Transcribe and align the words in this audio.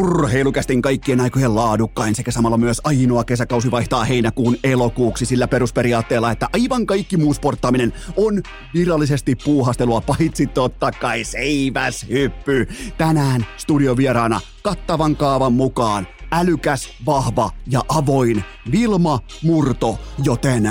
Urheilukästin 0.00 0.82
kaikkien 0.82 1.20
aikojen 1.20 1.54
laadukkain 1.54 2.14
sekä 2.14 2.30
samalla 2.30 2.56
myös 2.56 2.80
ainoa 2.84 3.24
kesäkausi 3.24 3.70
vaihtaa 3.70 4.04
heinäkuun 4.04 4.56
elokuuksi 4.64 5.26
sillä 5.26 5.48
perusperiaatteella, 5.48 6.30
että 6.30 6.48
aivan 6.52 6.86
kaikki 6.86 7.16
muu 7.16 7.34
sporttaaminen 7.34 7.92
on 8.16 8.42
virallisesti 8.74 9.36
puuhastelua, 9.44 10.00
paitsi 10.00 10.46
totta 10.46 10.92
kai 10.92 11.24
seiväs 11.24 12.06
hyppy. 12.08 12.68
Tänään 12.98 13.46
studiovieraana 13.56 14.40
kattavan 14.62 15.16
kaavan 15.16 15.52
mukaan 15.52 16.06
älykäs, 16.32 16.88
vahva 17.06 17.50
ja 17.66 17.84
avoin 17.88 18.44
Vilma 18.72 19.20
Murto, 19.42 19.98
joten 20.24 20.70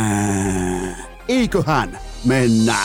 eiköhän 1.28 2.00
mennä. 2.26 2.78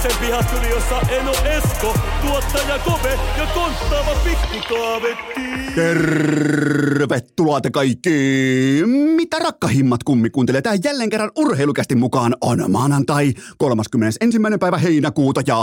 Salvoksen 0.00 0.26
pihastudiossa 0.26 1.00
Eno 1.00 1.32
Esko, 1.32 1.94
tuottaja 2.22 2.78
Kove 2.78 3.18
ja 3.38 3.46
konttaava 3.54 4.14
pikkutaavetti. 4.24 5.40
Tervetuloa 5.74 7.60
te 7.60 7.70
kaikki! 7.70 8.10
Mitä 9.16 9.38
rakkahimmat 9.38 10.04
kummi 10.04 10.30
kuuntelee? 10.30 10.62
Tää 10.62 10.74
jälleen 10.84 11.10
kerran 11.10 11.30
urheilukästi 11.36 11.94
mukaan 11.94 12.36
on 12.40 12.64
maanantai 12.68 13.32
31. 13.58 14.18
päivä 14.60 14.78
heinäkuuta 14.78 15.42
ja 15.46 15.58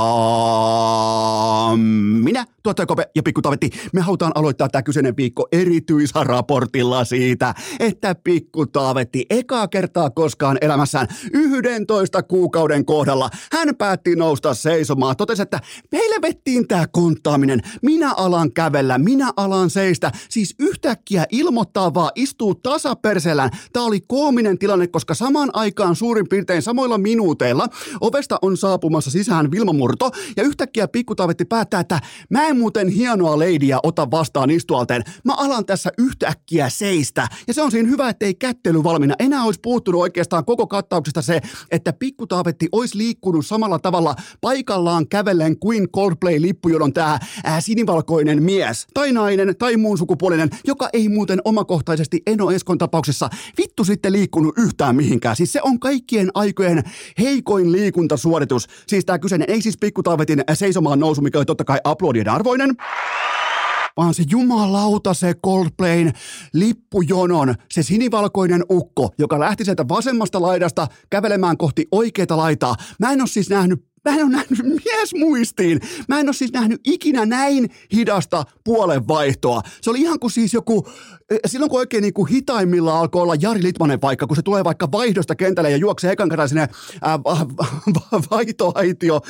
minä, 2.23 2.45
tuottaja 2.67 2.85
Kope 2.85 3.09
ja 3.15 3.23
Pikku 3.23 3.41
Tavetti, 3.41 3.69
me 3.93 4.01
halutaan 4.01 4.31
aloittaa 4.35 4.69
tämä 4.69 4.81
kyseinen 4.81 5.17
viikko 5.17 5.47
erityisraportilla 5.51 7.05
siitä, 7.05 7.53
että 7.79 8.15
Pikku 8.15 8.65
Taavetti 8.65 9.25
ekaa 9.29 9.67
kertaa 9.67 10.09
koskaan 10.09 10.57
elämässään 10.61 11.07
11 11.33 12.23
kuukauden 12.23 12.85
kohdalla 12.85 13.29
hän 13.51 13.75
päätti 13.75 14.15
nousta 14.15 14.53
seisomaan. 14.53 15.15
Totesi, 15.15 15.41
että 15.41 15.59
meille 15.91 16.15
vettiin 16.21 16.67
tämä 16.67 16.85
konttaaminen. 16.91 17.61
Minä 17.81 18.13
alan 18.13 18.53
kävellä, 18.53 18.97
minä 18.97 19.31
alan 19.37 19.69
seistä. 19.69 20.11
Siis 20.29 20.55
yhtäkkiä 20.59 21.25
ilmoittaa 21.31 21.93
vaan, 21.93 22.11
istuu 22.15 22.55
tasaperselään. 22.55 23.49
Tämä 23.73 23.85
oli 23.85 23.99
koominen 24.07 24.57
tilanne, 24.57 24.87
koska 24.87 25.13
samaan 25.13 25.49
aikaan 25.53 25.95
suurin 25.95 26.29
piirtein 26.29 26.61
samoilla 26.61 26.97
minuuteilla 26.97 27.67
ovesta 28.01 28.39
on 28.41 28.57
saapumassa 28.57 29.11
sisään 29.11 29.51
Vilma 29.51 29.73
Murto 29.73 30.11
ja 30.37 30.43
yhtäkkiä 30.43 30.87
pikkutaavetti 30.87 31.45
päättää, 31.45 31.79
että 31.79 31.99
mä 32.29 32.47
en 32.47 32.56
muuten 32.57 32.87
hienoa 32.87 33.39
leidiä 33.39 33.79
ota 33.83 34.11
vastaan 34.11 34.49
istualteen. 34.49 35.03
Mä 35.23 35.33
alan 35.33 35.65
tässä 35.65 35.89
yhtäkkiä 35.97 36.69
seistä. 36.69 37.27
Ja 37.47 37.53
se 37.53 37.61
on 37.61 37.71
siinä 37.71 37.89
hyvä, 37.89 38.09
ettei 38.09 38.35
kättely 38.35 38.83
valmiina. 38.83 39.15
Enää 39.19 39.43
olisi 39.43 39.59
puuttunut 39.63 40.01
oikeastaan 40.01 40.45
koko 40.45 40.67
kattauksesta 40.67 41.21
se, 41.21 41.41
että 41.71 41.93
pikkutaavetti 41.93 42.67
olisi 42.71 42.97
liikkunut 42.97 43.45
samalla 43.45 43.79
tavalla 43.79 44.15
paikallaan 44.41 45.07
kävellen 45.07 45.59
kuin 45.59 45.87
Coldplay-lippujonon 45.89 46.93
tämä 46.93 47.19
ää, 47.43 47.61
sinivalkoinen 47.61 48.43
mies 48.43 48.87
tai 48.93 49.11
nainen 49.11 49.55
tai 49.57 49.77
muun 49.77 49.97
sukupuolinen, 49.97 50.49
joka 50.67 50.89
ei 50.93 51.09
muuten 51.09 51.41
omakohtaisesti 51.45 52.21
Eno 52.27 52.51
Eskon 52.51 52.77
tapauksessa 52.77 53.29
vittu 53.57 53.83
sitten 53.83 54.13
liikkunut 54.13 54.57
yhtään 54.57 54.95
mihinkään. 54.95 55.35
Siis 55.35 55.53
se 55.53 55.61
on 55.63 55.79
kaikkien 55.79 56.29
aikojen 56.33 56.83
heikoin 57.19 57.71
liikuntasuoritus. 57.71 58.67
Siis 58.87 59.05
tämä 59.05 59.19
kyseinen 59.19 59.49
ei 59.49 59.61
siis 59.61 59.77
pikkutaavetin 59.77 60.43
seisomaan 60.53 60.99
nousu, 60.99 61.21
mikä 61.21 61.37
oli 61.39 61.45
totta 61.45 61.63
kai 61.63 61.79
aplodien 61.83 62.29
arvoinen 62.47 62.75
vaan 63.97 64.13
se 64.13 64.23
jumalauta 64.29 65.13
se 65.13 65.33
Coldplayn 65.45 66.13
lippujonon, 66.53 67.55
se 67.71 67.83
sinivalkoinen 67.83 68.63
ukko, 68.71 69.13
joka 69.17 69.39
lähti 69.39 69.65
sieltä 69.65 69.87
vasemmasta 69.87 70.41
laidasta 70.41 70.87
kävelemään 71.09 71.57
kohti 71.57 71.87
oikeita 71.91 72.37
laitaa. 72.37 72.75
Mä 72.99 73.11
en 73.11 73.21
ole 73.21 73.27
siis 73.27 73.49
nähnyt 73.49 73.87
Mä 74.05 74.15
en 74.15 74.23
ole 74.23 74.31
nähnyt 74.31 74.59
mies 74.85 75.13
muistiin. 75.19 75.79
Mä 76.07 76.19
en 76.19 76.27
ole 76.27 76.33
siis 76.33 76.51
nähnyt 76.51 76.81
ikinä 76.83 77.25
näin 77.25 77.69
hidasta 77.93 78.43
puolenvaihtoa. 78.63 79.61
Se 79.81 79.89
oli 79.89 80.01
ihan 80.01 80.19
kuin 80.19 80.31
siis 80.31 80.53
joku, 80.53 80.87
silloin 81.47 81.69
kun 81.69 81.79
oikein 81.79 82.01
niin 82.01 82.13
kuin 82.13 82.29
hitaimmilla 82.29 82.99
alkoi 82.99 83.21
olla 83.21 83.35
Jari 83.41 83.63
Litmanen 83.63 84.01
vaikka, 84.01 84.27
kun 84.27 84.35
se 84.35 84.41
tulee 84.41 84.63
vaikka 84.63 84.91
vaihdosta 84.91 85.35
kentälle 85.35 85.71
ja 85.71 85.77
juoksee 85.77 86.11
ekan 86.11 86.29
kerran 86.29 86.49
sinne 86.49 86.67
vaihtoaitio 88.31 89.21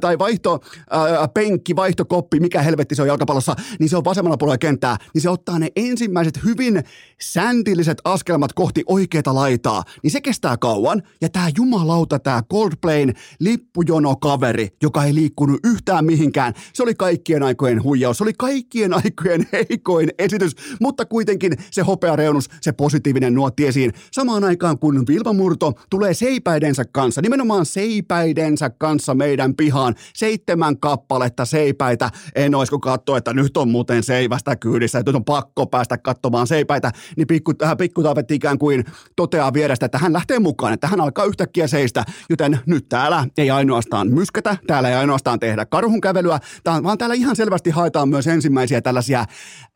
tai 0.00 0.18
vaihto, 0.18 0.60
ää, 0.90 1.28
penkki, 1.28 1.76
vaihtokoppi, 1.76 2.40
mikä 2.40 2.62
helvetti 2.62 2.94
se 2.94 3.02
on 3.02 3.08
jalkapallossa, 3.08 3.56
niin 3.80 3.88
se 3.88 3.96
on 3.96 4.04
vasemmalla 4.04 4.36
puolella 4.36 4.58
kenttää, 4.58 4.96
niin 5.14 5.22
se 5.22 5.30
ottaa 5.30 5.58
ne 5.58 5.68
ensimmäiset 5.76 6.44
hyvin 6.44 6.82
säntilliset 7.20 7.98
askelmat 8.04 8.52
kohti 8.52 8.82
oikeata 8.86 9.34
laitaa, 9.34 9.82
niin 10.02 10.10
se 10.10 10.20
kestää 10.20 10.56
kauan. 10.56 11.02
Ja 11.20 11.28
tämä 11.28 11.48
jumalauta, 11.56 12.18
tämä 12.18 12.42
Coldplayn 12.52 13.14
lippujono 13.40 14.16
kaveri, 14.16 14.68
joka 14.82 15.04
ei 15.04 15.14
liikkunut 15.14 15.60
yhtään 15.64 16.04
mihinkään. 16.04 16.54
Se 16.72 16.82
oli 16.82 16.94
kaikkien 16.94 17.42
aikojen 17.42 17.82
huijaus, 17.82 18.18
se 18.18 18.24
oli 18.24 18.32
kaikkien 18.38 18.94
aikojen 18.94 19.48
heikoin 19.52 20.10
esitys, 20.18 20.52
mutta 20.80 21.04
kuitenkin 21.04 21.45
se 21.70 21.82
hopea 21.82 22.16
reunus, 22.16 22.48
se 22.60 22.72
positiivinen 22.72 23.34
nuotti 23.34 23.66
esiin. 23.66 23.92
Samaan 24.12 24.44
aikaan 24.44 24.78
kun 24.78 25.04
Vilma 25.08 25.32
Murto 25.32 25.72
tulee 25.90 26.14
seipäidensä 26.14 26.84
kanssa, 26.84 27.22
nimenomaan 27.22 27.66
seipäidensä 27.66 28.70
kanssa 28.70 29.14
meidän 29.14 29.54
pihaan, 29.54 29.94
seitsemän 30.14 30.78
kappaletta 30.78 31.44
seipäitä. 31.44 32.10
En 32.34 32.54
oisko 32.54 32.78
katsoa, 32.78 33.18
että 33.18 33.34
nyt 33.34 33.56
on 33.56 33.68
muuten 33.68 34.02
seivästä 34.02 34.56
kyydissä, 34.56 34.98
että 34.98 35.10
nyt 35.10 35.16
on 35.16 35.24
pakko 35.24 35.66
päästä 35.66 35.98
katsomaan 35.98 36.46
seipäitä, 36.46 36.92
niin 37.16 37.26
pikku, 37.26 37.52
äh, 37.62 37.76
pikku 37.76 38.02
ikään 38.30 38.58
kuin 38.58 38.84
toteaa 39.16 39.52
vierestä, 39.52 39.86
että 39.86 39.98
hän 39.98 40.12
lähtee 40.12 40.38
mukaan, 40.38 40.72
että 40.72 40.86
hän 40.86 41.00
alkaa 41.00 41.24
yhtäkkiä 41.24 41.66
seistä, 41.66 42.04
joten 42.30 42.60
nyt 42.66 42.88
täällä 42.88 43.26
ei 43.38 43.50
ainoastaan 43.50 44.08
myskätä, 44.08 44.56
täällä 44.66 44.88
ei 44.88 44.94
ainoastaan 44.94 45.40
tehdä 45.40 45.66
karhun 45.66 46.00
kävelyä, 46.00 46.38
vaan 46.82 46.98
täällä 46.98 47.14
ihan 47.14 47.36
selvästi 47.36 47.70
haetaan 47.70 48.08
myös 48.08 48.26
ensimmäisiä 48.26 48.80
tällaisia 48.80 49.24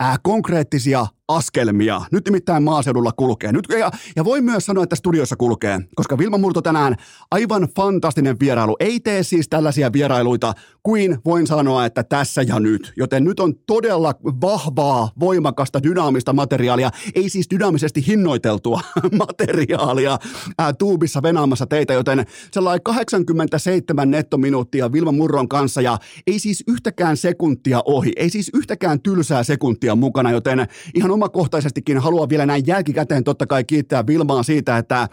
ää, 0.01 0.17
konkreettisia 0.23 1.07
askelmia. 1.37 2.01
Nyt 2.13 2.25
nimittäin 2.25 2.63
maaseudulla 2.63 3.13
kulkee. 3.13 3.53
Nyt, 3.53 3.65
ja, 3.79 3.91
ja 4.17 4.25
voi 4.25 4.41
myös 4.41 4.67
sanoa, 4.67 4.85
että 4.85 4.97
studiossa 4.97 5.37
kulkee, 5.37 5.81
koska 5.95 6.19
Vilma 6.19 6.39
Murto 6.39 6.63
tänään 6.63 6.97
aivan 7.31 7.69
fantastinen 7.77 8.37
vierailu. 8.41 8.77
Ei 8.81 9.01
tee 9.01 9.23
siis 9.23 9.49
tällaisia 9.49 9.93
vierailuita 9.93 10.53
kuin 10.83 11.19
voin 11.25 11.47
sanoa, 11.47 11.87
että 11.87 12.03
tässä 12.03 12.43
ja 12.43 12.61
nyt. 12.61 12.93
Joten 12.97 13.25
nyt 13.25 13.41
on 13.41 13.55
todella 13.67 14.15
vahvaa, 14.41 15.11
voimakasta, 15.21 15.83
dynaamista 15.83 16.33
materiaalia. 16.33 16.91
Ei 17.15 17.29
siis 17.29 17.47
dynaamisesti 17.51 18.07
hinnoiteltua 18.07 18.81
materiaalia 19.29 20.19
ää, 20.59 20.73
tuubissa 20.73 21.23
venaamassa 21.23 21.67
teitä, 21.67 21.93
joten 21.93 22.27
sellainen 22.53 22.83
87 22.83 24.11
nettominuuttia 24.11 24.93
Vilma 24.93 25.13
Murron 25.13 25.49
kanssa 25.49 25.81
ja 25.81 25.99
ei 26.27 26.39
siis 26.39 26.65
yhtäkään 26.69 27.17
sekuntia 27.17 27.83
ohi. 27.85 28.13
Ei 28.17 28.31
siis 28.31 28.51
yhtäkään 28.55 29.01
tylsää 29.01 29.43
sekuntia 29.43 29.97
mukana, 29.97 30.31
joten 30.31 30.67
ihan 30.95 31.11
omakohtaisestikin 31.21 31.99
haluan 31.99 32.29
vielä 32.29 32.47
näin 32.47 32.67
jälkikäteen 32.67 33.25
totta 33.25 33.47
kai 33.47 33.65
kiittää 33.65 34.07
Vilmaa 34.07 34.43
siitä, 34.43 34.79
että 34.79 35.09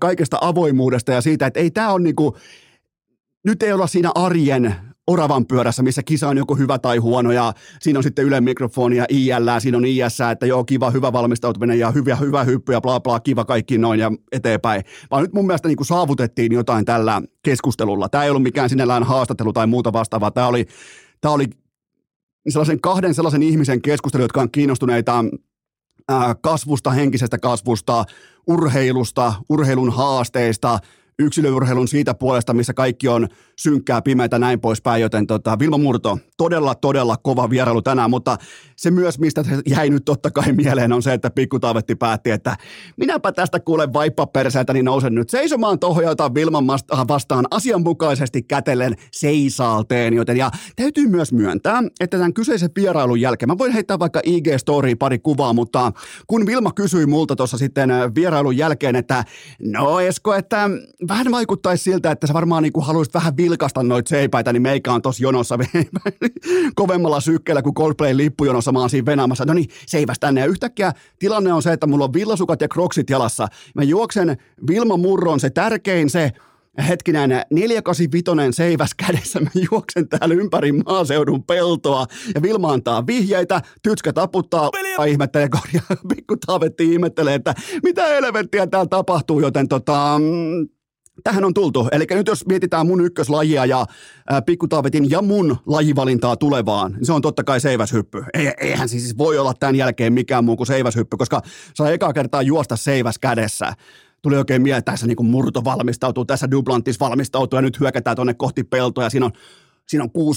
kaikesta 0.00 0.38
avoimuudesta 0.40 1.12
ja 1.12 1.20
siitä, 1.20 1.46
että 1.46 1.60
ei 1.60 1.70
tämä 1.70 1.92
ole 1.92 2.02
niinku, 2.02 2.36
nyt 3.44 3.62
ei 3.62 3.72
olla 3.72 3.86
siinä 3.86 4.10
arjen 4.14 4.74
oravan 5.06 5.46
pyörässä, 5.46 5.82
missä 5.82 6.02
kisa 6.02 6.28
on 6.28 6.36
joko 6.36 6.54
hyvä 6.54 6.78
tai 6.78 6.96
huono 6.96 7.32
ja 7.32 7.52
siinä 7.80 7.98
on 7.98 8.02
sitten 8.02 8.24
Yle 8.24 8.40
mikrofoni 8.40 8.96
ja 8.96 9.06
IL, 9.08 9.48
siinä 9.58 9.78
on 9.78 9.84
IS, 9.86 10.20
että 10.32 10.46
joo 10.46 10.64
kiva, 10.64 10.90
hyvä 10.90 11.12
valmistautuminen 11.12 11.78
ja 11.78 11.90
hyvä, 11.90 12.16
hyvä 12.16 12.44
hyppy 12.44 12.72
ja 12.72 12.80
bla 12.80 13.00
bla, 13.00 13.20
kiva 13.20 13.44
kaikki 13.44 13.78
noin 13.78 14.00
ja 14.00 14.12
eteenpäin. 14.32 14.82
Vaan 15.10 15.22
nyt 15.22 15.32
mun 15.32 15.46
mielestä 15.46 15.68
niin 15.68 15.76
kuin 15.76 15.86
saavutettiin 15.86 16.52
jotain 16.52 16.84
tällä 16.84 17.22
keskustelulla. 17.42 18.08
Tämä 18.08 18.24
ei 18.24 18.30
ollut 18.30 18.42
mikään 18.42 18.68
sinällään 18.68 19.02
haastattelu 19.02 19.52
tai 19.52 19.66
muuta 19.66 19.92
vastaavaa. 19.92 20.30
Tämä 20.30 20.46
oli, 20.46 20.66
tämä 21.20 21.34
oli 21.34 21.46
sellaisen 22.48 22.80
kahden 22.80 23.14
sellaisen 23.14 23.42
ihmisen 23.42 23.82
keskustelu, 23.82 24.24
jotka 24.24 24.40
on 24.40 24.50
kiinnostuneita 24.50 25.24
kasvusta, 26.40 26.90
henkisestä 26.90 27.38
kasvusta, 27.38 28.04
urheilusta, 28.46 29.34
urheilun 29.48 29.92
haasteista, 29.92 30.78
yksilöurheilun 31.18 31.88
siitä 31.88 32.14
puolesta, 32.14 32.54
missä 32.54 32.74
kaikki 32.74 33.08
on 33.08 33.28
synkkää, 33.60 34.02
pimeätä, 34.02 34.38
näin 34.38 34.60
poispäin, 34.60 35.02
joten 35.02 35.26
tota, 35.26 35.58
Vilma 35.58 35.78
Murto, 35.78 36.18
todella, 36.36 36.74
todella 36.74 37.16
kova 37.16 37.50
vierailu 37.50 37.82
tänään, 37.82 38.10
mutta 38.10 38.36
se 38.76 38.90
myös, 38.90 39.18
mistä 39.18 39.44
jäi 39.66 39.90
nyt 39.90 40.04
totta 40.04 40.30
kai 40.30 40.52
mieleen, 40.52 40.92
on 40.92 41.02
se, 41.02 41.12
että 41.12 41.30
Pikku 41.30 41.58
Taavetti 41.58 41.94
päätti, 41.94 42.30
että 42.30 42.56
minäpä 42.96 43.32
tästä 43.32 43.60
kuulen 43.60 43.92
vaippaperseeltä, 43.92 44.72
niin 44.72 44.84
nousen 44.84 45.14
nyt 45.14 45.30
seisomaan 45.30 45.78
tuohon 45.78 46.04
ja 46.04 46.10
otan 46.10 46.34
Vilman 46.34 46.66
vastaan 47.08 47.46
asianmukaisesti 47.50 48.42
kätellen 48.42 48.94
seisaalteen, 49.12 50.14
joten 50.14 50.36
ja 50.36 50.50
täytyy 50.76 51.08
myös 51.08 51.32
myöntää, 51.32 51.82
että 52.00 52.16
tämän 52.16 52.34
kyseisen 52.34 52.70
vierailun 52.76 53.20
jälkeen, 53.20 53.48
mä 53.48 53.58
voin 53.58 53.72
heittää 53.72 53.98
vaikka 53.98 54.20
IG-storiin 54.26 54.98
pari 54.98 55.18
kuvaa, 55.18 55.52
mutta 55.52 55.92
kun 56.26 56.46
Vilma 56.46 56.72
kysyi 56.72 57.06
multa 57.06 57.36
tuossa 57.36 57.58
sitten 57.58 57.90
vierailun 58.14 58.56
jälkeen, 58.56 58.96
että 58.96 59.24
no 59.60 60.00
Esko, 60.00 60.34
että 60.34 60.70
vähän 61.08 61.30
vaikuttaisi 61.30 61.84
siltä, 61.84 62.10
että 62.10 62.26
sä 62.26 62.34
varmaan 62.34 62.62
niin 62.62 62.72
haluaisit 62.80 63.14
vähän 63.14 63.36
vilkasta 63.50 63.82
noita 63.82 64.08
seipäitä, 64.08 64.52
niin 64.52 64.62
meikä 64.62 64.92
on 64.92 65.02
tossa 65.02 65.22
jonossa 65.22 65.58
kovemmalla 66.74 67.20
sykkeellä 67.20 67.62
kuin 67.62 67.74
Coldplay 67.74 68.16
lippujonossa. 68.16 68.72
Mä 68.72 68.78
oon 68.78 68.90
siinä 68.90 69.06
venämässä. 69.06 69.44
No 69.44 69.54
niin, 69.54 69.68
seiväs 69.86 70.16
tänne. 70.20 70.40
Ja 70.40 70.46
yhtäkkiä 70.46 70.92
tilanne 71.18 71.52
on 71.52 71.62
se, 71.62 71.72
että 71.72 71.86
mulla 71.86 72.04
on 72.04 72.12
villasukat 72.12 72.60
ja 72.60 72.68
kroksit 72.68 73.10
jalassa. 73.10 73.48
Mä 73.74 73.82
juoksen 73.82 74.36
Vilma 74.68 74.96
Murron 74.96 75.40
se 75.40 75.50
tärkein 75.50 76.10
se 76.10 76.32
hetkinen 76.88 77.30
485 77.50 78.56
seiväs 78.56 78.90
kädessä, 78.94 79.40
mä 79.40 79.50
juoksen 79.70 80.08
täällä 80.08 80.34
ympäri 80.34 80.72
maaseudun 80.72 81.44
peltoa 81.44 82.06
ja 82.34 82.42
Vilma 82.42 82.72
antaa 82.72 83.06
vihjeitä, 83.06 83.60
tytskä 83.82 84.12
taputtaa, 84.12 84.70
ja 84.98 85.04
ihmettelee, 85.04 85.48
korjaa, 85.48 86.02
pikku 86.14 86.36
taavetti 86.46 86.92
ihmettelee, 86.92 87.34
että 87.34 87.54
mitä 87.82 88.06
helvettiä 88.06 88.66
täällä 88.66 88.88
tapahtuu, 88.88 89.40
joten 89.40 89.68
tota, 89.68 90.18
mm, 90.18 90.68
tähän 91.22 91.44
on 91.44 91.54
tultu. 91.54 91.88
Eli 91.92 92.06
nyt 92.10 92.26
jos 92.26 92.46
mietitään 92.46 92.86
mun 92.86 93.04
ykköslajia 93.04 93.66
ja 93.66 93.86
ää, 94.30 94.42
pikkutaavetin 94.42 95.10
ja 95.10 95.22
mun 95.22 95.56
lajivalintaa 95.66 96.36
tulevaan, 96.36 96.92
niin 96.92 97.06
se 97.06 97.12
on 97.12 97.22
totta 97.22 97.44
kai 97.44 97.60
seiväshyppy. 97.60 98.24
Ei, 98.34 98.52
eihän 98.60 98.88
siis 98.88 99.18
voi 99.18 99.38
olla 99.38 99.54
tämän 99.54 99.76
jälkeen 99.76 100.12
mikään 100.12 100.44
muu 100.44 100.56
kuin 100.56 100.66
seiväshyppy, 100.66 101.16
koska 101.16 101.42
saa 101.74 101.90
eka 101.90 102.12
kertaa 102.12 102.42
juosta 102.42 102.76
seiväs 102.76 103.18
kädessä 103.18 103.72
tuli 104.22 104.36
oikein 104.36 104.62
mieleen, 104.62 104.78
että 104.78 104.92
tässä 104.92 105.06
niin 105.06 105.26
murto 105.26 105.64
valmistautuu, 105.64 106.24
tässä 106.24 106.50
Dublantis 106.50 107.00
valmistautuu 107.00 107.56
ja 107.56 107.62
nyt 107.62 107.80
hyökätään 107.80 108.16
tuonne 108.16 108.34
kohti 108.34 108.64
peltoa 108.64 109.10
siinä 109.10 109.26
on 109.26 109.32
Siinä 109.90 110.04
on 110.14 110.34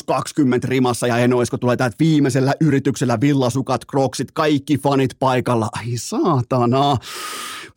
6.20 0.63 0.67
rimassa 0.67 1.07
ja 1.07 1.17
Enoisko 1.17 1.57
tulee 1.57 1.77
täältä 1.77 1.95
viimeisellä 1.99 2.53
yrityksellä 2.61 3.17
villasukat, 3.21 3.85
kroksit, 3.85 4.31
kaikki 4.31 4.77
fanit 4.77 5.11
paikalla. 5.19 5.69
Ai 5.73 5.91
saatana. 5.95 6.97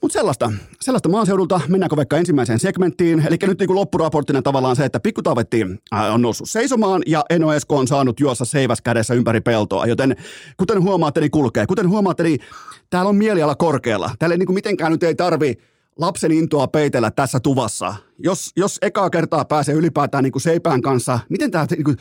Mutta 0.02 0.12
sellaista, 0.12 0.52
sellaista 0.80 1.08
maaseudulta. 1.08 1.60
Mennäänkö 1.68 1.96
vaikka 1.96 2.16
ensimmäiseen 2.16 2.58
segmenttiin? 2.58 3.26
Eli 3.26 3.36
nyt 3.46 3.58
niin 3.58 3.74
loppuraporttina 3.74 4.42
tavallaan 4.42 4.76
se, 4.76 4.84
että 4.84 5.00
pikkutavetti 5.00 5.66
äh, 5.94 6.14
on 6.14 6.22
noussut 6.22 6.50
seisomaan 6.50 7.02
ja 7.06 7.24
Eno 7.30 7.52
Esko 7.52 7.76
on 7.76 7.88
saanut 7.88 8.20
juossa 8.20 8.44
seiväs 8.44 8.80
kädessä 8.80 9.14
ympäri 9.14 9.40
peltoa. 9.40 9.86
Joten 9.86 10.16
kuten 10.56 10.82
huomaatte, 10.82 11.20
niin 11.20 11.30
kulkee. 11.30 11.66
Kuten 11.66 11.88
huomaatte, 11.88 12.22
niin 12.22 12.40
täällä 12.90 13.08
on 13.08 13.16
mieliala 13.16 13.54
korkealla. 13.54 14.10
Täällä 14.18 14.34
ei 14.34 14.38
niin 14.38 14.46
kuin 14.46 14.54
mitenkään 14.54 14.92
nyt 14.92 15.02
ei 15.02 15.14
tarvi 15.14 15.54
lapsen 15.98 16.32
intoa 16.32 16.66
peitellä 16.66 17.10
tässä 17.10 17.40
tuvassa. 17.40 17.94
Jos, 18.18 18.50
jos 18.56 18.78
ekaa 18.82 19.10
kertaa 19.10 19.44
pääsee 19.44 19.74
ylipäätään 19.74 20.24
niin 20.24 20.32
kuin 20.32 20.42
seipään 20.42 20.82
kanssa, 20.82 21.18
miten 21.28 21.50
tämä, 21.50 21.66
niin 21.70 21.84
kuin, 21.84 21.96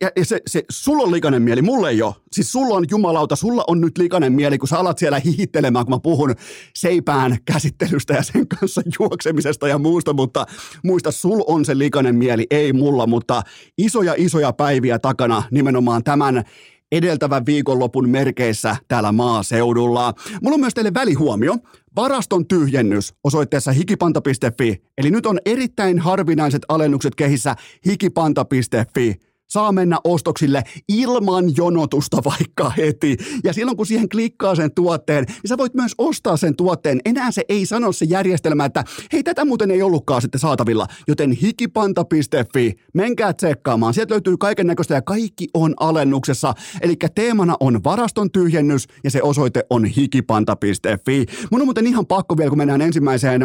ja, 0.00 0.10
ja 0.16 0.24
se, 0.24 0.40
se, 0.46 0.62
sulla 0.70 1.02
on 1.02 1.12
likainen 1.12 1.42
mieli, 1.42 1.62
mulle 1.62 1.90
ei 1.90 2.02
ole. 2.02 2.14
Siis 2.32 2.52
sulla 2.52 2.74
on 2.74 2.84
jumalauta, 2.90 3.36
sulla 3.36 3.64
on 3.66 3.80
nyt 3.80 3.98
likainen 3.98 4.32
mieli, 4.32 4.58
kun 4.58 4.68
sä 4.68 4.78
alat 4.78 4.98
siellä 4.98 5.18
hihittelemään, 5.18 5.86
kun 5.86 5.94
mä 5.94 6.00
puhun 6.02 6.34
seipään 6.74 7.36
käsittelystä 7.44 8.14
ja 8.14 8.22
sen 8.22 8.48
kanssa 8.48 8.82
juoksemisesta 9.00 9.68
ja 9.68 9.78
muusta, 9.78 10.12
mutta 10.12 10.46
muista, 10.84 11.10
sul 11.10 11.42
on 11.46 11.64
se 11.64 11.78
likainen 11.78 12.14
mieli, 12.14 12.46
ei 12.50 12.72
mulla, 12.72 13.06
mutta 13.06 13.42
isoja 13.78 14.14
isoja 14.16 14.52
päiviä 14.52 14.98
takana 14.98 15.42
nimenomaan 15.50 16.04
tämän 16.04 16.44
edeltävän 16.92 17.46
viikonlopun 17.46 18.08
merkeissä 18.08 18.76
täällä 18.88 19.12
maaseudulla. 19.12 20.14
Mulla 20.42 20.54
on 20.54 20.60
myös 20.60 20.74
teille 20.74 20.94
välihuomio. 20.94 21.56
Varaston 21.96 22.46
tyhjennys 22.46 23.14
osoitteessa 23.24 23.72
hikipanta.fi. 23.72 24.82
Eli 24.98 25.10
nyt 25.10 25.26
on 25.26 25.38
erittäin 25.44 25.98
harvinaiset 25.98 26.62
alennukset 26.68 27.14
kehissä 27.14 27.56
hikipanta.fi 27.86 29.29
saa 29.50 29.72
mennä 29.72 29.98
ostoksille 30.04 30.62
ilman 30.88 31.56
jonotusta 31.56 32.16
vaikka 32.24 32.70
heti. 32.70 33.16
Ja 33.44 33.52
silloin 33.52 33.76
kun 33.76 33.86
siihen 33.86 34.08
klikkaa 34.08 34.54
sen 34.54 34.74
tuotteen, 34.74 35.24
niin 35.24 35.48
sä 35.48 35.58
voit 35.58 35.74
myös 35.74 35.92
ostaa 35.98 36.36
sen 36.36 36.56
tuotteen. 36.56 37.00
Enää 37.04 37.30
se 37.30 37.42
ei 37.48 37.66
sano 37.66 37.92
se 37.92 38.04
järjestelmä, 38.04 38.64
että 38.64 38.84
hei 39.12 39.22
tätä 39.22 39.44
muuten 39.44 39.70
ei 39.70 39.82
ollutkaan 39.82 40.22
sitten 40.22 40.40
saatavilla. 40.40 40.86
Joten 41.08 41.32
hikipanta.fi, 41.32 42.74
menkää 42.94 43.32
tsekkaamaan. 43.32 43.94
Sieltä 43.94 44.14
löytyy 44.14 44.36
kaiken 44.36 44.66
näköistä 44.66 44.94
ja 44.94 45.02
kaikki 45.02 45.48
on 45.54 45.74
alennuksessa. 45.80 46.54
Eli 46.80 46.96
teemana 47.14 47.56
on 47.60 47.84
varaston 47.84 48.30
tyhjennys 48.30 48.86
ja 49.04 49.10
se 49.10 49.22
osoite 49.22 49.64
on 49.70 49.84
hikipanta.fi. 49.84 51.26
Mun 51.50 51.60
on 51.60 51.66
muuten 51.66 51.86
ihan 51.86 52.06
pakko 52.06 52.36
vielä, 52.36 52.48
kun 52.48 52.58
mennään 52.58 52.80
ensimmäiseen 52.80 53.42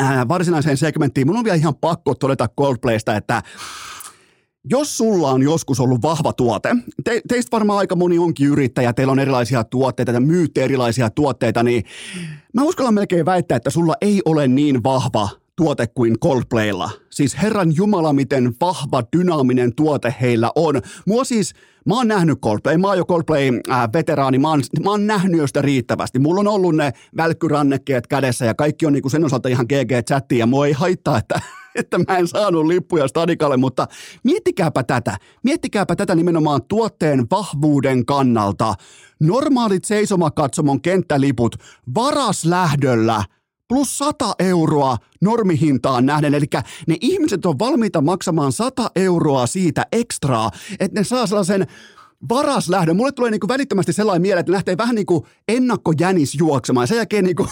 äh, 0.00 0.28
varsinaiseen 0.28 0.76
segmenttiin, 0.76 1.26
mun 1.26 1.36
on 1.36 1.44
vielä 1.44 1.56
ihan 1.56 1.74
pakko 1.74 2.14
todeta 2.14 2.48
Coldplaysta, 2.60 3.16
että 3.16 3.42
jos 4.70 4.96
sulla 4.96 5.30
on 5.30 5.42
joskus 5.42 5.80
ollut 5.80 6.02
vahva 6.02 6.32
tuote, 6.32 6.76
te, 7.04 7.20
teistä 7.28 7.50
varmaan 7.52 7.78
aika 7.78 7.96
moni 7.96 8.18
onkin 8.18 8.46
yrittäjä, 8.46 8.92
teillä 8.92 9.10
on 9.10 9.18
erilaisia 9.18 9.64
tuotteita 9.64 10.12
ja 10.12 10.20
myytte 10.20 10.64
erilaisia 10.64 11.10
tuotteita, 11.10 11.62
niin 11.62 11.84
mä 12.54 12.62
uskallan 12.62 12.94
melkein 12.94 13.26
väittää, 13.26 13.56
että 13.56 13.70
sulla 13.70 13.94
ei 14.00 14.22
ole 14.24 14.48
niin 14.48 14.82
vahva 14.82 15.28
tuote 15.56 15.86
kuin 15.86 16.20
Coldplaylla. 16.20 16.90
Siis 17.10 17.42
herran 17.42 17.76
jumala, 17.76 18.12
miten 18.12 18.54
vahva, 18.60 19.02
dynaaminen 19.16 19.74
tuote 19.74 20.14
heillä 20.20 20.50
on. 20.54 20.82
Mua 21.06 21.24
siis, 21.24 21.54
mä 21.86 21.94
oon 21.94 22.08
nähnyt 22.08 22.40
Coldplay, 22.40 22.78
mä 22.78 22.88
oon 22.88 22.98
jo 22.98 23.04
Coldplay-veteraani, 23.04 24.36
äh, 24.36 24.40
mä, 24.40 24.48
oon, 24.48 24.62
mä 24.84 24.90
oon 24.90 25.06
nähnyt 25.06 25.38
jo 25.38 25.46
sitä 25.46 25.62
riittävästi. 25.62 26.18
Mulla 26.18 26.40
on 26.40 26.48
ollut 26.48 26.76
ne 26.76 26.92
välkkyrannekkeet 27.16 28.06
kädessä 28.06 28.44
ja 28.44 28.54
kaikki 28.54 28.86
on 28.86 28.92
niinku 28.92 29.08
sen 29.08 29.24
osalta 29.24 29.48
ihan 29.48 29.66
GG-chatti 29.72 30.38
ja 30.38 30.46
mua 30.46 30.66
ei 30.66 30.72
haittaa, 30.72 31.18
että 31.18 31.40
että 31.80 31.98
mä 31.98 32.18
en 32.18 32.28
saanut 32.28 32.66
lippuja 32.66 33.08
stadikalle, 33.08 33.56
mutta 33.56 33.86
miettikääpä 34.24 34.82
tätä. 34.82 35.16
Miettikääpä 35.42 35.96
tätä 35.96 36.14
nimenomaan 36.14 36.60
tuotteen 36.68 37.26
vahvuuden 37.30 38.06
kannalta. 38.06 38.74
Normaalit 39.20 39.84
seisomakatsomon 39.84 40.80
kenttäliput 40.80 41.56
varaslähdöllä 41.94 43.24
plus 43.68 43.98
100 43.98 44.34
euroa 44.38 44.96
normihintaan 45.20 46.06
nähden. 46.06 46.34
Eli 46.34 46.46
ne 46.86 46.96
ihmiset 47.00 47.46
on 47.46 47.58
valmiita 47.58 48.00
maksamaan 48.00 48.52
100 48.52 48.90
euroa 48.96 49.46
siitä 49.46 49.86
ekstraa, 49.92 50.50
että 50.80 51.00
ne 51.00 51.04
saa 51.04 51.26
sellaisen 51.26 51.66
varaslähdön. 52.28 52.96
Mulle 52.96 53.12
tulee 53.12 53.30
niinku 53.30 53.48
välittömästi 53.48 53.92
sellainen 53.92 54.22
mieleen, 54.22 54.40
että 54.40 54.52
lähtee 54.52 54.76
vähän 54.78 54.94
niin 54.94 55.06
kuin 55.06 55.24
ennakkojänis 55.48 56.34
juoksemaan. 56.34 56.88
Sen 56.88 56.96
jälkeen 56.96 57.24
niinku 57.24 57.46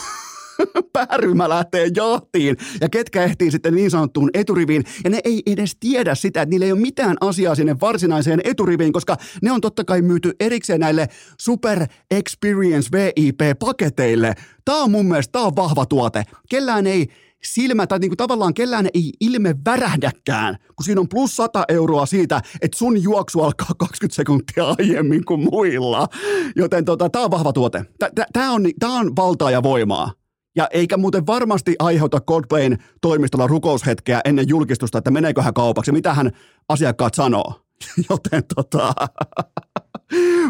pääryhmä 0.92 1.48
lähtee 1.48 1.90
jahtiin 1.96 2.56
ja 2.80 2.88
ketkä 2.88 3.24
ehtii 3.24 3.50
sitten 3.50 3.74
niin 3.74 3.90
sanottuun 3.90 4.30
eturiviin 4.34 4.84
ja 5.04 5.10
ne 5.10 5.20
ei 5.24 5.42
edes 5.46 5.76
tiedä 5.80 6.14
sitä, 6.14 6.42
että 6.42 6.50
niillä 6.50 6.66
ei 6.66 6.72
ole 6.72 6.80
mitään 6.80 7.16
asiaa 7.20 7.54
sinne 7.54 7.76
varsinaiseen 7.80 8.40
eturiviin, 8.44 8.92
koska 8.92 9.16
ne 9.42 9.52
on 9.52 9.60
totta 9.60 9.84
kai 9.84 10.02
myyty 10.02 10.32
erikseen 10.40 10.80
näille 10.80 11.08
Super 11.40 11.86
Experience 12.10 12.88
VIP-paketeille. 12.92 14.34
Tämä 14.64 14.82
on 14.82 14.90
mun 14.90 15.06
mielestä, 15.06 15.32
tämä 15.32 15.44
on 15.44 15.56
vahva 15.56 15.86
tuote. 15.86 16.22
Kellään 16.48 16.86
ei 16.86 17.08
silmä, 17.44 17.86
tai 17.86 17.98
niinku 17.98 18.16
tavallaan 18.16 18.54
kellään 18.54 18.88
ei 18.94 19.12
ilme 19.20 19.54
värähdäkään, 19.64 20.56
kun 20.76 20.84
siinä 20.84 21.00
on 21.00 21.08
plus 21.08 21.36
100 21.36 21.64
euroa 21.68 22.06
siitä, 22.06 22.42
että 22.60 22.78
sun 22.78 23.02
juoksu 23.02 23.40
alkaa 23.40 23.74
20 23.78 24.16
sekuntia 24.16 24.64
aiemmin 24.78 25.24
kuin 25.24 25.40
muilla. 25.40 26.08
Joten 26.56 26.84
tota, 26.84 27.10
tämä 27.10 27.24
on 27.24 27.30
vahva 27.30 27.52
tuote. 27.52 27.84
Tämä 28.32 28.52
on, 28.52 28.62
tää 28.80 28.90
on 28.90 29.16
valtaa 29.16 29.50
ja 29.50 29.62
voimaa. 29.62 30.21
Ja 30.56 30.68
eikä 30.70 30.96
muuten 30.96 31.26
varmasti 31.26 31.76
aiheuta 31.78 32.20
Coldplayn 32.20 32.78
toimistolla 33.00 33.46
rukoushetkeä 33.46 34.20
ennen 34.24 34.48
julkistusta, 34.48 34.98
että 34.98 35.10
meneekö 35.10 35.42
hän 35.42 35.54
kaupaksi, 35.54 35.92
mitä 35.92 36.14
hän 36.14 36.30
asiakkaat 36.68 37.14
sanoo. 37.14 37.54
Joten 38.10 38.42
tota... 38.54 38.94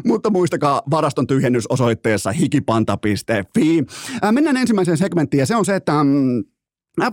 Mutta 0.04 0.30
muistakaa 0.30 0.82
varaston 0.90 1.26
tyhjennys 1.26 1.66
osoitteessa 1.66 2.32
hikipanta.fi. 2.32 3.84
Mennään 4.32 4.56
ensimmäiseen 4.56 4.98
segmenttiin 4.98 5.38
ja 5.38 5.46
se 5.46 5.56
on 5.56 5.64
se, 5.64 5.76
että 5.76 6.04
mm, 6.04 6.44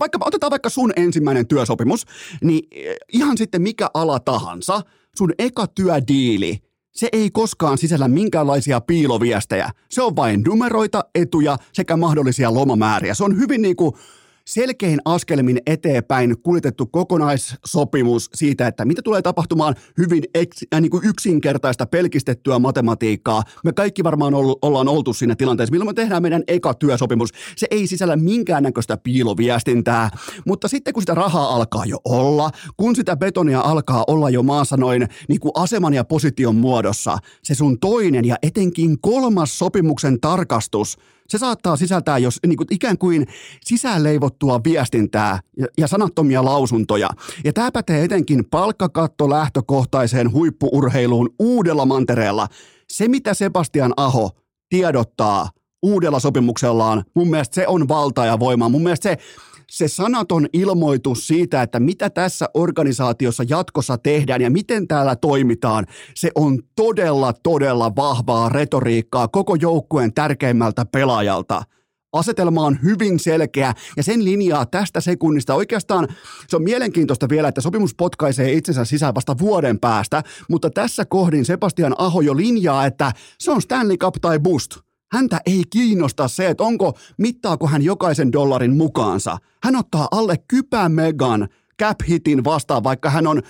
vaikka, 0.00 0.18
otetaan 0.24 0.50
vaikka 0.50 0.68
sun 0.68 0.92
ensimmäinen 0.96 1.46
työsopimus, 1.46 2.04
niin 2.42 2.68
ihan 3.12 3.38
sitten 3.38 3.62
mikä 3.62 3.88
ala 3.94 4.20
tahansa, 4.20 4.80
sun 5.16 5.32
eka 5.38 5.66
työdiili– 5.66 6.58
se 6.92 7.08
ei 7.12 7.30
koskaan 7.30 7.78
sisällä 7.78 8.08
minkäänlaisia 8.08 8.80
piiloviestejä. 8.80 9.70
Se 9.90 10.02
on 10.02 10.16
vain 10.16 10.42
numeroita, 10.42 11.04
etuja 11.14 11.56
sekä 11.72 11.96
mahdollisia 11.96 12.54
lomamääriä. 12.54 13.14
Se 13.14 13.24
on 13.24 13.38
hyvin 13.38 13.62
niin 13.62 13.76
kuin 13.76 13.92
selkein 14.46 14.98
askelmin 15.04 15.58
eteenpäin 15.66 16.42
kuljetettu 16.42 16.86
kokonaissopimus 16.86 18.30
siitä, 18.34 18.66
että 18.66 18.84
mitä 18.84 19.02
tulee 19.02 19.22
tapahtumaan 19.22 19.74
hyvin 19.98 20.22
eks, 20.34 20.56
äh, 20.74 20.80
niin 20.80 20.90
kuin 20.90 21.04
yksinkertaista 21.04 21.86
pelkistettyä 21.86 22.58
matematiikkaa. 22.58 23.42
Me 23.64 23.72
kaikki 23.72 24.04
varmaan 24.04 24.34
ollut, 24.34 24.58
ollaan 24.62 24.88
oltu 24.88 25.12
siinä 25.12 25.36
tilanteessa, 25.36 25.70
milloin 25.70 25.88
me 25.88 25.94
tehdään 25.94 26.22
meidän 26.22 26.42
eka 26.48 26.74
työsopimus. 26.74 27.30
Se 27.56 27.66
ei 27.70 27.86
sisällä 27.86 28.16
minkäännäköistä 28.16 28.96
piiloviestintää, 28.96 30.10
mutta 30.46 30.68
sitten 30.68 30.94
kun 30.94 31.02
sitä 31.02 31.14
rahaa 31.14 31.54
alkaa 31.54 31.84
jo 31.84 31.98
olla, 32.04 32.50
kun 32.76 32.96
sitä 32.96 33.16
betonia 33.16 33.60
alkaa 33.60 34.04
olla 34.06 34.30
jo 34.30 34.42
maassa 34.42 34.76
noin 34.76 35.08
niin 35.28 35.40
kuin 35.40 35.52
aseman 35.54 35.94
ja 35.94 36.04
position 36.04 36.56
muodossa, 36.56 37.18
se 37.42 37.54
sun 37.54 37.80
toinen 37.80 38.24
ja 38.24 38.36
etenkin 38.42 39.00
kolmas 39.00 39.58
sopimuksen 39.58 40.20
tarkastus– 40.20 40.96
se 41.30 41.38
saattaa 41.38 41.76
sisältää 41.76 42.18
jos 42.18 42.38
niin 42.46 42.56
kuin 42.56 42.66
ikään 42.70 42.98
kuin 42.98 43.26
sisäänleivottua 43.64 44.60
viestintää 44.64 45.40
ja, 45.56 45.66
ja 45.78 45.88
sanattomia 45.88 46.44
lausuntoja. 46.44 47.10
Ja 47.44 47.52
tämä 47.52 47.72
pätee 47.72 48.04
etenkin 48.04 48.44
palkkakatto 48.50 49.30
lähtökohtaiseen 49.30 50.32
huippuurheiluun 50.32 51.34
uudella 51.38 51.86
mantereella. 51.86 52.48
Se, 52.88 53.08
mitä 53.08 53.34
Sebastian 53.34 53.92
Aho 53.96 54.30
tiedottaa 54.68 55.50
uudella 55.82 56.20
sopimuksellaan, 56.20 57.04
mun 57.14 57.30
mielestä 57.30 57.54
se 57.54 57.66
on 57.66 57.88
valtaa 57.88 58.26
ja 58.26 58.38
voimaa. 58.38 58.68
Mun 58.68 58.82
mielestä 58.82 59.08
se 59.08 59.18
se 59.70 59.88
sanaton 59.88 60.46
ilmoitus 60.52 61.26
siitä, 61.26 61.62
että 61.62 61.80
mitä 61.80 62.10
tässä 62.10 62.48
organisaatiossa 62.54 63.44
jatkossa 63.48 63.98
tehdään 63.98 64.40
ja 64.40 64.50
miten 64.50 64.88
täällä 64.88 65.16
toimitaan, 65.16 65.86
se 66.14 66.30
on 66.34 66.62
todella, 66.76 67.32
todella 67.32 67.96
vahvaa 67.96 68.48
retoriikkaa 68.48 69.28
koko 69.28 69.54
joukkueen 69.54 70.14
tärkeimmältä 70.14 70.84
pelaajalta. 70.84 71.62
Asetelma 72.12 72.66
on 72.66 72.78
hyvin 72.82 73.18
selkeä 73.18 73.74
ja 73.96 74.02
sen 74.02 74.24
linjaa 74.24 74.66
tästä 74.66 75.00
sekunnista 75.00 75.54
oikeastaan 75.54 76.08
se 76.48 76.56
on 76.56 76.62
mielenkiintoista 76.62 77.28
vielä, 77.28 77.48
että 77.48 77.60
sopimus 77.60 77.94
potkaisee 77.94 78.52
itsensä 78.52 78.84
sisään 78.84 79.14
vasta 79.14 79.38
vuoden 79.38 79.80
päästä, 79.80 80.22
mutta 80.48 80.70
tässä 80.70 81.04
kohdin 81.04 81.44
Sebastian 81.44 81.94
Aho 81.98 82.20
jo 82.20 82.36
linjaa, 82.36 82.86
että 82.86 83.12
se 83.38 83.50
on 83.50 83.62
Stanley 83.62 83.96
Cup 83.96 84.14
tai 84.20 84.38
boost– 84.38 84.76
Häntä 85.12 85.40
ei 85.46 85.62
kiinnosta 85.70 86.28
se, 86.28 86.48
että 86.48 86.64
onko, 86.64 86.98
mittaako 87.18 87.66
hän 87.66 87.82
jokaisen 87.82 88.32
dollarin 88.32 88.76
mukaansa. 88.76 89.38
Hän 89.62 89.76
ottaa 89.76 90.08
alle 90.10 90.36
kypämegan 90.48 91.48
cap 91.82 91.96
hitin 92.08 92.44
vastaan, 92.44 92.84
vaikka 92.84 93.10
hän 93.10 93.26
on 93.26 93.42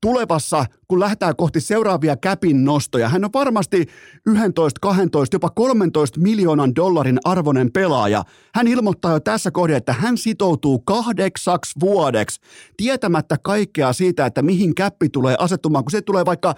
tulevassa, 0.00 0.66
kun 0.88 1.00
lähtee 1.00 1.34
kohti 1.36 1.60
seuraavia 1.60 2.16
käpin 2.16 2.64
nostoja. 2.64 3.08
Hän 3.08 3.24
on 3.24 3.30
varmasti 3.34 3.86
11, 4.26 4.78
12, 4.80 5.34
jopa 5.34 5.50
13 5.50 6.20
miljoonan 6.20 6.74
dollarin 6.74 7.18
arvoinen 7.24 7.72
pelaaja. 7.72 8.24
Hän 8.54 8.68
ilmoittaa 8.68 9.12
jo 9.12 9.20
tässä 9.20 9.50
kohdassa, 9.50 9.76
että 9.76 9.92
hän 9.92 10.18
sitoutuu 10.18 10.78
kahdeksaksi 10.78 11.72
vuodeksi, 11.80 12.40
tietämättä 12.76 13.36
kaikkea 13.42 13.92
siitä, 13.92 14.26
että 14.26 14.42
mihin 14.42 14.74
käppi 14.74 15.08
tulee 15.08 15.36
asettumaan, 15.38 15.84
kun 15.84 15.90
se 15.90 16.02
tulee 16.02 16.24
vaikka 16.24 16.54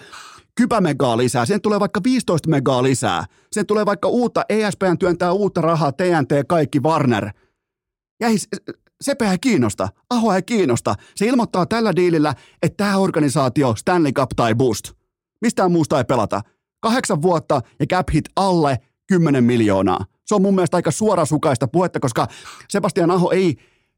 kypämegaa 0.54 1.16
lisää, 1.16 1.46
sen 1.46 1.60
tulee 1.60 1.80
vaikka 1.80 2.00
15 2.04 2.48
megaa 2.48 2.82
lisää, 2.82 3.24
sen 3.52 3.66
tulee 3.66 3.86
vaikka 3.86 4.08
uutta, 4.08 4.44
ESPN 4.48 4.98
työntää 4.98 5.32
uutta 5.32 5.60
rahaa, 5.60 5.92
TNT, 5.92 6.32
kaikki, 6.48 6.80
Warner. 6.80 7.30
Ja 8.20 8.28
ei, 8.28 8.36
sepä 9.00 9.30
ei 9.30 9.38
kiinnosta, 9.38 9.88
Aho 10.10 10.32
ei 10.34 10.42
kiinnosta. 10.42 10.94
Se 11.16 11.26
ilmoittaa 11.26 11.66
tällä 11.66 11.96
diilillä, 11.96 12.34
että 12.62 12.84
tämä 12.84 12.98
organisaatio 12.98 13.74
Stanley 13.76 14.12
Cup 14.12 14.30
tai 14.36 14.54
Boost. 14.54 14.92
Mistään 15.40 15.72
muusta 15.72 15.98
ei 15.98 16.04
pelata. 16.04 16.40
Kahdeksan 16.80 17.22
vuotta 17.22 17.60
ja 17.80 17.86
cap 17.86 18.08
hit 18.14 18.24
alle 18.36 18.78
10 19.08 19.44
miljoonaa. 19.44 20.04
Se 20.26 20.34
on 20.34 20.42
mun 20.42 20.54
mielestä 20.54 20.76
aika 20.76 20.90
suorasukaista 20.90 21.68
puhetta, 21.68 22.00
koska 22.00 22.26
Sebastian 22.68 23.10
Aho 23.10 23.30
ei 23.30 23.56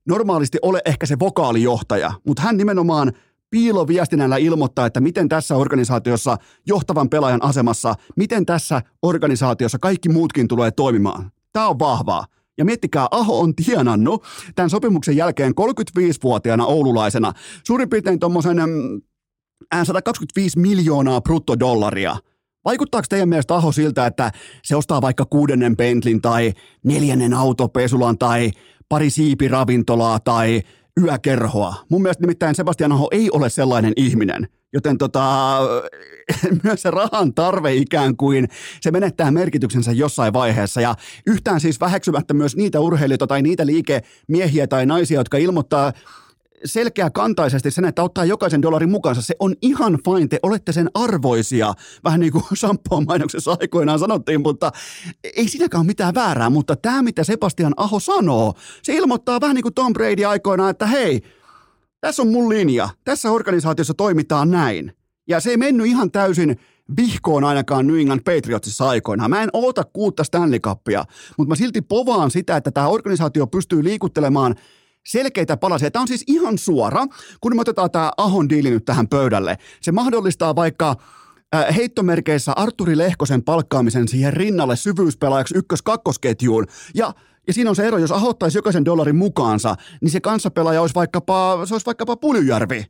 normaalisti 0.08 0.58
ole 0.62 0.82
ehkä 0.84 1.06
se 1.06 1.18
vokaalijohtaja, 1.18 2.12
mutta 2.26 2.42
hän 2.42 2.56
nimenomaan 2.56 3.12
piiloviestinnällä 3.54 4.37
ilmoittaa, 4.37 4.87
että 4.87 5.00
miten 5.00 5.28
tässä 5.28 5.56
organisaatiossa 5.56 6.37
johtavan 6.66 7.08
pelaajan 7.08 7.44
asemassa, 7.44 7.94
miten 8.16 8.46
tässä 8.46 8.82
organisaatiossa 9.02 9.78
kaikki 9.78 10.08
muutkin 10.08 10.49
tulee 10.49 10.70
toimimaan. 10.70 11.30
Tämä 11.52 11.68
on 11.68 11.78
vahvaa. 11.78 12.26
Ja 12.58 12.64
miettikää, 12.64 13.06
Aho 13.11 13.40
on 13.40 13.54
tienannut 13.54 14.25
tämän 14.54 14.70
sopimuksen 14.70 15.16
jälkeen 15.16 15.52
35-vuotiaana 15.61 16.66
oululaisena 16.66 17.32
suurin 17.66 17.90
piirtein 17.90 18.18
tuommoisen 18.18 18.56
125 19.84 20.58
miljoonaa 20.58 21.20
bruttodollaria. 21.20 22.16
Vaikuttaako 22.64 23.06
teidän 23.08 23.28
mielestä 23.28 23.54
Aho 23.54 23.73
siltä, 23.73 24.06
että 24.06 24.32
se 24.62 24.76
ostaa 24.76 25.02
vaikka 25.02 25.25
kuudennen 25.25 25.76
Bentlin 25.76 26.20
tai 26.20 26.52
neljännen 26.84 27.34
autopesulan 27.34 28.18
tai 28.18 28.50
pari 28.88 29.11
siipiravintolaa 29.11 30.20
tai 30.20 30.62
yökerhoa. 31.03 31.75
Mun 31.89 32.03
mielestä 32.03 32.23
nimittäin 32.23 32.55
Sebastian 32.55 32.93
Aho 32.93 33.09
ei 33.11 33.31
ole 33.31 33.51
sellainen 33.51 33.93
ihminen, 33.97 34.49
joten 34.73 34.99
tota, 34.99 35.59
myös 36.63 36.83
se 36.83 36.91
rahan 36.91 37.35
tarve 37.35 37.75
ikään 37.75 38.17
kuin, 38.17 38.49
se 38.81 38.91
menettää 38.91 39.31
merkityksensä 39.31 39.93
jossain 39.93 40.33
vaiheessa. 40.33 40.81
Ja 40.81 40.95
yhtään 41.27 41.61
siis 41.61 41.81
väheksymättä 41.81 42.35
myös 42.35 42.57
niitä 42.57 42.81
urheilijoita 42.81 43.27
tai 43.27 43.43
niitä 43.43 43.67
liikemiehiä 43.67 44.67
tai 44.67 44.87
naisia, 44.87 45.21
jotka 45.21 45.37
ilmoittaa 45.37 45.93
selkeä 46.64 47.11
kantaisesti 47.11 47.71
sen, 47.71 47.85
että 47.85 48.02
ottaa 48.02 48.25
jokaisen 48.25 48.62
dollarin 48.62 48.90
mukaansa. 48.90 49.23
Se 49.23 49.35
on 49.38 49.54
ihan 49.62 49.99
fine, 50.04 50.26
te 50.26 50.38
olette 50.42 50.73
sen 50.73 50.90
arvoisia. 50.94 51.75
Vähän 52.04 52.21
niin 52.21 52.33
kuin 52.33 52.44
Sampoon 52.54 53.04
mainoksessa 53.06 53.56
aikoinaan 53.61 53.99
sanottiin, 53.99 54.40
mutta 54.40 54.73
ei 55.37 55.49
siinäkään 55.49 55.80
ole 55.80 55.87
mitään 55.87 56.14
väärää. 56.14 56.50
Mutta 56.50 56.76
tämä, 56.76 57.02
mitä 57.02 57.25
Sebastian 57.25 57.75
Aho 57.76 58.00
sanoo, 58.00 58.54
se 58.83 58.94
ilmoittaa 58.94 59.40
vähän 59.40 59.54
niin 59.54 59.62
kuin 59.62 59.75
Tom 59.75 59.92
Brady 59.92 60.25
aikoinaan, 60.25 60.71
että 60.71 60.87
hei, 60.87 61.21
tässä 62.00 62.23
on 62.23 62.28
mun 62.28 62.49
linja. 62.49 62.88
Tässä 63.04 63.30
organisaatiossa 63.30 63.94
toimitaan 63.94 64.50
näin. 64.50 64.92
Ja 65.28 65.40
se 65.40 65.50
ei 65.50 65.56
mennyt 65.56 65.87
ihan 65.87 66.11
täysin 66.11 66.56
vihkoon 66.97 67.44
ainakaan 67.44 67.87
New 67.87 67.99
England 67.99 68.21
Patriotsissa 68.21 68.88
aikoinaan. 68.88 69.30
Mä 69.30 69.42
en 69.42 69.49
oota 69.52 69.85
kuutta 69.92 70.25
Stanley 70.25 70.59
Cupia, 70.59 71.04
mutta 71.38 71.49
mä 71.49 71.56
silti 71.56 71.83
povaan 71.83 72.30
sitä, 72.30 72.56
että 72.56 72.71
tämä 72.71 72.88
organisaatio 72.88 73.47
pystyy 73.47 73.85
liikuttelemaan– 73.85 74.54
selkeitä 75.06 75.56
palasia. 75.56 75.90
Tämä 75.90 76.00
on 76.00 76.08
siis 76.08 76.25
ihan 76.26 76.58
suora, 76.58 77.06
kun 77.40 77.56
me 77.56 77.61
otetaan 77.61 77.90
tämä 77.90 78.11
Ahon 78.16 78.49
diili 78.49 78.70
nyt 78.70 78.84
tähän 78.84 79.08
pöydälle. 79.08 79.58
Se 79.80 79.92
mahdollistaa 79.92 80.56
vaikka 80.56 80.96
äh, 81.54 81.76
heittomerkeissä 81.76 82.52
Arturi 82.56 82.99
Lehkosen 82.99 83.42
palkkaamisen 83.42 84.08
siihen 84.08 84.32
rinnalle 84.32 84.76
syvyyspelaajaksi 84.76 85.58
ykkös-kakkosketjuun. 85.58 86.66
Ja 86.94 87.12
ja 87.46 87.52
siinä 87.52 87.70
on 87.70 87.76
se 87.76 87.87
ero, 87.87 87.99
jos 87.99 88.12
Aho 88.12 88.28
ottaisi 88.28 88.58
jokaisen 88.58 88.84
dollarin 88.84 89.16
mukaansa, 89.16 89.76
niin 90.00 90.11
se 90.11 90.20
kanssapelaaja 90.20 90.80
olisi 90.80 90.94
vaikkapa, 90.94 91.66
se 91.66 91.75
olisi 91.75 91.87
vaikkapa 91.87 92.16
Puljujärvi. 92.16 92.84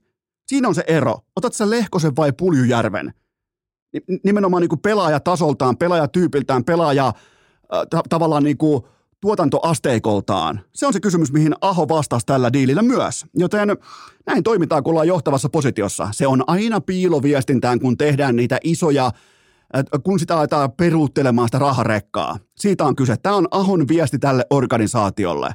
Siinä 0.47 0.69
on 0.69 0.75
se 0.75 0.85
ero. 0.87 1.19
Otat 1.37 1.55
sä 1.55 1.71
Lehkosen 1.71 2.17
vai 2.17 2.33
Puljujärven? 2.33 3.15
Nimenomaan 4.25 4.61
niin 4.61 4.69
kuin 4.69 4.81
pelaaja 4.81 5.21
tasoltaan, 5.21 5.77
pelaaja 5.77 6.09
tyypiltään, 6.09 6.65
pelaaja 6.65 7.07
äh, 7.07 8.03
tavallaan 8.09 8.43
niin 8.43 8.59
kuin 8.59 8.85
tuotantoasteikoltaan? 9.25 10.61
Se 10.73 10.87
on 10.87 10.93
se 10.93 11.01
kysymys, 11.01 11.33
mihin 11.33 11.55
Aho 11.61 11.89
vastasi 11.89 12.27
tällä 12.27 12.53
diilillä 12.53 12.83
myös. 12.83 13.27
Joten 13.35 13.69
näin 14.27 14.43
toimitaan, 14.43 14.83
kun 14.83 14.91
ollaan 14.91 15.09
johtavassa 15.09 15.49
positiossa. 15.49 16.09
Se 16.13 16.27
on 16.27 16.45
aina 16.47 16.81
piiloviestintään, 16.81 17.81
kun 17.81 17.99
tehdään 17.99 18.37
niitä 18.37 18.59
isoja 18.65 19.11
kun 20.03 20.19
sitä 20.19 20.39
aletaan 20.39 20.73
peruuttelemaan 20.73 21.49
sitä 21.49 21.59
raharekkaa. 21.59 22.39
Siitä 22.55 22.85
on 22.85 22.97
kyse. 22.97 23.17
Tämä 23.17 23.37
on 23.37 23.49
Ahon 23.51 23.89
viesti 23.89 24.19
tälle 24.19 24.47
organisaatiolle. 24.51 25.55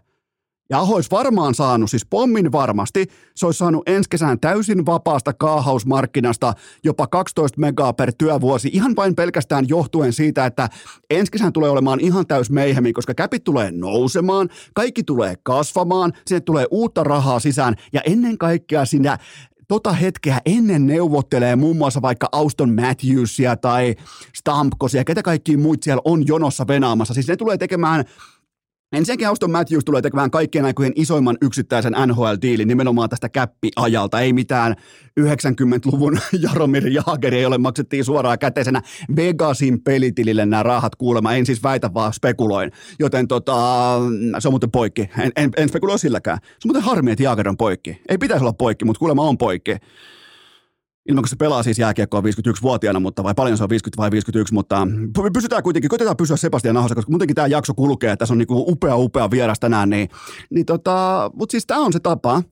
Ja 0.71 0.79
Aho 0.79 0.95
olisi 0.95 1.11
varmaan 1.11 1.55
saanut, 1.55 1.89
siis 1.89 2.05
pommin 2.05 2.51
varmasti, 2.51 3.07
se 3.35 3.45
olisi 3.45 3.57
saanut 3.57 3.89
ensi 3.89 4.09
kesän 4.09 4.39
täysin 4.39 4.85
vapaasta 4.85 5.33
kaahausmarkkinasta 5.33 6.53
jopa 6.83 7.07
12 7.07 7.59
megaa 7.59 7.93
per 7.93 8.13
työvuosi, 8.17 8.69
ihan 8.73 8.95
vain 8.95 9.15
pelkästään 9.15 9.69
johtuen 9.69 10.13
siitä, 10.13 10.45
että 10.45 10.69
ensi 11.09 11.31
kesän 11.31 11.53
tulee 11.53 11.69
olemaan 11.69 11.99
ihan 11.99 12.27
täys 12.27 12.49
meihemi, 12.49 12.93
koska 12.93 13.13
käpit 13.13 13.43
tulee 13.43 13.71
nousemaan, 13.71 14.49
kaikki 14.73 15.03
tulee 15.03 15.35
kasvamaan, 15.43 16.13
sinne 16.25 16.39
tulee 16.39 16.65
uutta 16.71 17.03
rahaa 17.03 17.39
sisään 17.39 17.75
ja 17.93 18.01
ennen 18.05 18.37
kaikkea 18.37 18.85
sinä 18.85 19.17
tota 19.67 19.93
hetkeä 19.93 20.41
ennen 20.45 20.87
neuvottelee 20.87 21.55
muun 21.55 21.77
muassa 21.77 22.01
vaikka 22.01 22.29
Auston 22.31 22.75
Matthewsia 22.75 23.55
tai 23.55 23.95
Stampkosia, 24.35 25.03
ketä 25.03 25.21
kaikki 25.23 25.57
muut 25.57 25.83
siellä 25.83 26.01
on 26.05 26.27
jonossa 26.27 26.67
venaamassa. 26.67 27.13
Siis 27.13 27.27
ne 27.27 27.35
tulee 27.35 27.57
tekemään 27.57 28.05
Ensinnäkin 28.93 29.27
Auston 29.27 29.51
Matthews 29.51 29.85
tulee 29.85 30.01
tekemään 30.01 30.31
kaikkien 30.31 30.65
aikojen 30.65 30.93
isoimman 30.95 31.37
yksittäisen 31.41 31.93
NHL-diilin 32.07 32.67
nimenomaan 32.67 33.09
tästä 33.09 33.29
käppiajalta. 33.29 34.19
Ei 34.19 34.33
mitään 34.33 34.75
90-luvun 35.19 36.19
Jaromir 36.43 36.87
Jageri, 36.87 37.41
jolle 37.41 37.57
maksettiin 37.57 38.05
suoraan 38.05 38.39
käteisenä 38.39 38.81
Vegasin 39.15 39.81
pelitilille 39.83 40.45
nämä 40.45 40.63
rahat 40.63 40.95
kuulemma. 40.95 41.33
En 41.33 41.45
siis 41.45 41.63
väitä, 41.63 41.93
vaan 41.93 42.13
spekuloin. 42.13 42.71
Joten 42.99 43.27
tota, 43.27 43.53
se 44.39 44.47
on 44.47 44.51
muuten 44.51 44.71
poikki. 44.71 45.09
En, 45.19 45.31
en, 45.35 45.49
en 45.57 45.69
spekuloi 45.69 45.99
silläkään. 45.99 46.37
Se 46.43 46.67
on 46.67 46.69
muuten 46.69 46.83
harmi, 46.83 47.11
että 47.11 47.23
Jager 47.23 47.49
on 47.49 47.57
poikki. 47.57 48.01
Ei 48.09 48.17
pitäisi 48.17 48.43
olla 48.43 48.53
poikki, 48.53 48.85
mutta 48.85 48.99
kuulemma 48.99 49.23
on 49.23 49.37
poikki 49.37 49.71
ilman 51.09 51.21
kun 51.21 51.29
se 51.29 51.35
pelaa 51.35 51.63
siis 51.63 51.79
jääkiekkoa 51.79 52.21
51-vuotiaana, 52.21 52.99
mutta 52.99 53.23
vai 53.23 53.33
paljon 53.33 53.57
se 53.57 53.63
on 53.63 53.69
50 53.69 54.01
vai 54.01 54.11
51, 54.11 54.53
mutta 54.53 54.87
pysytään 55.33 55.63
kuitenkin, 55.63 55.89
koitetaan 55.89 56.17
pysyä 56.17 56.37
Sebastian 56.37 56.77
Ahossa, 56.77 56.95
koska 56.95 57.11
muutenkin 57.11 57.35
tämä 57.35 57.47
jakso 57.47 57.73
kulkee, 57.73 58.15
tässä 58.15 58.33
on 58.33 58.37
niinku 58.37 58.65
upea 58.67 58.95
upea 58.95 59.31
vieras 59.31 59.59
tänään, 59.59 59.89
niin, 59.89 60.09
niin 60.49 60.65
tota, 60.65 61.31
mutta 61.33 61.51
siis 61.51 61.65
tämä 61.65 61.81
on 61.81 61.93
se 61.93 61.99
tapa, 61.99 62.43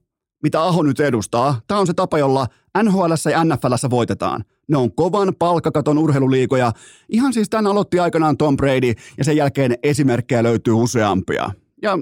mitä 0.44 0.64
Aho 0.64 0.84
nyt 0.84 1.00
edustaa. 1.00 1.62
Tämä 1.68 1.80
on 1.80 1.88
se 1.88 1.94
tapa, 1.94 2.18
jolla 2.18 2.48
NHL 2.84 3.30
ja 3.32 3.44
NFL 3.44 3.74
voitetaan. 3.90 4.44
Ne 4.68 4.78
on 4.78 4.92
kovan 4.92 5.34
palkkakaton 5.40 5.98
urheiluliikoja. 5.98 6.72
Ihan 7.10 7.34
siis 7.34 7.50
tämän 7.50 7.68
aloitti 7.68 8.00
aikanaan 8.00 8.38
Tom 8.38 8.58
Brady 8.58 8.94
ja 9.18 9.24
sen 9.24 9.38
jälkeen 9.38 9.76
esimerkkejä 9.84 10.44
löytyy 10.44 10.74
useampia. 10.74 11.52
Ja 11.82 11.98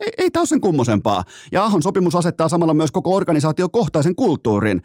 ei, 0.00 0.12
ei 0.18 0.30
tämä 0.30 0.40
ole 0.40 0.46
sen 0.46 0.60
kummosempaa. 0.60 1.24
Ja 1.52 1.64
Ahon 1.64 1.82
sopimus 1.82 2.14
asettaa 2.14 2.48
samalla 2.48 2.74
myös 2.74 2.92
koko 2.92 3.16
organisaatiokohtaisen 3.16 4.14
kulttuurin. 4.14 4.82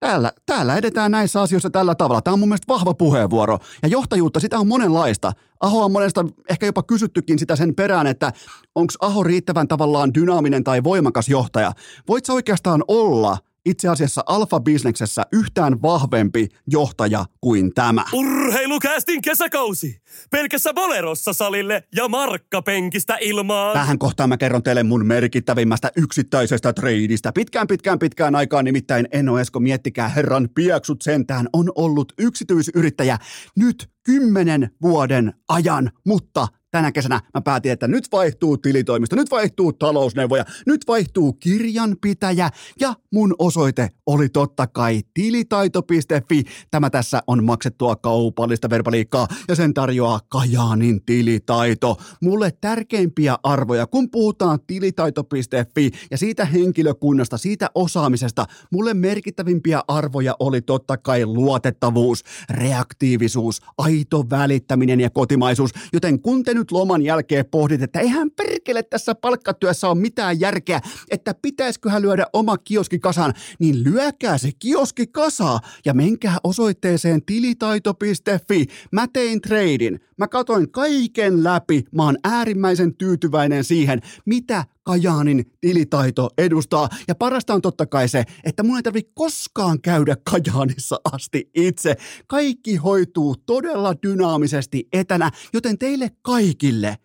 Täällä, 0.00 0.32
täällä 0.46 0.76
edetään 0.76 1.10
näissä 1.10 1.40
asioissa 1.40 1.70
tällä 1.70 1.94
tavalla. 1.94 2.22
Tämä 2.22 2.32
on 2.32 2.38
mun 2.38 2.48
mielestä 2.48 2.72
vahva 2.72 2.94
puheenvuoro. 2.94 3.58
Ja 3.82 3.88
johtajuutta, 3.88 4.40
sitä 4.40 4.58
on 4.58 4.68
monenlaista. 4.68 5.32
Aho 5.60 5.84
on 5.84 5.92
monesta 5.92 6.24
ehkä 6.50 6.66
jopa 6.66 6.82
kysyttykin 6.82 7.38
sitä 7.38 7.56
sen 7.56 7.74
perään, 7.74 8.06
että 8.06 8.32
onko 8.74 8.92
Aho 9.00 9.22
riittävän 9.22 9.68
tavallaan 9.68 10.14
dynaaminen 10.14 10.64
tai 10.64 10.84
voimakas 10.84 11.28
johtaja. 11.28 11.72
Voit 12.08 12.24
sä 12.24 12.32
oikeastaan 12.32 12.84
olla 12.88 13.38
itse 13.66 13.88
asiassa 13.88 14.22
alfa-bisneksessä 14.26 15.22
yhtään 15.32 15.82
vahvempi 15.82 16.48
johtaja 16.66 17.24
kuin 17.40 17.74
tämä. 17.74 18.04
Urheilukäästin 18.12 19.22
kesäkausi. 19.22 20.02
Pelkässä 20.30 20.74
Bolerossa 20.74 21.32
salille 21.32 21.82
ja 21.96 22.08
markkapenkistä 22.08 23.18
ilmaan. 23.20 23.72
Tähän 23.72 23.98
kohtaan 23.98 24.28
mä 24.28 24.36
kerron 24.36 24.62
teille 24.62 24.82
mun 24.82 25.06
merkittävimmästä 25.06 25.92
yksittäisestä 25.96 26.72
treidistä. 26.72 27.32
Pitkään, 27.32 27.66
pitkään, 27.66 27.98
pitkään 27.98 28.34
aikaan 28.34 28.64
nimittäin 28.64 29.08
Eno 29.12 29.38
Esko, 29.38 29.60
miettikää 29.60 30.08
herran 30.08 30.48
pieksut 30.54 31.02
sentään, 31.02 31.48
on 31.52 31.72
ollut 31.74 32.12
yksityisyrittäjä 32.18 33.18
nyt 33.56 33.90
kymmenen 34.02 34.70
vuoden 34.82 35.32
ajan, 35.48 35.90
mutta 36.06 36.48
tänä 36.70 36.92
kesänä 36.92 37.20
mä 37.34 37.40
päätin, 37.40 37.72
että 37.72 37.88
nyt 37.88 38.04
vaihtuu 38.12 38.56
tilitoimisto, 38.56 39.16
nyt 39.16 39.30
vaihtuu 39.30 39.72
talousneuvoja, 39.72 40.44
nyt 40.66 40.80
vaihtuu 40.88 41.32
kirjanpitäjä 41.32 42.50
ja 42.80 42.94
mun 43.12 43.34
osoite 43.38 43.88
oli 44.06 44.28
totta 44.28 44.66
kai 44.66 45.00
tilitaito.fi. 45.14 46.44
Tämä 46.70 46.90
tässä 46.90 47.22
on 47.26 47.44
maksettua 47.44 47.96
kaupallista 47.96 48.70
verbaliikkaa 48.70 49.28
ja 49.48 49.54
sen 49.54 49.74
tarjoaa 49.74 50.20
Kajaanin 50.28 51.04
tilitaito. 51.06 51.96
Mulle 52.22 52.52
tärkeimpiä 52.60 53.36
arvoja, 53.42 53.86
kun 53.86 54.10
puhutaan 54.10 54.58
tilitaito.fi 54.66 55.90
ja 56.10 56.18
siitä 56.18 56.44
henkilökunnasta, 56.44 57.38
siitä 57.38 57.70
osaamisesta, 57.74 58.46
mulle 58.72 58.94
merkittävimpiä 58.94 59.80
arvoja 59.88 60.36
oli 60.40 60.62
totta 60.62 60.96
kai 60.96 61.26
luotettavuus, 61.26 62.24
reaktiivisuus, 62.50 63.60
aito 63.78 64.24
välittäminen 64.30 65.00
ja 65.00 65.10
kotimaisuus, 65.10 65.70
joten 65.92 66.20
kun 66.20 66.44
te 66.44 66.54
nyt 66.60 66.72
loman 66.72 67.02
jälkeen 67.02 67.46
pohdit, 67.50 67.82
että 67.82 68.00
eihän 68.00 68.30
perkele 68.30 68.82
tässä 68.82 69.14
palkkatyössä 69.14 69.88
ole 69.88 69.98
mitään 69.98 70.40
järkeä, 70.40 70.80
että 71.10 71.34
pitäisiköhän 71.42 72.02
lyödä 72.02 72.26
oma 72.32 72.58
kioski 72.58 72.98
kasaan, 72.98 73.34
niin 73.58 73.84
lyökää 73.84 74.38
se 74.38 74.50
kioski 74.58 75.06
kasaa 75.06 75.60
ja 75.84 75.94
menkää 75.94 76.36
osoitteeseen 76.44 77.22
tilitaito.fi. 77.24 78.66
Mä 78.92 79.06
tein 79.12 79.40
treidin. 79.40 80.00
Mä 80.16 80.28
katoin 80.28 80.70
kaiken 80.70 81.44
läpi. 81.44 81.84
Mä 81.92 82.04
oon 82.04 82.16
äärimmäisen 82.24 82.94
tyytyväinen 82.94 83.64
siihen, 83.64 84.00
mitä 84.26 84.64
Kajaanin 84.82 85.52
tilitaito 85.60 86.30
edustaa. 86.38 86.88
Ja 87.08 87.14
parasta 87.14 87.54
on 87.54 87.62
totta 87.62 87.86
kai 87.86 88.08
se, 88.08 88.24
että 88.44 88.62
mun 88.62 88.76
ei 88.76 88.82
tarvitse 88.82 89.12
koskaan 89.14 89.80
käydä 89.80 90.16
Kajaanissa 90.30 91.00
asti 91.12 91.50
itse. 91.54 91.96
Kaikki 92.26 92.76
hoituu 92.76 93.36
todella 93.36 93.94
dynaamisesti 94.02 94.88
etänä, 94.92 95.30
joten 95.52 95.78
teille 95.78 96.10
kaikille 96.22 96.96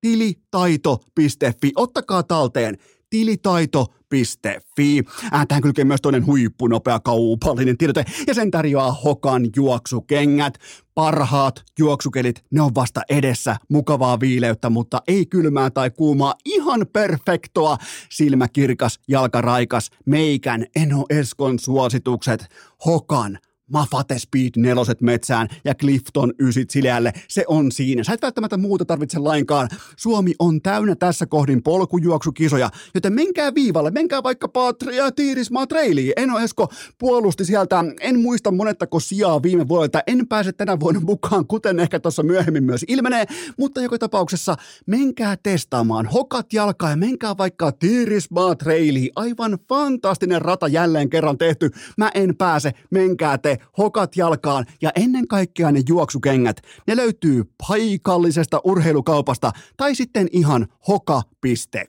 tilitaito.fi. 0.00 1.72
Ottakaa 1.76 2.22
talteen 2.22 2.78
tilitaito.fi. 3.12 5.02
Äh, 5.34 5.46
tähän 5.46 5.62
kylkee 5.62 5.84
myös 5.84 6.00
toinen 6.00 6.26
huippunopea 6.26 7.00
kaupallinen 7.00 7.78
tiedote 7.78 8.04
ja 8.26 8.34
sen 8.34 8.50
tarjoaa 8.50 8.92
Hokan 8.92 9.42
juoksukengät. 9.56 10.58
Parhaat 10.94 11.64
juoksukelit, 11.78 12.44
ne 12.50 12.60
on 12.60 12.74
vasta 12.74 13.00
edessä. 13.10 13.56
Mukavaa 13.68 14.20
viileyttä, 14.20 14.70
mutta 14.70 15.02
ei 15.08 15.26
kylmää 15.26 15.70
tai 15.70 15.90
kuumaa. 15.90 16.34
Ihan 16.44 16.86
perfektoa. 16.92 17.76
Silmäkirkas, 18.10 19.00
jalkaraikas, 19.08 19.90
meikän, 20.06 20.66
Eno 20.76 21.04
Eskon 21.10 21.58
suositukset. 21.58 22.48
Hokan 22.84 23.38
Mafate 23.72 24.18
Speed 24.18 24.50
neloset 24.56 25.00
metsään 25.00 25.48
ja 25.64 25.74
Clifton 25.74 26.32
ysit 26.38 26.70
sileälle. 26.70 27.12
Se 27.28 27.44
on 27.46 27.72
siinä. 27.72 28.04
Sä 28.04 28.12
et 28.12 28.22
välttämättä 28.22 28.56
muuta 28.56 28.84
tarvitse 28.84 29.18
lainkaan. 29.18 29.68
Suomi 29.96 30.34
on 30.38 30.62
täynnä 30.62 30.96
tässä 30.96 31.26
kohdin 31.26 31.62
polkujuoksukisoja, 31.62 32.70
joten 32.94 33.12
menkää 33.12 33.54
viivalle, 33.54 33.90
menkää 33.90 34.22
vaikka 34.22 34.48
Patria 34.48 35.12
Tiirismaa 35.12 35.66
Trailiin. 35.66 36.12
Eno 36.16 36.38
Esko 36.38 36.72
puolusti 36.98 37.44
sieltä, 37.44 37.84
en 38.00 38.20
muista 38.20 38.50
monettako 38.50 39.00
sijaa 39.00 39.42
viime 39.42 39.68
vuodelta, 39.68 40.02
en 40.06 40.28
pääse 40.28 40.52
tänä 40.52 40.80
vuonna 40.80 41.00
mukaan, 41.00 41.46
kuten 41.46 41.80
ehkä 41.80 42.00
tuossa 42.00 42.22
myöhemmin 42.22 42.64
myös 42.64 42.84
ilmenee, 42.88 43.24
mutta 43.58 43.80
joka 43.80 43.98
tapauksessa 43.98 44.56
menkää 44.86 45.36
testaamaan 45.42 46.06
hokat 46.06 46.52
jalkaa 46.52 46.90
ja 46.90 46.96
menkää 46.96 47.36
vaikka 47.38 47.72
Tiirismaa 47.72 48.54
Trailiin. 48.54 49.10
Aivan 49.16 49.58
fantastinen 49.68 50.42
rata 50.42 50.68
jälleen 50.68 51.10
kerran 51.10 51.38
tehty. 51.38 51.70
Mä 51.96 52.10
en 52.14 52.36
pääse, 52.36 52.72
menkää 52.90 53.38
te 53.38 53.58
hokat 53.78 54.16
jalkaan 54.16 54.66
ja 54.82 54.90
ennen 54.96 55.28
kaikkea 55.28 55.72
ne 55.72 55.82
juoksukengät, 55.88 56.56
ne 56.86 56.96
löytyy 56.96 57.44
paikallisesta 57.68 58.60
urheilukaupasta 58.64 59.52
tai 59.76 59.94
sitten 59.94 60.28
ihan 60.32 60.66
hoka.com. 60.88 61.86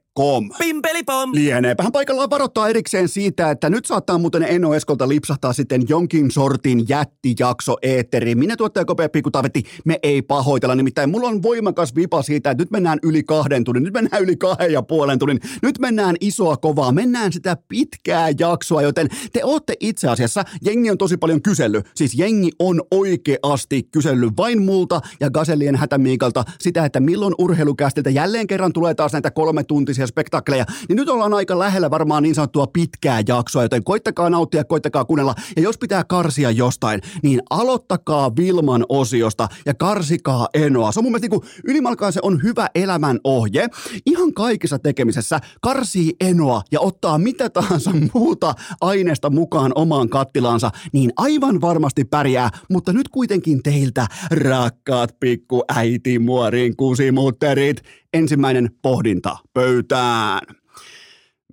Pimpelipom! 0.59 1.29
Lieneepähän 1.33 1.91
paikallaan 1.91 2.29
varoittaa 2.29 2.69
erikseen 2.69 3.07
siitä, 3.07 3.51
että 3.51 3.69
nyt 3.69 3.85
saattaa 3.85 4.17
muuten 4.17 4.43
Eno 4.43 4.73
Eskolta 4.73 5.07
lipsahtaa 5.07 5.53
sitten 5.53 5.83
jonkin 5.89 6.31
sortin 6.31 6.89
jättijakso 6.89 7.75
eetteriin. 7.81 8.39
Minä 8.39 8.55
tuottaja 8.55 8.85
Kopea 8.85 9.09
Pikku 9.09 9.31
Tavetti, 9.31 9.63
me 9.85 9.99
ei 10.03 10.21
pahoitella, 10.21 10.75
nimittäin 10.75 11.09
mulla 11.09 11.27
on 11.27 11.43
voimakas 11.43 11.95
vipa 11.95 12.21
siitä, 12.21 12.51
että 12.51 12.61
nyt 12.61 12.71
mennään 12.71 12.99
yli 13.03 13.23
kahden 13.23 13.63
tunnin, 13.63 13.83
nyt 13.83 13.93
mennään 13.93 14.23
yli 14.23 14.35
kahden 14.35 14.73
ja 14.73 14.81
puolen 14.81 15.19
tunnin, 15.19 15.39
nyt 15.61 15.79
mennään 15.79 16.15
isoa 16.21 16.57
kovaa, 16.57 16.91
mennään 16.91 17.33
sitä 17.33 17.57
pitkää 17.67 18.29
jaksoa, 18.39 18.81
joten 18.81 19.07
te 19.33 19.43
ootte 19.43 19.73
itse 19.79 20.07
asiassa, 20.07 20.43
jengi 20.65 20.91
on 20.91 20.97
tosi 20.97 21.17
paljon 21.17 21.41
kysellyt, 21.41 21.85
siis 21.95 22.15
jengi 22.15 22.51
on 22.59 22.81
oikeasti 22.91 23.83
kysellyt 23.83 24.37
vain 24.37 24.61
multa 24.61 25.01
ja 25.19 25.29
Gasellien 25.29 25.75
hätämiikalta 25.75 26.43
sitä, 26.59 26.85
että 26.85 26.99
milloin 26.99 27.35
urheilukästiltä 27.37 28.09
jälleen 28.09 28.47
kerran 28.47 28.73
tulee 28.73 28.93
taas 28.93 29.13
näitä 29.13 29.31
kolme 29.31 29.63
tuntisia 29.63 30.02
spektakleja, 30.07 30.65
niin 30.89 30.95
nyt 30.97 31.09
ollaan 31.09 31.33
aika 31.33 31.59
lähellä 31.59 31.91
varmaan 31.91 32.23
niin 32.23 32.35
sanottua 32.35 32.67
pitkää 32.67 33.23
jaksoa, 33.27 33.63
joten 33.63 33.83
koittakaa 33.83 34.29
nauttia, 34.29 34.63
koittakaa 34.63 35.05
kuunnella. 35.05 35.35
Ja 35.55 35.61
jos 35.61 35.77
pitää 35.77 36.03
karsia 36.03 36.51
jostain, 36.51 37.01
niin 37.23 37.41
aloittakaa 37.49 38.35
Vilman 38.35 38.85
osiosta 38.89 39.47
ja 39.65 39.73
karsikaa 39.73 40.47
Enoa. 40.53 40.91
Se 40.91 40.99
on 40.99 41.03
mun 41.03 41.11
mielestä 41.11 41.27
niin 41.27 41.41
ylimalkaan 41.63 42.13
se 42.13 42.19
on 42.23 42.43
hyvä 42.43 42.67
elämän 42.75 43.19
ohje. 43.23 43.67
Ihan 44.05 44.33
kaikessa 44.33 44.79
tekemisessä 44.79 45.39
karsii 45.61 46.13
Enoa 46.21 46.61
ja 46.71 46.79
ottaa 46.79 47.17
mitä 47.17 47.49
tahansa 47.49 47.91
muuta 48.13 48.53
aineesta 48.81 49.29
mukaan 49.29 49.71
omaan 49.75 50.09
kattilaansa, 50.09 50.71
niin 50.93 51.13
aivan 51.17 51.61
varmasti 51.61 52.05
pärjää, 52.05 52.49
mutta 52.69 52.93
nyt 52.93 53.09
kuitenkin 53.09 53.63
teiltä, 53.63 54.07
rakkaat 54.31 55.19
pikku 55.19 55.63
äiti 55.75 56.19
muoriin 56.19 56.75
kusimutterit, 56.77 57.81
ensimmäinen 58.13 58.69
pohdinta 58.81 59.37
pöytään. 59.53 60.39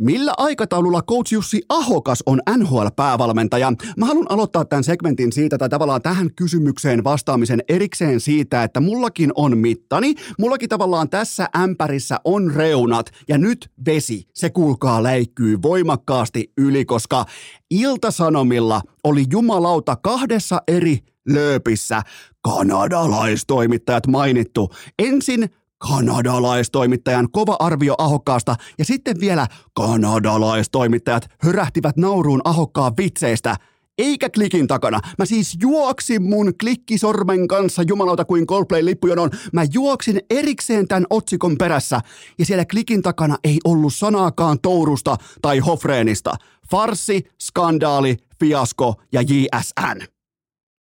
Millä 0.00 0.32
aikataululla 0.36 1.02
coach 1.02 1.32
Jussi 1.32 1.62
Ahokas 1.68 2.22
on 2.26 2.40
NHL-päävalmentaja? 2.56 3.72
Mä 3.96 4.06
haluan 4.06 4.26
aloittaa 4.28 4.64
tämän 4.64 4.84
segmentin 4.84 5.32
siitä, 5.32 5.58
tai 5.58 5.68
tavallaan 5.68 6.02
tähän 6.02 6.34
kysymykseen 6.34 7.04
vastaamisen 7.04 7.62
erikseen 7.68 8.20
siitä, 8.20 8.62
että 8.62 8.80
mullakin 8.80 9.32
on 9.34 9.58
mittani, 9.58 10.14
mullakin 10.38 10.68
tavallaan 10.68 11.10
tässä 11.10 11.48
ämpärissä 11.56 12.16
on 12.24 12.54
reunat, 12.54 13.10
ja 13.28 13.38
nyt 13.38 13.70
vesi, 13.86 14.28
se 14.34 14.50
kuulkaa 14.50 15.02
läikkyy 15.02 15.58
voimakkaasti 15.62 16.52
yli, 16.58 16.84
koska 16.84 17.24
Iltasanomilla 17.70 18.80
oli 19.04 19.24
jumalauta 19.30 19.96
kahdessa 19.96 20.62
eri 20.68 20.98
lööpissä 21.28 22.02
kanadalaistoimittajat 22.42 24.06
mainittu. 24.06 24.70
Ensin 24.98 25.50
kanadalaistoimittajan 25.88 27.28
kova 27.32 27.56
arvio 27.58 27.94
ahokkaasta 27.98 28.56
ja 28.78 28.84
sitten 28.84 29.20
vielä 29.20 29.46
kanadalaistoimittajat 29.74 31.28
hörähtivät 31.38 31.96
nauruun 31.96 32.40
ahokkaan 32.44 32.92
vitseistä– 32.96 33.56
eikä 34.00 34.30
klikin 34.30 34.66
takana. 34.66 35.00
Mä 35.18 35.24
siis 35.24 35.56
juoksin 35.60 36.22
mun 36.22 36.52
klikkisormen 36.60 37.48
kanssa 37.48 37.82
jumalauta 37.82 38.24
kuin 38.24 38.46
Coldplay-lippujonon. 38.46 39.30
Mä 39.52 39.64
juoksin 39.72 40.20
erikseen 40.30 40.88
tämän 40.88 41.06
otsikon 41.10 41.58
perässä 41.58 42.00
ja 42.38 42.46
siellä 42.46 42.64
klikin 42.64 43.02
takana 43.02 43.36
ei 43.44 43.58
ollut 43.64 43.94
sanaakaan 43.94 44.58
tourusta 44.60 45.16
tai 45.42 45.58
hofreenista. 45.58 46.34
Farsi, 46.70 47.22
skandaali, 47.40 48.16
fiasko 48.40 48.94
ja 49.12 49.22
JSN 49.22 50.19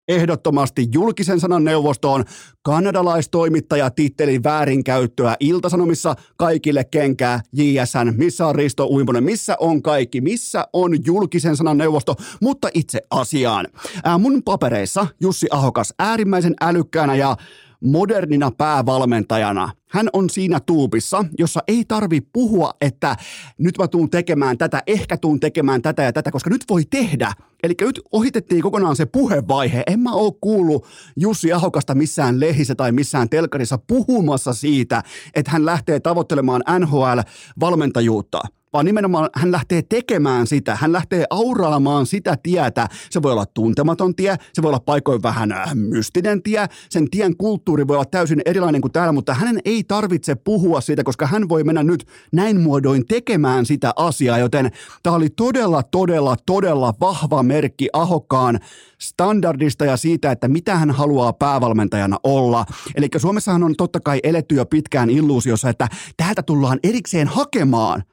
ehdottomasti 0.10 0.88
julkisen 0.93 1.39
sanan 1.39 1.63
neuvostoon. 1.63 2.24
Kanadalaistoimittaja 2.62 3.89
tittelin 3.89 4.43
väärinkäyttöä 4.43 5.36
Iltasanomissa 5.39 6.15
kaikille 6.38 6.84
kenkää. 6.84 7.41
JSN, 7.54 8.13
missä 8.17 8.48
on 8.48 8.56
Risto 8.56 8.86
Uimonen, 8.86 9.24
missä 9.24 9.56
on 9.60 9.82
kaikki, 9.82 10.22
missä 10.22 10.67
on 10.74 11.06
julkisen 11.06 11.58
sanan 11.58 11.78
neuvosto, 11.78 12.15
mutta 12.41 12.69
itse 12.74 13.02
asiaan. 13.12 13.67
Ää, 14.04 14.17
mun 14.17 14.43
papereissa 14.43 15.08
Jussi 15.22 15.48
Ahokas 15.52 15.93
äärimmäisen 16.00 16.54
älykkäänä 16.62 17.15
ja 17.15 17.38
modernina 17.82 18.52
päävalmentajana. 18.52 19.79
Hän 19.89 20.10
on 20.13 20.30
siinä 20.30 20.60
tuupissa, 20.60 21.25
jossa 21.38 21.63
ei 21.67 21.86
tarvi 21.88 22.21
puhua, 22.21 22.73
että 22.82 23.15
nyt 23.58 23.78
mä 23.78 23.88
tuun 23.88 24.10
tekemään 24.10 24.58
tätä, 24.58 24.84
ehkä 24.88 25.17
tuun 25.17 25.39
tekemään 25.39 25.82
tätä 25.82 26.04
ja 26.04 26.13
tätä, 26.13 26.32
koska 26.32 26.49
nyt 26.49 26.63
voi 26.69 26.84
tehdä. 26.89 27.34
Eli 27.63 27.73
nyt 27.82 28.02
ohitettiin 28.12 28.62
kokonaan 28.62 28.95
se 28.95 29.06
puhevaihe. 29.06 29.84
En 29.88 29.99
mä 29.99 30.13
oo 30.13 30.32
kuullut 30.32 30.86
Jussi 31.17 31.54
Ahokasta 31.54 31.95
missään 31.95 32.39
lehissä 32.39 32.75
tai 32.75 32.91
missään 32.91 33.30
telkarissa 33.30 33.78
puhumassa 33.78 34.54
siitä, 34.54 35.04
että 35.34 35.52
hän 35.52 35.65
lähtee 35.65 35.99
tavoittelemaan 35.99 36.63
NHL-valmentajuutta. 36.80 38.59
Vaan 38.73 38.86
nimenomaan 38.86 39.29
hän 39.36 39.51
lähtee 39.51 39.82
tekemään 39.82 40.47
sitä, 40.47 40.75
hän 40.75 40.91
lähtee 40.91 41.25
auraamaan 41.29 42.05
sitä 42.05 42.38
tietä. 42.43 42.88
Se 43.10 43.21
voi 43.21 43.32
olla 43.32 43.45
tuntematon 43.45 44.15
tie, 44.15 44.36
se 44.53 44.62
voi 44.62 44.69
olla 44.69 44.79
paikoin 44.79 45.23
vähän 45.23 45.51
äh, 45.51 45.75
mystinen 45.75 46.43
tie, 46.43 46.65
sen 46.89 47.10
tien 47.10 47.38
kulttuuri 47.38 47.88
voi 47.88 47.95
olla 47.95 48.05
täysin 48.05 48.41
erilainen 48.45 48.82
kuin 48.82 48.91
täällä, 48.91 49.12
mutta 49.12 49.34
hänen 49.34 49.60
ei 49.65 49.84
tarvitse 49.84 50.36
puhua 50.36 50.82
siitä, 50.82 51.03
koska 51.03 51.27
hän 51.27 51.49
voi 51.49 51.63
mennä 51.63 51.84
nyt 51.84 52.05
näin 52.34 52.62
muodoin 52.62 53.05
tekemään 53.05 53.65
sitä 53.65 53.93
asiaa, 53.95 54.38
joten 54.38 54.71
tämä 55.03 55.15
oli 55.15 55.29
todella, 55.29 55.84
todella, 55.84 56.36
todella 56.45 56.93
vahva 57.01 57.43
merkki 57.43 57.89
Ahokkaan 57.93 58.60
standardista 59.01 59.86
ja 59.86 59.97
siitä, 59.97 60.32
että 60.32 60.47
mitä 60.47 60.75
hän 60.75 60.91
haluaa 60.91 61.34
päävalmentajana 61.34 62.17
olla. 62.23 62.65
Eli 62.95 63.08
Suomessahan 63.17 63.63
on 63.63 63.75
totta 63.77 63.99
kai 63.99 64.19
eletty 64.23 64.55
jo 64.55 64.65
pitkään 64.65 65.10
illuusiossa, 65.10 65.69
että 65.69 65.88
täältä 66.17 66.43
tullaan 66.43 66.79
erikseen 66.84 67.27
hakemaan– 67.27 68.03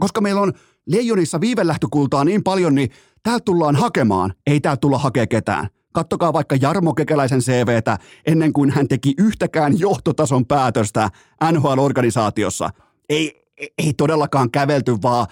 koska 0.00 0.20
meillä 0.20 0.40
on 0.40 0.52
leijonissa 0.86 1.40
viivelähtökultaa 1.40 2.24
niin 2.24 2.42
paljon, 2.42 2.74
niin 2.74 2.90
täältä 3.22 3.44
tullaan 3.44 3.76
hakemaan. 3.76 4.34
Ei 4.46 4.60
täältä 4.60 4.80
tulla 4.80 4.98
hakea 4.98 5.26
ketään. 5.26 5.68
Kattokaa 5.92 6.32
vaikka 6.32 6.56
Jarmo 6.60 6.94
Kekäläisen 6.94 7.40
CVtä 7.40 7.98
ennen 8.26 8.52
kuin 8.52 8.70
hän 8.70 8.88
teki 8.88 9.14
yhtäkään 9.18 9.78
johtotason 9.78 10.46
päätöstä 10.46 11.10
NHL-organisaatiossa. 11.52 12.70
Ei, 13.08 13.46
ei 13.78 13.94
todellakaan 13.96 14.50
kävelty 14.50 14.96
vaan 15.02 15.26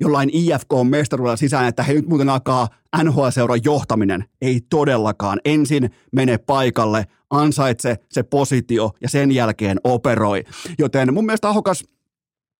jollain 0.00 0.30
IFK-mestaruudella 0.32 1.36
sisään, 1.36 1.68
että 1.68 1.82
he 1.82 1.94
nyt 1.94 2.08
muuten 2.08 2.28
alkaa 2.28 2.68
NHL-seuran 3.02 3.60
johtaminen. 3.64 4.24
Ei 4.40 4.60
todellakaan. 4.70 5.40
Ensin 5.44 5.90
mene 6.12 6.38
paikalle, 6.38 7.06
ansaitse 7.30 7.96
se 8.10 8.22
positio 8.22 8.90
ja 9.00 9.08
sen 9.08 9.32
jälkeen 9.32 9.78
operoi. 9.84 10.44
Joten 10.78 11.14
mun 11.14 11.26
mielestä 11.26 11.48
Ahokas– 11.48 11.84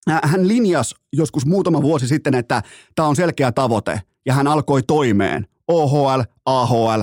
hän 0.06 0.48
linjasi 0.48 0.94
joskus 1.12 1.46
muutama 1.46 1.82
vuosi 1.82 2.08
sitten, 2.08 2.34
että 2.34 2.62
tämä 2.94 3.08
on 3.08 3.16
selkeä 3.16 3.52
tavoite, 3.52 4.00
ja 4.26 4.34
hän 4.34 4.46
alkoi 4.46 4.82
toimeen. 4.82 5.46
OHL, 5.68 6.20
AHL, 6.44 7.00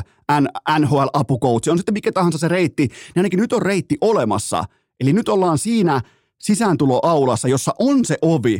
NHL-apukoutsi, 0.79 1.71
on 1.71 1.77
sitten 1.77 1.93
mikä 1.93 2.11
tahansa 2.11 2.37
se 2.37 2.47
reitti, 2.47 2.83
niin 2.83 2.93
ainakin 3.15 3.39
nyt 3.39 3.53
on 3.53 3.61
reitti 3.61 3.97
olemassa. 4.01 4.63
Eli 4.99 5.13
nyt 5.13 5.29
ollaan 5.29 5.57
siinä 5.57 6.01
sisääntuloaulassa, 6.39 7.47
jossa 7.47 7.73
on 7.79 8.05
se 8.05 8.17
ovi, 8.21 8.59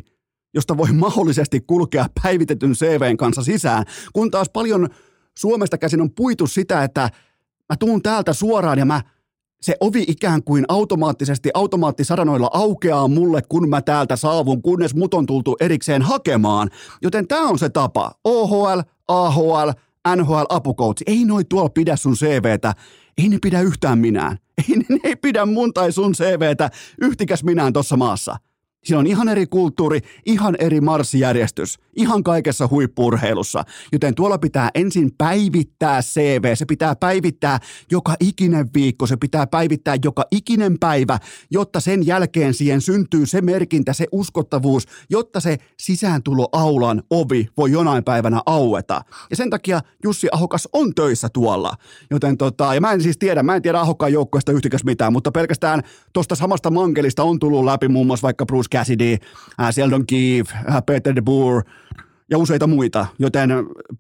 josta 0.53 0.77
voi 0.77 0.91
mahdollisesti 0.91 1.61
kulkea 1.61 2.05
päivitetyn 2.23 2.73
CVn 2.73 3.17
kanssa 3.17 3.43
sisään, 3.43 3.85
kun 4.13 4.31
taas 4.31 4.49
paljon 4.49 4.89
Suomesta 5.37 5.77
käsin 5.77 6.01
on 6.01 6.11
puitu 6.11 6.47
sitä, 6.47 6.83
että 6.83 7.01
mä 7.69 7.75
tuun 7.79 8.01
täältä 8.01 8.33
suoraan 8.33 8.79
ja 8.79 8.85
mä 8.85 9.01
se 9.61 9.75
ovi 9.79 10.03
ikään 10.07 10.43
kuin 10.43 10.65
automaattisesti 10.67 11.49
automaattisaranoilla 11.53 12.49
aukeaa 12.53 13.07
mulle, 13.07 13.41
kun 13.49 13.69
mä 13.69 13.81
täältä 13.81 14.15
saavun, 14.15 14.61
kunnes 14.61 14.95
mut 14.95 15.13
on 15.13 15.25
tultu 15.25 15.57
erikseen 15.59 16.01
hakemaan. 16.01 16.69
Joten 17.01 17.27
tämä 17.27 17.47
on 17.49 17.59
se 17.59 17.69
tapa. 17.69 18.11
OHL, 18.23 18.79
AHL, 19.07 19.69
NHL 20.15 20.43
apukoutsi. 20.49 21.03
Ei 21.07 21.25
noi 21.25 21.43
tuolla 21.45 21.69
pidä 21.69 21.95
sun 21.95 22.13
CVtä. 22.13 22.73
Ei 23.17 23.29
ne 23.29 23.37
pidä 23.41 23.61
yhtään 23.61 23.99
minään. 23.99 24.37
Ei 24.57 24.77
ne 24.89 24.99
ei 25.03 25.15
pidä 25.15 25.45
mun 25.45 25.73
tai 25.73 25.91
sun 25.91 26.13
CVtä 26.13 26.69
yhtikäs 27.01 27.43
minään 27.43 27.73
tuossa 27.73 27.97
maassa. 27.97 28.37
Siinä 28.83 28.99
on 28.99 29.07
ihan 29.07 29.29
eri 29.29 29.47
kulttuuri, 29.47 29.99
ihan 30.25 30.55
eri 30.59 30.81
marssijärjestys, 30.81 31.79
ihan 31.95 32.23
kaikessa 32.23 32.67
huippurheilussa. 32.67 33.63
Joten 33.91 34.15
tuolla 34.15 34.37
pitää 34.37 34.69
ensin 34.75 35.11
päivittää 35.17 36.01
CV, 36.01 36.55
se 36.55 36.65
pitää 36.65 36.95
päivittää 36.95 37.59
joka 37.91 38.15
ikinen 38.19 38.69
viikko, 38.73 39.07
se 39.07 39.17
pitää 39.17 39.47
päivittää 39.47 39.97
joka 40.03 40.25
ikinen 40.31 40.79
päivä, 40.79 41.19
jotta 41.51 41.79
sen 41.79 42.05
jälkeen 42.07 42.53
siihen 42.53 42.81
syntyy 42.81 43.25
se 43.25 43.41
merkintä, 43.41 43.93
se 43.93 44.05
uskottavuus, 44.11 44.85
jotta 45.09 45.39
se 45.39 45.57
sisääntuloaulan 45.79 47.03
ovi 47.09 47.47
voi 47.57 47.71
jonain 47.71 48.03
päivänä 48.03 48.41
aueta. 48.45 49.01
Ja 49.29 49.35
sen 49.35 49.49
takia 49.49 49.79
Jussi 50.03 50.27
Ahokas 50.31 50.67
on 50.73 50.95
töissä 50.95 51.29
tuolla. 51.33 51.73
Joten 52.11 52.37
tota, 52.37 52.73
ja 52.73 52.81
mä 52.81 52.91
en 52.91 53.01
siis 53.01 53.17
tiedä, 53.17 53.43
mä 53.43 53.55
en 53.55 53.61
tiedä 53.61 53.79
Ahokkaan 53.79 54.13
joukkueesta 54.13 54.51
yhtikäs 54.51 54.83
mitään, 54.83 55.13
mutta 55.13 55.31
pelkästään 55.31 55.81
tuosta 56.13 56.35
samasta 56.35 56.71
mankelista 56.71 57.23
on 57.23 57.39
tullut 57.39 57.65
läpi 57.65 57.87
muun 57.87 58.07
muassa 58.07 58.25
vaikka 58.25 58.45
Bruce 58.45 58.76
Cassidy, 58.77 59.17
äh, 59.61 59.71
Sheldon 59.71 60.07
Keefe, 60.07 60.53
äh, 60.69 60.83
Peter 60.85 61.15
de 61.15 61.21
Boer 61.21 61.63
ja 62.29 62.37
useita 62.37 62.67
muita, 62.67 63.05
joten 63.19 63.49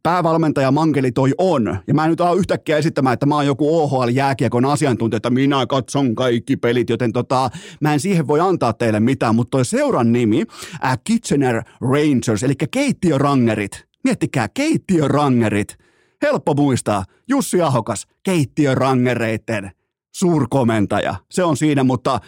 päävalmentaja 0.03 0.71
Mankeli 0.71 1.11
toi 1.11 1.33
on. 1.37 1.77
Ja 1.87 1.93
mä 1.93 2.03
en 2.03 2.09
nyt 2.09 2.21
ole 2.21 2.39
yhtäkkiä 2.39 2.77
esittämään, 2.77 3.13
että 3.13 3.25
mä 3.25 3.35
oon 3.35 3.45
joku 3.45 3.79
OHL-jääkiekon 3.79 4.65
asiantuntija, 4.65 5.17
että 5.17 5.29
minä 5.29 5.65
katson 5.65 6.15
kaikki 6.15 6.57
pelit, 6.57 6.89
joten 6.89 7.13
tota, 7.13 7.49
mä 7.81 7.93
en 7.93 7.99
siihen 7.99 8.27
voi 8.27 8.39
antaa 8.39 8.73
teille 8.73 8.99
mitään, 8.99 9.35
mutta 9.35 9.51
toi 9.51 9.65
seuran 9.65 10.11
nimi, 10.13 10.43
äh, 10.85 10.99
Kitchener 11.03 11.63
Rangers, 11.81 12.43
eli 12.43 12.53
keittiörangerit. 12.71 13.87
Miettikää, 14.03 14.47
keittiörangerit. 14.53 15.77
Helppo 16.21 16.53
muistaa, 16.53 17.03
Jussi 17.27 17.61
Ahokas, 17.61 18.07
keittiörangereiden 18.23 19.71
suurkomentaja. 20.11 21.15
Se 21.31 21.43
on 21.43 21.57
siinä, 21.57 21.83
mutta 21.83 22.19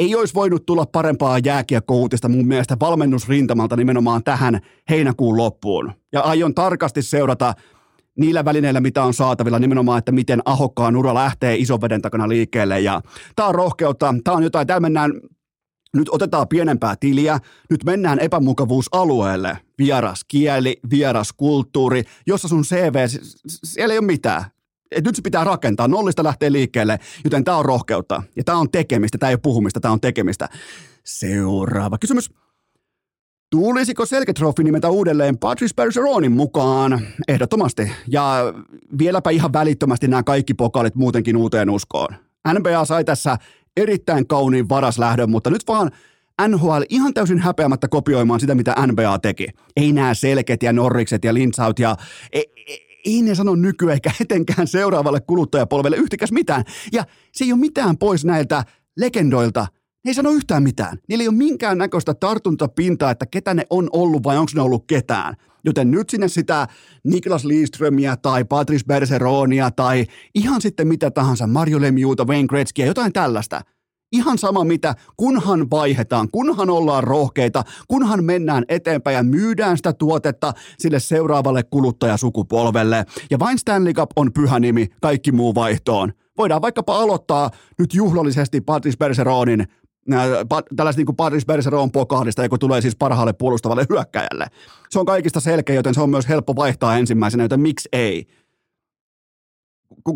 ei 0.00 0.14
olisi 0.14 0.34
voinut 0.34 0.66
tulla 0.66 0.86
parempaa 0.86 1.38
jääkiekko-uutista 1.38 2.28
mun 2.28 2.46
mielestä 2.46 2.76
valmennusrintamalta 2.80 3.76
nimenomaan 3.76 4.24
tähän 4.24 4.60
heinäkuun 4.90 5.36
loppuun. 5.36 5.92
Ja 6.12 6.20
aion 6.20 6.54
tarkasti 6.54 7.02
seurata 7.02 7.54
niillä 8.18 8.44
välineillä, 8.44 8.80
mitä 8.80 9.04
on 9.04 9.14
saatavilla, 9.14 9.58
nimenomaan, 9.58 9.98
että 9.98 10.12
miten 10.12 10.42
ahokkaan 10.44 10.96
ura 10.96 11.14
lähtee 11.14 11.56
ison 11.56 11.80
veden 11.80 12.02
takana 12.02 12.28
liikkeelle. 12.28 12.80
Ja 12.80 13.00
tämä 13.36 13.48
on 13.48 13.54
rohkeutta, 13.54 14.14
tämä 14.24 14.36
on 14.36 14.42
jotain, 14.42 14.66
täällä 14.66 14.80
mennään 14.80 15.12
nyt 15.96 16.08
otetaan 16.10 16.48
pienempää 16.48 16.94
tiliä, 17.00 17.38
nyt 17.70 17.84
mennään 17.84 18.18
epämukavuusalueelle. 18.18 19.58
Vieras 19.78 20.24
kieli, 20.28 20.76
vieras 20.90 21.32
kulttuuri, 21.32 22.02
jossa 22.26 22.48
sun 22.48 22.62
CV, 22.62 22.94
siellä 23.46 23.94
ei 23.94 23.98
ole 23.98 24.06
mitään 24.06 24.44
et 24.90 25.04
nyt 25.04 25.16
se 25.16 25.22
pitää 25.22 25.44
rakentaa, 25.44 25.88
nollista 25.88 26.24
lähtee 26.24 26.52
liikkeelle, 26.52 26.98
joten 27.24 27.44
tämä 27.44 27.56
on 27.56 27.64
rohkeutta 27.64 28.22
ja 28.36 28.44
tämä 28.44 28.58
on 28.58 28.70
tekemistä, 28.70 29.18
tämä 29.18 29.30
ei 29.30 29.34
ole 29.34 29.40
puhumista, 29.42 29.80
tämä 29.80 29.92
on 29.92 30.00
tekemistä. 30.00 30.48
Seuraava 31.04 31.98
kysymys. 31.98 32.30
Tulisiko 33.50 34.06
Selketrofi 34.06 34.64
nimetä 34.64 34.88
uudelleen 34.88 35.38
Patrice 35.38 35.74
Bergeronin 35.74 36.32
mukaan? 36.32 37.00
Ehdottomasti. 37.28 37.92
Ja 38.08 38.54
vieläpä 38.98 39.30
ihan 39.30 39.52
välittömästi 39.52 40.08
nämä 40.08 40.22
kaikki 40.22 40.54
pokaalit 40.54 40.94
muutenkin 40.94 41.36
uuteen 41.36 41.70
uskoon. 41.70 42.08
NBA 42.58 42.84
sai 42.84 43.04
tässä 43.04 43.38
erittäin 43.76 44.26
kauniin 44.26 44.68
varaslähdön, 44.68 45.30
mutta 45.30 45.50
nyt 45.50 45.62
vaan 45.68 45.90
NHL 46.48 46.82
ihan 46.88 47.14
täysin 47.14 47.38
häpeämättä 47.38 47.88
kopioimaan 47.88 48.40
sitä, 48.40 48.54
mitä 48.54 48.74
NBA 48.86 49.18
teki. 49.18 49.48
Ei 49.76 49.92
nämä 49.92 50.14
selket 50.14 50.62
ja 50.62 50.72
norrikset 50.72 51.24
ja 51.24 51.34
linsaut 51.34 51.78
ja 51.78 51.96
ei, 52.32 52.52
ei, 52.66 52.89
ei 53.04 53.22
ne 53.22 53.34
sano 53.34 53.54
nykyään 53.54 53.94
eikä 53.94 54.12
etenkään 54.20 54.66
seuraavalle 54.66 55.20
kuluttajapolvelle 55.20 55.96
yhtikäs 55.96 56.32
mitään. 56.32 56.64
Ja 56.92 57.04
se 57.32 57.44
ei 57.44 57.52
ole 57.52 57.60
mitään 57.60 57.98
pois 57.98 58.24
näiltä 58.24 58.64
legendoilta. 58.96 59.66
Ne 60.04 60.10
ei 60.10 60.14
sano 60.14 60.30
yhtään 60.30 60.62
mitään. 60.62 60.98
Niillä 61.08 61.22
ei 61.22 61.28
ole 61.28 61.36
minkään 61.36 61.78
näköistä 61.78 62.14
tartuntapintaa, 62.14 63.10
että 63.10 63.26
ketä 63.26 63.54
ne 63.54 63.66
on 63.70 63.88
ollut 63.92 64.22
vai 64.22 64.36
onko 64.36 64.52
ne 64.54 64.60
ollut 64.60 64.84
ketään. 64.86 65.34
Joten 65.64 65.90
nyt 65.90 66.10
sinne 66.10 66.28
sitä 66.28 66.68
Niklas 67.04 67.44
Lidströmiä 67.44 68.16
tai 68.16 68.44
Patrice 68.44 68.84
Bergeronia 68.86 69.70
tai 69.70 70.06
ihan 70.34 70.60
sitten 70.60 70.88
mitä 70.88 71.10
tahansa, 71.10 71.46
Mario 71.46 71.80
Lemiuta, 71.80 72.24
Wayne 72.24 72.46
Gretzkyä, 72.46 72.86
jotain 72.86 73.12
tällaista– 73.12 73.60
Ihan 74.12 74.38
sama 74.38 74.64
mitä, 74.64 74.94
kunhan 75.16 75.70
vaihetaan, 75.70 76.28
kunhan 76.32 76.70
ollaan 76.70 77.04
rohkeita, 77.04 77.64
kunhan 77.88 78.24
mennään 78.24 78.64
eteenpäin 78.68 79.14
ja 79.14 79.22
myydään 79.22 79.76
sitä 79.76 79.92
tuotetta 79.92 80.52
sille 80.78 81.00
seuraavalle 81.00 81.62
kuluttajasukupolvelle. 81.62 83.06
Ja 83.30 83.38
vain 83.38 83.58
Stanley 83.58 83.92
Cup 83.92 84.10
on 84.16 84.32
pyhä 84.32 84.60
nimi, 84.60 84.88
kaikki 85.00 85.32
muu 85.32 85.54
vaihtoon. 85.54 86.12
Voidaan 86.38 86.62
vaikkapa 86.62 86.96
aloittaa 86.96 87.50
nyt 87.78 87.94
juhlallisesti 87.94 88.60
Patrice 88.60 88.96
Bergeronin 88.96 89.60
äh, 89.60 90.28
tällaista 90.76 90.98
niin 90.98 91.06
kuin 91.06 91.16
Patrice 91.16 91.46
Bergeron 91.46 91.90
pokaalista, 91.90 92.42
joka 92.42 92.58
tulee 92.58 92.80
siis 92.80 92.96
parhaalle 92.96 93.32
puolustavalle 93.32 93.86
hyökkäjälle. 93.90 94.46
Se 94.90 94.98
on 94.98 95.06
kaikista 95.06 95.40
selkeä, 95.40 95.74
joten 95.74 95.94
se 95.94 96.00
on 96.00 96.10
myös 96.10 96.28
helppo 96.28 96.56
vaihtaa 96.56 96.98
ensimmäisenä, 96.98 97.44
joten 97.44 97.60
miksi 97.60 97.88
ei? 97.92 98.26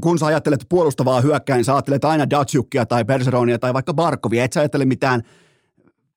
Kun 0.02 0.18
sä 0.18 0.26
ajattelet 0.26 0.66
puolustavaa 0.68 1.20
hyökkää, 1.20 1.56
niin 1.56 1.64
sä 1.64 1.74
ajattelet 1.74 2.04
aina 2.04 2.30
Datsukkia 2.30 2.86
tai 2.86 3.04
Bergeronia 3.04 3.58
tai 3.58 3.74
vaikka 3.74 3.94
Barkovia. 3.94 4.44
Et 4.44 4.52
sä 4.52 4.60
ajattele 4.60 4.84
mitään 4.84 5.22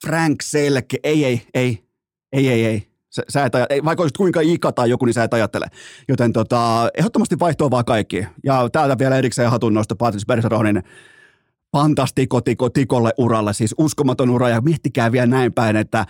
Frank 0.05 0.41
Selke. 0.41 0.97
Ei, 1.03 1.25
ei, 1.25 1.41
ei, 1.53 1.83
ei, 2.31 2.49
ei, 2.49 2.65
ei. 2.65 2.87
Sä, 3.09 3.23
sä 3.29 3.45
et 3.45 3.55
ajattele, 3.55 3.85
vaikka 3.85 4.03
olisit 4.03 4.17
kuinka 4.17 4.41
Ika 4.41 4.71
tai 4.71 4.89
joku, 4.89 5.05
niin 5.05 5.13
sä 5.13 5.23
et 5.23 5.33
ajattele. 5.33 5.65
Joten 6.07 6.33
tota, 6.33 6.89
ehdottomasti 6.97 7.39
vaihtoa 7.39 7.71
vaan 7.71 7.85
kaikki. 7.85 8.25
Ja 8.43 8.69
täältä 8.71 8.97
vielä 8.99 9.17
erikseen 9.17 9.51
hatun 9.51 9.73
nosto 9.73 9.95
Patrice 9.95 10.25
Bergeronin 10.25 10.83
fantastiko 11.71 12.41
tiko, 12.41 12.69
tikolle 12.69 13.13
uralle, 13.17 13.53
siis 13.53 13.75
uskomaton 13.77 14.29
ura. 14.29 14.49
Ja 14.49 14.61
miettikää 14.61 15.11
vielä 15.11 15.27
näin 15.27 15.53
päin, 15.53 15.75
että 15.75 16.05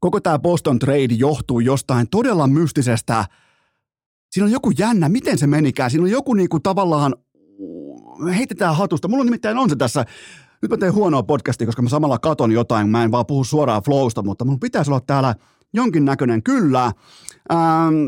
koko 0.00 0.20
tämä 0.20 0.38
Boston 0.38 0.78
trade 0.78 1.14
johtuu 1.16 1.60
jostain 1.60 2.08
todella 2.10 2.46
mystisestä– 2.46 3.24
siinä 4.30 4.44
on 4.44 4.52
joku 4.52 4.70
jännä, 4.78 5.08
miten 5.08 5.38
se 5.38 5.46
menikään. 5.46 5.90
Siinä 5.90 6.04
on 6.04 6.10
joku 6.10 6.34
niinku 6.34 6.60
tavallaan, 6.60 7.14
heitetään 8.36 8.76
hatusta. 8.76 9.08
Mulla 9.08 9.24
nimittäin 9.24 9.58
on 9.58 9.70
se 9.70 9.76
tässä, 9.76 10.04
nyt 10.62 10.70
mä 10.70 10.76
teen 10.76 10.94
huonoa 10.94 11.22
podcastia, 11.22 11.66
koska 11.66 11.82
mä 11.82 11.88
samalla 11.88 12.18
katon 12.18 12.52
jotain, 12.52 12.88
mä 12.88 13.04
en 13.04 13.10
vaan 13.10 13.26
puhu 13.26 13.44
suoraan 13.44 13.82
flowsta, 13.82 14.22
mutta 14.22 14.44
mun 14.44 14.60
pitäisi 14.60 14.90
olla 14.90 15.00
täällä 15.00 15.34
jonkinnäköinen 15.74 16.42
kyllä. 16.42 16.92
Ähm, 17.52 18.06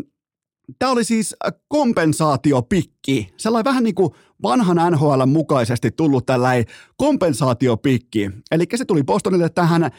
Tämä 0.79 0.93
oli 0.93 1.05
siis 1.05 1.37
kompensaatiopikki, 1.69 3.29
sellainen 3.37 3.71
vähän 3.71 3.85
niin 3.85 3.95
kuin 3.95 4.11
vanhan 4.43 4.93
NHL 4.93 5.27
mukaisesti 5.27 5.91
tullut 5.91 6.27
tällainen 6.27 6.65
kompensaatiopikki. 6.97 8.31
Eli 8.51 8.65
se 8.75 8.85
tuli 8.85 9.03
Bostonille 9.03 9.49
tähän 9.49 9.91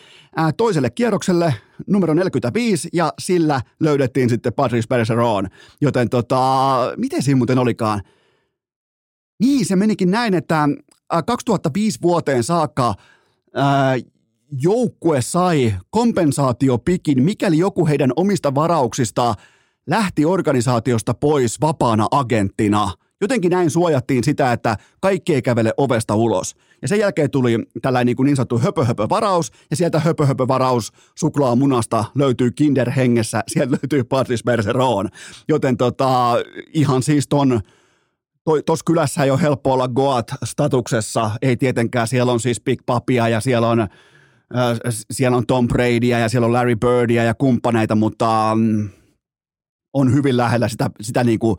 toiselle 0.57 0.89
kierrokselle, 0.89 1.55
numero 1.87 2.13
45, 2.13 2.89
ja 2.93 3.13
sillä 3.19 3.61
löydettiin 3.79 4.29
sitten 4.29 4.53
Patrice 4.53 4.87
Bergeron. 4.87 5.47
Joten 5.81 6.09
tota, 6.09 6.77
miten 6.97 7.23
siinä 7.23 7.37
muuten 7.37 7.59
olikaan? 7.59 8.01
Niin, 9.39 9.65
se 9.65 9.75
menikin 9.75 10.11
näin, 10.11 10.33
että 10.33 10.69
2005 11.25 11.99
vuoteen 12.01 12.43
saakka 12.43 12.93
ää, 13.53 13.97
joukkue 14.61 15.21
sai 15.21 15.73
kompensaatiopikin, 15.89 17.23
mikäli 17.23 17.57
joku 17.57 17.87
heidän 17.87 18.11
omista 18.15 18.55
varauksista 18.55 19.35
lähti 19.87 20.25
organisaatiosta 20.25 21.13
pois 21.13 21.61
vapaana 21.61 22.07
agenttina. 22.11 22.91
Jotenkin 23.21 23.51
näin 23.51 23.69
suojattiin 23.69 24.23
sitä, 24.23 24.51
että 24.51 24.77
kaikki 25.01 25.35
ei 25.35 25.41
kävele 25.41 25.73
ovesta 25.77 26.15
ulos. 26.15 26.55
Ja 26.81 26.87
sen 26.87 26.99
jälkeen 26.99 27.31
tuli 27.31 27.57
tällainen 27.81 28.05
niin, 28.05 28.15
kuin 28.15 28.25
niin 28.25 28.35
sanottu 28.35 28.59
höpö-höpö-varaus, 28.59 29.51
ja 29.69 29.75
sieltä 29.75 29.99
höpö-höpö-varaus 29.99 30.91
suklaamunasta 31.19 32.05
löytyy 32.15 32.51
Kinder 32.51 32.91
hengessä, 32.91 33.43
sieltä 33.53 33.71
löytyy 33.71 34.03
Patrice 34.03 34.43
Bergeron. 34.43 35.09
Joten 35.47 35.77
tota, 35.77 36.35
ihan 36.73 37.03
siis 37.03 37.27
ton 37.27 37.61
Tuossa 38.65 38.83
kylässä 38.85 39.23
ei 39.23 39.31
ole 39.31 39.41
helppo 39.41 39.73
olla 39.73 39.87
Goat-statuksessa, 39.87 41.31
ei 41.41 41.57
tietenkään, 41.57 42.07
siellä 42.07 42.31
on 42.31 42.39
siis 42.39 42.61
Big 42.61 42.79
Papia 42.85 43.27
ja 43.27 43.41
siellä 43.41 43.69
on, 43.69 43.79
äh, 43.79 43.87
siellä 45.11 45.37
on 45.37 45.45
Tom 45.45 45.67
Bradya 45.67 46.19
ja 46.19 46.29
siellä 46.29 46.45
on 46.45 46.53
Larry 46.53 46.75
Birdia 46.75 47.23
ja 47.23 47.33
kumppaneita, 47.33 47.95
mutta 47.95 48.51
mm, 48.55 48.89
on 49.93 50.13
hyvin 50.13 50.37
lähellä 50.37 50.67
sitä, 50.67 50.89
sitä 51.01 51.23
niin 51.23 51.39
kuin, 51.39 51.57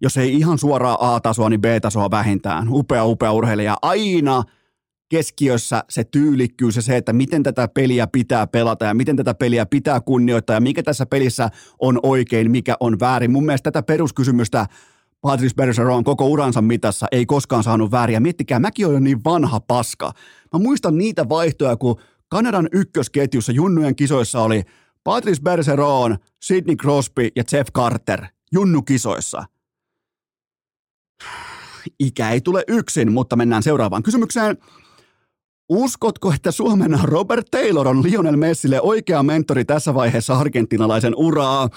jos 0.00 0.16
ei 0.16 0.34
ihan 0.34 0.58
suoraa 0.58 1.14
A-tasoa, 1.14 1.48
niin 1.48 1.60
B-tasoa 1.60 2.10
vähintään. 2.10 2.68
Upea, 2.70 3.04
upea 3.04 3.32
urheilija. 3.32 3.76
Aina 3.82 4.42
keskiössä 5.08 5.84
se 5.90 6.04
tyylikkyys 6.04 6.76
ja 6.76 6.82
se, 6.82 6.96
että 6.96 7.12
miten 7.12 7.42
tätä 7.42 7.68
peliä 7.68 8.06
pitää 8.06 8.46
pelata 8.46 8.84
ja 8.84 8.94
miten 8.94 9.16
tätä 9.16 9.34
peliä 9.34 9.66
pitää 9.66 10.00
kunnioittaa 10.00 10.56
ja 10.56 10.60
mikä 10.60 10.82
tässä 10.82 11.06
pelissä 11.06 11.50
on 11.78 12.00
oikein, 12.02 12.50
mikä 12.50 12.76
on 12.80 13.00
väärin. 13.00 13.30
Mun 13.30 13.46
mielestä 13.46 13.70
tätä 13.70 13.86
peruskysymystä 13.86 14.66
Patrice 15.20 15.54
Bergeron 15.54 16.04
koko 16.04 16.26
uransa 16.26 16.62
mitassa 16.62 17.06
ei 17.12 17.26
koskaan 17.26 17.62
saanut 17.62 17.90
väärin. 17.90 18.22
Miettikää, 18.22 18.58
mäkin 18.58 18.86
olen 18.86 19.04
niin 19.04 19.24
vanha 19.24 19.60
paska. 19.60 20.12
Mä 20.52 20.58
muistan 20.58 20.98
niitä 20.98 21.28
vaihtoja, 21.28 21.76
kun 21.76 22.00
Kanadan 22.28 22.68
ykkösketjussa 22.72 23.52
junnujen 23.52 23.96
kisoissa 23.96 24.40
oli 24.40 24.62
Patrice 25.04 25.42
Bergeron, 25.42 26.18
Sidney 26.42 26.76
Crosby 26.76 27.28
ja 27.36 27.44
Jeff 27.52 27.68
Carter 27.72 28.26
junnukisoissa. 28.52 29.44
Ikä 32.00 32.30
ei 32.30 32.40
tule 32.40 32.64
yksin, 32.68 33.12
mutta 33.12 33.36
mennään 33.36 33.62
seuraavaan 33.62 34.02
kysymykseen. 34.02 34.56
Uskotko, 35.68 36.32
että 36.32 36.50
Suomen 36.50 36.98
Robert 37.02 37.46
Taylor 37.50 37.88
on 37.88 38.02
Lionel 38.02 38.36
Messille 38.36 38.80
oikea 38.80 39.22
mentori 39.22 39.64
tässä 39.64 39.94
vaiheessa 39.94 40.38
argentinalaisen 40.38 41.14
uraa? 41.16 41.68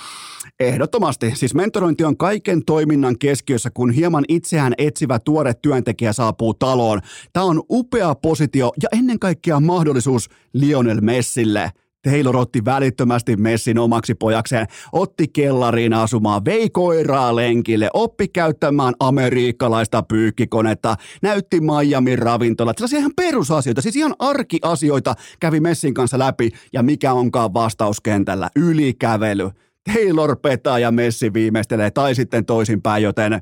Ehdottomasti. 0.60 1.32
Siis 1.36 1.54
mentorointi 1.54 2.04
on 2.04 2.18
kaiken 2.18 2.66
toiminnan 2.66 3.20
keskiössä, 3.20 3.70
kun 3.74 3.92
hieman 3.92 4.26
itseään 4.28 4.74
etsivä 4.78 5.20
tuore 5.20 5.54
työntekijä 5.54 6.14
saapuu 6.14 6.54
taloon. 6.54 7.02
Tämä 7.34 7.46
on 7.46 7.64
upea 7.70 8.16
positio 8.16 8.72
ja 8.84 8.90
ennen 8.92 9.20
kaikkea 9.20 9.60
mahdollisuus 9.60 10.30
Lionel 10.54 11.02
Messille– 11.02 11.72
Taylor 12.04 12.38
otti 12.38 12.66
välittömästi 12.66 13.36
Messin 13.36 13.80
omaksi 13.80 14.16
pojakseen, 14.16 14.68
otti 14.92 15.28
kellariin 15.28 15.94
asumaan, 15.94 16.46
vei 16.46 16.70
koiraa 16.70 17.36
lenkille, 17.36 17.90
oppi 17.94 18.28
käyttämään 18.28 18.94
amerikkalaista 19.00 20.04
pyykkikonetta, 20.04 20.96
näytti 21.22 21.60
Miamin 21.60 22.20
ravintolat, 22.20 22.78
sellaisia 22.78 23.00
ihan 23.00 23.12
perusasioita, 23.16 23.82
siis 23.82 23.96
ihan 23.96 24.16
arkiasioita 24.20 25.16
kävi 25.40 25.60
Messin 25.60 25.94
kanssa 25.94 26.20
läpi, 26.20 26.52
ja 26.74 26.84
mikä 26.84 27.14
onkaan 27.14 27.54
vastauskentällä, 27.54 28.50
ylikävely. 28.56 29.50
Taylor 29.94 30.36
petaa 30.36 30.80
ja 30.80 30.92
Messi 30.92 31.34
viimeistelee, 31.34 31.92
tai 31.92 32.16
sitten 32.16 32.46
toisinpäin, 32.46 33.04
joten 33.04 33.42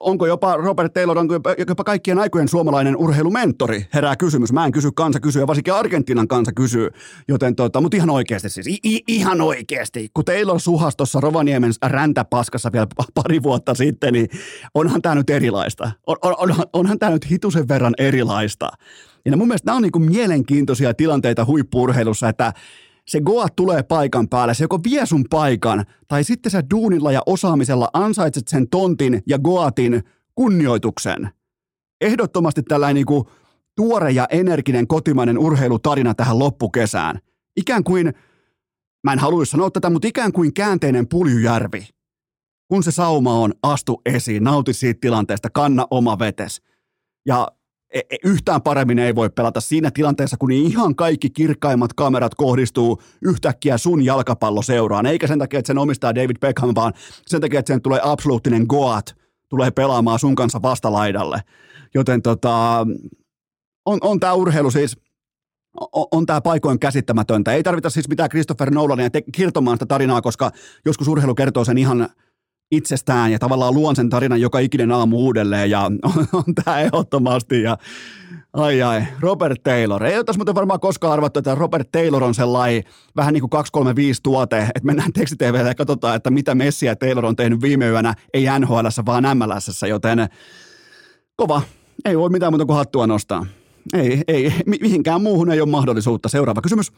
onko 0.00 0.26
jopa 0.26 0.56
Robert 0.56 0.92
Taylor, 0.92 1.18
onko 1.18 1.34
jopa 1.68 1.84
kaikkien 1.84 2.18
aikojen 2.18 2.48
suomalainen 2.48 2.96
urheilumentori, 2.96 3.86
herää 3.94 4.16
kysymys. 4.16 4.52
Mä 4.52 4.64
en 4.64 4.72
kysy, 4.72 4.90
kansa 4.94 5.20
kysyy 5.20 5.42
ja 5.42 5.46
varsinkin 5.46 5.74
Argentiinan 5.74 6.28
kansa 6.28 6.52
kysyy. 6.52 6.90
Joten 7.28 7.56
tota, 7.56 7.80
mutta 7.80 7.96
ihan 7.96 8.10
oikeasti 8.10 8.48
siis, 8.48 8.66
I, 8.66 9.00
ihan 9.08 9.40
oikeasti. 9.40 10.08
Kun 10.14 10.24
Taylor 10.24 10.60
suhas 10.60 10.96
tuossa 10.96 11.20
Rovaniemen 11.20 11.72
räntäpaskassa 11.86 12.72
vielä 12.72 12.86
pari 13.14 13.42
vuotta 13.42 13.74
sitten, 13.74 14.12
niin 14.12 14.28
onhan 14.74 15.02
tämä 15.02 15.14
nyt 15.14 15.30
erilaista. 15.30 15.90
On, 16.06 16.16
on, 16.22 16.34
onhan, 16.38 16.66
onhan 16.72 16.98
tämä 16.98 17.12
nyt 17.12 17.30
hitusen 17.30 17.68
verran 17.68 17.94
erilaista. 17.98 18.68
Ja 19.24 19.36
mun 19.36 19.48
mielestä 19.48 19.66
nämä 19.66 19.76
on 19.76 19.82
niin 19.82 20.10
mielenkiintoisia 20.10 20.94
tilanteita 20.94 21.44
huippurheilussa, 21.44 22.28
että 22.28 22.52
se 23.10 23.20
Goat 23.20 23.56
tulee 23.56 23.82
paikan 23.82 24.28
päälle, 24.28 24.54
se 24.54 24.64
joko 24.64 24.80
vie 24.84 25.06
sun 25.06 25.24
paikan, 25.30 25.84
tai 26.08 26.24
sitten 26.24 26.52
sä 26.52 26.62
duunilla 26.70 27.12
ja 27.12 27.22
osaamisella 27.26 27.88
ansaitset 27.92 28.48
sen 28.48 28.68
tontin 28.68 29.22
ja 29.26 29.38
Goatin 29.38 30.02
kunnioituksen. 30.34 31.30
Ehdottomasti 32.00 32.62
tällainen 32.62 32.94
niin 32.94 33.06
kuin 33.06 33.24
tuore 33.76 34.10
ja 34.10 34.26
energinen 34.30 34.86
kotimainen 34.86 35.38
urheilutarina 35.38 36.14
tähän 36.14 36.38
loppukesään. 36.38 37.18
Ikään 37.56 37.84
kuin, 37.84 38.14
mä 39.04 39.12
en 39.12 39.18
haluaisi 39.18 39.50
sanoa 39.50 39.70
tätä, 39.70 39.90
mutta 39.90 40.08
ikään 40.08 40.32
kuin 40.32 40.54
käänteinen 40.54 41.08
puljujärvi. 41.08 41.88
Kun 42.68 42.82
se 42.82 42.90
sauma 42.90 43.34
on, 43.34 43.52
astu 43.62 44.02
esiin, 44.06 44.44
nauti 44.44 44.72
siitä 44.72 44.98
tilanteesta, 45.00 45.50
kanna 45.50 45.86
oma 45.90 46.18
vetes. 46.18 46.62
Ja 47.26 47.48
yhtään 48.24 48.62
paremmin 48.62 48.98
ei 48.98 49.14
voi 49.14 49.30
pelata 49.30 49.60
siinä 49.60 49.90
tilanteessa, 49.90 50.36
kun 50.36 50.52
ihan 50.52 50.96
kaikki 50.96 51.30
kirkkaimmat 51.30 51.92
kamerat 51.92 52.34
kohdistuu 52.34 53.02
yhtäkkiä 53.22 53.78
sun 53.78 54.04
jalkapalloseuraan. 54.04 55.06
Eikä 55.06 55.26
sen 55.26 55.38
takia, 55.38 55.58
että 55.58 55.66
sen 55.66 55.78
omistaa 55.78 56.14
David 56.14 56.36
Beckham, 56.40 56.72
vaan 56.74 56.92
sen 57.26 57.40
takia, 57.40 57.60
että 57.60 57.72
sen 57.72 57.82
tulee 57.82 58.00
absoluuttinen 58.02 58.64
goat, 58.68 59.16
tulee 59.48 59.70
pelaamaan 59.70 60.18
sun 60.18 60.34
kanssa 60.34 60.62
vastalaidalle. 60.62 61.40
Joten 61.94 62.22
tota, 62.22 62.86
on, 63.86 63.98
on 64.00 64.20
tämä 64.20 64.32
urheilu 64.32 64.70
siis, 64.70 64.96
on, 65.92 66.06
on 66.12 66.26
tämä 66.26 66.40
paikoin 66.40 66.78
käsittämätöntä. 66.78 67.52
Ei 67.52 67.62
tarvita 67.62 67.90
siis 67.90 68.08
mitään 68.08 68.30
Christopher 68.30 68.70
Nolania 68.70 69.10
kirtomaan 69.32 69.76
sitä 69.76 69.86
tarinaa, 69.86 70.22
koska 70.22 70.50
joskus 70.84 71.08
urheilu 71.08 71.34
kertoo 71.34 71.64
sen 71.64 71.78
ihan 71.78 72.08
itsestään 72.70 73.32
ja 73.32 73.38
tavallaan 73.38 73.74
luon 73.74 73.96
sen 73.96 74.10
tarinan 74.10 74.40
joka 74.40 74.58
ikinen 74.58 74.92
aamu 74.92 75.18
uudelleen 75.18 75.70
ja 75.70 75.80
on, 75.86 75.98
on 76.32 76.54
tämä 76.64 76.80
ehdottomasti 76.80 77.62
ja 77.62 77.76
ai 78.52 78.82
ai, 78.82 79.02
Robert 79.20 79.62
Taylor. 79.62 80.04
Ei 80.04 80.16
ole 80.16 80.36
muuten 80.36 80.54
varmaan 80.54 80.80
koskaan 80.80 81.12
arvattu, 81.12 81.38
että 81.38 81.54
Robert 81.54 81.88
Taylor 81.92 82.24
on 82.24 82.34
sellainen 82.34 82.82
vähän 83.16 83.34
niin 83.34 83.40
kuin 83.42 83.50
235 83.50 84.22
tuote, 84.22 84.58
että 84.58 84.84
mennään 84.84 85.12
tekstitvlle 85.12 85.68
ja 85.68 85.74
katsotaan, 85.74 86.16
että 86.16 86.30
mitä 86.30 86.54
Messi 86.54 86.86
ja 86.86 86.96
Taylor 86.96 87.26
on 87.26 87.36
tehnyt 87.36 87.62
viime 87.62 87.88
yönä, 87.88 88.14
ei 88.34 88.46
NHL, 88.60 88.86
vaan 89.06 89.24
MLS, 89.38 89.82
joten 89.88 90.28
kova. 91.36 91.62
Ei 92.04 92.18
voi 92.18 92.30
mitään 92.30 92.52
muuta 92.52 92.66
kuin 92.66 92.76
hattua 92.76 93.06
nostaa. 93.06 93.46
Ei, 93.94 94.22
ei, 94.28 94.52
mihinkään 94.80 95.22
muuhun 95.22 95.50
ei 95.50 95.60
ole 95.60 95.70
mahdollisuutta. 95.70 96.28
Seuraava 96.28 96.60
kysymys. 96.60 96.92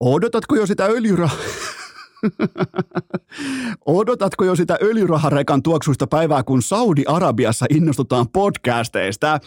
Odotatko 0.00 0.56
jo 0.56 0.66
sitä 0.66 0.84
öljyrahaa? 0.84 1.38
Odotatko 3.86 4.44
jo 4.44 4.56
sitä 4.56 4.78
öljyraharekan 4.82 5.62
tuoksuista 5.62 6.06
päivää, 6.06 6.42
kun 6.42 6.62
Saudi-Arabiassa 6.62 7.66
innostutaan 7.70 8.28
podcasteista? 8.28 9.40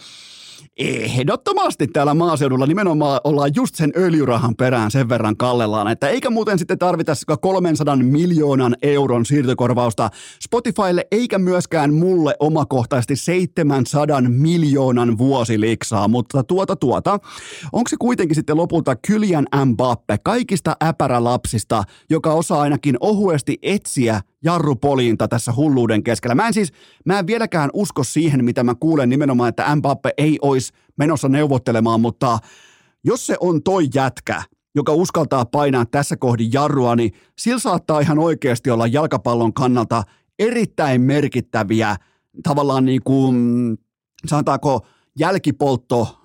Ehdottomasti 0.78 1.86
täällä 1.86 2.14
maaseudulla 2.14 2.66
nimenomaan 2.66 3.20
ollaan 3.24 3.50
just 3.54 3.74
sen 3.74 3.92
öljyrahan 3.96 4.56
perään 4.56 4.90
sen 4.90 5.08
verran 5.08 5.36
kallellaan, 5.36 5.88
että 5.88 6.08
eikä 6.08 6.30
muuten 6.30 6.58
sitten 6.58 6.78
tarvita 6.78 7.12
300 7.40 7.96
miljoonan 7.96 8.76
euron 8.82 9.26
siirtokorvausta 9.26 10.10
Spotifylle 10.42 11.06
eikä 11.10 11.38
myöskään 11.38 11.94
mulle 11.94 12.36
omakohtaisesti 12.40 13.16
700 13.16 14.20
miljoonan 14.20 15.18
vuosiliksaa, 15.18 16.08
mutta 16.08 16.44
tuota 16.44 16.76
tuota, 16.76 17.18
onko 17.72 17.88
se 17.88 17.96
kuitenkin 18.00 18.34
sitten 18.34 18.56
lopulta 18.56 18.96
Kylian 18.96 19.46
Mbappe 19.64 20.16
kaikista 20.24 20.76
äpärälapsista, 20.84 21.84
joka 22.10 22.32
osaa 22.32 22.60
ainakin 22.60 22.96
ohuesti 23.00 23.58
etsiä 23.62 24.20
jarrupolinta 24.44 25.28
tässä 25.28 25.52
hulluuden 25.56 26.02
keskellä. 26.02 26.34
Mä 26.34 26.46
en 26.46 26.54
siis, 26.54 26.72
mä 27.04 27.18
en 27.18 27.26
vieläkään 27.26 27.70
usko 27.72 28.04
siihen, 28.04 28.44
mitä 28.44 28.64
mä 28.64 28.74
kuulen 28.74 29.08
nimenomaan, 29.08 29.48
että 29.48 29.76
Mbappe 29.76 30.10
ei 30.18 30.38
olisi 30.42 30.72
menossa 30.96 31.28
neuvottelemaan, 31.28 32.00
mutta 32.00 32.38
jos 33.04 33.26
se 33.26 33.36
on 33.40 33.62
toi 33.62 33.88
jätkä, 33.94 34.42
joka 34.74 34.92
uskaltaa 34.92 35.44
painaa 35.44 35.86
tässä 35.86 36.16
kohdin 36.16 36.52
jarrua, 36.52 36.96
niin 36.96 37.12
sillä 37.38 37.58
saattaa 37.58 38.00
ihan 38.00 38.18
oikeasti 38.18 38.70
olla 38.70 38.86
jalkapallon 38.86 39.54
kannalta 39.54 40.02
erittäin 40.38 41.00
merkittäviä 41.00 41.96
tavallaan 42.42 42.84
niin 42.84 43.00
kuin, 43.04 43.36
sanotaanko 44.26 44.86
jälkipoltto, 45.18 46.18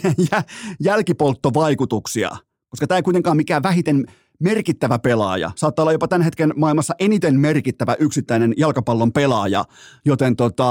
jälkipolttovaikutuksia– 0.84 2.30
koska 2.72 2.86
tämä 2.86 2.96
ei 2.96 3.02
kuitenkaan 3.02 3.36
mikään 3.36 3.62
vähiten 3.62 4.06
merkittävä 4.42 4.98
pelaaja. 4.98 5.50
Saattaa 5.56 5.82
olla 5.82 5.92
jopa 5.92 6.08
tämän 6.08 6.24
hetken 6.24 6.52
maailmassa 6.56 6.94
eniten 6.98 7.40
merkittävä 7.40 7.96
yksittäinen 7.98 8.54
jalkapallon 8.56 9.12
pelaaja, 9.12 9.64
joten 10.04 10.36
tota, 10.36 10.64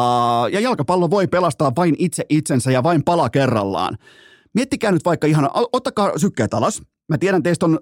ja 0.51 0.59
jalkapallo 0.59 1.09
voi 1.09 1.27
pelastaa 1.27 1.71
vain 1.75 1.95
itse 1.97 2.25
itsensä 2.29 2.71
ja 2.71 2.83
vain 2.83 3.03
pala 3.03 3.29
kerrallaan. 3.29 3.97
Miettikää 4.53 4.91
nyt 4.91 5.05
vaikka 5.05 5.27
ihan, 5.27 5.49
ottakaa 5.73 6.17
sykkeet 6.17 6.53
alas. 6.53 6.81
Mä 7.09 7.17
tiedän, 7.17 7.43
teistä 7.43 7.65
on 7.65 7.79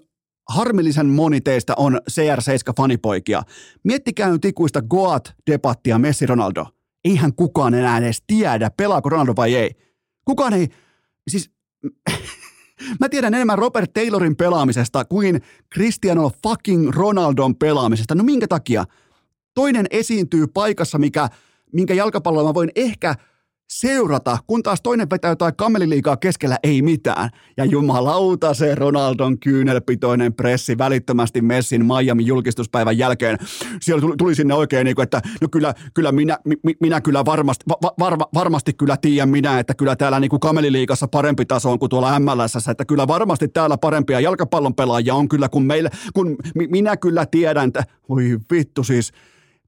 harmillisen 0.49 1.08
moni 1.08 1.41
teistä 1.41 1.73
on 1.78 1.99
CR7-fanipoikia. 2.12 3.41
Miettikää 3.84 4.30
nyt 4.30 4.45
ikuista 4.45 4.82
Goat-debattia 4.82 5.97
Messi-Ronaldo. 5.97 6.65
Eihän 7.06 7.36
kukaan 7.36 7.73
enää 7.73 7.97
edes 7.97 8.23
tiedä, 8.28 8.71
pelaako 8.78 9.10
Ronaldo 9.10 9.34
vai 9.36 9.56
ei. 9.56 9.71
Kukaan 10.25 10.54
ei, 10.54 10.67
siis 11.28 11.52
Mä 13.00 13.10
tiedän 13.10 13.34
enemmän 13.34 13.58
Robert 13.58 13.94
Taylorin 13.94 14.36
pelaamisesta 14.36 15.06
kuin 15.06 15.42
Cristiano 15.74 16.32
fucking 16.44 16.89
Ronaldon 16.89 17.56
pelaamisesta. 17.56 18.15
No 18.15 18.24
minkä 18.24 18.48
takia? 18.48 18.86
Toinen 19.54 19.86
esiintyy 19.92 20.48
paikassa, 20.48 20.98
mikä, 20.98 21.30
minkä 21.74 21.94
jalkapallolla 21.94 22.50
mä 22.50 22.54
voin 22.54 22.72
ehkä– 22.76 23.15
seurata, 23.69 24.38
kun 24.47 24.63
taas 24.63 24.82
toinen 24.82 25.10
vetää 25.10 25.32
jotain 25.32 25.55
kameliliikaa 25.55 26.17
keskellä 26.17 26.58
ei 26.63 26.82
mitään. 26.82 27.29
Ja 27.58 27.65
jumalauta 27.65 28.53
se 28.53 28.75
Ronaldon 28.75 29.39
kyynelpitoinen 29.39 30.34
pressi 30.34 30.77
välittömästi 30.77 31.41
Messin 31.41 31.86
Miami 31.86 32.25
julkistuspäivän 32.25 32.97
jälkeen. 32.97 33.38
Siellä 33.82 34.01
tuli, 34.01 34.17
tuli 34.17 34.36
sinne 34.36 34.53
oikein 34.53 34.86
niin 34.86 34.95
kuin, 34.95 35.03
että 35.03 35.21
no 35.41 35.47
kyllä, 35.51 35.73
kyllä 35.93 36.12
minä, 36.12 36.38
mi, 36.45 36.73
minä 36.82 37.01
kyllä 37.01 37.25
varmasti, 37.25 37.65
va, 37.69 37.91
varma, 37.99 38.25
varmasti 38.34 38.73
kyllä 38.73 38.97
tiedän 38.97 39.29
minä, 39.29 39.60
että 39.60 39.73
kyllä 39.73 39.95
täällä 39.95 40.19
niin 40.19 40.29
kuin 40.29 40.39
kameliliikassa 40.39 41.08
parempi 41.08 41.45
taso 41.45 41.71
on 41.71 41.79
kuin 41.79 41.89
tuolla 41.89 42.19
MLS, 42.19 42.67
että 42.69 42.86
kyllä 42.86 43.08
varmasti 43.08 43.47
täällä 43.47 43.77
parempia 43.77 44.19
jalkapallon 44.19 44.75
pelaajia 44.75 45.15
on 45.15 45.29
kyllä 45.29 45.49
kuin 45.49 45.63
meillä, 45.63 45.89
kun 46.13 46.38
mi, 46.55 46.67
minä 46.67 46.97
kyllä 46.97 47.25
tiedän, 47.25 47.67
että 47.67 47.84
voi 48.10 48.38
vittu 48.51 48.84
siis 48.84 49.12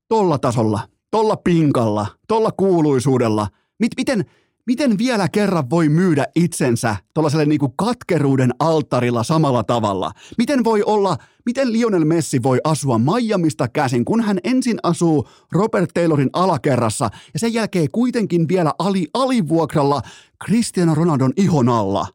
tolla 0.08 0.38
tasolla, 0.40 0.80
tolla 1.12 1.36
pinkalla, 1.38 2.08
tolla 2.28 2.52
kuuluisuudella– 2.52 3.48
Mit, 3.82 3.92
miten, 3.98 4.26
miten 4.66 4.98
vielä 4.98 5.30
kerran 5.30 5.70
voi 5.70 5.90
myydä 5.90 6.26
itsensä 6.36 6.96
tuollaiselle 7.14 7.46
niinku 7.46 7.70
katkeruuden 7.70 8.52
alttarilla 8.60 9.24
samalla 9.24 9.64
tavalla? 9.64 10.12
Miten 10.38 10.64
voi 10.64 10.84
olla, 10.84 11.18
miten 11.46 11.74
Lionel 11.74 12.06
Messi 12.06 12.44
voi 12.44 12.60
asua 12.64 12.98
Miamista 13.00 13.68
käsin, 13.68 14.06
kun 14.06 14.22
hän 14.22 14.40
ensin 14.44 14.80
asuu 14.84 15.30
Robert 15.52 15.90
Taylorin 15.94 16.30
alakerrassa 16.34 17.10
ja 17.34 17.40
sen 17.40 17.54
jälkeen 17.54 17.92
kuitenkin 17.92 18.48
vielä 18.48 18.74
ali, 18.80 19.08
alivuokralla 19.14 20.02
Cristiano 20.46 20.96
Ronaldon 20.96 21.34
ihon 21.36 21.70
alla? 21.70 22.08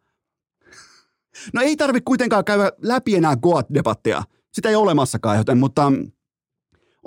No 1.52 1.62
ei 1.62 1.76
tarvi 1.76 2.00
kuitenkaan 2.00 2.44
käydä 2.44 2.72
läpi 2.82 3.16
enää 3.16 3.34
Goat-debattia. 3.34 4.22
Sitä 4.52 4.68
ei 4.68 4.74
ole 4.74 4.82
olemassakaan, 4.82 5.36
joten, 5.36 5.58
mutta 5.58 5.92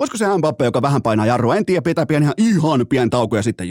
Olisiko 0.00 0.18
se 0.18 0.36
Mbappe, 0.38 0.64
joka 0.64 0.82
vähän 0.82 1.02
painaa 1.02 1.26
jarrua? 1.26 1.56
En 1.56 1.66
tiedä, 1.66 1.82
pitää 1.82 2.06
pieni 2.06 2.26
ihan 2.38 2.86
pien 2.88 3.10
tauko 3.10 3.36
ja 3.36 3.42
sitten 3.42 3.68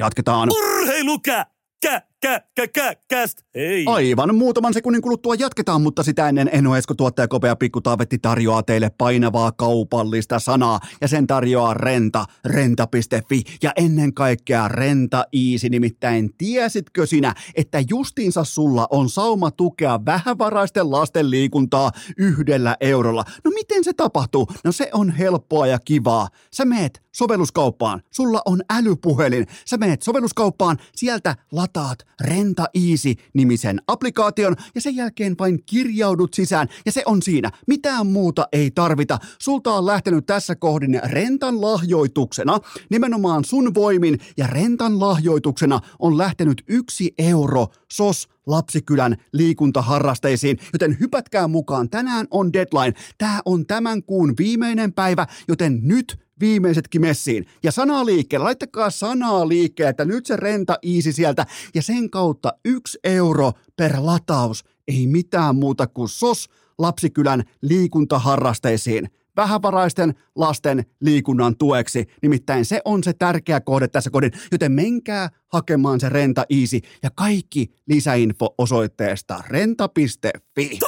jatketaan. 1.05 1.45
Urheilukä! 1.45 1.59
kä, 1.81 2.01
kä, 2.21 2.41
kä, 2.55 2.67
kä, 2.67 2.95
käst. 3.07 3.39
Hei. 3.55 3.85
Aivan 3.87 4.35
muutaman 4.35 4.73
sekunnin 4.73 5.01
kuluttua 5.01 5.35
jatketaan, 5.35 5.81
mutta 5.81 6.03
sitä 6.03 6.29
ennen 6.29 6.49
Eno 6.53 6.75
Esko 6.75 6.93
tuottaja 6.93 7.27
Kopea 7.27 7.55
Pikku 7.55 7.81
Taavetti 7.81 8.17
tarjoaa 8.17 8.63
teille 8.63 8.91
painavaa 8.97 9.51
kaupallista 9.51 10.39
sanaa 10.39 10.79
ja 11.01 11.07
sen 11.07 11.27
tarjoaa 11.27 11.73
Renta, 11.73 12.25
renta.fi 12.45 13.43
ja 13.63 13.71
ennen 13.75 14.13
kaikkea 14.13 14.67
Renta 14.67 15.25
Easy, 15.33 15.69
nimittäin 15.69 16.29
tiesitkö 16.37 17.05
sinä, 17.05 17.35
että 17.55 17.83
justiinsa 17.89 18.43
sulla 18.43 18.87
on 18.89 19.09
sauma 19.09 19.51
tukea 19.51 19.99
vähävaraisten 20.05 20.91
lasten 20.91 21.29
liikuntaa 21.29 21.91
yhdellä 22.17 22.77
eurolla. 22.81 23.23
No 23.43 23.51
miten 23.51 23.83
se 23.83 23.93
tapahtuu? 23.93 24.47
No 24.63 24.71
se 24.71 24.89
on 24.93 25.11
helppoa 25.11 25.67
ja 25.67 25.79
kivaa. 25.79 26.27
Sä 26.53 26.65
meet 26.65 27.01
sovelluskauppaan, 27.15 28.01
sulla 28.11 28.41
on 28.45 28.61
älypuhelin, 28.69 29.47
sä 29.65 29.77
meet 29.77 30.01
sovelluskauppaan, 30.01 30.77
sieltä 30.95 31.35
lataat 31.51 31.99
Renta 32.21 32.65
Easy-nimisen 32.73 33.81
applikaation 33.87 34.55
ja 34.75 34.81
sen 34.81 34.95
jälkeen 34.95 35.35
vain 35.39 35.63
kirjaudut 35.65 36.33
sisään 36.33 36.67
ja 36.85 36.91
se 36.91 37.03
on 37.05 37.21
siinä. 37.21 37.51
Mitään 37.67 38.07
muuta 38.07 38.47
ei 38.51 38.71
tarvita. 38.71 39.17
Sulta 39.39 39.73
on 39.73 39.85
lähtenyt 39.85 40.25
tässä 40.25 40.55
kohdin 40.55 41.01
Rentan 41.03 41.61
lahjoituksena, 41.61 42.59
nimenomaan 42.89 43.45
sun 43.45 43.73
voimin 43.73 44.19
ja 44.37 44.47
Rentan 44.47 44.99
lahjoituksena 44.99 45.79
on 45.99 46.17
lähtenyt 46.17 46.63
yksi 46.67 47.13
euro 47.17 47.67
SOS 47.91 48.29
lapsikylän 48.47 49.17
liikuntaharrasteisiin, 49.33 50.57
joten 50.73 50.97
hypätkää 50.99 51.47
mukaan. 51.47 51.89
Tänään 51.89 52.27
on 52.31 52.53
deadline. 52.53 52.93
Tämä 53.17 53.41
on 53.45 53.65
tämän 53.65 54.03
kuun 54.03 54.33
viimeinen 54.39 54.93
päivä, 54.93 55.27
joten 55.47 55.79
nyt 55.81 56.28
viimeisetkin 56.39 57.01
messiin. 57.01 57.45
Ja 57.63 57.71
sanaa 57.71 58.05
liikkeelle, 58.05 58.43
laittakaa 58.43 58.89
sanaa 58.89 59.47
liikkeelle, 59.47 59.89
että 59.89 60.05
nyt 60.05 60.25
se 60.25 60.35
renta 60.35 60.77
iisi 60.85 61.13
sieltä 61.13 61.45
ja 61.75 61.81
sen 61.81 62.09
kautta 62.09 62.53
yksi 62.65 62.99
euro 63.03 63.51
per 63.75 63.95
lataus. 63.99 64.63
Ei 64.87 65.07
mitään 65.07 65.55
muuta 65.55 65.87
kuin 65.87 66.09
SOS 66.09 66.49
lapsikylän 66.77 67.43
liikuntaharrasteisiin 67.61 69.09
vähävaraisten 69.35 70.13
lasten 70.35 70.85
liikunnan 70.99 71.57
tueksi. 71.57 72.05
Nimittäin 72.21 72.65
se 72.65 72.81
on 72.85 73.03
se 73.03 73.13
tärkeä 73.13 73.61
kohde 73.61 73.87
tässä 73.87 74.09
kodin, 74.09 74.31
joten 74.51 74.71
menkää 74.71 75.29
hakemaan 75.47 75.99
se 75.99 76.09
Renta 76.09 76.45
Easy 76.49 76.79
ja 77.03 77.09
kaikki 77.15 77.67
lisäinfo 77.87 78.55
osoitteesta 78.57 79.43
renta.fi. 79.47 80.79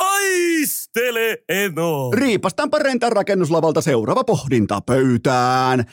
Taistele 0.93 1.37
Eno! 1.49 2.11
Riipastaanpa 2.13 2.79
Rentan 2.79 3.11
rakennuslavalta 3.11 3.81
seuraava 3.81 4.23
pohdinta 4.23 4.81
pöytään. 4.81 5.85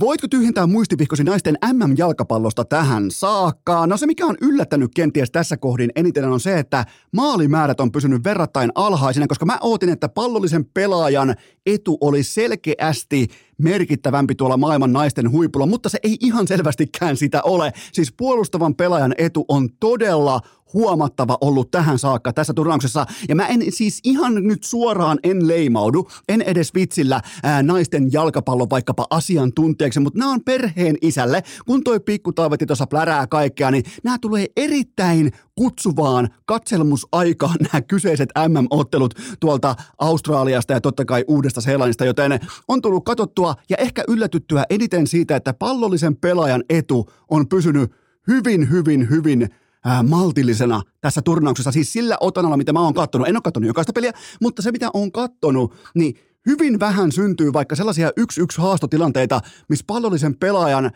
Voitko 0.00 0.28
tyhjentää 0.28 0.66
muistivihkosi 0.66 1.24
naisten 1.24 1.58
MM-jalkapallosta 1.72 2.64
tähän 2.64 3.10
saakka? 3.10 3.86
No 3.86 3.96
se, 3.96 4.06
mikä 4.06 4.26
on 4.26 4.36
yllättänyt 4.40 4.90
kenties 4.94 5.30
tässä 5.30 5.56
kohdin 5.56 5.90
eniten 5.94 6.24
on 6.24 6.40
se, 6.40 6.58
että 6.58 6.84
maalimäärät 7.12 7.80
on 7.80 7.92
pysynyt 7.92 8.24
verrattain 8.24 8.70
alhaisina, 8.74 9.26
koska 9.26 9.46
mä 9.46 9.58
ootin, 9.60 9.88
että 9.88 10.08
pallollisen 10.08 10.64
pelaajan 10.64 11.34
etu 11.66 11.98
oli 12.00 12.22
selkeästi 12.22 13.26
merkittävämpi 13.62 14.34
tuolla 14.34 14.56
maailman 14.56 14.92
naisten 14.92 15.30
huipulla, 15.30 15.66
mutta 15.66 15.88
se 15.88 15.98
ei 16.02 16.16
ihan 16.20 16.48
selvästikään 16.48 17.16
sitä 17.16 17.42
ole. 17.42 17.72
Siis 17.92 18.12
puolustavan 18.12 18.74
pelaajan 18.74 19.14
etu 19.18 19.44
on 19.48 19.68
todella 19.80 20.40
huomattava 20.72 21.38
ollut 21.40 21.70
tähän 21.70 21.98
saakka 21.98 22.32
tässä 22.32 22.54
turnauksessa. 22.54 23.06
Ja 23.28 23.34
mä 23.34 23.46
en 23.46 23.62
siis 23.68 24.00
ihan 24.04 24.34
nyt 24.34 24.64
suoraan 24.64 25.18
en 25.22 25.48
leimaudu, 25.48 26.08
en 26.28 26.42
edes 26.42 26.74
vitsillä 26.74 27.20
ää, 27.42 27.62
naisten 27.62 28.12
jalkapallon 28.12 28.70
vaikkapa 28.70 29.06
asiantuntijaksi, 29.10 30.00
mutta 30.00 30.18
nämä 30.18 30.30
on 30.32 30.44
perheen 30.44 30.96
isälle. 31.02 31.42
Kun 31.66 31.84
toi 31.84 32.00
pikku 32.00 32.32
taavetti 32.32 32.66
tuossa 32.66 32.86
plärää 32.86 33.26
kaikkea, 33.26 33.70
niin 33.70 33.84
nämä 34.02 34.18
tulee 34.18 34.46
erittäin 34.56 35.32
kutsuvaan 35.60 36.28
katselmusaikaan 36.44 37.56
nämä 37.72 37.82
kyseiset 37.82 38.28
MM-ottelut 38.48 39.14
tuolta 39.40 39.74
Australiasta 39.98 40.72
ja 40.72 40.80
totta 40.80 41.04
kai 41.04 41.24
Uudesta 41.28 41.60
Seelannista, 41.60 42.04
joten 42.04 42.40
on 42.68 42.82
tullut 42.82 43.04
katsottua 43.04 43.54
ja 43.70 43.76
ehkä 43.76 44.04
yllätyttyä 44.08 44.64
eniten 44.70 45.06
siitä, 45.06 45.36
että 45.36 45.54
pallollisen 45.54 46.16
pelaajan 46.16 46.64
etu 46.70 47.10
on 47.30 47.48
pysynyt 47.48 47.92
hyvin, 48.28 48.70
hyvin, 48.70 49.10
hyvin 49.10 49.48
ää, 49.84 50.02
maltillisena 50.02 50.82
tässä 51.00 51.22
turnauksessa, 51.22 51.72
siis 51.72 51.92
sillä 51.92 52.16
otanalla, 52.20 52.56
mitä 52.56 52.72
mä 52.72 52.80
oon 52.80 52.94
kattonut. 52.94 53.28
En 53.28 53.36
ole 53.36 53.42
kattonut 53.42 53.66
jokaista 53.66 53.92
peliä, 53.92 54.12
mutta 54.40 54.62
se, 54.62 54.72
mitä 54.72 54.90
oon 54.94 55.12
kattonut, 55.12 55.74
niin 55.94 56.14
hyvin 56.46 56.80
vähän 56.80 57.12
syntyy 57.12 57.52
vaikka 57.52 57.76
sellaisia 57.76 58.10
yksi-yksi 58.16 58.60
haastotilanteita, 58.60 59.40
missä 59.68 59.84
pallollisen 59.86 60.36
pelaajan 60.36 60.90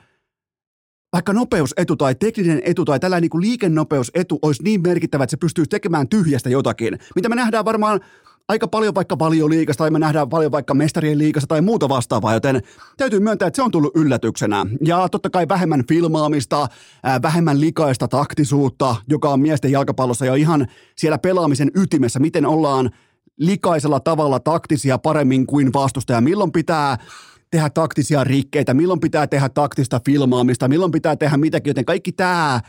vaikka 1.15 1.33
nopeusetu 1.33 1.97
tai 1.97 2.15
tekninen 2.15 2.63
etu 2.65 2.85
tai 2.85 3.01
tällainen 3.01 3.31
niin 3.33 3.43
liikennopeusetu 3.43 4.39
olisi 4.43 4.63
niin 4.63 4.83
merkittävä, 4.83 5.25
että 5.25 5.31
se 5.31 5.37
pystyisi 5.37 5.69
tekemään 5.69 6.09
tyhjästä 6.09 6.51
jotakin, 6.51 6.99
mitä 7.15 7.29
me 7.29 7.35
nähdään 7.35 7.65
varmaan 7.65 8.01
aika 8.49 8.69
paljon 8.69 8.95
vaikka 8.95 9.19
valioliikasta 9.19 9.85
tai 9.85 9.91
me 9.91 9.99
nähdään 9.99 10.29
paljon 10.29 10.53
vaikka 10.53 10.75
mestarien 10.75 11.19
liikasta 11.19 11.47
tai 11.47 11.61
muuta 11.61 11.89
vastaavaa, 11.89 12.35
joten 12.35 12.63
täytyy 12.97 13.21
myöntää, 13.21 13.49
että 13.49 13.57
se 13.57 13.63
on 13.63 13.71
tullut 13.71 13.97
yllätyksenä. 13.97 14.67
Ja 14.85 15.09
totta 15.09 15.31
kai 15.31 15.49
vähemmän 15.49 15.85
filmaamista, 15.89 16.69
vähemmän 17.23 17.61
likaista 17.61 18.09
taktisuutta, 18.09 18.97
joka 19.09 19.29
on 19.29 19.41
miesten 19.41 19.71
jalkapallossa 19.71 20.27
jo 20.27 20.35
ihan 20.35 20.67
siellä 20.97 21.19
pelaamisen 21.19 21.71
ytimessä, 21.75 22.21
miten 22.21 22.47
ollaan 22.47 22.91
likaisella 23.39 24.01
tavalla 24.01 24.41
taktisia 24.41 24.99
paremmin 24.99 25.47
kuin 25.47 25.73
vastustaja, 25.73 26.21
milloin 26.21 26.53
pitää 26.53 26.99
tehdä 27.55 27.71
taktisia 27.71 28.25
rikkeitä, 28.25 28.75
milloin 28.75 29.01
pitää 29.01 29.27
tehdä 29.27 29.49
taktista 29.49 30.01
filmaamista, 30.05 30.69
milloin 30.69 30.93
pitää 30.93 31.17
tehdä 31.17 31.37
mitäkin, 31.37 31.71
joten 31.71 31.85
kaikki 31.85 32.13
tämä 32.13 32.61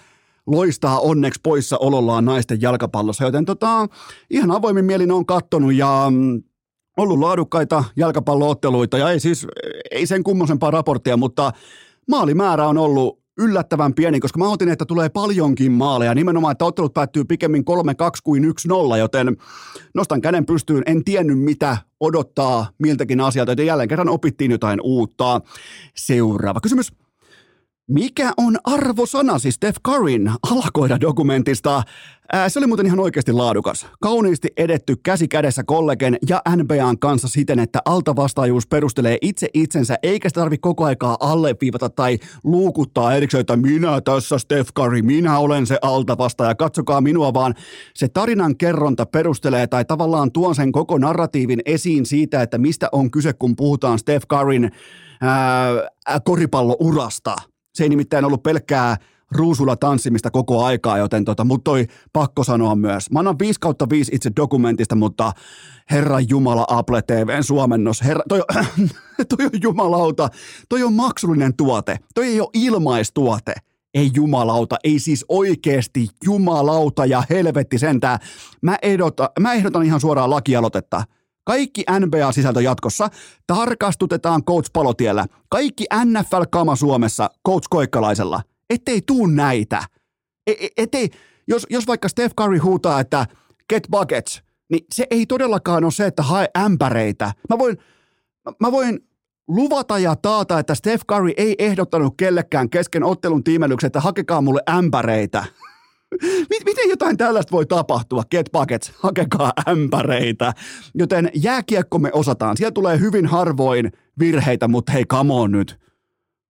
loistaa 0.47 0.99
onneksi 0.99 1.39
poissa 1.43 1.77
olollaan 1.77 2.25
naisten 2.25 2.61
jalkapallossa, 2.61 3.23
joten 3.23 3.45
tota, 3.45 3.87
ihan 4.29 4.51
avoimin 4.51 4.85
mielin 4.85 5.11
on 5.11 5.25
kattonut 5.25 5.73
ja 5.73 6.07
mm, 6.09 6.43
ollut 6.97 7.19
laadukkaita 7.19 7.83
jalkapallootteluita 7.95 8.97
ja 8.97 9.09
ei 9.09 9.19
siis 9.19 9.47
ei 9.91 10.07
sen 10.07 10.23
kummosempaa 10.23 10.71
raporttia, 10.71 11.17
mutta 11.17 11.51
maalimäärä 12.09 12.67
on 12.67 12.77
ollut 12.77 13.24
yllättävän 13.37 13.93
pieni, 13.93 14.19
koska 14.19 14.39
mä 14.39 14.49
otin, 14.49 14.69
että 14.69 14.85
tulee 14.85 15.09
paljonkin 15.09 15.71
maaleja. 15.71 16.15
Nimenomaan, 16.15 16.51
että 16.51 16.65
ottelut 16.65 16.93
päättyy 16.93 17.25
pikemmin 17.25 17.63
3-2 17.63 17.65
kuin 18.23 18.43
1-0, 18.93 18.97
joten 18.97 19.37
nostan 19.93 20.21
käden 20.21 20.45
pystyyn. 20.45 20.83
En 20.85 21.03
tiennyt, 21.03 21.39
mitä 21.39 21.77
odottaa 21.99 22.69
miltäkin 22.77 23.21
asialta, 23.21 23.51
joten 23.51 23.65
jälleen 23.65 23.89
kerran 23.89 24.09
opittiin 24.09 24.51
jotain 24.51 24.79
uutta. 24.83 25.41
Seuraava 25.95 26.61
kysymys. 26.61 27.04
Mikä 27.87 28.31
on 28.37 28.57
arvosanasi 28.63 29.51
Steph 29.51 29.79
Curryn 29.87 30.31
alakoida 30.51 31.01
dokumentista? 31.01 31.83
Ää, 32.33 32.49
se 32.49 32.59
oli 32.59 32.67
muuten 32.67 32.85
ihan 32.85 32.99
oikeasti 32.99 33.31
laadukas. 33.31 33.87
Kauniisti 34.01 34.47
edetty 34.57 34.95
käsi 35.03 35.27
kädessä 35.27 35.63
kollegen 35.63 36.17
ja 36.29 36.41
NBAn 36.55 36.99
kanssa 36.99 37.27
siten, 37.27 37.59
että 37.59 37.79
altavastaajuus 37.85 38.67
perustelee 38.67 39.17
itse 39.21 39.47
itsensä, 39.53 39.97
eikä 40.03 40.29
sitä 40.29 40.41
tarvitse 40.41 40.61
koko 40.61 40.85
aikaa 40.85 41.17
alleviivata 41.19 41.89
tai 41.89 42.17
luukuttaa 42.43 43.15
erikseen, 43.15 43.41
että 43.41 43.55
minä 43.55 44.01
tässä 44.01 44.37
Steph 44.37 44.73
Curry, 44.73 45.01
minä 45.01 45.39
olen 45.39 45.65
se 45.65 45.77
altavastaaja, 45.81 46.55
katsokaa 46.55 47.01
minua, 47.01 47.33
vaan 47.33 47.53
se 47.93 48.07
tarinan 48.07 48.57
kerronta 48.57 49.05
perustelee 49.05 49.67
tai 49.67 49.85
tavallaan 49.85 50.31
tuon 50.31 50.55
sen 50.55 50.71
koko 50.71 50.97
narratiivin 50.97 51.61
esiin 51.65 52.05
siitä, 52.05 52.41
että 52.41 52.57
mistä 52.57 52.89
on 52.91 53.11
kyse, 53.11 53.33
kun 53.33 53.55
puhutaan 53.55 53.99
Steph 53.99 54.27
Curryn 54.27 54.71
koripallourasta– 56.23 57.35
se 57.75 57.83
ei 57.83 57.89
nimittäin 57.89 58.25
ollut 58.25 58.43
pelkkää 58.43 58.97
ruusulla 59.31 59.75
tanssimista 59.75 60.31
koko 60.31 60.63
aikaa, 60.63 60.97
joten 60.97 61.25
tota, 61.25 61.43
mut 61.43 61.63
toi 61.63 61.87
pakko 62.13 62.43
sanoa 62.43 62.75
myös. 62.75 63.11
Mä 63.11 63.19
annan 63.19 63.39
5 63.39 63.59
kautta 63.59 63.89
5 63.89 64.15
itse 64.15 64.31
dokumentista, 64.35 64.95
mutta 64.95 65.31
Herra 65.91 66.19
Jumala 66.19 66.65
Apple 66.69 67.01
TVn 67.01 67.43
suomennos, 67.43 68.01
herra, 68.03 68.23
toi, 68.29 68.41
toi 69.37 69.45
on 69.45 69.61
jumalauta, 69.61 70.29
toi 70.69 70.83
on 70.83 70.93
maksullinen 70.93 71.55
tuote, 71.55 71.97
toi 72.15 72.25
ei 72.25 72.41
ole 72.41 72.49
ilmaistuote. 72.53 73.53
Ei 73.93 74.11
jumalauta, 74.13 74.75
ei 74.83 74.99
siis 74.99 75.25
oikeesti 75.29 76.07
jumalauta 76.25 77.05
ja 77.05 77.23
helvetti 77.29 77.79
sentään. 77.79 78.19
Mä, 78.61 78.77
ehdota, 78.81 79.29
mä 79.39 79.53
ehdotan 79.53 79.83
ihan 79.83 79.99
suoraan 79.99 80.29
lakialoitetta. 80.29 81.03
Kaikki 81.45 81.83
NBA-sisältö 81.99 82.61
jatkossa 82.61 83.09
tarkastutetaan 83.47 84.43
Coach 84.43 84.69
Palotiellä. 84.73 85.25
Kaikki 85.49 85.85
NFL-kama 86.05 86.75
Suomessa 86.75 87.29
Coach 87.47 87.67
Koikkalaisella. 87.69 88.41
Ettei 88.69 89.01
tuu 89.01 89.27
näitä. 89.27 89.83
E, 90.47 90.51
e- 90.51 90.69
ettei, 90.77 91.09
jos, 91.47 91.67
jos 91.69 91.87
vaikka 91.87 92.09
Steph 92.09 92.35
Curry 92.35 92.57
huutaa, 92.57 92.99
että 92.99 93.25
get 93.69 93.87
buckets, 93.91 94.41
niin 94.69 94.85
se 94.93 95.07
ei 95.11 95.25
todellakaan 95.25 95.83
ole 95.83 95.91
se, 95.91 96.05
että 96.05 96.23
hae 96.23 96.47
ämpäreitä. 96.57 97.31
Mä 97.49 97.57
voin, 97.57 97.77
mä 98.61 98.71
voin 98.71 98.99
luvata 99.47 99.99
ja 99.99 100.15
taata, 100.15 100.59
että 100.59 100.75
Steph 100.75 101.05
Curry 101.05 101.33
ei 101.37 101.55
ehdottanut 101.59 102.13
kellekään 102.17 102.69
kesken 102.69 103.03
ottelun 103.03 103.43
tiimellyksen, 103.43 103.87
että 103.87 103.99
hakekaa 103.99 104.41
mulle 104.41 104.61
ämpäreitä. 104.69 105.45
Miten 106.65 106.89
jotain 106.89 107.17
tällaista 107.17 107.51
voi 107.51 107.65
tapahtua? 107.65 108.23
Get 108.31 108.49
buckets, 108.53 108.91
hakekaa 108.99 109.53
ämpäreitä. 109.69 110.53
Joten 110.95 111.29
jääkiekko 111.35 111.99
me 111.99 112.09
osataan. 112.13 112.57
Siellä 112.57 112.71
tulee 112.71 112.99
hyvin 112.99 113.25
harvoin 113.25 113.91
virheitä, 114.19 114.67
mutta 114.67 114.91
hei, 114.91 115.05
come 115.05 115.33
on 115.33 115.51
nyt. 115.51 115.79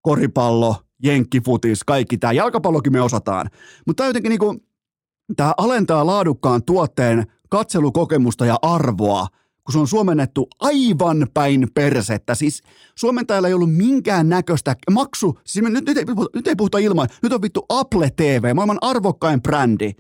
Koripallo, 0.01 0.75
jenkkifutis, 1.03 1.83
kaikki 1.83 2.17
tämä. 2.17 2.33
Jalkapallokin 2.33 2.93
me 2.93 3.01
osataan. 3.01 3.49
Mutta 3.87 4.05
jotenkin 4.05 4.29
niinku, 4.29 4.55
tämä 5.35 5.53
alentaa 5.57 6.05
laadukkaan 6.05 6.63
tuotteen 6.63 7.23
katselukokemusta 7.49 8.45
ja 8.45 8.59
arvoa– 8.61 9.27
kun 9.65 9.73
se 9.73 9.79
on 9.79 9.87
suomennettu 9.87 10.47
aivan 10.59 11.27
päin 11.33 11.67
persettä. 11.73 12.35
Siis 12.35 12.61
suomentajalla 12.95 13.47
ei 13.47 13.53
ollut 13.53 13.75
minkään 13.75 14.29
näköistä 14.29 14.75
maksu, 14.91 15.39
siis 15.45 15.65
nyt, 15.65 15.85
nyt, 15.85 15.97
ei, 15.97 16.05
nyt 16.35 16.47
ei 16.47 16.55
puhuta 16.55 16.77
ilman, 16.77 17.07
nyt 17.23 17.33
on 17.33 17.41
vittu 17.41 17.65
Apple 17.69 18.09
TV, 18.15 18.55
maailman 18.55 18.77
arvokkain 18.81 19.41
brändi. 19.41 19.91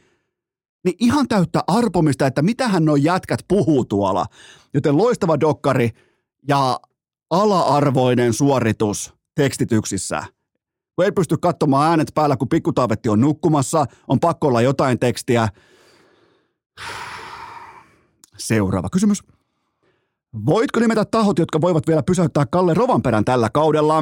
Niin 0.85 0.95
ihan 0.99 1.27
täyttä 1.27 1.63
arpomista, 1.67 2.27
että 2.27 2.41
mitähän 2.41 2.85
nuo 2.85 2.95
jätkät 2.95 3.39
puhuu 3.47 3.85
tuolla. 3.85 4.25
Joten 4.73 4.97
loistava 4.97 5.39
dokkari 5.39 5.89
ja 6.47 6.79
ala-arvoinen 7.29 8.33
suoritus 8.33 9.13
tekstityksissä. 9.35 10.23
Kun 10.95 11.05
ei 11.05 11.11
pysty 11.11 11.37
katsomaan 11.37 11.89
äänet 11.89 12.11
päällä, 12.15 12.37
kun 12.37 12.49
pikkutaavetti 12.49 13.09
on 13.09 13.21
nukkumassa, 13.21 13.85
on 14.07 14.19
pakko 14.19 14.47
olla 14.47 14.61
jotain 14.61 14.99
tekstiä. 14.99 15.47
Seuraava 18.37 18.89
kysymys. 18.89 19.34
Voitko 20.45 20.79
nimetä 20.79 21.05
tahot, 21.05 21.39
jotka 21.39 21.61
voivat 21.61 21.87
vielä 21.87 22.03
pysäyttää 22.03 22.45
Kalle 22.45 22.73
Rovanperän 22.73 23.25
tällä 23.25 23.49
kaudella? 23.49 24.01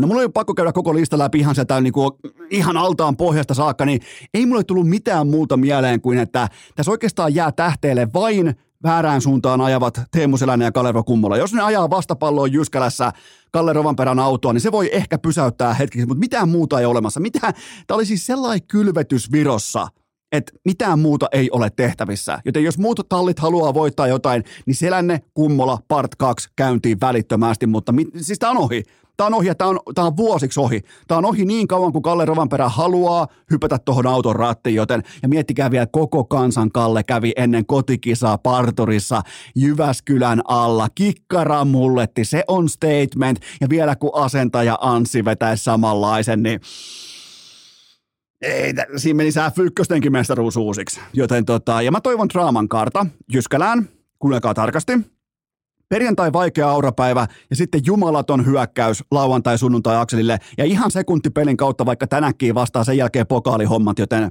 No 0.00 0.06
mulla 0.06 0.20
oli 0.20 0.28
pakko 0.28 0.54
käydä 0.54 0.72
koko 0.72 0.94
lista 0.94 1.18
läpi 1.18 1.38
ihan 1.38 1.54
sieltä 1.54 1.80
niin 1.80 1.92
kuin, 1.92 2.10
ihan 2.50 2.76
altaan 2.76 3.16
pohjasta 3.16 3.54
saakka, 3.54 3.84
niin 3.84 4.00
ei 4.34 4.46
mulle 4.46 4.64
tullut 4.64 4.88
mitään 4.88 5.26
muuta 5.26 5.56
mieleen 5.56 6.00
kuin, 6.00 6.18
että 6.18 6.48
tässä 6.76 6.90
oikeastaan 6.90 7.34
jää 7.34 7.52
tähteelle 7.52 8.08
vain 8.14 8.54
väärään 8.82 9.20
suuntaan 9.20 9.60
ajavat 9.60 10.00
Teemu 10.10 10.36
Selänne 10.36 10.64
ja 10.64 10.72
Kalervo 10.72 11.04
Kummola. 11.04 11.36
Jos 11.36 11.52
ne 11.52 11.62
ajaa 11.62 11.90
vastapalloon 11.90 12.52
Jyskälässä 12.52 13.12
Kalle 13.52 13.72
Rovanperän 13.72 14.18
autoa, 14.18 14.52
niin 14.52 14.60
se 14.60 14.72
voi 14.72 14.90
ehkä 14.92 15.18
pysäyttää 15.18 15.74
hetki, 15.74 16.06
mutta 16.06 16.20
mitään 16.20 16.48
muuta 16.48 16.80
ei 16.80 16.86
olemassa. 16.86 17.20
Mitään, 17.20 17.54
tämä 17.86 17.96
oli 17.96 18.06
siis 18.06 18.26
sellainen 18.26 18.66
kylvetys 18.66 19.32
Virossa– 19.32 19.88
että 20.32 20.52
mitään 20.64 20.98
muuta 20.98 21.26
ei 21.32 21.50
ole 21.50 21.70
tehtävissä. 21.76 22.38
Joten 22.44 22.64
jos 22.64 22.78
muut 22.78 23.00
tallit 23.08 23.38
haluaa 23.38 23.74
voittaa 23.74 24.06
jotain, 24.06 24.44
niin 24.66 24.74
Selänne, 24.74 25.20
Kummola, 25.34 25.78
Part 25.88 26.14
2 26.14 26.48
käyntiin 26.56 27.00
välittömästi, 27.00 27.66
mutta 27.66 27.92
mit, 27.92 28.08
siis 28.20 28.38
tämä 28.38 28.50
on 28.50 28.58
ohi. 28.58 28.82
Tämä 29.16 29.26
on 29.26 29.34
ohi 29.34 29.46
ja 29.46 29.54
tämä 29.54 29.70
on, 29.70 29.80
tämä 29.94 30.06
on 30.06 30.16
vuosiksi 30.16 30.60
ohi. 30.60 30.80
Tämä 31.08 31.18
on 31.18 31.24
ohi 31.24 31.44
niin 31.44 31.68
kauan, 31.68 31.92
kuin 31.92 32.02
Kalle 32.02 32.24
Rovanperä 32.24 32.68
haluaa 32.68 33.26
hypätä 33.50 33.78
tuohon 33.78 34.06
auton 34.06 34.36
rattiin, 34.36 34.74
joten 34.74 35.02
ja 35.22 35.28
miettikää 35.28 35.70
vielä 35.70 35.86
koko 35.86 36.24
kansan 36.24 36.70
Kalle 36.70 37.02
kävi 37.02 37.32
ennen 37.36 37.66
kotikisaa 37.66 38.38
parturissa 38.38 39.22
Jyväskylän 39.54 40.42
alla. 40.44 40.88
Kikkara 40.94 41.64
mulletti, 41.64 42.24
se 42.24 42.44
on 42.48 42.68
statement 42.68 43.40
ja 43.60 43.68
vielä 43.68 43.96
kun 43.96 44.10
asentaja 44.14 44.78
Anssi 44.80 45.24
vetäisi 45.24 45.64
samanlaisen, 45.64 46.42
niin 46.42 46.60
ei, 48.42 48.74
siinä 48.96 49.16
meni 49.16 49.32
sää 49.32 49.50
Fykköstenkin 49.50 50.12
mestaruus 50.12 50.56
uusiksi. 50.56 51.00
Joten 51.12 51.44
tota, 51.44 51.82
ja 51.82 51.92
mä 51.92 52.00
toivon 52.00 52.28
draaman 52.28 52.68
karta 52.68 53.06
Jyskälään, 53.32 53.88
kuunnelkaa 54.18 54.54
tarkasti. 54.54 54.92
Perjantai 55.88 56.32
vaikea 56.32 56.70
aurapäivä 56.70 57.26
ja 57.50 57.56
sitten 57.56 57.80
jumalaton 57.86 58.46
hyökkäys 58.46 59.04
lauantai 59.10 59.58
sunnuntai 59.58 59.96
akselille 59.96 60.38
ja 60.58 60.64
ihan 60.64 60.90
sekuntipelin 60.90 61.56
kautta 61.56 61.86
vaikka 61.86 62.06
tänäkin 62.06 62.54
vastaa 62.54 62.84
sen 62.84 62.96
jälkeen 62.96 63.26
pokaalihommat, 63.26 63.98
joten 63.98 64.30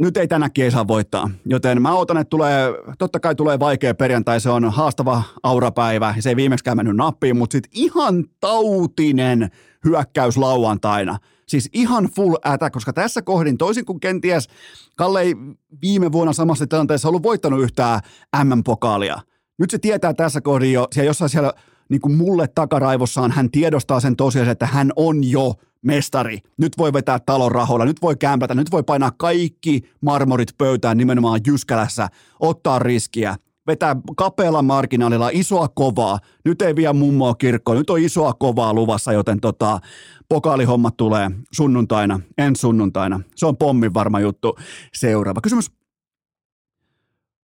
nyt 0.00 0.16
ei 0.16 0.28
tänäkin 0.28 0.64
ei 0.64 0.70
saa 0.70 0.88
voittaa. 0.88 1.30
Joten 1.44 1.82
mä 1.82 1.94
odotan, 1.94 2.16
että 2.16 2.30
tulee, 2.30 2.68
totta 2.98 3.20
kai 3.20 3.34
tulee 3.34 3.58
vaikea 3.58 3.94
perjantai, 3.94 4.40
se 4.40 4.50
on 4.50 4.72
haastava 4.72 5.22
aurapäivä 5.42 6.14
se 6.20 6.28
ei 6.28 6.36
viimeksikään 6.36 6.76
mennyt 6.76 6.96
nappiin, 6.96 7.36
mutta 7.36 7.52
sitten 7.52 7.70
ihan 7.74 8.24
tautinen 8.40 9.50
hyökkäys 9.84 10.36
lauantaina– 10.36 11.18
Siis 11.48 11.68
ihan 11.72 12.04
full 12.04 12.34
ätä, 12.46 12.70
koska 12.70 12.92
tässä 12.92 13.22
kohdin, 13.22 13.58
toisin 13.58 13.84
kuin 13.84 14.00
kenties 14.00 14.48
Kalle 14.96 15.22
ei 15.22 15.34
viime 15.82 16.12
vuonna 16.12 16.32
samassa 16.32 16.66
tilanteessa 16.66 17.08
ollut 17.08 17.22
voittanut 17.22 17.62
yhtään 17.62 18.00
MM-pokaalia. 18.44 19.20
Nyt 19.58 19.70
se 19.70 19.78
tietää 19.78 20.14
tässä 20.14 20.40
kohdin 20.40 20.72
jo, 20.72 20.88
siellä 20.92 21.08
jossain 21.08 21.30
siellä 21.30 21.52
niin 21.88 22.00
kuin 22.00 22.16
mulle 22.16 22.48
takaraivossaan 22.48 23.30
hän 23.30 23.50
tiedostaa 23.50 24.00
sen 24.00 24.16
tosiaan, 24.16 24.48
että 24.48 24.66
hän 24.66 24.92
on 24.96 25.30
jo 25.30 25.54
mestari. 25.82 26.38
Nyt 26.58 26.78
voi 26.78 26.92
vetää 26.92 27.18
talon 27.18 27.52
rahoilla, 27.52 27.84
nyt 27.84 28.02
voi 28.02 28.16
kämpätä, 28.16 28.54
nyt 28.54 28.70
voi 28.72 28.82
painaa 28.82 29.10
kaikki 29.16 29.90
marmorit 30.00 30.48
pöytään 30.58 30.98
nimenomaan 30.98 31.40
Jyskälässä, 31.46 32.08
ottaa 32.40 32.78
riskiä 32.78 33.36
vetää 33.66 33.96
kapealla 34.16 34.62
marginaalilla 34.62 35.30
isoa 35.32 35.68
kovaa. 35.68 36.18
Nyt 36.44 36.62
ei 36.62 36.76
vie 36.76 36.92
mummoa 36.92 37.34
kirkkoon, 37.34 37.78
nyt 37.78 37.90
on 37.90 38.00
isoa 38.00 38.32
kovaa 38.32 38.74
luvassa, 38.74 39.12
joten 39.12 39.40
tota, 39.40 39.80
pokaalihommat 40.28 40.96
tulee 40.96 41.30
sunnuntaina, 41.52 42.20
en 42.38 42.56
sunnuntaina. 42.56 43.20
Se 43.36 43.46
on 43.46 43.56
pommin 43.56 43.94
varma 43.94 44.20
juttu. 44.20 44.56
Seuraava 44.94 45.40
kysymys. 45.40 45.70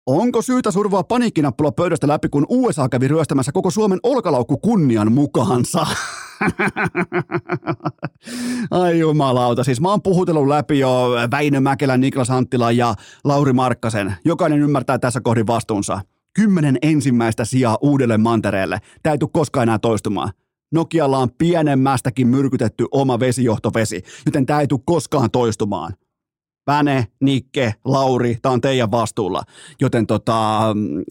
Onko 0.06 0.42
syytä 0.42 0.70
survoa 0.70 1.02
paniikkinappula 1.02 1.72
pöydästä 1.72 2.08
läpi, 2.08 2.28
kun 2.28 2.46
USA 2.48 2.88
kävi 2.88 3.08
ryöstämässä 3.08 3.52
koko 3.52 3.70
Suomen 3.70 3.98
olkalaukku 4.02 4.58
kunnian 4.58 5.12
mukaansa? 5.12 5.86
Ai 8.70 8.98
jumalauta, 8.98 9.64
siis 9.64 9.80
mä 9.80 9.90
oon 9.90 10.02
puhutellut 10.02 10.48
läpi 10.48 10.78
jo 10.78 11.10
Väinö 11.30 11.60
Mäkelän, 11.60 12.00
Niklas 12.00 12.30
Anttila 12.30 12.72
ja 12.72 12.94
Lauri 13.24 13.52
Markkasen. 13.52 14.14
Jokainen 14.24 14.60
ymmärtää 14.60 14.98
tässä 14.98 15.20
kohdin 15.20 15.46
vastuunsa. 15.46 16.00
Kymmenen 16.34 16.78
ensimmäistä 16.82 17.44
sijaa 17.44 17.78
uudelle 17.80 18.18
mantereelle. 18.18 18.78
Tämä 19.02 19.12
ei 19.12 19.18
tule 19.18 19.30
koskaan 19.32 19.62
enää 19.62 19.78
toistumaan. 19.78 20.32
Nokialla 20.72 21.18
on 21.18 21.28
pienemmästäkin 21.38 22.28
myrkytetty 22.28 22.86
oma 22.90 23.20
vesijohtovesi, 23.20 24.02
joten 24.26 24.46
tämä 24.46 24.60
ei 24.60 24.66
tule 24.66 24.80
koskaan 24.84 25.30
toistumaan. 25.30 25.92
Väne, 26.68 27.06
Nikke, 27.20 27.74
Lauri, 27.84 28.38
tämä 28.42 28.52
on 28.52 28.60
teidän 28.60 28.90
vastuulla. 28.90 29.42
Joten 29.80 30.06
tota, 30.06 30.60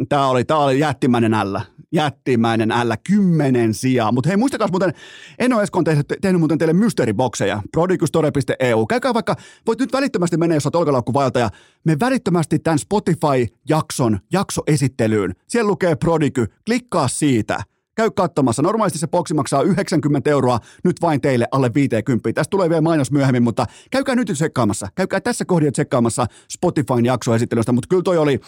tämä 0.09 0.27
oli, 0.27 0.45
tää 0.45 0.57
oli 0.57 0.79
jättimäinen 0.79 1.33
ällä. 1.33 1.61
Jättimäinen 1.91 2.71
ällä, 2.71 2.97
kymmenen 2.97 3.73
sijaa. 3.73 4.11
Mutta 4.11 4.29
hei, 4.29 4.37
muistakaa 4.37 4.67
muuten, 4.67 4.93
en 5.39 5.53
ole 5.53 5.63
Eskon 5.63 5.83
tehnyt, 5.83 6.05
tehnyt 6.21 6.41
muuten 6.41 6.57
teille 6.57 6.73
mysteeribokseja. 6.73 7.61
Prodigustore.eu. 7.71 8.85
Käykää 8.85 9.13
vaikka, 9.13 9.35
voit 9.67 9.79
nyt 9.79 9.93
välittömästi 9.93 10.37
mennä, 10.37 10.55
jos 10.55 10.65
olet 10.65 10.75
olkalaukkuvaeltaja, 10.75 11.49
me 11.83 11.97
välittömästi 11.99 12.59
tämän 12.59 12.79
Spotify-jakson 12.79 14.19
jaksoesittelyyn. 14.33 15.35
Siellä 15.47 15.69
lukee 15.69 15.95
Prodigy, 15.95 16.45
klikkaa 16.65 17.07
siitä– 17.07 17.63
Käy 17.97 18.11
katsomassa. 18.11 18.61
Normaalisti 18.61 18.99
se 18.99 19.07
boksi 19.07 19.33
maksaa 19.33 19.61
90 19.61 20.29
euroa, 20.29 20.59
nyt 20.83 21.01
vain 21.01 21.21
teille 21.21 21.47
alle 21.51 21.71
50. 21.73 22.33
Tästä 22.33 22.49
tulee 22.49 22.69
vielä 22.69 22.81
mainos 22.81 23.11
myöhemmin, 23.11 23.43
mutta 23.43 23.65
käykää 23.91 24.15
nyt 24.15 24.31
tsekkaamassa. 24.33 24.87
Käykää 24.95 25.21
tässä 25.21 25.45
kohdassa 25.45 25.71
tsekkaamassa 25.71 26.25
Spotifyn 26.51 27.05
jaksoesittelystä, 27.05 27.71
mutta 27.71 27.87
kyllä 27.87 28.03
toi 28.03 28.17
oli, 28.17 28.39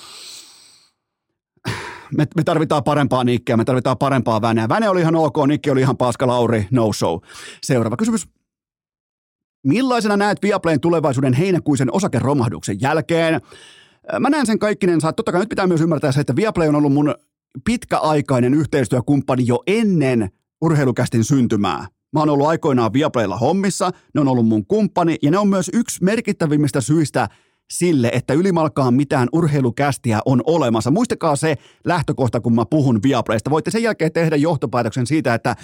me, 2.17 2.27
me 2.35 2.43
tarvitaan 2.45 2.83
parempaa 2.83 3.23
nikkeä, 3.23 3.57
me 3.57 3.65
tarvitaan 3.65 3.97
parempaa 3.97 4.41
väneä. 4.41 4.69
Väne 4.69 4.89
oli 4.89 5.01
ihan 5.01 5.15
ok, 5.15 5.35
nikki 5.47 5.71
oli 5.71 5.81
ihan 5.81 5.97
paska, 5.97 6.27
Lauri, 6.27 6.67
no 6.71 6.93
show. 6.93 7.19
Seuraava 7.63 7.97
kysymys. 7.97 8.27
Millaisena 9.63 10.17
näet 10.17 10.37
Viaplayn 10.41 10.79
tulevaisuuden 10.79 11.33
heinäkuisen 11.33 11.93
osakeromahduksen 11.93 12.81
jälkeen? 12.81 13.41
Mä 14.19 14.29
näen 14.29 14.45
sen 14.45 14.59
kaikkinen, 14.59 14.99
totta 15.01 15.31
kai 15.31 15.39
nyt 15.39 15.49
pitää 15.49 15.67
myös 15.67 15.81
ymmärtää 15.81 16.11
se, 16.11 16.19
että 16.19 16.35
Viaplay 16.35 16.67
on 16.67 16.75
ollut 16.75 16.93
mun 16.93 17.15
pitkäaikainen 17.65 18.53
yhteistyökumppani 18.53 19.47
jo 19.47 19.63
ennen 19.67 20.29
urheilukästin 20.61 21.23
syntymää. 21.23 21.87
Mä 22.13 22.19
oon 22.19 22.29
ollut 22.29 22.47
aikoinaan 22.47 22.93
Viaplaylla 22.93 23.37
hommissa, 23.37 23.91
ne 24.15 24.21
on 24.21 24.27
ollut 24.27 24.47
mun 24.47 24.65
kumppani 24.65 25.15
ja 25.23 25.31
ne 25.31 25.37
on 25.37 25.47
myös 25.47 25.69
yksi 25.73 26.03
merkittävimmistä 26.03 26.81
syistä 26.81 27.27
sille, 27.71 28.11
että 28.13 28.33
ylimalkaan 28.33 28.93
mitään 28.93 29.27
urheilukästiä 29.33 30.19
on 30.25 30.41
olemassa. 30.45 30.91
Muistakaa 30.91 31.35
se 31.35 31.55
lähtökohta, 31.85 32.39
kun 32.39 32.55
mä 32.55 32.65
puhun 32.65 32.99
Viaplaysta. 33.03 33.49
Voitte 33.49 33.71
sen 33.71 33.83
jälkeen 33.83 34.13
tehdä 34.13 34.35
johtopäätöksen 34.35 35.07
siitä, 35.07 35.33
että 35.33 35.55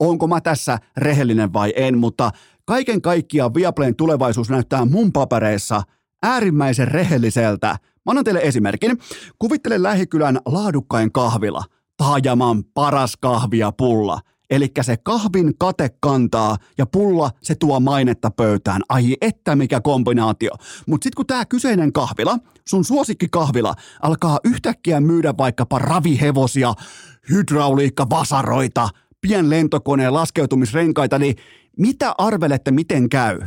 onko 0.00 0.26
mä 0.26 0.40
tässä 0.40 0.78
rehellinen 0.96 1.52
vai 1.52 1.72
en, 1.76 1.98
mutta 1.98 2.30
kaiken 2.64 3.02
kaikkiaan 3.02 3.54
Viaplayn 3.54 3.96
tulevaisuus 3.96 4.50
näyttää 4.50 4.84
mun 4.84 5.12
papereissa 5.12 5.82
äärimmäisen 6.22 6.88
rehelliseltä– 6.88 7.76
Mä 8.06 8.10
annan 8.10 8.24
teille 8.24 8.40
esimerkin. 8.40 8.98
Kuvittele 9.38 9.82
lähikylän 9.82 10.38
laadukkain 10.46 11.12
kahvila. 11.12 11.64
Taajaman 11.96 12.64
paras 12.64 13.16
kahvia 13.16 13.72
pulla. 13.72 14.20
Eli 14.50 14.72
se 14.80 14.96
kahvin 14.96 15.58
kate 15.58 15.90
kantaa 16.00 16.56
ja 16.78 16.86
pulla 16.86 17.30
se 17.42 17.54
tuo 17.54 17.80
mainetta 17.80 18.30
pöytään. 18.30 18.82
Ai 18.88 19.16
että 19.20 19.56
mikä 19.56 19.80
kombinaatio. 19.80 20.50
Mutta 20.86 21.04
sitten 21.04 21.16
kun 21.16 21.26
tämä 21.26 21.44
kyseinen 21.44 21.92
kahvila, 21.92 22.38
sun 22.68 22.84
suosikkikahvila, 22.84 23.74
alkaa 24.02 24.38
yhtäkkiä 24.44 25.00
myydä 25.00 25.34
vaikkapa 25.38 25.78
ravihevosia, 25.78 26.74
hydrauliikkavasaroita, 27.30 28.88
pienlentokoneen 29.20 30.14
laskeutumisrenkaita, 30.14 31.18
niin 31.18 31.36
mitä 31.78 32.14
arvelette 32.18 32.70
miten 32.70 33.08
käy? 33.08 33.40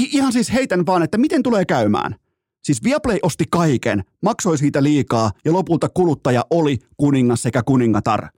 I- 0.00 0.16
ihan 0.16 0.32
siis 0.32 0.52
heitän 0.52 0.86
vaan, 0.86 1.02
että 1.02 1.18
miten 1.18 1.42
tulee 1.42 1.64
käymään. 1.64 2.16
Siis 2.66 2.84
Viaplay 2.84 3.18
osti 3.22 3.44
kaiken, 3.50 4.04
maksoi 4.22 4.58
siitä 4.58 4.82
liikaa 4.82 5.30
ja 5.44 5.52
lopulta 5.52 5.88
kuluttaja 5.88 6.44
oli 6.50 6.78
kuningas 6.96 7.42
sekä 7.42 7.62
kuningatar. 7.62 8.28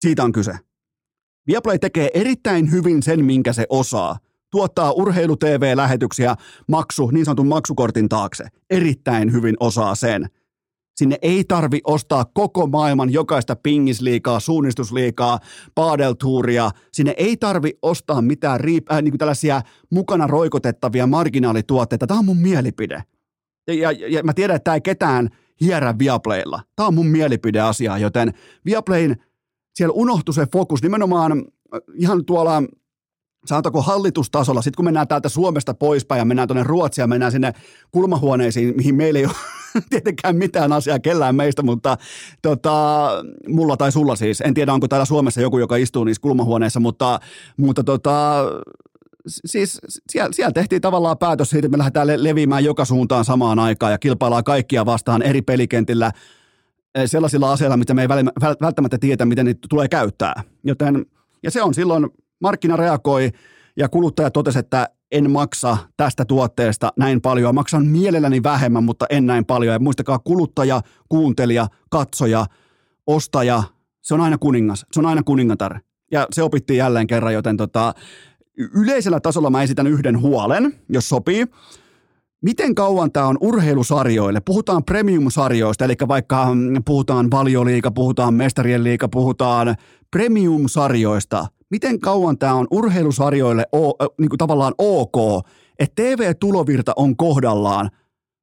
Siitä 0.00 0.24
on 0.24 0.32
kyse. 0.32 0.52
Viaplay 1.46 1.78
tekee 1.78 2.10
erittäin 2.14 2.70
hyvin 2.70 3.02
sen, 3.02 3.24
minkä 3.24 3.52
se 3.52 3.66
osaa. 3.68 4.18
Tuottaa 4.50 4.92
urheilu-tv-lähetyksiä 4.92 6.36
maksu, 6.68 7.10
niin 7.10 7.24
sanotun 7.24 7.46
maksukortin 7.46 8.08
taakse. 8.08 8.44
Erittäin 8.70 9.32
hyvin 9.32 9.56
osaa 9.60 9.94
sen. 9.94 10.28
Sinne 10.94 11.18
ei 11.22 11.44
tarvi 11.44 11.80
ostaa 11.84 12.24
koko 12.24 12.66
maailman 12.66 13.12
jokaista 13.12 13.56
pingisliikaa, 13.56 14.40
suunnistusliikaa, 14.40 15.38
paadeltuuria. 15.74 16.70
Sinne 16.92 17.14
ei 17.16 17.36
tarvi 17.36 17.78
ostaa 17.82 18.22
mitään 18.22 18.60
riip- 18.60 18.92
äh, 18.92 19.02
niin 19.02 19.12
kuin 19.12 19.18
tällaisia 19.18 19.62
mukana 19.90 20.26
roikotettavia 20.26 21.06
marginaalituotteita. 21.06 22.06
Tämä 22.06 22.18
on 22.18 22.24
mun 22.24 22.38
mielipide. 22.38 23.02
Ja, 23.66 23.92
ja, 23.92 24.08
ja 24.08 24.22
mä 24.22 24.32
tiedän, 24.32 24.56
että 24.56 24.64
tämä 24.64 24.74
ei 24.74 24.80
ketään 24.80 25.28
hierä 25.60 25.98
Viaplaylla. 25.98 26.60
Tämä 26.76 26.86
on 26.86 26.94
mun 26.94 27.06
mielipideasia, 27.06 27.98
joten 27.98 28.34
Viaplayn 28.64 29.16
siellä 29.74 29.92
unohtui 29.92 30.34
se 30.34 30.46
fokus 30.52 30.82
nimenomaan 30.82 31.32
äh, 31.32 31.80
ihan 31.94 32.24
tuolla 32.24 32.62
saatako 33.46 33.82
hallitustasolla, 33.82 34.62
sitten 34.62 34.76
kun 34.76 34.84
mennään 34.84 35.08
täältä 35.08 35.28
Suomesta 35.28 35.74
poispäin 35.74 36.18
ja 36.18 36.24
mennään 36.24 36.48
tuonne 36.48 36.64
Ruotsiin 36.64 37.02
ja 37.02 37.06
mennään 37.06 37.32
sinne 37.32 37.52
kulmahuoneisiin, 37.90 38.76
mihin 38.76 38.94
meillä 38.94 39.18
ei 39.18 39.26
ole 39.26 39.34
tietenkään 39.90 40.36
mitään 40.36 40.72
asiaa 40.72 40.98
kellään 40.98 41.34
meistä, 41.34 41.62
mutta 41.62 41.96
tota, 42.42 43.08
mulla 43.48 43.76
tai 43.76 43.92
sulla 43.92 44.16
siis. 44.16 44.40
En 44.40 44.54
tiedä, 44.54 44.72
onko 44.72 44.88
täällä 44.88 45.04
Suomessa 45.04 45.40
joku, 45.40 45.58
joka 45.58 45.76
istuu 45.76 46.04
niissä 46.04 46.22
kulmahuoneissa, 46.22 46.80
mutta, 46.80 47.20
mutta 47.56 47.84
tota, 47.84 48.44
siis 49.26 49.80
siellä, 50.10 50.32
siellä 50.32 50.52
tehtiin 50.52 50.82
tavallaan 50.82 51.18
päätös 51.18 51.50
siitä, 51.50 51.66
että 51.66 51.76
me 51.76 51.78
lähdetään 51.78 52.08
leviämään 52.16 52.64
joka 52.64 52.84
suuntaan 52.84 53.24
samaan 53.24 53.58
aikaan 53.58 53.92
ja 53.92 53.98
kilpaillaan 53.98 54.44
kaikkia 54.44 54.86
vastaan 54.86 55.22
eri 55.22 55.42
pelikentillä 55.42 56.12
eh, 56.94 57.10
sellaisilla 57.10 57.52
aseilla, 57.52 57.76
mitä 57.76 57.94
me 57.94 58.02
ei 58.02 58.08
välttämättä 58.60 58.98
tiedä, 58.98 59.24
miten 59.24 59.46
niitä 59.46 59.66
tulee 59.70 59.88
käyttää. 59.88 60.42
Joten, 60.64 61.06
ja 61.42 61.50
se 61.50 61.62
on 61.62 61.74
silloin, 61.74 62.08
markkina 62.40 62.76
reagoi 62.76 63.30
ja 63.76 63.88
kuluttaja 63.88 64.30
totesi, 64.30 64.58
että 64.58 64.88
en 65.12 65.30
maksa 65.30 65.76
tästä 65.96 66.24
tuotteesta 66.24 66.92
näin 66.96 67.20
paljon. 67.20 67.54
Maksan 67.54 67.86
mielelläni 67.86 68.42
vähemmän, 68.42 68.84
mutta 68.84 69.06
en 69.10 69.26
näin 69.26 69.44
paljon. 69.44 69.72
Ja 69.72 69.78
muistakaa, 69.78 70.18
kuluttaja, 70.18 70.80
kuuntelija, 71.08 71.66
katsoja, 71.90 72.46
ostaja, 73.06 73.62
se 74.02 74.14
on 74.14 74.20
aina 74.20 74.38
kuningas. 74.38 74.86
Se 74.92 75.00
on 75.00 75.06
aina 75.06 75.22
kuningatar. 75.22 75.80
Ja 76.12 76.26
se 76.32 76.42
opittiin 76.42 76.76
jälleen 76.76 77.06
kerran, 77.06 77.34
joten 77.34 77.56
tota, 77.56 77.94
yleisellä 78.74 79.20
tasolla 79.20 79.50
mä 79.50 79.62
esitän 79.62 79.86
yhden 79.86 80.20
huolen, 80.20 80.74
jos 80.88 81.08
sopii. 81.08 81.46
Miten 82.42 82.74
kauan 82.74 83.12
tämä 83.12 83.26
on 83.26 83.38
urheilusarjoille? 83.40 84.40
Puhutaan 84.40 84.84
premium-sarjoista, 84.84 85.84
eli 85.84 85.94
vaikka 86.08 86.54
mm, 86.54 86.84
puhutaan 86.84 87.30
valioliika, 87.30 87.90
puhutaan 87.90 88.34
mestarien 88.34 88.84
liika, 88.84 89.08
puhutaan 89.08 89.76
premium-sarjoista 90.10 91.46
miten 91.74 92.00
kauan 92.00 92.38
tämä 92.38 92.54
on 92.54 92.66
urheilusarjoille 92.70 93.66
o, 93.72 93.88
äh, 93.88 94.08
niin 94.18 94.28
kuin 94.28 94.38
tavallaan 94.38 94.74
ok, 94.78 95.46
että 95.78 96.02
TV-tulovirta 96.02 96.92
on 96.96 97.16
kohdallaan, 97.16 97.90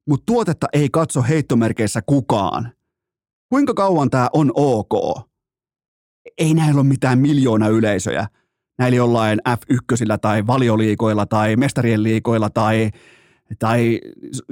mutta 0.08 0.22
tuotetta 0.26 0.66
ei 0.72 0.88
katso 0.90 1.22
heittomerkeissä 1.22 2.00
kukaan. 2.06 2.72
Kuinka 3.48 3.74
kauan 3.74 4.10
tämä 4.10 4.28
on 4.32 4.52
ok? 4.54 5.20
Ei 6.38 6.54
näillä 6.54 6.80
ole 6.80 6.88
mitään 6.88 7.18
miljoona 7.18 7.68
yleisöjä. 7.68 8.26
Näillä 8.78 8.96
jollain 8.96 9.38
F1 9.48 10.18
tai 10.20 10.46
valioliikoilla 10.46 11.26
tai 11.26 11.56
mestarien 11.56 12.02
liikoilla 12.02 12.50
tai, 12.50 12.90
tai 13.58 14.00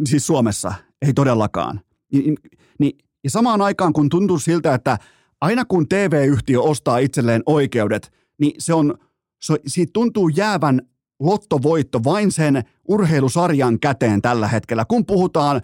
siis 0.05 0.27
Suomessa. 0.27 0.73
Ei 1.03 1.13
todellakaan. 1.13 1.81
Ni, 2.13 2.35
ni, 2.79 2.93
ja 3.25 3.31
samaan 3.31 3.63
aikaan 3.63 3.93
kun 3.93 4.09
tuntuu 4.09 4.39
siltä, 4.39 4.75
että 4.75 4.99
aina 5.41 5.65
kun 5.65 5.89
TV-yhtiö 5.89 6.61
ostaa 6.61 6.99
itselleen 6.99 7.43
oikeudet– 7.47 8.13
niin 8.41 8.53
se 8.59 8.75
on, 8.75 8.95
se, 9.43 9.55
siitä 9.67 9.91
tuntuu 9.93 10.29
jäävän 10.29 10.81
lottovoitto 11.21 12.05
vain 12.05 12.33
sen 12.33 12.65
urheilusarjan 12.89 13.81
käteen 13.81 14.23
tällä 14.23 14.49
hetkellä. 14.49 14.85
Kun 14.85 15.07
puhutaan 15.07 15.63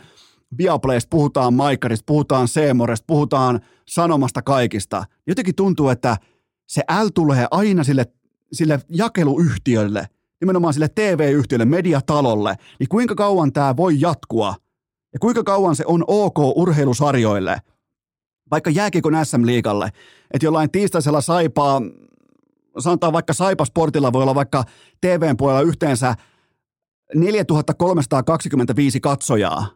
Viaplaysta, 0.58 1.08
puhutaan 1.10 1.54
Maikarista, 1.54 2.04
puhutaan 2.06 2.48
Seemoresta, 2.48 3.04
puhutaan 3.06 3.60
Sanomasta 3.88 4.42
kaikista, 4.42 5.04
jotenkin 5.26 5.54
tuntuu, 5.54 5.88
että 5.88 6.16
se 6.66 6.82
L 7.04 7.08
tulee 7.14 7.46
aina 7.50 7.84
sille, 7.84 8.06
sille 8.52 8.80
jakeluyhtiölle, 8.88 10.08
nimenomaan 10.40 10.74
sille 10.74 10.88
TV-yhtiölle, 10.88 11.64
mediatalolle, 11.64 12.56
niin 12.78 12.88
kuinka 12.88 13.14
kauan 13.14 13.52
tämä 13.52 13.76
voi 13.76 14.00
jatkua? 14.00 14.54
Ja 15.12 15.18
kuinka 15.18 15.42
kauan 15.44 15.76
se 15.76 15.84
on 15.86 16.04
ok 16.06 16.38
urheilusarjoille? 16.38 17.58
Vaikka 18.50 18.70
jääkikon 18.70 19.14
SM-liigalle, 19.24 19.88
että 20.30 20.46
jollain 20.46 20.70
tiistaisella 20.70 21.20
saipaa 21.20 21.82
sanotaan 22.78 23.12
vaikka 23.12 23.32
Saipa-sportilla 23.32 24.12
voi 24.12 24.22
olla 24.22 24.34
vaikka 24.34 24.64
TVn 25.00 25.36
puolella 25.36 25.60
yhteensä 25.60 26.14
4325 27.14 29.00
katsojaa. 29.00 29.66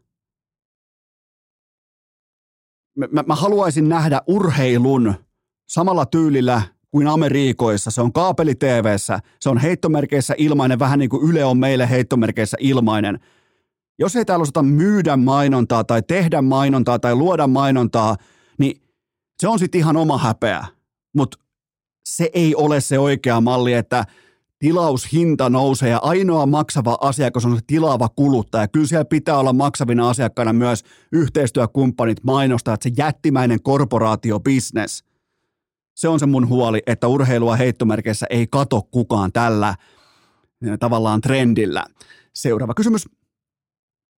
Mä, 2.98 3.22
mä 3.26 3.34
haluaisin 3.34 3.88
nähdä 3.88 4.20
urheilun 4.26 5.14
samalla 5.68 6.06
tyylillä 6.06 6.62
kuin 6.90 7.06
Amerikoissa. 7.06 7.90
Se 7.90 8.00
on 8.00 8.12
kaapeli 8.12 8.54
TVssä, 8.54 9.20
se 9.40 9.48
on 9.48 9.58
heittomerkeissä 9.58 10.34
ilmainen, 10.38 10.78
vähän 10.78 10.98
niin 10.98 11.10
kuin 11.10 11.30
Yle 11.30 11.44
on 11.44 11.58
meille 11.58 11.90
heittomerkeissä 11.90 12.56
ilmainen. 12.60 13.20
Jos 13.98 14.16
ei 14.16 14.24
täällä 14.24 14.42
osata 14.42 14.62
myydä 14.62 15.16
mainontaa 15.16 15.84
tai 15.84 16.02
tehdä 16.02 16.42
mainontaa 16.42 16.98
tai 16.98 17.14
luoda 17.14 17.46
mainontaa, 17.46 18.16
niin 18.58 18.82
se 19.40 19.48
on 19.48 19.58
sitten 19.58 19.78
ihan 19.78 19.96
oma 19.96 20.18
häpeä. 20.18 20.64
Mutta 21.16 21.38
se 22.04 22.30
ei 22.32 22.54
ole 22.54 22.80
se 22.80 22.98
oikea 22.98 23.40
malli, 23.40 23.72
että 23.72 24.04
tilaushinta 24.58 25.50
nousee 25.50 25.90
ja 25.90 25.98
ainoa 26.02 26.46
maksava 26.46 26.98
asiakas 27.00 27.44
on 27.44 27.56
se 27.56 27.62
tilaava 27.66 28.08
kuluttaja. 28.08 28.68
Kyllä 28.68 28.86
siellä 28.86 29.04
pitää 29.04 29.38
olla 29.38 29.52
maksavina 29.52 30.10
asiakkaina 30.10 30.52
myös 30.52 30.84
yhteistyökumppanit 31.12 32.24
mainostaa, 32.24 32.74
että 32.74 32.88
se 32.88 32.94
jättimäinen 32.96 33.62
korporaatiobisnes. 33.62 35.04
Se 35.94 36.08
on 36.08 36.20
se 36.20 36.26
mun 36.26 36.48
huoli, 36.48 36.82
että 36.86 37.08
urheilua 37.08 37.56
heittomerkeissä 37.56 38.26
ei 38.30 38.46
kato 38.46 38.82
kukaan 38.90 39.32
tällä 39.32 39.74
eh, 40.66 40.78
tavallaan 40.78 41.20
trendillä. 41.20 41.84
Seuraava 42.34 42.74
kysymys. 42.74 43.08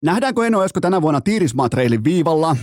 Nähdäänkö 0.05 0.47
Eno 0.47 0.65
Esko 0.65 0.81
tänä 0.81 1.03
vuonna 1.03 1.21
Tiirismaatreilin 1.21 2.05
viivalla? 2.05 2.57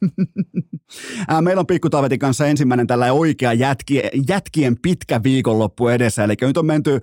Meillä 1.40 1.60
on 1.60 1.66
Pikkutaavetin 1.66 2.18
kanssa 2.18 2.46
ensimmäinen 2.46 2.86
tällä 2.86 3.12
oikea 3.12 3.52
jätkien, 3.52 4.10
jätkien 4.28 4.76
pitkä 4.82 5.22
viikonloppu 5.22 5.88
edessä, 5.88 6.24
eli 6.24 6.34
nyt 6.40 6.56
on 6.56 6.66
menty 6.66 7.00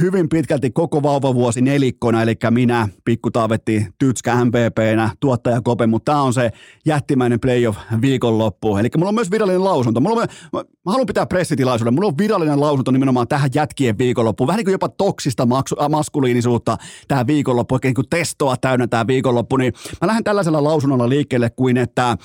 hyvin 0.00 0.28
pitkälti 0.28 0.70
koko 0.70 1.02
vauvavuosi 1.02 1.60
nelikkona, 1.60 2.22
eli 2.22 2.34
minä, 2.50 2.88
Pikku 3.04 3.30
Taavetti, 3.30 3.86
Tytskä 3.98 4.44
MVPnä, 4.44 5.10
tuottaja 5.20 5.60
Kope, 5.60 5.86
mutta 5.86 6.12
tämä 6.12 6.22
on 6.22 6.34
se 6.34 6.50
jättimäinen 6.86 7.40
playoff 7.40 7.78
viikonloppu. 8.00 8.76
Eli 8.76 8.88
mulla 8.96 9.08
on 9.08 9.14
myös 9.14 9.30
virallinen 9.30 9.64
lausunto. 9.64 10.00
Mulla 10.00 10.20
on, 10.20 10.28
mä 10.52 10.62
haluan 10.86 11.06
pitää 11.06 11.26
pressitilaisuuden. 11.26 11.94
Mulla 11.94 12.08
on 12.08 12.18
virallinen 12.18 12.60
lausunto 12.60 12.90
nimenomaan 12.90 13.28
tähän 13.28 13.50
jätkien 13.54 13.98
viikonloppuun. 13.98 14.46
Vähän 14.46 14.56
niin 14.56 14.64
kuin 14.64 14.72
jopa 14.72 14.88
toksista 14.88 15.46
maksu, 15.46 15.76
äh, 15.80 15.88
maskuliinisuutta 15.88 16.76
tämä 17.08 17.26
viikonloppu, 17.26 17.74
oikein 17.74 17.90
niin 17.90 17.94
kuin 17.94 18.08
testoa 18.10 18.56
täynnä 18.56 18.86
tämä 18.86 19.06
viikonloppu. 19.06 19.56
Niin 19.56 19.72
mä 20.00 20.06
lähden 20.06 20.24
tällaisella 20.24 20.64
lausunnolla 20.64 21.08
liikkeelle 21.08 21.50
kuin, 21.50 21.76
että 21.76 22.10
äh, 22.10 22.16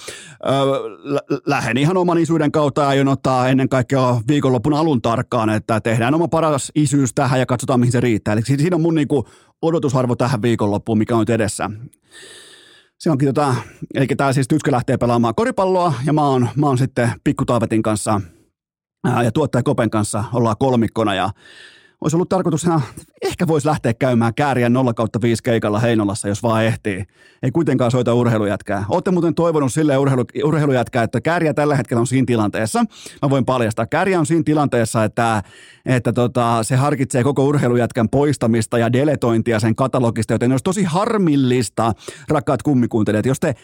lähden 1.46 1.78
ihan 1.78 1.98
oman 1.98 2.18
isyyden 2.18 2.52
kautta 2.52 2.82
ja 2.82 2.88
aion 2.88 3.08
ottaa 3.08 3.50
ennen 3.50 3.70
kaikkea 3.70 4.22
viikonloppun 4.28 4.74
alun 4.74 5.02
tarkkaan, 5.02 5.50
että 5.50 5.82
tehdään 5.82 6.14
oma 6.14 6.28
paras 6.28 6.72
isyys 6.76 7.14
tähän 7.14 7.40
ja 7.40 7.46
katsotaan 7.58 7.80
mihin 7.80 7.92
se 7.92 8.00
riittää. 8.00 8.34
Eli 8.34 8.42
siinä 8.42 8.76
on 8.76 8.82
mun 8.82 8.96
niinku 8.96 9.28
odotusarvo 9.62 10.16
tähän 10.16 10.42
viikonloppuun, 10.42 10.98
mikä 10.98 11.16
on 11.16 11.20
nyt 11.20 11.30
edessä. 11.30 11.70
Se 13.00 13.12
onkin 13.12 13.28
tota, 13.28 13.56
eli 13.94 14.08
tämä 14.08 14.34
siis 14.34 14.48
Tytskö 14.48 14.72
lähtee 14.72 14.98
pelaamaan 14.98 15.36
koripalloa 15.36 15.94
ja 16.06 16.14
mä 16.14 16.28
oon, 16.28 16.50
mä 16.56 16.68
oon 16.68 16.78
sitten 16.78 17.12
Pikku 17.24 17.44
kanssa 17.84 18.22
ää, 19.08 19.24
ja 19.24 19.32
tuottaja 19.32 19.64
Kopen 19.64 19.90
kanssa 19.90 20.24
ollaan 20.34 20.56
kolmikkona 20.60 21.16
ja 21.16 21.30
olisi 22.02 22.16
ollut 22.16 22.30
tarkoituksena, 22.30 22.82
ehkä 23.22 23.48
voisi 23.48 23.68
lähteä 23.68 23.94
käymään 23.94 24.34
kääriä 24.34 24.70
0 24.70 24.94
kautta 24.94 25.22
5 25.22 25.44
keikalla 25.44 25.80
Heinolassa, 25.80 26.28
jos 26.28 26.44
vaan 26.44 26.64
ehtii. 26.64 27.06
Ei 27.44 27.52
kuitenkaan 27.52 27.92
soita 27.92 28.14
urheilujätkää. 28.14 28.86
Olette 28.90 29.12
muuten 29.12 29.36
toivonut 29.36 29.74
sille 29.74 29.98
urheilu, 29.98 30.26
urheilujätkää, 30.44 31.04
että 31.04 31.22
kääriä 31.22 31.54
tällä 31.54 31.76
hetkellä 31.76 32.02
on 32.02 32.08
siinä 32.08 32.26
tilanteessa. 32.26 32.86
Mä 33.22 33.30
voin 33.30 33.46
paljastaa. 33.46 33.86
Kääriä 33.86 34.20
on 34.20 34.26
siinä 34.26 34.44
tilanteessa, 34.44 35.04
että, 35.04 35.44
että 35.86 36.14
tota, 36.14 36.64
se 36.64 36.76
harkitsee 36.76 37.24
koko 37.24 37.46
urheilujätkän 37.46 38.10
poistamista 38.10 38.78
ja 38.78 38.94
deletointia 38.94 39.60
sen 39.60 39.76
katalogista, 39.76 40.34
joten 40.34 40.52
olisi 40.52 40.64
tosi 40.64 40.84
harmillista, 40.84 41.94
rakkaat 42.30 42.64
kummikuuntelijat, 42.64 43.26
jos 43.26 43.40
te 43.40 43.56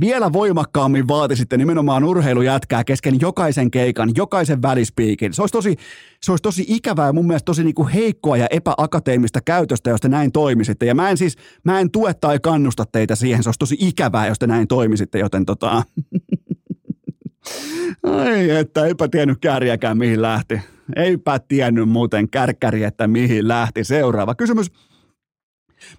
vielä 0.00 0.32
voimakkaammin 0.32 1.08
vaatisitte 1.08 1.56
nimenomaan 1.56 2.04
urheilujätkää 2.04 2.84
kesken 2.84 3.20
jokaisen 3.20 3.70
keikan, 3.70 4.10
jokaisen 4.16 4.62
välispiikin. 4.62 5.32
Se 5.32 5.42
olisi 5.42 5.52
tosi, 5.52 5.76
se 6.22 6.32
olisi 6.32 6.42
tosi 6.42 6.64
ikävää 6.68 7.06
ja 7.06 7.12
mun 7.12 7.26
mielestä 7.26 7.44
tosi 7.44 7.64
niin 7.64 7.74
kuin 7.74 7.88
heikkoa 7.88 8.36
ja 8.36 8.46
epäakateemista 8.50 9.40
käytöstä, 9.40 9.90
jos 9.90 10.00
te 10.00 10.08
näin 10.08 10.32
toimisitte. 10.32 10.86
Ja 10.86 10.94
mä 10.94 11.10
en 11.10 11.16
siis, 11.16 11.36
mä 11.64 11.80
en 11.80 11.90
tue 11.90 12.14
tai 12.14 12.38
kannusta 12.42 12.84
teitä 12.92 13.14
siihen, 13.14 13.42
se 13.42 13.48
olisi 13.48 13.58
tosi 13.58 13.76
ikävää, 13.80 14.26
jos 14.26 14.38
te 14.38 14.46
näin 14.46 14.68
toimisitte, 14.68 15.18
joten 15.18 15.46
tota... 15.46 15.82
Ai, 18.02 18.50
että 18.50 18.86
eipä 18.86 19.08
tiennyt 19.08 19.38
kärjäkään 19.40 19.98
mihin 19.98 20.22
lähti. 20.22 20.60
Eipä 20.96 21.38
tiennyt 21.48 21.88
muuten 21.88 22.30
kärkkäri, 22.30 22.84
että 22.84 23.06
mihin 23.06 23.48
lähti. 23.48 23.84
Seuraava 23.84 24.34
kysymys. 24.34 24.66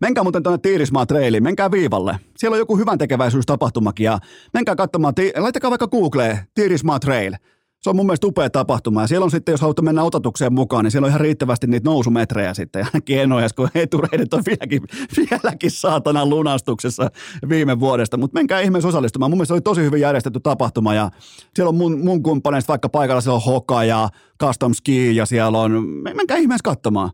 Menkää 0.02 0.24
muuten 0.24 0.44
tuonne 0.44 0.58
Tiirismaa 0.58 1.06
Trailiin, 1.06 1.44
menkää 1.44 1.72
viivalle. 1.72 2.20
Siellä 2.38 2.56
on 2.56 2.60
joku 2.60 2.78
hyvän 2.78 2.98
tekeväisyystapahtumakin 2.98 4.04
ja 4.04 4.20
menkää 4.54 4.76
katsomaan, 4.76 5.16
ti- 5.16 5.34
laittakaa 5.38 5.70
vaikka 5.70 5.88
Googleen 5.88 6.40
Tiirismaa 6.56 7.00
Trail. 7.00 7.34
Se 7.82 7.90
on 7.90 7.96
mun 7.96 8.06
mielestä 8.06 8.28
upea 8.28 8.50
tapahtuma 8.50 9.02
ja 9.02 9.08
siellä 9.08 9.24
on 9.24 9.32
sitten, 9.32 9.54
jos 9.54 9.62
haluatte 9.62 9.82
mennä 9.82 10.04
otatukseen 10.04 10.54
mukaan, 10.54 10.84
niin 10.84 10.92
siellä 10.92 11.06
on 11.06 11.10
ihan 11.10 11.22
riittävästi 11.22 11.68
niitä 11.68 11.90
nousumetrejä 11.90 12.54
sitten. 12.54 12.80
Ja 12.80 12.86
ainakin 12.86 13.20
enojas, 13.20 13.54
kun 13.54 13.70
etureidet 13.76 14.34
on 14.34 14.44
vieläkin, 14.46 14.82
vieläkin 15.18 15.72
saatana 15.72 16.26
lunastuksessa 16.26 17.12
viime 17.50 17.80
vuodesta. 17.80 18.18
Mutta 18.18 18.40
menkää 18.40 18.60
ihmeessä 18.60 18.88
osallistumaan. 18.88 19.32
Mun 19.32 19.38
mielestä 19.38 19.48
se 19.48 19.54
oli 19.54 19.62
tosi 19.62 19.82
hyvin 19.82 20.02
järjestetty 20.02 20.40
tapahtuma 20.40 20.94
ja 20.94 21.12
siellä 21.56 21.70
on 21.70 21.76
mun, 21.76 22.00
mun 22.00 22.24
kumppaneista 22.24 22.68
vaikka 22.72 22.90
paikalla 22.90 23.22
siellä 23.22 23.36
on 23.36 23.44
Hoka 23.46 23.84
ja 23.84 24.10
Custom 24.44 24.74
Ski 24.74 25.16
ja 25.16 25.26
siellä 25.26 25.60
on, 25.60 25.86
menkää 26.16 26.38
ihmeessä 26.38 26.64
katsomaan. 26.64 27.12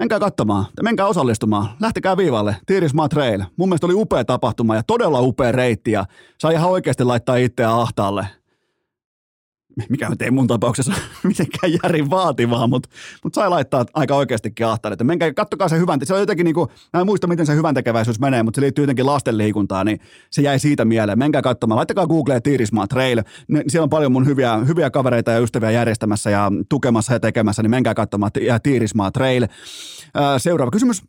Menkää 0.00 0.18
katsomaan, 0.18 0.66
menkää 0.82 1.06
osallistumaan, 1.06 1.68
lähtekää 1.80 2.16
viivalle, 2.16 2.56
Tiirismaa 2.66 3.08
Trail. 3.08 3.42
Mun 3.56 3.68
mielestä 3.68 3.86
oli 3.86 3.94
upea 3.94 4.24
tapahtuma 4.24 4.76
ja 4.76 4.82
todella 4.82 5.20
upea 5.20 5.52
reitti 5.52 5.90
ja 5.90 6.04
sai 6.38 6.54
ihan 6.54 6.70
oikeasti 6.70 7.04
laittaa 7.04 7.36
itseä 7.36 7.70
ahtaalle 7.70 8.26
mikä 9.88 10.08
nyt 10.08 10.22
ei 10.22 10.30
mun 10.30 10.46
tapauksessa 10.46 10.92
mitenkään 11.22 11.72
järin 11.72 12.10
vaativaa, 12.10 12.66
mutta, 12.66 12.88
mutta 13.22 13.40
sai 13.40 13.50
laittaa 13.50 13.84
aika 13.94 14.16
oikeastikin 14.16 14.66
ahtaan. 14.66 14.92
Että 14.92 15.04
menkää, 15.04 15.34
kattokaa 15.34 15.68
se 15.68 15.78
hyvän, 15.78 15.98
se 16.04 16.14
on 16.14 16.20
jotenkin 16.20 16.44
niin 16.44 16.54
kuin, 16.54 16.70
mä 16.92 17.00
en 17.00 17.06
muista 17.06 17.26
miten 17.26 17.46
se 17.46 17.54
hyvän 17.54 17.74
tekeväisyys 17.74 18.20
menee, 18.20 18.42
mutta 18.42 18.58
se 18.58 18.62
liittyy 18.62 18.82
jotenkin 18.82 19.06
lasten 19.06 19.38
liikuntaan, 19.38 19.86
niin 19.86 20.00
se 20.30 20.42
jäi 20.42 20.58
siitä 20.58 20.84
mieleen. 20.84 21.18
Menkää 21.18 21.42
katsomaan, 21.42 21.76
laittakaa 21.76 22.06
Googleen 22.06 22.42
Tiirismaa 22.42 22.86
Trail, 22.86 23.22
siellä 23.68 23.84
on 23.84 23.90
paljon 23.90 24.12
mun 24.12 24.26
hyviä, 24.26 24.56
hyviä 24.56 24.90
kavereita 24.90 25.30
ja 25.30 25.38
ystäviä 25.38 25.70
järjestämässä 25.70 26.30
ja 26.30 26.52
tukemassa 26.68 27.12
ja 27.12 27.20
tekemässä, 27.20 27.62
niin 27.62 27.70
menkää 27.70 27.94
katsomaan 27.94 28.32
Tiirismaa 28.62 29.10
Trail. 29.10 29.46
Seuraava 30.38 30.70
kysymys. 30.70 31.02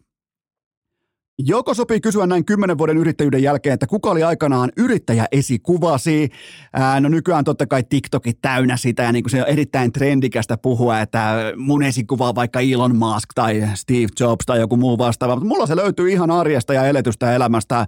Joko 1.46 1.74
sopii 1.74 2.02
kysyä 2.02 2.28
näin 2.28 2.46
kymmenen 2.46 2.78
vuoden 2.78 2.98
yrittäjyyden 2.98 3.44
jälkeen, 3.44 3.74
että 3.74 3.88
kuka 3.88 4.12
oli 4.12 4.24
aikanaan 4.24 4.72
yrittäjä 4.78 5.26
esikuvasi? 5.32 6.30
Ää, 6.74 7.00
no 7.00 7.10
nykyään 7.10 7.44
totta 7.44 7.68
kai 7.68 7.84
TikTokit 7.84 8.38
täynnä 8.42 8.78
sitä 8.78 9.04
ja 9.04 9.12
niin 9.12 9.24
kuin 9.24 9.32
se 9.32 9.42
on 9.42 9.48
erittäin 9.48 9.92
trendikästä 9.92 10.58
puhua, 10.58 11.00
että 11.00 11.54
mun 11.58 11.84
esikuva 11.84 12.30
on 12.30 12.36
vaikka 12.36 12.60
Elon 12.60 12.96
Musk 12.96 13.30
tai 13.36 13.64
Steve 13.74 14.08
Jobs 14.20 14.46
tai 14.46 14.60
joku 14.60 14.78
muu 14.78 14.98
vastaava. 14.98 15.36
Mutta 15.36 15.48
mulla 15.48 15.68
se 15.68 15.76
löytyy 15.76 16.10
ihan 16.10 16.32
arjesta 16.32 16.74
ja 16.74 16.86
eletystä 16.86 17.36
elämästä. 17.36 17.88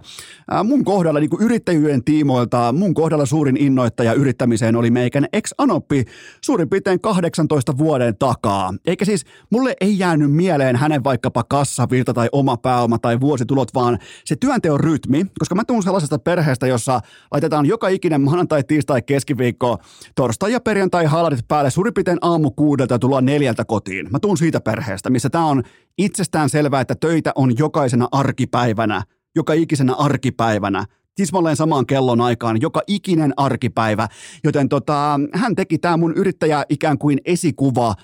Ää, 0.50 0.62
mun 0.64 0.84
kohdalla 0.84 1.20
niin 1.20 1.30
kuin 1.30 1.42
yrittäjyyden 1.42 2.04
tiimoilta, 2.04 2.72
mun 2.72 2.94
kohdalla 2.94 3.26
suurin 3.26 3.56
innoittaja 3.56 4.12
yrittämiseen 4.12 4.76
oli 4.76 4.90
meikän 4.90 5.26
ex-anoppi 5.32 6.04
suurin 6.40 6.68
piirtein 6.68 7.00
18 7.00 7.78
vuoden 7.78 8.16
takaa. 8.16 8.74
Eikä 8.86 9.04
siis, 9.04 9.24
mulle 9.50 9.74
ei 9.80 9.98
jäänyt 9.98 10.32
mieleen 10.32 10.76
hänen 10.76 11.04
vaikkapa 11.04 11.44
kassavirta 11.48 12.14
tai 12.14 12.28
oma 12.32 12.56
pääoma 12.56 12.98
tai 12.98 13.20
vuosi 13.20 13.43
vuositulot, 13.44 13.74
vaan 13.74 13.98
se 14.24 14.36
työnteon 14.36 14.80
rytmi, 14.80 15.26
koska 15.38 15.54
mä 15.54 15.64
tuun 15.64 15.82
sellaisesta 15.82 16.18
perheestä, 16.18 16.66
jossa 16.66 17.00
laitetaan 17.32 17.66
joka 17.66 17.88
ikinen 17.88 18.20
maanantai, 18.20 18.64
tiistai, 18.64 19.02
keskiviikko, 19.02 19.78
torstai 20.14 20.52
ja 20.52 20.60
perjantai 20.60 21.04
halarit 21.04 21.48
päälle 21.48 21.70
suurin 21.70 21.94
piirtein 21.94 22.18
aamu 22.20 22.50
kuudelta 22.50 22.94
ja 22.94 22.98
tullaan 22.98 23.24
neljältä 23.24 23.64
kotiin. 23.64 24.08
Mä 24.10 24.18
tuun 24.18 24.38
siitä 24.38 24.60
perheestä, 24.60 25.10
missä 25.10 25.30
tämä 25.30 25.46
on 25.46 25.62
itsestään 25.98 26.48
selvää, 26.48 26.80
että 26.80 26.94
töitä 26.94 27.32
on 27.34 27.58
jokaisena 27.58 28.08
arkipäivänä, 28.12 29.02
joka 29.34 29.52
ikisenä 29.52 29.94
arkipäivänä 29.94 30.84
tismalleen 31.14 31.56
samaan 31.56 31.86
kellon 31.86 32.20
aikaan, 32.20 32.60
joka 32.60 32.82
ikinen 32.86 33.32
arkipäivä. 33.36 34.08
Joten 34.44 34.68
tota, 34.68 35.20
hän 35.32 35.54
teki 35.54 35.78
tämä 35.78 35.96
mun 35.96 36.14
yrittäjä 36.16 36.64
ikään 36.68 36.98
kuin 36.98 37.18
esikuva, 37.24 37.94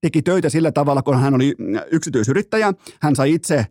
teki 0.00 0.22
töitä 0.22 0.48
sillä 0.48 0.72
tavalla, 0.72 1.02
kun 1.02 1.20
hän 1.20 1.34
oli 1.34 1.54
yksityisyrittäjä. 1.90 2.72
Hän 3.00 3.16
sai 3.16 3.34
itse 3.34 3.66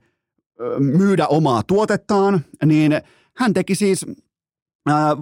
myydä 0.79 1.27
omaa 1.27 1.63
tuotettaan, 1.63 2.41
niin 2.65 3.01
hän 3.37 3.53
teki 3.53 3.75
siis 3.75 4.05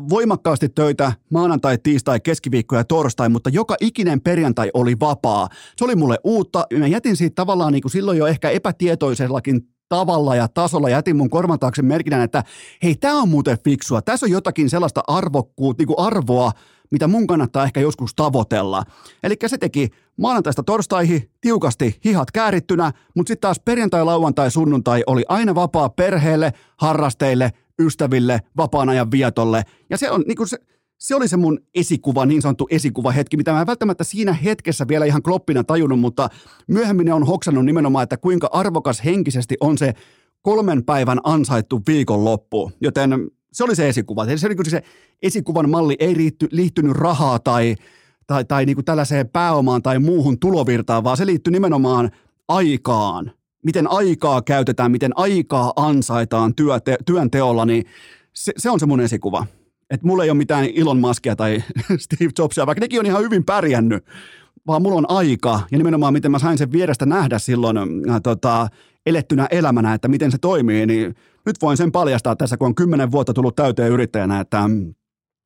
voimakkaasti 0.10 0.70
töitä 0.70 1.14
maanantai, 1.32 1.78
tiistai, 1.84 2.20
keskiviikko 2.20 2.76
ja 2.76 2.84
torstai, 2.84 3.30
mutta 3.30 3.50
joka 3.50 3.76
ikinen 3.82 4.22
perjantai 4.22 4.72
oli 4.74 5.00
vapaa. 5.00 5.50
Se 5.78 5.86
oli 5.86 5.96
mulle 5.96 6.18
uutta. 6.24 6.66
Mä 6.80 6.88
jätin 6.88 7.18
siitä 7.18 7.36
tavallaan 7.36 7.74
niin 7.74 7.82
kuin 7.82 7.92
silloin 7.92 8.18
jo 8.18 8.28
ehkä 8.28 8.50
epätietoisellakin 8.50 9.62
tavalla 9.90 10.36
ja 10.36 10.48
tasolla 10.48 10.90
jätin 10.90 11.18
mun 11.18 11.30
korvan 11.30 11.60
taakse 11.60 11.82
merkinnän, 11.82 12.22
että 12.22 12.44
hei, 12.84 12.96
tämä 12.96 13.22
on 13.22 13.30
muuten 13.30 13.58
fiksua. 13.64 14.02
Tässä 14.02 14.26
on 14.26 14.32
jotakin 14.32 14.70
sellaista 14.70 15.04
arvokkuutta, 15.08 15.82
niin 15.82 15.88
kuin 15.88 16.00
arvoa, 16.00 16.52
mitä 16.92 17.08
mun 17.08 17.28
kannattaa 17.28 17.64
ehkä 17.64 17.80
joskus 17.80 18.16
tavoitella. 18.16 18.84
Eli 19.24 19.36
se 19.48 19.58
teki 19.58 19.90
maanantaista 20.18 20.64
torstaihin 20.64 21.30
tiukasti 21.42 22.00
hihat 22.06 22.32
käärittynä, 22.32 22.92
mutta 23.16 23.28
sitten 23.28 23.42
taas 23.42 23.60
perjantai, 23.60 24.06
lauantai, 24.06 24.52
sunnuntai 24.52 25.04
oli 25.08 25.24
aina 25.30 25.56
vapaa 25.56 25.90
perheelle, 25.90 26.54
harrasteille, 26.78 27.52
ystäville, 27.80 28.40
vapaan 28.58 28.90
ajan 28.90 29.12
vietolle. 29.12 29.64
Ja 29.90 29.98
se 29.98 30.12
on 30.12 30.24
niin 30.28 30.38
kuin 30.38 30.48
se, 30.48 30.58
se 30.98 31.16
oli 31.16 31.28
se 31.28 31.38
mun 31.38 31.60
esikuva, 31.76 32.26
niin 32.26 32.42
sanottu 32.42 32.68
esikuva 32.70 33.12
hetki, 33.12 33.38
mitä 33.38 33.52
mä 33.52 33.62
en 33.62 33.68
välttämättä 33.68 34.04
siinä 34.04 34.34
hetkessä 34.34 34.88
vielä 34.88 35.06
ihan 35.06 35.24
kloppina 35.24 35.64
tajunnut, 35.64 36.00
mutta 36.00 36.30
myöhemmin 36.68 37.14
on 37.14 37.28
hoksannut 37.28 37.66
nimenomaan, 37.66 38.04
että 38.04 38.18
kuinka 38.18 38.50
arvokas 38.52 39.06
henkisesti 39.06 39.56
on 39.60 39.78
se 39.78 39.94
kolmen 40.42 40.86
päivän 40.86 41.20
ansaittu 41.24 41.82
viikonloppu. 41.88 42.72
Joten 42.82 43.32
se 43.56 43.64
oli 43.64 43.76
se 43.76 43.90
esikuva. 43.90 44.26
Se, 44.26 44.48
oli, 44.48 44.70
se 44.70 44.84
esikuvan 45.22 45.70
malli 45.70 45.96
ei 46.00 46.18
liitty, 46.18 46.48
liittynyt 46.52 46.92
rahaa 46.92 47.40
tai, 47.40 47.76
tai, 48.28 48.46
tai 48.46 48.66
niin 48.66 48.76
kuin 48.76 48.86
tällaiseen 48.86 49.30
pääomaan 49.30 49.82
tai 49.82 50.00
muuhun 50.00 50.40
tulovirtaan, 50.40 51.04
vaan 51.04 51.18
se 51.18 51.26
liittyy 51.26 51.52
nimenomaan 51.52 52.12
aikaan. 52.48 53.32
Miten 53.66 53.92
aikaa 53.92 54.42
käytetään, 54.42 54.92
miten 54.92 55.12
aikaa 55.16 55.74
ansaitaan 55.76 56.56
työte, 56.56 56.98
työnteolla, 57.06 57.66
niin 57.66 57.86
se, 58.34 58.54
se 58.58 58.70
on 58.70 58.80
se 58.80 58.86
mun 58.86 59.02
esikuva. 59.02 59.46
Et 59.90 60.04
mulla 60.04 60.24
ei 60.24 60.30
ole 60.30 60.38
mitään 60.38 60.70
Elon 60.76 61.00
Muskia 61.00 61.36
tai 61.36 61.64
Steve 61.98 62.32
Jobsia, 62.40 62.66
vaikka 62.66 62.80
nekin 62.80 63.00
on 63.00 63.06
ihan 63.06 63.24
hyvin 63.24 63.46
pärjännyt, 63.46 64.06
vaan 64.68 64.82
mulla 64.82 64.98
on 64.98 65.10
aika 65.10 65.62
ja 65.72 65.78
nimenomaan 65.78 66.14
miten 66.14 66.32
mä 66.32 66.40
sain 66.40 66.58
sen 66.58 66.72
vierestä 66.72 67.06
nähdä 67.06 67.40
silloin 67.40 67.78
äh, 67.78 68.22
tota, 68.24 68.68
elettynä 69.06 69.48
elämänä, 69.52 69.94
että 69.94 70.08
miten 70.08 70.32
se 70.32 70.38
toimii, 70.38 70.86
niin 70.86 71.16
nyt 71.46 71.56
voin 71.62 71.78
sen 71.78 71.92
paljastaa 71.92 72.36
tässä, 72.36 72.58
kun 72.58 72.66
on 72.66 72.76
kymmenen 72.76 73.12
vuotta 73.12 73.34
tullut 73.34 73.56
täyteen 73.56 73.92
yrittäjänä, 73.92 74.40
että 74.40 74.68
mm, 74.68 74.94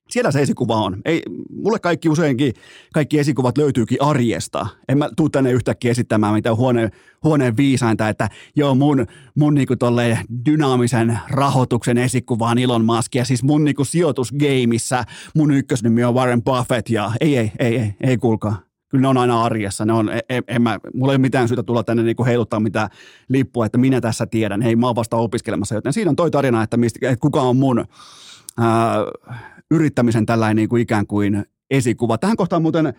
siellä 0.10 0.32
se 0.32 0.42
esikuva 0.42 0.76
on. 0.76 1.02
Ei, 1.06 1.22
mulle 1.56 1.80
kaikki 1.80 2.10
useinkin, 2.10 2.54
kaikki 2.94 3.20
esikuvat 3.20 3.58
löytyykin 3.58 4.02
arjesta. 4.02 4.68
En 4.88 4.98
mä 4.98 5.10
tuu 5.16 5.30
tänne 5.30 5.52
yhtäkkiä 5.52 5.92
esittämään 5.92 6.34
mitään 6.34 6.58
huone, 6.58 6.90
huoneen 7.24 7.58
viisainta, 7.58 8.10
että 8.10 8.30
joo 8.56 8.76
mun, 8.76 9.06
mun 9.36 9.54
niinku 9.54 9.76
tolle 9.76 10.20
dynaamisen 10.46 11.20
rahoituksen 11.30 11.98
esikuva 11.98 12.50
on 12.50 12.58
Elon 12.58 12.86
Musk 12.86 13.16
ja 13.16 13.26
siis 13.26 13.44
mun 13.44 13.64
niinku 13.64 13.86
sijoitusgeimissä 13.86 15.06
mun 15.36 15.52
ykkösnimi 15.52 16.04
on 16.04 16.16
Warren 16.16 16.44
Buffett 16.44 16.90
ja 16.90 17.12
ei, 17.22 17.38
ei, 17.38 17.52
ei, 17.60 17.78
ei, 17.78 17.94
ei 18.02 18.18
kuulkaa 18.18 18.69
kyllä 18.90 19.02
ne 19.02 19.08
on 19.08 19.18
aina 19.18 19.44
arjessa. 19.44 19.86
Ne 19.86 19.94
on, 19.94 20.10
en, 20.30 20.44
en 20.48 20.62
mä, 20.62 20.80
mulla 20.94 21.12
ei 21.12 21.16
ole 21.16 21.22
mitään 21.22 21.48
syytä 21.48 21.64
tulla 21.64 21.84
tänne 21.84 22.04
niinku 22.04 22.26
heiluttaa 22.26 22.60
mitään 22.60 22.90
lippua, 23.30 23.66
että 23.66 23.78
minä 23.78 24.02
tässä 24.02 24.26
tiedän. 24.26 24.62
Ei, 24.62 24.76
mä 24.76 24.88
oon 24.88 24.96
vasta 24.96 25.18
opiskelemassa, 25.18 25.76
joten 25.76 25.94
siinä 25.94 26.10
on 26.10 26.16
toi 26.16 26.32
tarina, 26.32 26.64
että, 26.64 26.78
mistä, 26.78 27.00
että 27.10 27.22
kuka 27.22 27.42
on 27.42 27.58
mun 27.58 27.86
ää, 28.58 28.98
yrittämisen 29.72 30.26
tällainen 30.26 30.56
niin 30.56 30.70
kuin 30.70 30.82
ikään 30.82 31.08
kuin 31.08 31.46
esikuva. 31.70 32.18
Tähän 32.18 32.38
kohtaan 32.38 32.62
muuten 32.62 32.94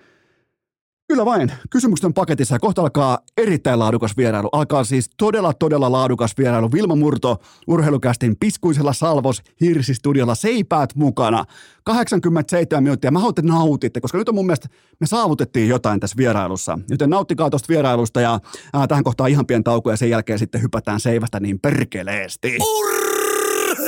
Kyllä 1.11 1.25
vain. 1.25 1.53
Kysymykset 1.71 2.05
on 2.05 2.15
paketissa 2.15 2.55
ja 2.55 2.59
kohta 2.59 2.83
alkaa 2.83 3.19
erittäin 3.37 3.79
laadukas 3.79 4.17
vierailu. 4.17 4.49
Alkaa 4.53 4.85
siis 4.85 5.11
todella, 5.17 5.53
todella 5.53 5.93
laadukas 5.93 6.39
vierailu. 6.39 6.73
Vilma 6.73 6.97
Murto 6.97 7.41
urheilukästin 7.67 8.37
piskuisella 8.41 8.93
Salvos 8.93 9.43
Hirsistudiolla 9.61 10.35
seipäät 10.35 10.95
mukana. 10.95 11.45
87 11.85 12.83
minuuttia. 12.83 13.11
Mä 13.11 13.19
haluan, 13.19 13.35
nautitte, 13.43 14.01
koska 14.01 14.19
nyt 14.19 14.29
on 14.29 14.35
mun 14.35 14.47
mielestä, 14.47 14.69
me 15.01 15.07
saavutettiin 15.07 15.69
jotain 15.69 16.01
tässä 16.01 16.17
vierailussa. 16.17 16.79
Joten 16.91 17.11
nauttikaa 17.11 17.51
tuosta 17.51 17.69
vierailusta 17.69 18.21
ja 18.21 18.41
ää, 18.73 18.87
tähän 18.87 19.05
kohtaan 19.05 19.31
ihan 19.31 19.47
pieni 19.47 19.63
tauko 19.63 19.91
ja 19.91 19.97
sen 19.97 20.11
jälkeen 20.11 20.39
sitten 20.39 20.63
hypätään 20.63 21.01
seivästä 21.01 21.41
niin 21.41 21.61
perkeleesti. 21.61 22.57
Urr! 22.61 23.00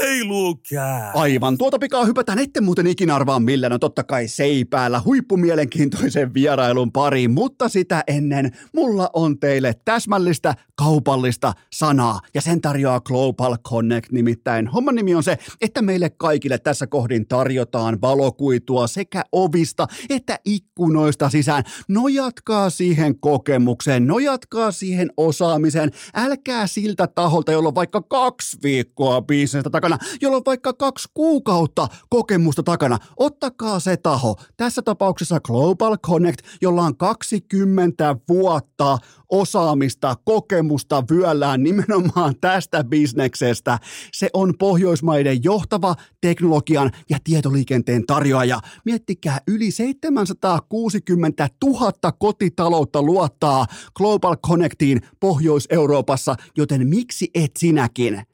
Urheilukää. 0.03 1.11
Aivan, 1.15 1.59
tuota 1.59 1.79
pikaa 1.79 2.05
hypätään, 2.05 2.39
ette 2.39 2.61
muuten 2.61 2.87
ikinä 2.87 3.15
arvaa 3.15 3.41
millä, 3.41 3.69
no 3.69 3.79
totta 3.79 4.05
kai 4.05 4.29
seipäällä 4.29 5.01
huippumielenkiintoisen 5.05 6.35
vierailun 6.35 6.93
pariin, 6.93 7.31
mutta 7.31 7.69
sitä 7.69 8.05
ennen 8.07 8.51
mulla 8.75 9.11
on 9.13 9.41
teille 9.41 9.75
täsmällistä 9.85 10.55
kaupallista 10.75 11.53
sanaa 11.73 12.21
ja 12.35 12.41
sen 12.41 12.61
tarjoaa 12.61 13.01
Global 13.01 13.57
Connect 13.69 14.13
nimittäin. 14.13 14.67
Homman 14.67 14.95
nimi 14.95 15.15
on 15.15 15.23
se, 15.23 15.39
että 15.61 15.83
meille 15.83 16.11
kaikille 16.11 16.59
tässä 16.59 16.87
kohdin 16.87 17.29
tarjotaan 17.29 18.01
valokuitua 18.01 18.87
sekä 18.87 19.25
ovista 19.33 19.87
että 20.11 20.39
ikkunoista 20.45 21.31
sisään. 21.31 21.65
Nojatkaa 21.89 22.71
siihen 22.71 23.21
kokemukseen, 23.21 24.07
nojatkaa 24.07 24.73
siihen 24.73 25.11
osaamiseen, 25.17 25.91
älkää 26.15 26.67
siltä 26.67 27.07
taholta, 27.07 27.53
jolla 27.53 27.69
on 27.69 27.75
vaikka 27.75 28.03
kaksi 28.03 28.59
viikkoa 28.63 29.23
bisnestä 29.23 29.71
takana, 29.71 29.92
jolla 30.21 30.37
on 30.37 30.43
vaikka 30.47 30.73
kaksi 30.73 31.09
kuukautta 31.15 31.89
kokemusta 32.11 32.63
takana. 32.63 32.99
Ottakaa 33.17 33.81
se 33.81 33.97
taho, 33.97 34.37
tässä 34.57 34.83
tapauksessa 34.83 35.41
Global 35.41 35.97
Connect, 35.99 36.47
jolla 36.63 36.83
on 36.83 36.97
20 36.97 38.17
vuotta 38.29 38.99
osaamista, 39.33 40.17
kokemusta 40.25 41.05
vyöllään 41.11 41.63
nimenomaan 41.63 42.35
tästä 42.41 42.85
bisneksestä. 42.85 43.79
Se 44.13 44.31
on 44.33 44.55
Pohjoismaiden 44.59 45.45
johtava 45.45 45.95
teknologian 46.21 46.91
ja 47.11 47.19
tietoliikenteen 47.25 48.07
tarjoaja. 48.07 48.61
Miettikää, 48.85 49.41
yli 49.49 49.71
760 49.71 51.49
000 51.65 51.93
kotitaloutta 52.19 53.03
luottaa 53.03 53.67
Global 53.97 54.37
Connectiin 54.37 55.01
Pohjois-Euroopassa, 55.21 56.35
joten 56.57 56.89
miksi 56.89 57.31
et 57.35 57.51
sinäkin? 57.59 58.32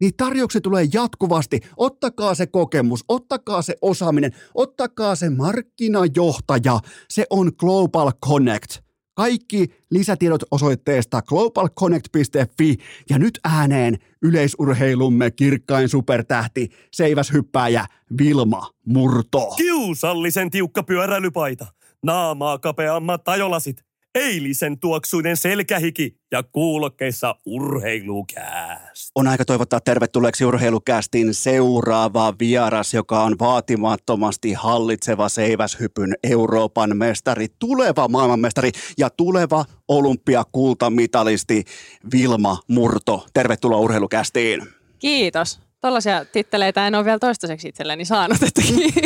Niin 0.00 0.16
tarjoukset 0.16 0.62
tulee 0.62 0.86
jatkuvasti. 0.92 1.60
Ottakaa 1.76 2.34
se 2.34 2.46
kokemus, 2.46 3.04
ottakaa 3.08 3.62
se 3.62 3.76
osaaminen, 3.82 4.32
ottakaa 4.54 5.14
se 5.14 5.30
markkinajohtaja. 5.30 6.80
Se 7.08 7.26
on 7.30 7.52
Global 7.58 8.12
Connect. 8.26 8.84
Kaikki 9.16 9.66
lisätiedot 9.90 10.42
osoitteesta 10.50 11.22
globalconnect.fi 11.22 12.76
ja 13.10 13.18
nyt 13.18 13.40
ääneen 13.44 13.98
yleisurheilumme 14.22 15.30
kirkkain 15.30 15.88
supertähti, 15.88 16.68
seiväshyppääjä 16.92 17.86
Vilma 18.18 18.70
Murto. 18.86 19.54
Kiusallisen 19.56 20.50
tiukka 20.50 20.82
pyöräilypaita, 20.82 21.66
naamaa 22.02 22.58
kapeammat 22.58 23.24
tajolasit, 23.24 23.84
eilisen 24.14 24.78
tuoksuinen 24.78 25.36
selkähiki 25.36 26.16
ja 26.32 26.42
kuulokkeissa 26.42 27.36
urheilukääst. 27.46 29.10
On 29.14 29.28
aika 29.28 29.44
toivottaa 29.44 29.80
tervetulleeksi 29.80 30.44
urheilukästin 30.44 31.34
seuraava 31.34 32.34
vieras, 32.38 32.94
joka 32.94 33.22
on 33.22 33.36
vaatimattomasti 33.38 34.52
hallitseva 34.52 35.28
seiväshypyn 35.28 36.14
Euroopan 36.22 36.96
mestari, 36.96 37.46
tuleva 37.58 38.08
maailmanmestari 38.08 38.70
ja 38.98 39.10
tuleva 39.10 39.64
olympiakultamitalisti 39.88 41.64
Vilma 42.12 42.58
Murto. 42.68 43.26
Tervetuloa 43.34 43.78
urheilukästiin. 43.78 44.62
Kiitos. 44.98 45.63
Tällaisia 45.84 46.24
titteleitä 46.24 46.86
en 46.86 46.94
ole 46.94 47.04
vielä 47.04 47.18
toistaiseksi 47.18 47.68
itselleni 47.68 48.04
saanut, 48.04 48.42
että 48.42 48.62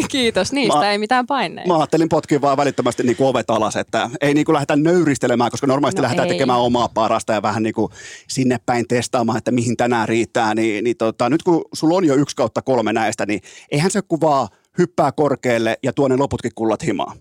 kiitos 0.09 0.53
niistä, 0.53 0.79
mä, 0.79 0.91
ei 0.91 0.99
mitään 0.99 1.26
paineita. 1.26 1.68
Mä 1.72 1.76
ajattelin 1.76 2.09
potkia 2.09 2.41
vaan 2.41 2.57
välittömästi 2.57 3.03
niin 3.03 3.16
kuin 3.16 3.29
ovet 3.29 3.51
alas, 3.51 3.76
että 3.76 4.11
ei 4.20 4.35
niin 4.35 4.45
kuin 4.45 4.55
lähdetä 4.55 4.76
nöyristelemään, 4.76 5.51
koska 5.51 5.66
normaalisti 5.66 6.01
no 6.01 6.03
lähdetään 6.03 6.29
ei. 6.29 6.35
tekemään 6.35 6.59
omaa 6.59 6.89
parasta 6.89 7.33
ja 7.33 7.43
vähän 7.43 7.62
niin 7.62 7.74
kuin 7.74 7.93
sinne 8.29 8.59
päin 8.66 8.89
testaamaan, 8.89 9.39
että 9.39 9.51
mihin 9.51 9.76
tänään 9.76 10.09
riittää. 10.09 10.55
Niin, 10.55 10.85
niin 10.85 10.97
tota, 10.97 11.31
nyt 11.31 11.43
kun 11.43 11.64
sulla 11.72 11.97
on 11.97 12.05
jo 12.05 12.14
yksi 12.14 12.37
kautta 12.37 12.62
kolme 12.62 12.93
näistä, 12.93 13.26
niin 13.26 13.41
eihän 13.70 13.91
se 13.91 14.01
kuvaa 14.03 14.49
hyppää 14.79 15.12
korkealle 15.12 15.79
ja 15.83 15.93
tuonne 15.93 16.16
loputkin 16.16 16.53
kullat 16.55 16.83
himaa. 16.83 17.14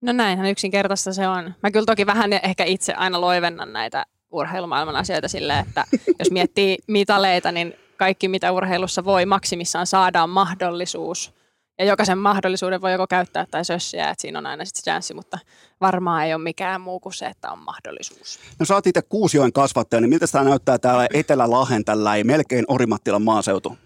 No 0.00 0.12
näinhän 0.12 0.46
yksinkertaista 0.46 1.12
se 1.12 1.28
on. 1.28 1.54
Mä 1.62 1.70
kyllä 1.70 1.86
toki 1.86 2.06
vähän 2.06 2.32
ehkä 2.32 2.64
itse 2.64 2.92
aina 2.92 3.20
loivennan 3.20 3.72
näitä 3.72 4.06
urheilumaailman 4.32 4.96
asioita 4.96 5.28
silleen, 5.28 5.66
että 5.66 5.84
jos 6.18 6.30
miettii 6.30 6.78
mitaleita, 6.86 7.52
niin 7.52 7.74
kaikki, 7.96 8.28
mitä 8.28 8.52
urheilussa 8.52 9.04
voi 9.04 9.26
maksimissaan 9.26 9.86
saadaan 9.86 10.30
mahdollisuus. 10.30 11.34
Ja 11.78 11.84
jokaisen 11.84 12.18
mahdollisuuden 12.18 12.80
voi 12.80 12.92
joko 12.92 13.06
käyttää 13.06 13.46
tai 13.50 13.64
sössiä, 13.64 14.10
että 14.10 14.22
siinä 14.22 14.38
on 14.38 14.46
aina 14.46 14.64
sitten 14.64 14.84
chanssi, 14.84 15.14
mutta 15.14 15.38
varmaan 15.80 16.24
ei 16.24 16.34
ole 16.34 16.42
mikään 16.42 16.80
muu 16.80 17.00
kuin 17.00 17.12
se, 17.12 17.26
että 17.26 17.50
on 17.50 17.58
mahdollisuus. 17.58 18.38
No 18.58 18.66
sä 18.66 18.74
oot 18.74 18.86
itse 18.86 19.02
Kuusioen 19.02 19.52
kasvattaja, 19.52 20.00
niin 20.00 20.10
miltä 20.10 20.26
tämä 20.26 20.44
näyttää 20.44 20.78
täällä 20.78 21.06
Etelä-Lahen 21.14 21.84
tällä 21.84 22.14
ei 22.14 22.24
melkein 22.24 22.64
Orimattilan 22.68 23.22
maaseutu? 23.22 23.76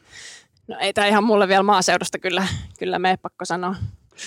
No 0.69 0.77
ei 0.81 0.93
tämä 0.93 1.07
ihan 1.07 1.25
mulle 1.25 1.49
vielä 1.49 1.63
maaseudusta 1.63 2.19
kyllä, 2.19 2.47
kyllä 2.79 2.99
me 2.99 3.19
pakko 3.23 3.45
sanoa. 3.45 3.75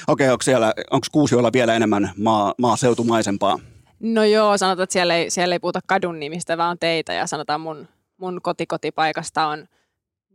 Okei, 0.07 0.29
onko, 0.29 0.41
siellä, 0.41 0.73
onko 0.91 1.07
Kuusioilla 1.11 1.53
vielä 1.53 1.75
enemmän 1.75 2.11
maa, 2.17 2.53
maaseutumaisempaa? 2.57 3.59
No 3.99 4.23
joo, 4.23 4.57
sanotaan, 4.57 4.84
että 4.84 4.93
siellä 4.93 5.15
ei, 5.15 5.29
siellä 5.29 5.55
ei 5.55 5.59
puhuta 5.59 5.79
kadun 5.88 6.19
nimistä, 6.19 6.57
vaan 6.57 6.79
teitä 6.79 7.13
ja 7.13 7.27
sanotaan 7.27 7.61
mun 7.61 7.88
mun 8.24 8.41
kotikotipaikasta 8.41 9.47
on 9.47 9.67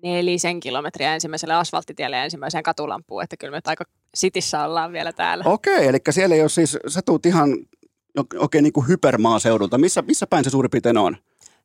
nelisen 0.03 0.61
kilometriä 0.61 1.15
ensimmäiselle 1.15 1.55
asfalttitielle 1.55 2.17
ja 2.17 2.25
ensimmäiseen 2.25 2.63
katulampuun, 2.63 3.23
että 3.23 3.37
kyllä 3.37 3.51
me 3.51 3.61
aika 3.65 3.85
sitissä 4.15 4.65
ollaan 4.65 4.93
vielä 4.93 5.13
täällä. 5.13 5.45
Okei, 5.47 5.87
eli 5.87 5.99
siellä 6.11 6.35
ei 6.35 6.41
ole 6.41 6.49
siis, 6.49 6.79
sä 6.89 7.01
tuut 7.03 7.27
ihan 7.27 7.51
oikein 8.39 8.63
niin 8.63 8.73
kuin 8.73 8.89
hypermaaseudulta. 8.89 9.79
Missä, 9.79 10.03
missä 10.03 10.27
päin 10.27 10.45
se 10.45 10.51
suurin 10.51 10.71
piirtein 10.71 10.99
on? 10.99 11.17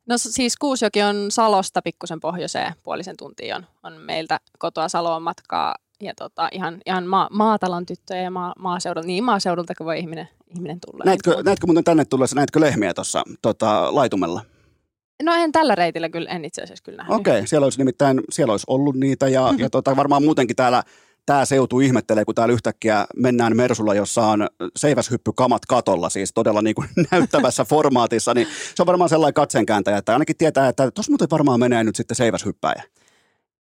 No 0.05 0.17
siis 0.17 0.57
Kuusjoki 0.57 1.01
on 1.01 1.32
Salosta 1.32 1.82
pikkusen 1.82 2.19
pohjoiseen, 2.19 2.74
puolisen 2.84 3.17
tuntia 3.17 3.55
on, 3.55 3.65
on 3.84 3.93
meiltä 3.93 4.39
kotoa 4.59 4.89
Saloon 4.89 5.21
matkaa 5.24 5.76
ja 6.01 6.13
tota, 6.15 6.49
ihan, 6.51 6.82
ihan 6.86 7.07
ma- 7.07 7.30
maatalon 7.32 7.86
tyttöjä 7.86 8.21
ja 8.21 8.32
ma- 8.32 8.53
maaseudulta, 8.59 9.07
niin 9.07 9.24
maaseudulta 9.24 9.74
kuin 9.78 9.86
voi 9.86 9.99
ihminen, 9.99 10.30
ihminen 10.55 10.80
tulla. 10.86 11.03
Näetkö, 11.05 11.43
näetkö 11.45 11.67
muuten 11.67 11.84
tänne 11.84 12.05
tullessa, 12.05 12.36
näetkö 12.36 12.59
lehmiä 12.59 12.93
tuossa 12.93 13.24
tota, 13.41 13.95
laitumella? 13.95 14.41
No 15.24 15.34
en 15.34 15.51
tällä 15.51 15.76
reitillä 15.76 16.09
kyllä, 16.09 16.30
en 16.30 16.45
itse 16.45 16.61
asiassa 16.61 16.84
kyllä 16.84 16.97
nähnyt. 16.97 17.20
Okei, 17.20 17.38
okay, 17.38 17.47
siellä 17.47 17.66
olisi 17.66 17.78
nimittäin, 17.78 18.22
siellä 18.30 18.51
olisi 18.51 18.66
ollut 18.68 18.95
niitä 18.95 19.28
ja, 19.28 19.41
mm-hmm. 19.41 19.59
ja 19.59 19.70
tota, 19.70 19.95
varmaan 19.95 20.24
muutenkin 20.24 20.55
täällä 20.55 20.84
tämä 21.26 21.45
seutu 21.45 21.80
ihmettelee, 21.80 22.26
kun 22.26 22.36
täällä 22.36 22.53
yhtäkkiä 22.53 23.05
mennään 23.16 23.57
Mersulla, 23.57 23.95
jossa 23.95 24.26
on 24.26 24.47
seiväshyppykamat 24.76 25.66
katolla, 25.66 26.09
siis 26.09 26.34
todella 26.34 26.61
niin 26.61 26.76
kuin 26.76 26.89
näyttävässä 27.11 27.66
formaatissa, 27.66 28.34
niin 28.34 28.47
se 28.76 28.84
on 28.84 28.88
varmaan 28.88 29.09
sellainen 29.09 29.34
katseenkääntäjä, 29.34 29.97
että 29.97 30.14
ainakin 30.14 30.38
tietää, 30.38 30.68
että 30.68 30.91
tuossa 30.91 31.11
muuten 31.11 31.28
varmaan 31.32 31.59
menee 31.59 31.84
nyt 31.84 31.95
sitten 31.95 32.16
seiväshyppäjä. 32.16 32.84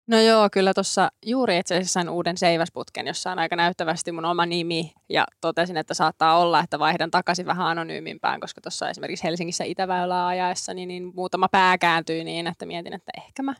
No 0.09 0.21
joo, 0.21 0.49
kyllä 0.53 0.75
tuossa 0.75 1.11
juuri 1.27 1.59
itse 1.59 1.75
asiassa 1.75 1.93
sain 1.93 2.09
uuden 2.09 2.37
seiväsputken, 2.39 3.07
jossa 3.07 3.33
on 3.33 3.39
aika 3.39 3.57
näyttävästi 3.57 4.13
mun 4.13 4.25
oma 4.25 4.47
nimi 4.47 4.93
ja 5.09 5.27
totesin, 5.41 5.77
että 5.77 5.95
saattaa 5.95 6.39
olla, 6.39 6.61
että 6.61 6.79
vaihdan 6.79 7.11
takaisin 7.11 7.47
vähän 7.47 7.67
anonyymimpään, 7.67 8.41
koska 8.41 8.61
tuossa 8.61 8.89
esimerkiksi 8.89 9.25
Helsingissä 9.25 9.65
Itäväylää 9.65 10.27
ajaessa 10.27 10.75
niin, 10.75 10.89
niin 10.89 11.13
muutama 11.15 11.49
pää 11.49 11.79
kääntyi 11.79 12.25
niin, 12.25 12.47
että 12.47 12.67
mietin, 12.67 12.93
että 12.93 13.13
ehkä 13.19 13.43
mä 13.43 13.55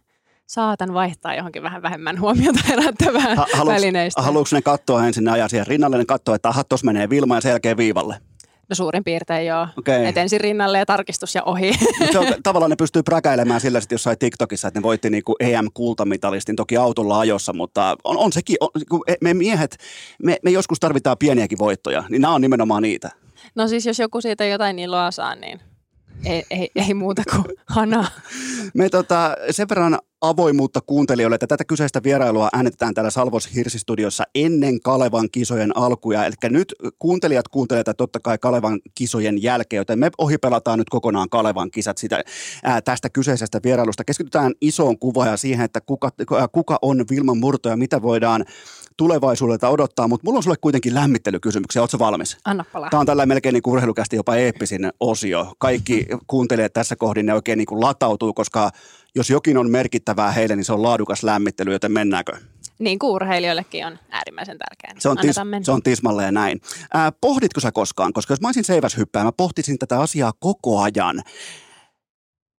saatan 0.47 0.95
vaihtaa 0.95 1.35
johonkin 1.35 1.63
vähän 1.63 1.83
vähemmän 1.83 2.21
huomiota 2.21 2.61
herättävään 2.69 3.37
Ha- 3.37 3.47
haluuks- 3.55 3.75
välineistöön. 3.75 4.25
Haluatko 4.25 4.57
ne 4.57 4.63
katsoa 4.63 5.07
ensin 5.07 5.25
ne 5.25 5.31
ajaa 5.31 5.49
siihen 5.49 5.67
rinnalle, 5.67 5.99
ne 5.99 6.05
katsoa, 6.05 6.35
että 6.35 6.49
aha, 6.49 6.65
tuossa 6.65 6.85
menee 6.87 7.11
Vilma 7.11 7.35
ja 7.35 7.41
sen 7.41 7.51
jälkeen 7.51 7.77
viivalle? 7.77 8.17
No 8.69 8.75
suurin 8.75 9.05
piirtein 9.05 9.47
joo. 9.47 9.67
Okei. 9.79 10.07
Et 10.07 10.17
ensin 10.17 10.41
rinnalle 10.41 10.79
ja 10.79 10.87
tarkistus 10.87 11.35
ja 11.35 11.43
ohi. 11.43 11.73
Mut 12.01 12.13
se 12.13 12.19
on, 12.19 12.27
tavallaan 12.43 12.71
ne 12.71 12.77
pystyy 12.77 13.03
präkäilemään 13.03 13.61
sillä 13.61 13.81
sitten 13.81 13.95
jossain 13.95 14.19
TikTokissa, 14.19 14.69
että 14.69 14.81
ne 14.81 14.83
voitti 14.83 15.11
niinku 15.11 15.37
EM-kultamitalistin 15.41 16.57
toki 16.57 16.77
autolla 16.77 17.19
ajossa, 17.19 17.53
mutta 17.53 17.97
on, 18.05 18.19
on 18.19 18.33
sekin, 18.33 18.57
on, 18.61 18.69
kun 18.89 19.03
me 19.21 19.35
miehet, 19.35 19.77
me, 20.23 20.37
me 20.43 20.51
joskus 20.51 20.81
tarvitaan 20.81 21.19
pieniäkin 21.19 21.59
voittoja, 21.59 22.05
niin 22.09 22.23
nämä 22.23 22.35
on 22.35 22.41
nimenomaan 22.41 22.83
niitä. 22.83 23.11
No 23.55 23.69
siis 23.69 23.87
jos 23.87 23.99
joku 23.99 24.21
siitä 24.21 24.45
jotain 24.45 24.79
iloa 24.79 25.11
saa, 25.11 25.35
niin 25.35 25.61
ei, 26.25 26.45
ei, 26.51 26.71
ei 26.75 26.95
muuta 26.95 27.23
kuin 27.31 27.45
hana. 27.67 28.11
Me 28.75 28.89
tota, 28.89 29.37
sen 29.51 29.69
verran 29.69 29.99
avoimuutta 30.21 30.81
kuuntelijoille, 30.81 31.35
että 31.35 31.47
tätä 31.47 31.65
kyseistä 31.65 32.03
vierailua 32.03 32.49
äänitetään 32.53 32.95
täällä 32.95 33.11
Salvos 33.11 33.55
Hirsistudiossa 33.55 34.25
ennen 34.35 34.81
Kalevan 34.81 35.29
kisojen 35.33 35.77
alkuja. 35.77 36.25
Eli 36.25 36.35
nyt 36.43 36.75
kuuntelijat 36.99 37.49
kuuntelevat 37.49 37.85
tätä 37.85 37.97
totta 37.97 38.21
kai 38.21 38.39
Kalevan 38.39 38.81
kisojen 38.95 39.43
jälkeen, 39.43 39.79
joten 39.79 39.99
me 39.99 40.11
ohipelataan 40.19 40.79
nyt 40.79 40.91
kokonaan 40.91 41.31
Kalevan 41.31 41.71
kisat 41.71 41.99
sitä, 41.99 42.23
ää, 42.65 42.81
tästä 42.81 43.11
kyseisestä 43.11 43.61
vierailusta. 43.65 44.05
Keskitytään 44.05 44.53
isoon 44.61 44.99
kuvaan 44.99 45.29
ja 45.29 45.37
siihen, 45.37 45.65
että 45.65 45.81
kuka, 45.81 46.11
kuka 46.53 46.79
on 46.83 47.05
Vilman 47.11 47.39
murto 47.39 47.69
ja 47.69 47.77
mitä 47.77 48.03
voidaan 48.03 48.45
tulevaisuudelta 48.99 49.69
odottaa, 49.69 50.09
mutta 50.09 50.25
mulla 50.25 50.37
on 50.37 50.43
sulle 50.43 50.57
kuitenkin 50.61 50.95
lämmittelykysymyksiä. 50.95 51.83
Oletko 51.83 51.99
valmis? 51.99 52.37
Anna 52.45 52.65
palaa. 52.73 52.91
Tämä 52.91 53.01
on 53.01 53.07
tällä 53.07 53.27
melkein 53.27 53.53
niin 53.53 53.63
urheilukästi 53.67 54.17
jopa 54.17 54.37
eeppisin 54.37 54.91
osio. 55.01 55.53
Kaikki 55.59 56.07
kuuntelijat 56.27 56.73
tässä 56.73 56.97
kohdin 56.97 57.27
ne 57.27 57.35
oikein 57.35 57.59
niin 57.59 57.67
kuin 57.67 57.81
latautuu, 57.81 58.33
koska 58.33 58.71
jos 59.15 59.31
jokin 59.31 59.59
on 59.59 59.71
merkittävää 59.71 60.31
heille, 60.33 60.57
niin 60.57 60.65
se 60.65 60.73
on 60.73 60.83
laadukas 60.83 61.23
lämmittely, 61.23 61.73
joten 61.73 61.93
mennäänkö? 61.93 62.33
Niin 62.79 62.99
kuin 62.99 63.11
urheilijoillekin 63.11 63.87
on 63.87 63.99
äärimmäisen 64.11 64.59
tärkeää. 64.59 65.01
Se 65.01 65.09
on, 65.09 65.17
tis, 65.17 65.37
se 65.63 65.73
on 65.73 65.83
tismalleen 65.83 66.35
näin. 66.35 66.61
Ää, 66.95 67.13
pohditko 67.21 67.61
sä 67.61 67.73
koskaan, 67.73 68.13
koska 68.13 68.33
jos 68.33 68.41
mä 68.41 68.49
olisin 68.49 68.65
seiväshyppää, 68.65 69.25
mä 69.25 69.33
pohtisin 69.33 69.79
tätä 69.79 70.01
asiaa 70.01 70.33
koko 70.41 70.81
ajan. 70.81 71.23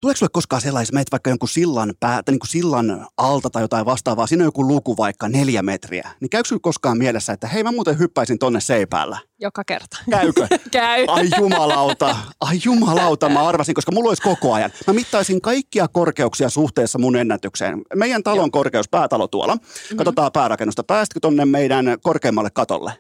Tuleeko 0.01 0.17
sulle 0.17 0.29
koskaan 0.33 0.61
sellaisen, 0.61 0.95
meet 0.95 1.11
vaikka 1.11 1.29
jonkun 1.29 1.49
sillan, 1.49 1.93
pää, 1.99 2.23
tai 2.23 2.31
niin 2.31 2.39
kuin 2.39 2.49
sillan 2.49 3.07
alta 3.17 3.49
tai 3.49 3.63
jotain 3.63 3.85
vastaavaa, 3.85 4.27
siinä 4.27 4.43
on 4.43 4.47
joku 4.47 4.67
luku 4.67 4.97
vaikka 4.97 5.29
neljä 5.29 5.61
metriä, 5.61 6.09
niin 6.19 6.29
käykö 6.29 6.47
sulle 6.47 6.59
koskaan 6.59 6.97
mielessä, 6.97 7.33
että 7.33 7.47
hei 7.47 7.63
mä 7.63 7.71
muuten 7.71 7.99
hyppäisin 7.99 8.39
tonne 8.39 8.61
seipäällä? 8.61 9.17
Joka 9.39 9.63
kerta. 9.63 9.97
Käykö? 10.09 10.47
Käy. 10.71 11.05
Ai 11.07 11.29
jumalauta, 11.37 12.15
ai 12.41 12.59
jumalauta, 12.65 13.29
mä 13.29 13.47
arvasin, 13.47 13.75
koska 13.75 13.91
mulla 13.91 14.09
olisi 14.09 14.21
koko 14.21 14.53
ajan. 14.53 14.71
Mä 14.87 14.93
mittaisin 14.93 15.41
kaikkia 15.41 15.87
korkeuksia 15.87 16.49
suhteessa 16.49 16.99
mun 16.99 17.15
ennätykseen. 17.15 17.81
Meidän 17.95 18.23
talon 18.23 18.51
korkeus, 18.51 18.89
päätalo 18.89 19.27
tuolla. 19.27 19.55
Mhm. 19.55 19.97
Katsotaan 19.97 20.31
päärakennusta. 20.31 20.83
Pääsitkö 20.83 21.19
tonne 21.19 21.45
meidän 21.45 21.85
korkeammalle 22.03 22.49
katolle? 22.49 22.91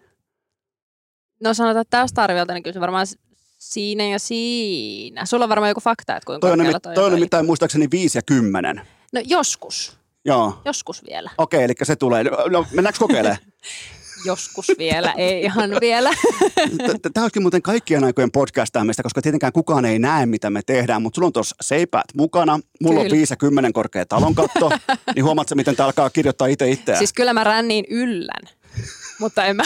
No 1.43 1.53
sanotaan, 1.53 1.81
että 1.81 1.97
tästä 1.97 2.23
arviolta, 2.23 2.53
niin 2.53 2.63
kyllä 2.63 2.73
se 2.73 2.79
varmaan 2.79 3.07
siinä 3.59 4.03
ja 4.03 4.19
siinä. 4.19 5.25
Sulla 5.25 5.45
on 5.45 5.49
varmaan 5.49 5.69
joku 5.69 5.81
fakta, 5.81 6.15
että 6.15 6.25
kuinka 6.25 6.47
Toi 6.47 6.51
on, 6.51 6.59
nimi, 6.59 6.73
toi 6.83 6.97
on 6.97 7.03
oli. 7.03 7.15
nimittäin 7.15 7.45
muistaakseni 7.45 7.87
5 7.91 8.17
ja 8.17 8.21
10. 8.21 8.81
No 9.13 9.21
joskus. 9.25 9.97
Joo. 10.25 10.61
Joskus 10.65 11.03
vielä. 11.09 11.31
Okei, 11.37 11.63
eli 11.63 11.73
se 11.83 11.95
tulee. 11.95 12.23
No, 12.49 12.65
mennäänkö 12.71 12.99
kokeilemaan? 12.99 13.37
Joskus 14.25 14.71
vielä, 14.77 15.11
ei 15.11 15.43
ihan 15.43 15.69
vielä. 15.81 16.09
Tämä 17.13 17.23
olisikin 17.23 17.41
muuten 17.41 17.61
kaikkien 17.61 18.03
aikojen 18.03 18.31
podcastaamista, 18.31 19.03
koska 19.03 19.21
tietenkään 19.21 19.53
kukaan 19.53 19.85
ei 19.85 19.99
näe, 19.99 20.25
mitä 20.25 20.49
me 20.49 20.61
tehdään, 20.65 21.01
mutta 21.01 21.15
sulla 21.15 21.25
on 21.25 21.33
tuossa 21.33 21.55
seipäät 21.61 22.05
mukana, 22.13 22.59
mulla 22.83 22.99
on 22.99 23.05
Kyllä. 23.05 23.17
5 23.17 23.33
ja 23.33 23.37
10 23.37 23.73
korkea 23.73 24.05
talonkatto, 24.05 24.71
niin 25.15 25.25
huomaatko, 25.25 25.55
miten 25.55 25.75
tämä 25.75 25.87
alkaa 25.87 26.09
kirjoittaa 26.09 26.47
itse 26.47 26.69
itseään? 26.69 26.97
Siis 26.97 27.13
kyllä 27.13 27.33
mä 27.33 27.43
ränniin 27.43 27.85
yllän, 27.89 28.53
mutta 29.19 29.45
en 29.45 29.55
mä, 29.55 29.63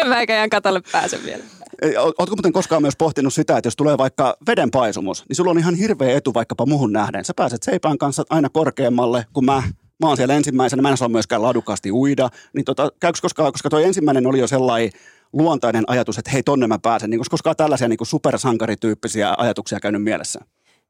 en 0.00 0.08
mä 0.08 0.20
eikä 0.20 0.36
ihan 0.36 0.50
katolle 0.50 0.82
pääse 0.92 1.24
vielä. 1.24 1.44
Ei, 1.82 1.96
o- 1.96 2.02
Ootko 2.02 2.36
muuten 2.36 2.52
koskaan 2.52 2.82
myös 2.82 2.96
pohtinut 2.96 3.34
sitä, 3.34 3.56
että 3.56 3.66
jos 3.66 3.76
tulee 3.76 3.98
vaikka 3.98 4.36
vedenpaisumus, 4.46 5.24
niin 5.28 5.36
sulla 5.36 5.50
on 5.50 5.58
ihan 5.58 5.74
hirveä 5.74 6.16
etu 6.16 6.34
vaikkapa 6.34 6.66
muhun 6.66 6.92
nähden. 6.92 7.24
Sä 7.24 7.32
pääset 7.36 7.62
seipään 7.62 7.98
kanssa 7.98 8.22
aina 8.30 8.48
korkeammalle 8.48 9.26
kuin 9.32 9.44
mä. 9.44 9.62
Mä 10.00 10.08
oon 10.08 10.16
siellä 10.16 10.34
ensimmäisenä, 10.34 10.82
mä 10.82 10.90
en 10.90 10.96
saa 10.96 11.08
myöskään 11.08 11.42
laadukkaasti 11.42 11.92
uida. 11.92 12.28
Niin 12.52 12.64
tota, 12.64 12.92
käykö 13.00 13.18
koskaan, 13.22 13.52
koska 13.52 13.70
toi 13.70 13.84
ensimmäinen 13.84 14.26
oli 14.26 14.38
jo 14.38 14.46
sellainen 14.46 14.92
luontainen 15.32 15.84
ajatus, 15.86 16.18
että 16.18 16.30
hei 16.30 16.42
tonne 16.42 16.66
mä 16.66 16.78
pääsen. 16.78 17.10
Niin 17.10 17.18
koska 17.18 17.30
koskaan 17.30 17.56
tällaisia 17.56 17.88
niin 17.88 17.98
supersankarityyppisiä 18.02 19.34
ajatuksia 19.38 19.80
käynyt 19.80 20.02
mielessä? 20.02 20.40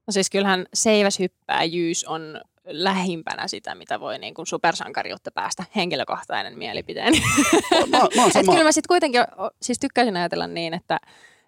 No 0.07 0.13
siis 0.13 0.31
kyllähän 0.31 0.67
seiväshyppääjyys 0.75 2.05
on 2.05 2.41
lähimpänä 2.71 3.49
sitä, 3.49 3.75
mitä 3.75 4.01
voi 4.01 4.19
niin 4.19 4.35
kuin 4.35 4.47
supersankariutta 4.47 5.31
päästä 5.31 5.65
henkilökohtainen 5.77 6.59
mielipiteeni. 6.59 7.23
Mä, 7.91 7.99
mä 7.99 8.27
Et 8.27 8.33
sama. 8.33 8.53
kyllä 8.53 8.65
mä 8.65 8.73
sitten 8.73 8.89
kuitenkin 8.89 9.21
siis 9.63 9.79
tykkäisin 9.79 10.17
ajatella 10.17 10.47
niin, 10.47 10.75
että 10.75 11.01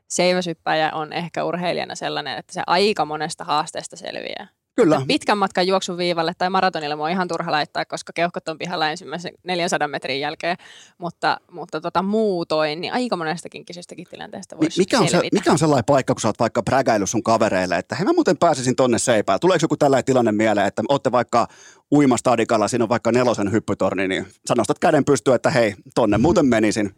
seiväshyppäjä 0.09 0.91
on 0.95 1.13
ehkä 1.13 1.45
urheilijana 1.45 1.95
sellainen, 1.95 2.39
että 2.39 2.53
se 2.53 2.63
aika 2.67 3.05
monesta 3.05 3.45
haasteesta 3.45 3.97
selviää. 3.97 4.49
Kyllä. 4.75 5.03
Pitkän 5.09 5.39
matkan 5.39 5.67
juoksun 5.67 5.97
viivalle 5.97 6.33
tai 6.39 6.51
maratonille 6.51 6.97
mua 6.97 7.05
on 7.05 7.11
ihan 7.11 7.29
turha 7.29 7.53
laittaa, 7.53 7.85
koska 7.85 8.13
keuhkot 8.13 8.49
on 8.49 8.59
pihalla 8.59 8.91
ensimmäisen 8.91 9.33
400 9.45 9.89
metrin 9.89 10.21
jälkeen, 10.21 10.57
mutta, 10.99 11.41
mutta 11.51 11.81
tota, 11.81 12.03
muutoin, 12.03 12.81
niin 12.81 12.93
aika 12.93 13.17
monestakin 13.17 13.65
kyseistäkin 13.65 14.07
tilanteesta 14.11 14.57
voisi 14.59 14.81
Mikä 14.81 15.01
on, 15.01 15.09
se, 15.09 15.21
mikä 15.33 15.53
on 15.53 15.59
sellainen 15.59 15.85
paikka, 15.85 16.15
kun 16.15 16.21
sä 16.21 16.29
oot 16.29 16.39
vaikka 16.39 16.63
prägäillyt 16.63 17.11
sun 17.11 17.23
kavereille, 17.23 17.79
että 17.79 17.95
hei 17.95 18.05
mä 18.05 18.13
muuten 18.13 18.37
pääsisin 18.37 18.77
tonne 18.77 18.99
seipään. 18.99 19.41
Tuleeko 19.41 19.65
joku 19.65 19.77
tällainen 19.77 20.05
tilanne 20.05 20.33
mieleen, 20.33 20.67
että 20.67 20.83
ootte 20.89 21.13
vaikka 21.13 21.49
uimastadikalla, 21.93 22.69
siinä 22.69 22.85
on 22.85 22.89
vaikka 22.89 23.13
nelosen 23.13 23.53
hyppytorni, 23.53 24.09
niin 24.09 24.27
sä 24.49 24.55
nostat 24.57 24.79
käden 24.79 25.05
pystyyn, 25.05 25.35
että 25.35 25.51
hei, 25.51 25.75
tonne 25.95 26.19
muuten 26.19 26.47
menisin. 26.47 26.95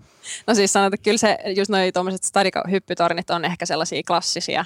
No 0.47 0.55
siis 0.55 0.73
sanotaan, 0.73 0.95
että 0.95 1.05
kyllä 1.05 1.19
se, 1.19 1.39
just 1.57 1.71
noi 1.71 1.93
tuommoiset 1.93 2.25
stadikahyppytornit 2.25 3.31
on 3.31 3.45
ehkä 3.45 3.67
sellaisia 3.67 4.03
klassisia, 4.07 4.65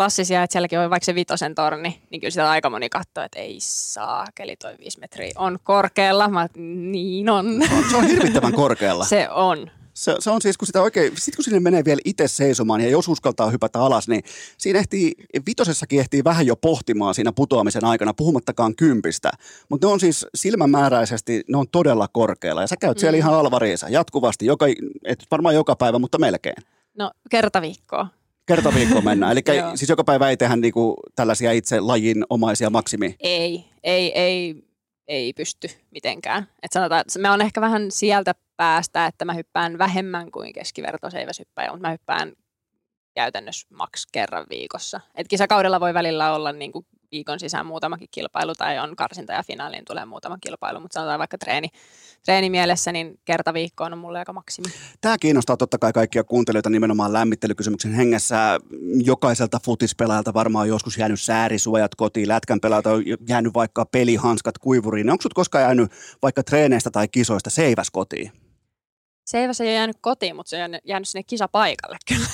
klassisia, 0.00 0.42
että 0.42 0.52
sielläkin 0.52 0.78
on 0.78 0.90
vaikka 0.90 1.04
se 1.04 1.14
vitosen 1.14 1.54
torni, 1.54 2.02
niin 2.10 2.20
kyllä 2.20 2.30
sitä 2.30 2.50
aika 2.50 2.70
moni 2.70 2.88
katsoo, 2.88 3.24
että 3.24 3.38
ei 3.38 3.56
saa, 3.60 4.26
keli 4.34 4.56
toi 4.56 4.74
viisi 4.80 5.00
metriä 5.00 5.32
on 5.36 5.58
korkealla. 5.64 6.28
Mä, 6.28 6.48
niin 6.90 7.30
on. 7.30 7.46
Se 7.90 7.96
on 7.96 8.04
hirvittävän 8.04 8.52
korkealla. 8.52 9.04
se 9.04 9.28
on. 9.30 9.70
Se, 9.94 10.14
se 10.18 10.30
on 10.30 10.42
siis, 10.42 10.58
kun 10.58 10.66
sitä 10.66 10.82
oikein, 10.82 11.12
sit 11.18 11.36
kun 11.36 11.44
sinne 11.44 11.60
menee 11.60 11.84
vielä 11.84 12.00
itse 12.04 12.28
seisomaan 12.28 12.80
ja 12.80 12.88
jos 12.88 13.08
uskaltaa 13.08 13.50
hypätä 13.50 13.78
alas, 13.80 14.08
niin 14.08 14.22
siinä 14.58 14.78
ehtii, 14.78 15.12
vitosessakin 15.46 16.00
ehtii 16.00 16.24
vähän 16.24 16.46
jo 16.46 16.56
pohtimaan 16.56 17.14
siinä 17.14 17.32
putoamisen 17.32 17.84
aikana, 17.84 18.14
puhumattakaan 18.14 18.76
kympistä. 18.76 19.30
Mutta 19.68 19.86
ne 19.86 19.92
on 19.92 20.00
siis 20.00 20.26
silmämääräisesti, 20.34 21.42
ne 21.48 21.56
on 21.58 21.66
todella 21.68 22.08
korkealla 22.08 22.60
ja 22.60 22.66
sä 22.66 22.76
käyt 22.80 22.98
siellä 22.98 23.16
Mm. 23.16 23.18
ihan 23.20 23.34
alvariinsa 23.34 23.88
jatkuvasti, 23.88 24.46
joka, 24.46 24.66
et 25.04 25.26
varmaan 25.30 25.54
joka 25.54 25.76
päivä, 25.76 25.98
mutta 25.98 26.18
melkein. 26.18 26.56
No 26.98 27.10
kerta 27.30 27.62
viikkoa. 27.62 28.08
Kerta 28.50 28.74
viikkoon 28.74 29.04
mennään. 29.04 29.32
Eli 29.38 29.42
siis 29.74 29.88
joka 29.88 30.04
päivä 30.04 30.30
ei 30.30 30.36
tehdä 30.36 30.56
niinku 30.56 30.96
tällaisia 31.16 31.52
itse 31.52 31.80
lajin 31.80 32.24
omaisia 32.30 32.70
maksimi. 32.70 33.16
Ei, 33.20 33.64
ei, 33.82 34.18
ei, 34.18 34.64
ei 35.08 35.32
pysty 35.32 35.68
mitenkään. 35.90 36.46
Et 36.62 36.72
sanotaan, 36.72 37.00
että 37.00 37.18
me 37.18 37.30
on 37.30 37.40
ehkä 37.40 37.60
vähän 37.60 37.90
sieltä 37.90 38.34
päästä, 38.56 39.06
että 39.06 39.24
mä 39.24 39.34
hyppään 39.34 39.78
vähemmän 39.78 40.30
kuin 40.30 40.52
keskiverto 40.52 41.10
seiväshyppäjä, 41.10 41.70
mutta 41.70 41.86
mä 41.86 41.90
hyppään 41.90 42.32
käytännössä 43.14 43.66
maks 43.70 44.06
kerran 44.12 44.46
viikossa. 44.50 45.00
Et 45.14 45.28
kisakaudella 45.28 45.80
voi 45.80 45.94
välillä 45.94 46.34
olla 46.34 46.52
niin 46.52 46.72
kuin 46.72 46.86
viikon 47.12 47.40
sisään 47.40 47.66
muutamakin 47.66 48.08
kilpailu 48.10 48.54
tai 48.54 48.78
on 48.78 48.96
karsinta 48.96 49.32
ja 49.32 49.42
finaaliin 49.42 49.84
tulee 49.84 50.04
muutama 50.04 50.38
kilpailu, 50.40 50.80
mutta 50.80 50.94
sanotaan 50.94 51.18
vaikka 51.18 51.38
treeni, 51.38 51.68
treenimielessä, 52.24 52.92
niin 52.92 53.18
kerta 53.24 53.54
viikkoon 53.54 53.92
on 53.92 53.98
mulle 53.98 54.18
aika 54.18 54.32
maksimi. 54.32 54.68
Tämä 55.00 55.18
kiinnostaa 55.18 55.56
totta 55.56 55.78
kai 55.78 55.92
kaikkia 55.92 56.24
kuuntelijoita 56.24 56.70
nimenomaan 56.70 57.12
lämmittelykysymyksen 57.12 57.92
hengessä. 57.92 58.60
Jokaiselta 59.04 59.60
futispelaajalta 59.64 60.34
varmaan 60.34 60.62
on 60.62 60.68
joskus 60.68 60.98
jäänyt 60.98 61.20
säärisuojat 61.20 61.94
kotiin, 61.94 62.28
lätkän 62.28 62.60
pelaajalta 62.60 62.92
on 62.92 63.02
jäänyt 63.28 63.54
vaikka 63.54 63.84
pelihanskat 63.84 64.58
kuivuriin. 64.58 65.10
Onko 65.10 65.22
sut 65.22 65.34
koskaan 65.34 65.62
jäänyt 65.62 65.92
vaikka 66.22 66.42
treeneistä 66.42 66.90
tai 66.90 67.08
kisoista 67.08 67.50
seiväs 67.50 67.90
kotiin? 67.90 68.32
Seiväs 69.30 69.60
ei 69.60 69.66
ole 69.68 69.74
jäänyt 69.74 69.96
kotiin, 70.00 70.36
mutta 70.36 70.50
se 70.50 70.64
on 70.64 70.70
jäänyt- 70.84 71.08
sinne 71.08 71.22
kisapaikalle 71.22 71.96
kyllä. 72.08 72.26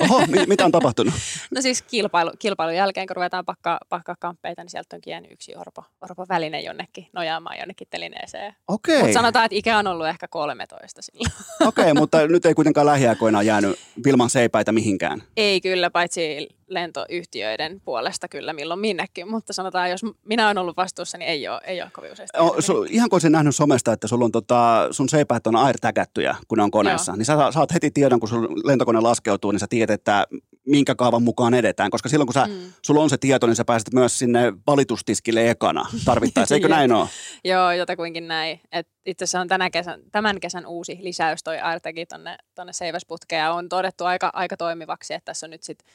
Oho, 0.00 0.26
mi- 0.26 0.46
mitä 0.46 0.64
on 0.64 0.72
tapahtunut? 0.72 1.14
No 1.54 1.62
siis 1.62 1.82
kilpailu, 1.82 2.30
kilpailun 2.38 2.74
jälkeen, 2.76 3.06
kun 3.06 3.16
ruvetaan 3.16 3.44
pakkaa, 3.44 3.78
pakkaa 3.88 4.16
kamppeita, 4.20 4.62
niin 4.62 4.70
sieltä 4.70 4.96
onkin 4.96 5.10
jäänyt 5.10 5.32
yksi 5.32 5.56
orpo, 5.56 5.84
orpo 6.00 6.26
väline 6.28 6.60
jonnekin 6.60 7.06
nojaamaan 7.12 7.58
jonnekin 7.58 7.86
telineeseen. 7.90 8.54
Okei, 8.68 8.98
Mutta 8.98 9.12
sanotaan, 9.12 9.44
että 9.44 9.56
ikä 9.56 9.78
on 9.78 9.86
ollut 9.86 10.06
ehkä 10.06 10.28
13 10.28 11.02
silloin. 11.02 11.32
okei, 11.68 11.94
mutta 11.94 12.26
nyt 12.26 12.46
ei 12.46 12.54
kuitenkaan 12.54 12.86
lähiaikoina 12.86 13.42
jäänyt 13.42 13.78
Vilman 14.04 14.30
seipäitä 14.30 14.72
mihinkään. 14.72 15.22
Ei 15.36 15.60
kyllä, 15.60 15.90
paitsi 15.90 16.48
lentoyhtiöiden 16.74 17.80
puolesta 17.84 18.28
kyllä 18.28 18.52
milloin 18.52 18.80
minnekin, 18.80 19.30
mutta 19.30 19.52
sanotaan, 19.52 19.90
jos 19.90 20.00
minä 20.24 20.46
olen 20.46 20.58
ollut 20.58 20.76
vastuussa, 20.76 21.18
niin 21.18 21.28
ei 21.28 21.48
ole, 21.48 21.60
ei 21.64 21.82
ole 21.82 21.90
kovin 21.92 22.12
useasti. 22.12 22.38
O, 22.38 22.56
su, 22.58 22.86
ihan 22.90 23.08
kun 23.08 23.14
olisin 23.16 23.32
nähnyt 23.32 23.56
somesta, 23.56 23.92
että 23.92 24.08
sulla 24.08 24.24
on 24.24 24.32
tota, 24.32 24.88
sun 24.90 25.08
seipäät 25.08 25.46
on 25.46 25.56
airtagattuja, 25.56 26.34
kun 26.48 26.58
ne 26.58 26.64
on 26.64 26.70
koneessa, 26.70 27.12
Joo. 27.12 27.16
niin 27.16 27.26
sä 27.26 27.36
saat 27.50 27.74
heti 27.74 27.90
tiedon, 27.90 28.20
kun 28.20 28.28
sun 28.28 28.48
lentokone 28.64 29.00
laskeutuu, 29.00 29.50
niin 29.50 29.60
sä 29.60 29.66
tiedät, 29.70 29.94
että 29.94 30.26
minkä 30.66 30.94
kaavan 30.94 31.22
mukaan 31.22 31.54
edetään, 31.54 31.90
koska 31.90 32.08
silloin 32.08 32.26
kun 32.26 32.34
sä, 32.34 32.46
mm. 32.46 32.72
sulla 32.82 33.02
on 33.02 33.10
se 33.10 33.18
tieto, 33.18 33.46
niin 33.46 33.56
sä 33.56 33.64
pääset 33.64 33.92
myös 33.94 34.18
sinne 34.18 34.52
valitustiskille 34.66 35.50
ekana 35.50 35.86
tarvittaessa, 36.04 36.54
eikö 36.56 36.68
näin 36.68 36.92
ole? 36.92 37.08
Joo, 37.44 37.72
jotakuinkin 37.72 38.28
näin. 38.28 38.60
Et 38.72 38.88
itse 39.06 39.24
asiassa 39.24 39.40
on 39.40 39.48
tänä 39.48 39.70
kesän, 39.70 40.00
tämän 40.12 40.40
kesän 40.40 40.66
uusi 40.66 40.98
lisäys 41.00 41.42
toi 41.42 41.58
AirTagi 41.58 42.06
tonne, 42.06 42.36
tonne 42.54 42.72
Seiväsputkeen 42.72 43.40
ja 43.40 43.52
on 43.52 43.68
todettu 43.68 44.04
aika, 44.04 44.30
aika 44.34 44.56
toimivaksi, 44.56 45.14
että 45.14 45.24
tässä 45.24 45.46
on 45.46 45.50
nyt 45.50 45.62
sitten 45.62 45.86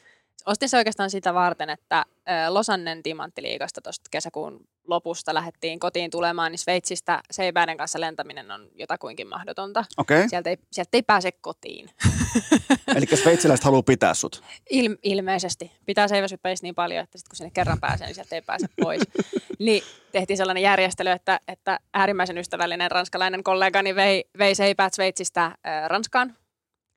Ostin 0.46 0.68
se 0.68 0.76
oikeastaan 0.76 1.10
sitä 1.10 1.34
varten, 1.34 1.70
että 1.70 2.04
Losannen 2.48 3.02
timanttiliigasta 3.02 3.80
tuosta 3.80 4.08
kesäkuun 4.10 4.60
lopusta 4.86 5.34
lähdettiin 5.34 5.78
kotiin 5.78 6.10
tulemaan, 6.10 6.52
niin 6.52 6.58
Sveitsistä 6.58 7.20
Seipäiden 7.30 7.76
kanssa 7.76 8.00
lentäminen 8.00 8.50
on 8.50 8.68
jotakuinkin 8.74 9.28
mahdotonta. 9.28 9.84
Okay. 9.96 10.28
Sieltä, 10.28 10.50
ei, 10.50 10.58
sieltä 10.72 10.90
ei 10.92 11.02
pääse 11.02 11.32
kotiin. 11.32 11.90
Eli 12.96 13.06
sveitsiläiset 13.06 13.64
haluaa 13.64 13.82
pitää 13.82 14.14
sut? 14.14 14.42
Il, 14.70 14.96
ilmeisesti. 15.02 15.72
Pitää 15.86 16.08
seiväsyppäistä 16.08 16.64
niin 16.64 16.74
paljon, 16.74 17.04
että 17.04 17.18
sit 17.18 17.28
kun 17.28 17.36
sinne 17.36 17.50
kerran 17.50 17.80
pääsee, 17.80 18.06
niin 18.06 18.14
sieltä 18.14 18.34
ei 18.34 18.42
pääse 18.42 18.66
pois. 18.80 19.02
niin 19.58 19.82
tehtiin 20.12 20.36
sellainen 20.36 20.62
järjestely, 20.62 21.10
että, 21.10 21.40
että 21.48 21.80
äärimmäisen 21.94 22.38
ystävällinen 22.38 22.90
ranskalainen 22.90 23.42
kollegani 23.42 23.94
vei, 23.94 24.24
vei 24.38 24.54
seipäät 24.54 24.94
Sveitsistä 24.94 25.44
äh, 25.44 25.54
Ranskaan. 25.86 26.36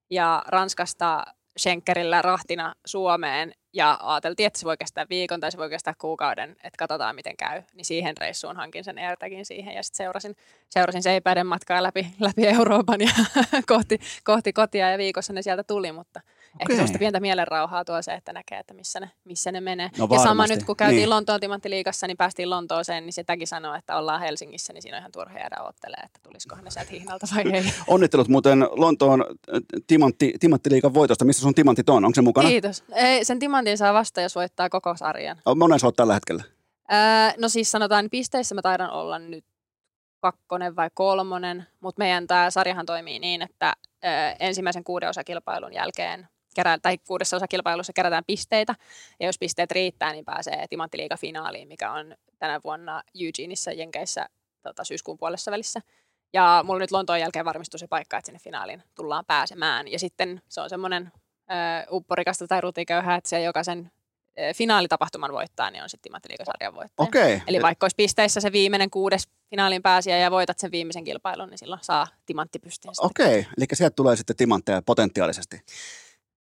Ja 0.10 0.44
Ranskasta 0.48 1.24
Schenkerillä 1.60 2.22
rahtina 2.22 2.74
Suomeen 2.86 3.54
ja 3.74 4.00
ajateltiin, 4.02 4.48
että 4.48 4.60
se 4.60 4.66
voi 4.66 4.78
kestää 4.78 5.06
viikon 5.10 5.40
tai 5.40 5.52
se 5.52 5.58
voi 5.58 5.70
kestää 5.70 5.94
kuukauden, 5.98 6.52
että 6.52 6.78
katsotaan 6.78 7.16
miten 7.16 7.38
käy. 7.38 7.64
Niin 7.74 7.86
siihen 7.86 8.18
reissuun 8.18 8.56
hankin 8.56 8.84
sen 8.84 8.98
AirTagin 8.98 9.46
siihen 9.46 9.76
ja 9.76 9.84
sitten 9.84 9.98
seurasin, 9.98 10.36
seurasin 10.70 11.04
seipäiden 11.04 11.48
matkaa 11.48 11.84
läpi, 11.84 12.08
läpi 12.20 12.48
Euroopan 12.48 13.02
ja 13.02 13.12
kohti, 13.68 14.00
kohti 14.24 14.54
kotia 14.54 14.92
ja 14.92 14.98
viikossa 14.98 15.34
ne 15.34 15.42
sieltä 15.42 15.64
tuli, 15.64 15.92
mutta. 15.92 16.22
Ehkä 16.60 16.74
sellaista 16.74 17.00
pientä 17.00 17.20
mielenrauhaa 17.20 17.86
tuo 17.86 18.02
se, 18.02 18.14
että 18.14 18.34
näkee, 18.34 18.60
että 18.60 18.74
missä 18.74 19.00
ne, 19.00 19.12
missä 19.24 19.52
ne 19.52 19.62
menee. 19.62 19.90
No 19.98 20.08
ja 20.12 20.20
sama 20.20 20.48
nyt, 20.48 20.64
kun 20.64 20.76
käytiin 20.76 20.98
niin. 20.98 21.10
Lontoon 21.10 21.40
timanttiliigassa, 21.40 22.08
niin 22.08 22.18
päästiin 22.18 22.50
Lontooseen, 22.50 23.06
niin 23.06 23.14
sitäkin 23.14 23.48
sanoo, 23.48 23.76
että 23.76 23.98
ollaan 23.98 24.22
Helsingissä, 24.22 24.74
niin 24.74 24.82
siinä 24.82 24.98
on 24.98 25.02
ihan 25.02 25.12
turha 25.12 25.40
jäädä 25.40 25.58
ottelemaan, 25.62 26.06
että 26.06 26.20
tulisikohan 26.24 26.64
ne 26.64 26.72
sieltä 26.72 26.92
hihnalta 26.92 27.28
vai 27.36 27.52
ei. 27.54 27.64
Onnittelut 27.88 28.28
muuten 28.28 28.68
Lontoon 28.72 29.22
äh, 29.22 29.62
timantti, 29.88 30.34
timanttiliigan 30.40 30.94
voitosta. 30.94 31.26
Missä 31.26 31.42
sun 31.42 31.56
timantit 31.56 31.90
on? 31.90 32.06
Onko 32.06 32.16
se 32.16 32.22
mukana? 32.22 32.50
Kiitos. 32.50 32.84
Ei, 32.94 33.26
sen 33.26 33.40
timantin 33.40 33.78
saa 33.78 33.94
vasta, 33.94 34.22
jos 34.22 34.36
voittaa 34.36 34.70
koko 34.70 34.98
sarjan. 34.98 35.38
Monen 35.56 35.80
sä 35.80 35.88
oot 35.88 35.96
tällä 35.96 36.14
hetkellä? 36.14 36.44
Öö, 36.94 36.98
no 37.38 37.50
siis 37.50 37.72
sanotaan, 37.72 38.08
pisteissä 38.12 38.56
mä 38.56 38.62
taidan 38.62 38.92
olla 38.92 39.20
nyt 39.20 39.46
kakkonen 40.20 40.76
vai 40.76 40.90
kolmonen, 40.94 41.68
mutta 41.80 42.00
meidän 42.00 42.28
tämä 42.28 42.52
sarjahan 42.52 42.86
toimii 42.86 43.20
niin, 43.20 43.42
että 43.42 43.74
ö, 44.04 44.08
ensimmäisen 44.40 44.84
kuuden 44.84 45.10
osakilpailun 45.10 45.74
jälkeen 45.74 46.28
kerää, 46.56 46.80
tai 46.80 46.98
kuudessa 46.98 47.38
osakilpailussa 47.38 47.94
kerätään 47.94 48.24
pisteitä, 48.28 48.76
ja 49.20 49.26
jos 49.26 49.40
pisteet 49.40 49.72
riittää, 49.72 50.12
niin 50.12 50.26
pääsee 50.26 50.66
Timanttiliiga-finaaliin, 50.70 51.68
mikä 51.68 51.92
on 51.92 52.16
tänä 52.40 52.60
vuonna 52.64 53.04
Eugeneissa 53.26 53.72
Jenkeissä 53.72 54.30
tota, 54.62 54.84
syyskuun 54.84 55.18
puolessa 55.18 55.52
välissä. 55.52 55.82
Ja 56.34 56.64
mulla 56.68 56.80
nyt 56.80 56.92
Lontoon 56.92 57.20
jälkeen 57.20 57.46
varmistuu 57.46 57.78
se 57.78 57.88
paikka, 57.88 58.18
että 58.18 58.26
sinne 58.26 58.40
finaaliin 58.40 58.84
tullaan 58.96 59.26
pääsemään. 59.26 59.88
Ja 59.88 60.00
sitten 60.00 60.42
se 60.50 60.62
on 60.62 60.70
semmoinen 60.70 61.12
upporikasta 61.92 62.48
tai 62.48 62.62
rutiköyhää, 62.62 63.16
että 63.16 63.30
se 63.30 63.42
jokaisen 63.42 63.92
finaalitapahtuman 64.56 65.32
voittaa, 65.32 65.72
niin 65.72 65.84
on 65.84 65.90
sitten 65.90 66.04
Timanttiliiga-sarjan 66.04 66.76
voittaja. 66.76 67.08
Okay. 67.08 67.40
Eli 67.48 67.62
vaikka 67.62 67.84
olisi 67.84 67.96
pisteissä 67.96 68.42
se 68.42 68.52
viimeinen 68.52 68.90
kuudes 68.90 69.28
finaalin 69.50 69.82
pääsiä 69.82 70.18
ja 70.18 70.32
voitat 70.32 70.60
sen 70.60 70.72
viimeisen 70.72 71.04
kilpailun, 71.04 71.50
niin 71.50 71.58
silloin 71.58 71.84
saa 71.84 72.08
timanttipystin. 72.26 72.92
Okei, 72.98 73.40
okay. 73.40 73.54
eli 73.58 73.66
sieltä 73.74 73.96
tulee 73.96 74.16
sitten 74.16 74.36
timantteja 74.36 74.82
potentiaalisesti. 74.82 75.62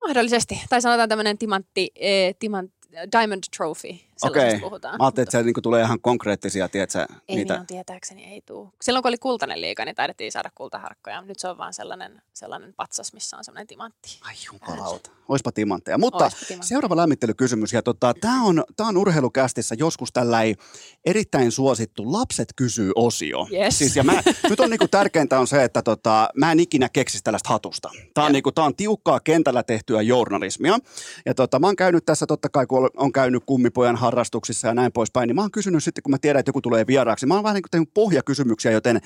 Mahdollisesti. 0.07 0.61
Tai 0.69 0.83
sanotaan 0.83 1.09
tämmöinen 1.09 1.39
timantti, 1.39 1.91
eh, 1.97 2.35
timant, 2.39 2.73
Diamond 3.13 3.43
Trophy, 3.57 4.08
Okei. 4.23 4.49
Okay. 4.49 4.61
puhutaan. 4.61 4.99
Mä 4.99 5.05
ajattelin, 5.05 5.23
että 5.23 5.39
se 5.39 5.43
niinku 5.43 5.61
tulee 5.61 5.83
ihan 5.83 6.01
konkreettisia, 6.01 6.69
tiedätkö, 6.69 7.07
ei 7.29 7.37
niitä... 7.37 7.55
minun 7.55 7.67
tietääkseni, 7.67 8.25
ei 8.25 8.43
tule. 8.47 8.69
Silloin 8.83 9.03
kun 9.03 9.09
oli 9.09 9.19
kultainen 9.19 9.61
liiga, 9.61 9.85
niin 9.85 9.95
taidettiin 9.95 10.33
saada 10.33 10.51
kultaharkkoja. 10.55 11.23
Nyt 11.23 11.39
se 11.39 11.49
on 11.49 11.59
vaan 11.59 11.75
sellainen, 11.75 12.23
sellainen 12.33 12.75
patsas, 12.77 13.13
missä 13.13 13.37
on 13.37 13.45
sellainen 13.45 13.67
timantti. 13.67 14.19
Ai 14.21 14.35
jumalauta. 14.53 15.11
Oispa 15.29 15.53
timantteja. 15.53 15.99
Mutta 15.99 16.25
Oispa 16.25 16.39
timantteja. 16.39 16.69
seuraava 16.69 16.97
lämmittelykysymys. 16.97 17.73
Ja 17.73 17.83
tota, 17.83 18.15
tämä 18.21 18.43
on, 18.43 18.65
tää 18.77 18.87
on 18.87 18.97
urheilukästissä 18.97 19.75
joskus 19.79 20.13
tällainen 20.13 20.57
erittäin 21.05 21.53
suosittu 21.53 22.13
lapset 22.13 22.49
kysyy 22.57 22.93
osio. 22.95 23.47
Yes. 23.53 23.79
Siis, 23.79 23.97
ja 23.97 24.05
mä, 24.05 24.23
nyt 24.51 24.61
on 24.61 24.71
niinku 24.71 24.89
tärkeintä 24.89 25.41
on 25.41 25.47
se, 25.47 25.65
että 25.65 25.83
tota, 25.83 26.29
mä 26.35 26.53
en 26.53 26.61
ikinä 26.61 26.89
keksisi 26.89 27.25
tällaista 27.25 27.49
hatusta. 27.49 27.91
Tämä 28.15 28.27
on, 28.27 28.33
niinku, 28.33 28.53
tää 28.53 28.65
on 28.65 28.77
tiukkaa 28.77 29.21
kentällä 29.21 29.63
tehtyä 29.63 30.03
journalismia. 30.03 30.79
Ja 31.27 31.35
tota, 31.35 31.59
mä 31.59 31.67
oon 31.67 31.77
käynyt 31.77 32.05
tässä 32.05 32.27
totta 32.27 32.49
kai, 32.49 32.67
kun 32.67 32.91
on 32.97 33.13
käynyt 33.13 33.43
kummipojan 33.47 33.97
harrastuksissa 34.09 34.69
ja 34.69 34.75
näin 34.75 34.93
poispäin, 34.93 35.27
niin 35.27 35.35
mä 35.37 35.41
oon 35.41 35.51
kysynyt 35.51 35.85
sitten, 35.85 36.03
kun 36.03 36.11
mä 36.11 36.19
tiedän, 36.19 36.41
että 36.41 36.49
joku 36.49 36.61
tulee 36.61 36.87
vieraaksi, 36.87 37.27
mä 37.27 37.35
oon 37.35 37.43
vähän 37.43 37.55
niin 37.55 37.63
kuin 37.63 37.71
tehnyt 37.71 37.91
pohjakysymyksiä, 37.95 38.73
joten 38.73 39.01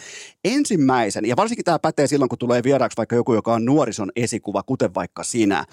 ensimmäisen, 0.45 1.25
ja 1.25 1.37
varsinkin 1.37 1.65
tämä 1.65 1.79
pätee 1.79 2.07
silloin, 2.07 2.29
kun 2.29 2.39
tulee 2.39 2.63
vieraaksi 2.63 2.97
vaikka 2.97 3.17
joku, 3.17 3.35
joka 3.35 3.55
on 3.55 3.65
nuorison 3.65 4.11
esikuva, 4.17 4.63
kuten 4.63 4.95
vaikka 4.95 5.23
sinä. 5.23 5.65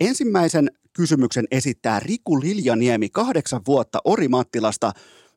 Ensimmäisen 0.00 0.70
kysymyksen 0.92 1.44
esittää 1.50 2.00
Riku 2.00 2.40
Liljaniemi, 2.40 3.08
kahdeksan 3.08 3.60
vuotta 3.66 3.98
Orimattilasta. 4.04 4.92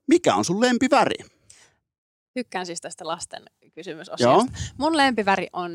Mikä 0.08 0.36
on 0.36 0.46
sun 0.46 0.62
lempiväri? 0.62 1.26
Tykkään 2.34 2.66
siis 2.66 2.82
tästä 2.82 3.08
lasten 3.08 3.44
kysymysosiosta. 3.76 4.52
Mun 4.78 4.98
lempiväri 4.98 5.48
on 5.54 5.72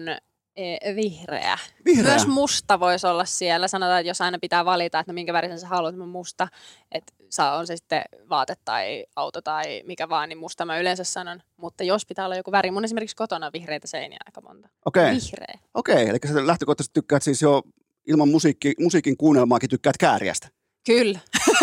E, 0.59 0.95
vihreä. 0.95 1.59
vihreä. 1.85 2.11
Myös 2.11 2.27
musta 2.27 2.81
voisi 2.81 3.07
olla 3.07 3.25
siellä. 3.25 3.69
Sanotaan, 3.69 4.01
että 4.01 4.11
jos 4.11 4.21
aina 4.21 4.39
pitää 4.41 4.65
valita, 4.65 4.99
että 4.99 5.13
no 5.13 5.15
minkä 5.15 5.33
värisen 5.33 5.59
sä 5.59 5.69
haluat, 5.69 5.97
niin 5.97 6.09
musta, 6.09 6.49
että 6.93 7.13
saa 7.31 7.57
on 7.57 7.67
se 7.67 7.77
sitten 7.77 8.03
vaate 8.29 8.55
tai 8.65 9.07
auto 9.17 9.43
tai 9.43 9.83
mikä 9.87 10.09
vaan, 10.09 10.29
niin 10.29 10.39
musta 10.39 10.65
mä 10.65 10.79
yleensä 10.79 11.05
sanon. 11.05 11.43
Mutta 11.57 11.85
jos 11.85 12.07
pitää 12.07 12.25
olla 12.25 12.37
joku 12.37 12.53
väri, 12.53 12.71
mun 12.71 12.85
esimerkiksi 12.85 13.17
kotona 13.17 13.51
vihreitä 13.53 13.87
seiniä 13.87 14.19
aika 14.27 14.41
monta. 14.41 14.69
Okei. 14.87 15.03
Okay. 15.03 15.15
Vihreä. 15.15 15.59
Okei, 15.75 15.95
okay, 15.95 16.07
eli 16.07 16.19
sä 16.33 16.47
lähtökohtaisesti 16.47 16.95
tykkäät 16.95 17.23
siis 17.23 17.43
jo 17.43 17.63
ilman 18.07 18.29
musiikki, 18.29 18.75
musiikin 18.79 19.17
kuunnelmaakin 19.17 19.71
tykkäät 19.71 19.97
kääriästä. 19.97 20.49
Kyllä. 20.87 21.19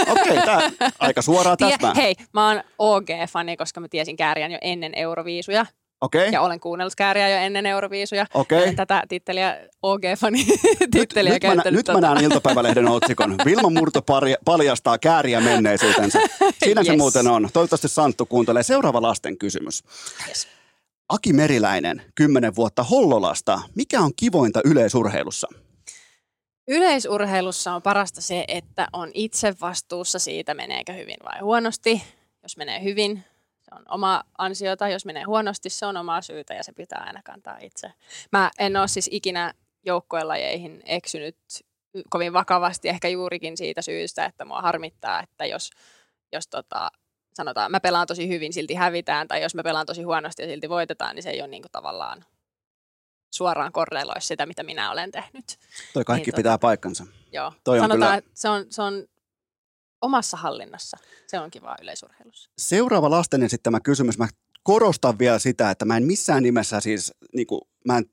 Okei, 0.07 0.38
okay, 0.38 0.72
aika 0.99 1.22
suoraa 1.22 1.57
tästä. 1.57 1.93
Hei, 1.93 2.16
mä 2.34 2.47
oon 2.47 2.63
OG-fani, 2.80 3.57
koska 3.57 3.80
mä 3.80 3.88
tiesin 3.88 4.18
kääriän 4.18 4.51
jo 4.51 4.57
ennen 4.61 4.91
Euroviisuja. 4.95 5.66
Okay. 6.06 6.30
Ja 6.30 6.41
olen 6.41 6.60
kuunnellut 6.60 6.95
kääriä 6.95 7.30
jo 7.30 7.38
ennen 7.38 7.66
Euroviisuja. 7.66 8.26
Okay. 8.34 8.76
Tätä 8.76 9.03
titteliä 9.10 9.58
OG-fani 9.82 10.45
titteliä 10.91 11.34
nyt, 11.34 11.43
nyt, 11.43 11.56
mä, 11.56 11.72
nyt 11.72 11.88
mä 11.88 12.01
näen 12.01 12.24
iltapäivälehden 12.24 12.88
otsikon. 12.88 13.36
Vilma 13.45 13.70
Murto 13.70 14.01
paljastaa 14.45 14.97
kääriä 14.97 15.41
menneisyytensä. 15.41 16.20
Siinä 16.64 16.82
yes. 16.82 16.88
se 16.88 16.97
muuten 16.97 17.28
on. 17.28 17.49
Toivottavasti 17.53 17.88
Santtu 17.88 18.26
kuuntelee. 18.26 18.64
Seuraava 18.64 19.01
lasten 19.01 19.38
kysymys. 19.38 19.84
Yes. 20.28 20.47
Aki 21.10 21.34
Meriläinen, 21.34 22.01
10 22.16 22.56
vuotta 22.56 22.84
Hollolasta. 22.84 23.62
Mikä 23.76 23.99
on 23.99 24.12
kivointa 24.16 24.62
yleisurheilussa? 24.66 25.47
Yleisurheilussa 26.68 27.74
on 27.74 27.82
parasta 27.82 28.22
se, 28.22 28.45
että 28.47 28.88
on 28.93 29.12
itse 29.14 29.56
vastuussa 29.62 30.20
siitä, 30.20 30.53
meneekö 30.53 30.93
hyvin 30.93 31.18
vai 31.24 31.39
huonosti. 31.41 32.03
Jos 32.43 32.58
menee 32.58 32.84
hyvin, 32.84 33.24
se 33.66 33.76
on 33.76 33.84
oma 33.89 34.24
ansiota. 34.38 34.89
Jos 34.89 35.05
menee 35.05 35.24
huonosti, 35.24 35.70
se 35.70 35.86
on 35.86 35.97
omaa 35.97 36.22
syytä 36.22 36.53
ja 36.53 36.63
se 36.63 36.72
pitää 36.72 37.03
aina 37.07 37.22
kantaa 37.26 37.57
itse. 37.61 37.93
Mä 38.32 38.51
en 38.59 38.78
ole 38.78 38.88
siis 38.88 39.09
ikinä 39.11 39.53
joukkoelajeihin 39.86 40.82
eksynyt 40.86 41.38
kovin 42.09 42.34
vakavasti, 42.34 42.89
ehkä 42.89 43.07
juurikin 43.07 43.57
siitä 43.57 43.82
syystä, 43.82 44.26
että 44.26 44.45
mua 44.45 44.61
harmittaa, 44.61 45.24
että 45.24 45.45
jos, 45.45 45.72
jos 46.34 46.47
tota, 46.47 46.91
sanotaan, 47.34 47.72
mä 47.72 47.80
pelaan 47.80 48.07
tosi 48.07 48.28
hyvin, 48.28 48.53
silti 48.53 48.74
hävitään, 48.74 49.28
tai 49.28 49.41
jos 49.41 49.55
mä 49.55 49.63
pelaan 49.63 49.86
tosi 49.86 50.03
huonosti 50.03 50.41
ja 50.41 50.47
silti 50.49 50.70
voitetaan, 50.70 51.16
niin 51.16 51.24
se 51.24 51.30
ei 51.30 51.41
ole 51.41 51.47
niin 51.47 51.61
kuin 51.61 51.72
tavallaan 51.72 52.26
suoraan 53.36 53.72
korreloi 53.72 54.22
sitä, 54.22 54.45
mitä 54.45 54.63
minä 54.63 54.91
olen 54.91 55.11
tehnyt. 55.11 55.45
Toi 55.93 56.03
kaikki 56.03 56.32
niin, 56.32 56.36
pitää 56.36 56.53
tota, 56.53 56.61
paikkansa. 56.61 57.05
Joo, 57.32 57.53
Toi 57.63 57.80
sanotaan, 57.80 57.99
kyllä... 57.99 58.16
että 58.16 58.32
se 58.34 58.49
on, 58.49 58.66
se 58.70 58.82
on 58.82 59.05
omassa 60.01 60.37
hallinnassa. 60.37 60.97
Se 61.27 61.39
on 61.39 61.51
kiva 61.51 61.75
yleisurheilussa. 61.81 62.49
Seuraava 62.57 63.09
lasten 63.09 63.43
esittämä 63.43 63.79
kysymys. 63.79 64.17
Mä 64.17 64.27
korostan 64.63 65.19
vielä 65.19 65.39
sitä, 65.39 65.71
että 65.71 65.85
mä 65.85 65.97
en 65.97 66.03
missään 66.03 66.43
nimessä 66.43 66.79
siis, 66.79 67.13
niin 67.33 67.47
kuin, 67.47 67.61
mä 67.85 67.97
en 67.97 68.05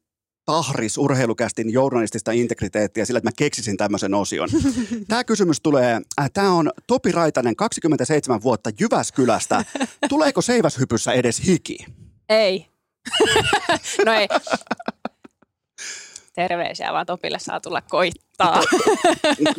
tahris 0.44 0.98
urheilukästin 0.98 1.72
journalistista 1.72 2.32
integriteettiä 2.32 3.04
sillä, 3.04 3.18
että 3.18 3.28
mä 3.28 3.36
keksisin 3.36 3.76
tämmöisen 3.76 4.14
osion. 4.14 4.48
Tämä 5.08 5.24
kysymys 5.24 5.60
tulee, 5.60 6.00
äh, 6.20 6.30
tämä 6.32 6.52
on 6.52 6.70
Topi 6.86 7.12
Raitanen, 7.12 7.56
27 7.56 8.42
vuotta 8.42 8.70
Jyväskylästä. 8.80 9.64
Tuleeko 10.08 10.42
seiväshypyssä 10.42 11.12
edes 11.12 11.46
hiki? 11.46 11.86
Ei. 12.28 12.66
no 14.06 14.12
ei. 14.12 14.28
Terveisiä, 16.32 16.92
vaan 16.92 17.06
Topille 17.06 17.38
saa 17.38 17.60
tulla 17.60 17.82
koittaa. 17.82 18.62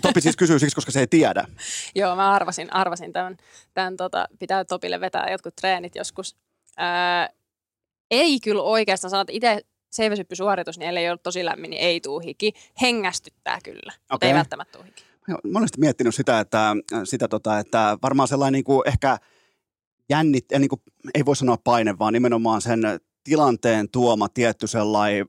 Topi 0.01 0.21
siis 0.21 0.35
kysyy 0.35 0.59
siksi, 0.59 0.75
koska 0.75 0.91
se 0.91 0.99
ei 0.99 1.07
tiedä. 1.07 1.45
Joo, 1.95 2.15
mä 2.15 2.31
arvasin, 2.31 2.73
arvasin 2.73 3.13
tämän, 3.13 3.37
tämän 3.73 3.97
tota, 3.97 4.27
pitää 4.39 4.65
Topille 4.65 5.01
vetää 5.01 5.31
jotkut 5.31 5.55
treenit 5.55 5.95
joskus. 5.95 6.35
Ää, 6.77 7.29
ei 8.11 8.39
kyllä 8.39 8.63
oikeastaan, 8.63 9.11
sanot 9.11 9.29
itse 9.31 9.61
seiväsyppysuoritus, 9.91 10.77
niin 10.77 10.89
ellei 10.89 11.09
ole 11.09 11.17
tosi 11.17 11.45
lämmin, 11.45 11.69
niin 11.69 11.81
ei 11.81 12.01
tuu 12.01 12.19
hiki. 12.19 12.53
Hengästyttää 12.81 13.59
kyllä, 13.63 13.93
mutta 13.99 14.15
Okei. 14.15 14.29
ei 14.29 14.35
välttämättä 14.35 14.71
tuu 14.71 14.83
hiki. 14.83 15.03
Mä 15.27 15.37
monesti 15.53 15.79
miettinyt 15.79 16.15
sitä, 16.15 16.39
että, 16.39 16.75
sitä 17.03 17.27
tota, 17.27 17.59
että 17.59 17.97
varmaan 18.01 18.27
sellainen 18.27 18.53
niin 18.53 18.63
kuin 18.63 18.87
ehkä 18.87 19.17
jännit, 20.09 20.45
niin 20.59 20.69
kuin, 20.69 20.81
ei 21.13 21.25
voi 21.25 21.35
sanoa 21.35 21.57
paine, 21.63 21.99
vaan 21.99 22.13
nimenomaan 22.13 22.61
sen 22.61 22.81
tilanteen 23.23 23.89
tuoma 23.89 24.29
tietty 24.29 24.67
sellainen 24.67 25.25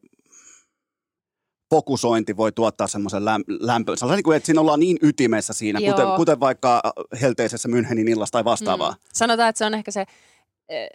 fokusointi 1.75 2.37
voi 2.37 2.53
tuottaa 2.53 2.87
semmoisen 2.87 3.25
läm, 3.25 3.45
lämpö. 3.49 3.97
Sellainen, 3.97 4.17
niin 4.17 4.25
kuin, 4.25 4.37
että 4.37 4.47
siinä 4.47 4.61
ollaan 4.61 4.81
niin 4.81 4.99
ytimessä 5.03 5.53
siinä, 5.53 5.81
Joo. 5.81 5.95
kuten, 5.95 6.07
kuten 6.17 6.41
vaikka 6.41 6.83
helteisessä 7.21 7.69
Münchenin 7.69 8.09
illassa 8.09 8.33
tai 8.33 8.45
vastaavaa. 8.45 8.91
Mm. 8.91 8.99
Sanotaan, 9.13 9.49
että 9.49 9.59
se 9.59 9.65
on 9.65 9.75
ehkä 9.75 9.91
se 9.91 10.05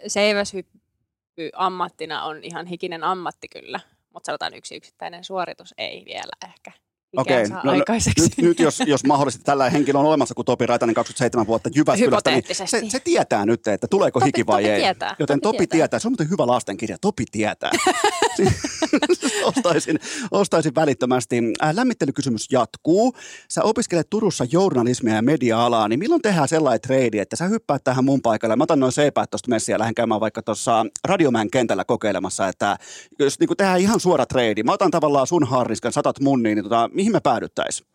seiväshyppy 0.06 1.50
ammattina 1.54 2.24
on 2.24 2.44
ihan 2.44 2.66
hikinen 2.66 3.04
ammatti 3.04 3.48
kyllä, 3.48 3.80
mutta 4.14 4.26
sanotaan 4.26 4.54
yksi 4.54 4.76
yksittäinen 4.76 5.24
suoritus 5.24 5.74
ei 5.78 6.02
vielä 6.04 6.48
ehkä 6.54 6.72
Okei, 7.16 7.48
no, 7.48 7.60
no, 7.64 7.70
aikaiseksi. 7.70 8.22
Nyt, 8.22 8.32
nyt 8.38 8.58
jos, 8.60 8.80
jos 8.86 9.04
mahdollisesti 9.04 9.44
tällä 9.44 9.70
henkilö 9.70 9.98
on 9.98 10.04
olemassa 10.06 10.34
kuin 10.34 10.44
Topi 10.46 10.66
Raitanen 10.66 10.94
27 10.94 11.46
vuotta 11.46 11.70
Jyväskylästä, 11.74 12.30
niin 12.30 12.44
se, 12.52 12.82
se 12.88 13.00
tietää 13.00 13.46
nyt, 13.46 13.66
että 13.66 13.88
tuleeko 13.88 14.20
Topi- 14.20 14.26
hiki 14.26 14.46
vai 14.46 14.62
Topi 14.62 14.72
ei. 14.72 14.80
tietää, 14.80 15.16
Joten 15.18 15.40
Topi 15.40 15.56
Topi 15.56 15.66
tietää. 15.66 15.76
tietää. 15.76 15.98
Se 15.98 16.08
on 16.08 16.12
muuten 16.12 16.30
hyvä 16.30 16.46
lastenkirja. 16.46 16.96
Topi 17.00 17.24
tietää. 17.32 17.70
ostaisin, 19.56 19.98
ostaisin 20.30 20.74
välittömästi. 20.74 21.36
Äh, 21.62 21.74
lämmittelykysymys 21.74 22.46
jatkuu. 22.52 23.12
Sä 23.48 23.62
opiskelet 23.62 24.10
Turussa 24.10 24.46
journalismia 24.52 25.14
ja 25.14 25.22
media-alaa, 25.22 25.88
niin 25.88 25.98
milloin 25.98 26.22
tehdään 26.22 26.48
sellainen 26.48 26.80
treidi, 26.80 27.18
että 27.18 27.36
sä 27.36 27.44
hyppäät 27.44 27.84
tähän 27.84 28.04
mun 28.04 28.22
paikalle. 28.22 28.56
Mä 28.56 28.64
otan 28.64 28.80
noin 28.80 28.92
seipäät 28.92 29.30
tuosta 29.30 29.50
messiä 29.50 29.74
ja 29.74 29.78
lähden 29.78 29.94
käymään 29.94 30.20
vaikka 30.20 30.42
tuossa 30.42 30.86
Radiomäen 31.04 31.50
kentällä 31.50 31.84
kokeilemassa, 31.84 32.48
että 32.48 32.76
jos 33.18 33.40
niin 33.40 33.56
tehdään 33.56 33.80
ihan 33.80 34.00
suora 34.00 34.26
treidi. 34.26 34.62
Mä 34.62 34.72
otan 34.72 34.90
tavallaan 34.90 35.26
sun 35.26 35.46
harniskan, 35.46 35.92
satat 35.92 36.20
mun, 36.20 36.42
niin 36.42 36.62
tota, 36.62 36.90
mihin 37.00 37.12
me 37.12 37.20
päädyttäisiin? 37.20 37.88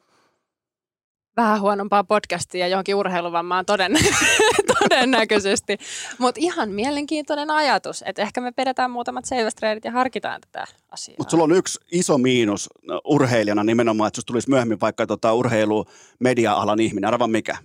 Vähän 1.37 1.61
huonompaa 1.61 2.03
podcastia 2.03 2.59
ja 2.59 2.67
johonkin 2.67 2.95
urheiluvammaan 2.95 3.65
toden, 3.65 3.91
todennäköisesti. 4.79 5.77
Mutta 6.17 6.41
ihan 6.43 6.69
mielenkiintoinen 6.69 7.49
ajatus, 7.49 8.03
että 8.07 8.21
ehkä 8.21 8.41
me 8.41 8.51
pidetään 8.51 8.91
muutamat 8.91 9.25
seivästreenit 9.25 9.85
ja 9.85 9.91
harkitaan 9.91 10.41
tätä 10.41 10.65
asiaa. 10.91 11.15
Mutta 11.17 11.31
sulla 11.31 11.43
on 11.43 11.51
yksi 11.51 11.79
iso 11.91 12.17
miinus 12.17 12.69
no, 12.81 13.01
urheilijana 13.05 13.63
nimenomaan, 13.63 14.07
että 14.07 14.15
susta 14.15 14.27
tulisi 14.27 14.49
myöhemmin 14.49 14.81
vaikka 14.81 15.07
tota 15.07 15.33
urheilu 15.33 15.85
media-alan 16.19 16.79
ihminen. 16.79 17.07
Arva 17.07 17.27
mikä? 17.27 17.57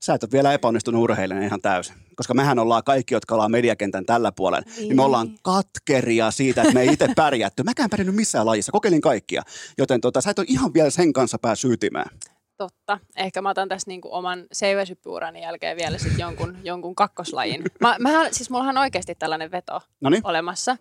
Sä 0.00 0.14
et 0.14 0.22
ole 0.22 0.32
vielä 0.32 0.52
epäonnistunut 0.52 1.02
urheilijana 1.02 1.46
ihan 1.46 1.60
täysin. 1.60 1.96
Koska 2.16 2.34
mehän 2.34 2.58
ollaan 2.58 2.84
kaikki, 2.84 3.14
jotka 3.14 3.34
ollaan 3.34 3.50
mediakentän 3.50 4.06
tällä 4.06 4.32
puolella, 4.32 4.64
niin, 4.76 4.88
niin 4.88 4.96
me 4.96 5.02
ollaan 5.02 5.28
katkeria 5.42 6.30
siitä, 6.30 6.62
että 6.62 6.74
me 6.74 6.80
ei 6.80 6.92
itse 6.92 7.08
pärjätty. 7.16 7.62
Mäkään 7.62 7.90
pärjännyt 7.90 8.16
missään 8.16 8.46
lajissa, 8.46 8.72
kokeilin 8.72 9.00
kaikkia. 9.00 9.42
Joten 9.78 10.00
tota, 10.00 10.20
sä 10.20 10.30
et 10.30 10.38
ole 10.38 10.46
ihan 10.48 10.74
vielä 10.74 10.90
sen 10.90 11.12
kanssa 11.12 11.38
päässyt 11.38 11.72
ytimään. 11.72 12.10
totta. 12.56 12.98
Ehkä 13.16 13.42
mä 13.42 13.50
otan 13.50 13.68
tässä 13.68 13.88
niinku 13.90 14.08
oman 14.14 14.44
seiväsyppyurani 14.52 15.42
jälkeen 15.42 15.76
vielä 15.76 15.98
sit 15.98 16.18
jonkun, 16.18 16.58
jonkun 16.64 16.94
kakkoslajin. 16.94 17.62
Mä, 17.80 17.96
mähän, 17.98 18.34
siis 18.34 18.50
mullahan 18.50 18.76
on 18.78 18.80
oikeasti 18.80 19.14
tällainen 19.14 19.50
veto 19.50 19.80
No 20.00 20.10
niin, 20.10 20.26
olemassa. 20.26 20.76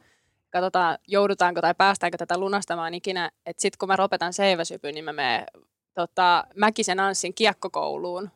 Katsotaan, 0.49 0.97
joudutaanko 1.07 1.61
tai 1.61 1.73
päästäänkö 1.77 2.17
tätä 2.17 2.37
lunastamaan 2.37 2.93
ikinä. 2.93 3.31
Että 3.45 3.61
sitten 3.61 3.77
kun 3.79 3.87
mä 3.87 3.95
lopetan 3.99 4.33
seiväsypyn, 4.33 4.93
niin 4.95 5.05
mä 5.05 5.13
menen 5.13 5.45
tota, 5.93 6.43
Mäkisen 6.55 6.99
Anssin 6.99 7.33
kiekkokouluun. 7.33 8.29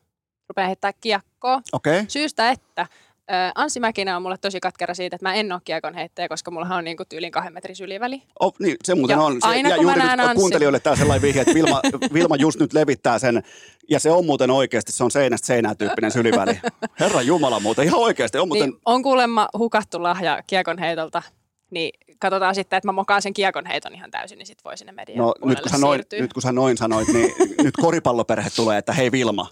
Rupean 0.50 0.66
heittää 0.66 0.92
kiekkoa. 1.00 1.60
Okay. 1.72 2.04
Syystä, 2.08 2.50
että 2.50 2.86
ö, 3.30 3.34
Anssi 3.54 3.80
Mäkinen 3.80 4.16
on 4.16 4.22
mulle 4.22 4.38
tosi 4.38 4.60
katkera 4.60 4.94
siitä, 4.94 5.16
että 5.16 5.28
mä 5.28 5.34
en 5.34 5.52
ole 5.52 5.60
kiekon 5.64 5.94
heittäjä, 5.94 6.28
koska 6.28 6.50
mulla 6.50 6.74
on 6.76 6.84
niinku 6.84 7.04
tyylin 7.08 7.30
kahden 7.32 7.52
metrin 7.52 7.76
syliväli. 7.76 8.22
Oh, 8.40 8.54
niin, 8.58 8.76
se 8.84 8.94
muuten 8.94 9.14
Ja 9.14 9.20
on. 9.20 9.32
Se, 9.32 9.48
aina 9.48 9.68
ja 9.68 9.76
kun 9.76 9.84
mä 9.84 9.90
juuri 9.92 10.06
näen 10.06 10.18
nyt 10.18 10.28
Anssin- 10.28 10.40
kuuntelijoille 10.40 10.80
tämä 10.80 10.96
sellainen 10.96 11.22
vihje, 11.22 11.40
että 11.40 11.54
Vilma, 11.54 11.80
Vilma 12.14 12.36
just 12.36 12.60
nyt 12.60 12.72
levittää 12.72 13.18
sen, 13.18 13.42
ja 13.90 14.00
se 14.00 14.10
on 14.10 14.26
muuten 14.26 14.50
oikeasti, 14.50 14.92
se 14.92 15.04
on 15.04 15.10
seinästä 15.10 15.46
seinään 15.46 15.76
tyyppinen 15.76 16.10
syliväli. 16.10 16.60
Herra 17.00 17.22
Jumala 17.22 17.60
muuten, 17.60 17.84
ihan 17.84 18.00
oikeasti. 18.00 18.38
On 18.38 18.48
muuten, 18.48 18.70
Niin 18.70 18.80
on 18.84 19.02
kuulemma 19.02 19.48
hukattu 19.58 20.02
lahja 20.02 20.42
kiekon 20.46 20.78
heitolta. 20.78 21.22
Niin 21.70 22.00
katsotaan 22.18 22.54
sitten, 22.54 22.76
että 22.76 22.88
mä 22.88 22.92
mokaan 22.92 23.22
sen 23.22 23.32
kiekon 23.32 23.66
heiton 23.66 23.94
ihan 23.94 24.10
täysin, 24.10 24.38
niin 24.38 24.46
sitten 24.46 24.64
voi 24.64 24.78
sinne 24.78 24.92
median 24.92 25.18
No 25.18 25.34
nyt 25.44 25.60
kun, 25.60 25.80
noin, 25.80 26.02
nyt 26.12 26.32
kun 26.32 26.42
sä 26.42 26.52
noin 26.52 26.76
sanoit, 26.76 27.08
niin 27.08 27.34
nyt 27.64 27.74
koripalloperhe 27.80 28.50
tulee, 28.56 28.78
että 28.78 28.92
hei 28.92 29.12
Vilma. 29.12 29.48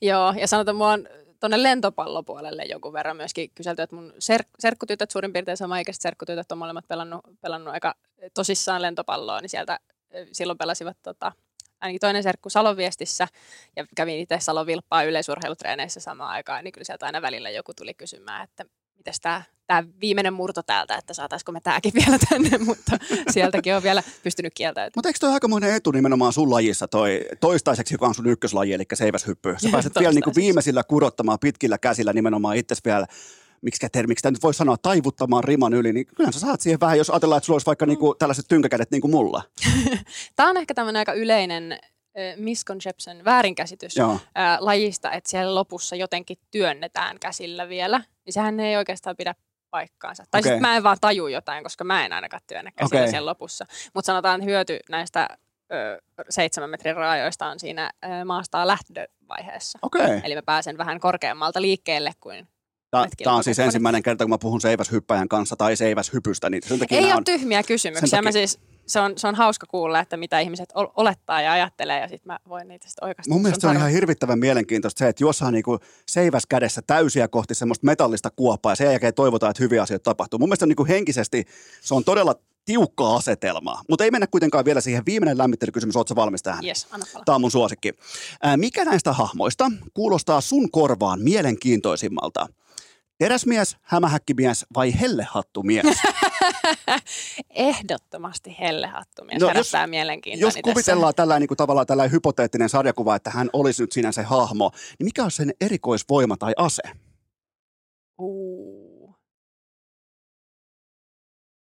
Joo, 0.00 0.34
ja 0.40 0.46
sanotaan, 0.46 0.76
mulla 0.76 0.92
on 0.92 1.08
tuonne 1.40 1.62
lentopallopuolelle 1.62 2.64
jonkun 2.64 2.92
verran 2.92 3.16
myöskin 3.16 3.50
kyselty, 3.54 3.82
että 3.82 3.96
mun 3.96 4.12
ser- 4.18 4.48
serkkutytöt, 4.58 5.10
suurin 5.10 5.32
piirtein 5.32 5.56
samaikäiset 5.56 6.02
serkkutytöt 6.02 6.52
on 6.52 6.58
molemmat 6.58 6.88
pelannut, 6.88 7.20
pelannut 7.40 7.74
aika 7.74 7.94
tosissaan 8.34 8.82
lentopalloa, 8.82 9.40
niin 9.40 9.50
sieltä 9.50 9.78
silloin 10.32 10.58
pelasivat 10.58 10.96
tota, 11.02 11.32
ainakin 11.80 12.00
toinen 12.00 12.22
serkku 12.22 12.50
Salon 12.50 12.76
viestissä 12.76 13.28
ja 13.76 13.86
kävin 13.96 14.18
itse 14.18 14.38
Salon 14.40 14.66
vilppaa 14.66 15.04
yleisurheilutreeneissä 15.04 16.00
samaan 16.00 16.30
aikaan, 16.30 16.64
niin 16.64 16.72
kyllä 16.72 16.84
sieltä 16.84 17.06
aina 17.06 17.22
välillä 17.22 17.50
joku 17.50 17.74
tuli 17.74 17.94
kysymään, 17.94 18.44
että 18.44 18.64
mites 19.00 19.20
tämä 19.20 19.42
tää 19.66 19.84
viimeinen 20.00 20.32
murto 20.32 20.62
täältä, 20.62 20.94
että 20.94 21.14
saataisiko 21.14 21.52
me 21.52 21.60
tämäkin 21.60 21.92
vielä 21.94 22.18
tänne, 22.30 22.58
mutta 22.68 22.96
sieltäkin 23.30 23.76
on 23.76 23.82
vielä 23.82 24.02
pystynyt 24.22 24.54
kieltäytymään. 24.54 24.92
Mutta 24.96 25.08
eikö 25.08 25.18
toi 25.18 25.32
aikamoinen 25.32 25.74
etu 25.74 25.90
nimenomaan 25.90 26.32
sun 26.32 26.50
lajissa 26.50 26.88
toi 26.88 27.20
toistaiseksi, 27.40 27.94
joka 27.94 28.06
on 28.06 28.14
sun 28.14 28.26
ykköslaji, 28.26 28.72
eli 28.72 28.84
seiväshyppy. 28.94 29.54
Sä 29.58 29.68
pääset 29.72 29.94
vielä 29.98 30.12
niinku 30.12 30.24
Toistaiseksi. 30.24 30.46
viimeisillä 30.46 30.84
kurottamaan 30.84 31.38
pitkillä 31.38 31.78
käsillä 31.78 32.12
nimenomaan 32.12 32.56
itse 32.56 32.74
vielä 32.84 33.06
miksi 33.62 33.86
termiksi 33.92 34.22
tämä 34.22 34.30
nyt 34.30 34.42
voi 34.42 34.54
sanoa, 34.54 34.76
taivuttamaan 34.76 35.44
riman 35.44 35.74
yli, 35.74 35.92
niin 35.92 36.06
kyllä 36.06 36.32
sä 36.32 36.40
saat 36.40 36.60
siihen 36.60 36.80
vähän, 36.80 36.98
jos 36.98 37.10
ajatellaan, 37.10 37.36
että 37.36 37.46
sulla 37.46 37.54
olisi 37.54 37.66
vaikka 37.66 37.86
niinku 37.86 38.14
tällaiset 38.14 38.44
tynkäkädet 38.48 38.90
niin 38.90 39.00
kuin 39.00 39.10
mulla. 39.10 39.42
Tämä 40.36 40.50
on 40.50 40.56
ehkä 40.56 40.74
tämmöinen 40.74 40.98
aika 41.00 41.12
yleinen 41.12 41.78
misconception, 42.36 43.24
väärinkäsitys 43.24 43.96
Joo. 43.96 44.18
lajista, 44.58 45.12
että 45.12 45.30
siellä 45.30 45.54
lopussa 45.54 45.96
jotenkin 45.96 46.38
työnnetään 46.50 47.18
käsillä 47.20 47.68
vielä, 47.68 48.00
niin 48.30 48.34
sehän 48.34 48.60
ei 48.60 48.76
oikeastaan 48.76 49.16
pidä 49.16 49.34
paikkaansa. 49.70 50.24
Tai 50.30 50.38
Okei. 50.38 50.48
sitten 50.52 50.60
mä 50.60 50.76
en 50.76 50.82
vaan 50.82 50.96
taju 51.00 51.26
jotain, 51.26 51.62
koska 51.62 51.84
mä 51.84 52.04
en 52.04 52.12
ainakaan 52.12 52.42
työnnä 52.46 52.70
käsillä 52.76 53.00
Okei. 53.00 53.10
siellä 53.10 53.30
lopussa. 53.30 53.66
Mutta 53.94 54.06
sanotaan, 54.06 54.40
että 54.40 54.50
hyöty 54.50 54.78
näistä 54.88 55.28
ö, 55.72 56.00
seitsemän 56.30 56.70
metrin 56.70 56.96
raajoista 56.96 57.46
on 57.46 57.60
siinä 57.60 57.90
ö, 58.04 58.24
maastaa 58.24 58.66
lähtövaiheessa. 58.66 59.78
Okei. 59.82 60.20
Eli 60.24 60.34
mä 60.34 60.42
pääsen 60.42 60.78
vähän 60.78 61.00
korkeammalta 61.00 61.62
liikkeelle 61.62 62.12
kuin... 62.20 62.48
Tämä 63.24 63.36
on 63.36 63.44
siis 63.44 63.58
ensimmäinen 63.58 64.02
kerta, 64.02 64.24
kun 64.24 64.30
mä 64.30 64.38
puhun 64.38 64.60
seiväshyppäjän 64.60 65.28
kanssa 65.28 65.56
tai 65.56 65.76
seiväshypystä, 65.76 66.50
niin 66.50 66.62
sen 66.66 66.78
takia 66.78 66.98
Ei 66.98 67.04
ole 67.04 67.14
on, 67.14 67.24
tyhmiä 67.24 67.62
kysymyksiä. 67.62 68.08
takia- 68.18 68.22
Mä 68.22 68.32
siis, 68.32 68.58
se, 68.90 69.00
on, 69.00 69.12
se 69.16 69.28
on 69.28 69.34
hauska 69.34 69.66
kuulla, 69.66 70.00
että 70.00 70.16
mitä 70.16 70.40
ihmiset 70.40 70.68
ol- 70.74 70.92
olettaa 70.96 71.42
ja 71.42 71.52
ajattelee, 71.52 72.00
ja 72.00 72.08
sitten 72.08 72.32
mä 72.32 72.38
voin 72.48 72.68
niitä 72.68 72.88
sitten 72.88 73.08
oikaista. 73.08 73.32
Mun 73.32 73.42
mielestä 73.42 73.60
se 73.60 73.66
on 73.66 73.70
tarve. 73.70 73.78
ihan 73.78 73.92
hirvittävän 73.92 74.38
mielenkiintoista 74.38 74.98
se, 74.98 75.08
että 75.08 75.24
jos 75.24 75.42
on 75.42 75.52
niinku 75.52 75.78
seiväs 76.08 76.46
kädessä 76.46 76.82
täysiä 76.86 77.28
kohti 77.28 77.54
semmoista 77.54 77.86
metallista 77.86 78.30
kuoppaa 78.30 78.72
ja 78.72 78.76
sen 78.76 78.90
jälkeen 78.90 79.14
toivotaan, 79.14 79.50
että 79.50 79.62
hyviä 79.62 79.82
asioita 79.82 80.04
tapahtuu. 80.04 80.38
Mun 80.38 80.48
mielestä 80.48 80.66
niinku 80.66 80.86
henkisesti 80.86 81.44
se 81.80 81.94
on 81.94 82.04
todella 82.04 82.34
tiukka 82.64 83.16
asetelma. 83.16 83.82
Mutta 83.88 84.04
ei 84.04 84.10
mennä 84.10 84.26
kuitenkaan 84.26 84.64
vielä 84.64 84.80
siihen. 84.80 85.02
Viimeinen 85.06 85.38
lämmittelykysymys, 85.38 85.96
ootko 85.96 86.16
valmis 86.16 86.42
tähän? 86.42 86.64
Yes, 86.64 86.86
anna. 86.90 87.06
Tämä 87.24 87.34
on 87.34 87.40
mun 87.40 87.50
suosikki. 87.50 87.92
Mikä 88.56 88.84
näistä 88.84 89.12
hahmoista 89.12 89.70
kuulostaa 89.94 90.40
sun 90.40 90.70
korvaan 90.70 91.20
mielenkiintoisimmalta? 91.20 92.46
Teräsmies, 93.20 93.76
hämähäkkimies 93.82 94.66
vai 94.74 95.00
hellehattumies? 95.00 95.86
Ehdottomasti 97.50 98.56
hellehattumies 98.60 99.40
No, 99.40 99.50
jos- 99.54 99.72
mielenkiintoa. 99.86 100.46
Jos 100.46 100.54
kuvitellaan 100.64 101.14
tällainen 101.14 101.40
niin 101.40 101.48
kuin 101.48 101.56
tavallaan 101.56 101.86
tällainen 101.86 102.12
hypoteettinen 102.12 102.68
sarjakuva, 102.68 103.16
että 103.16 103.30
hän 103.30 103.50
olisi 103.52 103.82
nyt 103.82 103.92
siinä 103.92 104.12
se 104.12 104.22
hahmo, 104.22 104.70
niin 104.98 105.04
mikä 105.04 105.24
on 105.24 105.30
sen 105.30 105.52
erikoisvoima 105.60 106.36
tai 106.36 106.52
ase? 106.56 106.82
Uu. 108.18 109.14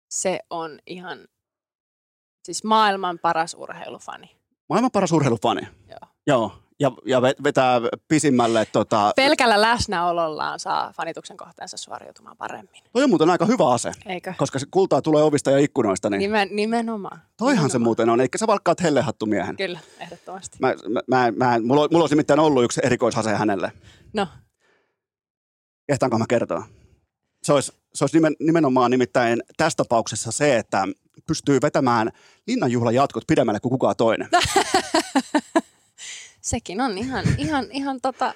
Se 0.10 0.40
on 0.50 0.80
ihan, 0.88 1.28
siis 2.46 2.64
maailman 2.64 3.20
paras 3.22 3.54
urheilufani. 3.60 4.38
Maailman 4.70 4.92
paras 4.92 5.12
urheilufani. 5.12 5.62
Joo. 5.88 6.10
Joo. 6.28 6.52
Ja, 6.80 6.92
ja 7.06 7.20
ve- 7.20 7.44
vetää 7.44 7.82
pisimmälle, 8.08 8.66
tota, 8.72 9.12
Pelkällä 9.16 9.62
läsnäolollaan 9.62 10.60
saa 10.60 10.94
fanituksen 10.96 11.38
kohteensa 11.38 11.78
suoriutumaan 11.78 12.38
paremmin. 12.38 12.84
toi 12.94 13.04
on 13.04 13.10
muuten 13.10 13.30
aika 13.30 13.46
hyvä 13.46 13.70
ase, 13.72 13.92
Eikö? 14.06 14.34
koska 14.38 14.60
se 14.60 14.66
kultaa 14.72 15.02
tulee 15.02 15.24
ovista 15.24 15.52
ja 15.52 15.58
ikkunoista, 15.58 16.10
niin 16.10 16.20
Nimen, 16.20 16.50
nimenomaan. 16.52 17.22
toihan 17.38 17.56
se 17.58 17.64
nimenomaan. 17.64 17.82
muuten 17.84 18.10
on. 18.10 18.22
Eli 18.22 18.28
sä 18.36 18.48
valkkaat 18.48 18.82
hellehattumiehen. 18.84 19.58
Kyllä, 19.58 19.80
ehdottomasti. 20.00 20.58
Mä, 20.62 20.68
mä, 20.90 21.02
mä, 21.08 21.32
mä, 21.32 21.60
mulla, 21.60 21.82
on- 21.82 21.88
mulla 21.92 22.04
olisi 22.04 22.16
nimittäin 22.16 22.40
ollut 22.40 22.64
yksi 22.64 22.82
erikoisase 22.84 23.36
hänelle. 23.36 23.72
No, 24.14 24.28
Kehtaanko 25.88 26.18
mä 26.18 26.26
kertoa? 26.30 26.64
Se 27.44 27.54
olisi, 27.54 27.72
se 27.94 28.04
olisi 28.04 28.18
nimen, 28.18 28.36
nimenomaan 28.40 28.92
nimittäin 28.92 29.44
tässä 29.58 29.78
tapauksessa 29.78 30.32
se, 30.32 30.58
että 30.58 30.84
pystyy 31.28 31.60
vetämään 31.62 32.12
linnanjuhlan 32.48 32.96
jatkot 32.96 33.24
pidemmälle 33.28 33.60
kuin 33.60 33.70
kukaan 33.70 33.96
toinen. 33.96 34.30
Sekin 36.48 36.82
on 36.82 36.98
ihan, 36.98 37.26
ihan, 37.38 37.66
ihan 37.72 38.02
tota, 38.02 38.34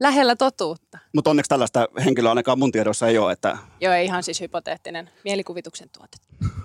lähellä 0.00 0.36
totuutta. 0.36 0.98
Mutta 1.14 1.30
onneksi 1.30 1.48
tällaista 1.48 1.88
henkilöä 2.04 2.30
ainakaan 2.30 2.58
mun 2.58 2.72
tiedossa 2.72 3.08
ei 3.08 3.18
ole, 3.18 3.32
että 3.32 3.58
Joo, 3.80 3.92
ei 3.92 4.04
ihan 4.04 4.22
siis 4.22 4.40
hypoteettinen 4.40 5.10
mielikuvituksen 5.24 5.88
tuote. 5.98 6.16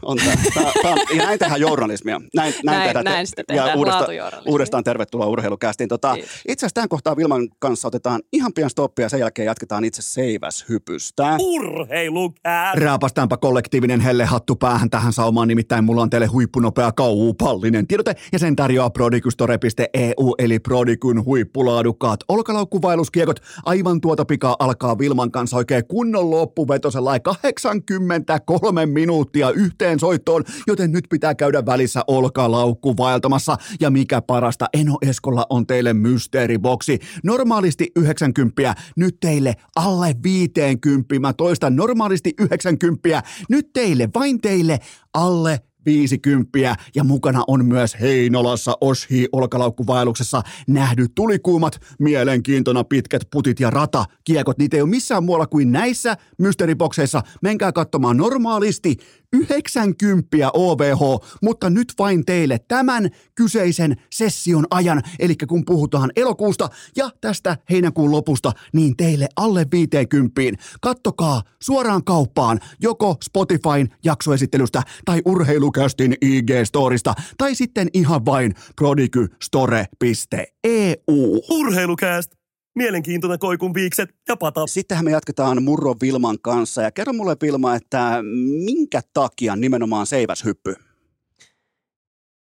On 0.01 0.17
tää, 0.17 0.35
tää, 0.53 0.71
tää 0.81 0.91
on, 0.91 0.97
ja 1.17 1.25
näin 1.25 1.39
tehdään 1.39 1.61
journalismia. 1.61 2.21
Näin, 2.35 2.53
näin, 2.63 2.63
Näin- 2.65 2.83
tehdään, 2.87 3.03
näin 3.05 3.27
sitä 3.27 3.43
tehdään, 3.47 3.77
uudesta, 3.77 3.99
laatujournalismia. 3.99 4.51
uudestaan 4.51 4.83
tervetuloa 4.83 5.25
urheilukästiin. 5.27 5.87
Tota, 5.89 6.13
Kiitos. 6.13 6.31
itse 6.47 6.65
asiassa 6.65 6.73
tämän 6.73 6.89
kohtaa 6.89 7.17
Vilman 7.17 7.47
kanssa 7.59 7.87
otetaan 7.87 8.21
ihan 8.33 8.53
pian 8.53 8.69
stoppia 8.69 9.05
ja 9.05 9.09
sen 9.09 9.19
jälkeen 9.19 9.45
jatketaan 9.45 9.83
itse 9.85 10.01
seiväshypystä. 10.01 11.35
Urheilukääst! 11.39 12.79
Raapastaanpa 12.79 13.37
kollektiivinen 13.37 13.99
hellehattu 13.99 14.55
päähän 14.55 14.89
tähän 14.89 15.13
saumaan, 15.13 15.47
nimittäin 15.47 15.83
mulla 15.83 16.01
on 16.01 16.09
teille 16.09 16.27
huippunopea 16.27 16.91
kauupallinen 16.91 17.87
tiedote 17.87 18.15
ja 18.31 18.39
sen 18.39 18.55
tarjoaa 18.55 18.89
prodikustore.eu 18.89 20.35
eli 20.37 20.59
Prodikun 20.59 21.25
huippulaadukkaat 21.25 22.19
olkalaukkuvailuskiekot. 22.27 23.39
Aivan 23.65 24.01
tuota 24.01 24.25
pikaa 24.25 24.55
alkaa 24.59 24.97
Vilman 24.97 25.31
kanssa 25.31 25.57
oikein 25.57 25.87
kunnon 25.87 26.31
loppuvetosella 26.31 27.13
ja 27.13 27.19
83 27.19 28.85
minuuttia 28.85 29.49
yhteen 29.67 29.99
soittoon, 29.99 30.43
joten 30.67 30.91
nyt 30.91 31.05
pitää 31.09 31.35
käydä 31.35 31.65
välissä 31.65 32.01
olkalaukku 32.07 32.97
vaeltamassa. 32.97 33.57
Ja 33.79 33.89
mikä 33.89 34.21
parasta, 34.21 34.65
Eno 34.73 34.97
Eskolla 35.01 35.45
on 35.49 35.67
teille 35.67 35.93
mysteeriboksi. 35.93 36.99
Normaalisti 37.23 37.91
90, 37.95 38.75
nyt 38.95 39.19
teille 39.19 39.53
alle 39.75 40.15
50. 40.23 41.19
Mä 41.19 41.33
toistan 41.33 41.75
normaalisti 41.75 42.33
90, 42.39 43.23
nyt 43.49 43.73
teille, 43.73 44.09
vain 44.15 44.41
teille 44.41 44.79
alle 45.13 45.59
50 45.87 46.75
ja 46.95 47.03
mukana 47.03 47.43
on 47.47 47.65
myös 47.65 47.97
Heinolassa 48.01 48.77
Oshi 48.81 49.27
olkalaukkuvaelluksessa 49.31 50.41
nähdyt 50.67 51.11
tulikuumat, 51.15 51.79
mielenkiintona 51.99 52.83
pitkät 52.83 53.21
putit 53.31 53.59
ja 53.59 53.69
rata 53.69 54.05
kiekot. 54.23 54.57
Niitä 54.57 54.77
ei 54.77 54.81
ole 54.81 54.89
missään 54.89 55.23
muualla 55.23 55.47
kuin 55.47 55.71
näissä 55.71 56.17
mysteeribokseissa. 56.37 57.21
Menkää 57.41 57.71
katsomaan 57.71 58.17
normaalisti 58.17 58.95
90 59.33 60.27
OVH, 60.53 61.01
mutta 61.41 61.69
nyt 61.69 61.93
vain 61.99 62.25
teille 62.25 62.59
tämän 62.67 63.09
kyseisen 63.35 63.95
session 64.11 64.65
ajan, 64.69 65.01
eli 65.19 65.35
kun 65.35 65.65
puhutaan 65.65 66.11
elokuusta 66.15 66.69
ja 66.95 67.09
tästä 67.21 67.57
heinäkuun 67.69 68.11
lopusta, 68.11 68.51
niin 68.73 68.97
teille 68.97 69.27
alle 69.35 69.65
50. 69.71 70.41
Kattokaa 70.81 71.41
suoraan 71.61 72.03
kauppaan 72.03 72.59
joko 72.79 73.17
Spotifyn 73.23 73.87
jaksoesittelystä 74.03 74.81
tai 75.05 75.21
urheilukästin 75.25 76.15
IG-storista 76.25 77.13
tai 77.37 77.55
sitten 77.55 77.87
ihan 77.93 78.25
vain 78.25 78.53
prodigystore.eu. 78.75 81.41
Urheilukääst! 81.49 82.46
Mielenkiintona 82.77 83.37
koikun 83.37 83.73
viikset 83.73 84.09
ja 84.27 84.37
pata. 84.37 84.67
Sittenhän 84.67 85.05
me 85.05 85.11
jatketaan 85.11 85.63
Murro 85.63 85.95
Vilman 86.01 86.37
kanssa 86.41 86.81
ja 86.81 86.91
kerro 86.91 87.13
mulle 87.13 87.35
Vilma, 87.41 87.75
että 87.75 88.19
minkä 88.65 89.01
takia 89.13 89.55
nimenomaan 89.55 90.07
seiväshyppy? 90.07 90.75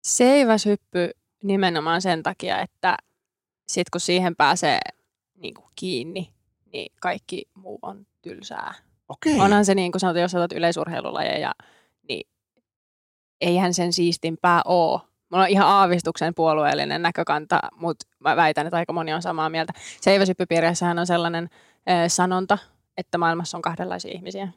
Seiväshyppy 0.03 1.09
nimenomaan 1.43 2.01
sen 2.01 2.23
takia, 2.23 2.61
että 2.61 2.97
sit 3.71 3.89
kun 3.89 4.01
siihen 4.01 4.35
pääsee 4.35 4.79
niin 5.35 5.53
kuin 5.53 5.67
kiinni, 5.75 6.33
niin 6.73 6.91
kaikki 7.01 7.45
muu 7.53 7.79
on 7.81 8.07
tylsää. 8.21 8.73
Okei. 9.09 9.39
Onhan 9.39 9.65
se 9.65 9.75
niin 9.75 9.91
kuin 9.91 9.99
sanotaan, 9.99 10.21
jos 10.21 10.35
otat 10.35 10.51
yleisurheilulajeja, 10.51 11.51
niin 12.09 12.29
eihän 13.41 13.73
sen 13.73 13.93
siistimpää 13.93 14.61
ole. 14.65 15.08
Mulla 15.31 15.43
on 15.43 15.49
ihan 15.49 15.67
aavistuksen 15.67 16.35
puolueellinen 16.35 17.01
näkökanta, 17.01 17.59
mutta 17.75 18.05
mä 18.19 18.35
väitän, 18.35 18.67
että 18.67 18.77
aika 18.77 18.93
moni 18.93 19.13
on 19.13 19.21
samaa 19.21 19.49
mieltä. 19.49 19.73
Seiväshyppypiireissähän 20.01 20.99
on 20.99 21.07
sellainen 21.07 21.49
ö, 21.89 22.09
sanonta, 22.09 22.57
että 22.97 23.17
maailmassa 23.17 23.57
on 23.57 23.61
kahdenlaisia 23.61 24.11
ihmisiä. 24.15 24.47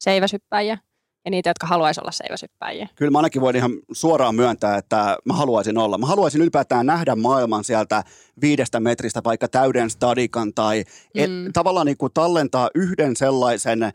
Seiväshyppäjiä 0.00 0.78
ja 1.24 1.30
niitä, 1.30 1.50
jotka 1.50 1.66
haluaisi 1.66 2.00
olla 2.00 2.10
seiväshyppäjiä. 2.10 2.88
Kyllä 2.96 3.10
mä 3.10 3.18
ainakin 3.18 3.42
voin 3.42 3.56
ihan 3.56 3.70
suoraan 3.92 4.34
myöntää, 4.34 4.76
että 4.76 5.16
mä 5.24 5.32
haluaisin 5.34 5.78
olla. 5.78 5.98
Mä 5.98 6.06
haluaisin 6.06 6.40
ylipäätään 6.42 6.86
nähdä 6.86 7.14
maailman 7.16 7.64
sieltä 7.64 8.04
viidestä 8.40 8.80
metristä 8.80 9.20
vaikka 9.24 9.48
täyden 9.48 9.90
stadikan 9.90 10.54
tai 10.54 10.84
et, 11.14 11.30
Mm. 11.30 11.52
tavallaan 11.52 11.86
niin 11.86 11.96
kuin 11.96 12.12
tallentaa 12.12 12.70
yhden 12.74 13.16
sellaisen 13.16 13.92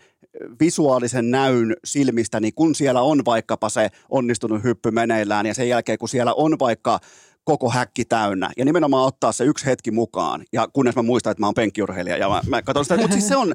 visuaalisen 0.62 1.32
näyn 1.32 1.76
silmistäni, 1.86 2.52
kun 2.52 2.76
siellä 2.76 3.02
on 3.02 3.26
vaikkapa 3.26 3.70
se 3.70 3.90
onnistunut 4.10 4.64
hyppy 4.64 4.92
meneillään 4.92 5.46
ja 5.46 5.54
sen 5.54 5.70
jälkeen 5.70 5.98
kun 5.98 6.10
siellä 6.10 6.34
on 6.34 6.60
vaikka 6.60 7.00
koko 7.44 7.70
häkki 7.70 8.06
täynnä 8.06 8.50
ja 8.58 8.66
nimenomaan 8.66 9.08
ottaa 9.08 9.32
se 9.32 9.44
yksi 9.44 9.66
hetki 9.66 9.92
mukaan 9.92 10.44
ja 10.54 10.68
kunnes 10.74 10.96
mä 10.96 11.02
muistan, 11.02 11.32
että 11.32 11.42
mä 11.42 11.48
oon 11.48 11.54
penkkiurheilija 11.54 12.18
ja 12.18 12.30
mä, 12.30 12.42
mä 12.48 12.62
katson 12.62 12.86
sitä, 12.86 12.98
mutta 12.98 13.14
siis 13.14 13.28
se 13.28 13.38
on, 13.38 13.54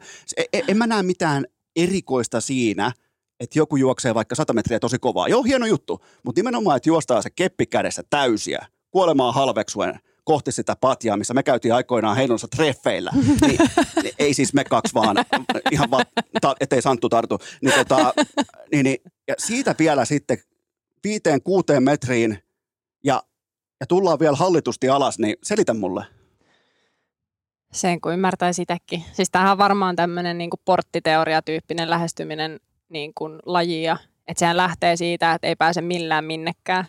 e- 0.52 0.60
en 0.68 0.76
mä 0.76 0.86
näe 0.86 1.02
mitään 1.02 1.46
erikoista 1.76 2.40
siinä, 2.40 2.92
että 3.40 3.58
joku 3.58 3.76
juoksee 3.76 4.14
vaikka 4.14 4.34
100 4.34 4.52
metriä 4.52 4.80
tosi 4.80 4.98
kovaa. 4.98 5.28
Joo, 5.28 5.42
hieno 5.42 5.66
juttu, 5.66 6.04
mutta 6.24 6.38
nimenomaan, 6.38 6.76
että 6.76 6.88
juostaa 6.88 7.22
se 7.22 7.30
keppi 7.30 7.66
kädessä 7.66 8.02
täysiä, 8.10 8.66
kuolemaa 8.90 9.32
halveksuen 9.32 10.00
kohti 10.30 10.52
sitä 10.52 10.76
patjaa, 10.76 11.16
missä 11.16 11.34
me 11.34 11.42
käytiin 11.42 11.74
aikoinaan 11.74 12.16
Heinolassa 12.16 12.48
treffeillä. 12.56 13.10
Niin, 13.46 13.58
niin, 14.02 14.14
ei 14.18 14.34
siis 14.34 14.54
me 14.54 14.64
kaksi 14.64 14.94
vaan, 14.94 15.16
ihan 15.70 15.90
vaan, 15.90 16.04
ta, 16.40 16.54
ettei 16.60 16.82
Santtu 16.82 17.08
tartu. 17.08 17.38
Niin, 17.62 17.74
tota, 17.74 18.12
niin, 18.72 18.84
niin, 18.84 18.98
ja 19.28 19.34
siitä 19.38 19.74
vielä 19.78 20.04
sitten 20.04 20.38
viiteen, 21.04 21.42
kuuteen 21.42 21.82
metriin 21.82 22.38
ja, 23.04 23.22
ja 23.80 23.86
tullaan 23.86 24.18
vielä 24.18 24.36
hallitusti 24.36 24.88
alas, 24.88 25.18
niin 25.18 25.36
selitä 25.42 25.74
mulle. 25.74 26.04
Sen 27.72 28.00
kun 28.00 28.12
ymmärtää 28.12 28.52
sitäkin. 28.52 29.04
Siis 29.12 29.30
tämähän 29.30 29.52
on 29.52 29.58
varmaan 29.58 29.96
tämmöinen 29.96 30.38
niin 30.38 30.50
porttiteoria-tyyppinen 30.64 31.90
lähestyminen 31.90 32.60
niin 32.88 33.12
kuin 33.14 33.38
lajia. 33.46 33.96
Että 34.28 34.38
sehän 34.38 34.56
lähtee 34.56 34.96
siitä, 34.96 35.32
että 35.32 35.46
ei 35.46 35.56
pääse 35.56 35.80
millään 35.80 36.24
minnekään. 36.24 36.84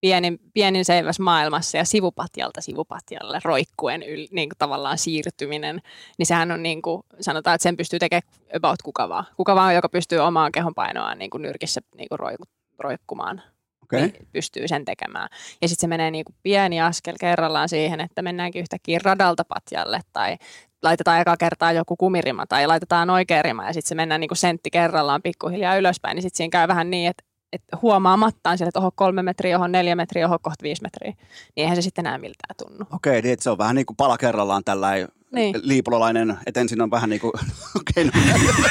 Pienin, 0.00 0.38
pienin 0.54 0.84
seiväs 0.84 1.18
maailmassa 1.18 1.76
ja 1.76 1.84
sivupatjalta 1.84 2.60
sivupatjalle 2.60 3.40
roikkuen 3.44 4.02
yl, 4.02 4.26
niin 4.30 4.48
kuin 4.48 4.58
tavallaan 4.58 4.98
siirtyminen, 4.98 5.82
niin 6.18 6.26
sehän 6.26 6.52
on 6.52 6.62
niin 6.62 6.82
kuin, 6.82 7.02
sanotaan, 7.20 7.54
että 7.54 7.62
sen 7.62 7.76
pystyy 7.76 7.98
tekemään 7.98 8.32
about 8.56 8.82
kuka 8.82 9.08
vaan. 9.08 9.24
Kuka 9.36 9.54
vaan, 9.54 9.74
joka 9.74 9.88
pystyy 9.88 10.18
omaa 10.18 10.50
kehon 10.50 10.74
painoaan 10.74 11.18
niin 11.18 11.30
kuin 11.30 11.42
nyrkissä 11.42 11.80
niin 11.96 12.08
kuin 12.08 12.18
roik, 12.18 12.40
roikkumaan. 12.78 13.42
Okay. 13.84 14.00
niin 14.00 14.28
pystyy 14.32 14.68
sen 14.68 14.84
tekemään. 14.84 15.28
Ja 15.62 15.68
sitten 15.68 15.80
se 15.80 15.86
menee 15.86 16.10
niinku 16.10 16.32
pieni 16.42 16.80
askel 16.80 17.14
kerrallaan 17.20 17.68
siihen, 17.68 18.00
että 18.00 18.22
mennäänkin 18.22 18.60
yhtäkkiä 18.60 18.98
radalta 19.02 19.44
patjalle 19.44 20.00
tai 20.12 20.36
laitetaan 20.82 21.20
eka 21.20 21.36
kertaa 21.36 21.72
joku 21.72 21.96
kumirima 21.96 22.46
tai 22.46 22.66
laitetaan 22.66 23.10
oikea 23.10 23.42
rima 23.42 23.66
ja 23.66 23.72
sitten 23.72 23.88
se 23.88 23.94
mennään 23.94 24.20
niinku 24.20 24.34
sentti 24.34 24.70
kerrallaan 24.70 25.22
pikkuhiljaa 25.22 25.76
ylöspäin, 25.76 26.14
niin 26.14 26.22
sitten 26.22 26.36
siinä 26.36 26.50
käy 26.50 26.68
vähän 26.68 26.90
niin, 26.90 27.10
että 27.10 27.24
että 27.52 27.76
huomaamattaan 27.82 28.58
sille, 28.58 28.68
että 28.68 28.80
oho 28.80 28.90
kolme 28.94 29.22
metriä, 29.22 29.56
oho 29.58 29.66
neljä 29.66 29.96
metriä, 29.96 30.26
oho 30.26 30.38
kohta 30.42 30.62
viisi 30.62 30.82
metriä, 30.82 31.10
niin 31.56 31.62
eihän 31.62 31.76
se 31.76 31.82
sitten 31.82 32.06
enää 32.06 32.18
miltään 32.18 32.54
tunnu. 32.58 32.84
Okei, 32.92 33.22
niin 33.22 33.36
se 33.40 33.50
on 33.50 33.58
vähän 33.58 33.76
niin 33.76 33.86
kuin 33.86 33.96
pala 33.96 34.18
kerrallaan 34.18 34.64
tällainen 34.64 35.08
Niin. 35.32 35.56
liipulolainen, 35.62 36.38
että 36.46 36.60
ensin 36.60 36.80
on 36.82 36.90
vähän 36.90 37.10
niin 37.10 37.20
kuin, 37.20 37.32
okei, 37.80 38.04
no, 38.04 38.10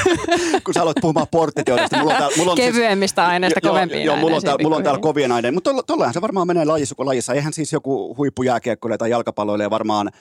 kun 0.65 0.73
sä 0.73 0.81
aloit 0.81 0.97
puhumaan 1.01 1.27
porttiteoriasta, 1.31 1.97
mulla 1.97 2.11
on 2.13 2.17
täällä, 2.19 2.37
mulla 2.37 2.51
on 2.51 2.57
siis- 2.57 2.73
Kevyemmistä 2.75 3.25
aineista 3.27 3.59
Joo, 3.63 3.71
kovempiin 3.73 4.03
Joo, 4.05 4.15
mulla 4.17 4.35
on, 4.35 4.41
täällä, 4.43 4.63
mulla 4.63 4.75
on 4.75 4.83
täällä 4.83 4.99
kovien 5.01 5.31
aineita, 5.31 5.53
mutta 5.53 5.69
tolla- 5.69 5.83
tollahan 5.83 6.13
se 6.13 6.21
varmaan 6.21 6.47
menee 6.47 6.65
lajissa 6.65 6.95
kuin 6.95 7.05
lajissa. 7.07 7.33
Eihän 7.33 7.53
siis 7.53 7.73
joku 7.73 8.15
huippujääkiekkoilija 8.17 8.97
tai 8.97 9.09
jalkapalloilija 9.09 9.69
varmaan 9.69 10.11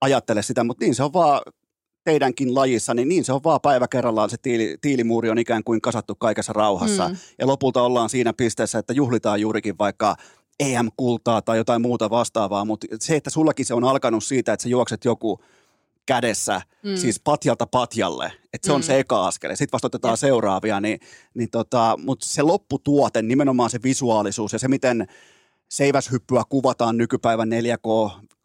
ajattele 0.00 0.42
sitä, 0.42 0.64
mutta 0.64 0.84
niin 0.84 0.94
se 0.94 1.02
on 1.02 1.12
vaan 1.12 1.40
teidänkin 2.08 2.54
lajissa, 2.54 2.94
niin 2.94 3.08
niin 3.08 3.24
se 3.24 3.32
on 3.32 3.40
vaan 3.44 3.60
päivä 3.60 3.88
kerrallaan. 3.88 4.30
Se 4.30 4.36
tiili, 4.42 4.76
tiilimuuri 4.80 5.30
on 5.30 5.38
ikään 5.38 5.64
kuin 5.64 5.80
kasattu 5.80 6.14
kaikessa 6.14 6.52
rauhassa. 6.52 7.08
Mm. 7.08 7.16
Ja 7.38 7.46
lopulta 7.46 7.82
ollaan 7.82 8.10
siinä 8.10 8.32
pisteessä, 8.32 8.78
että 8.78 8.92
juhlitaan 8.92 9.40
juurikin 9.40 9.78
vaikka 9.78 10.16
EM-kultaa 10.60 11.42
tai 11.42 11.56
jotain 11.56 11.82
muuta 11.82 12.10
vastaavaa, 12.10 12.64
mutta 12.64 12.86
se, 13.00 13.16
että 13.16 13.30
sullakin 13.30 13.66
se 13.66 13.74
on 13.74 13.84
alkanut 13.84 14.24
siitä, 14.24 14.52
että 14.52 14.62
sä 14.62 14.68
juokset 14.68 15.04
joku 15.04 15.38
kädessä, 16.06 16.60
mm. 16.84 16.96
Siis 16.96 17.20
patjalta 17.20 17.66
patjalle, 17.66 18.32
että 18.52 18.66
se 18.66 18.72
on 18.72 18.80
Mm. 18.80 18.84
se 18.84 18.98
eka 18.98 19.26
askel. 19.26 19.50
Sitten 19.50 19.72
vasta 19.72 19.86
otetaan 19.86 20.12
Jep. 20.12 20.18
seuraavia, 20.20 20.80
niin, 20.80 21.00
niin 21.34 21.50
tota, 21.50 21.96
mutta 22.04 22.26
se 22.26 22.42
lopputuote, 22.42 23.22
nimenomaan 23.22 23.70
se 23.70 23.78
visuaalisuus 23.82 24.52
ja 24.52 24.58
se, 24.58 24.68
miten 24.68 25.06
seiväshyppyä 25.68 26.42
kuvataan 26.48 26.96
nykypäivän 26.96 27.48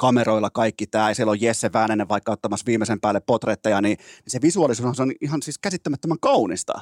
4K-kameroilla 0.03 0.49
kaikki 0.49 0.87
tämä, 0.87 1.09
ja 1.09 1.15
siellä 1.15 1.31
on 1.31 1.41
Jesse 1.41 1.73
Väänänen 1.73 2.09
vaikka 2.09 2.31
ottamassa 2.31 2.65
viimeisen 2.65 3.01
päälle 3.01 3.19
potretteja, 3.19 3.81
niin, 3.81 3.97
niin 3.97 4.31
se 4.31 4.41
visuaalisuus 4.41 4.99
on 4.99 5.11
ihan 5.21 5.41
siis 5.41 5.57
käsittämättömän 5.57 6.19
kaunista. 6.21 6.73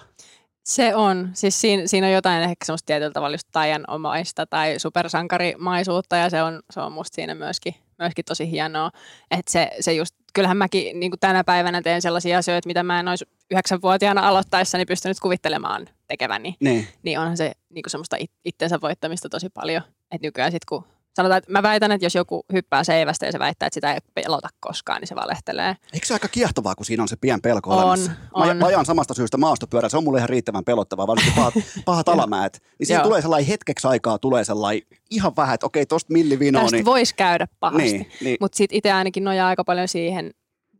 Se 0.66 0.96
on. 0.96 1.30
Siis 1.34 1.62
siinä, 1.62 1.88
siinä 1.88 2.08
on 2.08 2.14
jotain 2.14 2.44
ehkä 2.44 2.66
semmoista 2.66 2.86
tietyllä 2.86 3.12
tavalla 3.12 3.34
just 3.34 3.48
taianomaista 3.52 4.46
tai 4.46 4.80
supersankarimaisuutta 4.80 6.16
ja 6.16 6.30
se 6.30 6.44
on, 6.44 6.62
se 6.74 6.80
on 6.80 6.92
musta 6.92 7.16
siinä 7.16 7.36
myöskin, 7.36 7.76
myöskin 8.00 8.26
tosi 8.26 8.52
hienoa. 8.52 8.92
Että 9.32 9.52
se, 9.52 9.72
se 9.80 9.94
just, 9.94 10.16
kyllähän 10.34 10.58
mäkin 10.58 11.00
niin 11.00 11.12
tänä 11.20 11.44
päivänä 11.44 11.82
teen 11.82 12.02
sellaisia 12.02 12.38
asioita, 12.38 12.68
mitä 12.68 12.84
mä 12.84 13.00
en 13.00 13.08
olisi 13.08 13.26
yhdeksänvuotiaana 13.52 14.28
aloittaessani 14.28 14.86
pystynyt 14.86 15.20
kuvittelemaan 15.20 15.90
tekeväni. 16.08 16.56
Niin. 16.60 16.88
Niin 17.04 17.20
onhan 17.20 17.38
se 17.38 17.52
niin 17.70 17.84
semmoista 17.88 18.16
it- 18.20 18.32
itsensä 18.46 18.82
voittamista 18.82 19.30
tosi 19.30 19.50
paljon. 19.50 19.82
Että 20.12 20.28
nykyään 20.28 20.52
sitten 20.52 20.66
kun 20.70 20.84
sanotaan, 21.16 21.38
että 21.38 21.52
mä 21.52 21.64
väitän, 21.64 21.92
että 21.92 22.06
jos 22.06 22.16
joku 22.16 22.46
hyppää 22.54 22.84
seivästä 22.84 23.26
ja 23.26 23.32
se 23.32 23.40
väittää, 23.40 23.68
että 23.68 23.74
sitä 23.74 23.94
ei 23.94 24.00
pelota 24.14 24.50
koskaan, 24.60 25.02
niin 25.02 25.08
se 25.08 25.16
valehtelee. 25.16 25.76
Eikö 25.94 26.06
se 26.06 26.14
aika 26.14 26.28
kiehtovaa, 26.28 26.76
kun 26.76 26.86
siinä 26.86 27.04
on 27.04 27.10
se 27.10 27.16
pien 27.16 27.42
pelko 27.42 27.70
On, 27.70 27.78
olemassa? 27.78 28.12
On. 28.34 28.58
mä 28.58 28.66
ajan 28.66 28.86
samasta 28.86 29.14
syystä 29.14 29.38
maastopyörä, 29.38 29.90
se 29.90 29.98
on 29.98 30.04
mulle 30.04 30.18
ihan 30.20 30.30
riittävän 30.30 30.66
pelottavaa, 30.66 31.08
varsinkin 31.08 31.36
pahat, 31.42 31.54
pahat 31.86 32.10
alamäet. 32.10 32.64
Niin 32.80 32.88
siinä 32.88 33.04
tulee 33.04 33.22
sellainen 33.22 33.48
hetkeksi 33.48 33.88
aikaa, 33.88 34.18
tulee 34.18 34.44
sellainen 34.44 34.82
ihan 35.10 35.36
vähän, 35.38 35.54
että 35.54 35.66
okei, 35.66 35.86
tosta 35.86 36.14
millivinoa, 36.14 36.62
Tästä 36.62 36.78
niin... 36.78 36.86
voisi 36.86 37.16
käydä 37.16 37.48
pahasti. 37.60 37.84
Niin, 37.84 38.12
niin. 38.22 38.38
Mutta 38.40 38.56
sitten 38.56 38.78
itse 38.78 38.92
ainakin 38.92 39.24
nojaa 39.24 39.48
aika 39.48 39.64
paljon 39.64 39.88
siihen, 39.88 40.32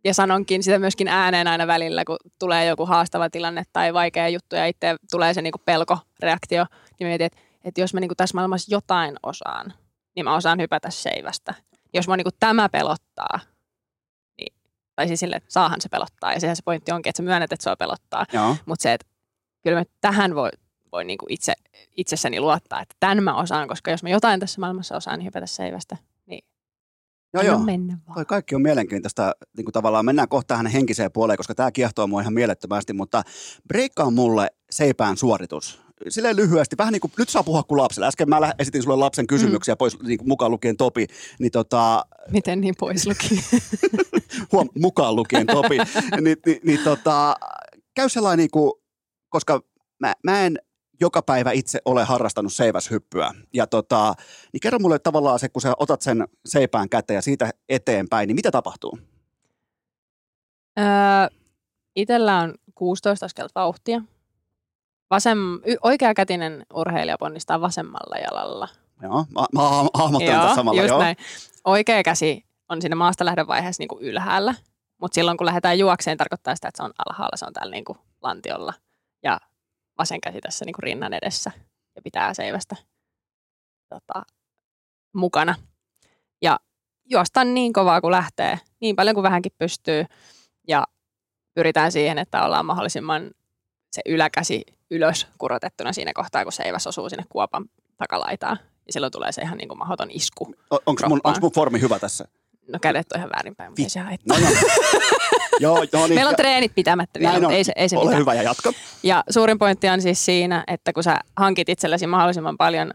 ja 0.04 0.14
sanonkin 0.14 0.64
sitä 0.64 0.80
myöskin 0.80 1.08
ääneen 1.08 1.48
aina 1.48 1.68
välillä, 1.68 2.06
kun 2.06 2.18
tulee 2.40 2.66
joku 2.66 2.86
haastava 2.86 3.30
tilanne 3.30 3.64
tai 3.74 3.94
vaikea 3.94 4.30
juttu 4.30 4.56
ja 4.56 4.66
itse 4.66 4.96
tulee 5.12 5.34
se 5.34 5.42
niinku 5.42 5.62
pelkoreaktio, 5.66 6.66
niin 7.00 7.08
mietin, 7.08 7.26
että, 7.26 7.40
että 7.64 7.82
jos 7.82 7.94
mä 7.94 8.00
niinku 8.00 8.16
tässä 8.16 8.38
maailmassa 8.38 8.76
jotain 8.76 9.16
osaan, 9.24 9.74
niin 10.16 10.24
mä 10.24 10.36
osaan 10.36 10.60
hypätä 10.60 10.90
seivästä. 10.90 11.54
Jos 11.94 12.08
mua 12.08 12.18
niinku 12.18 12.32
tämä 12.40 12.70
pelottaa, 12.70 13.40
niin, 14.38 14.54
tai 14.96 15.08
siis 15.08 15.20
sille, 15.20 15.36
että 15.36 15.52
saahan 15.52 15.82
se 15.82 15.90
pelottaa, 15.90 16.34
ja 16.34 16.40
sehän 16.40 16.56
se 16.56 16.62
pointti 16.66 16.92
onkin, 16.92 17.10
että 17.10 17.18
sä 17.18 17.24
myönnät, 17.24 17.54
että 17.54 17.64
se 17.64 17.76
pelottaa. 17.80 18.26
Mutta 18.66 18.84
se, 18.84 18.94
että 18.94 19.08
kyllä 19.64 19.80
mä 19.80 19.84
tähän 20.02 20.36
voi, 20.36 20.50
voi 20.92 21.06
niinku 21.06 21.26
itse, 21.30 21.54
itsessäni 21.98 22.40
luottaa, 22.40 22.82
että 22.82 22.96
tämän 23.00 23.24
mä 23.24 23.36
osaan, 23.36 23.68
koska 23.68 23.92
jos 23.92 24.04
mä 24.04 24.10
jotain 24.10 24.40
tässä 24.40 24.60
maailmassa 24.60 24.96
osaan, 24.96 25.20
niin 25.20 25.26
hypätä 25.26 25.46
seivästä. 25.46 25.98
Niin 26.26 26.46
Joo, 27.34 27.44
joo. 27.44 27.60
mennä 27.60 27.98
vaan. 28.08 28.16
Toi 28.16 28.26
kaikki 28.26 28.56
on 28.56 28.62
mielenkiintoista, 28.62 29.32
niin 29.58 29.66
kuin 29.66 29.74
tavallaan 29.74 30.06
mennään 30.06 30.28
kohta 30.28 30.48
tähän 30.48 30.68
henkiseen 30.68 31.12
puoleen, 31.12 31.38
koska 31.38 31.56
tämä 31.56 31.72
kiehtoo 31.72 32.08
mua 32.08 32.22
ihan 32.22 32.34
mielettömästi, 32.34 32.94
mutta 32.94 33.24
breikka 33.68 34.04
on 34.04 34.14
mulle 34.14 34.48
seipään 34.72 35.18
suoritus. 35.18 35.82
Silleen 36.10 36.36
lyhyesti, 36.36 36.78
vähän 36.78 36.92
niin 36.92 37.02
kuin, 37.02 37.12
nyt 37.18 37.30
saa 37.30 37.44
puhua 37.44 37.64
kuin 37.64 37.82
lapselle. 37.82 38.08
Äsken 38.08 38.30
mä 38.30 38.54
esitin 38.60 38.84
sulle 38.84 38.96
lapsen 38.96 39.28
kysymyksiä, 39.28 39.74
mm. 39.74 39.78
pois 39.78 40.00
niin 40.00 40.18
kuin 40.18 40.28
mukaan 40.28 40.52
lukien 40.52 40.78
Topi, 40.78 41.08
niin 41.40 41.52
tota, 41.52 42.06
Miten 42.32 42.62
niin 42.62 42.76
pois 42.80 43.08
luki? 43.08 43.44
huom, 44.52 44.70
mukaan 44.80 45.16
lukien 45.16 45.48
Topi, 45.48 45.78
niin, 46.22 46.38
niin, 46.46 46.60
niin 46.64 46.80
tota, 46.84 47.36
käy 47.96 48.10
sellainen, 48.10 48.38
niin 48.38 48.52
kuin, 48.52 48.72
koska 49.30 49.62
mä, 50.00 50.14
mä 50.24 50.46
en 50.46 50.58
joka 51.02 51.22
päivä 51.22 51.52
itse 51.52 51.80
ole 51.86 52.04
harrastanut 52.04 52.54
seiväshyppyä. 52.54 53.32
Ja 53.54 53.68
tota, 53.68 54.14
niin 54.54 54.62
kerro 54.62 54.80
mulle 54.80 55.00
tavallaan 55.00 55.40
se, 55.40 55.50
kun 55.50 55.62
sä 55.62 55.74
otat 55.78 56.02
sen 56.02 56.28
seipään 56.46 56.90
käteen 56.90 57.16
ja 57.16 57.22
siitä 57.22 57.52
eteenpäin, 57.70 58.28
niin 58.28 58.36
mitä 58.36 58.52
tapahtuu? 58.52 59.00
öö, 60.80 60.86
itellä 61.96 62.38
on 62.38 62.56
16 62.76 63.26
askelta 63.26 63.52
vauhtia. 63.60 64.02
Vasem, 65.12 65.40
y- 65.66 65.78
oikeakätinen 65.82 66.66
urheilija 66.74 67.18
ponnistaa 67.18 67.62
vasemmalla 67.62 68.18
jalalla. 68.18 68.68
Joo, 69.02 69.26
mä, 69.30 69.46
mä 69.54 69.70
ha- 69.70 69.90
hahmottelen 69.94 70.40
tässä 70.40 70.56
samalla, 70.56 70.82
just 70.82 70.90
joo. 70.90 71.00
näin. 71.00 71.16
Oikea 71.66 72.04
käsi 72.04 72.46
on 72.70 72.82
siinä 72.82 72.96
maasta 72.96 73.26
lähdön 73.26 73.48
vaiheessa 73.48 73.82
niin 73.82 73.88
kuin 73.88 74.04
ylhäällä, 74.04 74.56
mutta 75.02 75.16
silloin 75.16 75.38
kun 75.38 75.46
lähdetään 75.46 75.80
juokseen, 75.80 76.18
tarkoittaa 76.18 76.56
sitä, 76.56 76.68
että 76.68 76.78
se 76.78 76.84
on 76.84 76.94
alhaalla, 77.06 77.38
se 77.38 77.46
on 77.46 77.54
täällä 77.54 77.72
niin 77.72 77.86
kuin 77.86 77.98
lantiolla. 78.22 78.74
Ja 79.24 79.40
vasen 79.98 80.22
käsi 80.22 80.42
tässä 80.42 80.66
niin 80.66 80.74
kuin 80.74 80.84
rinnan 80.84 81.14
edessä 81.14 81.52
ja 81.96 82.02
pitää 82.02 82.34
seivästä 82.34 82.76
tota, 83.90 84.24
mukana. 85.14 85.56
Ja 86.42 86.60
juostaan 87.06 87.54
niin 87.54 87.74
kovaa 87.74 88.02
kuin 88.02 88.12
lähtee, 88.12 88.60
niin 88.80 88.96
paljon 88.96 89.14
kuin 89.16 89.24
vähänkin 89.24 89.52
pystyy. 89.58 90.06
Ja 90.68 90.84
pyritään 91.54 91.92
siihen, 91.92 92.18
että 92.18 92.44
ollaan 92.44 92.66
mahdollisimman 92.66 93.32
se 93.92 94.02
yläkäsi 94.06 94.62
ylös 94.92 95.28
kurotettuna 95.38 95.94
siinä 95.94 96.12
kohtaa, 96.16 96.44
kun 96.44 96.52
seiväs 96.52 96.88
osuu 96.88 97.10
sinne 97.10 97.24
kuopan 97.30 97.66
takalaitaan. 97.98 98.60
Ja 98.88 98.94
silloin 98.94 99.12
tulee 99.12 99.32
se 99.32 99.42
ihan 99.42 99.58
niin 99.58 99.68
kuin 99.68 99.78
mahdoton 99.78 100.12
isku. 100.12 100.56
Onko 100.86 101.10
mun, 101.10 101.22
onks 101.24 101.42
mun 101.42 101.52
formi 101.52 101.82
hyvä 101.82 102.00
tässä? 102.00 102.26
No 102.74 102.80
kädet 102.82 103.12
on 103.12 103.20
ihan 103.20 103.30
väärinpäin, 103.36 103.72
mutta 103.72 103.82
ei 103.84 103.90
se 103.90 104.00
haittaa. 104.00 104.38
No, 104.40 104.46
joo. 104.50 104.52
joo, 105.60 105.86
joo 105.94 106.08
niin, 106.08 106.16
Meillä 106.16 106.30
on 106.30 106.36
treenit 106.36 106.76
pitämättä 106.76 107.20
vielä, 107.20 107.32
näin 107.32 107.42
mutta 107.42 107.54
on. 107.54 107.58
ei 107.58 107.64
se, 107.64 107.72
ei 107.76 107.90
se 107.90 107.98
Ole 107.98 108.06
mitään. 108.06 108.22
hyvä 108.22 108.34
ja 108.34 108.44
jatka. 108.44 108.72
Ja 109.04 109.24
suurin 109.30 109.60
pointti 109.60 109.90
on 109.90 110.02
siis 110.02 110.26
siinä, 110.26 110.64
että 110.68 110.94
kun 110.94 111.04
sä 111.04 111.20
hankit 111.38 111.70
itsellesi 111.70 112.08
mahdollisimman 112.08 112.58
paljon 112.58 112.94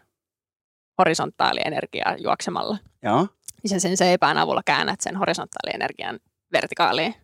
horisontaalienergiaa 0.98 2.14
juoksemalla, 2.18 2.78
Joo. 3.02 3.28
niin 3.62 3.70
sä 3.70 3.78
sen 3.78 3.96
seipään 3.96 4.38
avulla 4.38 4.62
käännät 4.64 5.00
sen 5.00 5.16
horisontaalienergian 5.16 6.20
vertikaaliin. 6.52 7.14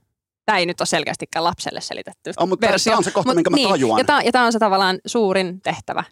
Tämä 0.44 0.59
ei 0.59 0.66
nyt 0.66 0.81
ole 0.81 0.86
selkeästikään 0.86 1.44
lapselle 1.44 1.81
selitetty 1.81 2.32
On, 2.36 2.48
mutta 2.48 2.66
versio. 2.66 2.90
tämä 2.90 2.98
on 2.98 3.05
se 3.05 3.10
kohta, 3.10 3.28
Mut 3.28 3.36
minkä 3.36 3.51
mä 3.51 3.56
niin, 3.56 3.69
tajuan. 3.69 3.98
Ja 3.98 4.05
tämä, 4.05 4.23
ja 4.23 4.32
tämä 4.32 4.44
on 4.44 4.52
se 4.52 4.59
tavallaan 4.59 4.98
suurin 5.06 5.60
tehtävä. 5.60 6.05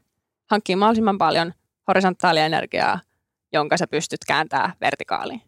Hankkia 0.51 0.77
mahdollisimman 0.77 1.19
paljon 1.19 1.53
horisontaalienergiaa, 1.89 3.01
jonka 3.53 3.77
sä 3.77 3.87
pystyt 3.87 4.21
kääntämään 4.27 4.73
vertikaaliin. 4.81 5.43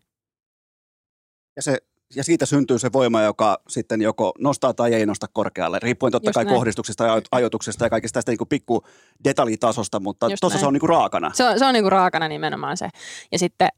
Ja, 1.56 1.62
se, 1.62 1.78
ja 2.16 2.24
siitä 2.24 2.46
syntyy 2.46 2.78
se 2.78 2.92
voima, 2.92 3.22
joka 3.22 3.62
sitten 3.68 4.02
joko 4.02 4.32
nostaa 4.38 4.74
tai 4.74 4.94
ei 4.94 5.06
nosta 5.06 5.26
korkealle, 5.32 5.78
riippuen 5.82 6.12
totta 6.12 6.28
Just 6.28 6.34
kai 6.34 6.44
näin. 6.44 6.56
kohdistuksesta 6.56 7.04
ja 7.06 7.20
ajoituksesta 7.32 7.84
ja 7.84 7.90
kaikista 7.90 8.16
tästä 8.16 8.32
niin 8.32 8.48
pikku 8.48 8.86
detaljitasosta, 9.24 10.00
mutta 10.00 10.28
tuossa 10.40 10.58
se 10.58 10.66
on 10.66 10.72
niin 10.72 10.80
kuin 10.80 10.90
raakana. 10.90 11.30
Se 11.34 11.44
on, 11.44 11.58
se 11.58 11.64
on 11.64 11.74
niinku 11.74 11.90
raakana 11.90 12.28
nimenomaan 12.28 12.76
se. 12.76 12.88
Ja 13.32 13.38
sitten 13.38 13.68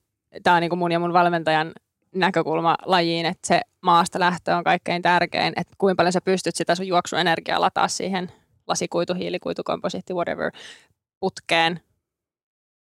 tämä 0.43 0.57
on 0.57 0.61
niinku 0.61 0.77
mun 0.77 0.93
ja 0.93 0.99
mun 0.99 1.13
valmentajan 1.13 1.73
näkökulma 2.15 2.77
lajiin, 2.85 3.27
että 3.27 3.47
se 3.49 3.61
maasta 3.81 4.21
lähtö 4.21 4.57
on 4.57 4.65
kaikkein 4.65 5.03
tärkein, 5.03 5.53
että 5.57 5.75
kuinka 5.79 5.97
paljon 6.01 6.13
sä 6.13 6.21
pystyt 6.21 6.57
sitä 6.57 6.75
sun 6.75 6.87
juoksuenergiaa 6.87 7.61
lataa 7.61 7.89
siihen 7.89 8.33
lasikuitu, 8.67 9.15
hiilikuitu, 9.15 9.63
komposiitti, 9.65 10.15
whatever, 10.15 10.51
putkeen. 11.21 11.81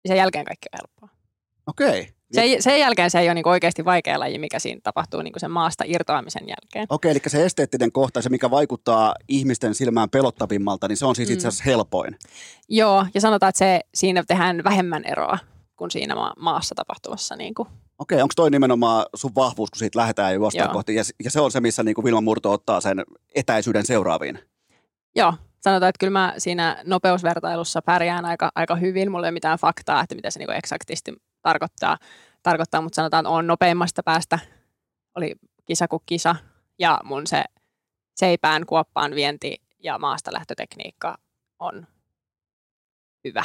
Ja 0.05 0.09
sen 0.09 0.17
jälkeen 0.17 0.45
kaikki 0.45 0.67
on 0.73 0.79
helppoa. 0.79 1.09
Okei. 1.67 2.09
Sen, 2.33 2.63
sen 2.63 2.81
jälkeen 2.81 3.11
se 3.11 3.19
ei 3.21 3.27
ole 3.29 3.35
niinku 3.35 3.49
oikeasti 3.51 3.85
vaikea 3.85 4.21
laji, 4.21 4.39
mikä 4.39 4.59
siinä 4.59 4.81
tapahtuu 4.83 5.23
niinku 5.23 5.39
sen 5.39 5.51
maasta 5.51 5.85
irtoamisen 5.87 6.43
jälkeen. 6.49 6.87
Okei, 6.89 7.11
eli 7.11 7.21
se 7.27 7.45
esteettinen 7.45 7.93
kohta, 7.93 8.23
se 8.23 8.29
mikä 8.29 8.51
vaikuttaa 8.51 9.15
ihmisten 9.29 9.75
silmään 9.75 10.11
pelottavimmalta, 10.11 10.89
niin 10.89 10.97
se 10.97 11.07
on 11.07 11.17
siis 11.17 11.29
Mm. 11.29 11.33
itse 11.35 11.49
asiassa 11.49 11.65
helpoin. 11.65 12.19
Joo, 12.69 13.07
ja 13.15 13.21
sanotaan, 13.21 13.49
että 13.49 13.59
se, 13.59 13.81
siinä 13.95 14.25
tehdään 14.27 14.65
vähemmän 14.65 15.05
eroa 15.05 15.39
kuin 15.77 15.91
siinä 15.91 16.15
ma- 16.15 16.35
maassa 16.39 16.75
tapahtuvassa. 16.75 17.37
Niinku. 17.37 17.67
Okei, 17.99 18.23
onko 18.23 18.33
toi 18.37 18.51
nimenomaan 18.51 19.07
sun 19.15 19.31
vahvuus, 19.35 19.71
kun 19.71 19.79
siitä 19.79 19.99
lähdetään 19.99 20.33
ja 20.33 20.35
juostaan 20.35 20.67
Joo. 20.67 20.73
kohti, 20.73 20.95
ja, 20.95 21.03
ja 21.25 21.31
se 21.31 21.41
on 21.41 21.51
se, 21.51 21.61
missä 21.61 21.83
niin 21.83 21.95
kuin 21.95 22.05
Vilma 22.05 22.21
Murto 22.21 22.53
ottaa 22.53 22.81
sen 22.81 23.03
etäisyyden 23.35 23.87
seuraaviin. 23.87 24.39
Joo, 25.17 25.35
sanotaan, 25.61 25.89
että 25.89 25.99
kyllä 26.01 26.11
mä 26.11 26.35
siinä 26.39 26.83
nopeusvertailussa 26.85 27.83
pärjään 27.83 28.25
aika, 28.25 28.51
aika 28.55 28.77
hyvin. 28.77 29.11
Mulla 29.11 29.27
ei 29.27 29.29
ole 29.29 29.35
mitään 29.35 29.59
faktaa, 29.59 30.03
että 30.03 30.15
mitä 30.15 30.31
se 30.31 30.39
niinku 30.39 30.53
eksaktisti 30.53 31.13
tarkoittaa, 31.43 31.99
tarkoittaa, 32.43 32.83
mutta 32.83 32.97
sanotaan, 32.97 33.25
että 33.25 33.31
on 33.31 33.47
nopeimmasta 33.47 34.03
päästä. 34.03 34.39
Oli 35.15 35.35
kisa 35.65 35.89
kuin 35.89 36.03
kisa 36.07 36.37
ja 36.79 37.01
mun 37.05 37.27
se 37.27 37.45
seipään 38.17 38.67
kuoppaan 38.67 39.15
vienti 39.15 39.63
ja 39.79 39.99
maasta 39.99 40.33
lähtötekniikka 40.33 41.19
on 41.59 41.87
hyvä. 43.25 43.45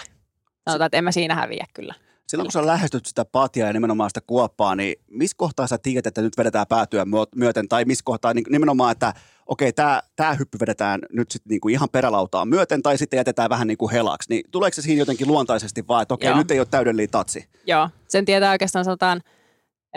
Sanotaan, 0.68 0.86
että 0.86 0.98
en 0.98 1.04
mä 1.04 1.12
siinä 1.12 1.36
häviä 1.36 1.66
kyllä. 1.74 1.94
Silloin 2.30 2.46
kun 2.46 2.52
sä 2.52 2.66
lähestyt 2.66 3.06
sitä 3.06 3.26
patjaa 3.26 3.68
ja 3.68 3.74
nimenomaan 3.74 4.10
sitä 4.10 4.22
kuoppaa, 4.28 4.76
niin 4.76 4.96
missä 5.12 5.36
kohtaa 5.38 5.68
sä 5.68 5.78
tiedät, 5.78 6.08
että 6.08 6.22
nyt 6.22 6.38
vedetään 6.38 6.66
päätyä 6.70 7.06
myö- 7.06 7.26
myöten, 7.36 7.68
tai 7.68 7.86
missä 7.86 8.04
kohtaa 8.06 8.34
niin 8.34 8.46
nimenomaan, 8.50 8.92
että 8.92 9.14
okei, 9.46 9.74
tämä 9.74 10.02
tää 10.16 10.34
hyppy 10.34 10.58
vedetään 10.60 11.00
nyt 11.14 11.32
sitten 11.32 11.50
niinku 11.50 11.68
ihan 11.70 11.90
perälautaan 11.92 12.48
myöten, 12.48 12.82
tai 12.82 12.98
sitten 12.98 13.18
jätetään 13.18 13.50
vähän 13.50 13.68
niin 13.68 13.78
kuin 13.78 13.92
helaksi, 13.92 14.30
niin 14.30 14.44
tuleeko 14.52 14.76
se 14.76 14.82
siinä 14.82 15.00
jotenkin 15.00 15.28
luontaisesti 15.28 15.88
vaan, 15.88 16.02
että 16.02 16.14
okei, 16.14 16.30
Joo. 16.30 16.38
nyt 16.38 16.52
ei 16.52 16.60
ole 16.60 16.68
täydellinen 16.72 17.10
tatsi? 17.10 17.50
Joo, 17.68 17.90
sen 18.08 18.26
tietää 18.26 18.52
oikeastaan 18.52 18.86
sanotaan 18.86 19.22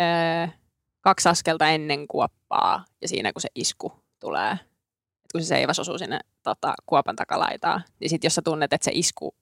öö, 0.00 0.48
kaksi 1.00 1.28
askelta 1.28 1.68
ennen 1.68 2.08
kuoppaa 2.08 2.84
ja 3.02 3.08
siinä 3.08 3.32
kun 3.32 3.42
se 3.42 3.48
isku 3.54 3.92
tulee. 4.20 4.52
Et 4.52 5.32
kun 5.32 5.40
se 5.40 5.46
seiväs 5.46 5.78
osuu 5.78 5.98
sinne 5.98 6.20
tota, 6.42 6.74
kuopan 6.86 7.16
takalaitaan, 7.16 7.82
niin 8.00 8.10
sitten 8.10 8.26
jos 8.26 8.34
sä 8.34 8.42
tunnet, 8.42 8.72
että 8.72 8.84
se 8.84 8.90
isku 8.94 9.34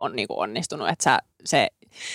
on 0.00 0.16
niinku 0.16 0.40
onnistunut, 0.40 0.88
että 0.88 1.04
sä, 1.04 1.18
se 1.44 1.68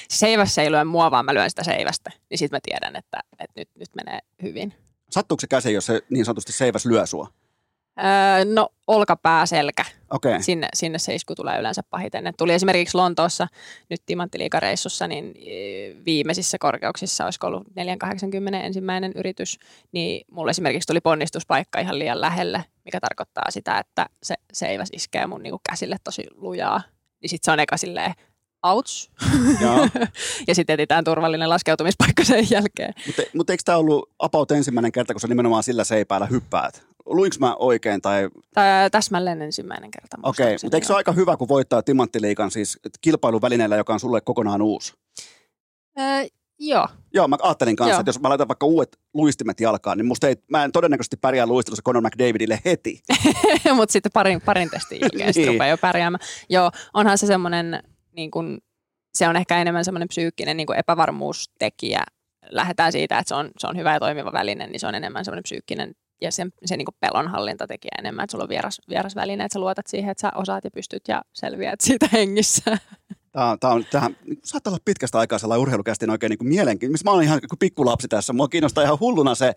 seiväs 0.09 0.57
ei 0.57 0.71
lyö 0.71 0.85
mua, 0.85 1.11
vaan 1.11 1.25
mä 1.25 1.33
lyön 1.33 1.49
sitä 1.49 1.63
seivästä, 1.63 2.11
niin 2.29 2.37
sitten 2.37 2.57
mä 2.57 2.59
tiedän, 2.63 2.95
että, 2.95 3.19
että 3.39 3.59
nyt, 3.59 3.69
nyt 3.75 3.89
menee 3.95 4.19
hyvin. 4.43 4.73
Sattuuko 5.11 5.41
se 5.41 5.47
käsi, 5.47 5.73
jos 5.73 5.85
se 5.85 6.01
niin 6.09 6.25
sanotusti 6.25 6.51
seiväs 6.51 6.85
lyö 6.85 7.05
sua? 7.05 7.27
Öö, 7.99 8.45
no 8.53 8.69
olkapää, 8.87 9.45
selkä. 9.45 9.85
Okei. 10.11 10.43
sinne, 10.43 10.67
sinne 10.73 10.99
se 10.99 11.15
isku 11.15 11.35
tulee 11.35 11.59
yleensä 11.59 11.83
pahiten. 11.89 12.27
Et 12.27 12.37
tuli 12.37 12.53
esimerkiksi 12.53 12.97
Lontoossa 12.97 13.47
nyt 13.89 14.01
timanttiliikareissussa, 14.05 15.07
niin 15.07 15.33
eh, 15.35 15.95
viimeisissä 16.05 16.57
korkeuksissa, 16.59 17.25
olisiko 17.25 17.47
ollut 17.47 17.67
480 17.75 18.61
ensimmäinen 18.61 19.11
yritys, 19.15 19.59
niin 19.91 20.25
mulle 20.31 20.51
esimerkiksi 20.51 20.87
tuli 20.87 21.01
ponnistuspaikka 21.01 21.79
ihan 21.79 21.99
liian 21.99 22.21
lähelle, 22.21 22.65
mikä 22.85 22.99
tarkoittaa 22.99 23.51
sitä, 23.51 23.77
että 23.79 24.05
se 24.23 24.35
seiväs 24.53 24.89
iskee 24.93 25.27
mun 25.27 25.43
niinku 25.43 25.61
käsille 25.69 25.97
tosi 26.03 26.23
lujaa. 26.35 26.81
Niin 27.21 27.29
sitten 27.29 27.45
se 27.45 27.51
on 27.51 27.59
eka 27.59 27.77
silleen, 27.77 28.13
ouch. 28.63 29.09
Ja 30.47 30.55
sitten 30.55 30.73
etsitään 30.73 31.03
turvallinen 31.03 31.49
laskeutumispaikka 31.49 32.23
sen 32.23 32.47
jälkeen. 32.51 32.93
Mutta 33.05 33.21
mut 33.35 33.49
eikö 33.49 33.63
tämä 33.65 33.77
ollut 33.77 34.09
about 34.19 34.51
ensimmäinen 34.51 34.91
kerta, 34.91 35.13
kun 35.13 35.21
sä 35.21 35.27
nimenomaan 35.27 35.63
sillä 35.63 35.83
seipäällä 35.83 36.25
hyppäät? 36.25 36.83
Luinko 37.05 37.35
mä 37.39 37.55
oikein? 37.55 38.01
Tai... 38.01 38.29
Tämä 38.53 38.89
täsmälleen 38.91 39.41
ensimmäinen 39.41 39.91
kerta. 39.91 40.17
Okei, 40.23 40.45
okay, 40.45 40.57
mutta 40.63 40.77
eikö 40.77 40.87
se 40.87 40.93
ole 40.93 40.97
aika 40.97 41.11
hyvä, 41.11 41.37
kun 41.37 41.47
voittaa 41.47 41.81
Timanttiliikan 41.81 42.51
siis 42.51 42.79
kilpailuvälineellä, 43.01 43.75
joka 43.75 43.93
on 43.93 43.99
sulle 43.99 44.21
kokonaan 44.21 44.61
uusi? 44.61 44.93
Öö, 45.99 46.25
joo. 46.59 46.87
Joo, 47.13 47.27
mä 47.27 47.37
ajattelin 47.41 47.75
kanssa, 47.75 47.93
Joo. 47.93 47.99
että 47.99 48.09
jos 48.09 48.19
mä 48.19 48.29
laitan 48.29 48.47
vaikka 48.47 48.65
uudet 48.65 48.99
luistimet 49.13 49.59
jalkaan, 49.59 49.97
niin 49.97 50.05
musta 50.05 50.27
ei, 50.27 50.35
mä 50.51 50.63
en 50.63 50.71
todennäköisesti 50.71 51.17
pärjää 51.17 51.45
luistelussa 51.45 51.83
Conor 51.83 52.03
McDavidille 52.03 52.59
heti. 52.65 53.01
mutta 53.75 53.93
sitten 53.93 54.11
parin, 54.11 54.41
parin 54.41 54.69
testin 54.69 55.01
jälkeen 55.01 55.33
Niin. 55.35 55.47
rupeaa 55.47 55.67
jo 55.69 55.77
pärjäämään. 55.77 56.19
Joo, 56.49 56.71
onhan 56.93 57.17
se 57.17 57.27
semmoinen, 57.27 57.83
niin 58.19 58.31
kuin, 58.31 58.57
se 59.13 59.27
on 59.27 59.35
ehkä 59.35 59.61
enemmän 59.61 59.85
semmoinen 59.85 60.07
psyykkinen 60.07 60.57
niin 60.57 60.67
kuin 60.67 60.79
epävarmuustekijä. 60.79 62.03
Lähdetään 62.49 62.91
siitä, 62.91 63.19
että 63.19 63.29
se 63.29 63.35
on, 63.35 63.51
se 63.57 63.67
on 63.67 63.77
hyvä 63.77 63.93
ja 63.93 63.99
toimiva 63.99 64.31
väline, 64.33 64.67
niin 64.67 64.79
se 64.79 64.87
on 64.87 64.95
enemmän 64.95 65.25
semmoinen 65.25 65.43
psyykkinen 65.43 65.95
ja 66.21 66.31
se, 66.31 66.47
se 66.65 66.77
niin 66.77 66.85
kuin 66.85 66.95
pelonhallintatekijä 66.99 67.91
enemmän, 67.99 68.23
että 68.23 68.31
sulla 68.31 68.43
on 68.43 68.49
vieras, 68.49 68.81
vieras 68.89 69.15
väline, 69.15 69.43
että 69.43 69.53
sä 69.53 69.59
luotat 69.59 69.87
siihen, 69.87 70.11
että 70.11 70.21
sä 70.21 70.31
osaat 70.35 70.63
ja 70.63 70.71
pystyt 70.71 71.03
ja 71.07 71.21
selviät 71.33 71.81
siitä 71.87 72.09
hengissä. 72.13 72.77
Tämä 73.31 73.51
on, 73.51 73.59
tämä 73.59 73.73
on, 73.73 73.85
tähän, 73.91 74.17
saattaa 74.43 74.71
olla 74.71 74.81
pitkästä 74.85 75.19
aikaa 75.19 75.39
sellainen 75.39 75.61
urheilukästin 75.61 76.09
oikein 76.09 76.29
niin 76.29 76.49
mielenkiintoinen. 76.49 76.91
Missä 76.91 77.03
mä 77.03 77.11
olen 77.11 77.25
ihan 77.25 77.39
pikkulapsi 77.59 78.07
tässä. 78.07 78.33
Mua 78.33 78.47
kiinnostaa 78.47 78.83
ihan 78.83 78.99
hulluna 78.99 79.35
se, 79.35 79.53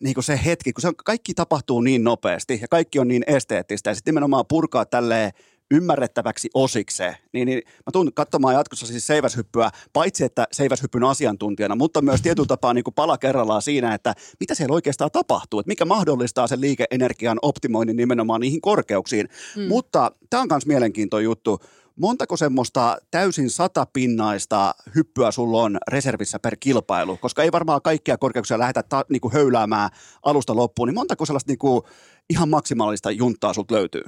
niin 0.00 0.14
kuin 0.14 0.24
se 0.24 0.40
hetki, 0.44 0.72
kun 0.72 0.82
se 0.82 0.88
on, 0.88 0.94
kaikki 1.04 1.34
tapahtuu 1.34 1.80
niin 1.80 2.04
nopeasti 2.04 2.58
ja 2.62 2.68
kaikki 2.70 2.98
on 2.98 3.08
niin 3.08 3.24
esteettistä. 3.26 3.90
Ja 3.90 3.94
sitten 3.94 4.12
nimenomaan 4.12 4.44
purkaa 4.48 4.84
tälleen 4.84 5.30
ymmärrettäväksi 5.74 6.50
osikseen, 6.54 7.16
niin, 7.32 7.46
niin 7.46 7.62
mä 7.66 7.90
tuun 7.92 8.12
katsomaan 8.14 8.54
jatkossa 8.54 8.86
siis 8.86 9.06
seiväshyppyä, 9.06 9.70
paitsi 9.92 10.24
että 10.24 10.46
seiväshyppyn 10.52 11.04
asiantuntijana, 11.04 11.74
mutta 11.74 12.02
myös 12.02 12.22
tietyllä 12.22 12.46
tapaa 12.46 12.74
niin 12.74 12.84
kuin 12.84 12.94
pala 12.94 13.18
kerrallaan 13.18 13.62
siinä, 13.62 13.94
että 13.94 14.14
mitä 14.40 14.54
siellä 14.54 14.74
oikeastaan 14.74 15.10
tapahtuu, 15.10 15.60
että 15.60 15.68
mikä 15.68 15.84
mahdollistaa 15.84 16.46
sen 16.46 16.60
liikeenergian 16.60 17.38
optimoinnin 17.42 17.96
nimenomaan 17.96 18.40
niihin 18.40 18.60
korkeuksiin. 18.60 19.28
Mm. 19.56 19.62
Mutta 19.62 20.12
tämä 20.30 20.40
on 20.40 20.48
myös 20.50 20.66
mielenkiintoinen 20.66 21.24
juttu. 21.24 21.60
Montako 21.96 22.36
semmoista 22.36 22.98
täysin 23.10 23.50
satapinnaista 23.50 24.74
hyppyä 24.94 25.30
sulla 25.30 25.62
on 25.62 25.78
reservissä 25.88 26.38
per 26.38 26.56
kilpailu? 26.60 27.16
Koska 27.16 27.42
ei 27.42 27.52
varmaan 27.52 27.82
kaikkia 27.82 28.18
korkeuksia 28.18 28.58
lähdetä 28.58 28.82
ta, 28.82 29.04
niinku 29.08 29.30
höyläämään 29.30 29.90
alusta 30.22 30.56
loppuun, 30.56 30.88
niin 30.88 30.94
montako 30.94 31.26
sellaista 31.26 31.50
niinku 31.50 31.84
ihan 32.30 32.48
maksimaalista 32.48 33.10
junttaa 33.10 33.52
sulta 33.52 33.74
löytyy? 33.74 34.04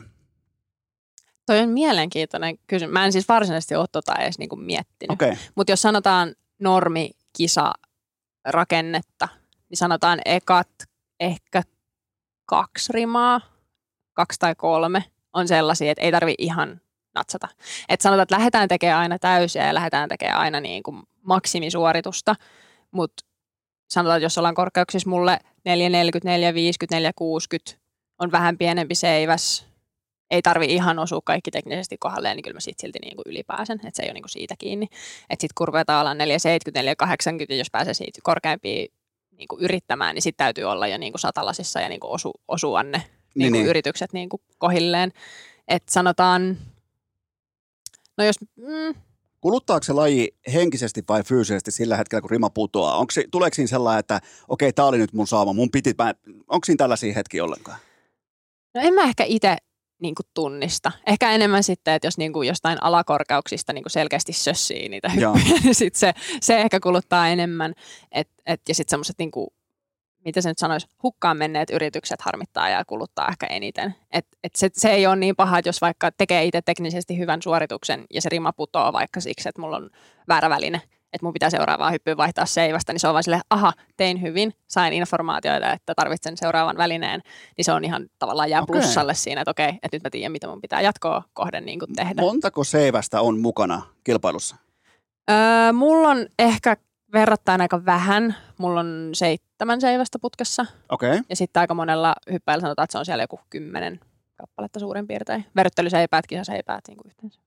Toi 1.47 1.61
on 1.61 1.69
mielenkiintoinen 1.69 2.59
kysymys. 2.67 2.93
Mä 2.93 3.05
en 3.05 3.13
siis 3.13 3.29
varsinaisesti 3.29 3.75
ole 3.75 3.87
tota 3.93 4.15
edes 4.15 4.39
niin 4.39 4.49
kuin 4.49 4.61
miettinyt. 4.61 5.13
Okay. 5.13 5.37
Mutta 5.55 5.73
jos 5.73 5.83
sanotaan 5.83 6.35
normikisa 6.59 7.73
rakennetta, 8.45 9.29
niin 9.69 9.77
sanotaan 9.77 10.19
ekat 10.25 10.69
ehkä 11.21 11.63
kaksi 12.47 12.93
rimaa, 12.93 13.41
kaksi 14.13 14.39
tai 14.39 14.55
kolme 14.55 15.05
on 15.33 15.49
sellaisia, 15.49 15.91
että 15.91 16.03
ei 16.03 16.13
tarvi 16.13 16.35
ihan 16.39 16.81
natsata. 17.15 17.49
Et 17.89 18.01
sanotaan, 18.01 18.23
että 18.23 18.37
lähdetään 18.37 18.69
tekemään 18.69 19.01
aina 19.01 19.19
täysiä 19.19 19.67
ja 19.67 19.75
lähdetään 19.75 20.09
tekemään 20.09 20.39
aina 20.39 20.61
niin 20.61 20.83
kuin 20.83 21.03
maksimisuoritusta, 21.23 22.35
mutta 22.91 23.25
sanotaan, 23.91 24.17
että 24.17 24.25
jos 24.25 24.39
ollaan 24.39 24.55
korkeuksissa 24.55 25.11
mulle 25.11 25.39
440, 25.65 26.29
450, 26.29 26.97
460, 26.97 27.79
on 28.19 28.33
vähän 28.33 28.59
pienempi 28.59 28.95
seiväs, 28.95 29.67
ei 30.31 30.43
tarvi 30.43 30.67
ihan 30.67 30.99
osua 30.99 31.21
kaikki 31.25 31.51
teknisesti 31.51 31.97
kohdalleen, 31.99 32.37
niin 32.37 32.43
kyllä 32.43 32.55
mä 32.55 32.61
sit 32.61 32.79
silti 32.79 32.99
niin 33.03 33.17
kuin 33.17 33.25
ylipääsen, 33.27 33.77
että 33.77 33.91
se 33.95 34.03
ei 34.03 34.07
ole 34.09 34.15
niin 34.15 34.23
kuin 34.23 34.31
siitä 34.31 34.55
kiinni. 34.59 34.87
Että 35.31 35.41
sitten 35.43 35.55
kun 35.55 35.69
ruvetaan 35.69 36.01
olla 36.01 36.15
470, 36.15 36.79
480, 36.83 37.55
ja 37.55 37.59
jos 37.59 37.71
pääsee 37.73 37.95
siitä 37.95 38.21
korkeampia 38.23 38.87
niin 39.31 39.49
kuin 39.49 39.63
yrittämään, 39.63 40.15
niin 40.15 40.23
sitten 40.23 40.45
täytyy 40.45 40.65
olla 40.65 40.87
jo 40.87 40.99
niin 40.99 41.13
kuin 41.13 41.21
satalasissa 41.21 41.81
ja 41.81 41.89
niin 41.89 42.01
kuin 42.01 42.11
osu, 42.11 42.33
osua 42.49 42.83
ne 42.83 42.91
niin 42.99 43.03
Niin, 43.35 43.53
kuin 43.53 43.61
niin. 43.61 43.71
yritykset 43.71 44.13
niin 44.13 44.29
kuin 44.29 44.43
kohilleen. 44.59 45.13
Että 45.69 45.93
sanotaan, 45.93 46.59
no 48.19 48.25
jos, 48.25 48.37
mm, 48.57 48.95
Kuluttaako 49.41 49.83
se 49.83 49.93
laji 49.93 50.35
henkisesti 50.53 51.05
vai 51.09 51.23
fyysisesti 51.23 51.71
sillä 51.71 51.97
hetkellä, 51.97 52.21
kun 52.21 52.31
rima 52.31 52.51
putoaa? 52.51 52.97
Onko 52.97 53.11
se, 53.11 53.25
tuleeko 53.31 53.55
siinä 53.55 53.67
sellainen, 53.69 54.01
että 54.01 54.21
okei, 54.49 54.73
tämä 54.73 54.89
oli 54.89 54.99
nyt 54.99 55.13
mun 55.13 55.27
saama, 55.27 55.53
mun 55.53 55.71
piti, 55.71 55.95
mä, 55.99 56.15
onko 56.49 56.65
siinä 56.65 56.77
tällaisia 56.77 57.15
hetkiä 57.15 57.45
ollenkaan? 57.45 57.79
No 58.75 58.81
en 58.81 58.95
mä 58.95 59.03
ehkä 59.03 59.25
itse 59.25 59.57
niin 59.99 60.15
tunnista. 60.35 60.93
Ehkä 61.07 61.31
enemmän 61.31 61.63
sitten, 61.63 61.95
että 61.95 62.07
jos 62.07 62.19
niin 62.19 62.33
kuin 62.33 62.49
jostain 62.49 62.83
alakorkeuksista 62.83 63.73
niin 63.73 63.85
kuin 63.85 63.91
selkeästi 63.91 64.33
sössii 64.33 64.89
niitä 64.89 65.09
hyppyjä, 65.09 65.61
niin 65.63 65.75
sit 65.75 65.95
se, 65.95 66.13
se 66.41 66.61
ehkä 66.61 66.81
kuluttaa 66.81 67.29
enemmän. 67.29 67.75
Et, 68.13 68.29
et, 68.47 68.61
ja 68.69 68.75
sitten 68.75 68.91
semmoiset, 68.91 69.19
niin 69.19 69.31
kuin, 69.31 69.49
mitä 70.25 70.41
se 70.41 70.49
nyt 70.49 70.59
sanoisi, 70.59 70.87
hukkaan 71.03 71.37
menneet 71.37 71.71
yritykset 71.71 72.23
harmittaa 72.23 72.69
ja 72.69 72.85
kuluttaa 72.85 73.29
ehkä 73.29 73.47
eniten. 73.47 73.95
Et, 74.13 74.27
et 74.45 74.55
se, 74.55 74.69
se 74.73 74.91
ei 74.91 75.07
ole 75.07 75.17
niin 75.17 75.37
paha, 75.37 75.59
että 75.59 75.69
jos 75.69 75.81
vaikka 75.81 76.11
tekee 76.13 76.45
itse 76.45 76.63
teknisesti 76.63 77.19
hyvän 77.19 77.43
suorituksen 77.43 78.05
ja 78.15 78.23
se 78.23 78.29
rima 78.29 78.53
putoaa 78.53 78.93
vaikka 78.93 79.21
siksi, 79.21 79.49
että 79.49 79.61
mulla 79.61 79.77
on 79.77 79.91
väärä 80.29 80.51
väline, 80.51 80.81
että 81.17 81.27
mun 81.27 81.33
pitää 81.33 81.51
seuraavaan 81.51 81.93
hyppyyn 81.93 82.17
vaihtaa 82.17 82.47
seivästä, 82.47 82.93
niin 82.93 83.01
se 83.01 83.09
on 83.09 83.15
vaan 83.15 83.25
silleen, 83.25 83.43
aha, 83.51 83.73
tein 83.97 84.23
hyvin, 84.23 84.53
sain 84.69 84.93
informaatioita, 84.93 85.73
että 85.73 85.95
tarvitsen 85.95 86.37
seuraavan 86.37 86.77
välineen, 86.77 87.21
niin 87.57 87.65
se 87.65 87.73
on 87.73 87.85
ihan 87.85 88.07
tavallaan 88.19 88.51
jää 88.51 88.63
Okei. 88.63 88.73
plussalle 88.73 89.15
siinä, 89.15 89.41
että 89.41 89.51
okei, 89.51 89.69
että 89.69 89.89
nyt 89.93 90.03
mä 90.03 90.11
tiedän, 90.11 90.33
mitä 90.33 90.49
mun 90.49 90.61
pitää 90.61 90.81
jatkoa 90.81 91.23
kohden 91.33 91.67
niin 91.67 91.79
kuin 91.79 91.93
tehdä. 91.97 92.23
Montako 92.23 92.65
seivästä 92.65 93.21
on 93.21 93.41
mukana 93.41 93.83
kilpailussa? 94.05 94.57
Öö, 95.31 95.73
mulla 95.73 96.09
on 96.09 96.27
ehkä 96.39 96.77
verrattain 97.13 97.61
aika 97.61 97.85
vähän. 97.85 98.37
Mulla 98.59 98.81
on 98.81 99.11
seitsemän 99.13 99.81
seivästä 99.81 100.19
putkessa 100.19 100.67
Okei. 100.89 101.11
Okay. 101.11 101.23
ja 101.29 101.37
sitten 101.37 101.61
aika 101.61 101.75
monella 101.75 102.15
hyppäillä 102.33 102.61
sanotaan, 102.61 102.85
että 102.85 102.93
se 102.93 102.99
on 102.99 103.05
siellä 103.05 103.23
joku 103.23 103.41
kymmenen 103.51 104.01
kappaletta 104.37 104.81
suurin 104.81 105.07
piirtein. 105.07 105.45
Verryttelyseipäät, 105.57 106.27
kisaseipäät 106.27 106.85
niin 106.89 106.97
kuin 106.97 107.07
yhteensä. 107.07 107.41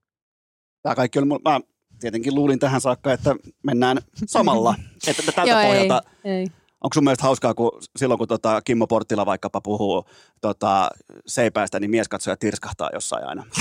Tämä 0.81 0.95
kaikki 0.95 1.19
oli, 1.19 1.25
mulla- 1.25 1.51
mä 1.51 1.59
tietenkin 1.99 2.35
luulin 2.35 2.59
tähän 2.59 2.81
saakka, 2.81 3.13
että 3.13 3.35
mennään 3.63 3.97
samalla. 4.25 4.75
että 5.07 5.31
tältä 5.31 5.51
Joo, 5.51 5.59
ei, 5.59 5.67
pohjalta, 5.67 6.01
ei. 6.23 6.43
onko 6.81 6.93
sun 6.93 7.03
mielestä 7.03 7.23
hauskaa, 7.23 7.53
kun 7.53 7.71
silloin 7.97 8.17
kun 8.17 8.27
tota 8.27 8.61
Kimmo 8.61 8.87
Porttila 8.87 9.25
vaikkapa 9.25 9.61
puhuu 9.61 10.05
tota, 10.41 10.89
seipäästä, 11.27 11.79
niin 11.79 11.91
mieskatsoja 11.91 12.37
tirskahtaa 12.37 12.89
jossain 12.93 13.27
aina. 13.27 13.43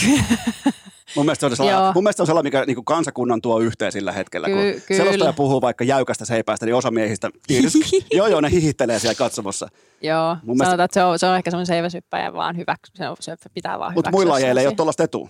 Mun 1.16 1.26
mielestä 1.26 1.40
se 1.40 1.46
on 1.46 1.56
sellainen, 1.56 1.94
mun 1.94 2.04
mielestä 2.04 2.16
se 2.16 2.22
on 2.22 2.26
sellainen 2.26 2.48
mikä 2.48 2.64
niin 2.66 2.84
kansakunnan 2.84 3.40
tuo 3.40 3.60
yhteen 3.60 3.92
sillä 3.92 4.12
hetkellä. 4.12 4.46
Ky- 4.46 4.72
kun 4.72 4.82
kyllä. 4.88 5.04
selostaja 5.04 5.32
puhuu 5.32 5.60
vaikka 5.60 5.84
jäykästä 5.84 6.24
seipäästä, 6.24 6.66
niin 6.66 6.74
osa 6.74 6.90
miehistä 6.90 7.30
tirsk. 7.46 7.76
joo, 8.12 8.26
joo, 8.26 8.40
ne 8.40 8.50
hihittelee 8.50 8.98
siellä 8.98 9.14
katsomossa. 9.14 9.68
Joo, 10.02 10.36
Mun 10.42 10.56
mielestä- 10.56 10.64
sanotaan, 10.64 10.84
että 10.84 10.94
se 10.94 11.04
on, 11.04 11.18
se 11.18 11.26
on 11.26 11.36
ehkä 11.36 11.50
semmoinen 11.50 11.66
seiväsyppäjä 11.66 12.32
vaan 12.32 12.56
hyvä, 12.56 12.76
se, 12.94 13.08
on, 13.08 13.16
se 13.20 13.36
pitää 13.54 13.78
vaan 13.78 13.94
Mutta 13.94 14.08
hyväksyä 14.10 14.18
muilla 14.18 14.32
lajeilla 14.34 14.60
ei 14.60 14.66
ole 14.66 14.74
tuollaista 14.74 15.02
etua. 15.02 15.28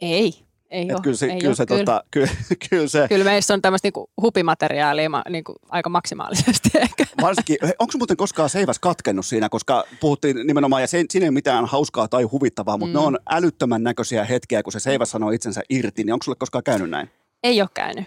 Ei, 0.00 0.45
ei 0.70 0.82
Et 0.82 0.90
ole. 0.90 1.00
kyllä 1.02 1.16
se, 1.16 1.26
ei 1.26 1.38
kyllä, 1.38 1.48
ole, 1.48 1.54
se, 1.56 1.66
kyllä. 1.66 1.78
Tota, 1.84 2.04
kyllä, 2.10 2.28
kyllä 2.70 2.88
se 2.88 3.08
Kyllä 3.08 3.24
meissä 3.24 3.54
on 3.54 3.62
tämmöistä 3.62 3.86
niinku 3.86 4.10
hupimateriaalia 4.22 5.10
ma- 5.10 5.24
niinku 5.28 5.54
aika 5.68 5.88
maksimaalisesti 5.88 6.68
ehkä. 6.78 7.04
Varsinkin, 7.22 7.56
onko 7.78 7.92
muuten 7.98 8.16
koskaan 8.16 8.50
seiväs 8.50 8.78
katkennut 8.78 9.26
siinä, 9.26 9.48
koska 9.48 9.84
puhuttiin 10.00 10.46
nimenomaan, 10.46 10.82
ja 10.82 10.86
se, 10.88 11.04
siinä 11.10 11.24
ei 11.24 11.28
ole 11.28 11.34
mitään 11.34 11.64
hauskaa 11.66 12.08
tai 12.08 12.22
huvittavaa, 12.22 12.76
mutta 12.78 12.98
mm. 12.98 13.02
ne 13.02 13.06
on 13.06 13.18
älyttömän 13.30 13.82
näköisiä 13.82 14.24
hetkiä, 14.24 14.62
kun 14.62 14.72
se 14.72 14.80
seiväs 14.80 15.10
sanoo 15.10 15.30
itsensä 15.30 15.62
irti, 15.70 16.04
niin 16.04 16.12
onko 16.12 16.22
sulle 16.22 16.36
koskaan 16.40 16.64
käynyt 16.64 16.90
näin? 16.90 17.10
Ei 17.42 17.60
ole 17.60 17.68
käynyt. 17.74 18.04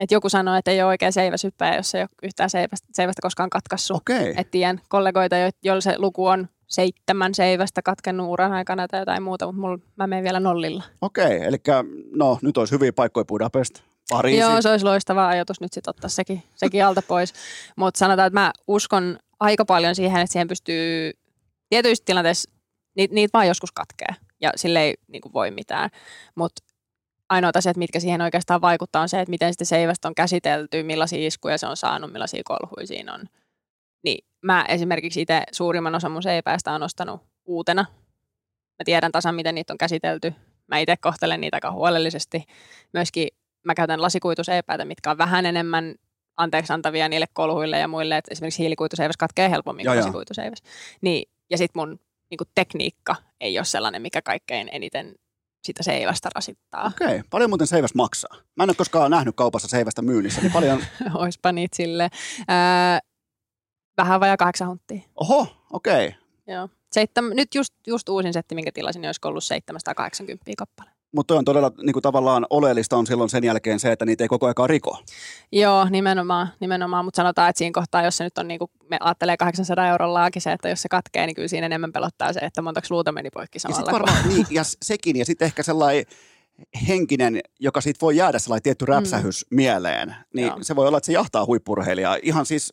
Et 0.00 0.10
joku 0.10 0.28
sanoo, 0.28 0.54
että 0.54 0.70
ei 0.70 0.82
ole 0.82 0.88
oikein 0.88 1.12
seiväsyppäjä, 1.12 1.76
jos 1.76 1.94
ei 1.94 2.02
ole 2.02 2.08
yhtään 2.22 2.50
seivästä, 2.50 2.88
seivästä 2.92 3.22
koskaan 3.22 3.50
katkaissut. 3.50 3.96
Okei. 3.96 4.34
Et 4.36 4.50
tiedän 4.50 4.80
kollegoita, 4.88 5.36
jo- 5.36 5.50
joilla 5.62 5.80
se 5.80 5.94
luku 5.98 6.26
on 6.26 6.48
seitsemän 6.70 7.34
seivästä 7.34 7.82
katkennut 7.82 8.28
uran 8.28 8.52
aikana 8.52 8.88
tai 8.88 9.00
jotain 9.00 9.22
muuta, 9.22 9.46
mutta 9.46 9.60
mulla, 9.60 9.78
mä 9.96 10.06
menen 10.06 10.24
vielä 10.24 10.40
nollilla. 10.40 10.82
Okei, 11.00 11.44
eli 11.44 11.56
no 12.16 12.38
nyt 12.42 12.56
olisi 12.56 12.74
hyviä 12.74 12.92
paikkoja 12.92 13.24
Budapest, 13.24 13.82
Pariisi. 14.10 14.40
Joo, 14.40 14.62
se 14.62 14.70
olisi 14.70 14.84
loistava 14.84 15.28
ajatus 15.28 15.60
nyt 15.60 15.72
sitten 15.72 15.90
ottaa 15.90 16.10
sekin, 16.10 16.42
sekin 16.54 16.84
alta 16.84 17.02
pois. 17.02 17.34
Mutta 17.76 17.98
sanotaan, 17.98 18.26
että 18.26 18.40
mä 18.40 18.52
uskon 18.66 19.18
aika 19.40 19.64
paljon 19.64 19.94
siihen, 19.94 20.20
että 20.20 20.32
siihen 20.32 20.48
pystyy 20.48 21.12
tietyissä 21.68 22.04
tilanteissa, 22.04 22.50
niitä, 22.96 23.14
niitä 23.14 23.30
vaan 23.32 23.48
joskus 23.48 23.72
katkee 23.72 24.08
ja 24.40 24.52
sille 24.56 24.82
ei 24.82 24.94
niin 25.08 25.20
kuin 25.20 25.32
voi 25.32 25.50
mitään. 25.50 25.90
Mutta 26.34 26.62
ainoat 27.28 27.56
asiat, 27.56 27.76
mitkä 27.76 28.00
siihen 28.00 28.20
oikeastaan 28.20 28.60
vaikuttaa, 28.60 29.02
on 29.02 29.08
se, 29.08 29.20
että 29.20 29.30
miten 29.30 29.52
sitten 29.52 29.66
seivästä 29.66 30.08
on 30.08 30.14
käsitelty, 30.14 30.82
millaisia 30.82 31.26
iskuja 31.26 31.58
se 31.58 31.66
on 31.66 31.76
saanut, 31.76 32.12
millaisia 32.12 32.42
kolhuja 32.44 32.86
siinä 32.86 33.14
on. 33.14 33.20
Niin 34.04 34.24
mä 34.42 34.64
esimerkiksi 34.68 35.20
itse 35.20 35.42
suurimman 35.52 35.94
osan 35.94 36.12
mun 36.12 36.22
seipäistä 36.22 36.72
on 36.72 36.82
ostanut 36.82 37.20
uutena. 37.44 37.86
Mä 38.78 38.84
tiedän 38.84 39.12
tasan, 39.12 39.34
miten 39.34 39.54
niitä 39.54 39.72
on 39.72 39.78
käsitelty. 39.78 40.32
Mä 40.66 40.78
itse 40.78 40.96
kohtelen 40.96 41.40
niitä 41.40 41.56
aika 41.56 41.72
huolellisesti. 41.72 42.44
Myöskin 42.92 43.28
mä 43.66 43.74
käytän 43.74 44.02
lasikuituseipäitä, 44.02 44.84
mitkä 44.84 45.10
on 45.10 45.18
vähän 45.18 45.46
enemmän 45.46 45.94
anteeksi 46.36 46.72
antavia 46.72 47.08
niille 47.08 47.26
kolhuille 47.32 47.78
ja 47.78 47.88
muille. 47.88 48.16
Et 48.16 48.24
esimerkiksi 48.30 48.62
hiilikuituseiväs 48.62 49.16
katkee 49.16 49.50
helpommin 49.50 49.86
kuin 49.86 49.98
lasikuituseiväs. 49.98 50.58
Niin, 51.00 51.30
ja 51.50 51.58
sitten 51.58 51.80
mun 51.80 52.00
niin 52.30 52.50
tekniikka 52.54 53.16
ei 53.40 53.58
ole 53.58 53.64
sellainen, 53.64 54.02
mikä 54.02 54.22
kaikkein 54.22 54.68
eniten 54.72 55.14
sitä 55.62 55.82
seivästä 55.82 56.28
rasittaa. 56.34 56.92
Okei, 57.02 57.22
paljon 57.30 57.50
muuten 57.50 57.66
seiväs 57.66 57.94
maksaa? 57.94 58.36
Mä 58.56 58.64
en 58.64 58.70
ole 58.70 58.76
koskaan 58.76 59.10
nähnyt 59.10 59.36
kaupassa 59.36 59.68
seivästä 59.68 60.02
myynnissä, 60.02 60.40
niin 60.40 60.52
paljon... 60.52 60.84
Oispa 61.14 61.52
niitä 61.52 61.76
sille. 61.76 62.08
Ää, 62.48 63.00
vähän 64.02 64.20
vajaa 64.20 64.36
kahdeksan 64.36 64.68
hunttia. 64.68 65.00
Oho, 65.16 65.46
okei. 65.72 66.14
Joo. 66.46 66.68
Seittem, 66.92 67.24
nyt 67.34 67.54
just, 67.54 67.74
just 67.86 68.08
uusin 68.08 68.32
setti, 68.32 68.54
minkä 68.54 68.72
tilasin, 68.74 69.00
niin 69.00 69.08
olisiko 69.08 69.28
ollut 69.28 69.44
780 69.44 70.52
kappale. 70.58 70.90
Mutta 71.12 71.34
on 71.34 71.44
todella 71.44 71.72
niin 71.82 71.92
kuin 71.92 72.02
tavallaan 72.02 72.46
oleellista 72.50 72.96
on 72.96 73.06
silloin 73.06 73.30
sen 73.30 73.44
jälkeen 73.44 73.80
se, 73.80 73.92
että 73.92 74.04
niitä 74.04 74.24
ei 74.24 74.28
koko 74.28 74.46
ajan 74.46 74.70
riko. 74.70 74.98
Joo, 75.52 75.86
nimenomaan, 75.90 76.48
nimenomaan. 76.60 77.04
mutta 77.04 77.16
sanotaan, 77.16 77.50
että 77.50 77.58
siinä 77.58 77.72
kohtaa, 77.74 78.02
jos 78.02 78.16
se 78.16 78.24
nyt 78.24 78.38
on 78.38 78.48
niin 78.48 78.58
kuin, 78.58 78.70
me 78.90 78.96
ajattelee 79.00 79.36
800 79.36 79.88
euron 79.88 80.14
laakin 80.14 80.42
se, 80.42 80.52
että 80.52 80.68
jos 80.68 80.82
se 80.82 80.88
katkee, 80.88 81.26
niin 81.26 81.34
kyllä 81.34 81.48
siinä 81.48 81.66
enemmän 81.66 81.92
pelottaa 81.92 82.32
se, 82.32 82.40
että 82.40 82.62
montako 82.62 82.86
luuta 82.90 83.12
meni 83.12 83.30
poikki 83.30 83.58
samalla. 83.58 83.88
Ja, 83.88 83.92
varmaan, 83.92 84.28
niin, 84.28 84.46
ja 84.50 84.62
sekin, 84.82 85.16
ja 85.16 85.24
sitten 85.24 85.46
ehkä 85.46 85.62
sellainen 85.62 86.04
henkinen, 86.88 87.40
joka 87.60 87.80
siitä 87.80 87.98
voi 88.00 88.16
jäädä 88.16 88.38
sellainen 88.38 88.62
tietty 88.62 88.84
räpsähys 88.84 89.46
mm. 89.50 89.56
mieleen, 89.56 90.14
niin 90.34 90.46
Joo. 90.46 90.58
se 90.62 90.76
voi 90.76 90.86
olla, 90.86 90.98
että 90.98 91.06
se 91.06 91.12
jahtaa 91.12 91.46
huippurheilijaa. 91.46 92.16
Ihan 92.22 92.46
siis 92.46 92.72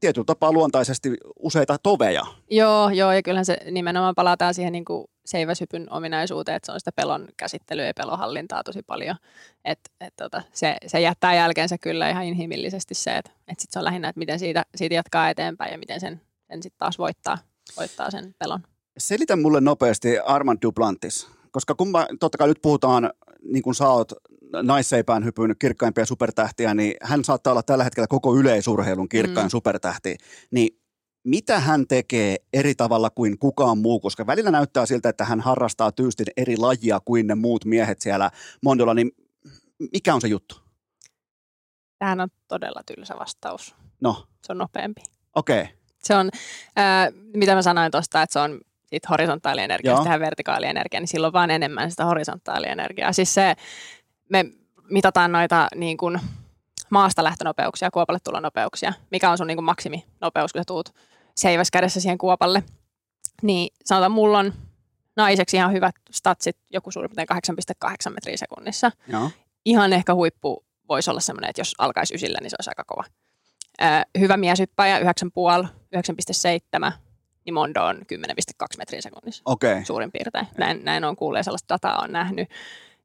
tietyllä 0.00 0.24
tapaa 0.24 0.52
luontaisesti 0.52 1.14
useita 1.38 1.76
toveja. 1.82 2.26
Joo, 2.50 2.90
joo, 2.90 3.12
ja 3.12 3.22
kyllähän 3.22 3.44
se 3.44 3.56
nimenomaan 3.70 4.14
palataan 4.14 4.54
siihen 4.54 4.72
niin 4.72 4.84
kuin 4.84 5.04
seiväsypyn 5.26 5.86
ominaisuuteen, 5.90 6.56
että 6.56 6.66
se 6.66 6.72
on 6.72 6.80
sitä 6.80 6.92
pelon 6.92 7.28
käsittelyä 7.36 7.86
ja 7.86 7.92
pelonhallintaa 7.96 8.62
tosi 8.64 8.82
paljon. 8.82 9.16
Et, 9.64 9.78
et 10.00 10.14
tota, 10.16 10.42
se, 10.52 10.76
se 10.86 11.00
jättää 11.00 11.34
jälkeensä 11.34 11.78
kyllä 11.78 12.10
ihan 12.10 12.24
inhimillisesti 12.24 12.94
se, 12.94 13.16
että 13.16 13.30
et 13.48 13.60
sit 13.60 13.70
se 13.70 13.78
on 13.78 13.84
lähinnä, 13.84 14.08
että 14.08 14.18
miten 14.18 14.38
siitä, 14.38 14.64
siitä 14.76 14.94
jatkaa 14.94 15.30
eteenpäin 15.30 15.72
ja 15.72 15.78
miten 15.78 16.00
sen, 16.00 16.20
sen 16.50 16.62
sitten 16.62 16.78
taas 16.78 16.98
voittaa, 16.98 17.38
voittaa 17.76 18.10
sen 18.10 18.34
pelon. 18.38 18.60
Selitä 18.98 19.36
mulle 19.36 19.60
nopeasti 19.60 20.18
Armand 20.18 20.58
Duplantis, 20.62 21.28
koska 21.50 21.74
kun 21.74 21.90
mä, 21.90 22.06
totta 22.20 22.38
kai 22.38 22.48
nyt 22.48 22.62
puhutaan, 22.62 23.10
niin 23.42 23.62
kuin 23.62 23.74
sä 23.74 23.88
oot 23.88 24.12
naisseipään 24.62 25.24
hypyn 25.24 25.54
kirkkaimpia 25.58 26.06
supertähtiä, 26.06 26.74
niin 26.74 26.94
hän 27.02 27.24
saattaa 27.24 27.50
olla 27.50 27.62
tällä 27.62 27.84
hetkellä 27.84 28.06
koko 28.06 28.36
yleisurheilun 28.36 29.08
kirkkain 29.08 29.46
mm. 29.46 29.50
supertähti. 29.50 30.16
Niin 30.50 30.78
mitä 31.24 31.60
hän 31.60 31.86
tekee 31.86 32.36
eri 32.52 32.74
tavalla 32.74 33.10
kuin 33.10 33.38
kukaan 33.38 33.78
muu, 33.78 34.00
koska 34.00 34.26
välillä 34.26 34.50
näyttää 34.50 34.86
siltä, 34.86 35.08
että 35.08 35.24
hän 35.24 35.40
harrastaa 35.40 35.92
tyystin 35.92 36.26
eri 36.36 36.56
lajia 36.56 37.00
kuin 37.04 37.26
ne 37.26 37.34
muut 37.34 37.64
miehet 37.64 38.00
siellä 38.00 38.30
Mondolla, 38.62 38.94
niin 38.94 39.10
mikä 39.92 40.14
on 40.14 40.20
se 40.20 40.28
juttu? 40.28 40.56
Tähän 41.98 42.20
on 42.20 42.28
todella 42.48 42.80
tylsä 42.86 43.14
vastaus. 43.18 43.74
No. 44.00 44.26
Se 44.42 44.52
on 44.52 44.58
nopeampi. 44.58 45.00
Okei. 45.34 45.62
Okay. 45.62 45.74
Se 45.98 46.14
on, 46.14 46.30
äh, 46.78 47.08
mitä 47.36 47.54
mä 47.54 47.62
sanoin 47.62 47.92
tuosta, 47.92 48.22
että 48.22 48.32
se 48.32 48.38
on 48.38 48.60
siitä 48.86 49.08
horisontaalienergiasta 49.10 50.04
tähän 50.04 50.20
vertikaalienergiaan, 50.20 51.02
niin 51.02 51.08
silloin 51.08 51.32
vaan 51.32 51.50
enemmän 51.50 51.90
sitä 51.90 52.04
horisontaalienergiaa. 52.04 53.12
Siis 53.12 53.34
se, 53.34 53.54
me 54.32 54.44
mitataan 54.90 55.32
noita 55.32 55.68
niin 55.74 55.96
kuin 55.96 56.20
maasta 56.90 57.24
lähtönopeuksia, 57.24 57.90
kuopalle 57.90 58.18
tulonopeuksia, 58.24 58.92
mikä 59.10 59.30
on 59.30 59.38
sun 59.38 59.46
niin 59.46 59.56
kuin 59.56 59.64
maksiminopeus, 59.64 60.52
kun 60.52 60.60
sä 60.60 60.64
tuut 60.66 60.94
seiväs 61.36 61.70
kädessä 61.70 62.00
siihen 62.00 62.18
kuopalle. 62.18 62.62
Niin 63.42 63.74
sanotaan, 63.84 64.12
mulla 64.12 64.38
on 64.38 64.52
naiseksi 65.16 65.56
ihan 65.56 65.72
hyvät 65.72 65.94
statsit, 66.10 66.56
joku 66.70 66.90
suurin 66.90 67.10
piirtein 67.10 67.58
8,8 68.08 68.12
metriä 68.14 68.36
sekunnissa. 68.36 68.90
Joo. 69.08 69.30
Ihan 69.64 69.92
ehkä 69.92 70.14
huippu 70.14 70.64
voisi 70.88 71.10
olla 71.10 71.20
semmoinen, 71.20 71.50
että 71.50 71.60
jos 71.60 71.74
alkaisi 71.78 72.14
ysillä, 72.14 72.38
niin 72.40 72.50
se 72.50 72.56
olisi 72.58 72.70
aika 72.70 72.84
kova. 72.86 73.04
Öö, 73.82 73.88
hyvä 74.18 74.36
mieshyppäjä, 74.36 74.98
9,5, 74.98 75.04
9,7, 76.86 76.92
niin 77.44 77.54
Mondo 77.54 77.84
on 77.84 77.96
10,2 77.96 78.02
metriä 78.78 79.00
sekunnissa. 79.00 79.42
Okay. 79.44 79.84
Suurin 79.84 80.12
piirtein. 80.12 80.48
Näin, 80.58 80.84
näin 80.84 81.04
on 81.04 81.16
kuullut 81.16 81.38
ja 81.38 81.42
sellaista 81.42 81.74
dataa 81.74 82.02
on 82.02 82.12
nähnyt. 82.12 82.48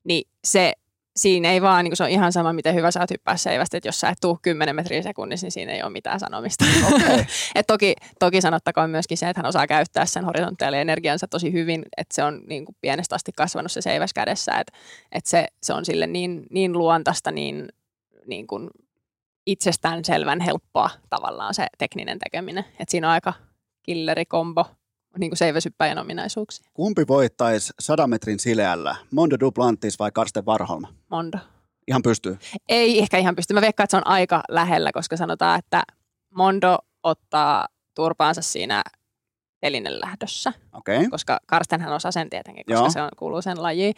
Niin 0.03 0.29
se 0.43 0.73
siinä 1.17 1.51
ei 1.51 1.61
vaan, 1.61 1.83
niin 1.83 1.97
se 1.97 2.03
on 2.03 2.09
ihan 2.09 2.31
sama, 2.31 2.53
miten 2.53 2.75
hyvä 2.75 2.91
sä 2.91 2.99
oot 2.99 3.11
hyppää 3.11 3.37
seivästä, 3.37 3.77
että 3.77 3.87
jos 3.87 3.99
sä 3.99 4.09
et 4.09 4.17
tuu 4.21 4.39
10 4.41 4.75
metriä 4.75 5.01
sekunnissa, 5.01 5.45
niin 5.45 5.51
siinä 5.51 5.71
ei 5.71 5.83
ole 5.83 5.91
mitään 5.91 6.19
sanomista. 6.19 6.65
Okay. 6.93 7.25
et 7.55 7.67
toki, 7.67 7.95
toki 8.19 8.41
sanottakoon 8.41 8.89
myöskin 8.89 9.17
se, 9.17 9.29
että 9.29 9.39
hän 9.39 9.49
osaa 9.49 9.67
käyttää 9.67 10.05
sen 10.05 10.25
horisontaalienergiansa 10.25 11.27
tosi 11.27 11.53
hyvin, 11.53 11.85
että 11.97 12.15
se 12.15 12.23
on 12.23 12.41
niin 12.47 12.65
kuin 12.65 12.75
pienestä 12.81 13.15
asti 13.15 13.31
kasvanut 13.31 13.71
se 13.71 13.81
seiväs 13.81 14.13
kädessä, 14.13 14.51
että, 14.59 14.77
että 15.11 15.29
se, 15.29 15.47
se 15.63 15.73
on 15.73 15.85
sille 15.85 16.07
niin, 16.07 16.45
niin 16.49 16.73
luontaista, 16.73 17.31
niin, 17.31 17.67
niin 18.27 18.47
kuin 18.47 18.69
itsestäänselvän 19.45 20.41
helppoa 20.41 20.89
tavallaan 21.09 21.53
se 21.53 21.67
tekninen 21.77 22.19
tekeminen. 22.19 22.65
Että 22.79 22.91
siinä 22.91 23.07
on 23.07 23.13
aika 23.13 23.33
killerikombo 23.83 24.65
niin 25.19 25.29
kuin 25.29 25.37
seiväsyppäjän 25.37 25.97
ominaisuuksia. 25.97 26.65
Kumpi 26.73 27.07
voittaisi 27.07 27.73
100 27.79 28.07
metrin 28.07 28.39
sileällä, 28.39 28.95
Mondo 29.11 29.35
Duplantis 29.39 29.99
vai 29.99 30.11
Karsten 30.11 30.45
Warholm? 30.45 30.83
Mondo. 31.09 31.37
Ihan 31.87 32.01
pystyy? 32.01 32.37
Ei 32.69 32.99
ehkä 32.99 33.17
ihan 33.17 33.35
pysty. 33.35 33.53
Mä 33.53 33.61
veikkaan, 33.61 33.85
että 33.85 33.91
se 33.91 33.97
on 33.97 34.07
aika 34.07 34.43
lähellä, 34.49 34.91
koska 34.91 35.17
sanotaan, 35.17 35.59
että 35.59 35.83
Mondo 36.29 36.77
ottaa 37.03 37.67
turpaansa 37.95 38.41
siinä 38.41 38.83
telinen 39.61 39.99
lähdössä. 40.01 40.53
Okay. 40.73 41.07
Koska 41.09 41.39
Karstenhan 41.45 41.93
osaa 41.93 42.11
sen 42.11 42.29
tietenkin, 42.29 42.65
koska 42.65 42.79
Joo. 42.79 42.89
se 42.89 43.01
on, 43.01 43.09
kuuluu 43.17 43.41
sen 43.41 43.63
lajiin. 43.63 43.93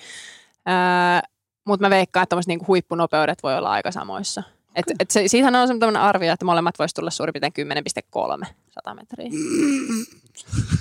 Öö, 0.70 1.30
Mutta 1.66 1.86
mä 1.86 1.90
veikkaan, 1.90 2.24
että 2.24 2.36
niinku 2.48 2.68
huippunopeudet 2.68 3.44
voi 3.44 3.58
olla 3.58 3.72
aika 3.72 3.92
samoissa. 3.92 4.44
Et, 4.76 4.86
et 5.00 5.12
se, 5.12 5.28
siitähän 5.28 5.56
on 5.56 5.68
sellainen 5.68 6.02
arvio, 6.02 6.34
että 6.34 6.46
molemmat 6.46 6.80
voisi 6.80 6.96
tulla 6.96 7.10
suurin 7.10 7.34
piirtein 7.34 7.68
10,3 8.42 8.48
100 8.70 8.96
metriä. 8.96 9.30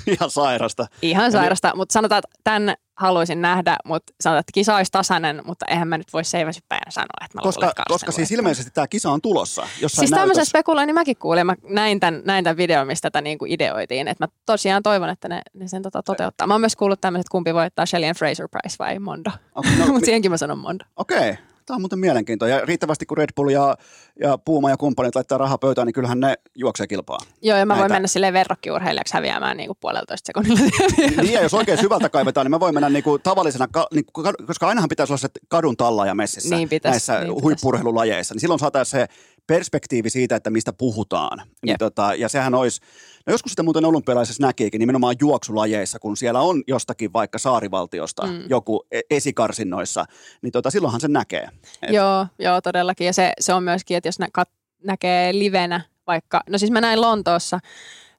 Ihan 0.15 0.31
sairasta. 0.31 0.87
Ihan 1.03 1.33
sairasta, 1.33 1.73
mutta 1.77 1.93
sanotaan, 1.93 2.19
että 2.19 2.41
tämän 2.45 2.75
haluaisin 2.95 3.43
nähdä, 3.43 3.77
mutta 3.85 4.13
sanotaan, 4.21 4.41
että 4.41 4.53
kisa 4.55 4.77
olisi 4.77 4.93
tasainen, 4.93 5.43
mutta 5.45 5.67
eihän 5.69 5.89
mä 5.89 5.99
nyt 5.99 6.13
voi 6.13 6.25
seiväsyppäjänä 6.25 6.91
sanoa, 6.91 7.25
että 7.25 7.39
mä 7.39 7.43
koska, 7.43 7.61
luulen, 7.61 7.75
Koska 7.89 8.13
siis 8.13 8.33
ilmeisesti 8.33 8.71
tämä 8.71 8.89
kisa 8.89 9.11
on 9.11 9.21
tulossa. 9.21 9.67
Siis 9.87 10.11
tämmöisen 10.11 10.47
spekuloinnin 10.47 10.95
mäkin 10.95 11.17
kuulin, 11.17 11.47
mä 11.47 11.55
näin 11.69 12.01
tämän, 12.01 12.23
näin 12.25 12.45
tämän 12.45 12.57
videon, 12.57 12.87
mistä 12.87 13.11
tätä 13.11 13.21
niinku 13.21 13.45
ideoitiin, 13.49 14.09
että 14.09 14.25
mä 14.25 14.29
tosiaan 14.47 14.83
toivon, 14.83 15.09
että 15.09 15.29
ne, 15.29 15.43
ne 15.55 15.69
sen 15.69 15.83
tota 15.83 16.03
toteuttaa. 16.03 16.47
Mä 16.47 16.55
oon 16.55 16.61
myös 16.61 16.77
kuullut 16.77 17.01
tämmöiset, 17.01 17.29
kumpi 17.29 17.55
voittaa 17.55 17.87
Shelly 17.87 18.13
Fraser 18.19 18.49
Prize 18.49 18.77
vai 18.79 18.99
Mondo. 18.99 19.31
Okay, 19.55 19.77
no, 19.77 19.87
mutta 19.93 20.05
siihenkin 20.05 20.31
mä 20.31 20.37
sanon 20.37 20.59
Mondo. 20.59 20.85
Okei, 20.97 21.31
okay. 21.31 21.48
Tämä 21.69 21.77
on 21.77 21.83
muuten 21.83 21.99
mielenkiintoista. 21.99 22.57
Ja 22.57 22.65
riittävästi 22.65 23.07
kun 23.07 23.17
Red 23.17 23.31
Bull 23.37 23.49
ja, 23.49 23.77
ja 24.21 24.39
Puuma 24.39 24.71
ja 24.71 24.77
kumppanit 24.77 25.15
laittaa 25.15 25.39
rahaa 25.39 25.59
pöytään, 25.59 25.87
niin 25.87 25.95
kyllähän 25.95 26.21
ne 26.21 26.35
juoksee 26.55 26.87
kilpaa. 26.87 27.19
Joo, 27.43 27.59
ja 27.59 27.67
mä 27.67 27.75
Näitä. 27.75 27.81
voin 27.81 27.93
mennä 27.93 28.09
silleen 28.09 28.33
verrokkiurheilijaksi 28.33 29.15
häviämään 29.15 29.57
niin 29.57 29.67
kuin 29.67 29.77
puoleltoista 29.81 30.27
sekunnilla. 30.27 30.61
niin, 31.23 31.33
ja 31.33 31.43
jos 31.43 31.55
oikein 31.55 31.79
syvältä 31.79 32.09
kaivetaan, 32.09 32.45
niin 32.45 32.51
mä 32.51 32.61
voin 32.61 32.75
mennä 32.75 32.89
niin 32.89 33.05
kuin 33.05 33.23
tavallisena, 33.23 33.69
niin 33.95 34.05
kuin, 34.13 34.27
koska 34.47 34.69
ainahan 34.69 34.89
pitäisi 34.89 35.13
olla 35.13 35.19
se 35.19 35.29
kadun 35.49 35.77
tallaaja 35.77 36.15
messissä 36.15 36.57
niin 36.57 36.69
pitäisi, 36.69 36.93
näissä 36.93 37.21
niin 37.21 37.43
huippurheilulajeissa. 37.43 38.35
Niin 38.35 38.41
silloin 38.41 38.61
saataisiin 38.61 39.01
se 39.01 39.09
perspektiivi 39.49 40.11
siitä, 40.11 40.37
että 40.37 40.51
mistä 40.51 40.73
puhutaan. 40.73 41.43
Niin 41.67 41.79
tota, 41.79 42.15
ja 42.15 42.29
sehän 42.29 42.55
olisi, 42.55 42.81
no 43.27 43.33
joskus 43.33 43.53
sitä 43.53 43.63
muuten 43.63 43.85
olympialaisessa 43.85 44.43
näkiikin, 44.43 44.79
nimenomaan 44.79 45.17
juoksulajeissa, 45.21 45.99
kun 45.99 46.17
siellä 46.17 46.41
on 46.41 46.63
jostakin 46.67 47.13
vaikka 47.13 47.39
saarivaltiosta 47.39 48.27
mm. 48.27 48.43
joku 48.49 48.87
e- 48.91 49.01
esikarsinnoissa, 49.11 50.05
niin 50.43 50.53
tota, 50.53 50.71
silloinhan 50.71 51.01
se 51.01 51.09
näkee. 51.09 51.49
Et... 51.83 51.91
Joo, 51.91 52.27
joo, 52.39 52.61
todellakin. 52.61 53.07
Ja 53.07 53.13
se, 53.13 53.33
se 53.41 53.55
on 53.55 53.63
myöskin, 53.63 53.97
että 53.97 54.09
jos 54.09 54.19
nä, 54.19 54.29
kat, 54.33 54.49
näkee 54.85 55.33
livenä 55.33 55.81
vaikka, 56.07 56.41
no 56.51 56.59
siis 56.59 56.71
mä 56.71 56.81
näin 56.81 57.01
Lontoossa, 57.01 57.61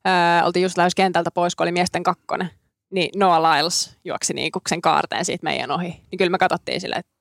ää, 0.05 0.45
oltiin 0.45 0.63
just 0.63 0.77
lähes 0.77 0.95
kentältä 0.95 1.31
pois, 1.31 1.55
kun 1.55 1.63
oli 1.63 1.71
miesten 1.71 2.03
kakkonen, 2.03 2.49
niin 2.91 3.09
Noah 3.15 3.41
Lyles 3.41 3.97
juoksi 4.05 4.33
niinku 4.33 4.59
sen 4.69 4.81
kaarteen 4.81 5.25
siitä 5.25 5.43
meidän 5.43 5.71
ohi. 5.71 5.87
Niin 6.11 6.17
kyllä 6.17 6.29
me 6.29 6.37
katsottiin 6.37 6.81
silleen, 6.81 6.99
että 6.99 7.18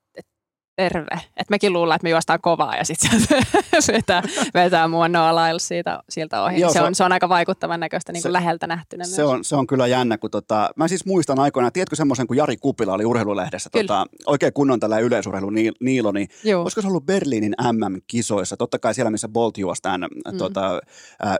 terve. 0.79 1.13
Että 1.13 1.49
mekin 1.49 1.73
luullaan, 1.73 1.95
että 1.95 2.03
me 2.03 2.09
juostaan 2.09 2.41
kovaa 2.41 2.75
ja 2.75 2.83
sitten 2.85 3.11
se 3.79 3.93
vetää, 3.93 4.23
vetää 4.53 4.87
mua 4.87 5.07
Noah 5.07 5.35
Lyles 5.35 5.67
siitä, 5.67 5.99
siltä 6.09 6.43
ohi. 6.43 6.59
Joo, 6.59 6.73
se, 6.73 6.81
on, 6.81 6.95
se 6.95 7.03
on 7.03 7.11
aika 7.11 7.29
vaikuttavan 7.29 7.79
näköistä 7.79 8.11
niin 8.11 8.21
kuin 8.21 8.29
se, 8.29 8.33
läheltä 8.33 8.67
nähtynä 8.67 9.03
se 9.03 9.23
On, 9.23 9.43
se 9.43 9.55
on 9.55 9.67
kyllä 9.67 9.87
jännä, 9.87 10.17
kun 10.17 10.31
tota, 10.31 10.69
mä 10.75 10.87
siis 10.87 11.05
muistan 11.05 11.39
aikoinaan, 11.39 11.73
tiedätkö 11.73 11.95
semmoisen, 11.95 12.27
kun 12.27 12.37
Jari 12.37 12.57
Kupila 12.57 12.93
oli 12.93 13.05
urheilulehdessä, 13.05 13.69
tota, 13.69 14.05
oikein 14.25 14.53
kunnon 14.53 14.79
tällä 14.79 14.99
yleisurheilu 14.99 15.49
Niilo, 15.79 16.11
niin 16.11 16.27
Joo. 16.43 16.61
olisiko 16.63 16.81
se 16.81 16.87
ollut 16.87 17.05
Berliinin 17.05 17.55
MM-kisoissa, 17.71 18.57
totta 18.57 18.79
kai 18.79 18.93
siellä, 18.93 19.11
missä 19.11 19.27
Bolt 19.27 19.57
juosi 19.57 19.81
tämän 19.81 20.01
mm. 20.01 20.37
tota, 20.37 20.81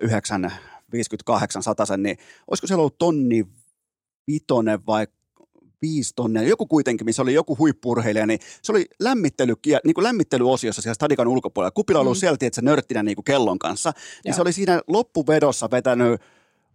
9 0.02 0.52
58 0.92 1.64
satasen, 1.64 2.04
niin 2.04 2.18
olisiko 2.48 2.68
siellä 2.68 2.82
ollut 2.82 2.98
tonni 2.98 3.48
vitonen 4.28 4.80
vai 4.88 5.08
viisi 5.82 6.14
tonnia, 6.16 6.44
joku 6.44 6.66
kuitenkin, 6.66 7.06
missä 7.06 7.22
oli 7.22 7.34
joku 7.34 7.58
huippurheilija, 7.58 8.26
niin 8.26 8.40
se 8.62 8.72
oli 8.72 8.86
lämmittely, 9.00 9.54
niin 9.84 9.94
kuin 9.94 10.04
lämmittelyosiossa 10.04 10.82
siellä 10.82 10.94
stadikan 10.94 11.28
ulkopuolella. 11.28 11.72
Kupila 11.72 12.00
oli 12.00 12.10
mm. 12.10 12.16
sieltä, 12.16 12.46
että 12.46 12.56
se 12.56 12.62
nörttinä 12.62 13.04
niin 13.04 13.16
kuin 13.16 13.26
kellon 13.26 13.60
kanssa, 13.60 13.94
niin 14.26 14.34
se 14.34 14.42
oli 14.42 14.54
siinä 14.54 14.82
loppuvedossa 14.88 15.72
vetänyt, 15.72 16.22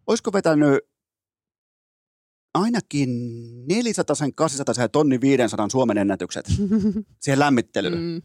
olisiko 0.07 0.33
vetänyt 0.33 0.79
ainakin 2.55 3.09
400, 3.69 4.17
800 4.35 4.75
ja 4.85 4.89
tonni 4.89 5.21
500 5.21 5.69
Suomen 5.71 5.99
ennätykset 5.99 6.47
siihen 7.23 7.39
lämmittelyyn. 7.39 7.95
Mm. 7.95 8.23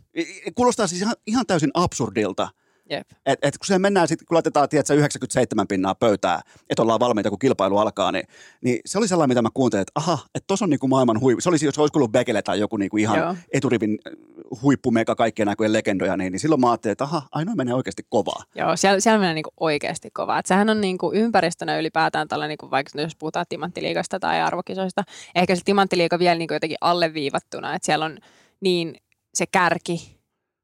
Kuulostaa 0.56 0.88
siis 0.88 1.02
ihan, 1.02 1.16
ihan 1.28 1.46
täysin 1.46 1.72
absurdilta. 1.74 2.50
Jep. 2.90 3.08
Et, 3.26 3.40
et 3.42 3.58
kun 3.58 3.66
se 3.66 3.80
mennään 3.80 4.08
sitten, 4.08 4.26
kun 4.26 4.36
laitetaan 4.36 4.70
tiedätkö, 4.70 4.94
97 4.94 5.68
pinnaa 5.68 5.96
pöytää, 5.96 6.42
että 6.70 6.82
ollaan 6.82 7.00
valmiita, 7.00 7.30
kun 7.30 7.40
kilpailu 7.40 7.78
alkaa, 7.78 8.12
niin, 8.12 8.24
niin 8.62 8.80
se 8.86 8.98
oli 8.98 9.08
sellainen, 9.08 9.32
mitä 9.32 9.42
mä 9.42 9.50
kuuntelin, 9.54 9.82
että 9.82 9.92
aha, 9.96 10.18
että 10.36 10.48
tuossa 10.48 10.66
on 10.66 10.70
niinku 10.70 10.88
maailman 10.88 11.20
huippu. 11.20 11.42
Se 11.42 11.50
olisi, 11.50 11.66
jos 11.66 11.80
olisi 11.80 11.98
ollut 11.98 12.12
Bekele 12.12 12.42
tai 12.42 12.60
joku 12.60 12.78
niinku 12.78 12.98
ihan 12.98 13.20
Joo. 13.20 13.36
eturivin 13.54 13.98
äh, 14.08 14.14
huippumeka 14.62 15.16
kaikkien 15.16 15.50
aikojen 15.50 15.74
legendoja, 15.74 16.18
niin, 16.18 16.32
niin 16.32 16.40
silloin 16.40 16.62
mä 16.62 16.72
ajattelin, 16.72 16.92
että 16.92 17.04
aha, 17.04 17.22
ainoa 17.32 17.56
menee 17.56 17.74
oikeasti 17.74 18.04
kovaa. 18.10 18.44
Joo, 18.56 18.76
siellä, 18.76 19.00
siellä 19.00 19.20
menee 19.20 19.34
niinku 19.34 19.54
oikeasti 19.60 20.10
kovaa. 20.14 20.40
Et 20.40 20.46
sehän 20.46 20.70
on 20.70 20.82
niinku 20.82 21.12
ympäristönä 21.14 21.80
ylipäätään 21.80 22.28
tällainen, 22.28 22.50
niinku 22.50 22.72
vaikka 22.72 23.02
jos 23.02 23.16
puhutaan 23.16 23.46
timanttiliigasta 23.50 24.20
tai 24.20 24.42
arvokisoista, 24.42 25.04
ehkä 25.36 25.56
se 25.56 25.62
timanttiliiga 25.66 26.20
vielä 26.20 26.36
niinku 26.36 26.54
jotenkin 26.54 26.78
alleviivattuna, 26.82 27.76
että 27.76 27.86
siellä 27.86 28.06
on 28.06 28.18
niin 28.62 28.96
se 29.34 29.46
kärki 29.52 30.20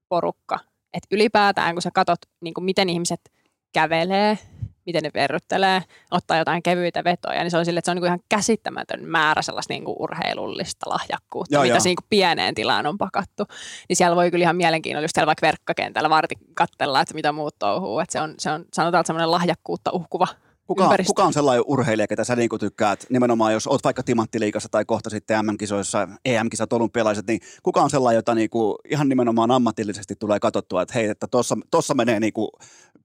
porukka, 0.09 0.59
että 0.95 1.07
ylipäätään 1.11 1.75
kun 1.75 1.81
sä 1.81 1.91
katot, 1.93 2.19
niinku 2.41 2.61
miten 2.61 2.89
ihmiset 2.89 3.31
kävelee, 3.73 4.37
miten 4.85 5.03
ne 5.03 5.11
verryttelee, 5.13 5.81
ottaa 6.11 6.37
jotain 6.37 6.63
kevyitä 6.63 7.03
vetoja, 7.03 7.41
niin 7.41 7.51
se 7.51 7.57
on 7.57 7.65
sille, 7.65 7.77
että 7.77 7.85
se 7.85 7.91
on 7.91 7.95
niinku 7.95 8.05
ihan 8.05 8.19
käsittämätön 8.29 9.05
määrä 9.05 9.41
sellaista 9.41 9.73
niinku 9.73 9.95
urheilullista 9.99 10.89
lahjakkuutta, 10.89 11.55
Joo, 11.55 11.63
mitä 11.63 11.75
joo. 11.75 11.81
niinku 11.83 12.03
pieneen 12.09 12.55
tilaan 12.55 12.87
on 12.87 12.97
pakattu. 12.97 13.43
Niin 13.89 13.95
siellä 13.95 14.15
voi 14.15 14.31
kyllä 14.31 14.43
ihan 14.43 14.55
mielenkiinnolla 14.55 15.03
just 15.03 15.15
siellä 15.15 15.27
vaikka 15.27 15.45
verkkokentällä 15.45 16.09
varti 16.09 16.35
katsella, 16.53 17.01
että 17.01 17.13
mitä 17.13 17.31
muut 17.31 17.55
touhuu. 17.59 17.99
Että 17.99 18.13
se 18.13 18.21
on, 18.21 18.33
se 18.39 18.51
on 18.51 18.65
sanotaan, 18.73 19.01
että 19.01 19.07
semmoinen 19.07 19.31
lahjakkuutta 19.31 19.91
uhkuva 19.91 20.27
Kuka, 20.67 20.83
ympäristö. 20.83 21.09
kuka 21.09 21.23
on 21.23 21.33
sellainen 21.33 21.63
urheilija, 21.67 22.07
ketä 22.07 22.23
sä 22.23 22.35
niinku 22.35 22.57
tykkäät, 22.57 23.05
nimenomaan 23.09 23.53
jos 23.53 23.67
oot 23.67 23.83
vaikka 23.83 24.03
timanttiliikassa 24.03 24.69
tai 24.69 24.85
kohta 24.85 25.09
sitten 25.09 25.45
MM-kisoissa, 25.45 26.07
EM-kisat, 26.25 26.73
olympialaiset, 26.73 27.27
niin 27.27 27.39
kuka 27.63 27.81
on 27.81 27.89
sellainen, 27.89 28.17
jota 28.17 28.35
niinku 28.35 28.77
ihan 28.89 29.09
nimenomaan 29.09 29.51
ammatillisesti 29.51 30.15
tulee 30.15 30.39
katsottua, 30.39 30.81
että 30.81 30.93
hei, 30.93 31.09
että 31.09 31.27
tossa, 31.27 31.57
tossa 31.71 31.93
menee 31.93 32.19
niinku 32.19 32.51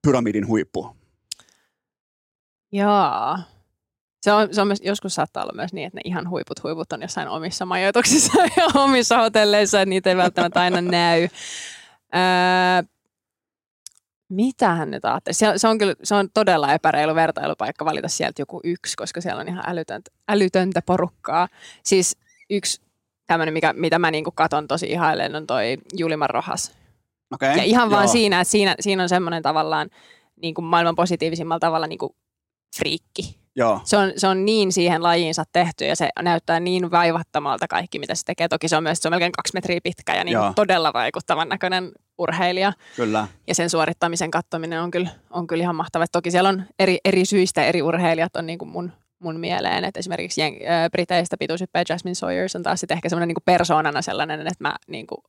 pyramidin 0.02 0.46
huippu. 0.46 0.96
Jaa. 2.72 3.42
Se 4.22 4.32
on, 4.32 4.54
se 4.54 4.60
on 4.60 4.66
myös, 4.66 4.80
joskus 4.82 5.14
saattaa 5.14 5.42
olla 5.42 5.52
myös 5.56 5.72
niin, 5.72 5.86
että 5.86 5.96
ne 5.96 6.00
ihan 6.04 6.30
huiput 6.30 6.62
huiput 6.62 6.92
on 6.92 7.02
jossain 7.02 7.28
omissa 7.28 7.66
majoituksissa 7.66 8.32
ja 8.56 8.66
omissa 8.74 9.18
hotelleissa, 9.18 9.80
että 9.80 9.90
niitä 9.90 10.10
ei 10.10 10.16
välttämättä 10.16 10.60
aina 10.60 10.80
näy. 10.80 11.28
Öö, 12.14 12.82
mitähän 14.30 14.90
nyt 14.90 15.04
ajattelee? 15.04 15.34
Se, 15.34 15.52
se, 15.56 15.68
on 15.68 15.78
kyllä, 15.78 15.94
se 16.02 16.14
on 16.14 16.28
todella 16.34 16.72
epäreilu 16.72 17.14
vertailupaikka 17.14 17.84
valita 17.84 18.08
sieltä 18.08 18.42
joku 18.42 18.60
yksi, 18.64 18.96
koska 18.96 19.20
siellä 19.20 19.40
on 19.40 19.48
ihan 19.48 19.64
älytöntä, 19.66 20.10
älytöntä 20.28 20.82
porukkaa. 20.86 21.48
Siis 21.82 22.16
yksi 22.50 22.82
tämmöinen, 23.26 23.52
mikä, 23.54 23.72
mitä 23.72 23.98
mä 23.98 24.10
niinku 24.10 24.30
katon 24.30 24.68
tosi 24.68 24.86
ihailen, 24.86 25.36
on 25.36 25.46
toi 25.46 25.78
Juliman 25.96 26.30
Rohas. 26.30 26.72
Okay? 27.34 27.56
Ja 27.56 27.62
ihan 27.62 27.90
vaan 27.90 28.04
Joo. 28.04 28.12
siinä, 28.12 28.40
että 28.40 28.50
siinä, 28.50 28.74
siinä 28.80 29.02
on 29.02 29.08
semmoinen 29.08 29.42
tavallaan 29.42 29.90
niin 30.42 30.54
kuin 30.54 30.64
maailman 30.64 30.96
positiivisimmalla 30.96 31.60
tavalla 31.60 31.86
niin 31.86 31.98
kuin 31.98 32.12
friikki. 32.76 33.40
Joo, 33.56 33.80
Se 33.84 33.96
on, 33.96 34.12
se 34.16 34.26
on 34.26 34.44
niin 34.44 34.72
siihen 34.72 35.02
lajiinsa 35.02 35.44
tehty 35.52 35.84
ja 35.84 35.96
se 35.96 36.08
näyttää 36.22 36.60
niin 36.60 36.90
vaivattomalta 36.90 37.68
kaikki, 37.68 37.98
mitä 37.98 38.14
se 38.14 38.24
tekee. 38.24 38.48
Toki 38.48 38.68
se 38.68 38.76
on 38.76 38.82
myös 38.82 38.98
se 38.98 39.08
on 39.08 39.12
melkein 39.12 39.32
kaksi 39.32 39.54
metriä 39.54 39.80
pitkä 39.82 40.14
ja 40.14 40.24
niin 40.24 40.32
Joo. 40.32 40.52
todella 40.56 40.92
vaikuttavan 40.92 41.48
näköinen 41.48 41.92
urheilija. 42.20 42.72
kyllä. 42.96 43.28
Ja 43.46 43.54
sen 43.54 43.70
suorittamisen 43.70 44.30
katsominen 44.30 44.82
on 44.82 44.90
kyllä, 44.90 45.08
on 45.30 45.46
kyllä 45.46 45.62
ihan 45.62 45.76
mahtava. 45.76 46.04
Et 46.04 46.12
toki 46.12 46.30
siellä 46.30 46.48
on 46.48 46.62
eri, 46.78 46.98
eri 47.04 47.24
syistä 47.24 47.64
eri 47.64 47.82
urheilijat 47.82 48.36
on 48.36 48.46
niin 48.46 48.58
kuin 48.58 48.68
mun, 48.68 48.92
mun 49.18 49.40
mieleen. 49.40 49.84
Et 49.84 49.96
esimerkiksi 49.96 50.40
jeng, 50.40 50.56
äh, 50.56 50.90
Briteistä 50.90 51.36
pituushyppäjä 51.38 51.84
Jasmine 51.88 52.14
Sawyers 52.14 52.56
on 52.56 52.62
taas 52.62 52.80
sit 52.80 52.90
ehkä 52.90 53.08
semmoinen 53.08 53.28
niin 53.28 53.44
persoonana 53.44 54.02
sellainen, 54.02 54.40
että 54.40 54.54
mä 54.58 54.74
niin 54.86 55.06
kuin, 55.06 55.20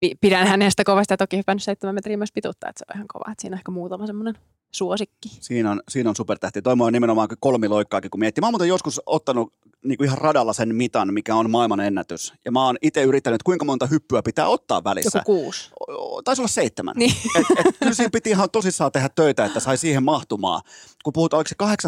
pi- 0.00 0.14
pidän 0.20 0.46
hänestä 0.46 0.84
kovasti 0.84 1.12
ja 1.12 1.16
toki 1.16 1.36
hypännyt 1.36 1.62
7 1.62 1.94
metriä 1.94 2.16
myös 2.16 2.32
pituutta, 2.32 2.68
että 2.68 2.78
se 2.78 2.84
on 2.90 2.96
ihan 2.96 3.08
kova. 3.08 3.32
Et 3.32 3.40
siinä 3.40 3.54
on 3.54 3.58
ehkä 3.58 3.72
muutama 3.72 4.06
semmoinen 4.06 4.34
suosikki. 4.72 5.28
Siinä 5.40 5.70
on, 5.70 5.80
siinä 5.88 6.10
on 6.10 6.16
supertähti. 6.16 6.62
Toi 6.62 6.76
on 6.80 6.92
nimenomaan 6.92 7.28
kolmiloikkaakin, 7.40 8.10
kun 8.10 8.20
miettii. 8.20 8.40
Mä 8.40 8.46
oon 8.46 8.52
muuten 8.52 8.68
joskus 8.68 9.00
ottanut 9.06 9.52
niin 9.84 9.98
kuin 9.98 10.06
ihan 10.06 10.18
radalla 10.18 10.52
sen 10.52 10.74
mitan, 10.74 11.14
mikä 11.14 11.34
on 11.34 11.50
maailman 11.50 11.80
ennätys. 11.80 12.32
Ja 12.44 12.52
mä 12.52 12.64
oon 12.64 12.76
itse 12.82 13.02
yrittänyt, 13.02 13.42
kuinka 13.42 13.64
monta 13.64 13.86
hyppyä 13.86 14.22
pitää 14.22 14.48
ottaa 14.48 14.84
välissä. 14.84 15.18
Joku 15.18 15.42
kuusi. 15.42 15.70
O- 15.80 16.22
Taisi 16.22 16.42
olla 16.42 16.48
seitsemän. 16.48 16.94
Niin. 16.96 17.14
Et, 17.36 17.46
et, 17.66 17.76
kyllä 17.78 17.94
siinä 17.94 18.10
piti 18.10 18.30
ihan 18.30 18.50
tosissaan 18.50 18.92
tehdä 18.92 19.08
töitä, 19.08 19.44
että 19.44 19.60
sai 19.60 19.76
siihen 19.78 20.02
mahtumaan. 20.02 20.62
Kun 21.04 21.12
puhutaan, 21.12 21.38
oliko 21.38 21.76
se 21.78 21.84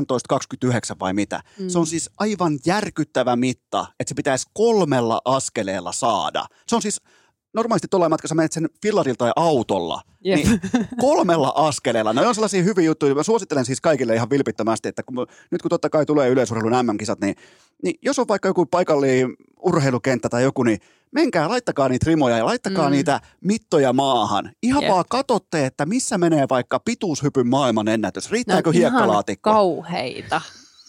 18-29 0.95 0.97
vai 1.01 1.13
mitä. 1.13 1.41
Mm. 1.59 1.69
Se 1.69 1.79
on 1.79 1.87
siis 1.87 2.11
aivan 2.19 2.59
järkyttävä 2.67 3.37
mitta, 3.37 3.87
että 4.01 4.09
se 4.09 4.15
pitäisi 4.15 4.47
kolmella 4.55 5.21
askeleella 5.25 5.93
saada. 5.93 6.47
Se 6.67 6.77
on 6.77 6.83
siis, 6.83 7.01
normaalisti 7.55 7.89
tuolla 7.91 8.09
matkassa 8.09 8.35
menet 8.35 8.53
sen 8.53 8.69
fillarilta 8.83 9.19
tai 9.19 9.33
autolla, 9.37 10.03
Jep. 10.25 10.37
niin 10.45 10.61
kolmella 11.01 11.53
askeleella. 11.57 12.12
Ne 12.12 12.27
on 12.27 12.35
sellaisia 12.35 12.62
hyviä 12.62 12.85
juttuja. 12.85 13.15
Mä 13.15 13.23
suosittelen 13.23 13.65
siis 13.65 13.81
kaikille 13.81 14.15
ihan 14.15 14.31
vilpittömästi, 14.31 14.89
että 14.89 15.03
kun, 15.03 15.27
nyt 15.51 15.62
kun 15.62 15.69
totta 15.69 15.91
kai 15.91 16.07
tulee 16.07 16.29
yleisurheilun 16.29 16.87
MM-kisat, 16.87 17.20
niin, 17.20 17.37
niin 17.83 17.95
jos 18.03 18.19
on 18.19 18.29
vaikka 18.29 18.49
joku 18.49 18.66
paikallinen 18.66 19.37
urheilukenttä 19.62 20.29
tai 20.29 20.43
joku, 20.43 20.62
niin 20.62 20.79
menkää, 21.11 21.49
laittakaa 21.49 21.89
niitä 21.89 22.07
rimoja 22.07 22.37
ja 22.37 22.47
laittakaa 22.47 22.89
mm. 22.89 22.93
Niitä 22.93 23.20
mittoja 23.41 23.93
maahan. 23.93 24.53
Ihan 24.62 24.83
Jep. 24.83 24.93
vaan 24.93 25.05
katsotte, 25.11 25.66
että 25.66 25.87
missä 25.87 26.19
menee 26.19 26.47
vaikka 26.51 26.81
pituushypyn 26.81 27.49
maailman 27.49 27.89
ennätys. 27.89 28.31
Riittääkö 28.31 28.70
ihan 28.70 28.93
hiekkalaatikko? 28.93 29.51
kauheita 29.51 30.41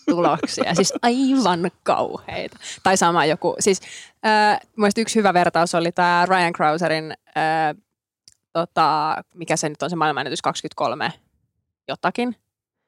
tuloksia, 0.10 0.76
siis 0.76 0.94
aivan 1.02 1.72
kauheita. 1.84 2.57
Tai 2.84 2.98
sama 2.98 3.26
joku, 3.26 3.56
siis 3.60 3.81
äh, 4.25 4.59
mielestäni 4.75 5.01
yksi 5.01 5.19
hyvä 5.19 5.33
vertaus 5.33 5.75
oli 5.75 5.91
tämä 5.91 6.25
Ryan 6.29 6.53
Krauserin, 6.53 7.13
äh, 7.37 7.75
tota, 8.53 9.15
mikä 9.35 9.57
se 9.57 9.69
nyt 9.69 9.83
on 9.83 9.89
se 9.89 9.95
maailmanennätys 9.95 10.41
23 10.41 11.13
jotakin. 11.87 12.35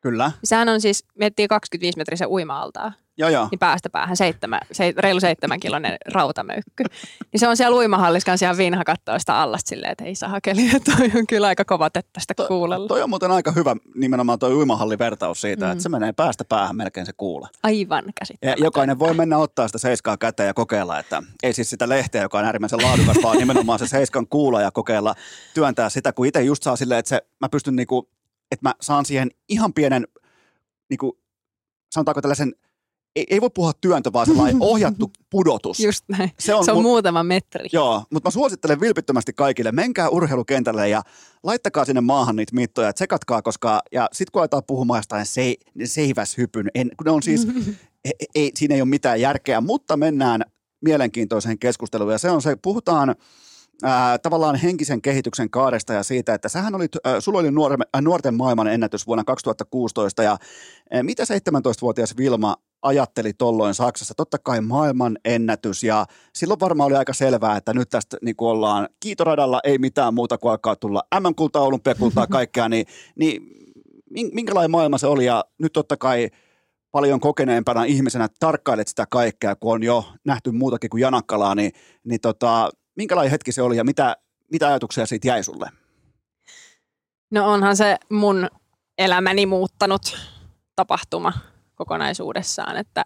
Kyllä, 0.02 0.32
Sehän 0.44 0.69
on 0.69 0.82
siis, 0.82 1.06
miettii 1.15 1.48
25 1.48 1.98
metrisen 1.98 2.28
uima-altaa, 2.28 2.94
joo 3.18 3.30
joo. 3.30 3.48
niin 3.52 3.60
päästä 3.60 3.90
päähän 3.90 4.18
seitsemän, 4.18 4.60
se, 4.72 4.94
reilu 4.98 5.19
seitsemän 5.19 5.60
kilonen 5.60 5.98
rautamöykky. 6.14 6.84
Niin 7.32 7.40
se 7.40 7.48
on 7.48 7.57
siellä 7.57 7.78
uimahallissa 7.78 8.26
kanssa 8.26 8.45
ihan 8.45 8.57
vinha 8.57 8.84
katsoa 8.84 9.19
sitä 9.19 9.40
allasta 9.40 9.69
silleen, 9.69 9.91
että 9.91 10.03
ei 10.03 10.15
saa 10.15 10.30
hakeli, 10.30 10.69
toi 10.86 11.11
on 11.15 11.28
kyllä 11.28 11.48
aika 11.48 11.65
kova 11.65 11.90
tästä 11.90 12.34
kuulella. 12.48 12.88
Toi 12.88 13.02
on 13.02 13.10
muuten 13.10 13.32
aika 13.32 13.52
hyvä 13.52 13.76
nimenomaan 13.95 14.40
tuo 14.40 14.49
uimahallivertaus 14.49 15.41
siitä, 15.41 15.65
mm. 15.65 15.72
että 15.72 15.82
se 15.82 15.90
menee 15.90 16.14
päästä 16.14 16.45
päähän 16.45 16.76
melkein 16.76 17.06
se 17.06 17.14
kuule. 17.18 17.48
Aivan 17.64 18.03
Ja 18.06 18.11
käsittämätöntä. 18.19 18.65
jokainen 18.65 18.99
voi 18.99 19.14
mennä 19.14 19.38
ottaa 19.38 19.68
sitä 19.68 19.78
seiskaa 19.78 20.18
käteen 20.18 20.48
ja 20.48 20.53
kokeilla, 20.53 20.99
että 20.99 21.23
ei 21.44 21.53
siis 21.53 21.69
sitä 21.69 21.90
lehteä, 21.90 22.22
joka 22.22 22.40
on 22.40 22.45
äärimmäisen 22.45 22.80
laadukas, 22.84 23.18
vaan 23.23 23.38
nimenomaan 23.38 23.80
se 23.80 23.88
seiskan 23.88 24.28
kuula 24.28 24.61
ja 24.61 24.72
kokeilla 24.72 25.15
työntää 25.53 25.90
sitä, 25.90 26.14
kun 26.14 26.26
itse 26.26 26.44
just 26.44 26.64
saa 26.64 26.76
silleen, 26.76 26.99
että 26.99 27.10
se, 27.10 27.22
mä 27.41 27.49
pystyn 27.49 27.76
niinku, 27.76 28.10
että 28.52 28.69
mä 28.69 28.76
saan 28.82 29.06
siihen 29.06 29.32
ihan 29.49 29.73
pienen, 29.73 30.07
niinku, 30.90 31.19
sanotaanko 31.91 32.22
tällaisen, 32.22 32.56
ei, 33.15 33.26
ei 33.30 33.41
voi 33.41 33.49
puhua 33.53 33.72
työntö, 33.82 34.14
vaan 34.14 34.26
sellainen 34.26 34.61
ohjattu 34.72 35.11
pudotus. 35.30 35.80
Just 35.80 36.06
näin. 36.07 36.32
se 36.40 36.53
on, 36.53 36.65
Se 36.65 36.72
on 36.72 36.78
mun- 36.78 36.82
muutama 36.82 37.23
metri. 37.23 37.69
Joo, 37.73 38.03
mutta 38.11 38.28
mä 38.28 38.32
suosittelen 38.32 38.80
vilpittömästi 38.80 39.34
kaikille, 39.34 39.72
menkää 39.72 40.10
urheilukentälle 40.10 40.90
ja 40.90 41.02
laittakaa 41.44 41.86
sinne 41.86 42.02
maahan 42.02 42.36
niitä 42.36 42.56
mittoja, 42.56 42.94
tsekatkaa, 42.94 43.41
koska, 43.41 43.82
ja 43.91 44.10
sitten 44.11 44.32
kun 44.32 44.41
aletaan 44.41 44.64
puhumaan 44.68 44.98
jostain 44.98 45.26
se, 45.26 45.56
seiväshypyn, 45.86 46.69
en, 46.76 46.91
kun 46.98 47.06
ne 47.06 47.11
on 47.11 47.23
siis, 47.23 47.48
ei, 48.06 48.28
ei, 48.36 48.52
siinä 48.56 48.76
ei 48.76 48.82
ole 48.82 48.90
mitään 48.90 49.22
järkeä, 49.22 49.61
mutta 49.61 49.98
mennään 49.98 50.41
mielenkiintoiseen 50.82 51.60
keskusteluun, 51.60 52.11
ja 52.11 52.18
se 52.18 52.30
on 52.32 52.41
se, 52.41 52.56
puhutaan 52.61 53.15
ää, 53.83 54.17
tavallaan 54.17 54.55
henkisen 54.55 55.01
kehityksen 55.01 55.49
kaaresta 55.49 55.93
ja 55.93 56.03
siitä, 56.03 56.33
että 56.33 56.49
sähän 56.49 56.75
olit, 56.75 56.91
ää, 57.03 57.21
sulla 57.21 57.39
oli 57.39 57.47
äh, 57.95 58.01
nuorten 58.01 58.33
maailman 58.33 58.67
ennätys 58.67 59.07
vuonna 59.07 59.23
2016, 59.23 60.23
ja 60.23 60.37
ää, 60.91 61.03
mitä 61.03 61.23
17-vuotias 61.23 62.17
Vilma 62.17 62.55
ajatteli 62.81 63.33
tolloin 63.33 63.73
Saksassa? 63.73 64.13
Totta 64.17 64.37
kai 64.37 64.61
maailman 64.61 65.17
ennätys, 65.25 65.83
ja 65.83 66.05
silloin 66.35 66.59
varmaan 66.59 66.87
oli 66.87 66.95
aika 66.95 67.13
selvää, 67.13 67.57
että 67.57 67.73
nyt 67.73 67.89
tästä 67.89 68.17
niin 68.21 68.35
kuin 68.35 68.49
ollaan 68.49 68.89
kiitoradalla, 68.99 69.59
ei 69.63 69.77
mitään 69.77 70.13
muuta 70.13 70.37
kuin 70.37 70.51
alkaa 70.51 70.75
tulla 70.75 71.03
MM-kultaa, 71.19 71.61
olympiakultaa, 71.61 72.27
kaikkea, 72.27 72.69
niin, 72.69 72.85
niin 73.15 73.41
min- 74.09 74.31
minkälainen 74.33 74.71
maailma 74.71 74.97
se 74.97 75.07
oli, 75.07 75.25
ja 75.25 75.45
nyt 75.57 75.73
totta 75.73 75.97
kai 75.97 76.29
paljon 76.91 77.19
kokeneempana 77.19 77.83
ihmisenä 77.83 78.27
tarkkailet 78.39 78.87
sitä 78.87 79.05
kaikkea, 79.09 79.55
kun 79.55 79.73
on 79.73 79.83
jo 79.83 80.05
nähty 80.25 80.51
muutakin 80.51 80.89
kuin 80.89 81.01
Janakkalaa, 81.01 81.55
niin, 81.55 81.71
niin 82.03 82.21
tota, 82.21 82.69
minkälainen 82.95 83.31
hetki 83.31 83.51
se 83.51 83.61
oli 83.61 83.77
ja 83.77 83.84
mitä, 83.84 84.18
mitä 84.51 84.68
ajatuksia 84.68 85.05
siitä 85.05 85.27
jäi 85.27 85.43
sulle? 85.43 85.69
No 87.31 87.51
onhan 87.51 87.76
se 87.76 87.97
mun 88.09 88.49
elämäni 88.97 89.45
muuttanut 89.45 90.18
tapahtuma 90.76 91.34
kokonaisuudessaan, 91.76 92.77
että, 92.77 93.05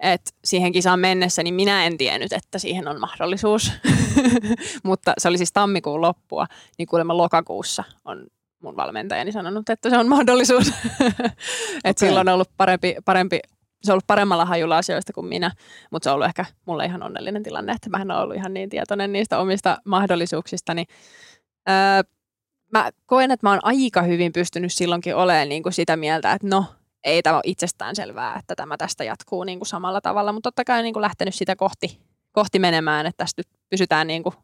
että 0.00 0.30
siihen 0.44 0.72
kisaan 0.72 1.00
mennessä, 1.00 1.42
niin 1.42 1.54
minä 1.54 1.86
en 1.86 1.98
tiennyt, 1.98 2.32
että 2.32 2.58
siihen 2.58 2.88
on 2.88 3.00
mahdollisuus. 3.00 3.72
Mutta 4.82 5.12
se 5.18 5.28
oli 5.28 5.38
siis 5.38 5.52
tammikuun 5.52 6.00
loppua, 6.00 6.46
niin 6.78 6.88
kuulemma 6.88 7.16
lokakuussa 7.16 7.84
on 8.04 8.26
mun 8.62 8.76
valmentajani 8.76 9.32
sanonut, 9.32 9.70
että 9.70 9.90
se 9.90 9.98
on 9.98 10.08
mahdollisuus. 10.08 10.68
että 11.08 11.24
Okei. 11.84 11.94
silloin 12.08 12.28
on 12.28 12.34
ollut 12.34 12.50
parempi, 12.56 12.96
parempi 13.04 13.40
se 13.82 13.92
on 13.92 13.94
ollut 13.94 14.06
paremmalla 14.06 14.44
hajulla 14.44 14.78
asioista 14.78 15.12
kuin 15.12 15.26
minä, 15.26 15.50
mutta 15.90 16.04
se 16.04 16.10
on 16.10 16.14
ollut 16.14 16.26
ehkä 16.26 16.44
mulle 16.66 16.84
ihan 16.84 17.02
onnellinen 17.02 17.42
tilanne, 17.42 17.72
että 17.72 17.90
mä 17.90 18.02
en 18.02 18.10
ole 18.10 18.20
ollut 18.20 18.36
ihan 18.36 18.54
niin 18.54 18.68
tietoinen 18.68 19.12
niistä 19.12 19.38
omista 19.38 19.78
mahdollisuuksistani. 19.84 20.84
Öö, 21.68 22.02
mä 22.72 22.90
koen, 23.06 23.30
että 23.30 23.46
mä 23.46 23.50
oon 23.50 23.60
aika 23.62 24.02
hyvin 24.02 24.32
pystynyt 24.32 24.72
silloinkin 24.72 25.16
olemaan 25.16 25.48
niin 25.48 25.62
kuin 25.62 25.72
sitä 25.72 25.96
mieltä, 25.96 26.32
että 26.32 26.48
no, 26.48 26.64
ei 27.04 27.22
tämä 27.22 27.36
ole 27.36 27.42
itsestään 27.44 27.96
selvää, 27.96 28.38
että 28.38 28.54
tämä 28.54 28.76
tästä 28.76 29.04
jatkuu 29.04 29.44
niin 29.44 29.58
kuin 29.58 29.66
samalla 29.66 30.00
tavalla, 30.00 30.32
mutta 30.32 30.46
totta 30.46 30.64
kai 30.64 30.82
niin 30.82 30.92
kuin 30.92 31.00
lähtenyt 31.00 31.34
sitä 31.34 31.56
kohti, 31.56 32.00
kohti 32.32 32.58
menemään, 32.58 33.06
että 33.06 33.24
tästä 33.24 33.40
nyt 33.40 33.48
pysytään 33.70 34.06
niin 34.06 34.22
kuin 34.22 34.34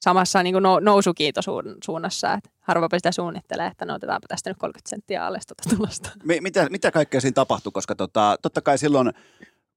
samassa 0.00 0.42
niin 0.42 0.54
kuin 0.54 0.64
nousukiitosuunnassa, 0.80 2.32
että 2.32 2.50
harvapa 2.60 2.98
sitä 2.98 3.12
suunnittelee, 3.12 3.66
että 3.66 3.84
no 3.84 3.94
otetaanpa 3.94 4.28
tästä 4.28 4.50
nyt 4.50 4.58
30 4.58 4.90
senttiä 4.90 5.26
alle 5.26 5.38
tuota 5.46 5.76
tulosta. 5.76 6.10
Mitä, 6.40 6.68
mitä 6.70 6.90
kaikkea 6.90 7.20
siinä 7.20 7.34
tapahtui, 7.34 7.72
koska 7.72 7.94
tota, 7.94 8.36
totta 8.42 8.60
kai 8.60 8.78
silloin, 8.78 9.12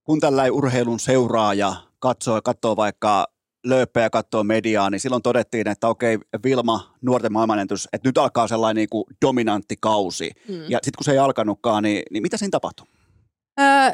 kun 0.04 0.20
tällä 0.20 0.44
urheilun 0.52 1.00
seuraaja 1.00 1.72
katsoo, 1.98 2.42
katsoo 2.42 2.76
vaikka 2.76 3.26
lööppejä 3.64 4.10
katsoo 4.10 4.44
mediaa, 4.44 4.90
niin 4.90 5.00
silloin 5.00 5.22
todettiin, 5.22 5.68
että 5.68 5.88
okei, 5.88 6.18
Vilma, 6.44 6.94
nuorten 7.02 7.32
maailmanennätys, 7.32 7.88
että 7.92 8.08
nyt 8.08 8.18
alkaa 8.18 8.48
sellainen 8.48 8.80
niin 8.80 8.88
kuin 8.88 9.04
dominantti 9.22 9.76
kausi. 9.80 10.30
Mm. 10.48 10.54
Ja 10.54 10.78
sitten 10.82 10.98
kun 10.98 11.04
se 11.04 11.12
ei 11.12 11.18
alkanutkaan, 11.18 11.82
niin, 11.82 12.02
niin 12.10 12.22
mitä 12.22 12.36
siinä 12.36 12.50
tapahtui? 12.50 12.86
Öö, 13.60 13.92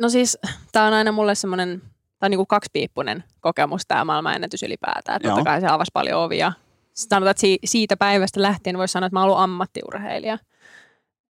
no 0.00 0.08
siis, 0.08 0.38
tämä 0.72 0.86
on 0.86 0.92
aina 0.92 1.12
mulle 1.12 1.34
semmoinen, 1.34 1.82
tämä 2.18 2.26
on 2.26 2.30
niin 2.30 2.38
kuin 2.38 2.46
kaksipiippunen 2.46 3.24
kokemus 3.40 3.82
tämä 3.88 4.04
maailmanennätys 4.04 4.62
ylipäätään. 4.62 5.16
Että 5.16 5.28
totta 5.28 5.44
kai 5.44 5.60
se 5.60 5.66
avasi 5.66 5.90
paljon 5.94 6.22
ovia. 6.22 6.52
Sanotaan, 6.94 7.30
että 7.30 7.46
siitä 7.64 7.96
päivästä 7.96 8.42
lähtien 8.42 8.78
voisi 8.78 8.92
sanoa, 8.92 9.06
että 9.06 9.14
mä 9.14 9.20
oon 9.20 9.24
ollut 9.24 9.42
ammattiurheilija. 9.42 10.38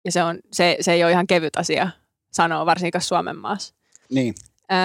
Ja 0.06 0.11
se, 0.11 0.23
on, 0.23 0.39
se, 0.51 0.77
se 0.81 0.93
ei 0.93 1.03
ole 1.03 1.11
ihan 1.11 1.27
kevyt 1.27 1.56
asia 1.56 1.89
sanoa, 2.31 2.65
varsinkaan 2.65 3.01
Suomen 3.01 3.38
maassa. 3.38 3.76
Niin. 4.10 4.34
Öö, 4.72 4.77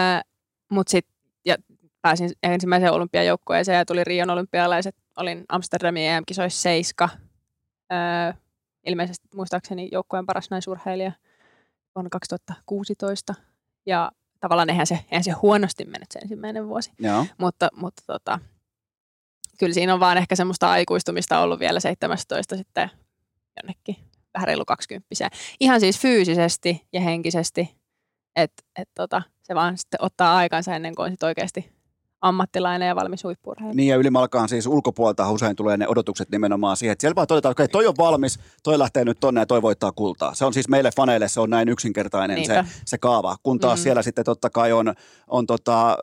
Mutta 0.70 0.90
sitten 0.90 1.14
pääsin 2.02 2.30
ensimmäiseen 2.42 2.92
olympiajoukkueeseen 2.92 3.78
ja 3.78 3.84
tuli 3.84 4.04
Rion 4.04 4.30
olympialaiset. 4.30 4.96
Olin 5.16 5.44
Amsterdamin 5.48 6.02
EM-kisoissa 6.02 6.62
seiska. 6.62 7.08
Öö, 7.92 8.32
ilmeisesti 8.86 9.28
muistaakseni 9.34 9.88
joukkueen 9.92 10.26
paras 10.26 10.50
naisurheilija 10.50 11.12
vuonna 11.94 12.10
2016. 12.10 13.34
Ja 13.86 14.12
tavallaan 14.44 14.70
eihän 14.70 14.86
se, 14.86 14.98
eihän 15.10 15.24
se 15.24 15.30
huonosti 15.30 15.84
mennyt 15.84 16.12
se 16.12 16.18
ensimmäinen 16.18 16.68
vuosi. 16.68 16.90
Joo. 16.98 17.26
Mutta, 17.38 17.68
mutta 17.76 18.02
tota, 18.06 18.38
kyllä 19.58 19.74
siinä 19.74 19.94
on 19.94 20.00
vaan 20.00 20.18
ehkä 20.18 20.36
semmoista 20.36 20.70
aikuistumista 20.70 21.40
ollut 21.40 21.60
vielä 21.60 21.80
17 21.80 22.56
sitten 22.56 22.90
jonnekin 23.62 23.96
vähän 24.34 24.46
reilu 24.46 24.64
20 24.64 25.08
Ihan 25.60 25.80
siis 25.80 25.98
fyysisesti 25.98 26.86
ja 26.92 27.00
henkisesti, 27.00 27.76
että 28.36 28.62
et 28.76 28.88
tota, 28.94 29.22
se 29.42 29.54
vaan 29.54 29.78
sitten 29.78 30.02
ottaa 30.02 30.36
aikansa 30.36 30.74
ennen 30.74 30.94
kuin 30.94 31.04
on 31.04 31.10
sit 31.10 31.22
oikeasti 31.22 31.72
ammattilainen 32.24 32.88
ja 32.88 32.96
valmis 32.96 33.24
huippurheilija. 33.24 33.76
Niin 33.76 33.88
ja 33.88 33.96
ylimalkaan 33.96 34.48
siis 34.48 34.66
ulkopuolelta 34.66 35.30
usein 35.30 35.56
tulee 35.56 35.76
ne 35.76 35.88
odotukset 35.88 36.30
nimenomaan 36.30 36.76
siihen, 36.76 36.92
että 36.92 37.00
siellä 37.00 37.14
vaan 37.14 37.26
todetaan, 37.26 37.52
että 37.52 37.62
okay, 37.62 37.68
toi 37.68 37.86
on 37.86 37.94
valmis, 37.98 38.38
toi 38.62 38.78
lähtee 38.78 39.04
nyt 39.04 39.20
tonne 39.20 39.40
ja 39.40 39.46
toi 39.46 39.62
voittaa 39.62 39.92
kultaa. 39.92 40.34
Se 40.34 40.44
on 40.44 40.54
siis 40.54 40.68
meille 40.68 40.90
faneille, 40.96 41.28
se 41.28 41.40
on 41.40 41.50
näin 41.50 41.68
yksinkertainen 41.68 42.46
se, 42.46 42.64
se 42.84 42.98
kaava, 42.98 43.36
kun 43.42 43.60
taas 43.60 43.78
mm. 43.78 43.82
siellä 43.82 44.02
sitten 44.02 44.24
totta 44.24 44.50
kai 44.50 44.72
on, 44.72 44.94
on 45.28 45.46
tota, 45.46 45.98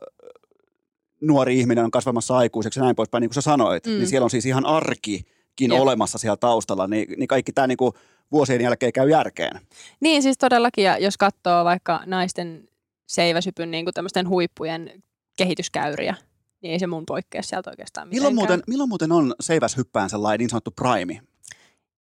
nuori 1.20 1.58
ihminen 1.58 1.84
on 1.84 1.90
kasvamassa 1.90 2.36
aikuiseksi 2.36 2.80
ja 2.80 2.84
näin 2.84 2.96
poispäin, 2.96 3.20
niin 3.22 3.28
kuin 3.28 3.34
sä 3.34 3.40
sanoit, 3.40 3.86
mm. 3.86 3.92
niin 3.92 4.06
siellä 4.06 4.24
on 4.24 4.30
siis 4.30 4.46
ihan 4.46 4.66
arkikin 4.66 5.24
Jep. 5.60 5.80
olemassa 5.80 6.18
siellä 6.18 6.36
taustalla, 6.36 6.86
niin, 6.86 7.14
niin 7.16 7.28
kaikki 7.28 7.52
tämä 7.52 7.66
niin 7.66 7.78
kuin 7.78 7.92
vuosien 8.32 8.60
jälkeen 8.60 8.92
käy 8.92 9.10
järkeen. 9.10 9.60
Niin 10.00 10.22
siis 10.22 10.38
todellakin, 10.38 10.84
ja 10.84 10.98
jos 10.98 11.16
katsoo 11.16 11.64
vaikka 11.64 12.00
naisten 12.06 12.68
seiväsypyn 13.06 13.70
niin 13.70 13.84
kuin 13.84 13.94
tämmöisten 13.94 14.28
huippujen 14.28 15.02
kehityskäyriä, 15.36 16.14
niin 16.62 16.72
ei 16.72 16.78
se 16.78 16.86
mun 16.86 17.06
poikkea 17.06 17.42
sieltä 17.42 17.70
oikeastaan 17.70 18.08
milloin 18.08 18.34
muuten, 18.34 18.62
milloin 18.66 18.88
muuten 18.88 19.12
on 19.12 19.34
seiväshyppään 19.40 20.10
sellainen 20.10 20.38
niin 20.38 20.50
sanottu 20.50 20.70
prime? 20.70 21.22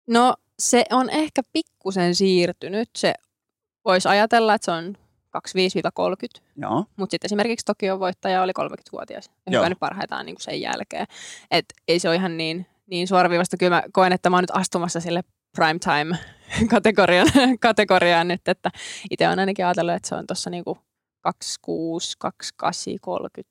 No 0.07 0.35
se 0.59 0.83
on 0.91 1.09
ehkä 1.09 1.41
pikkusen 1.53 2.15
siirtynyt. 2.15 2.89
Se 2.97 3.13
voisi 3.85 4.07
ajatella, 4.07 4.53
että 4.53 4.65
se 4.65 4.71
on 4.71 4.97
25-30. 5.37 6.41
Mutta 6.97 7.11
sitten 7.13 7.27
esimerkiksi 7.27 7.65
Tokion 7.65 7.99
voittaja 7.99 8.41
oli 8.41 8.51
30-vuotias 8.59 9.31
ja 9.45 9.57
hypännyt 9.57 9.79
parhaitaan 9.79 10.25
niin 10.25 10.35
kuin 10.35 10.43
sen 10.43 10.61
jälkeen. 10.61 11.07
Et 11.51 11.65
ei 11.87 11.99
se 11.99 12.07
ole 12.07 12.15
ihan 12.15 12.37
niin, 12.37 12.65
niin 12.87 13.07
suoraviivasta. 13.07 13.57
Kyllä 13.57 13.75
mä 13.75 13.83
koen, 13.93 14.13
että 14.13 14.29
mä 14.29 14.35
oon 14.35 14.43
nyt 14.43 14.51
astumassa 14.53 14.99
sille 14.99 15.23
prime 15.55 15.79
time 15.79 16.17
kategoriaan, 16.69 17.27
kategoriaan 17.59 18.27
nyt, 18.27 18.47
että 18.47 18.71
itse 19.11 19.27
on 19.27 19.39
ainakin 19.39 19.65
ajatellut, 19.65 19.95
että 19.95 20.09
se 20.09 20.15
on 20.15 20.27
tuossa 20.27 20.49
niinku 20.49 20.77
26, 21.25 22.15
28, 22.19 22.99
30 23.01 23.49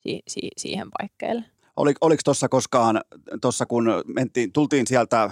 si- 0.00 0.22
si- 0.28 0.50
siihen 0.56 0.88
paikkeelle. 0.98 1.44
Oli, 1.76 1.94
oliko 2.00 2.20
tuossa 2.24 2.48
koskaan, 2.48 3.00
tuossa 3.40 3.66
kun 3.66 3.86
mentiin, 4.06 4.52
tultiin 4.52 4.86
sieltä 4.86 5.30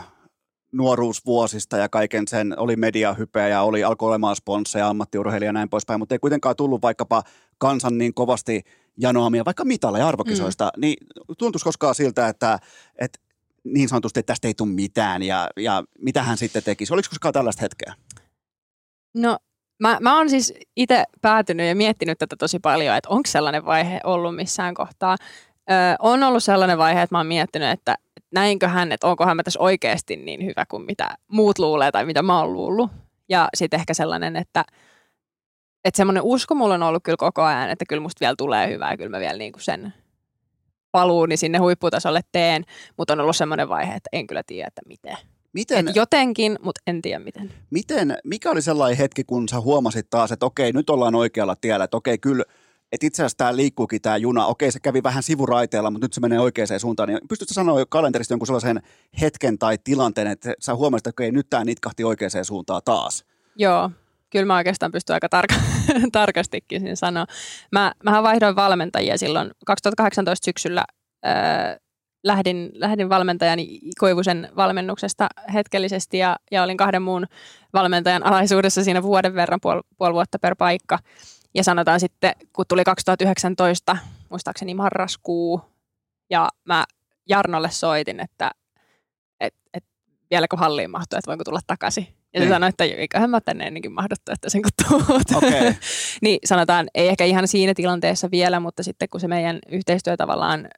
nuoruusvuosista 0.72 1.76
ja 1.76 1.88
kaiken 1.88 2.28
sen, 2.28 2.58
oli 2.58 2.76
mediahypeä 2.76 3.48
ja 3.48 3.62
oli, 3.62 3.84
alkoi 3.84 4.08
olemaan 4.08 4.36
sponsseja, 4.36 4.88
ammattiurheilija 4.88 5.48
ja 5.48 5.52
näin 5.52 5.68
poispäin, 5.68 6.00
mutta 6.00 6.14
ei 6.14 6.18
kuitenkaan 6.18 6.56
tullut 6.56 6.82
vaikkapa 6.82 7.22
kansan 7.58 7.98
niin 7.98 8.14
kovasti 8.14 8.62
janoamia, 8.96 9.44
vaikka 9.44 9.64
mitalla 9.64 9.98
ja 9.98 10.08
arvokisoista, 10.08 10.70
mm. 10.76 10.80
niin 10.80 10.96
tuntuisi 11.38 11.64
koskaan 11.64 11.94
siltä, 11.94 12.28
että, 12.28 12.58
että 12.98 13.18
niin 13.64 13.88
sanotusti, 13.88 14.20
että 14.20 14.30
tästä 14.30 14.48
ei 14.48 14.54
tule 14.54 14.68
mitään 14.68 15.22
ja, 15.22 15.48
ja 15.56 15.84
mitä 15.98 16.22
hän 16.22 16.36
sitten 16.36 16.62
tekisi. 16.62 16.92
Oliko 16.92 17.08
koskaan 17.10 17.34
tällaista 17.34 17.62
hetkeä? 17.62 17.94
No 19.14 19.38
Mä, 19.80 19.98
mä 20.00 20.16
oon 20.16 20.30
siis 20.30 20.54
itse 20.76 21.04
päätynyt 21.20 21.68
ja 21.68 21.74
miettinyt 21.74 22.18
tätä 22.18 22.36
tosi 22.38 22.58
paljon, 22.58 22.96
että 22.96 23.08
onko 23.08 23.26
sellainen 23.26 23.64
vaihe 23.64 24.00
ollut 24.04 24.36
missään 24.36 24.74
kohtaa. 24.74 25.16
Ö, 25.70 25.74
on 25.98 26.22
ollut 26.22 26.44
sellainen 26.44 26.78
vaihe, 26.78 27.02
että 27.02 27.14
mä 27.14 27.18
oon 27.18 27.26
miettinyt, 27.26 27.70
että 27.70 27.94
näinköhän, 28.34 28.92
että 28.92 29.06
onkohan 29.06 29.36
mä 29.36 29.42
tässä 29.42 29.60
oikeasti 29.60 30.16
niin 30.16 30.44
hyvä 30.44 30.66
kuin 30.66 30.82
mitä 30.82 31.08
muut 31.28 31.58
luulee 31.58 31.90
tai 31.92 32.04
mitä 32.04 32.22
mä 32.22 32.40
oon 32.40 32.52
luullut. 32.52 32.90
Ja 33.28 33.48
sitten 33.54 33.80
ehkä 33.80 33.94
sellainen, 33.94 34.36
että, 34.36 34.64
että 35.84 35.96
semmoinen 35.96 36.22
usko 36.22 36.54
mulla 36.54 36.74
on 36.74 36.82
ollut 36.82 37.02
kyllä 37.02 37.16
koko 37.16 37.42
ajan, 37.42 37.70
että 37.70 37.84
kyllä 37.88 38.02
musta 38.02 38.20
vielä 38.20 38.34
tulee 38.38 38.68
hyvää 38.68 38.90
ja 38.90 38.96
kyllä 38.96 39.10
mä 39.10 39.20
vielä 39.20 39.38
niinku 39.38 39.58
sen 39.58 39.94
paluuni 40.92 41.36
sinne 41.36 41.58
huipputasolle 41.58 42.20
teen, 42.32 42.64
mutta 42.98 43.12
on 43.12 43.20
ollut 43.20 43.36
semmoinen 43.36 43.68
vaihe, 43.68 43.94
että 43.94 44.08
en 44.12 44.26
kyllä 44.26 44.42
tiedä, 44.46 44.68
että 44.68 44.82
miten. 44.86 45.16
Miten, 45.54 45.88
Et 45.88 45.96
jotenkin, 45.96 46.58
mutta 46.62 46.80
en 46.86 47.02
tiedä 47.02 47.18
miten. 47.18 47.52
Miten, 47.70 48.18
mikä 48.24 48.50
oli 48.50 48.62
sellainen 48.62 48.98
hetki, 48.98 49.24
kun 49.24 49.48
sä 49.48 49.60
huomasit 49.60 50.10
taas, 50.10 50.32
että 50.32 50.46
okei, 50.46 50.72
nyt 50.72 50.90
ollaan 50.90 51.14
oikealla 51.14 51.56
tiellä, 51.60 51.84
että 51.84 51.96
okei, 51.96 52.18
kyllä, 52.18 52.44
että 52.92 53.06
itse 53.06 53.22
asiassa 53.22 53.36
tämä 53.36 53.56
liikkuukin 53.56 54.02
tämä 54.02 54.16
juna, 54.16 54.46
okei 54.46 54.72
se 54.72 54.80
kävi 54.80 55.02
vähän 55.02 55.22
sivuraiteella, 55.22 55.90
mutta 55.90 56.04
nyt 56.04 56.12
se 56.12 56.20
menee 56.20 56.40
oikeaan 56.40 56.80
suuntaan, 56.80 57.08
niin 57.08 57.18
pystytkö 57.28 57.54
sanoa 57.54 57.78
jo 57.78 57.86
kalenterista 57.86 58.32
jonkun 58.32 58.46
sellaisen 58.46 58.82
hetken 59.20 59.58
tai 59.58 59.78
tilanteen, 59.84 60.26
että 60.26 60.54
sä 60.60 60.74
huomasit, 60.74 61.06
että 61.06 61.10
okei, 61.10 61.32
nyt 61.32 61.46
tämä 61.50 61.64
nitkahti 61.64 62.04
oikeaan 62.04 62.44
suuntaan 62.44 62.82
taas? 62.84 63.24
Joo, 63.56 63.90
kyllä 64.30 64.46
mä 64.46 64.56
oikeastaan 64.56 64.92
pystyn 64.92 65.14
aika 65.14 65.28
tarka- 65.28 65.60
tarkastikin 66.12 66.96
sanoa. 66.96 67.26
Mä, 67.72 67.92
mähän 68.04 68.22
vaihdoin 68.22 68.56
valmentajia 68.56 69.18
silloin 69.18 69.50
2018 69.66 70.44
syksyllä 70.44 70.84
lähdin, 72.24 72.70
lähdin 72.74 73.08
valmentajan 73.08 73.58
Koivusen 73.98 74.48
valmennuksesta 74.56 75.26
hetkellisesti 75.54 76.18
ja, 76.18 76.36
ja 76.50 76.62
olin 76.62 76.76
kahden 76.76 77.02
muun 77.02 77.26
valmentajan 77.72 78.26
alaisuudessa 78.26 78.84
siinä 78.84 79.02
vuoden 79.02 79.34
verran, 79.34 79.60
puoli, 79.62 79.80
puoli 79.98 80.14
vuotta 80.14 80.38
per 80.38 80.56
paikka. 80.56 80.98
Ja 81.54 81.64
sanotaan 81.64 82.00
sitten, 82.00 82.32
kun 82.52 82.64
tuli 82.68 82.84
2019, 82.84 83.96
muistaakseni 84.30 84.74
marraskuu, 84.74 85.60
ja 86.30 86.48
mä 86.64 86.84
Jarnolle 87.28 87.70
soitin, 87.70 88.20
että 88.20 88.50
et, 89.40 89.54
et 89.74 89.84
vieläkö 90.30 90.56
halliin 90.56 90.90
mahtuu, 90.90 91.18
että 91.18 91.28
voinko 91.28 91.44
tulla 91.44 91.60
takaisin. 91.66 92.06
Ja 92.34 92.40
se 92.40 92.44
niin. 92.44 92.54
sanoi, 92.54 92.68
että 92.68 92.84
eiköhän 92.84 93.30
mä 93.30 93.40
tänne 93.40 93.66
ennenkin 93.66 93.92
mahdottu, 93.92 94.32
että 94.32 94.50
sen 94.50 94.62
kun 94.62 94.70
tuut. 94.88 95.44
Okay. 95.44 95.74
niin 96.22 96.38
sanotaan, 96.44 96.88
ei 96.94 97.08
ehkä 97.08 97.24
ihan 97.24 97.48
siinä 97.48 97.74
tilanteessa 97.74 98.30
vielä, 98.30 98.60
mutta 98.60 98.82
sitten 98.82 99.08
kun 99.08 99.20
se 99.20 99.28
meidän 99.28 99.58
yhteistyö 99.68 100.16
tavallaan 100.16 100.68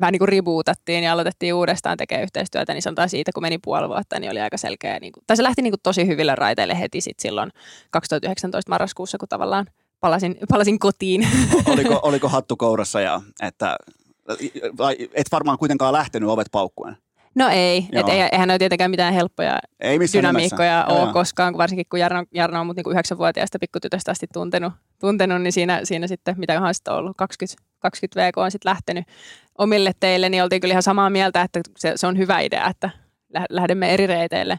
vähän 0.00 0.12
niin 0.12 0.18
kuin 0.18 0.28
rebootattiin 0.28 1.04
ja 1.04 1.12
aloitettiin 1.12 1.54
uudestaan 1.54 1.96
tekemään 1.96 2.22
yhteistyötä, 2.22 2.72
niin 2.72 2.82
sanotaan 2.82 3.08
siitä, 3.08 3.30
kun 3.34 3.42
meni 3.42 3.58
puoli 3.58 3.88
vuotta, 3.88 4.20
niin 4.20 4.30
oli 4.30 4.40
aika 4.40 4.56
selkeä. 4.56 4.98
Niin 5.00 5.12
kuin, 5.12 5.24
tai 5.26 5.36
se 5.36 5.42
lähti 5.42 5.62
niin 5.62 5.72
kuin 5.72 5.80
tosi 5.82 6.06
hyville 6.06 6.34
raiteille 6.34 6.80
heti 6.80 7.00
sit 7.00 7.20
silloin 7.20 7.50
2019 7.90 8.70
marraskuussa, 8.70 9.18
kun 9.18 9.28
tavallaan 9.28 9.66
palasin, 10.00 10.36
palasin 10.48 10.78
kotiin. 10.78 11.28
Oliko, 11.66 12.00
oliko 12.08 12.28
hattu 12.28 12.56
kourassa 12.56 13.00
ja 13.00 13.20
että 13.42 13.76
et 15.14 15.26
varmaan 15.32 15.58
kuitenkaan 15.58 15.92
lähtenyt 15.92 16.28
ovet 16.28 16.48
paukkuen? 16.52 16.96
No 17.40 17.48
ei, 17.48 17.88
et 17.92 18.08
ei, 18.08 18.20
eihän 18.32 18.50
ole 18.50 18.58
tietenkään 18.58 18.90
mitään 18.90 19.14
helppoja 19.14 19.58
ei 19.80 19.98
dynamiikkoja 20.14 20.78
nimessä. 20.78 20.94
ole 20.94 21.04
joo, 21.04 21.12
koskaan, 21.12 21.58
varsinkin 21.58 21.86
kun 21.90 22.00
Jarno, 22.00 22.24
Jarno 22.34 22.60
on 22.60 22.66
mut 22.66 22.76
niinku 22.76 22.90
yhdeksänvuotiaasta 22.90 23.58
pikkutytöstä 23.58 24.10
asti 24.10 24.26
tuntenut, 24.32 24.72
tuntenut, 25.00 25.42
niin 25.42 25.52
siinä, 25.52 25.80
siinä 25.84 26.06
sitten, 26.06 26.34
mitä 26.38 26.60
on 26.60 26.74
sitten 26.74 26.94
ollut, 26.94 27.16
20, 27.16 27.62
20 27.78 28.20
VK 28.20 28.38
on 28.38 28.50
sitten 28.50 28.70
lähtenyt 28.70 29.04
omille 29.58 29.92
teille, 30.00 30.28
niin 30.28 30.42
oltiin 30.42 30.60
kyllä 30.60 30.72
ihan 30.72 30.82
samaa 30.82 31.10
mieltä, 31.10 31.42
että 31.42 31.60
se, 31.78 31.92
se 31.96 32.06
on 32.06 32.18
hyvä 32.18 32.40
idea, 32.40 32.68
että 32.70 32.90
lähdemme 33.50 33.94
eri 33.94 34.06
reiteille. 34.06 34.56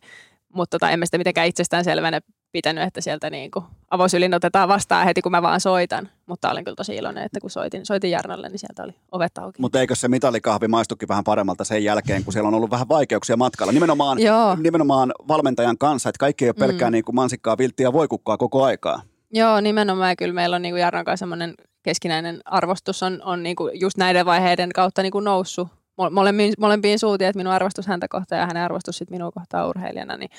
Mutta 0.54 0.80
tota, 0.80 0.92
emme 0.92 1.06
sitä 1.06 1.18
mitenkään 1.18 1.48
itsestään 1.48 1.84
selvänä 1.84 2.22
pitänyt, 2.52 2.84
että 2.84 3.02
sieltä 3.02 3.30
niin 3.30 3.52
kuin 3.52 3.66
avosylin 3.90 4.34
otetaan 4.34 4.70
vastaan 4.70 5.06
heti, 5.06 5.22
kun 5.22 5.32
mä 5.32 5.42
vaan 5.42 5.62
soitan. 5.62 6.10
Mutta 6.26 6.52
olin 6.52 6.64
kyllä 6.64 6.76
tosi 6.76 6.96
iloinen, 6.96 7.24
että 7.24 7.40
kun 7.40 7.50
soitin, 7.50 7.86
soitin 7.86 8.12
Jarnalle, 8.12 8.50
niin 8.50 8.60
sieltä 8.60 8.84
oli 8.84 8.96
ovet 9.12 9.38
auki. 9.38 9.62
Mutta 9.62 9.80
eikö 9.80 9.96
se 9.96 10.08
mitalikahvi 10.08 10.68
maistukin 10.68 11.08
vähän 11.08 11.24
paremmalta 11.24 11.64
sen 11.64 11.84
jälkeen, 11.84 12.24
kun 12.24 12.34
siellä 12.34 12.48
on 12.48 12.54
ollut 12.54 12.72
vähän 12.72 12.90
vaikeuksia 12.90 13.38
matkalla? 13.38 13.74
Nimenomaan, 13.74 14.20
Joo. 14.20 14.56
nimenomaan 14.56 15.12
valmentajan 15.28 15.78
kanssa, 15.78 16.10
että 16.10 16.20
kaikki 16.20 16.46
ei 16.46 16.50
ole 16.50 16.68
pelkkää 16.68 16.90
mm. 16.90 16.92
niin 16.92 17.04
kuin 17.04 17.16
mansikkaa, 17.16 17.58
vilttiä 17.58 17.88
ja 17.88 17.94
voikukkaa 17.94 18.38
koko 18.38 18.64
aikaa. 18.64 19.02
Joo, 19.34 19.62
nimenomaan. 19.62 20.16
Kyllä 20.18 20.34
meillä 20.34 20.56
on 20.56 20.62
niin 20.62 20.74
kuin 20.74 20.82
Jarnan 20.82 21.06
kanssa 21.06 21.22
semmoinen 21.22 21.54
keskinäinen 21.84 22.42
arvostus 22.46 23.04
on, 23.04 23.22
on 23.24 23.44
niin 23.44 23.56
kuin 23.56 23.80
just 23.80 23.98
näiden 23.98 24.26
vaiheiden 24.26 24.70
kautta 24.76 25.02
niin 25.02 25.12
kuin 25.12 25.26
noussut 25.26 25.68
molempiin, 26.10 26.54
molempiin 26.60 27.00
suuntiin, 27.00 27.28
että 27.28 27.40
minun 27.40 27.54
arvostus 27.54 27.88
häntä 27.88 28.08
kohtaan 28.08 28.40
ja 28.40 28.46
hänen 28.46 28.64
arvostus 28.64 28.98
sit 28.98 29.10
minua 29.10 29.32
kohtaan 29.32 29.70
urheilijana, 29.70 30.18
niin, 30.18 30.30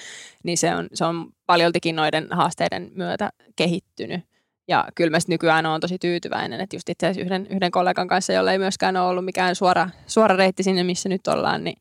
niin 0.44 0.58
se, 0.58 0.74
on, 0.74 0.88
se 0.94 1.04
on 1.04 1.32
paljoltikin 1.46 1.96
noiden 1.96 2.28
haasteiden 2.30 2.90
myötä 2.94 3.30
kehittynyt. 3.56 4.20
Ja 4.68 4.84
kyllä 4.94 5.10
mä 5.10 5.18
nykyään 5.28 5.66
on 5.66 5.80
tosi 5.80 5.98
tyytyväinen, 5.98 6.60
että 6.60 6.76
just 6.76 6.88
itse 6.88 7.06
asiassa 7.06 7.24
yhden, 7.26 7.46
yhden 7.50 7.70
kollegan 7.70 8.08
kanssa, 8.08 8.32
jolla 8.32 8.52
ei 8.52 8.58
myöskään 8.58 8.96
ole 8.96 9.08
ollut 9.08 9.24
mikään 9.24 9.54
suora, 9.54 9.88
suora 10.06 10.36
reitti 10.36 10.62
sinne, 10.62 10.82
missä 10.82 11.08
nyt 11.08 11.26
ollaan, 11.26 11.64
niin 11.64 11.76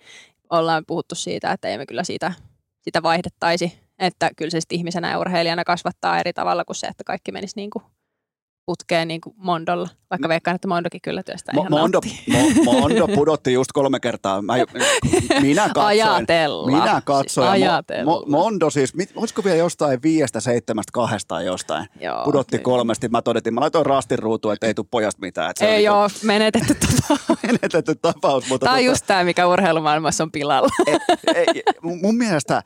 ollaan 0.50 0.84
puhuttu 0.88 1.16
siitä, 1.16 1.52
että 1.52 1.68
ei 1.68 1.78
me 1.78 1.86
kyllä 1.86 2.04
siitä, 2.04 2.34
sitä 2.82 3.04
vaihdettaisi. 3.04 3.80
Että 4.00 4.30
kyllä 4.38 4.52
se 4.52 4.62
sitten 4.62 4.76
ihmisenä 4.76 5.12
ja 5.12 5.20
urheilijana 5.20 5.64
kasvattaa 5.64 6.20
eri 6.20 6.34
tavalla 6.34 6.66
kuin 6.66 6.76
se, 6.76 6.88
että 6.88 7.04
kaikki 7.04 7.32
menisi 7.32 7.54
niin 7.56 7.70
kuin 7.70 7.84
putkeen 8.66 9.08
niin 9.08 9.22
kuin 9.22 9.36
Mondolla, 9.38 9.90
vaikka 10.10 10.30
veikkaan, 10.30 10.56
että 10.56 10.68
Mondokin 10.68 11.02
kyllä 11.02 11.24
työstää 11.24 11.54
Mo- 11.56 11.60
ihan 11.60 11.72
Mondo, 11.72 12.00
Mo- 12.30 12.64
Mondo 12.66 13.08
pudotti 13.08 13.54
just 13.54 13.72
kolme 13.72 14.00
kertaa. 14.00 14.42
Mä, 14.42 14.54
minä 15.42 15.64
katsoin. 15.64 15.86
Ajatella. 15.88 16.68
Minä 16.68 17.02
katsoin. 17.06 17.48
Siis 17.52 17.62
ja 17.62 17.72
ajatella. 17.72 18.12
Mo- 18.12 18.30
Mondo 18.30 18.70
siis, 18.70 18.96
mit, 18.96 19.12
olisiko 19.16 19.44
vielä 19.44 19.58
jostain 19.58 20.00
viiestä, 20.04 20.40
seitsemästä, 20.40 20.90
kahdesta 20.94 21.42
jostain. 21.42 21.86
Joo, 22.00 22.24
pudotti 22.24 22.52
kyllä. 22.52 22.64
kolmesti. 22.64 23.10
Mä 23.10 23.22
todettiin, 23.22 23.54
mä 23.54 23.62
laitoin 23.62 23.86
rastin 23.86 24.20
ruutuun, 24.20 24.54
että 24.54 24.68
ei 24.68 24.74
tule 24.74 24.88
pojasta 24.92 25.22
mitään. 25.22 25.50
Että 25.52 25.60
se 25.66 25.72
Ei 25.72 25.90
on 25.90 25.98
ole 25.98 26.10
menetetty 26.24 26.76
tapaus. 26.76 27.40
menetetty 27.52 27.96
tapaus. 28.02 28.50
Mutta 28.50 28.66
Tämä 28.66 28.76
on 28.76 28.82
tota- 28.82 28.86
just 28.86 29.06
tämä, 29.08 29.24
mikä 29.24 29.48
urheilumaailmassa 29.48 30.24
on 30.24 30.32
pilalla. 30.32 30.70
ei, 31.36 31.46
ei, 31.56 31.64
mun 31.82 32.16
mielestä 32.18 32.64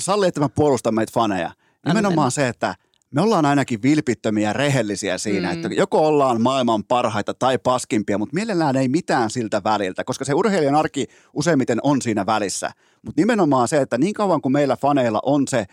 salli, 0.00 0.26
että 0.26 0.40
mä 0.40 0.48
puolustan 0.48 0.94
meitä 0.94 1.12
faneja. 1.14 1.50
Nimenomaan 1.86 2.30
se, 2.30 2.48
että 2.48 2.74
me 3.16 3.22
ollaan 3.22 3.46
ainakin 3.46 3.82
vilpittömiä 3.82 4.48
ja 4.48 4.52
rehellisiä 4.52 5.18
siinä, 5.18 5.48
mm. 5.48 5.54
että 5.54 5.68
joko 5.74 6.06
ollaan 6.06 6.42
maailman 6.42 6.84
parhaita 6.84 7.34
tai 7.34 7.58
paskimpia, 7.58 8.18
mutta 8.18 8.34
mielellään 8.34 8.76
ei 8.76 8.88
mitään 8.88 9.30
siltä 9.30 9.64
väliltä, 9.64 10.04
koska 10.04 10.24
se 10.24 10.34
urheilijan 10.34 10.74
arki 10.74 11.06
useimmiten 11.32 11.78
on 11.82 12.02
siinä 12.02 12.26
välissä. 12.26 12.70
Mutta 13.02 13.20
nimenomaan 13.20 13.68
se, 13.68 13.80
että 13.80 13.98
niin 13.98 14.14
kauan 14.14 14.40
kuin 14.40 14.52
meillä 14.52 14.76
faneilla 14.76 15.20
on 15.22 15.48
se 15.48 15.64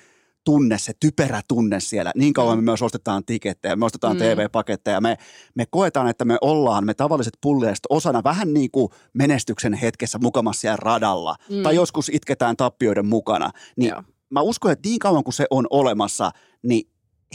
tunne, 0.43 0.77
se 0.77 0.93
typerä 0.99 1.41
tunne 1.47 1.79
siellä, 1.79 2.11
niin 2.15 2.33
kauan 2.33 2.57
me 2.57 2.61
myös 2.61 2.81
ostetaan 2.81 3.25
tikettejä, 3.25 3.75
me 3.75 3.85
ostetaan 3.85 4.15
Mm. 4.15 4.19
TV-paketteja, 4.19 5.01
me, 5.01 5.17
me 5.55 5.65
koetaan, 5.69 6.07
että 6.07 6.25
me 6.25 6.37
ollaan, 6.41 6.85
me 6.85 6.93
tavalliset 6.93 7.37
pulleista 7.41 7.87
osana 7.89 8.23
vähän 8.23 8.53
niin 8.53 8.71
kuin 8.71 8.89
menestyksen 9.13 9.73
hetkessä 9.73 10.19
mukamassa 10.21 10.61
siellä 10.61 10.77
radalla, 10.81 11.35
Mm. 11.49 11.63
tai 11.63 11.75
joskus 11.75 12.09
itketään 12.09 12.57
tappioiden 12.57 13.05
mukana, 13.05 13.51
niin 13.77 13.89
Joo. 13.89 14.03
mä 14.29 14.41
uskon, 14.41 14.71
että 14.71 14.89
niin 14.89 14.99
kauan 14.99 15.23
kuin 15.23 15.33
se 15.33 15.45
on 15.49 15.67
olemassa, 15.69 16.31
niin 16.63 16.92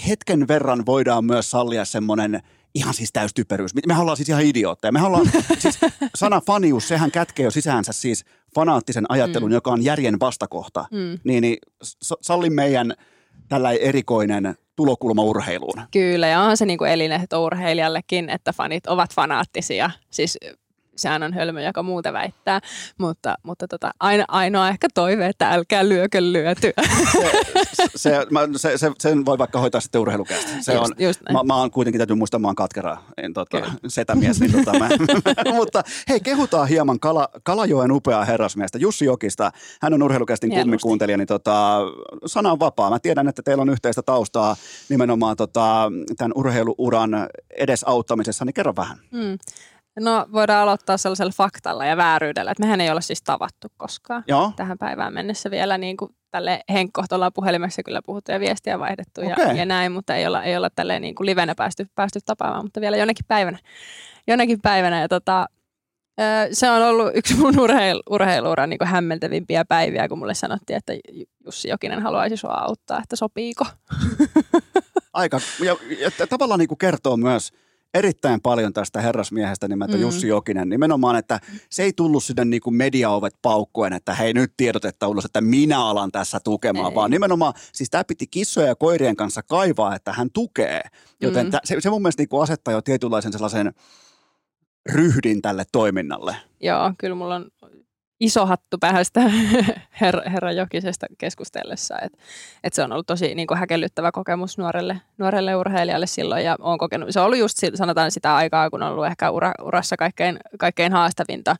hetken 0.09 0.49
verran 0.49 0.87
voidaan 0.87 1.25
myös 1.25 1.51
sallia 1.51 1.85
semmoinen 1.85 2.43
ihan 2.75 2.95
siis 2.95 3.13
täystyperyys. 3.13 3.75
Me 3.87 3.99
ollaan 3.99 4.17
siis 4.17 4.29
ihan 4.29 4.43
idiootteja. 4.43 4.93
Me 4.93 5.03
ollaan, 5.03 5.31
siis 5.59 5.79
sana 6.15 6.41
fanius, 6.41 6.89
sehän 6.89 7.11
kätkee 7.11 7.45
jo 7.45 7.51
sisäänsä 7.51 7.93
siis 7.93 8.25
fanaattisen 8.55 9.05
ajattelun, 9.09 9.51
mm. 9.51 9.55
joka 9.55 9.71
on 9.71 9.85
järjen 9.85 10.21
vastakohta. 10.21 10.85
Mm. 10.91 11.19
Niin, 11.25 11.43
niin 11.43 11.59
salli 12.21 12.51
meidän 12.51 12.95
tällä 13.49 13.73
erikoinen 13.73 14.55
tulokulma 14.77 15.23
urheiluun. 15.23 15.83
Kyllä, 15.91 16.27
ja 16.27 16.41
on 16.41 16.57
se 16.57 16.67
niin 16.67 16.79
kuin 16.79 16.91
elinehto 16.91 17.45
urheilijallekin, 17.45 18.31
että 18.31 18.53
fanit 18.53 18.87
ovat 18.87 19.15
fanaattisia. 19.15 19.91
Siis 20.11 20.39
sehän 20.99 21.23
on 21.23 21.35
hölmö, 21.35 21.63
joka 21.63 21.83
muuta 21.83 22.13
väittää, 22.13 22.61
mutta, 22.99 23.35
mutta 23.43 23.69
tota, 23.69 23.91
aina, 24.01 24.25
ainoa 24.29 24.69
ehkä 24.69 24.89
toive, 24.95 25.27
että 25.27 25.51
älkää 25.51 25.89
lyökö 25.89 26.23
lyötyä. 26.23 26.73
Se, 27.73 27.85
se, 27.97 28.27
mä, 28.31 28.41
se, 28.57 28.79
se, 28.79 28.93
sen 28.99 29.27
voi 29.27 29.39
vaikka 29.39 29.61
hoitaa 29.61 29.81
sitten 29.81 30.01
urheilukästä. 30.01 30.51
Se 30.61 30.75
Just- 30.75 30.85
on, 30.85 30.95
just 30.99 31.21
näin. 31.23 31.37
mä, 31.37 31.55
mä 31.55 31.57
oon 31.57 31.71
kuitenkin, 31.71 31.99
täytyy 31.99 32.17
muistaa, 32.17 32.41
mä 32.41 32.49
oon 32.49 32.55
katkera, 32.55 32.97
en 33.17 33.33
tota, 33.33 33.73
setämies. 33.89 34.41
Niin 34.41 34.53
tota, 34.53 34.79
mä, 34.79 34.89
mutta 35.55 35.83
hei, 36.09 36.21
kehutaan 36.21 36.69
hieman 36.69 37.01
Kala, 37.01 37.29
Kalajoen 37.43 37.93
upeaa 37.93 38.25
herrasmiestä, 38.25 38.79
Jussi 38.79 39.05
Jokista. 39.05 39.51
Hän 39.83 39.95
on 39.95 40.03
urheilukästin 40.03 40.51
kummikuuntelija, 40.51 41.17
niin 41.19 41.29
tota, 41.29 41.81
sana 42.27 42.53
on 42.53 42.61
vapaa. 42.61 42.91
Mä 42.91 42.99
tiedän, 42.99 43.29
että 43.29 43.43
teillä 43.43 43.63
on 43.63 43.69
yhteistä 43.69 44.03
taustaa 44.03 44.57
nimenomaan 44.89 45.37
tota, 45.37 45.93
tämän 46.17 46.33
urheiluuran 46.35 47.11
edesauttamisessa, 47.51 48.45
niin 48.45 48.55
kerro 48.55 48.73
vähän. 48.77 48.99
Mm. 49.11 49.39
No 50.01 50.27
voidaan 50.33 50.63
aloittaa 50.63 50.97
sellaisella 50.97 51.33
faktalla 51.37 51.85
ja 51.85 51.97
vääryydellä, 51.97 52.51
että 52.51 52.63
mehän 52.63 52.81
ei 52.81 52.91
olla 52.91 53.01
siis 53.01 53.23
tavattu 53.23 53.69
koskaan 53.77 54.25
Joo, 54.27 54.53
tähän 54.57 54.79
päivään 54.79 55.15
mennessä 55.15 55.51
vielä 55.51 55.79
niin 55.79 55.97
kuin 55.97 56.11
tälle 56.31 56.61
henkkohtolla 56.73 57.31
puhelimessa 57.31 57.83
kyllä 57.83 58.01
puhuttu 58.07 58.33
ja 58.33 58.41
viestiä 58.41 58.79
vaihdettu 58.79 59.21
ja, 59.21 59.37
Okei. 59.39 59.57
ja 59.57 59.65
näin, 59.65 59.93
mutta 59.93 60.17
ei 60.17 60.27
olla, 60.27 60.43
ei 60.43 60.57
olla 60.57 60.71
tälleen 60.71 61.03
niin 61.03 61.15
kuin 61.15 61.27
livenä 61.27 61.55
päästy, 61.55 61.87
päästy 61.95 62.19
tapaamaan, 62.27 62.65
mutta 62.65 62.81
vielä 62.81 62.97
jonakin 62.97 63.25
päivänä. 63.29 63.59
Jonakin 64.27 64.61
päivänä 64.61 65.01
ja 65.01 65.09
tota, 65.09 65.47
se 66.53 66.71
on 66.71 66.83
ollut 66.83 67.11
yksi 67.15 67.37
mun 67.37 67.61
urheil, 67.61 68.03
urheiluuran 68.11 68.71
niin 68.71 68.79
kuin 68.79 68.89
hämmentävimpiä 68.89 69.65
päiviä, 69.65 70.09
kun 70.09 70.19
mulle 70.19 70.35
sanottiin, 70.35 70.77
että 70.77 70.93
Jussi 71.45 71.69
Jokinen 71.69 72.03
haluaisi 72.03 72.37
sua 72.37 72.55
auttaa, 72.55 73.01
että 73.03 73.17
sopiiko. 73.17 73.67
aika. 75.13 75.41
Ja, 75.65 75.77
ja 76.01 76.27
tavallaan 76.27 76.59
niin 76.59 76.69
kuin 76.69 76.79
kertoo 76.79 77.17
myös 77.17 77.53
erittäin 77.99 78.41
paljon 78.41 78.73
tästä 78.73 79.01
herrasmiehestä 79.01 79.69
nimeltä 79.69 79.95
mm. 79.97 80.01
Jussi 80.01 80.29
Jokinen. 80.29 80.69
Nimenomaan, 80.69 81.17
että 81.17 81.41
se 81.71 81.83
ei 81.83 81.93
tullut 81.93 82.25
sinne 82.25 82.45
niin 82.45 82.61
kuin 82.63 82.77
mediaovet 82.77 83.35
paukkuen, 83.43 83.93
että 83.93 84.15
hei 84.15 84.33
nyt 84.33 84.53
tiedotetta 84.57 85.09
ulos, 85.09 85.25
että 85.25 85.41
minä 85.41 85.85
alan 85.85 86.13
tässä 86.13 86.41
tukemaan, 86.45 86.93
Ei. 86.93 86.95
vaan 86.95 87.11
nimenomaan, 87.11 87.55
siis 87.73 87.91
tämä 87.91 88.05
piti 88.05 88.27
kissojen 88.27 88.69
ja 88.69 88.75
koirien 88.77 89.17
kanssa 89.17 89.43
kaivaa, 89.43 89.95
että 89.95 90.13
hän 90.13 90.29
tukee. 90.33 90.83
Joten 91.21 91.47
Mm. 91.47 91.51
tä, 91.51 91.61
se, 91.65 91.77
se 91.81 91.91
mun 91.91 92.03
mielestä 92.03 92.21
niin 92.21 92.29
kuin 92.29 92.43
asettaa 92.43 92.75
jo 92.75 92.83
tietynlaisen 92.83 93.33
sellaisen 93.33 93.73
ryhdin 94.93 95.43
tälle 95.43 95.65
toiminnalle. 95.73 96.37
Joo, 96.61 96.93
kyllä 96.99 97.15
mulla 97.15 97.35
on 97.37 97.47
iso 98.21 98.47
hattu 98.47 98.79
päähän 98.79 99.05
sitä 99.05 99.21
herra, 100.01 100.53
Jokisesta 100.53 101.07
keskustellessa. 101.19 101.99
Et, 102.03 102.13
et 102.65 102.73
se 102.73 102.83
on 102.83 102.93
ollut 102.93 103.07
tosi 103.07 103.35
niin 103.35 103.47
kuin 103.47 103.59
häkellyttävä 103.59 104.13
kokemus 104.13 104.59
nuorelle, 104.59 105.01
nuorelle 105.19 105.57
urheilijalle 105.57 106.07
silloin. 106.07 106.45
Ja 106.45 106.57
on 106.61 106.79
kokenut, 106.79 107.09
se 107.11 107.21
on 107.21 107.27
ollut 107.27 107.39
just 107.39 107.59
sanotaan 107.75 108.11
sitä 108.11 108.37
aikaa, 108.37 108.71
kun 108.71 108.83
on 108.83 108.93
ollut 108.93 109.07
ehkä 109.07 109.31
ura, 109.31 109.53
urassa 109.63 109.97
kaikkein, 109.97 110.39
kaikkein 110.59 110.93
haastavinta, 110.93 111.57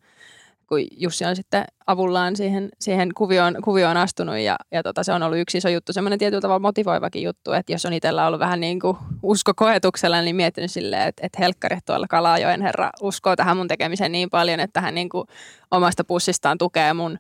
kun 0.69 0.79
Jussi 0.97 1.25
on 1.25 1.37
sitten 1.37 1.65
avullaan 1.87 2.37
siihen, 2.37 2.69
siihen 2.81 3.11
kuvioon, 3.17 3.57
kuvioon 3.65 3.97
astunut 3.97 4.39
ja, 4.39 4.57
ja 4.73 4.83
tota, 4.83 5.03
se 5.03 5.13
on 5.13 5.23
ollut 5.23 5.39
yksi 5.39 5.59
iso 5.59 5.69
juttu, 5.69 5.93
semmoinen 5.93 6.19
tietyllä 6.19 6.41
tavalla 6.41 6.59
motivoivakin 6.59 7.23
juttu, 7.23 7.53
että 7.53 7.73
jos 7.73 7.87
on 7.87 7.93
itsellä 7.93 8.27
ollut 8.27 8.41
vähän 8.41 8.61
niin 8.61 8.81
kuin 8.81 8.97
usko 9.23 9.53
koetuksella, 9.57 10.21
niin 10.23 10.37
miettinyt 10.37 10.71
silleen, 10.71 11.09
että, 11.09 11.27
että 11.27 11.39
helkkari 11.39 11.79
tuolla 11.87 12.07
Kalajoen 12.11 12.63
herra 12.63 12.91
uskoo 13.01 13.37
tähän 13.37 13.57
mun 13.57 13.69
tekemiseen 13.69 14.13
niin 14.13 14.31
paljon, 14.31 14.61
että 14.61 14.81
hän 14.81 14.95
niin 14.95 15.09
kuin 15.09 15.25
omasta 15.71 16.05
pussistaan 16.05 16.59
tukee 16.59 16.95
mun 16.95 17.19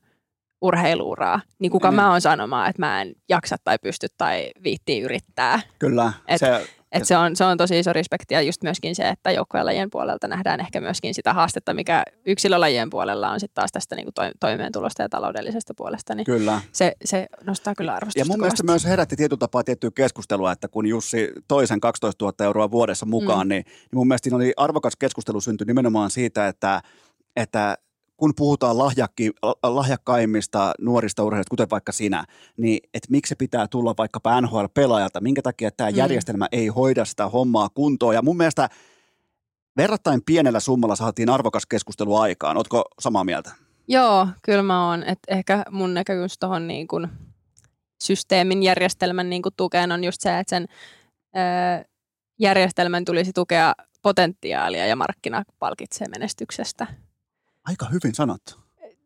urheiluuraa. 0.62 1.40
Niin 1.58 1.72
kuka 1.72 1.90
Mm. 1.90 1.94
mä 1.94 2.10
oon 2.10 2.20
sanomaan, 2.20 2.70
että 2.70 2.82
mä 2.82 3.02
en 3.02 3.12
jaksa 3.28 3.56
tai 3.64 3.78
pysty 3.82 4.06
tai 4.18 4.50
viittii 4.64 5.00
yrittää. 5.00 5.60
Kyllä, 5.78 6.12
Et- 6.28 6.38
se, 6.40 6.66
Et 6.92 7.04
se, 7.04 7.16
on, 7.16 7.36
se 7.36 7.44
on 7.44 7.58
tosi 7.58 7.78
iso 7.78 7.92
respekti 7.92 8.34
ja 8.34 8.42
just 8.42 8.62
myöskin 8.62 8.94
se, 8.94 9.08
että 9.08 9.30
joukkuelajien 9.30 9.90
puolelta 9.90 10.28
nähdään 10.28 10.60
ehkä 10.60 10.80
myöskin 10.80 11.14
sitä 11.14 11.32
haastetta, 11.32 11.74
mikä 11.74 12.02
yksilölajien 12.26 12.90
puolella 12.90 13.30
on 13.30 13.40
sitten 13.40 13.54
taas 13.54 13.72
tästä 13.72 13.96
niinku 13.96 14.12
toi, 14.14 14.30
toimeentulosta 14.40 15.02
ja 15.02 15.08
taloudellisesta 15.08 15.74
puolesta. 15.76 16.14
Niin 16.14 16.24
kyllä. 16.24 16.60
se, 16.72 16.92
se 17.04 17.26
nostaa 17.46 17.74
kyllä 17.74 17.94
arvostusta 17.94 18.20
Ja 18.20 18.24
mun 18.24 18.40
mielestä 18.40 18.62
myös 18.62 18.84
herätti 18.84 19.16
tietyllä 19.16 19.38
tapaa 19.38 19.64
tiettyä 19.64 19.90
keskustelua, 19.94 20.52
että 20.52 20.68
kun 20.68 20.86
Jussi 20.86 21.32
toisen 21.48 21.80
12 21.80 22.24
000 22.24 22.44
euroa 22.44 22.70
vuodessa 22.70 23.06
mukaan, 23.06 23.46
mm. 23.46 23.48
niin, 23.48 23.64
niin 23.64 23.94
mun 23.94 24.08
mielestä 24.08 24.24
siinä 24.24 24.36
oli 24.36 24.52
arvokas 24.56 24.96
keskustelu 24.96 25.40
syntyi 25.40 25.64
nimenomaan 25.64 26.10
siitä, 26.10 26.48
että, 26.48 26.82
että 27.36 27.78
kun 28.18 28.32
puhutaan 28.36 28.78
lahjakki, 28.78 29.30
lahjakkaimmista 29.62 30.72
nuorista 30.80 31.24
urheilijoista, 31.24 31.50
kuten 31.50 31.70
vaikka 31.70 31.92
sinä, 31.92 32.24
niin 32.56 32.80
että 32.94 33.08
miksi 33.10 33.28
se 33.28 33.34
pitää 33.34 33.66
tulla 33.68 33.94
vaikkapa 33.98 34.40
NHL-pelaajalta, 34.40 35.20
minkä 35.20 35.42
takia 35.42 35.70
tämä 35.70 35.90
Mm. 35.90 35.96
järjestelmä 35.96 36.46
ei 36.52 36.66
hoida 36.66 37.04
sitä 37.04 37.28
hommaa 37.28 37.68
kuntoon. 37.74 38.14
Ja 38.14 38.22
mun 38.22 38.36
mielestä 38.36 38.68
verrattain 39.76 40.20
pienellä 40.26 40.60
summalla 40.60 40.96
saatiin 40.96 41.30
arvokas 41.30 41.66
keskustelu 41.66 42.16
aikaan. 42.16 42.56
Ootko 42.56 42.84
samaa 43.00 43.24
mieltä? 43.24 43.50
Joo, 43.88 44.28
kyllä 44.42 44.62
mä 44.62 44.88
oon. 44.88 45.02
Et 45.02 45.18
ehkä 45.28 45.62
mun 45.70 45.94
näkemys 45.94 46.38
tuohon 46.38 46.66
niin 46.68 46.88
kun 46.88 47.08
systeemin 48.02 48.62
järjestelmän 48.62 49.30
niin 49.30 49.42
kun 49.42 49.52
tukeen 49.56 49.92
on 49.92 50.04
just 50.04 50.20
se, 50.20 50.38
että 50.38 50.50
sen 50.50 50.66
ö, 51.36 51.84
järjestelmän 52.40 53.04
tulisi 53.04 53.32
tukea 53.32 53.72
potentiaalia 54.02 54.86
ja 54.86 54.96
markkina 54.96 55.42
palkitsee 55.58 56.08
menestyksestä. 56.08 56.86
Aika 57.68 57.86
hyvin 57.92 58.14
sanottu. 58.14 58.54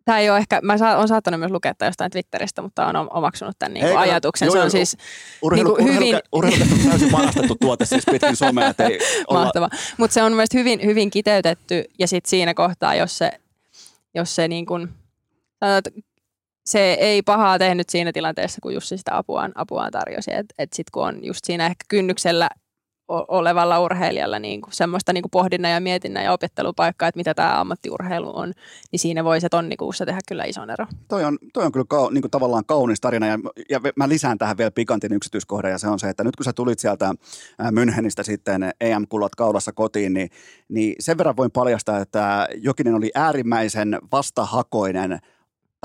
tämä 0.05 0.19
ei 0.19 0.31
ole 0.31 0.39
ehkä, 0.39 0.61
mä 0.63 0.77
olen 0.97 1.09
saattanut 1.09 1.41
myös 1.41 1.53
lukea 1.53 1.75
tämän 1.75 1.89
jostain 1.89 2.11
Twitteristä, 2.11 2.63
mutta 2.63 2.87
on 2.87 2.97
omaksunut 3.13 3.57
tämän 3.59 3.75
niin 3.75 3.81
kuin 3.87 3.91
Ei, 3.91 3.97
ajatuksen. 4.11 4.47
joo, 4.47 4.53
se 4.53 4.59
joo, 4.59 4.65
on 4.65 4.71
siis 4.71 4.97
Urheilu, 5.43 5.69
niin 5.69 5.77
kuin 5.77 5.89
urheilu, 5.89 6.07
hyvin- 6.07 6.23
urheilu, 6.33 6.63
urheilu 6.65 6.85
on 6.85 6.91
täysin 6.91 7.13
varastettu 7.13 7.57
tuote 7.61 7.85
siis 7.85 8.05
pitkin 8.11 8.37
somea, 8.37 8.69
että 8.69 8.85
ei 8.85 8.99
olla, 9.29 9.41
mahtava. 9.45 9.69
Mutta 9.99 10.15
se 10.15 10.23
on 10.23 10.33
mielestäni 10.33 10.61
hyvin, 10.61 10.81
hyvin 10.85 11.11
kiteytetty 11.11 11.85
ja 11.99 12.09
sitten 12.09 12.31
siinä 12.31 12.55
kohtaa, 12.55 12.95
jos 12.95 13.19
se, 13.19 13.31
jos 14.15 14.35
se 14.35 14.49
niin 14.49 14.67
kuin, 14.67 14.89
sanotaan, 15.65 16.03
se 16.67 16.93
ei 16.93 17.23
pahaa 17.23 17.59
tehnyt 17.59 17.89
siinä 17.91 18.13
tilanteessa, 18.13 18.59
kun 18.63 18.75
Jussi 18.75 18.99
sitä 18.99 19.17
apuaan, 19.17 19.53
apuaan 19.55 19.93
tarjosi. 19.93 20.31
Että 20.35 20.55
et 20.59 20.73
sitten 20.73 20.91
kun 20.93 21.07
on 21.07 21.25
just 21.25 21.45
siinä 21.45 21.67
ehkä 21.67 21.85
kynnyksellä 21.89 22.49
olevalla 23.09 23.81
urheilijalla 23.81 24.39
niin 24.39 24.61
kuin 24.61 24.73
semmoista 24.73 25.13
niin 25.13 25.23
kuin 25.23 25.31
pohdinnan 25.31 25.73
ja 25.73 25.81
mietinnän 25.81 26.25
ja 26.25 26.33
opettelupaikkaa, 26.33 27.09
että 27.09 27.19
mitä 27.19 27.35
tämä 27.35 27.61
ammattiurheilu 27.61 28.39
on, 28.39 28.53
niin 28.93 29.01
siinä 29.01 29.25
voi 29.25 29.41
se 29.41 29.49
tonnikuussa 29.49 30.07
tehdä 30.07 30.21
kyllä 30.29 30.45
ison 30.45 30.71
ero. 30.71 30.87
toi 31.09 31.25
on, 31.25 31.39
toi 31.53 31.65
on 31.65 31.73
kyllä 31.73 31.87
kau, 31.89 32.11
niin 32.11 32.23
kuin 32.23 32.31
tavallaan 32.31 32.65
kaunis 32.67 33.01
tarina 33.01 33.27
ja, 33.27 33.39
ja 33.71 33.81
mä 33.97 34.09
lisään 34.09 34.39
tähän 34.39 34.59
vielä 34.59 34.71
pikantin 34.71 35.13
yksityiskohdan 35.13 35.71
ja 35.71 35.79
se 35.79 35.89
on 35.89 35.99
se, 35.99 36.09
että 36.09 36.25
nyt 36.25 36.37
kun 36.37 36.45
sä 36.45 36.53
tulit 36.53 36.79
sieltä 36.79 37.15
Münchenistä 37.63 38.23
sitten 38.23 38.71
EM-kullat 38.81 39.35
kaudassa 39.35 39.73
kotiin, 39.73 40.15
niin, 40.15 40.29
niin 40.69 40.95
sen 41.01 41.19
verran 41.19 41.37
voin 41.37 41.51
paljastaa, 41.51 41.99
että 41.99 42.49
Jokinen 42.57 42.95
oli 42.95 43.11
äärimmäisen 43.15 43.99
vastahakoinen 44.13 45.19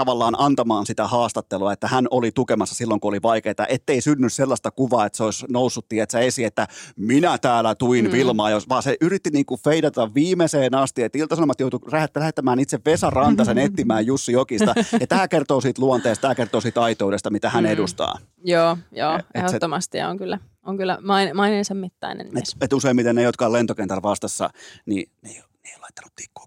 tavallaan 0.02 0.36
antamaan 0.38 0.86
sitä 0.86 1.08
haastattelua, 1.08 1.74
että 1.74 1.88
hän 1.88 2.08
oli 2.12 2.32
tukemassa 2.32 2.76
silloin, 2.76 3.00
kun 3.00 3.10
oli 3.10 3.22
vaikeaa, 3.24 3.54
ettei 3.70 4.02
synny 4.02 4.30
sellaista 4.30 4.72
kuvaa, 4.72 5.06
että 5.06 5.18
se 5.18 5.24
olisi 5.24 5.46
noussut 5.50 5.86
tietsä, 5.90 6.20
esiin, 6.20 6.48
että 6.48 6.68
minä 6.96 7.38
täällä 7.38 7.76
tuin 7.76 8.06
mm. 8.06 8.12
Vilmaa, 8.12 8.50
jos, 8.50 8.70
vaan 8.70 8.84
se 8.84 8.98
yritti 9.02 9.30
niin 9.30 9.46
kuin 9.46 9.62
feidata 9.64 10.14
viimeiseen 10.14 10.76
asti, 10.76 11.04
että 11.04 11.18
Ilta-Sanomat 11.18 11.60
joutui 11.60 11.80
lähett- 11.80 12.20
lähettämään 12.20 12.60
itse 12.60 12.80
Vesa 12.86 13.10
Rantasen 13.10 13.58
etsimään 13.58 14.06
Jussi 14.06 14.32
Jokista, 14.32 14.74
ja 15.00 15.08
tämä 15.08 15.28
kertoo 15.28 15.62
siitä 15.62 15.82
luonteesta, 15.82 16.22
tämä 16.22 16.36
kertoo 16.36 16.62
siitä 16.62 16.82
aitoudesta, 16.82 17.30
mitä 17.30 17.50
hän 17.50 17.64
Mm. 17.64 17.70
edustaa. 17.70 18.18
Joo, 18.44 18.78
joo, 18.92 19.16
Et- 19.16 19.20
et 19.20 19.26
se- 19.34 19.40
ehdottomasti 19.48 19.98
ja 19.98 20.10
on 20.10 20.18
kyllä, 20.18 20.40
on 20.66 20.78
kyllä 20.78 20.98
main, 21.02 21.36
maineensa 21.36 21.74
mittainen 21.74 22.28
Et, 22.28 22.34
mies. 22.34 22.56
et 22.62 22.74
useimmiten 22.74 23.16
ne, 23.16 23.22
jotka 23.22 23.46
on 23.46 23.54
lentokentällä 23.54 24.02
vastassa, 24.02 24.50
niin 24.86 25.12
ne 25.22 25.30
ei, 25.30 25.36
ne 25.64 25.70
ei 25.72 25.80
laittanut 25.82 26.16
tikkua 26.16 26.46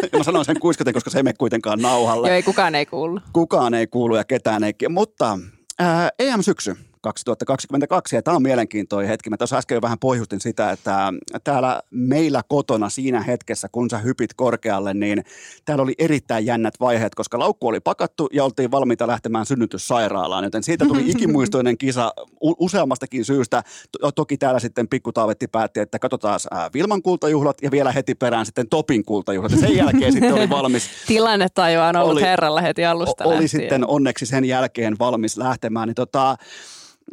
karisti. 0.00 0.16
Mä 0.18 0.24
sanon 0.24 0.44
sen 0.44 0.60
kuiskaten, 0.60 0.94
koska 0.94 1.10
se 1.10 1.18
ei 1.18 1.22
mene 1.22 1.34
kuitenkaan 1.38 1.78
nauhalle. 1.78 2.28
Joo, 2.28 2.34
ei 2.34 2.42
kukaan 2.42 2.74
ei 2.74 2.86
kuullut. 2.86 3.22
kukaan 3.32 3.74
ei 3.74 3.86
kuulu 3.86 4.16
ja 4.16 4.24
ketään 4.24 4.64
ei. 4.64 4.72
Mutta 4.88 5.38
ää, 5.78 6.10
EM-syksy 6.18 6.76
2022, 7.00 8.16
ja 8.16 8.22
tämä 8.22 8.36
on 8.36 8.42
mielenkiintoinen 8.42 9.08
hetki. 9.08 9.30
Mä 9.30 9.36
tuossa 9.36 9.56
äsken 9.56 9.74
jo 9.76 9.82
vähän 9.82 9.98
pohjustin 9.98 10.40
sitä, 10.40 10.70
että 10.70 11.12
täällä 11.44 11.82
meillä 11.90 12.42
kotona 12.48 12.88
siinä 12.88 13.22
hetkessä, 13.22 13.68
kun 13.72 13.90
sä 13.90 13.98
hypit 13.98 14.34
korkealle, 14.34 14.94
niin 14.94 15.24
täällä 15.64 15.82
oli 15.82 15.94
erittäin 15.98 16.46
jännät 16.46 16.74
vaiheet, 16.80 17.14
koska 17.14 17.38
laukku 17.38 17.68
oli 17.68 17.80
pakattu 17.80 18.28
ja 18.32 18.44
oltiin 18.44 18.70
valmiita 18.70 19.06
lähtemään 19.06 19.46
synnytyssairaalaan, 19.46 20.44
joten 20.44 20.62
siitä 20.62 20.86
tuli 20.86 21.10
ikimuistoinen 21.10 21.78
kisa 21.78 22.12
useammastakin 22.40 23.24
syystä. 23.24 23.62
To- 24.00 24.12
toki 24.12 24.36
täällä 24.36 24.60
sitten 24.60 24.88
pikkutaavetti 24.88 25.46
päätti, 25.48 25.80
että 25.80 25.98
katsotaan 25.98 26.40
Vilman 26.74 27.02
kultajuhlat 27.02 27.62
ja 27.62 27.70
vielä 27.70 27.92
heti 27.92 28.14
perään 28.14 28.46
sitten 28.46 28.68
Topin 28.68 29.04
kultajuhlat. 29.04 29.52
Ja 29.52 29.58
sen 29.58 29.76
jälkeen 29.76 30.12
sitten 30.12 30.34
oli 30.34 30.50
valmis 30.50 30.88
Tilannetajua 31.06 31.88
on 31.88 31.96
ollut 31.96 32.12
Oli- 32.12 32.22
herralla 32.22 32.60
heti 32.60 32.84
alusta 32.84 33.24
oli 33.24 33.30
lähtien. 33.30 33.48
sitten 33.48 33.86
onneksi 33.86 34.26
sen 34.26 34.44
jälkeen 34.44 34.96
valmis 34.98 35.36
lähtemään. 35.36 35.88
Niin 35.88 35.94
tota, 35.94 36.36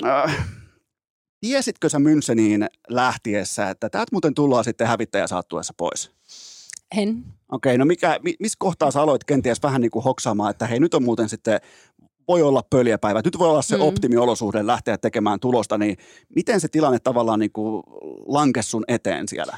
äh, 0.06 0.48
tiesitkö 1.40 1.90
sä 1.90 1.98
Müncheniin 1.98 2.68
lähtiessä, 2.90 3.70
että 3.70 3.90
täältä 3.90 4.10
muuten 4.12 4.34
tullaan 4.34 4.64
sitten 4.64 4.88
hävittäjä 4.88 5.28
saattuessa 5.28 5.74
pois? 5.78 6.12
En. 6.98 7.24
Okei, 7.52 7.78
no 7.78 7.86
mikä, 7.86 8.20
mi, 8.24 8.36
missä 8.40 8.56
kohtaa 8.60 8.92
sä 8.92 9.02
aloit 9.02 9.24
kenties 9.24 9.64
vähän 9.64 9.82
niin 9.82 9.92
kuin 9.92 10.04
hoksaamaan, 10.04 10.52
että 10.52 10.68
hei 10.68 10.80
nyt 10.80 10.94
on 10.94 11.04
muuten 11.04 11.30
sitten, 11.30 11.60
voi 12.28 12.42
olla 12.42 12.64
pöljäpäivä, 12.70 13.22
nyt 13.26 13.40
voi 13.40 13.50
olla 13.50 13.62
se 13.62 13.76
Mm. 13.76 13.82
optimiolosuhde 13.82 14.68
lähteä 14.68 14.98
tekemään 14.98 15.40
tulosta, 15.40 15.78
niin 15.78 15.98
miten 16.36 16.60
se 16.62 16.68
tilanne 16.68 17.00
tavallaan 17.00 17.40
niin 17.40 17.52
kuin 17.52 17.84
lankesi 18.26 18.70
sun 18.70 18.84
eteen 18.88 19.28
siellä? 19.28 19.58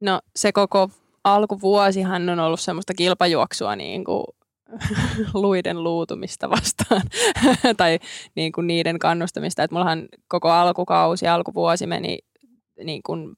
No 0.00 0.20
se 0.36 0.52
koko 0.52 0.90
alkuvuosihan 1.24 2.28
on 2.28 2.38
ollut 2.38 2.60
semmoista 2.60 2.94
kilpajuoksua 2.94 3.76
niin 3.76 4.04
kuin 4.04 4.24
luiden 5.34 5.84
luutumista 5.84 6.50
vastaan 6.50 7.02
tai 7.76 7.98
niin 8.34 8.52
kuin 8.52 8.66
niiden 8.66 8.98
kannustamista. 8.98 9.62
Että 9.62 9.74
mullahan 9.74 10.08
koko 10.28 10.50
alkukausi, 10.50 11.28
alkuvuosi 11.28 11.86
meni 11.86 12.18
niin 12.84 13.02
kuin 13.02 13.36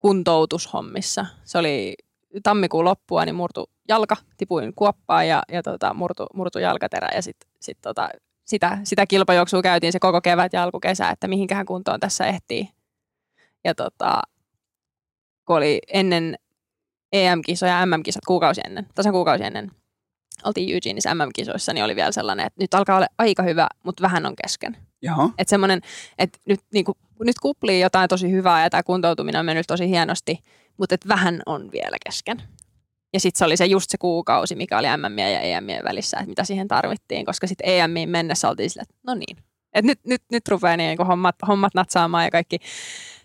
kuntoutushommissa. 0.00 1.26
Se 1.44 1.58
oli 1.58 1.94
tammikuun 2.42 2.84
loppua, 2.84 3.24
niin 3.24 3.34
murtu 3.34 3.70
jalka, 3.88 4.16
tipuin 4.36 4.72
kuoppaan 4.74 5.28
ja, 5.28 5.42
ja 5.52 5.62
tota, 5.62 5.94
murtu, 5.94 6.26
murtu 6.34 6.58
jalkaterä 6.58 7.08
ja 7.14 7.22
sit, 7.22 7.36
sit 7.60 7.78
tota, 7.82 8.08
sitä, 8.44 8.78
sitä 8.84 9.06
kilpajuoksua 9.06 9.62
käytiin 9.62 9.92
se 9.92 9.98
koko 9.98 10.20
kevät 10.20 10.52
ja 10.52 10.62
alkukesä, 10.62 11.10
että 11.10 11.28
mihinkähän 11.28 11.66
kuntoon 11.66 12.00
tässä 12.00 12.26
ehtii. 12.26 12.68
Ja 13.64 13.74
tota, 13.74 14.22
kun 15.46 15.56
oli 15.56 15.78
ennen 15.88 16.36
EM-kisoja 17.12 17.78
ja 17.78 17.86
MM-kisat 17.86 18.24
kuukausi 18.26 18.60
ennen, 18.64 18.86
tasan 18.94 19.12
kuukausi 19.12 19.44
ennen, 19.44 19.70
oltiin 20.44 20.74
Eugeneissa 20.74 21.14
MM-kisoissa, 21.14 21.72
niin 21.72 21.84
oli 21.84 21.96
vielä 21.96 22.12
sellainen, 22.12 22.46
että 22.46 22.62
nyt 22.62 22.74
alkaa 22.74 22.96
olla 22.96 23.06
aika 23.18 23.42
hyvä, 23.42 23.68
mutta 23.84 24.02
vähän 24.02 24.26
on 24.26 24.36
kesken. 24.42 24.76
Joo. 25.02 25.30
Että 25.38 25.50
semmoinen, 25.50 25.80
että 26.18 26.38
nyt, 26.46 26.60
niin 26.72 26.84
kuin, 26.84 26.98
nyt 27.24 27.38
kuplii 27.38 27.80
jotain 27.80 28.08
tosi 28.08 28.30
hyvää 28.30 28.62
ja 28.62 28.70
tämä 28.70 28.82
kuntoutuminen 28.82 29.38
on 29.38 29.46
mennyt 29.46 29.66
tosi 29.66 29.88
hienosti, 29.88 30.44
mutta 30.76 30.94
että 30.94 31.08
vähän 31.08 31.42
on 31.46 31.72
vielä 31.72 31.96
kesken. 32.06 32.42
Ja 33.12 33.20
sitten 33.20 33.38
se 33.38 33.44
oli 33.44 33.56
se 33.56 33.66
just 33.66 33.90
se 33.90 33.98
kuukausi, 33.98 34.54
mikä 34.54 34.78
oli 34.78 34.86
MM 34.86 35.18
ja 35.18 35.40
EM 35.40 35.66
välissä, 35.84 36.16
että 36.16 36.28
mitä 36.28 36.44
siihen 36.44 36.68
tarvittiin, 36.68 37.26
koska 37.26 37.46
sitten 37.46 37.68
EMiin 37.68 38.08
mennessä 38.08 38.48
oltiin 38.48 38.70
sillä, 38.70 38.82
että 38.82 38.94
no 39.06 39.14
niin, 39.14 39.36
että 39.72 39.86
nyt, 39.86 39.98
nyt, 40.06 40.22
nyt 40.32 40.48
rupeaa 40.48 40.76
niin 40.76 40.96
kuin 40.96 41.06
hommat, 41.06 41.36
hommat 41.48 41.74
natsaamaan 41.74 42.24
ja 42.24 42.30
kaikki 42.30 42.58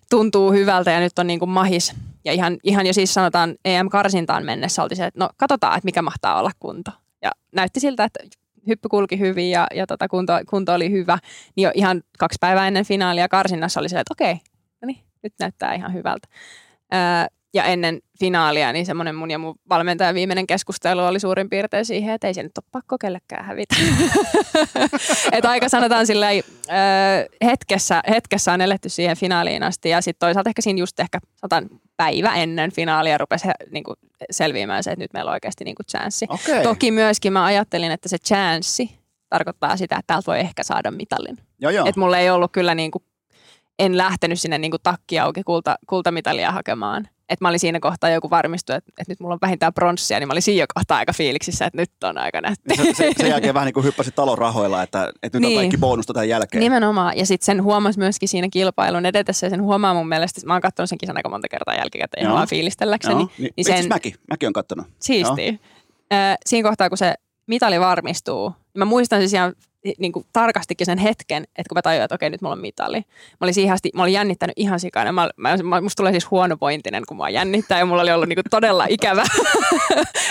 tuntuu 0.09 0.51
hyvältä 0.51 0.91
ja 0.91 0.99
nyt 0.99 1.19
on 1.19 1.27
niin 1.27 1.39
kuin 1.39 1.49
mahis. 1.49 1.93
Ja 2.25 2.33
ihan, 2.33 2.57
ihan 2.63 2.85
jo 2.85 2.93
siis 2.93 3.13
sanotaan 3.13 3.55
EM-karsintaan 3.65 4.45
mennessä 4.45 4.83
oltiin 4.83 4.97
se, 4.97 5.05
että 5.05 5.19
no 5.19 5.29
katsotaan, 5.37 5.77
että 5.77 5.85
mikä 5.85 6.01
mahtaa 6.01 6.39
olla 6.39 6.51
kunto. 6.59 6.91
Ja 7.25 7.31
näytti 7.51 7.79
siltä, 7.79 8.03
että 8.03 8.19
hyppy 8.67 8.89
kulki 8.89 9.19
hyvin 9.19 9.51
ja, 9.51 9.67
ja 9.75 9.87
tota 9.87 10.07
kunto, 10.07 10.33
kunto 10.49 10.73
oli 10.73 10.91
hyvä. 10.91 11.17
Niin 11.55 11.63
jo 11.63 11.71
ihan 11.73 12.01
kaksi 12.19 12.37
päivää 12.41 12.67
ennen 12.67 12.85
finaalia 12.85 13.27
karsinnassa 13.27 13.79
oli 13.79 13.89
se, 13.89 13.99
että 13.99 14.13
okei, 14.13 14.33
no 14.81 14.85
niin, 14.85 14.99
nyt 15.23 15.33
näyttää 15.39 15.73
ihan 15.73 15.93
hyvältä. 15.93 16.27
Ää, 16.91 17.27
ja 17.53 17.63
ennen 17.63 17.99
finaalia, 18.19 18.73
niin 18.73 18.85
semmoinen 18.85 19.15
mun 19.15 19.31
ja 19.31 19.39
mun 19.39 19.55
valmentajan 19.69 20.15
viimeinen 20.15 20.47
keskustelu 20.47 20.99
oli 20.99 21.19
suurin 21.19 21.49
piirtein 21.49 21.85
siihen, 21.85 22.13
että 22.13 22.27
ei 22.27 22.33
se 22.33 22.43
nyt 22.43 22.57
ole 22.57 22.69
pakko 22.71 22.97
kellekään 22.97 23.45
hävitä. 23.45 23.75
että 25.31 25.49
aika 25.49 25.69
sanotaan 25.69 26.07
sillä 26.07 26.27
hetkessä, 27.43 28.01
hetkessä 28.09 28.53
on 28.53 28.61
eletty 28.61 28.89
siihen 28.89 29.17
finaaliin 29.17 29.63
asti 29.63 29.89
ja 29.89 30.01
sitten 30.01 30.27
toisaalta 30.27 30.49
ehkä 30.49 30.61
siinä 30.61 30.79
just 30.79 30.99
ehkä 30.99 31.19
sanotaan 31.35 31.69
päivä 31.97 32.35
ennen 32.35 32.71
finaalia 32.71 33.17
rupesi 33.17 33.47
niin 33.71 33.83
kuin 33.83 33.95
selviämään 34.31 34.83
se, 34.83 34.91
että 34.91 35.03
nyt 35.03 35.13
meillä 35.13 35.29
on 35.29 35.33
oikeasti 35.33 35.63
niin 35.63 35.75
kuin 35.75 35.85
chanssi. 35.85 36.25
Okei. 36.29 36.63
Toki 36.63 36.91
myöskin 36.91 37.33
mä 37.33 37.45
ajattelin, 37.45 37.91
että 37.91 38.09
se 38.09 38.17
chanssi 38.17 38.99
tarkoittaa 39.29 39.77
sitä, 39.77 39.95
että 39.95 40.07
täältä 40.07 40.27
voi 40.27 40.39
ehkä 40.39 40.63
saada 40.63 40.91
mitalin. 40.91 41.37
Joo, 41.59 41.71
joo. 41.71 41.87
Että 41.87 41.99
mulla 41.99 42.17
ei 42.17 42.29
ollut 42.29 42.51
kyllä 42.51 42.75
niin 42.75 42.91
kuin, 42.91 43.03
en 43.79 43.97
lähtenyt 43.97 44.41
sinne 44.41 44.57
niin 44.57 44.71
kuin 44.71 44.83
takki 44.83 45.19
auki 45.19 45.43
kulta, 45.43 45.75
kultamitalia 45.87 46.51
hakemaan. 46.51 47.07
Että 47.29 47.45
mä 47.45 47.49
olin 47.49 47.59
siinä 47.59 47.79
kohtaa 47.79 48.09
joku 48.09 48.29
varmistu, 48.29 48.73
että, 48.73 48.91
että 48.99 49.11
nyt 49.11 49.19
mulla 49.19 49.33
on 49.33 49.39
vähintään 49.41 49.73
pronssia, 49.73 50.19
niin 50.19 50.27
mä 50.27 50.31
olin 50.31 50.41
siinä 50.41 50.65
kohtaa 50.75 50.97
aika 50.97 51.13
fiiliksissä, 51.13 51.65
että 51.65 51.77
nyt 51.77 51.91
on 52.03 52.17
aika 52.17 52.41
nätti. 52.41 52.75
Se, 52.75 52.83
se, 52.93 53.11
sen 53.17 53.29
jälkeen 53.29 53.53
vähän 53.53 53.65
niin 53.65 53.73
kuin 53.73 53.83
hyppäsit 53.83 54.15
talon 54.15 54.37
rahoilla, 54.37 54.83
että, 54.83 55.11
että 55.23 55.39
nyt 55.39 55.45
on 55.45 55.49
Niin. 55.49 55.59
kaikki 55.59 55.77
bonusta 55.77 56.13
tämän 56.13 56.29
jälkeen. 56.29 56.63
Nimenomaan. 56.63 57.17
Ja 57.17 57.25
sitten 57.25 57.45
sen 57.45 57.63
huomasi 57.63 57.99
myöskin 57.99 58.29
siinä 58.29 58.47
kilpailun 58.51 59.05
edetessä 59.05 59.45
ja 59.45 59.49
sen 59.49 59.61
huomaa 59.61 59.93
mun 59.93 60.07
mielestä, 60.07 60.41
mä 60.45 60.53
oon 60.53 60.61
katsonut 60.61 60.89
sen 60.89 60.97
kisan 60.97 61.17
aika 61.17 61.29
monta 61.29 61.47
kertaa 61.47 61.75
jälkikäteen 61.75 62.23
ihan 62.23 62.35
vaan 62.35 62.47
fiilistelläkseni. 62.47 63.15
Joo, 63.21 63.29
niin, 63.37 63.53
niin 63.57 63.65
sen... 63.65 63.87
mäkin, 63.87 64.13
mäkin 64.29 64.47
on 64.47 64.53
kattonut. 64.53 64.87
Siistiä. 64.99 65.53
Siinä 66.45 66.69
kohtaa, 66.69 66.89
kun 66.89 66.97
se 66.97 67.13
mitali 67.47 67.79
varmistuu, 67.79 68.49
niin 68.49 68.79
mä 68.79 68.85
muistan 68.85 69.19
siis 69.19 69.33
ihan 69.33 69.53
niin 69.97 70.11
kuin 70.11 70.25
tarkastikin 70.33 70.85
sen 70.85 70.97
hetken, 70.97 71.43
että 71.43 71.69
kun 71.69 71.77
mä 71.77 71.81
tajuin, 71.81 72.03
että 72.03 72.15
okei, 72.15 72.29
nyt 72.29 72.41
mulla 72.41 72.55
on 72.55 72.61
mitali. 72.61 72.97
Mä 72.97 73.37
olin 73.41 73.53
siihen 73.53 73.73
asti, 73.73 73.89
mä 73.93 74.01
olin 74.01 74.13
jännittänyt 74.13 74.53
ihan 74.57 74.79
sikana. 74.79 75.11
Mä, 75.11 75.29
mä, 75.37 75.57
mä, 75.63 75.81
musta 75.81 75.97
tulee 76.01 76.11
siis 76.11 76.31
huonopointinen, 76.31 77.03
kun 77.07 77.17
mä 77.17 77.29
jännittää, 77.29 77.79
ja 77.79 77.85
mulla 77.85 78.01
oli 78.01 78.11
ollut 78.11 78.29
niin 78.29 78.37
kuin 78.37 78.43
todella 78.49 78.85
ikävä, 78.95 79.23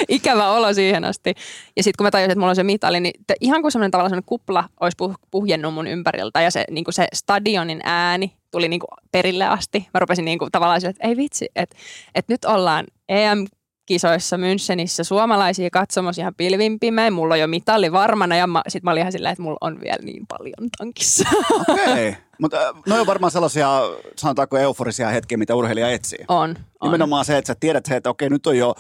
ikävä 0.08 0.50
olo 0.50 0.72
siihen 0.72 1.04
asti. 1.04 1.34
Ja 1.76 1.82
sitten 1.82 1.96
kun 1.98 2.06
mä 2.06 2.10
tajusin, 2.10 2.30
että 2.30 2.40
mulla 2.40 2.50
on 2.50 2.56
se 2.56 2.62
mitali, 2.62 3.00
niin 3.00 3.24
te, 3.26 3.34
ihan 3.40 3.62
kuin 3.62 3.72
semmoinen 3.72 3.90
tavallaan 3.90 4.10
semmoinen 4.10 4.28
kupla 4.28 4.68
olisi 4.80 4.94
puh, 4.98 5.14
puhjennut 5.30 5.74
mun 5.74 5.86
ympäriltä, 5.86 6.40
ja 6.40 6.50
se, 6.50 6.64
niin 6.70 6.84
kuin 6.84 6.94
se 6.94 7.08
stadionin 7.14 7.80
ääni 7.84 8.32
tuli 8.50 8.68
niin 8.68 8.80
kuin 8.80 8.88
perille 9.12 9.46
asti. 9.46 9.88
Mä 9.94 10.00
rupesin 10.00 10.24
niin 10.24 10.38
kuin 10.38 10.52
tavallaan 10.52 10.80
sille, 10.80 10.90
että 10.90 11.08
ei 11.08 11.16
vitsi, 11.16 11.48
että, 11.56 11.76
että 12.14 12.32
nyt 12.32 12.44
ollaan 12.44 12.86
EM 13.08 13.46
kisoissa 13.86 14.36
Münchenissä 14.36 15.04
suomalaisia 15.04 15.70
katsomassa 15.70 16.22
ihan 16.22 16.34
pilvin 16.34 16.80
pimein. 16.80 17.12
Mulla 17.12 17.34
on 17.34 17.40
jo 17.40 17.46
mitalli 17.46 17.92
varmana 17.92 18.36
ja 18.36 18.48
sitten 18.68 18.84
mä 18.84 18.90
olin 18.90 19.00
ihan 19.00 19.12
silleen, 19.12 19.32
että 19.32 19.42
mulla 19.42 19.58
on 19.60 19.80
vielä 19.80 19.98
niin 20.02 20.26
paljon 20.26 20.70
tankissa. 20.78 21.28
Okei, 21.68 22.16
mutta 22.40 22.68
äh, 22.68 22.74
ne 22.86 23.00
on 23.00 23.06
varmaan 23.06 23.30
sellaisia, 23.30 23.68
sanotaanko 24.16 24.58
euforisia 24.58 25.08
hetkiä, 25.08 25.38
mitä 25.38 25.54
urheilija 25.54 25.90
etsii. 25.90 26.24
on, 26.28 26.56
on. 26.80 26.88
Nimenomaan 26.88 27.24
se, 27.24 27.38
että 27.38 27.46
sä 27.46 27.54
tiedät 27.60 27.86
se, 27.86 27.96
että 27.96 28.10
okei, 28.10 28.30
nyt 28.30 28.46
on 28.46 28.58
jo 28.58 28.74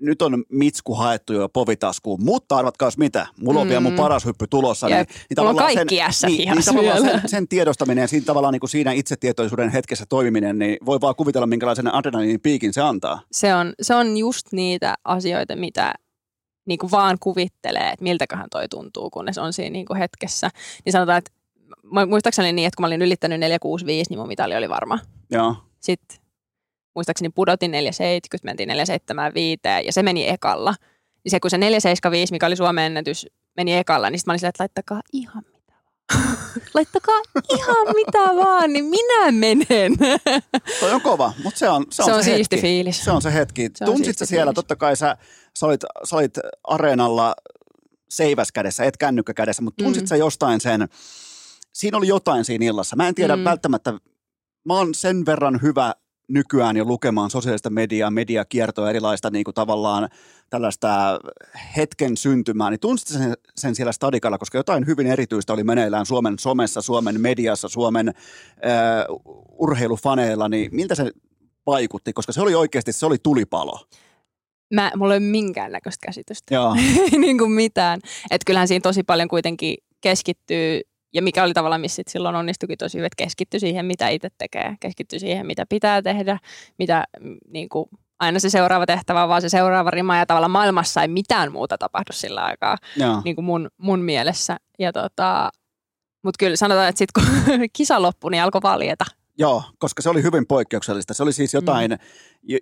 nyt 0.00 0.22
on 0.22 0.44
mitsku 0.48 0.94
haettu 0.94 1.32
jo 1.32 1.48
povitaskuun, 1.48 2.24
mutta 2.24 2.56
arvatkaas 2.56 2.98
mitä, 2.98 3.26
mulla 3.40 3.60
on 3.60 3.68
vielä 3.68 3.80
mun 3.80 3.92
Mm. 3.92 3.96
paras 3.96 4.24
hyppy 4.24 4.46
tulossa. 4.46 4.88
Jep. 4.88 5.08
Niin, 5.08 5.18
niin 5.30 5.38
Mulla 5.38 5.50
on 5.50 5.56
kaikki 5.56 5.98
sen, 6.10 6.30
niin, 6.30 6.50
niin 6.54 6.64
tavallaan 6.64 7.00
sen, 7.02 7.20
sen, 7.26 7.48
tiedostaminen 7.48 8.02
ja 8.02 8.08
siinä 8.08 8.26
tavallaan 8.26 8.52
niin 8.52 8.60
kuin 8.60 8.70
siinä 8.70 8.92
itsetietoisuuden 8.92 9.70
hetkessä 9.70 10.04
toimiminen, 10.08 10.58
niin 10.58 10.76
voi 10.86 11.00
vaan 11.00 11.14
kuvitella, 11.16 11.46
minkälaisen 11.46 11.94
adrenaliinin 11.94 12.40
piikin 12.40 12.72
se 12.72 12.80
antaa. 12.80 13.20
Se 13.32 13.54
on, 13.54 13.72
se 13.82 13.94
on 13.94 14.16
just 14.16 14.46
niitä 14.52 14.94
asioita, 15.04 15.56
mitä 15.56 15.94
niin 16.66 16.78
kuin 16.78 16.90
vaan 16.90 17.16
kuvittelee, 17.20 17.90
että 17.90 18.02
miltäköhän 18.02 18.46
toi 18.50 18.68
tuntuu, 18.68 19.10
kunnes 19.10 19.38
on 19.38 19.52
siinä 19.52 19.72
niin 19.72 19.86
kuin 19.86 19.98
hetkessä. 19.98 20.50
Niin 20.84 20.92
sanotaan, 20.92 21.18
että 21.18 21.30
muistaakseni 22.06 22.52
niin, 22.52 22.66
että 22.66 22.76
kun 22.76 22.82
mä 22.82 22.86
olin 22.86 23.02
ylittänyt 23.02 23.40
465, 23.40 24.10
niin 24.10 24.18
mun 24.18 24.28
mitali 24.28 24.56
oli 24.56 24.68
varma. 24.68 24.98
Joo. 25.30 25.56
Sitten 25.80 26.18
muistaakseni 27.00 27.28
pudotin 27.28 27.70
470, 27.70 28.44
mentiin 28.50 28.66
475 28.68 29.86
ja 29.86 29.92
se 29.92 30.02
meni 30.02 30.28
ekalla. 30.28 30.74
Niin 31.24 31.30
se 31.30 31.40
kun 31.40 31.50
se 31.50 31.58
475, 31.58 32.32
mikä 32.32 32.46
oli 32.46 32.56
Suomen 32.56 32.84
ennätys, 32.84 33.26
meni 33.56 33.76
ekalla, 33.76 34.10
niin 34.10 34.18
sitten 34.18 34.30
mä 34.30 34.32
olin 34.32 34.38
silleen, 34.38 34.48
että 34.48 34.62
laittakaa 34.62 35.00
ihan 35.12 35.42
mitä 35.52 35.72
vaan. 35.72 36.36
laittakaa 36.74 37.20
ihan 37.56 37.86
mitä 37.94 38.18
vaan, 38.18 38.72
niin 38.72 38.84
minä 38.84 39.30
menen. 39.32 39.92
Toi 40.80 40.92
on 40.92 41.00
kova, 41.00 41.32
mutta 41.44 41.58
se 41.58 41.68
on 41.68 41.84
se, 41.90 42.02
on 42.02 42.06
Se 42.06 42.12
on 42.14 42.24
se 42.24 42.34
siisti 42.34 42.56
hetki. 42.56 42.66
fiilis. 42.68 43.04
Se 43.04 43.10
on 43.10 43.22
se 43.22 43.34
hetki. 43.34 43.70
Se 43.74 43.84
Tunsit 43.84 44.18
sä 44.18 44.26
siellä, 44.26 44.44
fiilis. 44.44 44.54
totta 44.54 44.76
kai 44.76 44.96
sä, 44.96 45.16
sä, 45.58 45.66
olit, 45.66 45.80
sä 46.04 46.16
olit 46.16 46.34
areenalla 46.64 47.34
seiväskädessä, 48.10 48.84
et 48.84 48.96
kännykkäkädessä, 48.96 49.62
mutta 49.62 49.84
tunsit 49.84 50.02
Mm. 50.02 50.06
sä 50.06 50.16
jostain 50.16 50.60
sen, 50.60 50.88
siinä 51.72 51.96
oli 51.98 52.08
jotain 52.08 52.44
siinä 52.44 52.64
illassa. 52.66 52.96
Mä 52.96 53.08
en 53.08 53.14
tiedä 53.14 53.36
Mm. 53.36 53.44
välttämättä, 53.44 53.92
mä 54.64 54.74
oon 54.74 54.94
sen 54.94 55.26
verran 55.26 55.58
hyvä 55.62 55.94
nykyään 56.30 56.76
jo 56.76 56.84
lukemaan 56.84 57.30
sosiaalista 57.30 57.70
mediaa, 57.70 58.10
mediakiertoa, 58.10 58.90
erilaista 58.90 59.30
niin 59.30 59.44
kuin 59.44 59.54
tavallaan 59.54 60.08
tällaista 60.50 61.20
hetken 61.76 62.16
syntymää, 62.16 62.70
niin 62.70 62.80
tunsit 62.80 63.08
sen, 63.08 63.34
sen 63.56 63.74
siellä 63.74 63.92
stadikalla, 63.92 64.38
koska 64.38 64.58
jotain 64.58 64.86
hyvin 64.86 65.06
erityistä 65.06 65.52
oli 65.52 65.64
meneillään 65.64 66.06
Suomen 66.06 66.38
somessa, 66.38 66.82
Suomen 66.82 67.20
mediassa, 67.20 67.68
Suomen 67.68 68.08
äh, 68.08 68.14
urheilufaneilla, 69.58 70.48
niin 70.48 70.74
miltä 70.74 70.94
se 70.94 71.10
vaikutti, 71.66 72.12
koska 72.12 72.32
se 72.32 72.40
oli 72.40 72.54
oikeasti, 72.54 72.92
se 72.92 73.06
oli 73.06 73.16
tulipalo. 73.22 73.86
Mä, 74.74 74.92
mulla 74.96 75.14
ei 75.14 75.18
ole 75.18 75.26
minkäännäköistä 75.26 76.06
käsitystä. 76.06 76.54
Joo. 76.54 76.74
niin 77.18 77.38
kuin 77.38 77.52
mitään. 77.52 78.00
Että 78.30 78.44
kyllähän 78.46 78.68
siinä 78.68 78.82
tosi 78.82 79.02
paljon 79.02 79.28
kuitenkin 79.28 79.76
keskittyy, 80.00 80.80
ja 81.12 81.22
mikä 81.22 81.44
oli 81.44 81.54
tavallaan, 81.54 81.80
missä 81.80 82.02
silloin 82.08 82.36
onnistukin 82.36 82.78
tosi 82.78 82.98
hyvin, 82.98 83.06
että 83.06 83.24
keskittyy 83.24 83.60
siihen, 83.60 83.86
mitä 83.86 84.08
itse 84.08 84.28
tekee. 84.38 84.76
Keskittyy 84.80 85.18
siihen, 85.18 85.46
mitä 85.46 85.66
pitää 85.68 86.02
tehdä, 86.02 86.38
mitä 86.78 87.04
niin 87.48 87.68
kuin, 87.68 87.88
aina 88.20 88.38
se 88.38 88.50
seuraava 88.50 88.86
tehtävä 88.86 89.22
on 89.22 89.28
vaan 89.28 89.42
se 89.42 89.48
seuraava 89.48 89.90
rima, 89.90 90.16
ja 90.16 90.26
tavallaan 90.26 90.50
maailmassa 90.50 91.02
ei 91.02 91.08
mitään 91.08 91.52
muuta 91.52 91.78
tapahdu 91.78 92.12
sillä 92.12 92.44
aikaa 92.44 92.76
Joo. 92.96 93.22
niin 93.24 93.34
kuin 93.34 93.44
mun, 93.44 93.70
mun 93.76 94.00
mielessä. 94.00 94.56
Ja 94.78 94.92
tota, 94.92 95.50
mutta 96.22 96.38
kyllä 96.38 96.56
sanotaan, 96.56 96.88
että 96.88 96.98
sitten 96.98 97.24
kun 97.24 97.58
kisa 97.76 98.02
loppui, 98.02 98.30
niin 98.30 98.42
alkoi 98.42 98.62
valjeta. 98.62 99.04
Joo, 99.38 99.62
koska 99.78 100.02
se 100.02 100.10
oli 100.10 100.22
hyvin 100.22 100.46
poikkeuksellista. 100.46 101.14
Se 101.14 101.22
oli 101.22 101.32
siis 101.32 101.54
jotain, 101.54 101.90
mm. 101.90 102.56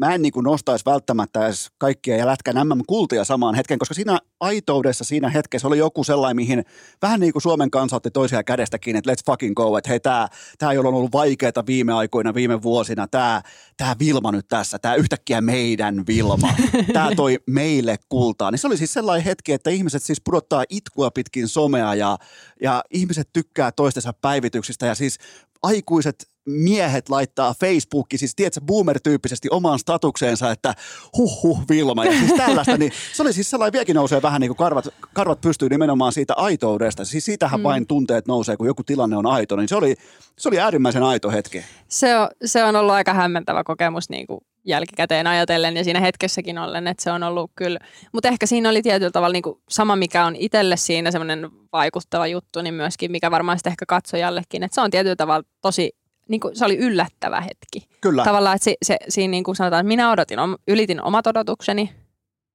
Mä 0.00 0.14
en 0.14 0.22
niin 0.22 0.32
kuin 0.32 0.44
nostaisi 0.44 0.84
välttämättä 0.84 1.46
edes 1.46 1.70
kaikkia 1.78 2.16
ja 2.16 2.26
lätkän 2.26 2.68
MM-kultia 2.68 3.24
samaan 3.24 3.54
hetkeen, 3.54 3.78
koska 3.78 3.94
siinä 3.94 4.18
aitoudessa, 4.40 5.04
siinä 5.04 5.28
hetkessä 5.28 5.68
oli 5.68 5.78
joku 5.78 6.04
sellainen, 6.04 6.36
mihin 6.36 6.64
vähän 7.02 7.20
niin 7.20 7.32
kuin 7.32 7.42
Suomen 7.42 7.70
kansa 7.70 7.96
otti 7.96 8.10
toisia 8.10 8.42
kädestä 8.42 8.78
kiinni, 8.78 8.98
että 8.98 9.12
let's 9.12 9.24
fucking 9.26 9.54
go, 9.54 9.78
että 9.78 9.90
hei, 9.90 10.00
tämä, 10.00 10.28
tämä 10.58 10.72
jolla 10.72 10.88
on 10.88 10.94
ollut 10.94 11.12
vaikeaa 11.12 11.66
viime 11.66 11.92
aikoina, 11.92 12.34
viime 12.34 12.62
vuosina, 12.62 13.08
tämä, 13.08 13.42
tämä 13.76 13.94
Vilma 13.98 14.32
nyt 14.32 14.48
tässä, 14.48 14.78
tämä 14.78 14.94
yhtäkkiä 14.94 15.40
meidän 15.40 16.06
Vilma, 16.06 16.54
tämä 16.92 17.10
toi 17.16 17.38
meille 17.46 17.96
kultaa. 18.08 18.50
Niin 18.50 18.58
se 18.58 18.66
oli 18.66 18.76
siis 18.76 18.92
sellainen 18.92 19.24
hetki, 19.24 19.52
että 19.52 19.70
ihmiset 19.70 20.02
siis 20.02 20.20
pudottaa 20.24 20.64
itkua 20.68 21.10
pitkin 21.10 21.48
somea 21.48 21.94
ja, 21.94 22.18
ja 22.62 22.84
ihmiset 22.90 23.28
tykkää 23.32 23.72
toistensa 23.72 24.12
päivityksistä 24.12 24.86
ja 24.86 24.94
siis 24.94 25.18
aikuiset 25.62 26.30
miehet 26.50 27.08
laittaa 27.08 27.54
Facebookiin, 27.60 28.18
siis 28.18 28.34
tiedätkö, 28.34 28.60
boomer-tyyppisesti 28.60 29.48
omaan 29.50 29.78
statukseensa, 29.78 30.50
että 30.50 30.74
huh 31.16 31.42
huh 31.42 31.64
Vilma 31.70 32.04
ja 32.04 32.12
siis 32.12 32.32
tällaista, 32.32 32.76
niin 32.76 32.92
se 33.12 33.22
oli 33.22 33.32
siis 33.32 33.50
sellainen, 33.50 33.72
vieläkin 33.72 33.96
nousee 33.96 34.22
vähän 34.22 34.40
niin 34.40 34.48
kuin 34.48 34.56
karvat, 34.56 34.88
karvat 35.12 35.40
pystyy 35.40 35.68
nimenomaan 35.68 36.12
siitä 36.12 36.34
aitoudesta, 36.34 37.04
siis 37.04 37.24
siitähän 37.24 37.60
mm. 37.60 37.64
vain 37.64 37.86
tunteet 37.86 38.26
nousee, 38.26 38.56
kun 38.56 38.66
joku 38.66 38.84
tilanne 38.84 39.16
on 39.16 39.26
aito, 39.26 39.56
niin 39.56 39.68
se 39.68 39.76
oli, 39.76 39.94
se 40.38 40.48
oli 40.48 40.60
äärimmäisen 40.60 41.02
aito 41.02 41.30
hetki. 41.30 41.64
Se 41.88 42.18
on, 42.18 42.28
se 42.44 42.64
on 42.64 42.76
ollut 42.76 42.94
aika 42.94 43.14
hämmentävä 43.14 43.64
kokemus 43.64 44.10
niin 44.10 44.26
kuin 44.26 44.40
jälkikäteen 44.64 45.26
ajatellen 45.26 45.76
ja 45.76 45.84
siinä 45.84 46.00
hetkessäkin 46.00 46.58
ollen, 46.58 46.86
että 46.86 47.02
se 47.02 47.12
on 47.12 47.22
ollut 47.22 47.50
kyllä. 47.54 47.78
Mutta 48.12 48.28
ehkä 48.28 48.46
siinä 48.46 48.68
oli 48.68 48.82
tietyllä 48.82 49.10
tavalla 49.10 49.32
niin 49.32 49.42
kuin 49.42 49.58
sama, 49.68 49.96
mikä 49.96 50.24
on 50.24 50.36
itselle 50.36 50.76
siinä 50.76 51.10
semmoinen 51.10 51.48
vaikuttava 51.72 52.26
juttu, 52.26 52.62
niin 52.62 52.74
myöskin 52.74 53.10
mikä 53.10 53.30
varmaan 53.30 53.58
sitten 53.58 53.70
ehkä 53.70 53.86
katsojallekin, 53.86 54.62
että 54.62 54.74
se 54.74 54.80
on 54.80 54.90
tietyllä 54.90 55.16
tavalla 55.16 55.44
tosi, 55.60 55.92
niin 56.30 56.40
kuin, 56.40 56.56
se 56.56 56.64
oli 56.64 56.76
yllättävä 56.76 57.40
hetki. 57.40 57.88
Kyllä. 58.00 58.24
Tavallaan, 58.24 58.56
että 58.56 58.64
se, 58.64 58.76
se, 58.82 58.96
siinä 59.08 59.30
niin 59.30 59.44
kuin 59.44 59.56
sanotaan, 59.56 59.80
että 59.80 59.88
minä 59.88 60.10
odotin, 60.10 60.38
ylitin 60.68 61.02
omat 61.02 61.26
odotukseni, 61.26 61.90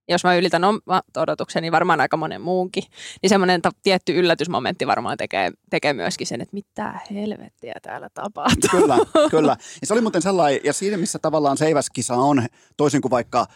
jos 0.10 0.23
mä 0.23 0.35
ylitän 0.35 0.64
omat 0.64 1.18
odotukseni, 1.18 1.65
niin 1.65 1.72
varmaan 1.72 2.02
aika 2.02 2.18
monen 2.18 2.41
muunkin, 2.41 2.84
niin 3.22 3.30
semmoinen 3.30 3.61
ta- 3.61 3.72
tietty 3.84 4.19
yllätysmomentti 4.19 4.88
varmaan 4.88 5.18
tekee, 5.18 5.52
tekee 5.69 5.93
myöskin 5.93 6.27
sen, 6.27 6.41
että 6.41 6.53
mitä 6.53 6.99
helvettiä 7.11 7.73
täällä 7.81 8.10
tapahtuu. 8.14 8.69
Kyllä, 8.72 8.97
kyllä. 9.31 9.57
Ja 9.81 9.88
se 9.88 9.93
oli 9.93 10.02
muuten 10.02 10.22
sellainen, 10.22 10.61
ja 10.64 10.73
siinä 10.73 10.97
missä 10.97 11.19
tavallaan 11.19 11.57
seiväskisa 11.57 12.15
on, 12.15 12.47
toisin 12.77 13.02
kuin 13.02 13.11
vaikka 13.11 13.47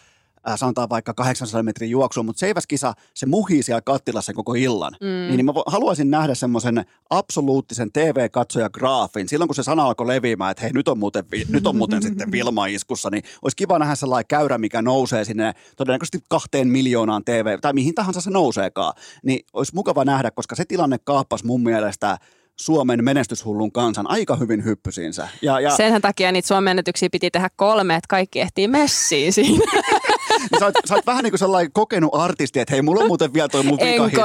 äh, 0.48 0.58
sanotaan 0.58 0.88
vaikka 0.88 1.14
800 1.14 1.62
metrin 1.62 1.90
juoksua, 1.90 2.22
mutta 2.22 2.40
seiväskisa, 2.40 2.94
se 3.14 3.26
muhii 3.26 3.62
siellä 3.62 3.80
kattilassa 3.80 4.32
koko 4.32 4.54
illan. 4.54 4.92
Mm. 5.00 5.06
Niin, 5.06 5.36
niin 5.36 5.46
mä 5.46 5.52
haluaisin 5.66 6.10
nähdä 6.10 6.34
semmoisen 6.34 6.84
absoluuttisen 7.10 7.92
TV-katsojagraafin. 7.92 9.28
Silloin 9.28 9.48
kun 9.48 9.54
se 9.54 9.62
sana 9.62 9.82
alkoi 9.84 10.06
leviämään, 10.06 10.50
että 10.50 10.62
hei 10.62 10.72
nyt 10.72 10.88
on 10.88 10.98
muuten, 10.98 11.24
vi- 11.30 11.46
nyt 11.48 11.66
on 11.66 11.76
muuten 11.76 12.02
sitten 12.02 12.32
Vilma 12.40 12.66
iskussa, 12.66 13.10
niin 13.10 13.22
olisi 13.42 13.56
kiva 13.56 13.78
nähdä 13.78 13.94
sellainen 13.94 14.28
käyrä, 14.28 14.58
mikä 14.58 14.82
nousee 14.82 15.24
sinne 15.24 15.52
todennäköisesti 15.76 16.18
kahteen 16.28 16.68
miljoonaan 16.68 17.24
TV, 17.24 17.58
tai 17.60 17.72
mihin 17.72 17.94
tahansa 17.94 18.20
se 18.20 18.30
nouseekaan. 18.30 18.92
Niin 19.22 19.46
olisi 19.52 19.74
mukava 19.74 20.04
nähdä, 20.04 20.30
koska 20.30 20.54
se 20.54 20.64
tilanne 20.64 20.96
kaappasi 21.04 21.46
mun 21.46 21.62
mielestä 21.62 22.18
Suomen 22.60 23.04
menestyshullun 23.04 23.72
kansan 23.72 24.10
aika 24.10 24.36
hyvin 24.36 24.64
hyppysiinsä. 24.64 25.28
Ja, 25.42 25.60
ja 25.60 25.76
Sen 25.76 26.02
takia 26.02 26.32
niitä 26.32 26.48
Suomen 26.48 26.70
ennätyksiä 26.70 27.08
piti 27.12 27.30
tehdä 27.30 27.48
kolme, 27.56 27.94
että 27.94 28.06
kaikki 28.08 28.40
ehtii 28.40 28.68
messiin 28.68 29.32
siinä. 29.32 29.64
niin 30.50 30.58
sä, 30.58 30.66
oot, 30.66 30.74
sä 30.88 30.94
oot 30.94 31.06
vähän 31.06 31.24
niin 31.24 31.30
kuin 31.32 31.38
sellainen 31.38 31.72
kokenut 31.72 32.10
artisti, 32.14 32.60
että 32.60 32.74
hei, 32.74 32.82
mulla 32.82 33.00
on 33.00 33.06
muuten 33.06 33.32
vielä 33.32 33.48
toi 33.48 33.62
mun 33.62 33.78
vikahitti. 33.82 34.20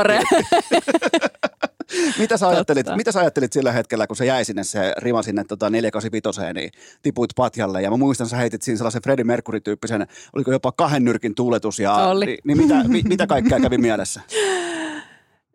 mitä, 2.19 2.37
sä 2.37 2.47
ajattelit, 2.47 2.85
Totta. 2.85 2.97
mitä 2.97 3.11
sä 3.11 3.19
ajattelit 3.19 3.53
sillä 3.53 3.71
hetkellä, 3.71 4.07
kun 4.07 4.15
se 4.15 4.25
jäi 4.25 4.45
sinne 4.45 4.63
se 4.63 4.93
rima 4.97 5.23
sinne 5.23 5.43
tota 5.43 5.69
485, 5.69 6.53
niin 6.53 6.71
tipuit 7.01 7.31
patjalle. 7.35 7.81
Ja 7.81 7.91
mä 7.91 7.97
muistan, 7.97 8.27
sä 8.27 8.37
heitit 8.37 8.61
siinä 8.61 8.77
sellaisen 8.77 9.01
Freddie 9.01 9.23
Mercury-tyyppisen, 9.23 10.07
oliko 10.35 10.51
jopa 10.51 10.71
kahden 10.71 11.05
nyrkin 11.05 11.35
tuuletus. 11.35 11.79
Ja, 11.79 11.95
Oli. 11.95 12.25
Niin, 12.25 12.37
niin 12.43 12.57
mitä, 12.57 12.83
mi, 12.87 13.01
mitä 13.07 13.27
kaikkea 13.27 13.59
kävi 13.59 13.77
mielessä? 13.77 14.21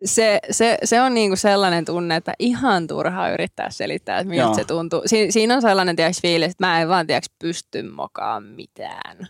Se, 0.05 0.39
se, 0.51 0.77
se 0.83 1.01
on 1.01 1.13
niinku 1.13 1.35
sellainen 1.35 1.85
tunne, 1.85 2.15
että 2.15 2.33
ihan 2.39 2.87
turhaa 2.87 3.31
yrittää 3.31 3.69
selittää, 3.69 4.19
että 4.19 4.29
miltä 4.29 4.43
Joo. 4.43 4.53
se 4.53 4.63
tuntuu. 4.63 5.01
Si, 5.05 5.31
siinä 5.31 5.55
on 5.55 5.61
sellainen 5.61 5.95
tiiäks, 5.95 6.21
fiilis, 6.21 6.51
että 6.51 6.67
mä 6.67 6.81
en 6.81 6.89
vaan 6.89 7.07
tiiäks, 7.07 7.29
pysty 7.39 7.81
mokaan 7.81 8.43
mitään. 8.43 9.27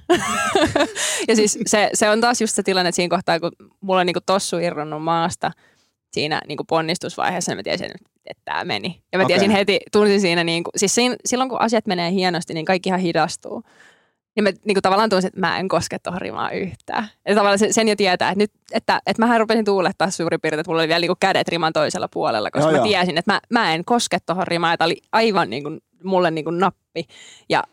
ja 1.27 1.35
siis 1.35 1.59
se, 1.65 1.89
se 1.93 2.09
on 2.09 2.21
taas 2.21 2.41
just 2.41 2.55
se 2.55 2.63
tilanne, 2.63 2.89
että 2.89 2.95
siinä 2.95 3.15
kohtaa, 3.15 3.39
kun 3.39 3.51
mulla 3.81 3.99
on 3.99 4.05
niinku 4.05 4.21
tossu 4.25 4.57
irronnut 4.57 5.03
maasta 5.03 5.51
siinä 6.11 6.41
niinku 6.47 6.63
ponnistusvaiheessa, 6.63 7.51
niin 7.51 7.57
mä 7.57 7.63
tiesin, 7.63 7.91
että 8.25 8.41
tämä 8.45 8.63
meni. 8.63 9.01
Ja 9.11 9.19
mä 9.19 9.25
tiesin 9.25 9.51
heti, 9.51 9.79
tunsin 9.91 10.21
siinä, 10.21 10.43
niinku, 10.43 10.71
siis 10.75 10.95
siinä, 10.95 11.15
silloin 11.25 11.49
kun 11.49 11.61
asiat 11.61 11.87
menee 11.87 12.11
hienosti, 12.11 12.53
niin 12.53 12.65
kaikki 12.65 12.89
ihan 12.89 12.99
hidastuu. 12.99 13.63
Niin 14.35 14.43
mä 14.43 14.49
niin 14.49 14.75
kuin 14.75 14.81
tavallaan 14.81 15.09
tunsin, 15.09 15.27
että 15.27 15.39
mä 15.39 15.59
en 15.59 15.67
koske 15.67 15.99
tuohon 15.99 16.21
rimaan 16.21 16.53
yhtään. 16.53 17.07
Ja 17.27 17.35
tavallaan 17.35 17.59
sen, 17.59 17.73
sen 17.73 17.87
jo 17.87 17.95
tietää, 17.95 18.29
että, 18.29 18.43
nyt, 18.43 18.51
että, 18.71 19.01
että 19.05 19.21
mähän 19.21 19.39
rupesin 19.39 19.65
tuulettaa 19.65 20.11
suurin 20.11 20.41
piirtein, 20.41 20.59
että 20.59 20.69
mulla 20.69 20.81
oli 20.81 20.87
vielä 20.87 20.99
niin 20.99 21.09
kuin 21.09 21.19
kädet 21.19 21.47
riman 21.47 21.73
toisella 21.73 22.07
puolella, 22.07 22.51
koska 22.51 22.69
Joo, 22.69 22.71
mä 22.71 22.77
joo. 22.77 22.87
tiesin, 22.87 23.17
että 23.17 23.33
mä, 23.33 23.39
mä 23.49 23.73
en 23.73 23.85
koske 23.85 24.17
tuohon 24.25 24.47
rimaan. 24.47 24.77
Tämä 24.77 24.85
oli 24.85 25.01
aivan 25.11 25.49
niin 25.49 25.63
kuin, 25.63 25.81
mulle 26.03 26.31
niin 26.31 26.45
kuin 26.45 26.59
nappi 26.59 27.07
ja 27.49 27.63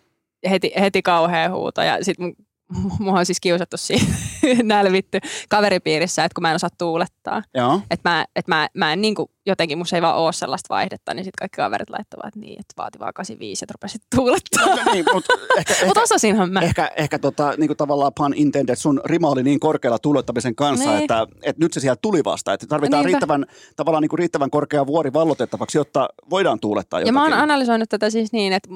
heti, 0.50 0.72
heti 0.80 1.02
kauhea 1.02 1.50
huuto. 1.50 1.82
Ja 1.82 2.04
sit 2.04 2.18
mun, 2.18 2.36
mua 3.00 3.18
on 3.18 3.26
siis 3.26 3.40
kiusattu 3.40 3.76
siitä 3.76 4.06
nälvitty 4.62 5.20
kaveripiirissä, 5.48 6.24
että 6.24 6.34
kun 6.34 6.42
mä 6.42 6.50
en 6.50 6.54
osaa 6.54 6.70
tuulettaa. 6.78 7.42
Joo. 7.54 7.80
Että 7.90 8.10
mä, 8.10 8.26
että 8.36 8.54
mä, 8.54 8.68
mä 8.74 8.92
en 8.92 9.00
niin 9.00 9.14
kuin, 9.14 9.30
jotenkin 9.48 9.78
musta 9.78 9.96
ei 9.96 10.02
vaan 10.02 10.16
ole 10.16 10.32
sellaista 10.32 10.74
vaihdetta, 10.74 11.14
niin 11.14 11.24
sitten 11.24 11.38
kaikki 11.38 11.56
kaverit 11.56 11.90
laittavat 11.90 12.36
niin, 12.36 12.60
että 12.60 12.74
vaati 12.76 12.98
vaan 12.98 13.14
85, 13.14 13.64
että 13.64 13.74
rupesit 13.74 14.02
tuulettaa. 14.16 14.84
No, 14.84 14.92
niin, 14.92 15.04
mutta 15.14 15.32
ehkä, 15.58 15.72
ehkä, 15.74 15.86
Mutta 15.86 16.02
osasinhan 16.02 16.52
mä. 16.52 16.60
ehkä, 16.60 16.90
ehkä 16.96 17.18
tota, 17.18 17.54
niin 17.56 17.68
kuin 17.68 17.76
tavallaan 17.76 18.12
pun 18.16 18.34
intended, 18.36 18.76
sun 18.76 19.00
rima 19.04 19.28
oli 19.28 19.42
niin 19.42 19.60
korkealla 19.60 19.98
tuulettamisen 19.98 20.54
kanssa, 20.54 20.90
Niin. 20.90 21.00
että, 21.02 21.26
että 21.42 21.64
nyt 21.64 21.72
se 21.72 21.80
sieltä 21.80 21.98
tuli 22.02 22.24
vasta. 22.24 22.52
Että 22.52 22.66
tarvitaan 22.66 23.04
Niinpä. 23.04 23.16
riittävän, 23.16 23.46
tavallaan 23.76 24.02
niin 24.02 24.08
kuin 24.08 24.18
riittävän 24.18 24.50
korkea 24.50 24.86
vuori 24.86 25.12
vallotettavaksi, 25.12 25.78
jotta 25.78 26.08
voidaan 26.30 26.60
tuulettaa 26.60 27.00
Ja 27.00 27.02
jotakin. 27.02 27.14
mä 27.14 27.22
oon 27.22 27.32
analysoinut 27.32 27.88
tätä 27.88 28.10
siis 28.10 28.32
niin, 28.32 28.52
että 28.52 28.68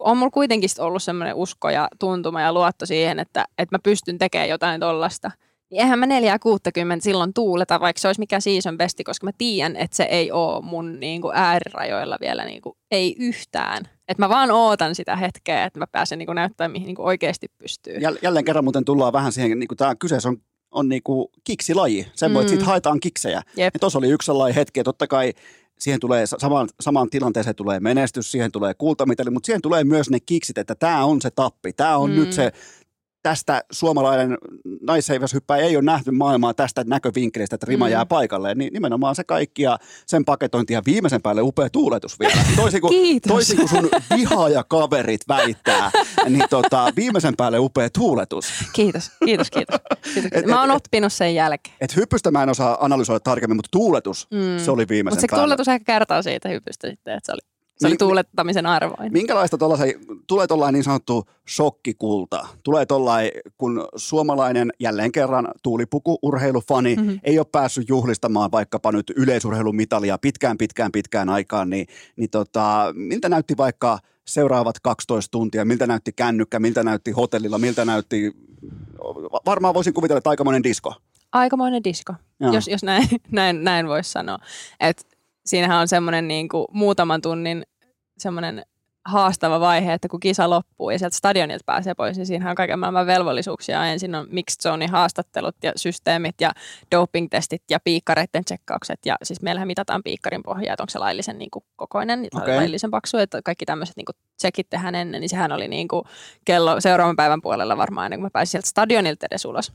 on 0.00 0.16
mulla 0.16 0.30
kuitenkin 0.30 0.70
ollut 0.78 1.02
semmoinen 1.02 1.34
usko 1.34 1.70
ja 1.70 1.88
tuntuma 1.98 2.40
ja 2.40 2.52
luotto 2.52 2.86
siihen, 2.86 3.18
että, 3.18 3.44
että 3.58 3.74
mä 3.74 3.78
pystyn 3.82 4.18
tekemään 4.18 4.48
jotain 4.48 4.80
tollasta. 4.80 5.30
Niin 5.70 5.80
eihän 5.80 5.98
mä 5.98 6.06
460 6.06 7.04
silloin 7.04 7.34
tuuleta, 7.34 7.80
vaikka 7.80 8.00
se 8.00 8.08
olisi 8.08 8.20
mikä 8.20 8.40
season 8.40 8.78
besti, 8.78 9.04
koska 9.04 9.24
mä 9.24 9.30
tiedän, 9.38 9.76
että 9.76 9.96
se 9.96 10.02
ei 10.02 10.32
ole 10.32 10.64
mun 10.64 11.00
niinku 11.00 11.30
äärirajoilla 11.34 12.18
vielä 12.20 12.44
niinku, 12.44 12.76
ei 12.90 13.16
yhtään. 13.18 13.82
Että 14.08 14.22
mä 14.22 14.28
vaan 14.28 14.50
ootan 14.50 14.94
sitä 14.94 15.16
hetkeä, 15.16 15.64
että 15.64 15.78
mä 15.78 15.86
pääsen 15.86 16.18
niinku 16.18 16.32
näyttämään, 16.32 16.70
mihin 16.72 16.86
niinku 16.86 17.04
oikeasti 17.04 17.46
pystyy. 17.58 17.94
Jäl- 17.94 18.18
jälleen 18.22 18.44
kerran 18.44 18.64
muuten 18.64 18.84
tullaan 18.84 19.12
vähän 19.12 19.32
siihen, 19.32 19.58
niin 19.58 19.68
kuin 19.68 19.78
tämä 19.78 19.94
kyseessä 19.94 20.28
on, 20.28 20.36
on 20.70 20.88
niin 20.88 21.02
kuin 21.02 21.28
kiksilaji. 21.44 22.06
Sen 22.14 22.32
mm. 22.32 22.38
Mm. 22.38 22.48
siitä 22.48 22.64
haetaan 22.64 23.00
kiksejä. 23.00 23.42
Jep. 23.56 23.74
Ja 23.74 23.80
tuossa 23.80 23.98
oli 23.98 24.08
yksi 24.08 24.26
sellainen 24.26 24.54
hetki, 24.54 24.80
että 24.80 24.88
totta 24.88 25.06
kai 25.06 25.32
siihen 25.78 26.00
tulee 26.00 26.26
sa- 26.26 26.36
samaan, 26.38 26.68
samaan 26.80 27.10
tilanteeseen 27.10 27.56
tulee 27.56 27.80
menestys, 27.80 28.32
siihen 28.32 28.52
tulee 28.52 28.74
kultamitali, 28.74 29.30
mutta 29.30 29.46
siihen 29.46 29.62
tulee 29.62 29.84
myös 29.84 30.10
ne 30.10 30.20
kiksit, 30.20 30.58
että 30.58 30.74
tämä 30.74 31.04
on 31.04 31.20
se 31.20 31.30
tappi, 31.30 31.72
tämä 31.72 31.96
on. 31.96 32.10
Mm. 32.10 32.16
nyt 32.16 32.32
se, 32.32 32.52
tästä 33.22 33.62
suomalainen 33.72 34.38
naisseiväshyppäjä 34.82 35.64
ei 35.66 35.76
ole 35.76 35.84
nähty 35.84 36.10
maailmaa 36.10 36.54
tästä 36.54 36.84
näkövinkkelistä, 36.86 37.54
että 37.54 37.66
rima 37.68 37.84
mm. 37.86 37.90
Jää 37.92 38.06
paikalleen, 38.06 38.58
niin 38.58 38.72
nimenomaan 38.72 39.14
se 39.16 39.24
kaikki 39.24 39.62
ja 39.62 39.78
sen 40.06 40.24
paketointi 40.24 40.72
ja 40.72 40.82
viimeisen 40.86 41.22
päälle 41.22 41.42
upea 41.42 41.70
tuuletus 41.70 42.20
vielä. 42.20 42.34
Toisin 42.56 42.80
kuin, 42.80 42.90
Kiitos. 42.90 43.32
toisin 43.32 43.56
kuin 43.56 43.68
sun 43.68 43.88
vihaajakaverit 44.16 45.20
väittää, 45.28 45.90
niin 46.28 46.44
tota, 46.50 46.92
viimeisen 46.96 47.36
päälle 47.36 47.58
upea 47.58 47.90
tuuletus. 47.90 48.46
Kiitos, 48.72 49.10
kiitos, 49.24 49.50
kiitos. 49.50 49.80
kiitos. 50.14 50.30
Et- 50.32 50.46
Mä 50.46 50.60
oon 50.60 50.70
et- 50.70 50.76
oppinut 50.76 51.12
sen 51.12 51.34
jälkeen. 51.34 51.76
Et 51.80 51.96
hyppystä 51.96 52.30
mä 52.30 52.42
en 52.42 52.48
osaa 52.48 52.78
analysoida 52.84 53.20
tarkemmin, 53.20 53.56
mutta 53.56 53.68
tuuletus, 53.72 54.26
mm. 54.30 54.64
Se 54.64 54.70
oli 54.70 54.88
viimeisen 54.88 55.12
Mutta 55.16 55.20
se 55.20 55.26
päälle. 55.30 55.44
tuuletus 55.46 55.68
ehkä 55.68 55.92
kertoo 55.92 56.22
siitä 56.22 56.48
hypystä 56.48 56.88
sitten, 56.90 57.16
että 57.16 57.26
se 57.26 57.32
oli, 57.32 57.40
se 57.80 57.86
oli 57.86 57.94
Mi- 57.94 57.98
tuulettamisen 57.98 58.66
arvoinen. 58.66 59.12
Minkälaista 59.12 59.58
tuollaisen, 59.58 59.94
tulee 60.26 60.46
tuollainen 60.46 60.74
niin 60.74 60.84
sanottu 60.84 61.24
shokkikulta? 61.48 62.46
Tulee 62.64 62.86
tuollainen, 62.86 63.32
kun 63.58 63.88
suomalainen 63.96 64.72
jälleen 64.80 65.12
kerran 65.12 65.48
tuulipuku 65.62 66.18
urheilufani 66.22 66.96
mm-hmm. 66.96 67.10
Mhm. 67.10 67.18
ei 67.22 67.38
ole 67.38 67.46
päässyt 67.52 67.88
juhlistamaan 67.88 68.52
vaikkapa 68.52 68.92
nyt 68.92 69.12
yleisurheilumitalia 69.16 70.18
pitkään, 70.18 70.58
pitkään, 70.58 70.92
pitkään 70.92 71.28
aikaan, 71.28 71.70
niin, 71.70 71.86
niin 72.16 72.30
tota, 72.30 72.92
miltä 72.96 73.28
näytti 73.28 73.56
vaikka 73.56 73.98
seuraavat 74.26 74.80
12 74.80 75.30
tuntia, 75.30 75.64
miltä 75.64 75.86
näytti 75.86 76.12
kännykkä, 76.12 76.58
miltä 76.58 76.82
näytti 76.82 77.10
hotellilla, 77.10 77.58
miltä 77.58 77.84
näytti, 77.84 78.32
varmaan 79.46 79.74
voisin 79.74 79.94
kuvitella, 79.94 80.18
että 80.18 80.30
aikamoinen 80.30 80.62
disko. 80.62 80.94
Aikamoinen 81.32 81.84
disko, 81.84 82.14
Joo. 82.40 82.52
jos, 82.52 82.68
jos 82.68 82.82
näin, 82.82 83.08
näin, 83.30 83.64
näin 83.64 83.88
voisi 83.88 84.10
sanoa. 84.10 84.38
Et 84.80 85.06
siinähän 85.50 85.78
on 85.78 85.88
semmoinen 85.88 86.28
niin 86.28 86.48
kuin 86.48 86.66
muutaman 86.72 87.22
tunnin 87.22 87.62
semmoinen 88.18 88.64
haastava 89.04 89.60
vaihe, 89.60 89.92
että 89.92 90.08
kun 90.08 90.20
kisa 90.20 90.50
loppuu 90.50 90.90
ja 90.90 90.98
sieltä 90.98 91.16
stadionilta 91.16 91.62
pääsee 91.66 91.94
pois, 91.94 92.16
niin 92.16 92.26
siinähän 92.26 92.50
on 92.50 92.56
kaiken 92.56 92.78
maailman 92.78 93.06
velvollisuuksia. 93.06 93.86
Ensin 93.86 94.14
on 94.14 94.26
mixed 94.30 94.62
zone 94.62 94.86
haastattelut 94.86 95.56
ja 95.62 95.72
systeemit 95.76 96.40
ja 96.40 96.52
doping-testit 96.94 97.62
ja 97.70 97.78
piikkareiden 97.84 98.44
tsekkaukset. 98.44 99.06
Ja 99.06 99.16
siis 99.22 99.42
meillähän 99.42 99.66
mitataan 99.66 100.02
piikkarin 100.02 100.42
pohjaa, 100.42 100.74
että 100.74 100.82
onko 100.82 100.90
se 100.90 100.98
laillisen 100.98 101.38
niin 101.38 101.50
kuin 101.50 101.64
kokoinen, 101.76 102.20
Okei. 102.20 102.42
okay. 102.42 102.56
laillisen 102.56 102.90
paksu, 102.90 103.16
että 103.16 103.42
kaikki 103.44 103.66
tämmöiset 103.66 103.96
niin 103.96 104.04
kuin 104.04 104.16
tsekit 104.36 104.70
tehdään 104.70 104.94
ennen, 104.94 105.20
niin 105.20 105.28
sehän 105.28 105.52
oli 105.52 105.68
niin 105.68 105.88
kuin 105.88 106.02
kello 106.44 106.80
seuraavan 106.80 107.16
päivän 107.16 107.42
puolella 107.42 107.76
varmaan 107.76 108.06
ennen 108.06 108.20
kuin 108.20 108.26
mä 108.26 108.30
pääsin 108.32 108.50
sieltä 108.50 108.68
stadionilta 108.68 109.26
edes 109.30 109.44
ulos. 109.44 109.72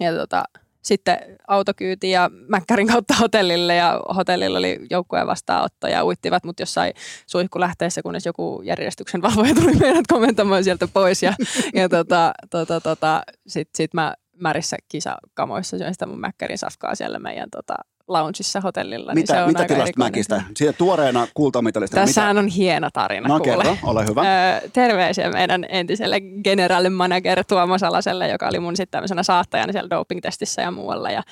Ja 0.00 0.12
tota, 0.12 0.44
sitten 0.86 1.18
autokyyti 1.48 2.10
ja 2.10 2.30
Mäkkärin 2.48 2.86
kautta 2.86 3.14
hotellille 3.14 3.74
ja 3.74 4.00
hotellilla 4.16 4.58
oli 4.58 4.80
joukkueen 4.90 5.26
vastaanotto 5.26 5.86
ja 5.86 6.04
uittivat 6.04 6.44
mut 6.44 6.60
jossain 6.60 6.92
suihkulähteessä, 7.26 8.02
kunnes 8.02 8.26
joku 8.26 8.62
järjestyksen 8.64 9.22
valvoja 9.22 9.54
tuli 9.54 9.74
meidät 9.74 10.06
komentamaan 10.08 10.64
sieltä 10.64 10.88
pois 10.88 11.22
ja, 11.22 11.34
ja 11.74 11.88
tota, 11.88 12.32
tota, 12.50 12.80
tota, 12.80 13.22
sitten 13.46 13.76
sit 13.76 13.94
mä 13.94 14.14
märissä 14.40 14.76
kisakamoissa 14.88 15.78
syön 15.78 15.94
sitä 15.94 16.06
mun 16.06 16.20
Mäkkärin 16.20 16.58
safkaa 16.58 16.94
siellä 16.94 17.18
meidän 17.18 17.50
tota, 17.50 17.74
loungeissa 18.08 18.60
hotellilla. 18.60 19.14
niin 19.14 19.26
se 19.26 19.32
Mitä, 19.32 19.44
on 19.44 19.50
mitä 19.50 19.64
tilasta 19.64 19.92
mäkistä? 19.98 20.42
Siitä 20.56 20.72
tuoreena 20.72 21.26
kultamitalista. 21.34 21.94
Tässähän 21.96 22.36
mitä? 22.36 22.40
on 22.44 22.48
hieno 22.48 22.88
tarina, 22.92 23.28
No 23.28 23.40
kuule. 23.40 23.56
kerro, 23.64 23.76
ole 23.82 24.06
hyvä. 24.06 24.22
Öö, 24.22 24.68
terveisiä 24.72 25.30
meidän 25.30 25.66
entiselle 25.68 26.20
general 26.20 26.90
manager 26.90 27.44
Tuomo 27.44 27.78
Salaselle, 27.78 28.28
joka 28.28 28.48
oli 28.48 28.58
mun 28.58 28.76
sitten 28.76 28.92
tämmöisenä 28.92 29.22
saattajana 29.22 29.72
siellä 29.72 29.90
doping-testissä 29.90 30.62
ja 30.62 30.70
muualla. 30.70 31.10
Ja 31.10 31.22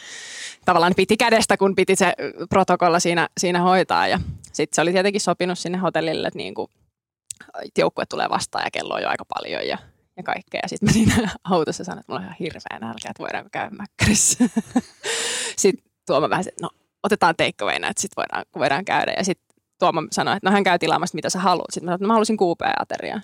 tavallaan 0.65 0.93
piti 0.97 1.17
kädestä, 1.17 1.57
kun 1.57 1.75
piti 1.75 1.97
se 1.97 2.13
protokolla 2.49 3.01
siinä, 3.01 3.29
siinä 3.39 3.61
hoitaa. 3.61 4.09
Ja 4.09 4.19
sitten 4.53 4.75
se 4.77 4.81
oli 4.83 4.93
tietenkin 4.93 5.21
sopinut 5.21 5.59
sinne 5.59 5.79
hotellille, 5.79 6.27
että 6.29 6.39
niinku, 6.39 6.71
että 7.65 7.81
joukkue 7.81 8.07
tulee 8.07 8.29
vastaan 8.31 8.65
ja 8.65 8.71
kello 8.71 8.95
on 8.95 9.03
jo 9.03 9.09
aika 9.09 9.25
paljon 9.39 9.67
ja, 9.69 9.79
ja 10.17 10.23
kaikkea. 10.23 10.61
Ja 10.63 10.69
sitten 10.69 10.89
mä 10.89 10.93
siinä 10.93 11.31
autossa 11.45 11.85
sanoin, 11.85 12.01
että 12.01 12.13
mulla 12.13 12.21
on 12.21 12.25
ihan 12.25 12.37
hirveä 12.41 12.79
nälkä, 12.81 13.11
että 13.11 13.23
voidaanko 13.23 13.49
käydä 13.53 13.71
mäkkärissä. 13.71 14.45
sitten 15.57 15.85
Tuomo 16.07 16.31
vähän, 16.31 16.45
että 16.49 16.63
no 16.63 16.71
otetaan 17.03 17.35
takeawayna, 17.37 17.89
että 17.89 18.01
sitten 18.03 18.17
voidaan, 18.23 18.45
voidaan 18.59 18.85
käydä. 18.85 19.13
Ja 19.19 19.25
sitten 19.25 19.57
Tuomo 19.79 20.03
sanoi, 20.11 20.37
että 20.37 20.49
no 20.49 20.53
hän 20.53 20.65
käy 20.65 20.79
tilaamassa, 20.79 21.15
mitä 21.15 21.31
sä 21.31 21.39
haluat. 21.39 21.67
Sitten 21.71 21.85
mä 21.85 21.89
sanoin, 21.89 21.97
että 21.97 22.05
no, 22.05 22.07
mä 22.07 22.13
halusin 22.15 22.37
QP-ateriaa. 22.37 23.21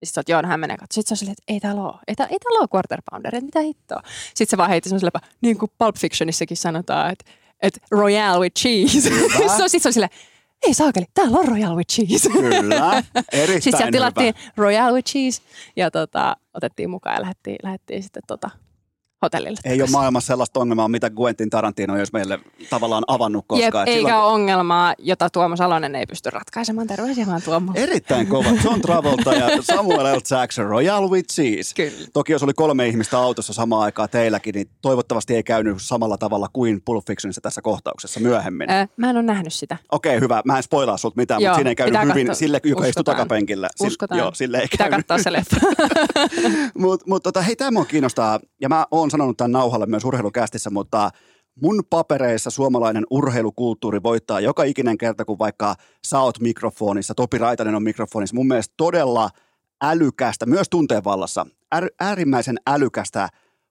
Ja 0.00 0.06
sitten 0.06 0.24
joo, 0.28 0.42
no 0.42 0.48
hän 0.48 0.60
menee 0.60 0.76
katsomaan. 0.76 0.94
Sitten 0.94 1.08
se 1.08 1.12
on 1.14 1.16
silleen, 1.18 1.32
että 1.32 1.52
ei 1.52 1.60
täällä 1.60 1.82
ole. 1.82 1.94
Ei, 2.08 2.14
tää, 2.14 2.26
ei 2.26 2.38
täällä 2.38 2.58
ole 2.60 2.68
quarter 2.74 3.02
pounder, 3.10 3.34
että 3.34 3.44
mitä 3.46 3.60
hittoa. 3.60 4.02
Sitten 4.34 4.46
se 4.50 4.56
vaan 4.56 4.70
heitti 4.70 4.88
semmoiselle, 4.88 5.10
niin 5.40 5.58
kuin 5.58 5.70
Pulp 5.78 5.96
Fictionissakin 5.96 6.56
sanotaan, 6.56 7.12
että, 7.12 7.24
että 7.62 7.80
royale 7.90 8.38
with 8.40 8.54
cheese. 8.60 9.00
Sitten 9.00 9.30
se 9.56 9.62
on- 9.62 9.70
sit 9.70 9.82
se 9.82 9.88
on 9.88 9.92
silleen, 9.92 10.10
ei 10.66 10.74
saakeli, 10.74 11.04
täällä 11.14 11.38
on 11.38 11.48
royale 11.48 11.74
with 11.76 11.94
cheese. 11.94 12.30
Kyllä, 12.30 13.02
erittäin 13.32 13.62
Sitten 13.62 13.78
sieltä 13.78 13.92
tilattiin 13.92 14.34
hyvä. 14.42 14.52
royale 14.56 14.92
with 14.92 15.06
cheese 15.12 15.42
ja 15.76 15.90
tota, 15.90 16.36
otettiin 16.54 16.90
mukaan 16.90 17.14
ja 17.16 17.20
lähdettiin, 17.22 17.56
lähdettiin 17.62 18.02
sitten 18.02 18.22
tota, 18.26 18.50
hotellille. 19.22 19.58
Ei 19.64 19.82
ole 19.82 19.90
maailmassa 19.90 20.26
sellaista 20.26 20.60
ongelmaa, 20.60 20.88
mitä 20.88 21.10
Quentin 21.20 21.50
Tarantino 21.50 21.94
olisi 21.94 22.12
meille 22.12 22.38
tavallaan 22.70 23.04
avannut 23.06 23.44
Jep, 23.44 23.48
koskaan. 23.48 23.88
Et 23.88 23.94
eikä 23.94 24.08
silloin- 24.08 24.24
ole 24.24 24.32
ongelmaa, 24.32 24.94
jota 24.98 25.30
Tuomo 25.30 25.56
Salonen 25.56 25.94
ei 25.94 26.06
pysty 26.06 26.30
ratkaisemaan. 26.30 26.86
Terveisiä 26.86 27.26
vaan 27.26 27.42
Tuomo. 27.42 27.72
Erittäin 27.74 28.26
kova. 28.26 28.48
John 28.64 28.80
Travolta 28.80 29.34
ja 29.34 29.62
Samuel 29.62 30.16
L. 30.16 30.20
Jackson, 30.30 30.66
Royal 30.66 31.10
with 31.10 31.28
Cheese. 31.34 31.74
Kyllä. 31.74 32.06
Toki 32.12 32.32
jos 32.32 32.42
oli 32.42 32.54
kolme 32.54 32.86
ihmistä 32.88 33.18
autossa 33.18 33.52
samaan 33.52 33.82
aikaan 33.82 34.08
teilläkin, 34.10 34.54
niin 34.54 34.70
toivottavasti 34.82 35.34
ei 35.34 35.42
käynyt 35.42 35.76
samalla 35.80 36.18
tavalla 36.18 36.48
kuin 36.52 36.82
Pulp 36.84 37.04
Fictionissa 37.06 37.40
tässä 37.40 37.62
kohtauksessa 37.62 38.20
myöhemmin. 38.20 38.70
Ö, 38.70 38.86
mä 38.96 39.10
en 39.10 39.16
ole 39.16 39.22
nähnyt 39.22 39.52
sitä. 39.52 39.76
Okei, 39.92 40.20
hyvä. 40.20 40.42
Mä 40.44 40.56
en 40.56 40.62
spoilaa 40.62 40.96
sulta 40.96 41.16
mitään, 41.16 41.40
Joo, 41.42 41.50
mutta 41.50 41.56
siinä 41.58 41.70
ei 41.70 41.76
käynyt 41.76 42.00
hyvin 42.02 42.26
katsoa. 42.26 42.38
sille, 42.38 42.60
joka 42.64 42.80
istui 42.80 42.88
Uskotaan. 42.88 43.16
takapenkillä. 43.16 43.68
Sille- 43.76 43.86
Uskotaan. 43.88 44.18
Joo, 44.18 44.34
sille 44.34 44.58
ei 44.58 44.68
Pitää 44.70 44.88
käynyt. 44.90 45.06
katsoa 45.06 45.22
se 45.22 45.32
leffa. 45.32 45.56
Mutta 46.78 47.04
mut, 47.08 47.22
tota, 47.22 47.42
hei, 47.42 47.56
tämä 47.56 47.70
mua 47.70 47.84
kiinnostaa, 47.84 48.40
ja 48.60 48.68
mä 48.68 48.86
oon 48.90 49.05
sanonut 49.10 49.36
tämän 49.36 49.52
nauhalle 49.52 49.86
myös 49.86 50.04
urheilukästissä, 50.04 50.70
mutta 50.70 51.10
mun 51.62 51.82
papereissa 51.90 52.50
suomalainen 52.50 53.06
urheilukulttuuri 53.10 54.02
voittaa 54.02 54.40
joka 54.40 54.64
ikinen 54.64 54.98
kerta, 54.98 55.24
kun 55.24 55.38
vaikka 55.38 55.74
sä 56.06 56.20
oot 56.20 56.40
mikrofonissa, 56.40 57.14
Topi 57.14 57.38
Raitanen 57.38 57.74
on 57.74 57.82
mikrofonissa. 57.82 58.36
Mun 58.36 58.48
mielestä 58.48 58.74
todella 58.76 59.30
älykästä, 59.82 60.46
myös 60.46 60.68
tunteenvallassa, 60.70 61.46
är, 61.72 61.88
äärimmäisen 62.00 62.56
älykästä 62.66 63.28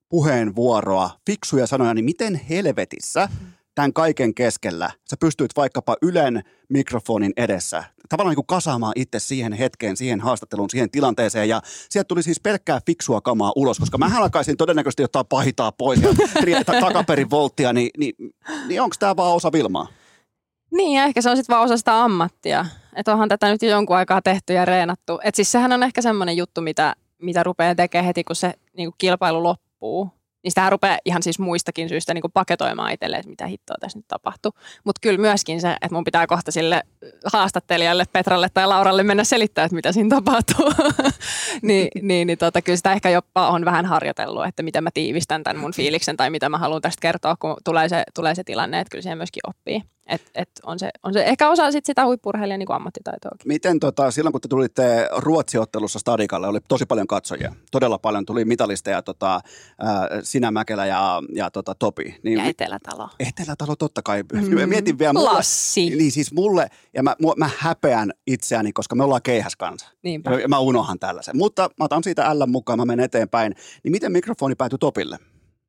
puheenvuoroa, 0.10 1.10
fiksuja 1.26 1.68
sanoja, 1.68 1.94
niin 1.94 2.06
miten 2.06 2.42
helvetissä 2.50 3.30
tämän 3.76 3.94
kaiken 3.94 4.36
keskellä 4.36 4.92
sä 5.10 5.16
pystyit 5.20 5.52
vaikkapa 5.56 5.96
Ylen 6.02 6.44
mikrofonin 6.70 7.34
edessä 7.38 7.84
tavallaan 8.10 8.32
niin 8.32 8.36
kuin 8.36 8.48
kasaamaan 8.48 8.94
itse 8.96 9.20
siihen 9.20 9.54
hetkeen, 9.54 9.98
siihen 9.98 10.22
haastatteluun, 10.22 10.70
siihen 10.70 10.92
tilanteeseen 10.92 11.50
ja 11.50 11.62
sieltä 11.90 12.08
tuli 12.08 12.24
siis 12.24 12.40
pelkkää 12.40 12.80
fiksua 12.86 13.22
kamaa 13.22 13.52
ulos, 13.56 13.80
koska 13.80 13.98
mä 13.98 14.18
alkaisin 14.18 14.58
todennäköisesti 14.58 15.04
ottaa 15.04 15.24
pahitaa 15.24 15.72
pois 15.72 16.02
ja 16.02 16.10
ri- 16.42 16.64
ta- 16.66 16.82
takaperin 16.88 17.30
volttia, 17.30 17.74
niin, 17.74 17.90
niin, 17.98 18.14
niin 18.68 18.82
onko 18.82 18.96
tämä 19.00 19.16
vaan 19.16 19.36
osa 19.36 19.52
Vilmaa? 19.52 19.88
niin, 20.76 20.98
ja 20.98 21.04
ehkä 21.04 21.22
se 21.22 21.30
on 21.30 21.38
sitten 21.38 21.54
vaan 21.54 21.66
osa 21.66 21.78
sitä 21.78 22.04
ammattia. 22.04 22.66
Että 22.96 23.14
onhan 23.14 23.30
tätä 23.30 23.52
nyt 23.52 23.62
jo 23.62 23.70
jonkun 23.70 23.96
aikaa 23.96 24.22
tehty 24.22 24.54
ja 24.54 24.66
reenattu. 24.66 25.20
Että 25.24 25.36
siis 25.36 25.52
sehän 25.52 25.72
on 25.72 25.84
ehkä 25.84 26.02
semmoinen 26.02 26.38
juttu, 26.38 26.62
mitä, 26.62 26.96
mitä 27.22 27.44
rupeaa 27.44 27.76
tekemään 27.76 28.06
heti, 28.06 28.24
kun 28.24 28.36
se 28.36 28.54
niin 28.78 28.90
kuin 28.90 28.96
kilpailu 28.98 29.44
loppuu. 29.44 30.10
Niin 30.46 30.52
sitähän 30.52 30.72
rupeaa 30.72 30.98
ihan 31.06 31.24
siis 31.24 31.40
muistakin 31.40 31.90
syistä 31.90 32.14
niin 32.14 32.22
kuin 32.22 32.32
paketoimaan 32.32 32.92
itselleen, 32.92 33.20
että 33.20 33.30
mitä 33.30 33.48
hittoa 33.48 33.78
tässä 33.80 34.00
nyt 34.00 34.08
tapahtuu. 34.08 34.52
Mutta 34.84 35.00
kyllä 35.02 35.18
myöskin 35.18 35.62
se, 35.62 35.72
että 35.72 35.96
mun 35.96 36.04
pitää 36.04 36.28
kohta 36.28 36.52
sille 36.52 36.82
haastattelijalle, 37.34 38.04
Petralle 38.14 38.48
tai 38.54 38.68
Lauralle 38.68 39.04
mennä 39.04 39.24
selittämään, 39.24 39.66
että 39.66 39.76
mitä 39.76 39.92
siinä 39.92 40.10
tapahtuu. 40.10 40.72
niin, 41.62 41.88
niin, 42.02 42.28
niin 42.28 42.38
tota, 42.38 42.62
kyllä 42.62 42.78
sitä 42.78 42.94
ehkä 42.94 43.10
jopa 43.10 43.48
on 43.48 43.66
vähän 43.66 43.86
harjoitellut, 43.86 44.46
että 44.46 44.64
miten 44.64 44.84
mä 44.84 44.90
tiivistän 44.94 45.44
tämän 45.44 45.62
mun 45.62 45.74
fiiliksen 45.74 46.18
tai 46.18 46.30
mitä 46.30 46.50
mä 46.50 46.58
haluan 46.58 46.82
tästä 46.82 47.02
kertoa, 47.02 47.36
kun 47.40 47.58
tulee 47.64 47.90
se, 47.90 48.04
tulee 48.16 48.36
se 48.36 48.44
tilanne, 48.44 48.80
että 48.80 48.92
kyllä 48.92 49.02
siihen 49.02 49.18
myöskin 49.18 49.42
oppii. 49.48 49.95
Et, 50.08 50.22
et 50.36 50.50
on, 50.64 50.80
se, 50.80 50.90
on 51.04 51.14
se 51.14 51.24
ehkä 51.24 51.50
osa 51.50 51.72
sit 51.72 51.86
sitä 51.86 52.06
huippurheilijan 52.06 52.60
niin 52.60 52.72
ammattitaitoakin. 52.72 53.48
Miten 53.48 53.80
tota, 53.80 54.12
silloin 54.12 54.32
kun 54.32 54.42
te 54.42 54.48
tulitte 54.48 55.10
Ruotsiottelussa 55.18 56.00
Stadikalle, 56.00 56.48
oli 56.48 56.60
tosi 56.68 56.86
paljon 56.86 57.08
katsojia, 57.08 57.56
todella 57.72 57.98
paljon 57.98 58.26
tuli 58.26 58.46
mitalisteja, 58.46 59.02
tota, 59.02 59.42
sinä 60.24 60.52
Mäkelä 60.52 60.86
ja, 60.86 61.24
ja 61.36 61.52
tota, 61.52 61.76
Topi. 61.76 62.20
Niin, 62.24 62.38
ja 62.38 62.46
Etelätalo. 62.46 63.10
Etelätalo 63.20 63.76
totta 63.76 64.02
kai. 64.02 64.24
Mm. 64.34 64.70
Mietin 64.70 65.00
vielä. 65.00 65.14
Mulle, 65.14 65.32
Lassi. 65.32 65.90
Niin 65.90 66.12
siis 66.12 66.34
mulle, 66.34 66.68
ja 66.94 67.04
mä, 67.04 67.16
mä 67.38 67.50
häpeän 67.58 68.12
itseäni, 68.28 68.74
koska 68.74 68.96
me 68.96 69.04
ollaan 69.04 69.22
keihäs 69.22 69.56
kanssa. 69.56 69.88
Niinpä. 70.04 70.40
Ja 70.40 70.48
mä 70.48 70.60
unohan 70.60 71.00
tällaisen. 71.00 71.38
Mutta 71.38 71.70
mä 71.80 71.86
otan 71.86 72.04
siitä 72.04 72.40
L 72.40 72.46
mukaan, 72.48 72.80
mä 72.80 72.86
menen 72.86 73.06
eteenpäin. 73.06 73.56
Niin 73.84 73.92
miten 73.92 74.12
mikrofoni 74.12 74.56
päätyi 74.56 74.80
Topille? 74.80 75.18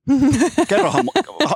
Kerrohan, 0.68 1.04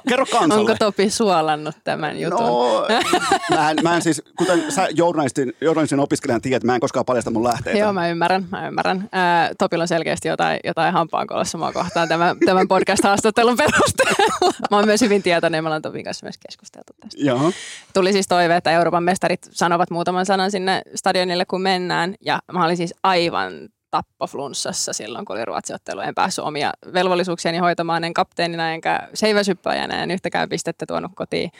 kerro 0.08 0.26
kansalle. 0.26 0.60
Onko 0.60 0.74
Topi 0.78 1.10
suolannut 1.10 1.76
tämän 1.84 2.20
jutun? 2.20 2.40
No, 2.40 2.86
mä 3.56 3.70
en, 3.70 3.76
mä 3.82 3.96
en 3.96 4.02
siis, 4.02 4.22
kuten 4.38 4.72
sä 4.72 4.88
journalistin, 4.94 5.52
journalistin 5.60 6.00
opiskelijan 6.00 6.40
tiedät, 6.40 6.64
mä 6.64 6.74
en 6.74 6.80
koskaan 6.80 7.04
paljasta 7.04 7.30
mun 7.30 7.44
lähteitä. 7.44 7.78
Joo, 7.78 7.92
mä 7.92 8.08
ymmärrän, 8.08 8.46
mä 8.50 8.68
ymmärrän. 8.68 9.08
Ää, 9.12 9.50
Topilla 9.58 9.84
on 9.84 9.88
selkeästi 9.88 10.28
jotain, 10.28 10.60
jotain 10.64 10.92
hampaankolossa 10.92 11.58
mua 11.58 11.72
kohtaan 11.72 12.08
tämän, 12.08 12.36
tämän 12.46 12.68
podcast-haastattelun 12.68 13.56
perusteella. 13.56 14.52
Mä 14.70 14.76
oon 14.76 14.86
myös 14.86 15.00
hyvin 15.00 15.22
tietoinen 15.22 15.64
me 15.64 15.68
ollaan 15.68 15.82
Topin 15.82 16.04
kanssa 16.04 16.26
myös 16.26 16.38
keskusteltu 16.48 16.92
tästä. 17.00 17.24
Joo. 17.24 17.52
Tuli 17.94 18.12
siis 18.12 18.28
toive, 18.28 18.56
että 18.56 18.70
Euroopan 18.70 19.04
mestarit 19.04 19.48
sanovat 19.50 19.90
muutaman 19.90 20.26
sanan 20.26 20.50
sinne 20.50 20.82
stadionille, 20.94 21.44
kun 21.44 21.62
mennään. 21.62 22.14
Ja 22.20 22.38
mä 22.52 22.64
olin 22.64 22.76
siis 22.76 22.94
aivan 23.02 23.52
tappoflunssassa 23.90 24.92
silloin, 24.92 25.24
kun 25.24 25.36
oli 25.36 25.44
ruotsiottelu. 25.44 26.00
En 26.00 26.14
päässyt 26.14 26.44
omia 26.44 26.72
velvollisuuksiani 26.94 27.58
hoitamaan, 27.58 28.04
en 28.04 28.14
kapteenina 28.14 28.72
enkä 28.72 29.08
seiväsyppäjänä, 29.14 30.02
en 30.02 30.10
yhtäkään 30.10 30.48
pistettä 30.48 30.86
tuonut 30.86 31.12
kotiin, 31.14 31.50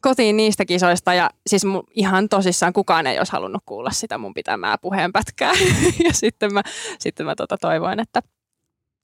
kotiin 0.00 0.36
niistä 0.36 0.64
kisoista. 0.64 1.14
Ja 1.14 1.30
siis 1.46 1.62
ihan 1.94 2.28
tosissaan 2.28 2.72
kukaan 2.72 3.06
ei 3.06 3.18
olisi 3.18 3.32
halunnut 3.32 3.62
kuulla 3.66 3.90
sitä 3.90 4.18
mun 4.18 4.34
pitämää 4.34 4.78
puheenpätkää. 4.78 5.52
ja 6.06 6.12
sitten 6.12 6.54
mä, 6.54 6.62
sitten 6.98 7.26
mä 7.26 7.34
tota 7.34 7.56
toivoin, 7.58 8.00
että 8.00 8.22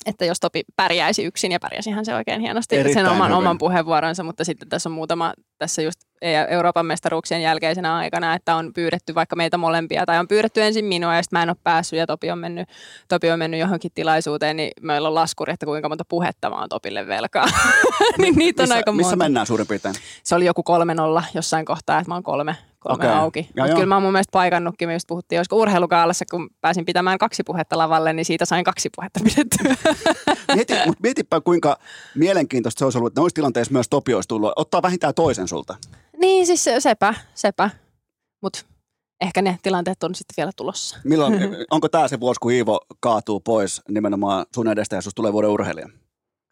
että 0.07 0.25
jos 0.25 0.41
Topi 0.41 0.63
pärjäisi 0.77 1.25
yksin, 1.25 1.53
ja 1.53 1.61
pärjäsihän 1.61 2.05
se 2.05 2.15
oikein 2.15 2.41
hienosti 2.41 2.77
Erittäin 2.77 3.07
sen 3.07 3.13
oman, 3.13 3.33
oman 3.33 3.59
puheenvuoronsa, 3.59 4.23
mutta 4.23 4.45
sitten 4.45 4.69
tässä 4.69 4.89
on 4.89 4.93
muutama, 4.93 5.33
tässä 5.59 5.83
just 5.83 6.01
Euroopan 6.49 6.87
mestaruuksien 6.87 7.43
jälkeisenä 7.43 7.97
aikana, 7.97 8.35
että 8.35 8.57
on 8.57 8.73
pyydetty 8.75 9.15
vaikka 9.15 9.37
meitä 9.37 9.59
molempia, 9.59 10.07
tai 10.07 10.19
on 10.19 10.29
pyydetty 10.29 10.63
ensin 10.63 10.85
minua, 10.85 11.15
ja 11.15 11.23
sitten 11.23 11.39
mä 11.39 11.43
en 11.43 11.49
ole 11.49 11.57
päässyt, 11.63 11.99
ja 11.99 12.07
Topi 12.07 12.31
on 12.31 12.39
mennyt, 12.39 12.69
Topi 13.09 13.31
on 13.31 13.39
mennyt 13.39 13.61
johonkin 13.61 13.91
tilaisuuteen, 13.95 14.57
niin 14.57 14.71
meillä 14.81 15.09
on 15.09 15.15
laskuri, 15.15 15.53
että 15.53 15.67
kuinka 15.67 15.89
monta 15.89 16.05
puhetta 16.09 16.51
mä 16.51 16.61
oon 16.61 16.69
Topille 16.69 17.07
velkaa. 17.07 17.47
niin 18.19 18.35
niitä 18.37 18.63
on 18.63 18.65
missä, 18.65 18.75
aika 18.75 18.93
monta. 18.93 19.03
Missä 19.03 19.17
mennään 19.17 19.47
suurin 19.47 19.67
piirtein? 19.67 19.95
Se 20.23 20.35
oli 20.35 20.45
joku 20.45 20.63
kolme 20.63 20.95
nolla 20.95 21.25
jossain 21.35 21.65
kohtaa, 21.65 21.99
että 21.99 22.11
mä 22.11 22.15
oon 22.15 22.23
kolme, 22.23 22.57
kolme 22.85 23.05
okay. 23.05 23.19
auki. 23.19 23.49
Mutta 23.59 23.75
kyllä 23.75 23.87
mä 23.87 23.97
oon 23.97 24.03
mun 24.03 24.13
mielestä 24.13 24.33
paikannutkin, 24.33 24.89
me 24.89 24.93
just 24.93 25.07
puhuttiin 25.09 25.39
olisiko 25.39 25.57
urheilukaalassa, 25.57 26.25
kun 26.31 26.51
pääsin 26.61 26.85
pitämään 26.85 27.19
kaksi 27.19 27.43
puhetta 27.43 27.79
lavalle, 27.79 28.13
niin 28.13 28.25
siitä 28.25 28.45
sain 28.45 28.65
kaksi 28.65 28.91
puhetta 28.97 29.21
pidettyä. 29.25 29.95
Mieti, 30.55 30.75
mutta 30.87 31.03
mietipä 31.03 31.41
kuinka 31.41 31.79
mielenkiintoista 32.15 32.79
se 32.79 32.85
olisi 32.85 32.99
ollut, 32.99 33.11
että 33.11 33.21
noissa 33.21 33.35
tilanteissa 33.35 33.73
myös 33.73 33.89
Topi 33.89 34.15
olisi 34.15 34.29
tullut. 34.29 34.53
Ottaa 34.57 34.83
vähintään 34.83 35.15
toisen 35.15 35.49
sulta. 35.49 35.77
Niin, 36.21 36.47
siis 36.47 36.69
sepä, 36.79 37.15
sepä. 37.35 37.71
Mutta 38.43 38.61
ehkä 39.21 39.43
ne 39.43 39.59
tilanteet 39.63 40.05
on 40.05 40.15
sitten 40.15 40.35
vielä 40.37 40.51
tulossa. 40.57 40.99
Milloin, 41.05 41.35
onko 41.71 41.89
tämä 41.89 42.09
se 42.09 42.21
vuosi, 42.21 42.41
kun 42.41 42.53
Iivo 42.53 42.81
kaatuu 43.01 43.41
pois 43.41 43.83
nimenomaan 43.89 44.47
sun 44.55 44.69
edestä 44.69 44.97
ja 44.97 45.03
susta 45.03 45.17
tulee 45.17 45.33
vuoden 45.33 45.51
urheilija? 45.51 45.89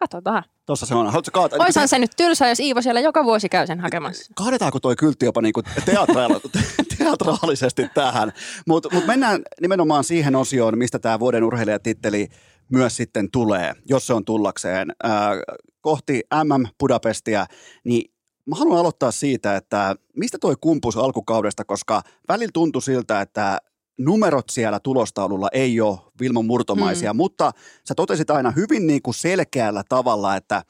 Katsotaan. 0.03 0.45
Tuossa 0.66 0.87
se 0.87 0.95
on. 0.95 1.07
Haluatko 1.07 1.31
kaata? 1.33 1.57
Oishan 1.59 1.89
se 1.89 1.99
nyt 1.99 2.11
tylsä, 2.16 2.49
jos 2.49 2.61
Iivo 2.61 2.83
siellä 2.83 3.01
joka 3.01 3.24
vuosi 3.24 3.49
käy 3.49 3.66
sen 3.66 3.81
hakemassa. 3.81 4.33
Kaadetaanko 4.37 4.81
toi 4.81 4.97
kyltti 4.97 5.24
jopa 5.24 5.43
niinku 5.43 5.62
teatraali- 5.85 6.51
teatraalisesti 6.99 7.89
tähän? 7.95 8.33
Mutta 8.66 8.89
mut 8.93 9.07
mennään 9.07 9.43
nimenomaan 9.61 10.05
siihen 10.05 10.37
osioon, 10.37 10.79
mistä 10.79 10.99
tämä 10.99 11.20
vuoden 11.20 11.45
urheilijatitteli 11.45 12.29
myös 12.69 12.97
sitten 12.97 13.31
tulee, 13.31 13.74
jos 13.89 14.07
se 14.07 14.15
on 14.15 14.24
tullakseen. 14.24 14.93
Ää, 15.03 15.33
kohti 15.81 16.20
MM 16.45 16.66
Budapestia, 16.79 17.47
niin 17.85 18.12
mä 18.47 18.57
haluan 18.57 18.79
aloittaa 18.79 19.11
siitä, 19.11 19.57
että 19.57 19.97
mistä 20.16 20.39
toi 20.41 20.55
kumpus 20.61 20.97
alkukaudesta, 20.97 21.65
koska 21.65 22.03
välillä 22.29 22.51
tuntui 22.55 22.83
siltä, 22.83 23.20
että 23.20 23.59
numerot 23.98 24.51
siellä 24.51 24.81
tulostaululla 24.81 25.48
ei 25.52 25.81
ole 25.81 25.98
Vilmon 26.20 26.47
murtomaisia, 26.47 27.12
mm. 27.12 27.16
mutta 27.16 27.52
sä 27.89 27.94
totesit 27.94 28.31
aina 28.31 28.51
hyvin 28.51 28.86
niin 28.86 29.02
kuin 29.02 29.14
selkeällä 29.14 29.82
tavalla, 29.89 30.36
että 30.36 30.62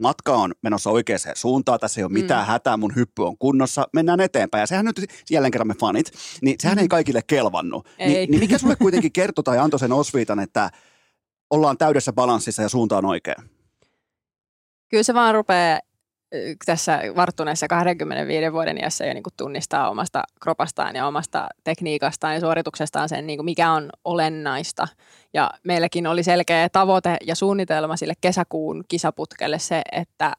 matka 0.00 0.36
on 0.36 0.52
menossa 0.62 0.90
oikeaan 0.90 1.20
suuntaan, 1.34 1.80
tässä 1.80 2.00
ei 2.00 2.04
ole 2.04 2.12
mitään 2.12 2.46
mm. 2.46 2.50
hätää, 2.50 2.76
mun 2.76 2.96
hyppy 2.96 3.22
on 3.22 3.38
kunnossa, 3.38 3.88
mennään 3.92 4.20
eteenpäin. 4.20 4.60
Ja 4.60 4.66
sehän 4.66 4.84
nyt, 4.84 5.06
jälleen 5.30 5.50
kerran 5.50 5.68
me 5.68 5.74
fanit, 5.74 6.10
niin 6.42 6.56
sehän 6.60 6.78
mm. 6.78 6.82
ei 6.82 6.88
kaikille 6.88 7.20
kelvannut. 7.26 7.88
Ei. 7.98 8.08
Ni, 8.08 8.26
niin 8.26 8.40
mikä 8.40 8.58
sulle 8.58 8.76
kuitenkin 8.76 9.12
kertoi 9.12 9.44
tai 9.44 9.58
antoi 9.58 9.80
sen 9.80 9.92
osviitan, 9.92 10.40
että 10.40 10.70
ollaan 11.50 11.78
täydessä 11.78 12.12
balanssissa 12.12 12.62
ja 12.62 12.68
suunta 12.68 12.98
on 12.98 13.04
oikea? 13.04 13.42
Kyllä 14.88 15.02
se 15.02 15.14
vaan 15.14 15.34
rupeaa 15.34 15.80
tässä 16.66 17.00
varttuneessa 17.16 17.68
25 17.68 18.52
vuoden 18.52 18.78
iässä 18.78 19.06
jo 19.06 19.14
niin 19.14 19.22
kuin 19.22 19.34
tunnistaa 19.36 19.90
omasta 19.90 20.22
kropastaan 20.42 20.96
ja 20.96 21.06
omasta 21.06 21.48
tekniikastaan 21.64 22.34
ja 22.34 22.40
suorituksestaan 22.40 23.08
sen, 23.08 23.26
niin 23.26 23.36
kuin 23.36 23.44
mikä 23.44 23.72
on 23.72 23.90
olennaista. 24.04 24.88
Ja 25.34 25.50
meilläkin 25.64 26.06
oli 26.06 26.22
selkeä 26.22 26.68
tavoite 26.68 27.16
ja 27.26 27.34
suunnitelma 27.34 27.96
sille 27.96 28.14
kesäkuun 28.20 28.84
kisaputkelle 28.88 29.58
se, 29.58 29.82
että 29.92 30.32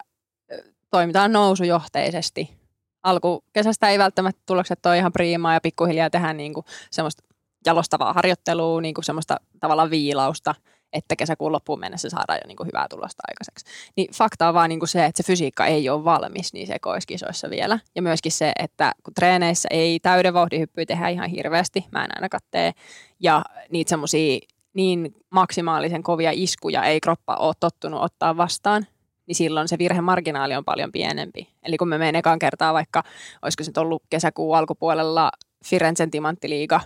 toimitaan 0.92 1.34
nousujohteisesti. 1.34 2.58
Alkukesästä 3.04 3.90
ei 3.90 4.00
välttämättä 4.00 4.42
tulokset 4.46 4.86
ole 4.86 4.98
ihan 4.98 5.14
priimaa 5.14 5.54
ja 5.54 5.62
pikkuhiljaa 5.62 6.10
tehdään 6.10 6.38
niin 6.38 6.54
kuin 6.54 6.66
semmoista 6.92 7.24
jalostavaa 7.66 8.14
harjoittelua, 8.14 8.82
niin 8.82 8.94
kuin 8.94 9.06
semmoista 9.06 9.38
tavallaan 9.60 9.90
viilausta– 9.90 10.56
että 10.94 11.16
kesäkuun 11.16 11.52
loppuun 11.52 11.80
mennessä 11.80 12.10
saadaan 12.10 12.40
jo 12.44 12.48
niin 12.48 12.58
kuin 12.58 12.68
hyvää 12.68 12.88
tulosta 12.90 13.24
aikaiseksi. 13.28 13.66
Niin 13.96 14.14
fakta 14.14 14.48
on 14.48 14.54
vaan 14.54 14.70
niin 14.70 14.80
kuin 14.80 14.90
se, 14.90 15.06
että 15.06 15.24
se 15.24 15.28
fysiikka 15.28 15.66
ei 15.66 15.90
ole 15.90 16.04
valmis 16.04 16.54
niin 16.54 16.68
sekoiskisoissa 16.68 17.50
vielä. 17.50 17.80
Ja 17.96 18.02
myöskin 18.02 18.32
se, 18.32 18.52
että 18.60 18.92
kun 19.04 19.14
treeneissä 19.14 19.70
ei 19.72 20.00
täyden 20.00 20.34
vauhdihyppyä 20.34 20.86
tehdä 20.86 21.10
ihan 21.10 21.30
hirveästi, 21.30 21.86
mä 21.92 22.06
en 22.06 22.12
aina 22.16 22.30
kattee, 22.30 22.72
ja 23.20 23.44
niitä 23.70 23.90
semmoisia 23.90 24.40
niin 24.74 25.16
maksimaalisen 25.30 26.04
kovia 26.04 26.32
iskuja 26.34 26.84
ei 26.84 27.00
kroppa 27.00 27.36
ole 27.36 27.54
tottunut 27.60 28.02
ottaa 28.02 28.38
vastaan, 28.38 28.88
niin 29.28 29.36
silloin 29.36 29.68
se 29.68 29.78
virhemarginaali 29.78 30.56
on 30.56 30.66
paljon 30.66 30.92
pienempi. 30.92 31.50
Eli 31.64 31.78
kun 31.78 31.88
me 31.88 31.98
menen 31.98 32.16
ekan 32.16 32.40
kertaa 32.40 32.74
vaikka, 32.74 33.04
olisiko 33.42 33.64
se 33.64 33.72
ollut 33.78 34.04
kesäkuun 34.10 34.58
alkupuolella 34.58 35.32
Firenzen 35.66 36.12
timanttiliiga 36.12 36.82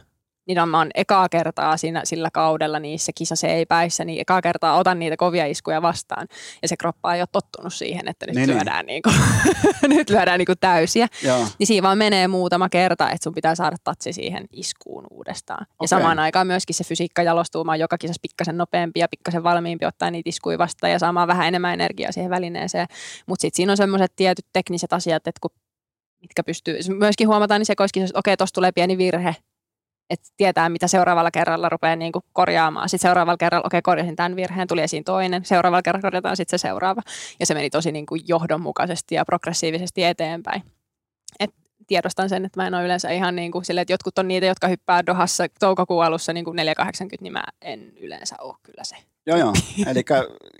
niin 0.47 0.59
on, 0.59 0.69
mä 0.69 0.77
oon 0.77 0.89
ekaa 0.95 1.30
kertaa 1.30 1.77
siinä, 1.77 2.01
sillä 2.03 2.30
kaudella 2.34 2.80
niissä 2.80 3.11
kisaseipäissä, 3.15 4.05
niin 4.05 4.22
ekaa 4.22 4.41
kertaa 4.41 4.77
otan 4.77 4.99
niitä 4.99 5.17
kovia 5.17 5.45
iskuja 5.45 5.81
vastaan. 5.81 6.27
Ja 6.61 6.67
se 6.67 6.77
kroppa 6.77 7.15
ei 7.15 7.22
ole 7.22 7.27
tottunut 7.31 7.73
siihen, 7.73 8.07
että 8.07 8.26
nyt 8.26 8.35
niin, 8.35 8.47
niin. 8.47 8.57
lyödään, 8.57 8.85
niin. 8.85 9.01
Niinku, 9.05 9.22
nyt 9.95 10.09
lyödään 10.09 10.38
niinku 10.38 10.53
täysiä. 10.59 11.07
Joo. 11.23 11.47
Niin 11.59 11.67
siinä 11.67 11.88
vaan 11.88 11.97
menee 11.97 12.27
muutama 12.27 12.69
kerta, 12.69 13.09
että 13.09 13.23
sun 13.23 13.34
pitää 13.34 13.55
saada 13.55 13.76
tatsi 13.84 14.13
siihen 14.13 14.45
iskuun 14.51 15.07
uudestaan. 15.11 15.63
Okay. 15.63 15.76
Ja 15.81 15.88
samaan 15.88 16.19
aikaan 16.19 16.47
myöskin 16.47 16.76
se 16.76 16.84
fysiikka 16.84 17.23
jalostuu. 17.23 17.63
Mä 17.63 17.72
oon 17.72 17.80
joka 17.80 17.97
kisassa 17.97 18.22
pikkasen 18.22 18.57
nopeampi 18.57 18.99
ja 18.99 19.07
pikkasen 19.07 19.43
valmiimpi 19.43 19.85
ottaa 19.85 20.11
niitä 20.11 20.30
iskuja 20.30 20.57
vastaan 20.57 20.91
ja 20.91 20.99
saamaan 20.99 21.27
vähän 21.27 21.47
enemmän 21.47 21.73
energiaa 21.73 22.11
siihen 22.11 22.31
välineeseen. 22.31 22.88
Mutta 23.27 23.41
sitten 23.41 23.55
siinä 23.55 23.72
on 23.73 23.77
semmoiset 23.77 24.11
tietyt 24.15 24.45
tekniset 24.53 24.93
asiat, 24.93 25.27
että 25.27 25.39
kun 25.41 25.51
mitkä 26.22 26.43
pystyy, 26.43 26.77
myöskin 26.97 27.27
huomataan 27.27 27.59
niin 27.59 27.65
sekoiskisassa, 27.65 28.11
että 28.11 28.19
okei, 28.19 28.38
tuossa 28.38 28.53
tulee 28.53 28.72
pieni 28.72 28.97
virhe, 28.97 29.35
että 30.10 30.30
tietää, 30.38 30.69
mitä 30.69 30.88
seuraavalla 30.88 31.32
kerralla 31.32 31.69
rupeaa 31.69 31.95
niin 31.95 32.11
kuin 32.11 32.26
korjaamaan. 32.34 32.90
Sitten 32.90 33.07
seuraavalla 33.10 33.38
kerralla, 33.38 33.65
okei, 33.65 33.77
okay, 33.77 33.82
korjasin 33.82 34.15
tämän 34.15 34.36
virheen, 34.36 34.68
tuli 34.68 34.82
esiin 34.82 35.03
toinen. 35.03 35.45
Seuraavalla 35.45 35.82
kerralla 35.82 36.07
korjataan 36.07 36.38
sitten 36.38 36.60
se 36.60 36.61
seuraava. 36.61 37.02
Ja 37.40 37.45
se 37.45 37.53
meni 37.53 37.69
tosi 37.69 37.91
niin 37.91 38.06
kuin 38.06 38.22
johdonmukaisesti 38.27 39.15
ja 39.15 39.26
progressiivisesti 39.26 40.03
eteenpäin. 40.03 40.64
Et 41.40 41.52
tiedostan 41.88 42.30
sen, 42.30 42.45
että 42.45 42.61
mä 42.61 42.68
en 42.68 42.73
ole 42.73 42.86
yleensä 42.86 43.10
ihan 43.10 43.36
niin 43.36 43.52
kuin 43.52 43.65
sille, 43.65 43.82
että 43.82 43.94
jotkut 43.94 44.18
on 44.18 44.27
niitä, 44.27 44.45
jotka 44.45 44.68
hyppää 44.68 45.06
Dohassa 45.06 45.45
toukokuun 45.60 46.06
alussa 46.06 46.34
niin 46.34 46.45
kuin 46.45 46.56
480, 46.56 47.23
niin 47.23 47.34
mä 47.34 47.44
en 47.61 47.94
yleensä 47.98 48.36
ole 48.40 48.56
kyllä 48.64 48.84
se. 48.84 48.95
Joo, 49.27 49.38
joo. 49.38 49.53
Eli 49.88 50.03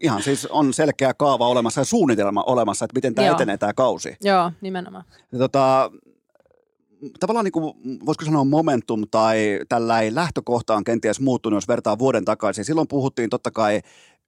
ihan 0.02 0.24
siis 0.24 0.46
on 0.46 0.74
selkeä 0.74 1.14
kaava 1.14 1.48
olemassa 1.48 1.82
ja 1.82 1.86
suunnitelma 1.86 2.44
olemassa, 2.44 2.86
että 2.86 2.98
miten 2.98 3.16
tämä 3.16 3.32
etenee 3.32 3.58
tämä 3.58 3.74
kausi. 3.74 4.18
Joo, 4.22 4.52
nimenomaan. 4.62 5.04
Ja 5.32 5.40
tota, 5.40 5.92
tavallaan 7.20 7.44
niin 7.44 7.52
kuin, 7.52 7.74
voisiko 8.06 8.26
sanoa 8.26 8.44
momentum 8.44 9.04
tai 9.12 9.60
tällä 9.70 10.02
ei 10.02 10.16
lähtökohta 10.16 10.76
on 10.76 10.84
kenties 10.84 11.20
muuttunut, 11.20 11.58
jos 11.58 11.68
vertaa 11.68 12.00
vuoden 12.00 12.26
takaisin. 12.26 12.66
Silloin 12.66 12.88
puhuttiin 12.88 13.30
totta 13.30 13.52
kai 13.52 13.82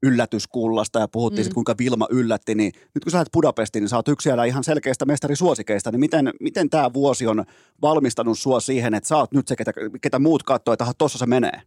yllätyskullasta 0.04 1.00
ja 1.00 1.08
puhuttiin 1.08 1.40
mm. 1.40 1.44
sitten, 1.44 1.54
kuinka 1.54 1.76
Vilma 1.80 2.08
yllätti, 2.10 2.56
niin 2.56 2.72
nyt 2.96 3.04
kun 3.04 3.12
sä 3.12 3.18
lähdet 3.18 3.32
Budapestiin, 3.34 3.82
niin 3.82 3.90
sä 3.90 3.96
oot 3.96 4.08
yksi 4.08 4.30
ihan 4.48 4.64
selkeistä 4.64 5.06
mestarisuosikeista, 5.06 5.92
niin 5.92 6.00
miten, 6.00 6.32
miten 6.40 6.70
tämä 6.70 6.94
vuosi 6.94 7.28
on 7.28 7.46
valmistanut 7.82 8.40
sua 8.40 8.60
siihen, 8.60 8.94
että 8.94 9.08
sä 9.08 9.18
oot 9.18 9.32
nyt 9.32 9.48
se, 9.48 9.56
ketä, 9.56 9.74
ketä 10.02 10.20
muut 10.20 10.44
katsoo, 10.44 10.74
että 10.74 10.86
tuossa 10.98 11.18
se 11.18 11.26
menee? 11.26 11.62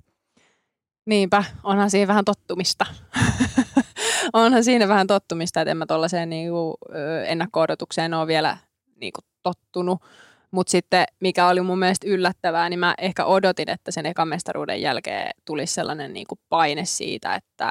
Niinpä, 1.06 1.44
onhan 1.64 1.90
siinä 1.90 2.08
vähän 2.08 2.24
tottumista. 2.24 2.86
onhan 4.32 4.64
siinä 4.64 4.88
vähän 4.88 5.06
tottumista, 5.06 5.60
että 5.60 5.70
en 5.70 5.76
mä 5.76 5.86
tuollaiseen 5.86 6.30
niinku, 6.30 6.78
ennakko-odotukseen 7.26 8.14
ole 8.14 8.26
vielä 8.26 8.56
niinku, 9.00 9.20
tottunut. 9.42 9.98
Mutta 10.50 10.70
sitten, 10.70 11.04
mikä 11.20 11.48
oli 11.48 11.60
mun 11.60 11.78
mielestä 11.78 12.06
yllättävää, 12.08 12.68
niin 12.68 12.80
mä 12.80 12.94
ehkä 12.98 13.24
odotin, 13.24 13.70
että 13.70 13.90
sen 13.90 14.06
ekan 14.06 14.28
mestaruuden 14.28 14.82
jälkeen 14.82 15.30
tulisi 15.44 15.74
sellainen 15.74 16.12
niin 16.12 16.26
kuin 16.26 16.38
paine 16.48 16.84
siitä, 16.84 17.34
että 17.34 17.70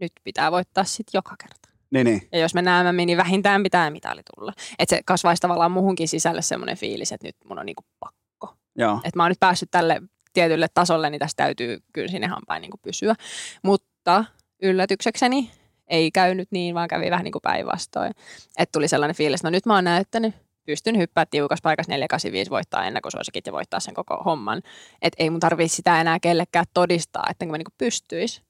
nyt 0.00 0.12
pitää 0.24 0.52
voittaa 0.52 0.84
sitten 0.84 1.18
joka 1.18 1.34
kerta. 1.40 1.68
Niin, 1.90 2.04
niin. 2.04 2.28
Ja 2.32 2.38
jos 2.38 2.54
me 2.54 2.62
näemme, 2.62 3.06
niin 3.06 3.18
vähintään 3.18 3.62
pitää 3.62 3.90
mitali 3.90 4.20
tulla. 4.36 4.52
Että 4.78 4.96
se 4.96 5.02
kasvaisi 5.04 5.42
tavallaan 5.42 5.72
muhunkin 5.72 6.08
sisälle 6.08 6.42
semmoinen 6.42 6.76
fiilis, 6.76 7.12
että 7.12 7.26
nyt 7.26 7.36
mun 7.44 7.58
on 7.58 7.66
niinku 7.66 7.84
pakko. 8.00 8.56
Että 9.04 9.16
mä 9.16 9.22
oon 9.22 9.30
nyt 9.30 9.40
päässyt 9.40 9.70
tälle 9.70 10.02
tietylle 10.32 10.66
tasolle, 10.74 11.10
niin 11.10 11.18
tästä 11.18 11.44
täytyy 11.44 11.78
kyllä 11.92 12.08
sinne 12.08 12.26
hampain 12.26 12.60
niinku 12.60 12.78
pysyä. 12.82 13.14
Mutta 13.62 14.24
yllätyksekseni 14.62 15.50
ei 15.86 16.10
käynyt 16.10 16.48
niin, 16.50 16.74
vaan 16.74 16.88
kävi 16.88 17.10
vähän 17.10 17.24
niin 17.24 17.32
kuin 17.32 17.42
päinvastoin. 17.42 18.12
Että 18.58 18.72
tuli 18.72 18.88
sellainen 18.88 19.16
fiilis, 19.16 19.42
no 19.42 19.50
nyt 19.50 19.66
mä 19.66 19.74
oon 19.74 19.84
näyttänyt, 19.84 20.34
pystyn 20.66 20.98
hyppää 20.98 21.26
tiukassa 21.26 21.62
paikassa 21.62 21.92
485 21.92 22.50
voittaa 22.50 22.84
ennakkosuosikit 22.84 23.46
ja 23.46 23.52
voittaa 23.52 23.80
sen 23.80 23.94
koko 23.94 24.16
homman. 24.16 24.62
Että 25.02 25.22
ei 25.22 25.30
mun 25.30 25.40
tarvitse 25.40 25.76
sitä 25.76 26.00
enää 26.00 26.20
kellekään 26.20 26.66
todistaa, 26.74 27.26
että 27.30 27.46
mä 27.46 27.58
niinku 27.58 27.72
pystyis. 27.78 28.42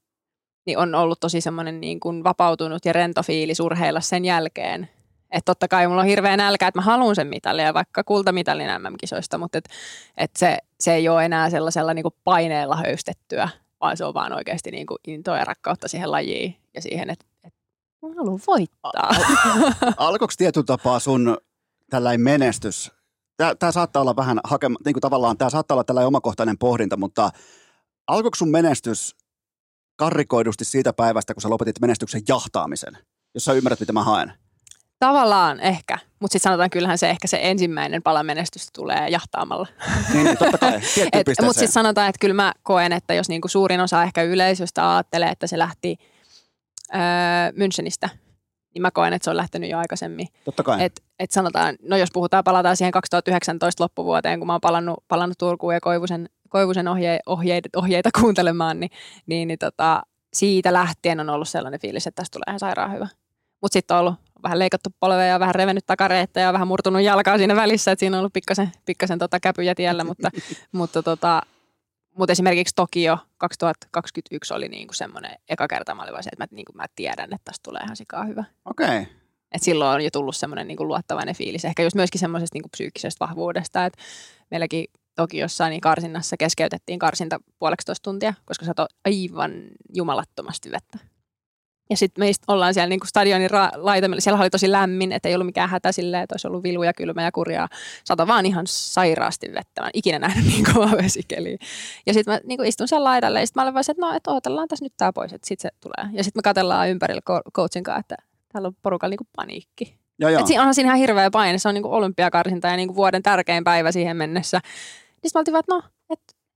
Niin 0.67 0.79
on 0.79 0.95
ollut 0.95 1.21
tosi 1.21 1.41
semmoinen 1.41 1.81
niin 1.81 2.01
kuin 2.01 2.25
vapautunut 2.25 2.85
ja 2.85 2.93
rento 2.93 3.23
fiilis 3.23 3.61
urheilla 3.61 4.01
sen 4.01 4.25
jälkeen. 4.25 4.89
Että 5.31 5.45
totta 5.45 5.69
kai 5.69 5.89
mulla 5.89 6.01
on 6.01 6.07
hirveä 6.07 6.37
nälkä, 6.37 6.67
että 6.67 6.79
mä 6.79 6.83
haluan 6.83 7.15
sen 7.15 7.27
mitalia, 7.27 7.75
vaikka 7.75 8.05
kultamitalin 8.05 8.67
MM-kisoista, 8.67 9.39
mutta 9.39 9.59
et, 9.59 9.69
et 10.17 10.31
se, 10.37 10.59
se 10.81 10.95
ei 10.95 11.09
ole 11.09 11.25
enää 11.25 11.51
sellaisella 11.51 11.95
niin 11.95 12.03
kuin 12.03 12.15
paineella 12.25 12.77
höystettyä, 12.77 13.49
vaan 13.81 13.97
se 13.97 14.05
on 14.05 14.15
vaan 14.15 14.33
oikeasti 14.33 14.71
niin 14.71 14.87
kuin 14.87 14.99
intoa 15.07 15.39
ja 15.39 15.45
rakkautta 15.45 15.89
siihen 15.89 16.11
lajiin 16.11 16.57
ja 16.75 16.83
siihen, 16.83 17.11
että, 17.11 17.25
mä 18.03 18.09
haluan 18.17 18.41
voittaa. 18.47 19.11
Alkoiko 19.97 20.35
tietyllä 20.39 20.65
tapaa 20.65 20.99
sun 20.99 21.37
tällainen 21.91 22.21
menestys? 22.21 22.93
Tämä 23.59 23.73
saattaa 23.73 24.03
olla 24.03 24.17
vähän 24.17 24.41
hakema, 24.45 24.79
niin 24.85 24.95
kuin 24.95 25.01
tavallaan, 25.01 25.39
tämä 25.39 25.51
saattaa 25.51 25.75
olla 25.75 25.85
tällainen 25.85 26.07
omakohtainen 26.07 26.59
pohdinta, 26.59 26.97
mutta 26.97 27.31
alkoiko 28.07 28.35
sun 28.35 28.51
menestys 28.51 29.17
karrikoidusti 29.97 30.65
siitä 30.65 30.93
päivästä, 30.93 31.35
kun 31.35 31.43
sä 31.43 31.51
lopetit 31.51 31.81
menestyksen 31.81 32.23
jahtaamisen? 32.29 32.99
Jos 33.35 33.45
sä 33.45 33.53
ymmärrät, 33.53 33.81
mitä 33.81 33.93
mä 33.93 34.05
haen. 34.05 34.33
Tavallaan 34.99 35.61
ehkä, 35.61 35.99
mutta 36.21 36.33
sitten 36.33 36.51
sanotaan 36.51 36.71
kyllähän 36.71 36.99
se 36.99 37.11
ehkä 37.11 37.29
se 37.29 37.39
ensimmäinen 37.43 38.03
pala 38.03 38.23
menestystä 38.23 38.71
tulee 38.75 39.09
jahtaamalla. 39.09 39.67
Niin, 40.13 40.25
niin 40.25 40.39
totta 40.39 40.59
kai, 40.59 40.73
Mutta 41.45 41.53
sitten 41.53 41.73
sanotaan, 41.73 42.09
että 42.09 42.19
kyllä 42.21 42.35
mä 42.35 42.53
koen, 42.63 42.93
että 42.93 43.15
jos 43.15 43.29
niinku 43.29 43.49
suurin 43.49 43.81
osa 43.81 44.03
ehkä 44.03 44.23
yleisöstä 44.23 44.95
ajattelee, 44.95 45.29
että 45.29 45.47
se 45.47 45.59
lähti 45.59 45.97
öö, 46.95 47.01
Münchenistä, 47.51 48.09
niin 48.75 48.83
mä 48.83 48.91
koen, 48.91 49.13
että 49.13 49.25
se 49.25 49.31
on 49.31 49.37
lähtenyt 49.37 49.71
jo 49.71 49.79
aikaisemmin. 49.79 50.29
Totta 50.45 50.63
kai. 50.63 50.85
Et, 50.85 51.03
et 51.19 51.31
sanotaan, 51.31 51.77
no 51.83 51.97
jos 51.97 52.09
puhutaan, 52.13 52.45
palataan 52.45 52.77
siihen 52.77 52.93
2019 52.93 53.85
loppuvuoteen, 53.85 54.41
kun 54.41 54.47
mä 54.47 54.53
oon 54.53 54.61
palannut, 54.61 55.05
palannut 55.09 55.39
Turkuun 55.39 55.75
ja 55.75 55.81
Koivusen, 55.81 56.29
Koivusen 56.49 56.89
ohje, 56.89 57.21
ohjeita, 57.27 57.69
ohjeita 57.77 58.11
kuuntelemaan, 58.21 58.81
niin, 58.81 58.91
niin, 59.27 59.49
niin 59.49 59.59
tota, 59.59 60.03
siitä 60.35 60.73
lähtien 60.73 61.21
on 61.21 61.31
ollut 61.31 61.49
sellainen 61.49 61.81
fiilis, 61.81 62.07
että 62.07 62.23
tästä 62.23 62.33
tulee 62.33 62.45
ihan 62.49 62.61
sairaan 62.61 62.93
hyvä. 62.93 63.09
Mutta 63.61 63.73
sitten 63.73 63.95
on 63.95 64.01
ollut 64.01 64.15
vähän 64.43 64.59
leikattu 64.59 64.91
polveja 65.01 65.27
ja 65.27 65.41
vähän 65.41 65.55
revennyt 65.55 65.87
takareetta 65.87 66.41
ja 66.41 66.53
vähän 66.53 66.69
murtunut 66.69 67.03
jalkaa 67.03 67.39
siinä 67.39 67.57
välissä, 67.57 67.93
että 67.93 68.01
siinä 68.01 68.17
on 68.17 68.19
ollut 68.19 68.33
pikkasen, 68.33 68.73
pikkasen 68.85 69.19
tota 69.19 69.41
käpyjä 69.41 69.75
tiellä, 69.75 70.05
mutta, 70.05 70.31
mutta, 70.73 71.03
tota, 71.03 71.43
mutta 72.19 72.33
esimerkiksi 72.33 72.75
Tokio 72.75 73.19
2021 73.39 74.55
oli 74.55 74.69
niinku 74.69 74.95
semmoinen 74.95 75.35
eka 75.49 75.69
kerta, 75.69 75.95
mä 75.95 76.03
olin 76.03 76.23
se, 76.23 76.31
että 76.33 76.45
mä, 76.45 76.47
niinku, 76.51 76.73
mä 76.73 76.85
tiedän, 76.97 77.33
että 77.33 77.45
tästä 77.45 77.63
tulee 77.63 77.83
ihan 77.83 77.97
sikaa 77.97 78.25
hyvä. 78.25 78.45
Okei. 78.65 78.87
Okay. 78.87 79.05
Et 79.53 79.63
silloin 79.63 79.95
on 79.95 80.05
jo 80.05 80.11
tullut 80.13 80.37
semmoinen 80.37 80.69
niinku 80.69 80.89
luottavainen 80.89 81.35
fiilis, 81.35 81.65
ehkä 81.65 81.83
just 81.83 81.97
myöskin 81.97 82.19
semmoisesta 82.19 82.57
niinku 82.57 82.69
psyykkisestä 82.69 83.27
vahvuudesta, 83.27 83.85
että 83.85 84.03
meilläkin 84.51 84.85
Tokiossa 85.15 85.69
niin 85.69 85.81
karsinnassa 85.81 86.37
keskeytettiin 86.37 86.99
karsinta 86.99 87.39
puoleksi 87.59 87.93
tuntia, 88.03 88.35
koska 88.45 88.65
se 88.65 88.73
aivan 89.05 89.53
jumalattomasti 89.95 90.71
vettä. 90.71 90.99
Ja 91.91 91.97
sitten 91.97 92.23
meistä 92.23 92.53
ollaan 92.53 92.75
siellä 92.75 92.89
niin 92.89 93.01
kuin 93.01 93.09
stadionin 93.09 93.51
ra- 93.51 93.73
laitamilla. 93.75 94.21
Siellä 94.21 94.41
oli 94.41 94.51
tosi 94.51 94.73
lämmin, 94.73 95.13
että 95.13 95.29
ei 95.29 95.35
ollut 95.35 95.47
mikään 95.47 95.71
hätä 95.71 95.93
silleen, 95.93 96.23
että 96.23 96.33
olisi 96.33 96.47
ollut 96.47 96.63
vilu 96.63 96.83
ja 96.83 96.93
kylmä 96.93 97.23
ja 97.23 97.33
kurjaa. 97.33 97.69
Sato 98.05 98.27
vaan 98.27 98.47
ihan 98.47 98.67
sairaasti 98.67 99.49
vettä. 99.55 99.81
Mä 99.81 99.87
en 99.87 99.91
ikinä 99.95 100.19
nähnyt 100.19 100.45
niin 100.53 100.65
kova 100.75 100.91
vesikeliä. 101.03 101.57
Ja 102.07 102.15
sitten 102.15 102.35
mä 102.35 102.41
niin 102.45 102.59
kuin 102.59 102.69
istun 102.69 102.89
siellä 102.89 103.05
laidalle 103.05 103.41
ja 103.41 103.47
sitten 103.47 103.61
mä 103.61 103.65
olen 103.65 103.75
vaan 103.75 103.85
että 103.89 104.07
no, 104.07 104.17
että 104.17 104.31
odotellaan 104.31 104.69
tässä 104.69 104.85
nyt 104.85 104.93
tämä 104.97 105.13
pois, 105.13 105.33
että 105.33 105.49
sitten 105.49 105.71
se 105.71 105.77
tulee. 105.81 106.13
Ja 106.13 106.25
sitten 106.25 106.39
me 106.39 106.43
katsellaan 106.43 106.89
ympärillä 106.89 107.23
coachin 107.55 107.83
kanssa, 107.83 108.01
että 108.01 108.17
täällä 108.53 108.67
on 108.67 108.75
porukalla 108.83 109.11
niin 109.11 109.19
kuin 109.19 109.29
paniikki. 109.37 110.01
Ja 110.19 110.41
Et 110.41 110.47
siinä 110.47 110.63
onhan 110.63 110.75
siinä 110.75 110.89
ihan 110.89 110.99
hirveä 110.99 111.31
paine. 111.31 111.59
Se 111.59 111.69
on 111.69 111.75
niin 111.75 111.83
kuin 111.83 111.93
olympiakarsinta 111.93 112.69
ja 112.69 112.77
niin 112.77 112.89
kuin 112.89 112.97
vuoden 112.97 113.23
tärkein 113.23 113.65
päivä 113.65 113.93
siihen 113.93 114.17
mennessä. 114.17 114.61
Niin 114.63 115.29
sitten 115.29 115.39
mä 115.39 115.41
oltiin 115.41 115.53
vaan, 115.53 115.61
että 115.61 115.75
no, 115.75 115.79
että 115.79 116.00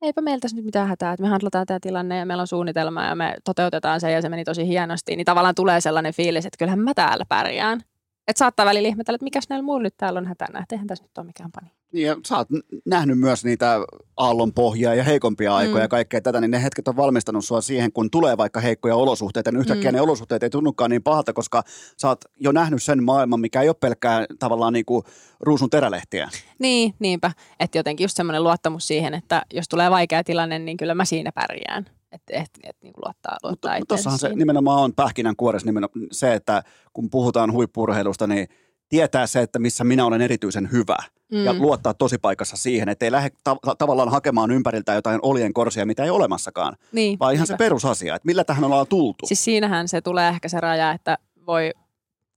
eipä 0.05 0.21
meiltä 0.21 0.49
nyt 0.55 0.65
mitään 0.65 0.89
hätää, 0.89 1.13
että 1.13 1.23
me 1.23 1.29
handlataan 1.29 1.67
tämä 1.67 1.81
tilanne 1.81 2.19
ja 2.19 2.27
meillä 2.27 2.41
on 2.41 2.47
suunnitelma 2.47 3.05
ja 3.05 3.15
me 3.15 3.35
toteutetaan 3.45 4.01
se 4.01 4.11
ja 4.11 4.23
se 4.23 4.29
meni 4.29 4.45
tosi 4.45 4.69
hienosti, 4.69 5.17
niin 5.17 5.25
tavallaan 5.25 5.55
tulee 5.55 5.81
sellainen 5.81 6.15
fiilis, 6.15 6.47
että 6.47 6.59
kyllähän 6.59 6.79
mä 6.79 6.95
täällä 6.95 7.25
pärjään. 7.29 7.81
Että 8.29 8.39
saattaa 8.39 8.67
välillä 8.67 8.89
ihmetellä, 8.89 9.15
että 9.15 9.25
mikäs 9.25 9.49
näillä 9.49 9.65
muilla 9.65 9.83
nyt 9.83 9.97
täällä 9.97 10.19
on 10.19 10.27
hätänä, 10.27 10.59
että 10.59 10.75
eihän 10.75 10.87
tässä 10.87 11.05
nyt 11.05 11.19
ole 11.19 11.27
mikään 11.27 11.51
pani. 11.53 11.73
Niin 11.95 12.07
ja 12.07 12.17
sä 12.27 12.37
oot 12.37 12.49
nähnyt 12.85 13.19
myös 13.19 13.45
niitä 13.45 13.79
aallonpohjaa 14.17 14.95
ja 14.95 15.05
heikompia 15.05 15.57
aikoja 15.57 15.77
mm. 15.77 15.83
ja 15.83 15.89
kaikkea 15.89 16.21
tätä, 16.21 16.41
niin 16.41 16.51
ne 16.51 16.63
hetket 16.63 16.89
on 16.89 16.97
valmistanut 16.97 17.45
sua 17.45 17.61
siihen, 17.61 17.93
kun 17.93 18.11
tulee 18.11 18.37
vaikka 18.37 18.61
heikkoja 18.61 18.97
olosuhteita, 18.97 19.53
niin 19.53 19.61
yhtäkkiä 19.61 19.91
mm. 19.91 19.95
ne 19.95 20.01
olosuhteet 20.01 20.43
ei 20.43 20.51
tunnukaan 20.51 20.91
niin 20.91 21.03
pahalta, 21.03 21.33
koska 21.33 21.63
sä 21.97 22.09
oot 22.09 22.25
jo 22.41 22.53
nähnyt 22.53 22.83
sen 22.83 23.05
maailman, 23.05 23.41
mikä 23.41 23.63
ei 23.63 23.69
ole 23.69 23.77
pelkkää 23.81 24.27
tavallaan 24.39 24.73
niin 24.73 24.85
kuin 24.85 25.05
ruusun 25.41 25.71
terälehtiä. 25.71 26.29
Niin, 26.59 26.95
niinpä. 26.99 27.31
Että 27.61 27.79
jotenkin 27.79 28.05
just 28.05 28.17
semmoinen 28.17 28.45
luottamus 28.45 28.87
siihen, 28.87 29.15
että 29.15 29.43
jos 29.53 29.69
tulee 29.69 29.91
vaikea 29.91 30.25
tilanne, 30.25 30.59
niin 30.59 30.77
kyllä 30.77 30.95
mä 30.95 31.05
siinä 31.05 31.33
pärjään 31.33 31.87
että 32.13 32.33
et, 32.37 32.51
et, 32.63 32.77
niin 32.83 32.95
luottaa, 33.05 33.37
luottaa 33.43 33.79
Mutta 33.79 33.95
tuossahan 33.95 34.19
se 34.19 34.29
nimenomaan 34.35 34.83
on 34.83 34.95
pähkinänkuoressa 34.95 35.67
nimenomaan 35.67 36.07
se, 36.13 36.35
että 36.35 36.63
kun 36.93 37.11
puhutaan 37.11 37.53
huippurheilusta, 37.53 38.27
niin 38.27 38.49
tietää 38.89 39.27
se, 39.27 39.41
että 39.41 39.59
missä 39.59 39.85
minä 39.85 40.07
olen 40.07 40.21
erityisen 40.21 40.69
hyvä 40.73 40.97
mm. 41.33 41.45
ja 41.45 41.55
luottaa 41.55 41.95
tosi 41.95 42.19
paikassa 42.19 42.57
siihen, 42.57 42.89
että 42.89 43.05
ei 43.05 43.13
lähde 43.13 43.31
ta- 43.45 43.77
tavallaan 43.79 44.09
hakemaan 44.09 44.51
ympäriltä 44.51 44.95
jotain 44.95 45.19
olien 45.23 45.53
korsia, 45.53 45.87
mitä 45.87 46.05
ei 46.05 46.11
olemassakaan, 46.11 46.77
niin, 46.93 47.19
vaan 47.19 47.35
ihan 47.35 47.43
niinpä. 47.43 47.55
se 47.55 47.65
perusasia, 47.65 48.15
että 48.15 48.27
millä 48.27 48.45
tähän 48.45 48.65
ollaan 48.65 48.87
tultu. 48.89 49.27
Siis 49.27 49.45
siinähän 49.45 49.89
se 49.89 50.01
tulee 50.01 50.29
ehkä 50.29 50.49
se 50.49 50.61
raja, 50.61 50.93
että 50.93 51.19
voi 51.47 51.71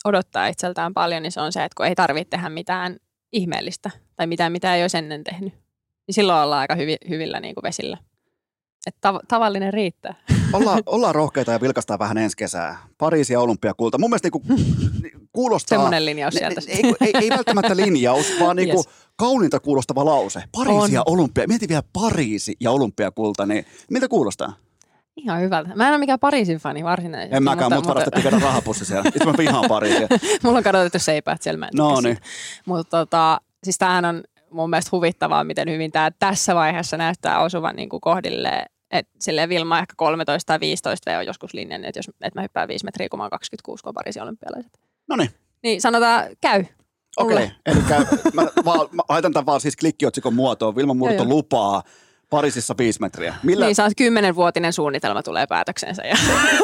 odottaa 0.06 0.48
itseltään 0.48 0.94
paljon, 0.94 1.24
niin 1.24 1.32
se 1.32 1.42
on 1.42 1.52
se, 1.52 1.64
että 1.64 1.76
kun 1.78 1.86
ei 1.86 1.96
tarvitse 1.96 2.30
tehdä 2.30 2.50
mitään 2.50 2.98
ihmeellistä 3.32 3.92
tai 4.16 4.28
mitään, 4.28 4.52
mitä 4.52 4.76
ei 4.76 4.84
olisi 4.84 4.98
ennen 4.98 5.24
tehnyt, 5.24 5.54
niin 6.08 6.14
silloin 6.16 6.44
ollaan 6.44 6.62
aika 6.62 6.76
hyvi, 6.76 6.96
hyvillä 7.10 7.40
niin 7.40 7.56
kuin 7.56 7.64
vesillä. 7.64 7.98
Että 8.86 9.10
tav- 9.10 9.26
tavallinen 9.28 9.74
riittää. 9.74 10.16
Olla, 10.54 10.78
ollaan 10.86 11.16
rohkeita 11.16 11.52
ja 11.52 11.62
vilkastaa 11.62 12.00
vähän 12.00 12.18
ensi 12.18 12.38
kesää. 12.38 12.78
Pariisi 12.98 13.34
ja 13.34 13.40
olympiakulta. 13.40 13.98
Mun 13.98 14.10
mielestä 14.10 14.26
niinku, 14.26 14.44
kuulostaa... 15.38 15.78
Semmoinen 15.78 16.06
linjaus 16.06 16.34
sieltä. 16.34 16.62
Ei, 16.68 16.82
ei, 16.84 16.94
ei, 17.02 17.12
ei 17.22 17.30
välttämättä 17.30 17.76
linjaus, 17.76 18.34
vaan 18.40 18.56
niinku 18.58 18.78
yes. 18.78 18.90
kauniinta 19.16 19.60
kuulostava 19.60 20.06
lause. 20.06 20.44
Pariisi 20.52 20.80
On. 20.80 20.92
ja 20.92 21.04
olympia. 21.06 21.48
Mieti 21.48 21.68
vielä 21.68 21.84
Pariisi 21.94 22.56
ja 22.60 22.72
olympiakulta, 22.72 23.46
niin 23.46 23.66
miltä 23.92 24.08
kuulostaa? 24.08 24.54
Ihan 25.16 25.42
hyvältä. 25.42 25.76
Mä 25.76 25.88
en 25.88 25.90
ole 25.90 25.98
mikään 25.98 26.20
Pariisin 26.20 26.58
fani 26.58 26.84
varsinaisesti. 26.84 27.36
En 27.36 27.44
mäkään, 27.44 27.64
mutta, 27.64 27.76
mut 27.76 27.88
varastettiin 27.88 28.34
mutta... 28.34 28.48
rahapussi 28.48 28.86
siellä. 28.86 29.04
Itse 29.08 29.26
mä 29.26 29.34
vihaan 29.38 29.66
Pariisia. 29.68 30.08
Mulla 30.44 30.58
on 30.58 30.64
kadotettu 30.64 31.00
seipäät 31.00 31.42
siellä, 31.42 31.60
mä 31.60 31.66
en 31.66 31.72
No 31.76 32.02
niin. 32.02 32.18
Mutta 32.66 32.98
tota, 32.98 33.42
siis 33.64 33.78
tämähän 33.78 34.06
on 34.06 34.24
mun 34.52 34.70
mielestä 34.70 34.90
huvittavaa, 34.92 35.44
miten 35.44 35.70
hyvin 35.70 35.92
tämä 35.92 36.12
tässä 36.20 36.56
vaiheessa 36.56 36.98
näyttää 36.98 37.40
osuvan 37.40 37.76
niin 37.76 37.90
kuin 37.90 38.02
kohdille. 38.02 38.66
Et 38.92 39.08
silleen 39.20 39.50
Vilma 39.50 39.80
ehkä 39.80 39.94
13 39.98 40.48
tai 40.48 40.60
15 40.60 41.12
V 41.12 41.18
on 41.18 41.26
joskus 41.26 41.54
linjannut, 41.54 41.90
että 41.90 42.00
jos 42.00 42.10
että 42.10 42.40
mä 42.40 42.42
hyppään 42.42 42.68
5 42.68 42.86
metriä, 42.86 43.10
kun 43.10 43.20
mä 43.20 43.24
oon 43.24 43.30
26, 43.30 43.84
kun 43.84 43.90
on 43.90 43.94
Pariisin 43.94 44.24
olympialaiset. 44.24 44.87
No 45.10 45.16
niin. 45.16 45.30
Niin 45.64 45.82
sanotaan, 45.82 46.26
käy. 46.42 46.66
Okei, 47.18 47.36
okay. 47.36 47.50
eli 47.66 47.80
mä, 48.34 48.48
vaan, 48.66 48.88
mä 48.92 49.02
laitan 49.10 49.34
tämän 49.34 49.46
vaan 49.46 49.62
siis 49.62 49.76
klikkiotsikon 49.76 50.34
muotoon. 50.34 50.76
Vilma 50.76 50.94
Murto 50.94 51.26
lupaa 51.26 51.84
Pariisissa 52.30 52.76
viisi 52.78 53.02
metriä. 53.02 53.36
Millä... 53.44 53.66
Niin, 53.66 53.76
saa 53.76 53.90
kymmenenvuotinen 53.98 54.74
suunnitelma 54.74 55.24
tulee 55.24 55.48
päätöksensä. 55.48 56.04
Ja... 56.04 56.16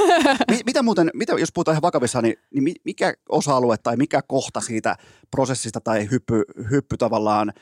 mitä 0.66 0.84
muuten, 0.84 1.10
mitä, 1.14 1.34
jos 1.34 1.52
puhutaan 1.54 1.74
ihan 1.74 1.82
vakavissa, 1.82 2.22
niin, 2.22 2.36
niin 2.54 2.76
mikä 2.86 3.14
osa-alue 3.30 3.78
tai 3.78 3.98
mikä 3.98 4.22
kohta 4.28 4.62
siitä 4.62 4.96
prosessista 5.32 5.82
tai 5.82 6.10
hyppy, 6.12 6.44
hyppy 6.72 6.98
tavallaan 6.98 7.54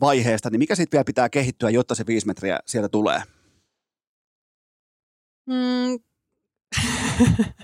vaiheesta, 0.00 0.50
niin 0.50 0.58
mikä 0.58 0.74
sitten 0.74 0.98
vielä 0.98 1.04
pitää 1.04 1.28
kehittyä, 1.28 1.70
jotta 1.70 1.94
se 1.94 2.06
viisi 2.06 2.26
metriä 2.26 2.58
sieltä 2.66 2.88
tulee? 2.88 3.22
Mm. 5.46 5.98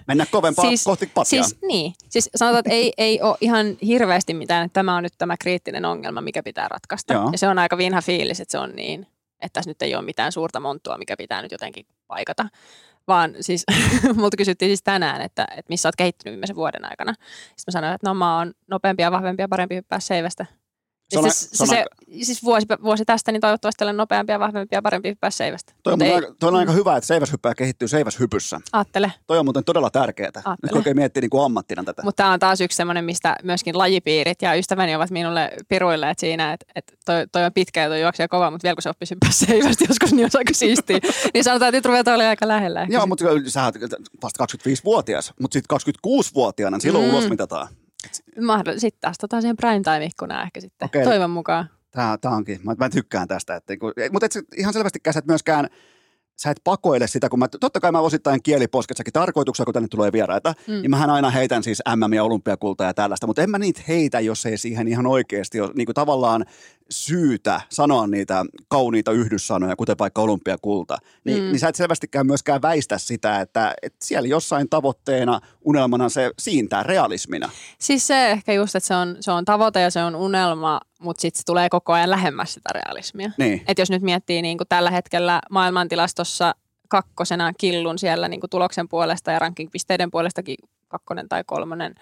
Mennä 0.07 0.27
kovempaa 0.31 0.65
siis, 0.65 0.85
kohti 0.85 1.07
patjaa. 1.07 1.45
Siis, 1.45 1.59
niin, 1.63 1.93
siis 2.09 2.31
sanotaan, 2.37 2.59
että 2.59 2.71
ei, 2.71 2.93
ei 2.99 3.23
ole 3.23 3.37
ihan 3.41 3.67
hirveästi 3.87 4.35
mitään, 4.35 4.67
että 4.67 4.75
tämä 4.75 4.97
on 4.97 5.03
nyt 5.03 5.13
tämä 5.19 5.37
kriittinen 5.37 5.85
ongelma, 5.85 6.21
mikä 6.21 6.43
pitää 6.43 6.69
ratkaista. 6.69 7.13
Joo. 7.13 7.29
Ja 7.33 7.39
se 7.39 7.49
on 7.49 7.59
aika 7.59 7.79
vinha 7.79 8.03
fiilis, 8.03 8.41
että 8.41 8.53
se 8.53 8.59
on 8.59 8.71
niin. 8.77 9.07
että 9.41 9.53
tässä 9.53 9.71
nyt 9.71 9.83
ei 9.83 9.95
ole 9.95 10.05
mitään 10.05 10.33
suurta 10.33 10.61
monttua, 10.61 10.99
mikä 10.99 11.17
pitää 11.17 11.43
nyt 11.43 11.53
jotenkin 11.53 11.87
paikata. 12.07 12.49
Vaan 13.09 13.35
siis, 13.41 13.65
multa 14.17 14.37
kysyttiin 14.37 14.69
siis 14.69 14.83
tänään, 14.83 15.21
että, 15.21 15.43
että 15.51 15.69
missä 15.69 15.89
olet 15.89 15.97
kehittynyt 15.97 16.33
viimeisen 16.33 16.57
vuoden 16.57 16.85
aikana. 16.85 17.13
Sitten 17.13 17.65
mä 17.67 17.73
sanoin, 17.73 17.95
että 17.95 18.09
no 18.09 18.15
mä 18.15 18.39
oon 18.39 18.53
nopeampi 18.71 19.03
ja 19.03 19.11
vahvempi 19.11 19.43
ja 19.43 19.49
parempi 19.49 19.75
hyppää 19.75 20.01
seivästä. 20.01 20.47
Se 21.09 21.19
on- 21.19 21.31
siis, 21.31 21.51
se 21.53 21.63
on 21.63 21.69
se, 21.69 21.85
siis 22.23 22.43
vuosi, 22.45 22.67
vuosi 22.83 23.05
tästä, 23.05 23.33
niin 23.33 23.41
toivottavasti 23.41 23.85
olen 23.85 23.97
nopeampi 23.97 24.33
ja 24.33 24.39
vahvempi 24.39 24.77
ja 24.77 24.83
parempi 24.83 25.09
hyppää 25.09 25.31
seivästä. 25.31 25.73
Toi 25.83 25.93
on, 25.93 26.03
aika, 26.03 26.35
toi 26.41 26.49
on 26.49 26.57
aika 26.57 26.73
hyvä, 26.73 26.97
että 26.97 27.07
seiväshyppääjä 27.07 27.55
kehittyy 27.55 27.89
seiväshypyssä. 27.89 28.61
Aattele. 28.73 29.13
Toi 29.27 29.39
on 29.39 29.47
muuten 29.47 29.65
todella 29.65 29.91
tärkeää. 29.91 30.31
Nyt 30.37 30.47
Aattele. 30.47 30.79
oikein 30.79 30.97
miettii 30.97 31.21
niin 31.21 31.31
kuin 31.31 31.45
ammattina 31.45 31.85
tätä. 31.85 32.03
Mutta 32.03 32.23
tämä 32.23 32.33
on 32.33 32.39
taas 32.39 32.61
yksi 32.61 32.77
semmoinen, 32.77 33.05
mistä 33.05 33.37
myöskin 33.43 33.79
lajipiirit 33.79 34.43
ja 34.43 34.55
ystäväni 34.55 34.95
ovat 34.95 35.11
minulle 35.11 35.51
piruilleet 35.69 36.19
siinä, 36.19 36.53
että, 36.53 36.67
että 36.75 36.93
toi, 37.05 37.27
toi, 37.33 37.45
on 37.45 37.53
pitkä 37.53 37.83
ja 37.83 37.89
toi 37.89 38.01
juoksee 38.01 38.29
kova, 38.29 38.51
mutta 38.51 38.63
vielä 38.65 38.75
kun 38.77 38.83
se 38.83 38.91
oppisi 38.91 39.15
hyppää 39.15 39.31
seivästä 39.47 39.85
joskus, 39.89 40.13
niin 40.13 40.25
olisi 40.25 40.39
aika 40.39 40.55
siistiä. 40.55 40.99
niin 41.35 41.45
sanotaan, 41.45 41.69
että 41.69 41.77
nyt 41.79 41.87
ruvetaan 41.87 42.15
olemaan 42.15 42.31
aika 42.31 42.49
lähellä. 42.49 42.87
Joo, 42.91 43.07
mutta 43.07 43.25
sä 43.47 43.65
oot 43.65 43.75
vasta 44.23 44.45
25-vuotias, 44.45 45.33
mutta 45.41 45.53
sitten 45.53 45.77
26-vuotiaana, 45.77 46.79
silloin 46.79 47.05
mm. 47.05 47.11
ulos 47.11 47.29
mitataan. 47.29 47.69
Mahdoll- 48.41 48.79
Sitten 48.79 49.01
taas 49.01 49.19
tota 49.19 49.41
siihen 49.41 49.57
prime 49.57 49.81
time 49.85 50.05
ikkunaan 50.05 50.43
ehkä 50.43 50.61
sitten, 50.61 50.87
Okei. 50.87 51.05
toivon 51.05 51.31
mukaan. 51.31 51.71
Tää, 51.91 52.19
tää 52.19 52.31
onkin, 52.31 52.61
mä, 52.65 52.75
mä 52.79 52.91
tykkään 52.91 53.29
tästä. 53.29 53.57
Että, 53.57 53.77
kun- 53.77 53.93
mutta 54.13 54.27
et 54.27 54.33
ihan 54.57 54.73
selvästi 54.73 54.99
sä 55.11 55.19
et 55.19 55.27
myöskään, 55.27 55.69
sä 56.41 56.51
et 56.51 56.61
pakoile 56.65 57.07
sitä, 57.07 57.29
kun 57.29 57.39
mä, 57.39 57.49
totta 57.61 57.81
kai 57.81 57.93
mä 57.93 58.01
osittain 58.01 58.43
kieliposketsakin 58.43 59.13
tarkoituksella, 59.13 59.65
kun 59.65 59.75
tänne 59.75 59.89
tulee 59.89 60.13
vieraita, 60.13 60.55
Mm. 60.67 60.73
niin 60.75 60.91
mähän 60.91 61.11
aina 61.11 61.31
heitän 61.31 61.63
siis 61.63 61.83
MM 61.97 62.13
ja 62.13 62.25
olympiakultaa 62.25 62.87
ja 62.87 62.95
tällaista, 62.95 63.27
mutta 63.27 63.43
en 63.43 63.51
mä 63.51 63.59
niitä 63.59 63.81
heitä, 63.89 64.21
jos 64.21 64.47
ei 64.47 64.59
siihen 64.59 64.89
ihan 64.89 65.07
oikeasti 65.07 65.61
ole 65.61 65.71
niin 65.75 65.87
kuin 65.87 65.95
tavallaan 65.95 66.45
syytä 66.91 67.61
sanoa 67.69 68.07
niitä 68.07 68.45
kauniita 68.69 69.13
yhdyssanoja, 69.13 69.77
kuten 69.77 69.97
vaikka 69.99 70.23
olympiakulta. 70.23 70.99
Niin, 71.25 71.43
mm. 71.43 71.45
niin 71.49 71.59
sä 71.59 71.69
et 71.69 71.75
selvästikään 71.75 72.27
myöskään 72.27 72.63
väistä 72.63 72.99
sitä, 72.99 73.41
että, 73.41 73.75
että 73.83 74.07
siellä 74.07 74.29
jossain 74.29 74.69
tavoitteena, 74.69 75.41
unelmana 75.65 76.09
se 76.09 76.31
siintää 76.39 76.83
realismina. 76.83 77.51
Siis 77.79 78.07
se 78.07 78.31
ehkä 78.31 78.53
just, 78.53 78.77
että 78.77 78.87
se 78.87 78.95
on, 78.95 79.17
se 79.21 79.31
on 79.33 79.45
tavoite 79.45 79.81
ja 79.81 79.91
se 79.91 80.03
on 80.03 80.17
unelma, 80.17 80.81
mutta 80.99 81.21
sitten 81.21 81.39
se 81.39 81.45
tulee 81.47 81.69
koko 81.69 81.93
ajan 81.93 82.11
lähemmäs 82.11 82.55
sitä 82.55 82.71
realismia. 82.75 83.31
Niin. 83.39 83.63
Et 83.69 83.79
jos 83.79 83.91
nyt 83.91 84.03
miettii 84.03 84.43
niin 84.43 84.59
kuin 84.59 84.69
tällä 84.69 84.91
hetkellä 84.91 85.41
maailmantilastossa 85.51 86.55
kakkosena 86.89 87.53
killun 87.59 87.99
siellä 87.99 88.29
niin 88.29 88.41
kuin 88.41 88.51
tuloksen 88.51 88.89
puolesta 88.89 89.31
ja 89.31 89.39
rankingpisteiden 89.39 90.11
puolestakin 90.11 90.57
kakkonen 90.89 91.29
tai 91.29 91.45
kolmonen. 91.47 91.95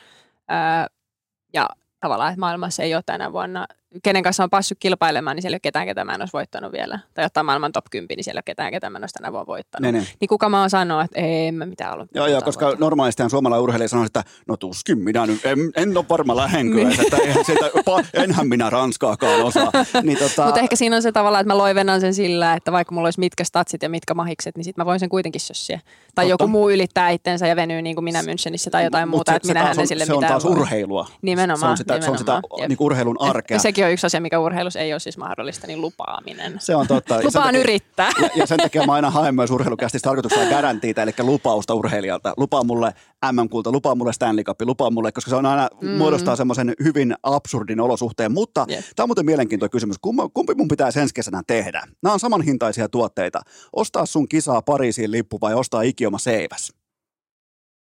Ja 1.52 1.68
tavallaan, 2.00 2.32
että 2.32 2.40
maailmassa 2.40 2.82
ei 2.82 2.94
ole 2.94 3.02
tänä 3.06 3.32
vuonna, 3.32 3.66
kenen 4.02 4.22
kanssa 4.22 4.42
on 4.44 4.50
päässyt 4.50 4.78
kilpailemaan, 4.80 5.36
niin 5.36 5.42
siellä 5.42 5.54
ei 5.54 5.56
ole 5.56 5.60
ketään, 5.60 5.86
ketä 5.86 6.04
mä 6.04 6.14
en 6.14 6.22
olisi 6.22 6.32
voittanut 6.32 6.72
vielä. 6.72 6.98
Tai 7.14 7.24
ottaa 7.24 7.42
maailman 7.42 7.72
top 7.72 7.84
10, 7.90 8.06
niin 8.16 8.24
siellä 8.24 8.38
ei 8.38 8.40
ole 8.40 8.42
ketään, 8.46 8.72
ketä 8.72 8.90
mä 8.90 8.98
en 8.98 9.02
olisi 9.02 9.12
tänä 9.12 9.32
vuonna 9.32 9.46
voittanut. 9.46 9.82
Ne, 9.82 9.92
ne. 9.98 10.06
Niin 10.20 10.28
kuka 10.28 10.48
mä 10.48 10.60
oon 10.60 10.70
sanoa, 10.70 11.02
että 11.04 11.20
ei, 11.20 11.46
en 11.46 11.54
mä 11.54 11.66
mitään 11.66 11.92
ollut. 11.94 12.08
Joo, 12.14 12.26
joo, 12.26 12.40
koska 12.42 12.72
normaalistihan 12.78 13.30
suomalainen 13.30 13.62
urheilija 13.62 13.88
sanoo, 13.88 14.04
että 14.06 14.24
no 14.48 14.56
tuskin 14.56 14.98
minä 14.98 15.26
nyt, 15.26 15.46
en, 15.46 15.58
en 15.76 15.96
ole 15.96 16.04
varma 16.10 16.36
lähenkö, 16.36 16.74
Niin. 16.84 17.00
että 17.00 17.16
eihän 17.16 17.44
sitä, 17.44 17.70
enhän 18.14 18.48
minä 18.48 18.70
ranskaakaan 18.70 19.42
osaa. 19.42 19.72
Niin, 20.02 20.18
tota, 20.18 20.44
Mutta 20.44 20.60
ehkä 20.60 20.76
siinä 20.76 20.96
on 20.96 21.02
se 21.02 21.12
tavallaan, 21.12 21.40
että 21.40 21.52
mä 21.54 21.58
loivennan 21.58 22.00
sen 22.00 22.14
sillä, 22.14 22.54
että 22.54 22.72
vaikka 22.72 22.94
mulla 22.94 23.06
olisi 23.06 23.20
mitkä 23.20 23.44
statsit 23.44 23.82
ja 23.82 23.88
mitkä 23.88 24.14
mahikset, 24.14 24.56
niin 24.56 24.64
sitten 24.64 24.82
mä 24.82 24.86
voin 24.86 25.00
sen 25.00 25.08
kuitenkin 25.08 25.40
sössiä. 25.40 25.80
Tai 26.14 26.24
Totta. 26.24 26.30
joku 26.30 26.46
muu 26.46 26.70
ylittää 26.70 27.10
itsensä 27.10 27.46
ja 27.46 27.56
venyy 27.56 27.82
niin 27.82 27.96
kuin 27.96 28.04
minä 28.04 28.22
Münchenissä 28.22 28.70
tai 28.70 28.84
jotain 28.84 29.08
mut 29.08 29.16
muuta, 29.16 29.32
se- 29.32 29.36
että 29.36 29.46
se 29.48 29.54
minä 29.54 29.64
taas 29.64 29.76
en 29.76 29.80
on, 29.80 29.86
sille 29.86 30.04
Se 30.06 30.12
on 30.14 30.24
taas 30.24 30.44
voi. 30.44 30.52
urheilua. 30.52 31.06
Nimenomaan, 31.22 31.58
Se 31.60 31.66
on 31.66 31.76
sitä, 31.76 32.00
se 32.00 32.10
on 32.10 32.18
sitä 32.18 32.32
nimenomaan. 32.32 32.68
Niin 32.68 32.76
urheilun 32.80 33.16
arkea. 33.20 33.54
Ja 33.54 33.60
sekin 33.76 33.86
on 33.86 33.92
yksi 33.92 34.06
asia, 34.06 34.20
mikä 34.20 34.38
urheilussa 34.38 34.80
ei 34.80 34.92
ole 34.92 35.00
siis 35.00 35.18
mahdollista, 35.18 35.66
niin 35.66 35.80
lupaaminen. 35.80 36.56
Se 36.58 36.74
on 36.76 36.86
totta. 36.86 37.14
Lupaan 37.24 37.46
takia- 37.46 37.60
yrittää. 37.60 38.10
Ja, 38.22 38.28
ja 38.34 38.46
sen 38.46 38.58
takia 38.58 38.86
mä 38.86 38.92
aina 38.92 39.10
haen 39.10 39.34
myös 39.34 39.50
urheilukästistä 39.50 40.06
tarkoituksella 40.08 40.50
garantiita, 40.50 41.02
eli 41.02 41.12
lupausta 41.18 41.74
urheilijalta. 41.74 42.34
Lupaa 42.36 42.64
mulle 42.64 42.92
MM-kulta, 43.32 43.72
lupaa 43.72 43.94
mulle 43.94 44.12
Stanley 44.12 44.44
Cup, 44.44 44.60
lupaa 44.60 44.90
mulle, 44.90 45.12
koska 45.12 45.30
se 45.30 45.36
on 45.36 45.46
aina 45.46 45.68
mm. 45.80 45.88
muodostaa 45.88 46.36
semmoisen 46.36 46.72
hyvin 46.84 47.14
absurdin 47.22 47.80
olosuhteen. 47.80 48.32
Mutta 48.32 48.66
Jep. 48.68 48.84
tämä 48.96 49.04
on 49.04 49.08
muuten 49.08 49.26
mielenkiintoinen 49.26 49.70
kysymys. 49.70 49.96
Kumpi, 49.98 50.22
kumpi 50.34 50.54
mun 50.54 50.68
pitäisi 50.68 51.00
ensi 51.00 51.14
kesänä 51.14 51.42
tehdä? 51.46 51.82
Nämä 52.02 52.12
on 52.12 52.20
samanhintaisia 52.20 52.88
tuotteita. 52.88 53.40
Ostaa 53.72 54.06
sun 54.06 54.28
kisaa 54.28 54.62
Pariisiin 54.62 55.10
lippu 55.10 55.38
vai 55.40 55.54
ostaa 55.54 55.82
ikioma 55.82 56.18
seiväs? 56.18 56.72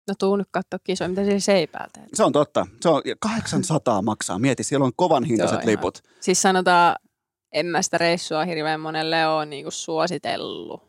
No 0.08 0.14
tuu 0.20 0.36
nyt 0.36 0.48
katsoa 0.52 0.80
kisoja, 0.84 1.10
mitä 1.10 1.24
siellä 1.24 1.40
seipäältä. 1.40 2.00
Se 2.14 2.24
on 2.24 2.32
totta. 2.32 2.68
Se 2.82 2.90
on 2.90 3.02
800 3.20 4.02
maksaa. 4.02 4.40
Mieti, 4.40 4.64
siellä 4.64 4.86
on 4.86 4.92
kovan 4.96 5.24
hintaiset 5.24 5.66
liput. 5.66 6.04
Siis 6.20 6.42
sanotaan, 6.42 6.96
en 7.52 7.66
mä 7.66 7.82
sitä 7.82 7.98
reissua 7.98 8.46
hirveän 8.46 8.80
monelle 8.80 9.28
ole 9.28 9.46
niin 9.46 9.64
kuin 9.64 9.74
suositellut. 9.74 10.84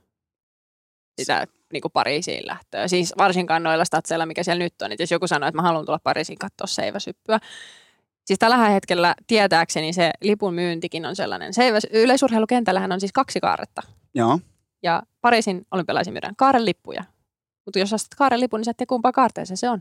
Sitä 1.20 1.46
niin 1.72 1.82
kuin 1.82 1.92
Pariisiin 1.92 2.46
lähtöä. 2.46 2.88
Siis 2.88 3.14
varsinkaan 3.18 3.62
noilla 3.62 3.84
statseilla, 3.84 4.26
mikä 4.26 4.42
siellä 4.42 4.64
nyt 4.64 4.82
on. 4.82 4.92
Et 4.92 5.00
jos 5.00 5.10
joku 5.10 5.26
sanoo, 5.26 5.48
että 5.48 5.56
mä 5.56 5.62
haluan 5.62 5.86
tulla 5.86 5.98
Pariisiin 6.04 6.38
katsoa 6.38 6.66
seiväsyppyä. 6.66 7.38
Siis 8.24 8.38
tällä 8.38 8.56
hetkellä 8.56 9.14
tietääkseni 9.26 9.92
se 9.92 10.10
lipun 10.22 10.54
myyntikin 10.54 11.06
on 11.06 11.16
sellainen. 11.16 11.54
Seiväs, 11.54 11.86
yleisurheilukentällähän 11.92 12.92
on 12.92 13.00
siis 13.00 13.12
kaksi 13.12 13.40
kaaretta. 13.40 13.82
Joo. 14.14 14.38
Ja 14.82 15.02
Pariisin 15.20 15.66
olympialaisiin 15.70 16.14
myydään 16.14 16.36
kaaren 16.36 16.64
lippuja. 16.64 17.04
Mutta 17.66 17.78
jos 17.78 17.92
ostat 17.92 18.14
kaaren 18.18 18.40
lipun, 18.40 18.60
niin 18.60 18.64
sä 18.64 18.70
et 18.70 18.76
tiedä 18.76 18.88
kumpaa 18.88 19.12
kaarteeseen 19.12 19.56
se 19.56 19.70
on. 19.70 19.80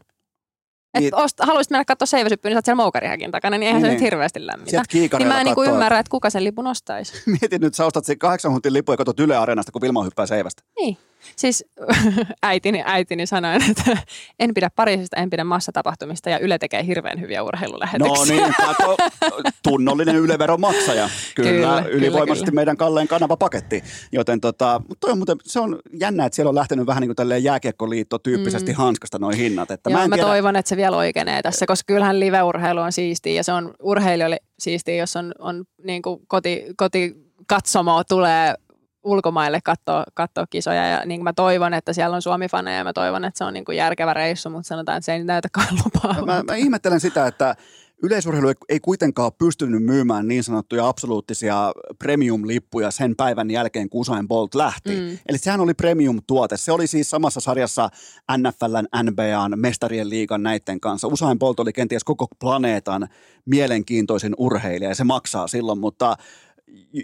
Et 0.94 1.02
Niin- 1.02 1.16
ost, 1.16 1.38
haluaisit 1.40 1.72
mennä 1.72 1.86
katsoa 1.86 2.06
seiväsyppyä, 2.06 2.50
niin 2.50 2.56
sä 2.56 2.58
oot 2.58 2.66
siellä 2.66 2.84
moukarihäkin 2.84 3.32
takana, 3.32 3.58
niin 3.58 3.68
eihän 3.68 3.82
Niin, 3.82 3.88
se 3.88 3.92
nyt 3.94 4.00
niin. 4.00 4.06
hirveästi 4.06 4.48
lämmitä. 4.48 4.84
Niin 4.94 5.28
mä 5.28 5.40
en 5.40 5.46
niinku 5.46 5.64
ymmärrä, 5.64 6.00
että 6.00 6.10
kuka 6.12 6.30
sen 6.30 6.44
lipun 6.44 6.68
ostaisi. 6.68 7.14
Mietin 7.42 7.62
nyt, 7.62 7.74
sä 7.74 7.86
ostat 7.86 8.06
sen 8.06 8.20
kahdeksan 8.20 8.52
huntin 8.52 8.74
lipun 8.74 8.94
ja 8.94 8.98
katsot 8.98 9.20
Yle 9.20 9.38
Areenasta, 9.38 9.72
kun 9.72 9.82
Vilma 9.82 10.04
hyppää 10.04 10.26
seivästä. 10.26 10.64
Niin. 10.80 10.98
Siis 11.36 11.66
äitini, 12.44 12.84
äitini 12.86 13.26
sanoi, 13.26 13.56
että 13.70 13.98
en 14.40 14.54
pidä 14.54 14.70
Pariisista, 14.76 15.18
en 15.18 15.30
pidä 15.30 15.44
massatapahtumista 15.44 16.30
ja 16.30 16.40
Yle 16.40 16.58
tekee 16.58 16.86
hirveän 16.86 17.20
hyviä 17.20 17.44
urheilulähetyksiä. 17.44 18.36
No 18.36 18.44
niin, 18.44 18.54
kato, 18.58 18.98
tunnollinen 19.70 20.16
yleveron 20.16 20.62
maksaja. 20.62 21.10
Kyllä, 21.36 21.52
Kyllä, 21.52 21.84
ylivoimaisesti 21.90 22.46
kyllä. 22.46 22.56
meidän 22.56 22.78
Kalleen 22.78 23.08
kanavapaketti. 23.08 23.84
Joten 24.12 24.42
tota, 24.42 24.82
mutta 24.88 25.00
toi 25.00 25.12
on 25.12 25.18
muuten, 25.18 25.38
se 25.44 25.60
on 25.60 25.80
jännä, 26.00 26.26
että 26.26 26.36
siellä 26.36 26.50
on 26.50 26.56
lähtenyt 26.56 26.88
vähän 26.88 27.02
niin 27.02 27.10
kuin 27.10 27.16
tälleen 27.16 27.44
jääkiekkoliitto 27.44 28.20
tyyppisesti 28.20 28.72
mm. 28.72 28.78
hanskasta 28.78 29.20
noin 29.20 29.38
hinnat. 29.38 29.72
Että 29.72 29.90
Joo, 29.90 29.94
mä 29.94 30.00
mä, 30.00 30.04
en 30.04 30.10
mä 30.10 30.16
tiedä, 30.16 30.28
toivon, 30.28 30.56
että 30.56 30.70
se 30.70 30.78
vielä 30.78 30.98
oikeenee 30.98 31.42
tässä, 31.42 31.66
koska 31.66 31.94
kyllähän 31.94 32.20
live-urheilu 32.20 32.80
on 32.80 32.92
siistiä 32.92 33.34
ja 33.34 33.44
se 33.44 33.52
on 33.52 33.74
urheilijoille 33.82 34.40
siistiä, 34.60 34.96
jos 34.96 35.16
on, 35.16 35.34
on 35.40 35.64
niin 35.84 36.02
kuin 36.02 36.22
koti, 36.28 36.66
koti 36.78 37.16
katsomo 37.48 38.04
tulee 38.04 38.56
ulkomaille 39.04 39.60
katsoa, 39.64 40.04
katsoa 40.14 40.46
kisoja 40.50 40.88
ja 40.88 41.02
niin 41.06 41.20
kuin 41.20 41.24
mä 41.24 41.34
toivon, 41.34 41.74
että 41.74 41.94
siellä 41.94 42.16
on 42.16 42.22
Suomi-faneja 42.22 42.78
ja 42.78 42.84
mä 42.84 42.94
toivon, 42.94 43.26
että 43.26 43.38
se 43.38 43.44
on 43.44 43.54
niin 43.54 43.66
kuin 43.66 43.78
järkevä 43.78 44.14
reissu, 44.14 44.50
mutta 44.50 44.68
sanotaan, 44.68 44.98
että 44.98 45.06
se 45.06 45.14
ei 45.14 45.24
näytäkään 45.24 45.68
lupaa. 45.86 46.26
mä, 46.26 46.44
mä 46.48 46.56
ihmettelen 46.56 47.00
sitä, 47.00 47.28
että 47.28 47.56
yleisurheilu 48.04 48.54
ei, 48.70 48.80
kuitenkaan 48.80 49.32
pystynyt 49.38 49.84
myymään 49.84 50.28
niin 50.28 50.44
sanottuja 50.44 50.88
absoluuttisia 50.88 51.72
premium-lippuja 52.04 52.92
sen 52.92 53.16
päivän 53.16 53.52
jälkeen, 53.52 53.90
kun 53.90 54.02
Usain 54.02 54.28
Bolt 54.28 54.56
lähti. 54.56 54.90
Mm. 54.90 55.18
Eli 55.30 55.38
sehän 55.38 55.60
oli 55.60 55.74
premium-tuote. 55.74 56.58
Se 56.58 56.72
oli 56.72 56.88
siis 56.88 57.10
samassa 57.10 57.40
sarjassa 57.40 57.90
NFLn, 58.38 59.04
NBAn, 59.04 59.60
Mestarien 59.60 60.10
liigan 60.10 60.44
näiden 60.44 60.80
kanssa. 60.80 61.08
Usain 61.08 61.40
Bolt 61.40 61.60
oli 61.60 61.74
kenties 61.74 62.04
koko 62.04 62.28
planeetan 62.40 63.08
mielenkiintoisin 63.46 64.34
urheilija 64.38 64.92
ja 64.92 64.96
se 64.96 65.04
maksaa 65.04 65.48
silloin, 65.48 65.80
mutta 65.80 66.18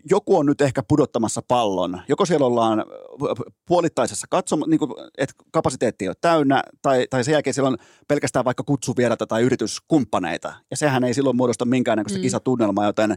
joku 0.09 0.37
on 0.37 0.45
nyt 0.45 0.61
ehkä 0.61 0.83
pudottamassa 0.87 1.41
pallon. 1.47 2.01
Joko 2.09 2.25
siellä 2.25 2.45
ollaan 2.45 2.85
puolittaisessa 3.65 4.27
katsomo, 4.29 4.65
niin 4.65 4.79
kuin, 4.79 4.91
että 5.17 5.35
kapasiteetti 5.51 6.05
ei 6.05 6.09
ole 6.09 6.15
täynnä, 6.21 6.63
tai, 6.81 7.07
tai 7.09 7.23
sen 7.23 7.31
jälkeen 7.31 7.53
siellä 7.53 7.69
on 7.69 7.77
pelkästään 8.07 8.45
vaikka 8.45 8.63
kutsuvieraita 8.63 9.27
tai 9.27 9.41
yrityskumppaneita. 9.43 10.53
Ja 10.71 10.77
sehän 10.77 11.03
ei 11.03 11.13
silloin 11.13 11.37
muodosta 11.37 11.65
minkäännäköistä 11.65 12.19
Mm. 12.19 12.21
kisatunnelmaa, 12.21 12.85
joten 12.85 13.15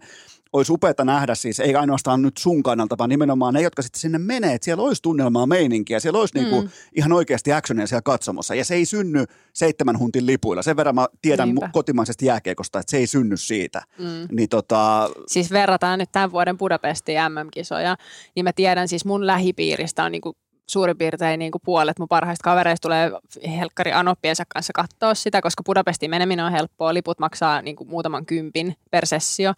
olisi 0.52 0.72
upeaa 0.72 1.04
nähdä 1.04 1.34
siis, 1.34 1.60
ei 1.60 1.74
ainoastaan 1.74 2.22
nyt 2.22 2.36
sun 2.36 2.62
kannalta, 2.62 2.98
vaan 2.98 3.10
nimenomaan 3.10 3.54
ne, 3.54 3.62
jotka 3.62 3.82
sitten 3.82 4.00
sinne 4.00 4.18
menee, 4.18 4.54
että 4.54 4.64
siellä 4.64 4.82
olisi 4.82 5.02
tunnelmaa, 5.02 5.46
meininkiä, 5.46 6.00
siellä 6.00 6.18
olisi 6.18 6.34
mm. 6.38 6.40
niinku 6.44 6.68
ihan 6.96 7.12
oikeasti 7.12 7.52
actionia 7.52 7.86
siellä 7.86 8.02
katsomossa. 8.02 8.54
Ja 8.54 8.64
se 8.64 8.74
ei 8.74 8.84
synny 8.86 9.24
seitsemän 9.52 9.98
huntin 9.98 10.26
lipuilla. 10.26 10.62
Sen 10.62 10.76
verran 10.76 10.94
mä 10.94 11.06
tiedän 11.22 11.48
Niinpä. 11.48 11.70
kotimaisesta 11.72 12.24
jääkiekosta, 12.24 12.78
että 12.78 12.90
se 12.90 12.96
ei 12.96 13.06
synny 13.06 13.36
siitä. 13.36 13.82
Mm. 13.98 14.36
Niin 14.36 14.48
tota, 14.48 15.10
siis 15.26 15.50
verrataan 15.50 15.98
nyt 15.98 16.12
tämän 16.12 16.32
vuoden 16.32 16.58
Budapestin 16.58 17.16
MM-kisoja, 17.28 17.96
niin 18.36 18.44
mä 18.44 18.52
tiedän 18.52 18.88
siis 18.88 19.04
mun 19.04 19.26
lähipiiristä 19.26 20.04
on 20.04 20.12
niinku 20.12 20.36
suurin 20.70 20.98
piirtein 20.98 21.38
niinku 21.38 21.58
puolet 21.58 21.98
mun 21.98 22.08
parhaista 22.08 22.44
kavereista 22.44 22.82
tulee 22.82 23.10
Helkkari 23.58 23.92
Anoppiensa 23.92 24.44
kanssa 24.48 24.72
katsoa 24.72 25.14
sitä, 25.14 25.42
koska 25.42 25.62
Budapestiin 25.62 26.10
meneminen 26.10 26.44
on 26.44 26.52
helppoa, 26.52 26.94
liput 26.94 27.18
maksaa 27.18 27.62
niinku 27.62 27.84
muutaman 27.84 28.26
kympin 28.26 28.76
per 28.90 29.06
sessio. 29.06 29.52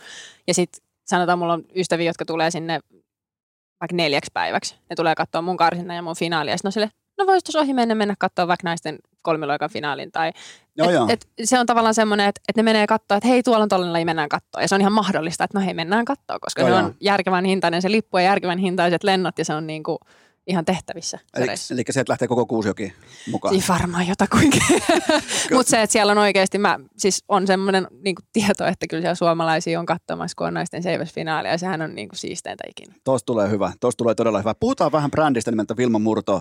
Ja 0.47 0.55
sitten 0.55 0.85
sanotaan, 1.07 1.39
mulla 1.39 1.53
on 1.53 1.65
ystäviä, 1.77 2.11
jotka 2.11 2.25
tulee 2.25 2.51
sinne 2.51 2.81
vaikka 3.81 3.97
neljäksi 3.97 4.31
päiväksi. 4.35 4.75
Ne 4.91 4.97
tulee 4.97 5.15
katsoa 5.15 5.43
mun 5.43 5.57
karsinnan 5.57 5.97
ja 5.97 6.03
mun 6.03 6.17
finaalia. 6.17 6.53
Ja 6.53 6.59
sit 6.59 6.65
ne 6.65 6.69
on 6.69 6.73
sille, 6.73 6.91
no 7.19 7.27
voisi 7.27 7.45
tuossa 7.45 7.61
ohi 7.61 7.75
mennä, 7.75 7.95
mennä 7.95 8.15
katsoa 8.19 8.49
vaikka 8.49 8.69
naisten 8.69 8.99
kolmiloikan 9.23 9.71
finaalin. 9.71 10.13
Tai, 10.13 10.33
Joo, 10.77 10.89
et, 10.89 10.95
joo. 10.95 11.07
et 11.09 11.29
se 11.45 11.59
on 11.59 11.67
tavallaan 11.67 11.95
semmoinen, 11.95 12.29
että 12.29 12.41
et 12.49 12.57
ne 12.57 12.63
menee 12.63 12.87
katsoa, 12.87 13.17
että 13.17 13.29
hei 13.29 13.43
tuolla 13.43 13.63
on 13.63 13.69
tollainen 13.69 13.93
laji, 13.93 14.05
mennään 14.05 14.29
katsoa. 14.29 14.63
Ja 14.63 14.69
se 14.69 14.75
on 14.75 14.81
ihan 14.81 14.93
mahdollista, 14.93 15.45
että 15.45 15.59
no 15.59 15.65
hei 15.65 15.75
mennään 15.75 16.05
katsoa, 16.05 16.39
koska 16.39 16.63
Joo, 16.63 16.69
se 16.69 16.75
joo. 16.75 16.87
on 16.87 16.95
järkevän 17.01 17.45
hintainen 17.45 17.83
se 17.83 17.91
lippu 17.91 18.19
ja 18.19 18.25
järkevän 18.25 18.59
hintaiset 18.59 19.05
lennot 19.05 19.39
ja 19.39 19.45
se 19.45 19.55
on 19.55 19.67
niinku 19.67 19.99
ihan 20.47 20.65
tehtävissä. 20.65 21.19
se 21.19 21.25
Eli, 21.41 21.47
reissu. 21.47 21.75
eli 21.75 21.83
sieltä 21.91 22.11
lähtee 22.11 22.29
koko 22.29 22.47
Kuusiokin 22.47 22.93
mukaan. 23.31 23.55
Siinä 23.55 23.67
varmaan 23.69 24.09
jotakuinkin. 24.09 24.63
Mutta 25.55 25.71
se, 25.71 25.83
että 25.83 25.93
siellä 25.93 26.13
on 26.13 26.19
oikeasti, 26.19 26.59
mä, 26.59 26.79
siis 26.97 27.25
on 27.29 27.47
semmoinen 27.47 27.87
niin 28.05 28.15
tieto, 28.33 28.67
että 28.67 28.87
kyllä 28.87 29.01
siellä 29.01 29.15
suomalaisia 29.15 29.81
on 29.81 29.87
katsomassa, 29.87 30.35
kun 30.39 30.47
on 30.47 30.55
naisten 30.55 30.83
seiväsfinaali, 30.83 31.49
ja 31.49 31.59
sehän 31.59 31.83
on 31.83 31.95
niin 31.95 32.09
kuin 32.09 32.19
siisteintä 32.19 32.65
ikinä. 32.71 32.95
Tuosta 33.05 33.27
tulee 33.27 33.51
hyvä, 33.51 33.73
tuosta 33.81 33.99
tulee 33.99 34.15
todella 34.15 34.39
hyvä. 34.39 34.55
Puhutaan 34.61 34.93
vähän 34.93 35.11
brändistä 35.11 35.51
nimeltä 35.51 35.77
Vilma 35.77 35.99
Murto. 35.99 36.41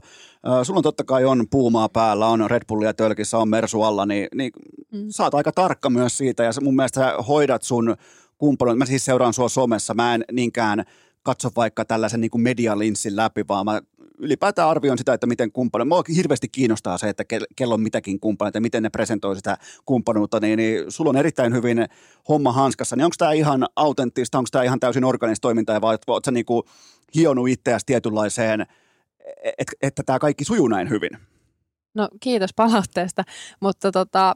Ö, 0.61 0.64
sulla 0.64 0.78
on 0.80 0.84
totta 0.84 1.03
kai 1.03 1.26
on 1.26 1.45
puumaa 1.52 1.90
päällä, 1.90 2.28
on 2.28 2.52
Red 2.52 2.64
Bullia 2.68 2.94
tölkissä, 2.94 3.38
on 3.38 3.49
Mersu 3.49 3.82
alla, 3.84 4.06
niin, 4.06 4.28
niin 4.36 4.52
Mm. 4.91 5.06
sä 5.10 5.23
oot 5.23 5.34
aika 5.36 5.52
tarkka 5.52 5.90
myös 5.90 6.18
siitä 6.18 6.44
ja 6.44 6.52
mun 6.64 6.76
mielestä 6.76 6.99
sä 7.02 7.23
hoidat 7.28 7.64
sun 7.64 7.95
kumppanin. 8.38 8.78
Mä 8.78 8.86
siis 8.86 9.06
seuraan 9.06 9.34
sua 9.34 9.49
somessa, 9.49 9.94
mä 9.94 10.15
en 10.15 10.26
niinkään 10.32 10.84
katso 11.23 11.49
vaikka 11.56 11.86
tällaisen 11.86 12.22
niin 12.22 12.32
kuin 12.32 12.41
medialinssin 12.41 13.15
läpi, 13.15 13.45
vaan 13.48 13.65
mä 13.65 13.82
ylipäätään 14.22 14.69
arvioin 14.69 14.98
sitä, 14.98 15.14
että 15.14 15.27
miten 15.27 15.52
kumppani, 15.52 15.85
mua 15.85 16.03
hirveästi 16.15 16.48
kiinnostaa 16.49 16.98
se, 16.98 17.10
että 17.10 17.23
ke- 17.23 17.45
kello 17.56 17.73
on 17.73 17.81
mitäkin 17.81 18.19
ja 18.53 18.61
miten 18.61 18.84
ne 18.84 18.89
presentoi 18.89 19.35
sitä 19.35 19.57
kumppanuutta, 19.85 20.39
niin, 20.39 20.57
niin 20.57 20.91
sulla 20.91 21.10
on 21.10 21.18
erittäin 21.18 21.53
hyvin 21.53 21.85
homma 22.30 22.52
hanskassa, 22.52 22.95
niin 22.95 23.06
onko 23.06 23.15
tämä 23.18 23.31
ihan 23.31 23.65
autenttista, 23.76 24.38
onko 24.38 24.48
tämä 24.52 24.64
ihan 24.64 24.80
täysin 24.80 25.03
organista 25.03 25.41
toimintaa 25.41 25.81
vai 25.81 25.93
ootko 25.93 26.22
sä 26.26 26.31
niinku 26.31 26.64
hionut 27.15 27.49
itseäsi 27.49 27.85
tietynlaiseen, 27.85 28.61
et, 29.57 29.68
että 29.81 30.03
tämä 30.06 30.19
kaikki 30.19 30.45
sujuu 30.45 30.68
näin 30.68 30.89
hyvin? 30.89 31.11
No 31.93 32.10
kiitos 32.19 32.53
palautteesta, 32.56 33.23
mutta 33.60 33.91
tota, 33.91 34.35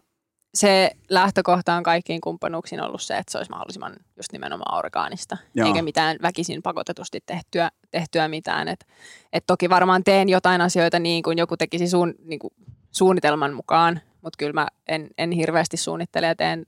se 0.56 0.92
lähtökohta 1.10 1.74
on 1.74 1.84
kaikkiin 1.84 2.22
kumppanuuksiin 2.22 2.82
ollut 2.82 3.02
se, 3.02 3.18
että 3.18 3.32
se 3.32 3.38
olisi 3.38 3.52
mahdollisimman 3.52 3.96
just 4.18 4.32
nimenomaan 4.32 4.78
orgaanista, 4.78 5.38
Joo. 5.54 5.68
eikä 5.68 5.82
mitään 5.82 6.18
väkisin 6.22 6.62
pakotetusti 6.62 7.24
tehtyä, 7.26 7.72
tehtyä 7.92 8.28
mitään. 8.28 8.68
Et, 8.68 8.88
et 9.34 9.44
toki 9.48 9.70
varmaan 9.70 10.04
teen 10.04 10.30
jotain 10.30 10.62
asioita 10.62 11.00
niin 11.00 11.24
kuin 11.24 11.38
joku 11.38 11.58
tekisi 11.58 11.88
suun, 11.88 12.14
niin 12.24 12.40
kuin 12.40 12.54
suunnitelman 12.92 13.54
mukaan, 13.54 14.02
mutta 14.22 14.38
kyllä 14.38 14.54
mä 14.54 14.68
en, 14.88 15.10
en 15.18 15.32
hirveästi 15.32 15.78
suunnittele 15.78 16.28
ja 16.28 16.36
teen 16.36 16.66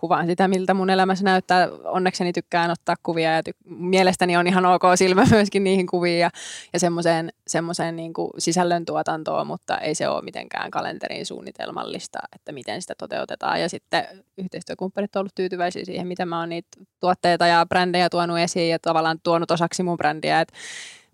kuvaan 0.00 0.26
sitä, 0.26 0.48
miltä 0.48 0.74
mun 0.74 0.90
elämässä 0.90 1.24
näyttää. 1.24 1.68
Onnekseni 1.84 2.32
tykkään 2.32 2.70
ottaa 2.70 2.94
kuvia 3.02 3.32
ja 3.32 3.40
ty- 3.40 3.56
mielestäni 3.64 4.36
on 4.36 4.46
ihan 4.46 4.66
ok 4.66 4.82
silmä 4.94 5.24
myöskin 5.30 5.64
niihin 5.64 5.86
kuviin 5.86 6.20
ja, 6.20 6.30
ja 6.72 6.80
semmoiseen, 6.80 7.32
semmoiseen 7.46 7.96
niin 7.96 8.12
kuin 8.12 8.30
sisällön 8.38 8.84
tuotantoon, 8.84 9.46
mutta 9.46 9.78
ei 9.78 9.94
se 9.94 10.08
ole 10.08 10.22
mitenkään 10.22 10.70
kalenteriin 10.70 11.26
suunnitelmallista, 11.26 12.18
että 12.36 12.52
miten 12.52 12.82
sitä 12.82 12.94
toteutetaan. 12.98 13.60
Ja 13.60 13.68
sitten 13.68 14.04
yhteistyökumppanit 14.38 15.16
on 15.16 15.20
ollut 15.20 15.34
tyytyväisiä 15.34 15.84
siihen, 15.84 16.06
miten 16.06 16.28
mä 16.28 16.40
oon 16.40 16.48
niitä 16.48 16.68
tuotteita 17.00 17.46
ja 17.46 17.66
brändejä 17.68 18.10
tuonut 18.10 18.38
esiin 18.38 18.70
ja 18.70 18.78
tavallaan 18.78 19.20
tuonut 19.22 19.50
osaksi 19.50 19.82
mun 19.82 19.96
brändiä. 19.96 20.40
Et 20.40 20.52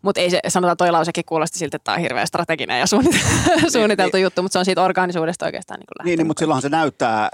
mutta 0.02 0.20
ei 0.20 0.30
se, 0.30 0.40
sanotaan 0.48 0.76
toi 0.76 0.90
lausekin 0.90 1.24
kuulosti 1.24 1.58
siltä, 1.58 1.76
että 1.76 1.84
tämä 1.84 1.94
on 1.94 2.02
hirveän 2.02 2.26
strateginen 2.26 2.80
ja 2.80 2.86
suunniteltu, 2.92 3.70
suunniteltu 3.72 4.16
juttu, 4.16 4.42
mutta 4.42 4.52
se 4.52 4.58
on 4.58 4.64
siitä 4.64 4.82
orgaanisuudesta 4.82 5.46
oikeastaan 5.46 5.80
niin 5.80 5.86
kuin 5.86 6.04
Niin, 6.04 6.04
niin 6.04 6.12
lähtenyt 6.12 6.26
mutta 6.26 6.40
silloinhan 6.40 6.62
se 6.62 6.68
näyttää 6.68 7.30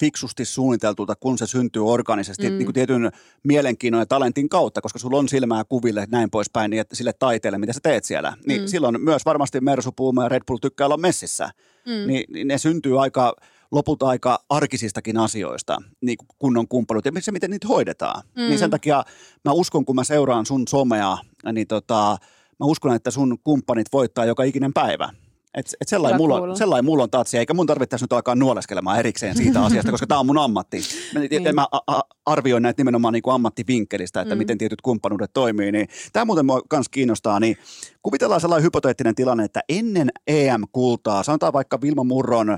fiksusti 0.00 0.44
suunniteltulta, 0.44 1.14
kun 1.20 1.38
se 1.38 1.46
syntyy 1.46 1.86
organisesti, 1.86 2.50
mm. 2.50 2.56
Niin 2.56 2.66
kuin 2.66 2.74
tietyn 2.74 3.10
mielenkiinnon 3.44 4.00
ja 4.00 4.06
talentin 4.06 4.48
kautta, 4.48 4.80
koska 4.80 4.98
sulla 4.98 5.18
on 5.18 5.28
silmää 5.28 5.64
kuville 5.64 6.06
näin 6.10 6.30
poispäin, 6.30 6.70
niin 6.70 6.80
että 6.80 6.96
sille 6.96 7.12
taiteelle, 7.18 7.58
mitä 7.58 7.72
sä 7.72 7.80
teet 7.82 8.04
siellä. 8.04 8.36
Niin 8.46 8.60
Mm. 8.60 8.66
silloin 8.66 9.00
myös 9.00 9.24
varmasti 9.24 9.60
Mersu, 9.60 9.92
Puuma 9.92 10.22
ja 10.22 10.28
Red 10.28 10.42
Bull 10.46 10.58
tykkää 10.58 10.86
olla 10.86 10.96
messissä. 10.96 11.50
Mm. 11.86 12.06
Niin, 12.06 12.24
niin 12.28 12.48
ne 12.48 12.58
syntyy 12.58 13.02
aika 13.02 13.36
lopulta 13.72 14.08
aika 14.08 14.38
arkisistakin 14.48 15.16
asioista, 15.18 15.76
niin 16.00 16.18
kuin 16.18 16.28
kunnon 16.38 16.68
kumppanut 16.68 17.04
ja 17.04 17.12
se, 17.20 17.32
miten 17.32 17.50
niitä 17.50 17.68
hoidetaan. 17.68 18.22
Mm. 18.36 18.42
Mm. 18.42 18.48
Niin 18.48 18.58
sen 18.58 18.70
takia 18.70 19.04
mä 19.44 19.52
uskon, 19.52 19.84
kun 19.84 19.96
mä 19.96 20.04
seuraan 20.04 20.46
sun 20.46 20.68
somea, 20.68 21.18
niin 21.52 21.66
tota, 21.66 22.16
mä 22.60 22.66
uskon, 22.66 22.94
että 22.94 23.10
sun 23.10 23.38
kumppanit 23.44 23.86
voittaa 23.92 24.24
joka 24.24 24.42
ikinen 24.42 24.72
päivä. 24.72 25.10
Et, 25.54 25.66
et 25.80 25.88
sellainen, 25.88 26.16
mulla, 26.20 26.34
on, 26.40 26.56
sellainen 26.56 26.84
mulla 26.84 27.02
on 27.02 27.10
tatsi, 27.10 27.38
eikä 27.38 27.54
mun 27.54 27.66
tarvittaisi 27.66 28.04
nyt 28.04 28.12
alkaa 28.12 28.34
nuoleskelemaan 28.34 28.98
erikseen 28.98 29.36
siitä 29.36 29.62
asiasta, 29.64 29.90
koska 29.90 30.06
tämä 30.06 30.20
on 30.20 30.26
mun 30.26 30.38
ammatti. 30.38 30.80
Mä, 31.14 31.20
Niin. 31.20 31.54
mä 31.54 31.66
a- 31.72 31.80
a- 31.86 32.02
arvioin 32.26 32.62
näitä 32.62 32.80
nimenomaan 32.80 33.12
niin 33.14 33.22
kuin 33.22 33.34
ammattivinkkelistä, 33.34 34.20
että 34.20 34.34
mm. 34.34 34.36
Mm. 34.36 34.38
miten 34.38 34.58
tietyt 34.58 34.80
kumppanuudet 34.80 35.30
toimii. 35.32 35.72
Niin, 35.72 35.88
tämä 36.12 36.24
muuten 36.24 36.46
mua 36.46 36.60
myös 36.72 36.88
kiinnostaa. 36.88 37.40
Niin 37.40 37.56
kuvitellaan 38.02 38.40
sellainen 38.40 38.64
hypoteettinen 38.64 39.14
tilanne, 39.14 39.44
että 39.44 39.60
ennen 39.68 40.08
EM-kultaa, 40.26 41.22
sanotaan 41.22 41.52
vaikka 41.52 41.80
Vilma 41.80 42.04
Murron 42.04 42.50
ö, 42.50 42.56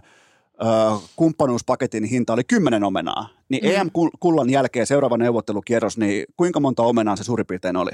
kumppanuuspaketin 1.17 2.05
hinta 2.05 2.33
oli 2.33 2.45
10 2.45 2.85
omenaa, 2.85 3.29
niin 3.49 3.65
Mm. 3.65 3.71
EM-kullan 3.71 4.51
jälkeen 4.51 4.87
seuraava 4.87 5.17
neuvottelukierros, 5.17 5.99
niin 5.99 6.25
kuinka 6.37 6.61
monta 6.61 6.83
omenaa 6.83 7.17
se 7.17 7.25
suurin 7.25 7.47
piirtein 7.47 7.77
oli? 7.77 7.91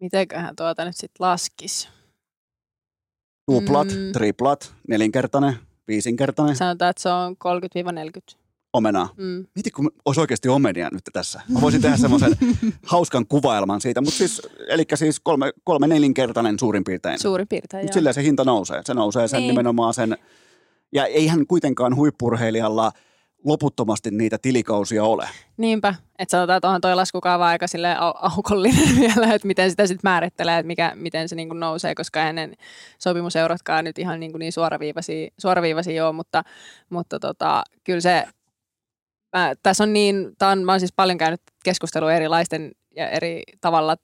Mitenköhän 0.00 0.56
tuota 0.56 0.84
nyt 0.84 0.96
sitten 0.96 1.26
laskisi? 1.26 1.88
Tuplat, 3.46 3.88
Mm. 3.88 4.12
triplat, 4.12 4.74
nelinkertainen, 4.88 5.54
viisinkertainen 5.88 6.56
Sanotaan, 6.56 6.90
että 6.90 7.02
se 7.02 7.08
on 7.08 7.36
30-40. 7.36 8.36
omena. 8.72 9.08
Mm. 9.16 9.46
Mieti, 9.54 9.70
kun 9.70 9.90
olisi 10.04 10.20
oikeasti 10.20 10.48
omenia 10.48 10.88
nyt 10.92 11.02
tässä. 11.12 11.40
Mä 11.48 11.60
voisin 11.60 11.82
tehdä 11.82 11.96
semmoisen 11.96 12.36
hauskan 12.86 13.26
kuvailman 13.26 13.80
siitä, 13.80 14.00
mutta 14.00 14.18
siis, 14.18 14.42
eli 14.68 14.84
siis 14.94 15.20
kolme, 15.20 15.52
kolme 15.64 15.86
nelinkertainen 15.86 16.58
suurin 16.58 16.84
piirtein. 16.84 17.18
Suurin 17.18 17.48
piirtein, 17.48 17.86
joo. 17.86 17.92
silleen 17.92 18.14
se 18.14 18.22
hinta 18.22 18.44
nousee. 18.44 18.80
Se 18.84 18.94
nousee 18.94 19.28
sen 19.28 19.38
Niin. 19.40 19.48
nimenomaan 19.48 19.94
sen, 19.94 20.16
ja 20.92 21.06
eihän 21.06 21.46
kuitenkaan 21.46 21.96
huippurheilijalla 21.96 22.92
loputtomasti 23.44 24.10
niitä 24.10 24.38
tilikausia 24.38 25.04
ole. 25.04 25.28
Niinpä, 25.56 25.94
että 26.18 26.30
sanotaan, 26.30 26.56
että 26.56 26.68
onhan 26.68 26.80
toi 26.80 26.94
laskukaava 26.94 27.46
aika 27.46 27.66
silleen 27.66 27.96
au- 27.96 28.18
aukollinen 28.22 28.96
vielä, 29.00 29.34
että 29.34 29.46
miten 29.46 29.70
sitä 29.70 29.86
sitten 29.86 30.10
määrittelee, 30.10 30.58
että 30.58 30.66
mikä, 30.66 30.92
miten 30.94 31.28
se 31.28 31.36
niin 31.36 31.48
kuin 31.48 31.60
nousee, 31.60 31.94
koska 31.94 32.22
ennen 32.22 32.54
sopimuseuratkaan 32.98 33.84
nyt 33.84 33.98
ihan 33.98 34.20
niin, 34.20 34.32
kuin 34.32 34.40
niin 34.40 34.52
suoraviivaisia, 34.52 35.28
suoraviivaisia 35.38 36.06
ole, 36.06 36.12
mutta, 36.12 36.42
mutta 36.90 37.18
tota, 37.20 37.62
kyllä 37.84 38.00
se, 38.00 38.24
mä, 39.36 39.52
tässä 39.62 39.84
on 39.84 39.92
niin, 39.92 40.32
tää 40.38 40.48
on, 40.48 40.64
mä 40.64 40.72
oon 40.72 40.80
siis 40.80 40.92
paljon 40.96 41.18
käynyt 41.18 41.40
keskustelua 41.64 42.12
erilaisten 42.12 42.72
ja 42.96 43.08
eri 43.08 43.42
tavalla 43.60 43.96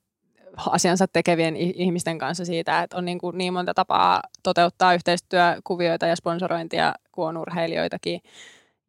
asiansa 0.56 1.06
tekevien 1.08 1.56
ihmisten 1.56 2.18
kanssa 2.18 2.44
siitä, 2.44 2.82
että 2.82 2.96
on 2.96 3.04
niin, 3.04 3.18
kuin 3.18 3.38
niin 3.38 3.52
monta 3.52 3.74
tapaa 3.74 4.22
toteuttaa 4.42 4.94
yhteistyökuvioita 4.94 6.06
ja 6.06 6.16
sponsorointia, 6.16 6.94
kun 7.12 7.28
on 7.28 7.36
urheilijoitakin. 7.36 8.20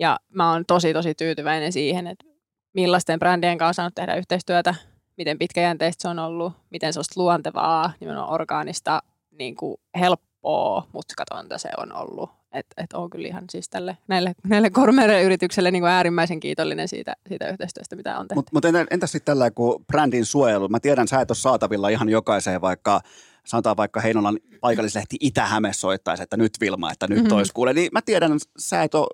Ja 0.02 0.20
mä 0.34 0.52
oon 0.52 0.64
tosi, 0.68 0.94
tosi 0.94 1.16
tyytyväinen 1.16 1.72
siihen, 1.74 2.08
että 2.08 2.26
millaisten 2.74 3.20
brändien 3.20 3.58
kanssa 3.58 3.70
on 3.70 3.74
saanut 3.74 3.96
tehdä 3.96 4.16
yhteistyötä, 4.16 4.76
miten 5.18 5.38
pitkäjänteistä 5.40 6.02
se 6.02 6.08
on 6.08 6.20
ollut, 6.20 6.54
miten 6.70 6.94
se 6.94 7.00
on 7.00 7.04
luontevaa, 7.16 7.92
nimenomaan 8.00 8.34
orgaanista, 8.34 9.04
niin 9.32 9.56
kuin 9.56 9.78
helppoa, 10.00 10.88
mutkatonta 10.94 11.58
se 11.58 11.70
on 11.78 11.94
ollut. 11.96 12.30
Että 12.52 12.84
et 12.84 12.94
on 12.94 13.10
kyllä 13.10 13.28
ihan 13.28 13.44
siis 13.52 13.70
tälle, 13.70 13.98
näille, 14.08 14.34
näille 14.48 14.70
kormeille 14.70 15.24
yritykselle 15.24 15.72
niin 15.72 15.82
kuin 15.82 15.92
äärimmäisen 15.92 16.40
kiitollinen 16.40 16.88
siitä, 16.88 17.14
siitä 17.30 17.50
yhteistyöstä, 17.50 17.96
mitä 17.96 18.20
on 18.20 18.28
tehty. 18.28 18.36
Mutta 18.36 18.52
mut 18.54 18.66
entä- 18.66 18.86
entäs 18.92 19.12
sitten 19.12 19.32
tällä 19.32 19.52
kuin 19.52 19.86
brändin 19.86 20.26
suojelu? 20.26 20.70
Mä 20.70 20.80
tiedän, 20.80 21.08
sä 21.08 21.22
et 21.22 21.32
ole 21.32 21.36
saatavilla 21.38 21.90
ihan 21.90 22.10
jokaiseen, 22.10 22.62
vaikka 22.62 23.02
sanotaan 23.46 23.78
vaikka 23.78 24.02
Heinolan 24.02 24.38
paikallislehti 24.62 25.16
Itä-Häme 25.20 25.74
soittaisi, 25.74 26.24
että 26.24 26.38
nyt 26.38 26.54
Vilma, 26.62 26.92
että 26.92 27.08
nyt 27.08 27.20
Mhm. 27.20 27.28
tois 27.28 27.52
kuule. 27.52 27.74
Niin 27.74 27.90
mä 27.92 28.02
tiedän, 28.02 28.32
sä 28.58 28.84
et 28.84 28.96
ole, 28.96 29.08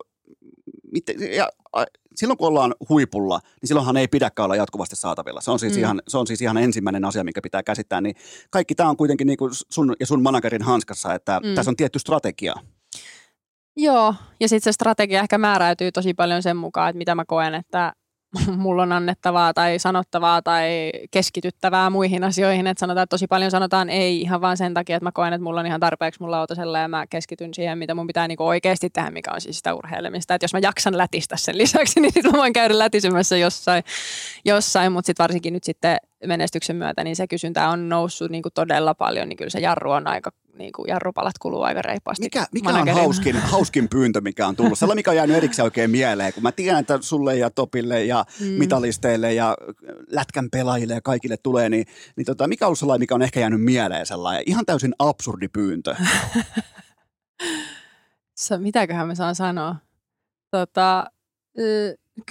ja, 1.36 1.50
silloin 2.16 2.38
kun 2.38 2.48
ollaan 2.48 2.76
huipulla, 2.90 3.40
niin 3.62 3.68
silloinhan 3.68 3.98
ei 3.98 4.08
pidäkään 4.08 4.44
olla 4.46 4.56
jatkuvasti 4.56 4.96
saatavilla. 4.96 5.42
Se 5.42 5.52
on 5.52 5.60
siis, 5.60 5.74
Mm. 5.74 5.80
ihan, 5.80 6.02
se 6.08 6.18
on 6.18 6.28
siis 6.28 6.42
ihan 6.42 6.58
ensimmäinen 6.58 7.06
asia, 7.06 7.24
mikä 7.24 7.42
pitää 7.42 7.64
käsittää. 7.64 8.02
Niin 8.02 8.16
kaikki 8.50 8.76
tämä 8.76 8.90
on 8.90 8.98
kuitenkin 8.98 9.28
niin 9.28 9.38
kuin 9.38 9.52
sun 9.70 9.96
ja 10.00 10.06
sun 10.06 10.24
managerin 10.24 10.62
hanskassa, 10.62 11.14
että. 11.14 11.40
Mm. 11.44 11.56
tässä 11.56 11.72
on 11.72 11.76
tietty 11.76 12.00
strategia. 12.00 12.56
Joo, 13.78 14.16
ja 14.40 14.50
sitten 14.50 14.74
se 14.74 14.76
strategia 14.76 15.20
ehkä 15.22 15.38
määräytyy 15.38 15.92
tosi 15.92 16.14
paljon 16.14 16.44
sen 16.44 16.58
mukaan, 16.58 16.90
että 16.90 16.98
mitä 16.98 17.16
mä 17.16 17.26
koen, 17.26 17.56
että 17.56 17.94
mulla 18.58 18.84
on 18.84 18.92
annettavaa 18.92 19.54
tai 19.54 19.80
sanottavaa 19.80 20.42
tai 20.42 20.92
keskityttävää 21.12 21.90
muihin 21.90 22.24
asioihin. 22.24 22.68
Että 22.68 22.80
sanotaan, 22.80 23.04
että 23.04 23.14
tosi 23.14 23.28
paljon 23.28 23.52
sanotaan 23.52 23.90
ei 23.90 24.22
ihan 24.22 24.42
vaan 24.42 24.58
sen 24.58 24.74
takia, 24.74 24.96
että 24.96 25.06
mä 25.06 25.12
koen, 25.12 25.34
että 25.34 25.44
mulla 25.44 25.60
on 25.60 25.66
ihan 25.66 25.80
tarpeeksi 25.80 26.22
mulla 26.22 26.38
lautasella 26.38 26.80
ja 26.80 26.88
mä 26.88 27.08
keskityn 27.08 27.54
siihen, 27.54 27.78
mitä 27.78 27.96
mun 27.96 28.08
pitää 28.08 28.28
niinku 28.28 28.48
oikeasti 28.48 28.90
tehdä, 28.90 29.12
mikä 29.12 29.32
on 29.34 29.42
siis 29.42 29.58
sitä 29.58 29.74
urheilemista. 29.74 30.36
Että 30.36 30.44
jos 30.44 30.54
mä 30.54 30.60
jaksan 30.60 30.98
lätistä 30.98 31.38
sen 31.38 31.58
lisäksi, 31.58 32.00
niin 32.02 32.14
sit 32.14 32.24
mä 32.26 32.32
voin 32.32 32.54
käydä 32.54 32.80
lätisemässä 32.80 33.38
jossain, 33.38 33.84
jossain 34.46 34.92
mutta 34.92 35.06
sitten 35.06 35.24
varsinkin 35.24 35.54
nyt 35.54 35.64
sitten 35.64 35.98
menestyksen 36.26 36.76
myötä, 36.76 37.04
niin 37.04 37.16
se 37.16 37.28
kysyntä 37.28 37.70
on 37.70 37.90
noussut 37.90 38.32
niinku 38.32 38.50
todella 38.50 38.94
paljon, 38.94 39.30
niin 39.30 39.38
kyllä 39.38 39.50
se 39.50 39.60
jarru 39.60 39.92
on 39.92 40.08
aika, 40.08 40.32
niinku 40.58 40.86
jarrupalat 40.88 41.38
kuluu 41.40 41.62
aika 41.62 41.82
reippaasti. 41.82 42.24
Mikä, 42.24 42.48
mikä 42.52 42.70
on 42.70 42.88
hauskin, 42.88 43.36
hauskin 43.54 43.90
pyyntö, 43.90 44.22
mikä 44.22 44.48
on 44.48 44.56
tullut? 44.56 44.80
Sellainen, 44.80 45.00
mikä 45.00 45.12
on 45.12 45.18
jäänyt 45.18 45.38
erikseen 45.38 45.64
oikein 45.64 45.92
mieleen, 45.92 46.34
kun 46.34 46.44
mä 46.44 46.52
tiedän, 46.52 46.80
että 46.80 46.98
sulle 47.02 47.36
ja 47.36 47.50
Topille 47.50 48.04
ja 48.04 48.26
mm. 48.40 48.46
Mitalisteille 48.48 49.34
ja 49.34 49.58
lätkän 50.08 50.50
pelaajille 50.52 50.94
ja 50.94 51.02
kaikille 51.02 51.38
tulee, 51.38 51.70
niin, 51.70 51.86
niin 52.16 52.26
tota, 52.26 52.48
mikä 52.48 52.66
on 52.66 52.68
ollut 52.68 52.80
sellainen, 52.80 53.02
mikä 53.02 53.16
on 53.16 53.22
ehkä 53.22 53.40
jäänyt 53.40 53.62
mieleen 53.62 54.06
sellainen 54.06 54.44
ihan 54.46 54.66
täysin 54.66 54.96
absurdi 55.00 55.48
pyyntö? 55.48 55.96
Mitäköhän 58.58 59.08
mä 59.08 59.16
saan 59.16 59.36
sanoa? 59.36 59.76
Tota, 60.52 61.06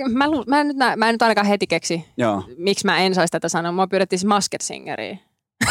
mä, 0.08 0.24
mä, 0.47 0.60
en 0.60 0.68
nyt 0.68 0.76
nä, 0.76 0.97
mä 0.97 1.08
en 1.08 1.15
nyt 1.15 1.23
ainakaan 1.23 1.47
heti 1.47 1.66
keksi, 1.66 2.05
Joo. 2.16 2.42
miksi 2.58 2.86
mä 2.86 2.98
en 2.98 3.15
saisi 3.15 3.31
tätä 3.31 3.48
sanoa. 3.48 3.73
Mua 3.73 3.86
pyydettiin 3.86 4.18
siis 4.18 4.28
Masked 4.28 4.60
Singeriin. 4.62 5.20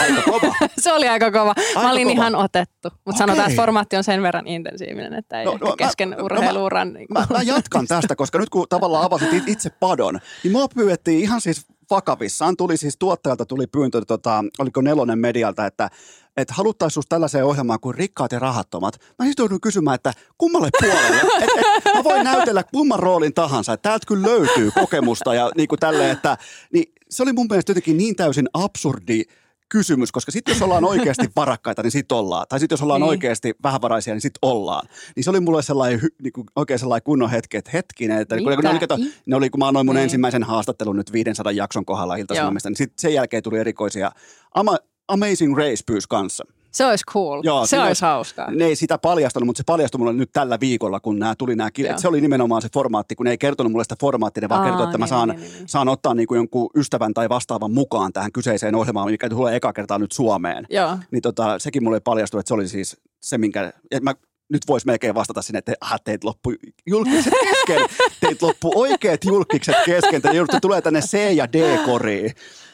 Aika 0.01 0.21
kova. 0.21 0.55
se 0.83 0.93
oli 0.93 1.07
aika 1.07 1.31
kova. 1.31 1.53
Aika 1.57 1.81
mä 1.81 1.91
olin 1.91 2.07
kova. 2.07 2.13
ihan 2.13 2.35
otettu, 2.35 2.89
mutta 2.89 2.99
Okei. 3.09 3.17
sanotaan, 3.17 3.49
että 3.49 3.61
formaatti 3.61 3.95
on 3.97 4.03
sen 4.03 4.21
verran 4.21 4.47
intensiivinen, 4.47 5.13
että 5.13 5.39
ei 5.39 5.45
No, 5.45 5.51
no, 5.51 5.57
no, 5.57 5.67
mä- 5.69 5.75
kesken 5.77 6.09
no, 6.09 6.17
mä- 6.17 6.23
urheiluuran. 6.23 6.97
Mä, 7.09 7.25
mä 7.33 7.41
jatkan 7.41 7.87
tästä, 7.87 8.15
koska 8.15 8.39
nyt 8.39 8.49
kun 8.49 8.65
tavallaan 8.69 9.05
avasit 9.05 9.33
it- 9.33 9.47
itse 9.49 9.69
padon, 9.69 10.19
niin 10.43 10.51
mua 10.51 10.67
pyydettiin 10.75 11.19
ihan 11.19 11.41
siis 11.41 11.65
vakavissaan. 11.89 12.57
Tuli 12.57 12.77
siis 12.77 12.97
tuottajalta 12.99 13.45
tuli 13.45 13.67
pyyntö, 13.67 14.01
tota, 14.07 14.43
oliko 14.59 14.81
nelonen 14.81 15.19
medialta, 15.19 15.65
että 15.65 15.89
että 16.37 16.53
haluttaisiin 16.53 17.03
tällaiseen 17.09 17.45
ohjelmaan 17.45 17.79
kuin 17.79 17.95
rikkaat 17.95 18.31
ja 18.31 18.39
rahattomat. 18.39 18.99
Mä 19.19 19.25
siis 19.25 19.35
joudun 19.39 19.61
kysymään, 19.61 19.95
että 19.95 20.13
kummalle 20.37 20.69
puolelle? 20.81 21.17
Et, 21.41 21.49
et, 21.85 21.93
mä 21.95 22.03
voin 22.03 22.23
näytellä 22.23 22.63
kumman 22.63 22.99
roolin 22.99 23.33
tahansa. 23.33 23.73
Että 23.73 23.89
täältä 23.89 24.05
kyllä 24.07 24.27
löytyy 24.27 24.71
kokemusta 24.71 25.33
ja 25.33 25.51
niin 25.57 25.67
kuin 25.67 25.79
tälleen, 25.79 26.11
että 26.11 26.37
niin 26.73 26.93
se 27.09 27.23
oli 27.23 27.33
mun 27.33 27.47
mielestä 27.49 27.69
jotenkin 27.71 27.97
niin 27.97 28.15
täysin 28.15 28.49
absurdi 28.53 29.21
kysymys, 29.69 30.11
koska 30.11 30.31
sitten 30.31 30.53
jos 30.53 30.61
ollaan 30.61 30.85
oikeasti 30.85 31.27
varakkaita, 31.35 31.83
niin 31.83 31.91
sit 31.91 32.11
ollaan. 32.11 32.45
Tai 32.49 32.59
sitten 32.59 32.73
jos 32.73 32.81
ollaan 32.81 33.01
Niin. 33.01 33.09
oikeasti 33.09 33.53
vähävaraisia, 33.63 34.13
niin 34.13 34.21
sit 34.21 34.33
ollaan. 34.41 34.87
Niin 35.15 35.23
se 35.23 35.29
oli 35.29 35.39
mulle 35.39 35.63
sellainen, 35.63 36.01
niin 36.21 36.33
kuin, 36.33 36.47
oikein 36.55 36.79
sellainen 36.79 37.03
kunnon 37.03 37.29
hetki, 37.29 37.57
että 37.57 37.71
hetkinen, 37.73 38.21
että 38.21 38.37
kun 38.37 38.45
ne, 38.63 38.69
oli, 38.69 38.79
kato, 38.79 38.97
ne 39.25 39.35
oli, 39.35 39.49
kun 39.49 39.59
mä 39.59 39.67
annoin 39.67 39.85
mun 39.85 39.95
Niin. 39.95 40.03
ensimmäisen 40.03 40.43
haastattelun 40.43 40.95
nyt 40.95 41.13
500 41.13 41.51
jakson 41.51 41.85
kohdalla 41.85 42.15
iltasanomista, 42.15 42.69
niin 42.69 42.77
sitten 42.77 42.99
sen 43.01 43.13
jälkeen 43.13 43.43
tuli 43.43 43.57
erikoisia. 43.59 44.11
Ama, 44.55 44.77
Amazing 45.07 45.57
Race 45.57 45.83
pyysi 45.85 46.07
kanssa. 46.09 46.43
Se 46.71 46.85
olisi 46.85 47.05
cool. 47.05 47.41
Joo, 47.43 47.65
se 47.65 47.79
olisi 47.79 48.01
hauskaa. 48.01 48.51
Ne 48.51 48.65
ei 48.65 48.75
sitä 48.75 48.97
paljastanut, 48.97 49.47
mutta 49.47 49.57
se 49.57 49.63
paljastui 49.65 49.99
mulle 49.99 50.13
nyt 50.13 50.29
tällä 50.33 50.59
viikolla, 50.59 50.99
kun 50.99 51.19
nämä 51.19 51.35
tuli 51.37 51.55
nämä 51.55 51.71
kirjat. 51.71 51.99
Se 51.99 52.07
oli 52.07 52.21
nimenomaan 52.21 52.61
se 52.61 52.69
formaatti, 52.73 53.15
kun 53.15 53.23
ne 53.23 53.29
ei 53.29 53.37
kertonut 53.37 53.71
mulle 53.71 53.83
sitä 53.83 53.95
formaattia, 54.01 54.41
ne 54.41 54.49
vaan 54.49 54.61
Aa, 54.61 54.67
kertoi, 54.67 54.83
että 54.85 54.97
mä 54.97 55.05
niin, 55.05 55.09
saan, 55.09 55.29
niin, 55.29 55.41
niin, 55.41 55.53
niin. 55.53 55.67
saan 55.67 55.89
ottaa 55.89 56.13
niin 56.13 56.27
kuin 56.27 56.37
jonkun 56.37 56.69
ystävän 56.75 57.13
tai 57.13 57.29
vastaavan 57.29 57.71
mukaan 57.71 58.13
tähän 58.13 58.31
kyseiseen 58.31 58.75
ohjelmaan, 58.75 59.11
mikä 59.11 59.29
tulee 59.29 59.55
eka 59.55 59.73
kertaa 59.73 59.99
nyt 59.99 60.11
Suomeen. 60.11 60.65
Joo. 60.69 60.97
Niin 61.11 61.21
tota, 61.21 61.59
sekin 61.59 61.83
mulle 61.83 61.99
paljastui, 61.99 62.39
että 62.39 62.47
se 62.47 62.53
oli 62.53 62.67
siis 62.67 62.97
se, 63.21 63.37
minkä... 63.37 63.73
Mä 64.01 64.13
nyt 64.49 64.61
vois 64.67 64.85
melkein 64.85 65.15
vastata 65.15 65.41
sinne, 65.41 65.59
että 65.59 65.73
ah, 65.81 66.01
teit 66.03 66.23
loppu 66.23 66.53
julkikset 66.87 67.33
kesken. 67.43 67.85
Teit 68.19 68.41
loppu 68.41 68.71
oikeat 68.75 69.25
julkikset 69.25 69.75
kesken. 69.85 70.21
Te 70.21 70.31
joudutte 70.31 70.59
tulee 70.59 70.81
tänne 70.81 71.01
C- 71.01 71.35
ja 71.35 71.53
D-koriin. 71.53 72.31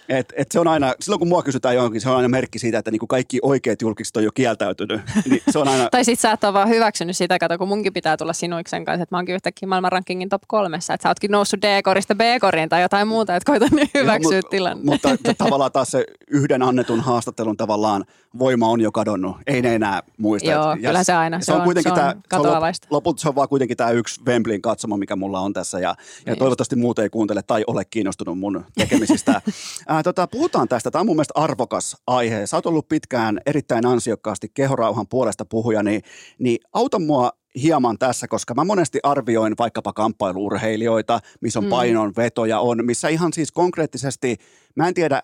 Et, 0.09 0.33
et 0.35 0.51
se 0.51 0.59
on 0.59 0.67
aina, 0.67 0.93
silloin 0.99 1.19
kun 1.19 1.27
mua 1.27 1.43
kysytään 1.43 1.75
johonkin, 1.75 2.01
se 2.01 2.09
on 2.09 2.15
aina 2.15 2.29
merkki 2.29 2.59
siitä, 2.59 2.77
että 2.77 2.91
niinku 2.91 3.07
kaikki 3.07 3.39
oikeat 3.41 3.81
julkikset 3.81 4.17
on 4.17 4.23
jo 4.23 4.31
kieltäytynyt. 4.31 5.01
Niin 5.29 5.41
se 5.49 5.59
on 5.59 5.67
aina, 5.67 5.89
Tai 5.89 6.05
sit 6.05 6.19
sä 6.19 6.31
et 6.31 6.43
ole 6.43 6.53
vaan 6.53 6.69
hyväksynyt 6.69 7.17
sitä, 7.17 7.39
kato, 7.39 7.57
kun 7.57 7.67
munkin 7.67 7.93
pitää 7.93 8.17
tulla 8.17 8.33
sinuiksen 8.33 8.85
kanssa, 8.85 9.03
että 9.03 9.15
mä 9.15 9.17
oonkin 9.17 9.35
yhtäkkiä 9.35 9.69
maailman 9.69 9.91
rankingin 9.91 10.29
top 10.29 10.41
kolmessa, 10.47 10.93
että 10.93 11.03
sä 11.03 11.09
ootkin 11.09 11.31
noussut 11.31 11.61
D-korista 11.61 12.15
B-koriin 12.15 12.69
tai 12.69 12.81
jotain 12.81 13.07
muuta, 13.07 13.35
että 13.35 13.51
koitan 13.51 13.69
nyt 13.71 13.89
hyväksyä 13.93 14.31
Joo, 14.31 14.41
mut- 14.41 14.49
tilanne. 14.49 14.83
Mutta 14.83 15.09
tavallaan 15.37 15.71
taas 15.71 15.91
se 15.91 16.05
yhden 16.27 16.61
annetun 16.61 16.99
haastattelun 16.99 17.57
tavallaan 17.57 18.05
voima 18.39 18.67
on 18.67 18.81
jo 18.81 18.91
kadonnut. 18.91 19.35
Ei 19.47 19.61
ne 19.61 19.75
enää 19.75 20.03
muista. 20.17 20.51
Joo, 20.51 20.71
Et- 20.71 20.81
ja 20.81 20.89
kyllä 20.89 21.03
se 21.03 21.13
aina. 21.13 21.39
Se 21.41 21.53
on- 21.53 21.61
se 21.83 21.89
on 21.89 21.95
tää- 21.95 22.15
katoavaista. 22.29 22.85
lop- 22.87 22.91
lopulta 22.91 23.21
se 23.21 23.29
on 23.29 23.35
vaan 23.35 23.49
kuitenkin 23.49 23.77
tämä 23.77 23.89
yksi 23.91 24.21
Wembleyn 24.27 24.61
katsomo, 24.61 24.97
mikä 24.97 25.15
mulla 25.15 25.39
on 25.39 25.53
tässä. 25.53 25.79
Ja, 25.79 25.89
ja 25.89 25.95
Niin. 26.25 26.37
toivottavasti 26.39 26.75
muut 26.75 26.99
ei 26.99 27.09
kuuntele 27.09 27.41
tai 27.43 27.63
ole 27.67 27.85
kiinnostunut 27.85 28.39
mun 28.39 28.65
tekemisistä. 28.77 29.41
Ää, 29.87 30.03
tota, 30.03 30.27
puhutaan 30.27 30.67
tästä. 30.67 30.91
Tämä 30.91 30.99
on 30.99 31.05
mun 31.05 31.15
mielestä 31.15 31.33
arvokas 31.35 31.97
aihe. 32.07 32.45
Sä 32.47 32.57
oot 32.57 32.65
ollut 32.65 32.89
pitkään 32.89 33.39
erittäin 33.45 33.85
ansiokkaasti 33.85 34.51
kehorauhan 34.53 35.07
puolesta 35.07 35.45
puhuja, 35.45 35.83
niin, 35.83 36.01
niin 36.39 36.57
auta 36.73 36.99
mua 36.99 37.31
hieman 37.61 37.97
tässä, 37.99 38.27
koska 38.27 38.53
mä 38.53 38.63
monesti 38.63 38.99
arvioin 39.03 39.53
vaikkapa 39.59 39.93
kamppailuurheilijoita, 39.93 41.19
missä 41.41 41.59
on 41.59 41.65
Mm. 41.65 41.69
painonvetoja 41.69 42.59
on, 42.59 42.85
missä 42.85 43.07
ihan 43.09 43.33
siis 43.33 43.51
konkreettisesti, 43.51 44.37
mä 44.75 44.87
en 44.87 44.93
tiedä 44.93 45.21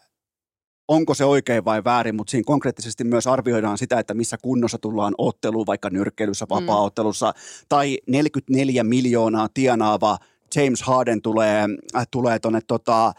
onko 0.87 1.13
se 1.13 1.25
oikein 1.25 1.65
vai 1.65 1.83
väärin, 1.83 2.15
mutta 2.15 2.31
siinä 2.31 2.43
konkreettisesti 2.45 3.03
myös 3.03 3.27
arvioidaan 3.27 3.77
sitä, 3.77 3.99
että 3.99 4.13
missä 4.13 4.37
kunnossa 4.41 4.77
tullaan 4.77 5.13
otteluun, 5.17 5.65
vaikka 5.65 5.89
nyrkkeilyssä, 5.89 6.45
vapaaottelussa, 6.49 7.33
tai 7.69 7.97
44 8.07 8.83
miljoonaa 8.83 9.47
tienaava 9.53 10.17
James 10.55 10.81
Harden 10.81 11.21
tulee, 11.21 11.65
äh, 11.95 12.07
tulee 12.11 12.39
tuonne 12.39 12.59
tota, 12.67 13.13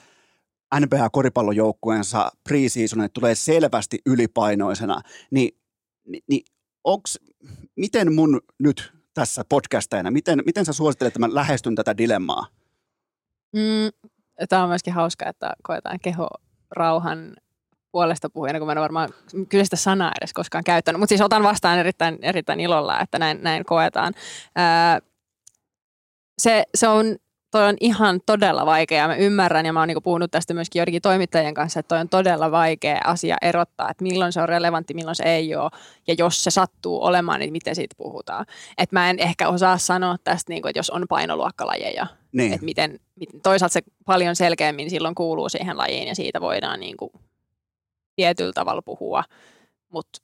NBA-koripallojoukkueensa 0.80 2.30
preseasonille, 2.44 3.08
tulee 3.08 3.34
selvästi 3.34 3.98
ylipainoisena, 4.06 5.00
niin, 5.30 5.58
niin, 6.06 6.22
niin 6.28 6.44
onks, 6.84 7.18
miten 7.76 8.14
mun 8.14 8.40
nyt 8.58 8.92
tässä 9.14 9.44
podcastajana, 9.48 10.10
miten, 10.10 10.42
miten 10.46 10.64
sä 10.64 10.72
suosittelet, 10.72 11.10
että 11.10 11.18
mä 11.18 11.34
lähestyn 11.34 11.74
tätä 11.74 11.96
dilemmaa? 11.96 12.46
Mm, 13.52 14.10
Tämä 14.48 14.62
on 14.62 14.68
myöskin 14.68 14.92
hauska, 14.92 15.28
että 15.28 15.52
koetaan 15.62 15.98
keho 16.02 16.28
rauhan 16.70 17.36
puolesta 17.92 18.30
puhujana, 18.30 18.58
kun 18.58 18.66
mä 18.66 18.72
en 18.72 18.80
varmaan 18.80 19.08
kyseistä 19.48 19.76
sanaa 19.76 20.12
edes 20.20 20.32
koskaan 20.32 20.64
käyttänyt. 20.64 20.98
Mutta 21.00 21.08
siis 21.08 21.20
otan 21.20 21.42
vastaan 21.42 21.78
erittäin, 21.78 22.18
erittäin 22.22 22.60
ilolla, 22.60 23.00
että 23.00 23.18
näin, 23.18 23.38
näin 23.42 23.64
koetaan. 23.64 24.14
Ää, 24.56 25.00
se, 26.38 26.64
se 26.74 26.88
on, 26.88 27.16
toi 27.50 27.68
on 27.68 27.76
ihan 27.80 28.20
todella 28.26 28.66
vaikea. 28.66 29.08
Mä 29.08 29.16
ymmärrän 29.16 29.66
ja 29.66 29.72
mä 29.72 29.80
oon 29.80 29.88
niinku 29.88 30.00
puhunut 30.00 30.30
tästä 30.30 30.54
myöskin 30.54 30.80
joidenkin 30.80 31.02
toimittajien 31.02 31.54
kanssa, 31.54 31.80
että 31.80 31.88
toi 31.88 31.98
on 31.98 32.08
todella 32.08 32.50
vaikea 32.50 33.00
asia 33.04 33.36
erottaa, 33.42 33.90
että 33.90 34.02
milloin 34.02 34.32
se 34.32 34.40
on 34.40 34.48
relevantti, 34.48 34.94
milloin 34.94 35.16
se 35.16 35.24
ei 35.24 35.54
ole. 35.56 35.70
Ja 36.08 36.14
jos 36.18 36.44
se 36.44 36.50
sattuu 36.50 37.04
olemaan, 37.04 37.40
niin 37.40 37.52
miten 37.52 37.74
siitä 37.74 37.94
puhutaan. 37.98 38.46
Et 38.78 38.92
mä 38.92 39.10
en 39.10 39.18
ehkä 39.18 39.48
osaa 39.48 39.78
sanoa 39.78 40.16
tästä, 40.24 40.52
niinku, 40.52 40.68
että 40.68 40.78
jos 40.78 40.90
on 40.90 41.04
painoluokkalajeja, 41.08 42.06
Niin. 42.32 42.52
että 42.52 42.64
miten, 42.64 43.00
toisaalta 43.42 43.72
se 43.72 43.80
paljon 44.06 44.36
selkeämmin 44.36 44.90
silloin 44.90 45.14
kuuluu 45.14 45.48
siihen 45.48 45.78
lajiin 45.78 46.08
ja 46.08 46.14
siitä 46.14 46.40
voidaan 46.40 46.80
niin 46.80 46.96
kuin 46.96 47.10
tietyllä 48.18 48.52
tavalla 48.52 48.82
puhua, 48.82 49.24
mutta 49.88 50.18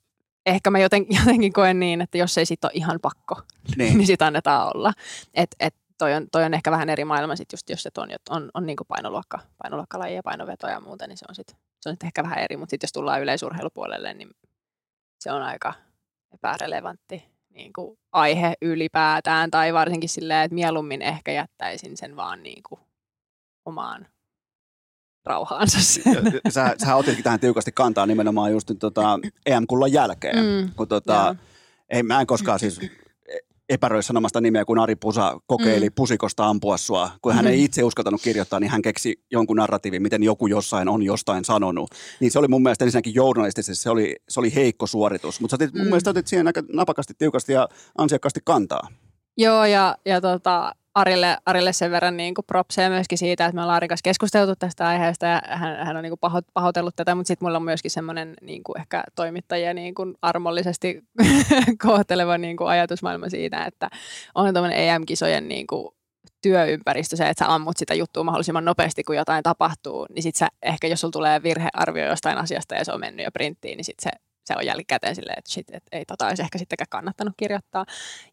ehkä 0.45 0.71
mä 0.71 0.79
joten, 0.79 1.05
jotenkin 1.19 1.53
koen 1.53 1.79
niin, 1.79 2.01
että 2.01 2.17
jos 2.17 2.37
ei 2.37 2.45
sit 2.45 2.63
ole 2.63 2.71
ihan 2.75 2.99
pakko, 3.01 3.41
niin. 3.77 3.97
niin 3.97 4.07
sitä 4.07 4.27
annetaan 4.27 4.71
olla. 4.75 4.93
Et, 5.33 5.55
et 5.59 5.75
toi, 5.97 6.13
on, 6.13 6.27
toi 6.31 6.43
on 6.43 6.53
ehkä 6.53 6.71
vähän 6.71 6.89
eri 6.89 7.05
maailma 7.05 7.35
sit 7.35 7.51
just, 7.51 7.69
jos 7.69 7.83
se 7.83 7.89
on, 7.97 8.09
on, 8.29 8.51
on 8.53 8.65
niin 8.65 8.77
painoluokka, 8.87 9.39
painoluokkalaji 9.63 10.15
ja 10.15 10.23
painoveto 10.23 10.67
ja 10.67 10.79
muuta, 10.79 11.07
niin 11.07 11.17
se 11.17 11.25
on 11.29 11.35
sitten 11.35 11.57
se 11.85 11.89
on 11.89 11.93
sit 11.93 12.03
ehkä 12.03 12.23
vähän 12.23 12.39
eri, 12.39 12.57
mutta 12.57 12.69
sitten 12.69 12.87
jos 12.87 12.93
tullaan 12.93 13.21
yleisurheilupuolelle, 13.21 14.13
niin 14.13 14.29
se 15.19 15.31
on 15.31 15.41
aika 15.41 15.73
epärelevantti 16.33 17.25
niin 17.49 17.73
kuin 17.73 17.99
aihe 18.11 18.53
ylipäätään, 18.61 19.51
tai 19.51 19.73
varsinkin 19.73 20.09
silleen, 20.09 20.43
että 20.43 20.55
mieluummin 20.55 21.01
ehkä 21.01 21.31
jättäisin 21.31 21.97
sen 21.97 22.15
vaan 22.15 22.43
niin 22.43 22.63
kuin 22.69 22.81
omaan 23.65 24.07
rauhaansa. 25.25 25.77
sen. 25.81 26.39
sä, 26.49 26.75
sä 26.85 26.95
otitkin 26.95 27.23
tähän 27.23 27.39
tiukasti 27.39 27.71
kantaa 27.71 28.05
nimenomaan 28.05 28.51
just 28.51 28.69
nyt 28.69 28.79
tota 28.79 29.19
EM-kullan 29.45 29.91
jälkeen. 29.93 30.45
Mm, 30.45 30.69
Kun 30.75 30.87
tota, 30.87 31.35
ei, 31.89 32.03
mä 32.03 32.21
en 32.21 32.27
koskaan 32.27 32.59
siis 32.59 32.79
epäröi 33.69 34.03
sanomasta 34.03 34.41
nimeä, 34.41 34.65
kun 34.65 34.79
Ari 34.79 34.95
Pusa 34.95 35.39
kokeili 35.47 35.89
mm. 35.89 35.93
pusikosta 35.95 36.45
ampua 36.47 36.77
sua. 36.77 37.11
Kun 37.21 37.33
hän 37.33 37.47
ei 37.47 37.55
Mhm. 37.57 37.65
itse 37.65 37.83
uskaltanut 37.83 38.21
kirjoittaa, 38.21 38.59
niin 38.59 38.71
hän 38.71 38.81
keksi 38.81 39.23
jonkun 39.31 39.57
narratiivin, 39.57 40.01
miten 40.01 40.23
joku 40.23 40.47
jossain 40.47 40.89
on 40.89 41.03
jostain 41.03 41.45
sanonut. 41.45 41.89
Niin 42.19 42.31
se 42.31 42.39
oli 42.39 42.47
mun 42.47 42.63
mielestä 42.63 42.85
ensinnäkin 42.85 43.15
journalistisesti, 43.15 43.83
se 43.83 43.89
oli, 43.89 44.15
se 44.29 44.39
oli 44.39 44.55
heikko 44.55 44.87
suoritus. 44.87 45.41
Mutta 45.41 45.57
mm. 45.57 45.63
mun 45.73 45.81
Mm. 45.81 45.85
mielestä 45.87 46.09
otit 46.09 46.27
siihen 46.27 46.47
aika 46.47 46.63
napakasti, 46.73 47.13
tiukasti 47.17 47.53
ja 47.53 47.69
ansiokkaasti 47.97 48.39
kantaa. 48.43 48.87
Joo, 49.37 49.65
ja, 49.65 49.97
ja 50.05 50.21
tota, 50.21 50.75
Arille, 50.95 51.37
Arille 51.45 51.73
sen 51.73 51.91
verran 51.91 52.17
niin 52.17 52.33
kuin 52.33 52.45
propseja 52.45 52.89
myöskin 52.89 53.17
siitä, 53.17 53.45
että 53.45 53.55
me 53.55 53.61
ollaan 53.61 53.75
Arin 53.75 53.87
kanssa 53.87 54.03
keskusteltu 54.03 54.55
tästä 54.55 54.87
aiheesta 54.87 55.25
ja 55.25 55.41
hän, 55.45 55.85
hän 55.85 55.97
on 55.97 56.03
niin 56.03 56.11
kuin 56.11 56.19
paho, 56.19 56.41
pahoitellut 56.53 56.95
tätä, 56.95 57.15
mutta 57.15 57.27
sitten 57.27 57.45
mulla 57.45 57.57
on 57.57 57.63
myöskin 57.63 57.91
semmoinen 57.91 58.33
niin 58.41 58.61
ehkä 58.77 59.03
toimittajia 59.15 59.73
niin 59.73 59.95
kuin 59.95 60.15
armollisesti 60.21 61.03
kohteleva 61.87 62.37
niin 62.37 62.57
kuin 62.57 62.67
ajatusmaailma 62.67 63.29
siitä, 63.29 63.65
että 63.65 63.89
on 64.35 64.53
tämmöinen 64.53 64.79
EM-kisojen 64.79 65.47
niin 65.47 65.67
kuin 65.67 65.95
työympäristö 66.41 67.15
se, 67.15 67.29
että 67.29 67.45
sä 67.45 67.53
ammut 67.53 67.77
sitä 67.77 67.93
juttua 67.93 68.23
mahdollisimman 68.23 68.65
nopeasti, 68.65 69.03
kun 69.03 69.15
jotain 69.15 69.43
tapahtuu, 69.43 70.07
niin 70.15 70.23
sit 70.23 70.35
ehkä, 70.61 70.87
jos 70.87 71.01
sulla 71.01 71.11
tulee 71.11 71.43
virhearvio 71.43 72.05
jostain 72.05 72.37
asiasta 72.37 72.75
ja 72.75 72.85
se 72.85 72.91
on 72.91 72.99
mennyt 72.99 73.23
jo 73.23 73.31
printtiin, 73.31 73.77
niin 73.77 73.85
sit 73.85 73.99
se, 74.01 74.09
se 74.45 74.53
on 74.57 74.65
jälkikäteen 74.65 75.15
silleen, 75.15 75.39
että 75.39 75.51
shit, 75.51 75.69
että 75.73 75.97
ei 75.97 76.05
tota 76.05 76.27
olisi 76.27 76.41
ehkä 76.41 76.57
sittenkään 76.57 76.87
kannattanut 76.89 77.33
kirjoittaa. 77.37 77.85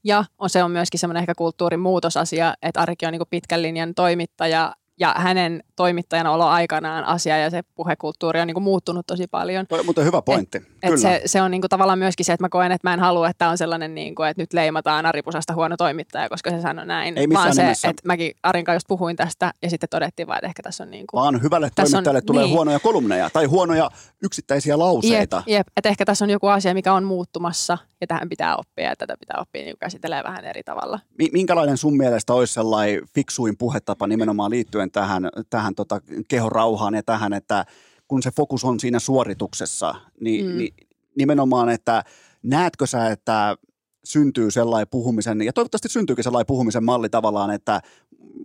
Ja 0.05 0.25
on, 0.39 0.51
se 0.51 0.63
on 0.63 0.71
myöskin 0.71 1.01
semmoinen 1.01 1.21
ehkä 1.21 1.35
kulttuurin 1.35 1.81
muutosasia, 1.81 2.55
että 2.63 2.81
Arikin 2.81 3.07
on 3.07 3.13
niin 3.13 3.23
pitkän 3.31 3.63
linjan 3.63 3.95
toimittaja 3.95 4.75
ja 5.01 5.15
hänen 5.19 5.63
toimittajana 5.77 6.31
olo 6.31 6.47
aikanaan 6.47 7.05
asia 7.05 7.39
ja 7.39 7.51
se 7.51 7.63
puhekulttuuri 7.75 8.41
on 8.41 8.47
niin 8.47 8.55
kuin 8.55 8.65
muuttunut 8.65 9.07
tosi 9.07 9.27
paljon. 9.27 9.67
Toi 9.67 9.79
on 9.79 9.85
muuten 9.85 10.05
hyvä 10.05 10.23
pointti. 10.23 10.59
Et, 10.59 10.93
et 10.93 11.01
se, 11.01 11.23
se 11.27 11.43
on 11.43 11.51
niin 11.51 11.61
kuin 11.61 11.69
tavallaan 11.69 11.99
myöskin 11.99 12.27
se, 12.27 12.33
että 12.33 12.45
mä 12.45 12.49
koen, 12.49 12.73
että 12.73 12.89
mä 12.89 12.95
en 12.95 13.01
halua, 13.01 13.29
että 13.29 13.49
on 13.49 13.59
sellainen, 13.59 13.95
niin 13.95 14.15
kuin, 14.15 14.29
että 14.29 14.43
nyt 14.43 14.53
leimataan 14.53 15.07
Ari 15.07 15.23
Pusasta 15.23 15.55
huono 15.55 15.77
toimittaja, 15.77 16.29
koska 16.29 16.51
se 16.51 16.61
sanoi 16.61 16.87
näin. 16.87 17.19
Ei 17.19 17.29
vaan 17.29 17.55
se, 17.55 17.63
nimessä. 17.63 17.89
että 17.89 18.03
mäkin 18.07 18.33
Arin 18.43 18.65
kanssa 18.65 18.77
just 18.77 18.89
puhuin 18.89 19.17
tästä 19.17 19.53
ja 19.63 19.71
sitten 19.71 19.89
todettiin 19.89 20.27
vaan, 20.27 20.39
että 20.39 20.47
ehkä 20.47 20.63
tässä 20.63 20.85
on 20.85 20.91
niin 20.91 21.07
kuin... 21.07 21.21
Vaan 21.21 21.43
hyvälle 21.43 21.71
Tässä 21.75 21.99
on- 21.99 22.05
toimittajalle 22.05 22.23
tulee 22.23 22.45
niin. 22.45 22.55
huonoja 22.55 22.81
kolumneja 22.81 23.31
tai 23.31 23.45
huonoja 23.45 23.91
yksittäisiä 24.23 24.79
lauseita. 24.79 25.43
Jep, 25.47 25.59
jep, 25.59 25.67
että 25.77 25.89
ehkä 25.89 26.05
tässä 26.05 26.25
on 26.25 26.31
joku 26.31 26.47
asia, 26.47 26.75
mikä 26.75 26.93
on 26.93 27.05
muuttumassa 27.05 27.79
ja 28.01 28.07
tähän 28.07 28.29
pitää 28.29 28.57
oppia 28.57 28.85
ja 28.89 28.97
tätä 28.97 29.15
pitää 29.21 29.37
oppia 29.41 29.65
niin 29.65 29.77
käsittelee 29.81 30.23
vähän 30.25 30.45
eri 30.45 30.63
tavalla. 30.63 31.01
Mi- 31.19 31.31
Minkälainen 31.33 31.77
sun 31.77 31.97
mielestä 31.97 32.35
olisi 32.35 32.55
sellainen 32.55 33.01
fiksuin 33.15 33.57
puhetapa 33.57 34.07
nimenomaan 34.07 34.51
liittyen 34.51 34.91
tähän, 34.91 35.29
tähän 35.51 35.72
tota 35.75 36.01
kehon 36.29 36.53
rauhaan 36.53 36.95
ja 36.95 37.03
tähän, 37.03 37.33
että 37.33 37.65
kun 38.09 38.23
se 38.23 38.31
fokus 38.31 38.65
on 38.65 38.81
siinä 38.81 38.99
suorituksessa, 38.99 39.95
niin, 40.21 40.47
Mm. 40.47 40.57
niin 40.59 40.75
nimenomaan, 41.19 41.69
että 41.69 42.05
näetkö 42.43 42.87
sä, 42.87 43.07
että 43.09 43.57
syntyy 44.05 44.51
sellainen 44.51 44.89
puhumisen, 44.91 45.43
ja 45.43 45.53
toivottavasti 45.53 45.89
syntyykin 45.89 46.25
sellainen 46.25 46.47
puhumisen 46.47 46.85
malli 46.85 47.09
tavallaan, 47.09 47.51
että 47.51 47.81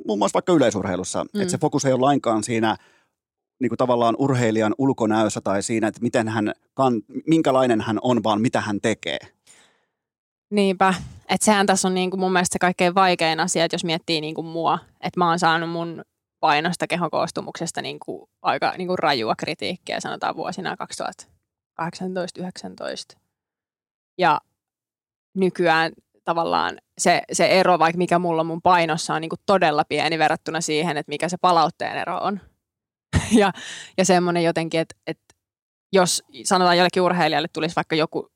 muun 0.07 0.19
muassa 0.19 0.33
vaikka 0.33 0.53
yleisurheilussa, 0.53 1.23
Mm. 1.33 1.41
että 1.41 1.51
se 1.51 1.57
fokus 1.57 1.85
ei 1.85 1.93
ole 1.93 2.01
lainkaan 2.01 2.43
siinä 2.43 2.77
niin 3.59 3.69
kuin 3.69 3.77
tavallaan 3.77 4.15
urheilijan 4.19 4.75
ulkonäössä 4.77 5.41
tai 5.41 5.63
siinä, 5.63 5.87
että 5.87 6.01
miten 6.01 6.27
hän, 6.27 6.51
kan, 6.73 7.01
minkälainen 7.27 7.81
hän 7.81 7.99
on, 8.01 8.23
vaan 8.23 8.41
mitä 8.41 8.61
hän 8.61 8.81
tekee. 8.81 9.17
Niinpä, 10.49 10.93
että 11.29 11.45
sehän 11.45 11.65
tässä 11.65 11.87
on 11.87 11.93
niin 11.93 12.09
kuin 12.09 12.19
mun 12.19 12.31
mielestä 12.33 12.53
se 12.53 12.59
kaikkein 12.59 12.95
vaikein 12.95 13.39
asia, 13.39 13.65
että 13.65 13.75
jos 13.75 13.83
miettii 13.83 14.21
niin 14.21 14.35
kuin 14.35 14.47
mua, 14.47 14.79
että 15.01 15.19
mä 15.19 15.29
oon 15.29 15.39
saanut 15.39 15.69
mun 15.69 16.01
painosta 16.39 16.87
kehokoostumuksesta 16.87 17.81
niin 17.81 17.99
kuin 17.99 18.29
aika 18.41 18.73
niin 18.77 18.87
kuin 18.87 18.99
rajua 18.99 19.35
kritiikkiä 19.35 19.99
sanotaan 19.99 20.35
vuosina 20.35 20.75
2018-19. 21.81 23.19
Ja 24.17 24.41
nykyään 25.33 25.91
tavallaan 26.23 26.77
se, 26.97 27.21
se 27.31 27.45
ero, 27.45 27.79
vaikka 27.79 27.97
mikä 27.97 28.19
mulla 28.19 28.43
mun 28.43 28.61
painossa, 28.61 29.13
on 29.13 29.21
niin 29.21 29.29
kuin 29.29 29.39
todella 29.45 29.83
pieni 29.89 30.19
verrattuna 30.19 30.61
siihen, 30.61 30.97
että 30.97 31.09
mikä 31.09 31.29
se 31.29 31.37
palautteen 31.41 31.97
ero 31.97 32.17
on. 32.17 32.39
ja, 33.41 33.51
ja 33.97 34.05
semmoinen 34.05 34.43
jotenkin, 34.43 34.79
että, 34.79 34.95
että 35.07 35.35
jos 35.93 36.23
sanotaan 36.43 36.77
jollekin 36.77 37.01
urheilijalle 37.01 37.47
tulisi 37.53 37.75
vaikka 37.75 37.95
joku 37.95 38.31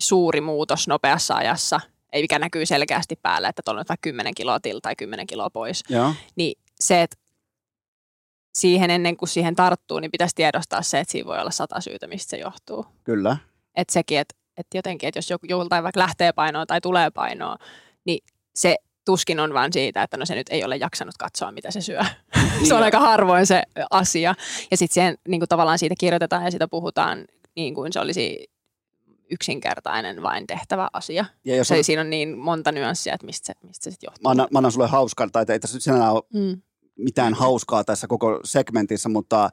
suuri 0.00 0.40
muutos 0.40 0.88
nopeassa 0.88 1.34
ajassa, 1.34 1.80
ei 2.12 2.22
mikä 2.22 2.38
näkyy 2.38 2.66
selkeästi 2.66 3.16
päällä, 3.22 3.48
että 3.48 3.62
tuolla 3.64 3.80
on 3.80 3.84
vaikka 3.88 4.02
10 4.02 4.34
kiloa 4.34 4.60
til 4.60 4.80
tai 4.82 4.96
10 4.96 5.26
kiloa 5.26 5.50
pois, 5.50 5.84
Joo. 5.88 6.14
niin 6.36 6.58
se, 6.80 7.02
että 7.02 7.16
siihen 8.54 8.90
ennen 8.90 9.16
kuin 9.16 9.28
siihen 9.28 9.54
tarttuu, 9.54 9.98
niin 10.00 10.10
pitäisi 10.10 10.34
tiedostaa 10.34 10.82
se, 10.82 11.00
että 11.00 11.12
siinä 11.12 11.26
voi 11.28 11.38
olla 11.38 11.50
sata 11.50 11.80
syytä, 11.80 12.06
mistä 12.06 12.30
se 12.30 12.36
johtuu. 12.36 12.86
Kyllä. 13.04 13.36
Että 13.76 13.92
sekin, 13.92 14.18
että, 14.18 14.34
että 14.56 14.78
jotenkin, 14.78 15.08
että 15.08 15.18
jos 15.18 15.30
joku- 15.30 15.46
joltain 15.48 15.84
vaikka 15.84 16.00
lähtee 16.00 16.32
painoa 16.32 16.66
tai 16.66 16.80
tulee 16.80 17.10
painoa, 17.10 17.56
niin 18.04 18.18
se 18.54 18.76
tuskin 19.04 19.40
on 19.40 19.54
vaan 19.54 19.72
siitä, 19.72 20.02
että 20.02 20.16
no 20.16 20.26
se 20.26 20.34
nyt 20.34 20.46
ei 20.50 20.64
ole 20.64 20.76
jaksanut 20.76 21.14
katsoa, 21.18 21.52
mitä 21.52 21.70
se 21.70 21.80
syö. 21.80 22.00
se 22.68 22.74
on 22.74 22.80
ja- 22.80 22.84
aika 22.84 23.00
harvoin 23.00 23.46
se 23.46 23.62
asia. 23.90 24.34
Ja 24.70 24.76
sitten 24.76 24.94
siihen 24.94 25.18
niin 25.28 25.40
kuin 25.40 25.48
tavallaan 25.48 25.78
siitä 25.78 25.94
kirjoitetaan 25.98 26.44
ja 26.44 26.50
siitä 26.50 26.68
puhutaan 26.68 27.24
niin 27.56 27.74
kuin 27.74 27.92
se 27.92 28.00
olisi 28.00 28.50
yksinkertainen 29.30 30.22
vain 30.22 30.46
tehtävä 30.46 30.88
asia. 30.92 31.24
Ja 31.44 31.56
jos 31.56 31.68
Se, 31.68 31.76
on, 31.78 31.84
siinä 31.84 32.00
on 32.02 32.10
niin 32.10 32.38
monta 32.38 32.72
nyanssia, 32.72 33.14
että 33.14 33.26
mistä 33.26 33.46
se, 33.46 33.52
mistä 33.66 33.84
se 33.84 33.90
sitten 33.90 34.06
johtuu. 34.08 34.22
mä, 34.22 34.30
annan, 34.30 34.48
mä 34.50 34.58
annan 34.58 34.72
sulle 34.72 34.86
hauskaa, 34.88 35.28
tai 35.32 35.44
ei 35.48 35.60
tässä 35.60 35.76
nyt 35.76 35.82
sinällään 35.82 36.12
ole 36.12 36.22
Mm. 36.32 36.62
Mitään 37.04 37.34
hauskaa 37.34 37.84
tässä 37.84 38.06
koko 38.06 38.40
segmentissä, 38.44 39.08
mutta 39.08 39.48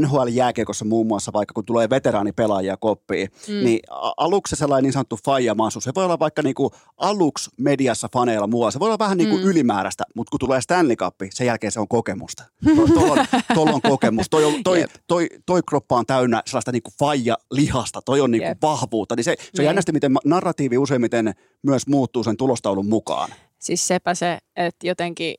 NHL-jääkiekossa 0.00 0.84
muun 0.84 1.06
muassa, 1.06 1.32
vaikka 1.32 1.52
kun 1.52 1.64
tulee 1.64 1.90
veteraanipelaajia 1.90 2.76
koppiin, 2.76 3.28
mm. 3.48 3.54
Niin 3.64 3.80
aluksi 4.16 4.50
se 4.50 4.58
sellainen 4.58 4.82
niin 4.82 4.92
sanottu 4.92 5.18
faijamasu, 5.24 5.80
se 5.80 5.92
voi 5.94 6.04
olla 6.04 6.18
vaikka 6.18 6.42
niinku 6.42 6.70
aluksi 6.96 7.50
mediassa 7.56 8.08
faneilla 8.12 8.46
muualla, 8.46 8.70
se 8.70 8.80
voi 8.80 8.88
olla 8.88 8.98
vähän 8.98 9.18
niinku 9.18 9.36
mm. 9.36 9.42
Mm. 9.42 9.48
ylimääräistä, 9.48 10.04
mutta 10.14 10.30
kun 10.30 10.40
tulee 10.40 10.60
Stanley 10.60 10.96
Cup, 10.96 11.14
sen 11.30 11.46
jälkeen 11.46 11.72
se 11.72 11.80
on 11.80 11.88
kokemusta. 11.88 12.44
Tuolla 12.94 13.26
on, 13.56 13.74
on 13.74 13.82
kokemus, 13.82 14.26
toi, 14.30 14.44
on, 14.44 14.62
toi, 14.64 14.80
Jep. 14.80 14.90
toi, 15.06 15.28
toi 15.46 15.60
kroppa 15.68 15.96
on 15.96 16.06
täynnä 16.06 16.42
sellaista 16.46 16.72
niinku 16.72 16.90
faija-lihasta, 16.98 18.00
toi 18.04 18.20
on 18.20 18.30
niinku 18.30 18.48
Jep. 18.48 18.58
vahvuutta, 18.62 19.16
niin 19.16 19.24
se, 19.24 19.34
se 19.38 19.42
on 19.44 19.48
Niin. 19.58 19.64
jännästi, 19.66 19.92
miten 19.92 20.12
narratiivi 20.24 20.78
useimmiten 20.78 21.32
myös 21.62 21.86
muuttuu 21.86 22.24
sen 22.24 22.36
tulostaulun 22.36 22.86
mukaan. 22.88 23.30
Siis 23.58 23.86
sepä 23.88 24.14
se, 24.14 24.38
että 24.56 24.86
jotenkin 24.86 25.34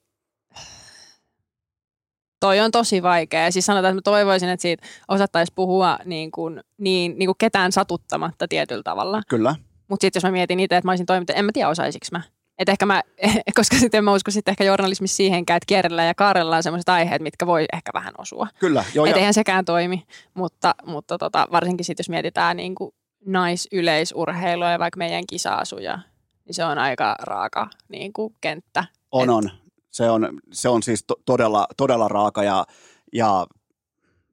toi 2.42 2.60
on 2.60 2.72
tosi 2.72 3.04
vaikea. 3.04 3.52
Siis 3.52 3.66
sanotaan, 3.66 3.92
että 3.92 4.12
mä 4.12 4.14
toivoisin, 4.14 4.50
että 4.50 4.62
siitä 4.62 4.88
osattaisiin 5.08 5.56
puhua 5.56 5.98
niin 6.06 6.32
kuin, 6.32 6.62
niin, 6.78 7.20
niin 7.20 7.28
kuin 7.28 7.36
ketään 7.38 7.72
satuttamatta 7.72 8.48
tietyllä 8.48 8.84
tavalla. 8.84 9.22
Kyllä. 9.30 9.56
Mutta 9.88 10.04
sitten 10.04 10.20
jos 10.20 10.24
mä 10.24 10.32
mietin 10.32 10.60
itse, 10.60 10.78
että 10.78 10.88
mä 10.88 10.92
olisin 10.92 11.06
toimittaja, 11.06 11.40
en 11.40 11.46
mä 11.46 11.52
tiedä 11.54 11.70
osaisinko 11.70 12.06
mä. 12.12 12.22
Et 12.58 12.70
ehkä 12.70 12.86
mä, 12.86 13.04
koska 13.58 13.76
sitten 13.76 13.98
en 13.98 14.04
mä 14.04 14.14
usko 14.14 14.32
sitten 14.32 14.52
ehkä 14.52 14.64
journalismissa 14.64 15.16
siihenkään, 15.16 15.58
että 15.58 15.66
kierrellään 15.68 16.08
ja 16.08 16.16
kaarellaan 16.16 16.64
sellaiset 16.64 16.90
aiheet, 16.90 17.22
mitkä 17.22 17.48
voi 17.48 17.66
ehkä 17.74 17.92
vähän 17.94 18.14
osua. 18.18 18.48
Kyllä, 18.60 18.84
joo, 18.94 19.06
Et 19.06 19.12
ja, 19.12 19.18
eihän 19.18 19.34
sekään 19.34 19.66
toimi, 19.66 20.04
mutta, 20.34 20.76
mutta 20.86 21.18
tota, 21.18 21.48
varsinkin 21.52 21.86
sitten 21.86 22.04
jos 22.04 22.10
mietitään 22.10 22.58
niin 22.58 22.76
kuin 22.76 22.92
naisyleisurheilua 23.26 24.72
ja 24.72 24.80
vaikka 24.80 24.98
meidän 24.98 25.24
kisaasuja, 25.30 26.00
niin 26.46 26.56
se 26.56 26.66
on 26.66 26.78
aika 26.78 27.16
raaka 27.20 27.70
niin 27.90 28.14
kuin 28.14 28.36
kenttä. 28.42 28.84
On, 29.12 29.24
Et- 29.24 29.30
on. 29.30 29.61
Se 29.92 30.10
on, 30.10 30.40
se 30.52 30.70
on 30.70 30.84
siis 30.84 31.04
to, 31.08 31.16
todella, 31.26 31.68
todella 31.78 32.08
raaka 32.08 32.44
ja, 32.44 32.66
ja 33.14 33.48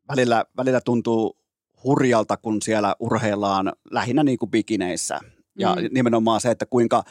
välillä, 0.08 0.44
välillä 0.56 0.80
tuntuu 0.80 1.38
hurjalta, 1.84 2.36
kun 2.36 2.62
siellä 2.62 2.96
urheillaan 3.00 3.72
lähinnä 3.90 4.22
niin 4.24 4.38
kuin 4.38 4.50
bikineissä. 4.50 5.20
Ja 5.58 5.74
Mm. 5.74 5.88
nimenomaan 5.90 6.40
se, 6.40 6.50
että 6.50 6.66
kuinka 6.66 7.02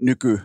nyky 0.00 0.40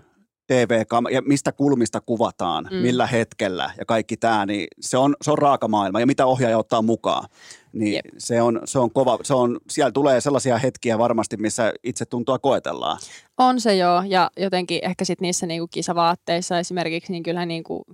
tv 0.48 0.86
ja 1.12 1.22
mistä 1.22 1.52
kulmista 1.52 2.02
kuvataan, 2.02 2.68
mm. 2.72 2.78
Millä 2.78 3.08
hetkellä 3.08 3.72
ja 3.78 3.86
kaikki 3.86 4.18
tämä, 4.18 4.46
niin 4.46 4.68
se 4.80 4.98
on, 4.98 5.16
se 5.22 5.32
on 5.32 5.38
raaka 5.38 5.68
maailma. 5.68 6.00
Ja 6.00 6.06
mitä 6.06 6.26
ohjaaja 6.26 6.58
ottaa 6.58 6.82
mukaan, 6.82 7.30
niin 7.74 7.94
Jep. 7.94 8.06
se 8.18 8.42
on, 8.42 8.62
se 8.66 8.80
on 8.80 8.92
kova. 8.92 9.20
Se 9.24 9.34
on, 9.34 9.60
siellä 9.70 9.92
tulee 9.92 10.22
sellaisia 10.22 10.58
hetkiä 10.58 10.98
varmasti, 10.98 11.38
missä 11.38 11.74
itse 11.84 12.06
tuntua 12.06 12.40
koetellaan. 12.40 12.98
On 13.38 13.62
se 13.62 13.76
joo, 13.76 14.04
ja 14.08 14.32
jotenkin 14.38 14.80
ehkä 14.82 15.06
sitten 15.06 15.26
niissä 15.26 15.46
niinku 15.46 15.68
kisavaatteissa 15.68 16.60
esimerkiksi, 16.60 17.12
niin 17.12 17.24
kyllähän 17.24 17.48
niinku 17.48 17.86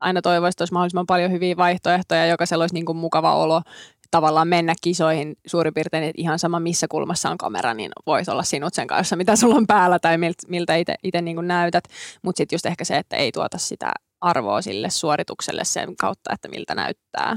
aina 0.00 0.22
toivoisi, 0.22 0.54
että 0.54 0.62
olisi 0.62 0.72
mahdollisimman 0.72 1.06
paljon 1.06 1.32
hyviä 1.32 1.56
vaihtoehtoja, 1.56 2.26
jokaisella 2.26 2.62
olisi 2.62 2.74
niinku 2.74 2.94
mukava 2.94 3.34
olo 3.34 3.62
tavallaan 4.10 4.48
mennä 4.48 4.74
kisoihin 4.82 5.36
suurin 5.46 5.74
piirtein, 5.74 6.04
että 6.04 6.22
ihan 6.22 6.38
sama 6.38 6.60
missä 6.60 6.88
kulmassa 6.88 7.30
on 7.30 7.38
kamera, 7.38 7.74
niin 7.74 7.90
voisi 8.06 8.30
olla 8.30 8.42
sinut 8.42 8.74
sen 8.74 8.86
kanssa, 8.86 9.16
mitä 9.16 9.36
sulla 9.36 9.54
on 9.54 9.66
päällä 9.66 9.98
tai 9.98 10.18
miltä, 10.48 10.74
itse 11.02 11.22
niin 11.22 11.48
näytät. 11.48 11.84
Mutta 12.22 12.36
sitten 12.36 12.54
just 12.54 12.66
ehkä 12.66 12.84
se, 12.84 12.96
että 12.96 13.16
ei 13.16 13.32
tuota 13.32 13.58
sitä 13.58 13.92
arvoa 14.20 14.62
sille 14.62 14.90
suoritukselle 14.90 15.64
sen 15.64 15.96
kautta, 15.96 16.32
että 16.34 16.48
miltä 16.48 16.74
näyttää. 16.74 17.36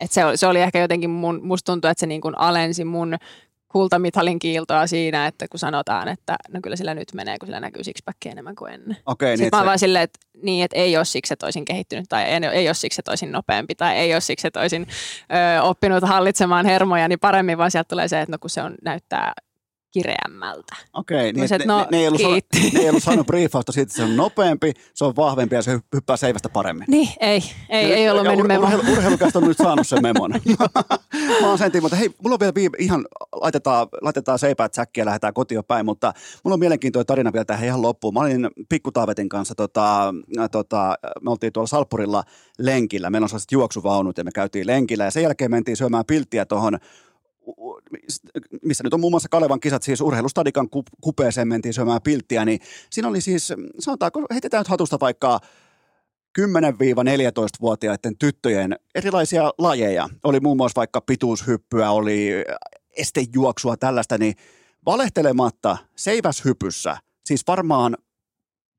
Et 0.00 0.12
se, 0.12 0.24
oli, 0.24 0.36
se 0.36 0.46
oli 0.46 0.60
ehkä 0.60 0.78
jotenkin, 0.78 1.10
mun, 1.10 1.40
musta 1.42 1.72
tuntuu, 1.72 1.90
että 1.90 2.00
se 2.00 2.06
niin 2.06 2.22
alensi 2.36 2.84
mun 2.84 3.16
kultamitalin 3.76 4.38
kiiltoa 4.38 4.86
siinä, 4.86 5.26
että 5.26 5.48
kun 5.48 5.58
sanotaan, 5.60 6.08
että 6.08 6.36
no 6.52 6.60
kyllä 6.62 6.76
sillä 6.76 6.94
nyt 6.94 7.08
menee, 7.14 7.38
kun 7.38 7.46
sillä 7.46 7.60
näkyy 7.60 7.84
sixpackia 7.84 8.32
enemmän 8.32 8.54
kuin 8.56 8.72
ennen. 8.72 8.96
Okei, 9.06 9.36
Sitten 9.36 9.44
niin, 9.44 9.58
mä 9.58 9.62
se- 9.62 9.66
vaan 9.66 9.78
silleen, 9.78 10.02
että, 10.04 10.18
niin, 10.42 10.64
että 10.64 10.76
ei 10.76 10.96
ole 10.96 11.04
siksi, 11.04 11.32
että 11.32 11.46
olisin 11.46 11.64
kehittynyt 11.64 12.04
tai 12.08 12.22
ei, 12.24 12.40
ei 12.52 12.68
ole 12.68 12.74
siksi, 12.74 13.00
että 13.00 13.10
olisin 13.10 13.32
nopeampi 13.32 13.74
tai 13.74 13.96
ei 13.96 14.14
ole 14.14 14.20
siksi, 14.20 14.46
että 14.46 14.60
olisin 14.60 14.86
ö, 15.58 15.62
oppinut 15.62 16.04
hallitsemaan 16.04 16.66
hermoja, 16.66 17.08
niin 17.08 17.18
paremmin 17.20 17.58
vaan 17.58 17.70
sieltä 17.70 17.88
tulee 17.88 18.08
se, 18.08 18.20
että 18.20 18.32
no 18.32 18.38
kun 18.40 18.50
se 18.50 18.62
on, 18.62 18.74
näyttää 18.82 19.32
kireämmältä. 19.90 20.76
Okei, 20.92 21.32
niin 21.32 21.44
että 21.44 21.58
sanoin, 21.64 21.66
ne, 21.68 21.74
no, 21.74 21.78
ne, 21.80 21.86
ne, 21.90 21.98
ei 21.98 22.08
ollut 22.08 22.20
saanut, 22.20 22.44
ne 22.72 22.80
ei 22.80 22.88
ollut 22.88 23.02
saanut 23.02 23.26
briefausta 23.32 23.72
siitä, 23.72 23.82
että 23.82 23.96
se 23.96 24.02
on 24.02 24.16
nopeampi, 24.16 24.72
se 24.94 25.04
on 25.04 25.16
vahvempi 25.16 25.54
ja 25.54 25.62
se 25.62 25.76
hy- 25.76 25.80
hyppää 25.94 26.16
seivästä 26.16 26.48
paremmin. 26.48 26.84
Niin, 26.88 27.08
ei, 27.20 27.42
ei, 27.68 27.90
Ja- 27.90 27.96
ei 27.96 28.10
ollut 28.10 28.24
mennyt 28.24 28.44
ur- 28.44 28.48
memo. 28.48 28.62
Urheilu, 28.62 28.82
urheilukästä 28.92 29.38
on 29.38 29.44
nyt 29.48 29.56
saanut 29.56 29.86
sen 29.86 30.02
memon. 30.02 30.30
Mä 31.40 31.48
oon 31.48 31.58
sen 31.58 31.72
tiimoilta, 31.72 31.96
mutta 31.96 31.96
hei, 31.96 32.10
mulla 32.22 32.34
on 32.34 32.40
vielä 32.40 32.54
viime, 32.54 32.76
ihan, 32.78 33.04
laitetaan, 33.32 33.88
laitetaan 34.02 34.38
seipäät 34.38 34.74
säkkiä 34.74 35.02
ja 35.02 35.06
lähdetään 35.06 35.34
kotiin 35.34 35.64
päin, 35.68 35.86
mutta 35.86 36.12
mulla 36.44 36.54
on 36.54 36.60
mielenkiintoinen 36.60 37.06
tarina 37.06 37.32
vielä 37.32 37.44
tähän 37.44 37.64
ihan 37.66 37.82
loppuun. 37.82 38.14
Mä 38.14 38.20
olin 38.20 38.48
Pikku 38.68 38.92
Taavetin 38.92 39.28
kanssa, 39.28 39.54
tota, 39.54 40.08
äh, 40.38 40.50
tota, 40.52 40.94
me 41.22 41.30
oltiin 41.30 41.52
tuolla 41.52 41.66
Salppurilla 41.66 42.24
lenkillä, 42.58 43.10
meillä 43.10 43.24
on 43.24 43.28
sellaiset 43.28 43.52
juoksuvaunut 43.52 44.18
ja 44.18 44.24
me 44.24 44.30
käytiin 44.34 44.66
lenkillä 44.66 45.04
ja 45.04 45.10
sen 45.10 45.22
jälkeen 45.22 45.50
mentiin 45.50 45.76
syömään 45.76 46.04
pilttiä 46.06 46.44
tuohon 46.46 46.78
missä 48.62 48.84
nyt 48.84 48.94
on 48.94 49.00
muun 49.00 49.12
muassa 49.12 49.28
Kalevan 49.28 49.60
kisat, 49.60 49.82
siis 49.82 50.00
urheilustadikan 50.00 50.70
ku- 50.70 50.84
kupeeseen 51.00 51.48
mentiin 51.48 51.74
syömään 51.74 52.02
pilttiä, 52.02 52.44
niin 52.44 52.60
siinä 52.90 53.08
oli 53.08 53.20
siis, 53.20 53.52
sanotaanko, 53.78 54.26
heitetään 54.32 54.60
nyt 54.60 54.68
hatusta 54.68 55.00
vaikka 55.00 55.40
10-14-vuotiaiden 56.38 58.18
tyttöjen 58.18 58.76
erilaisia 58.94 59.52
lajeja. 59.58 60.08
Oli 60.24 60.40
muun 60.40 60.56
muassa 60.56 60.76
vaikka 60.76 61.00
pituushyppyä, 61.00 61.90
oli 61.90 62.30
estejuoksua, 62.96 63.76
tällaista, 63.76 64.18
niin 64.18 64.34
valehtelematta 64.86 65.76
seiväshypyssä, 65.96 66.96
siis 67.24 67.42
varmaan 67.46 67.96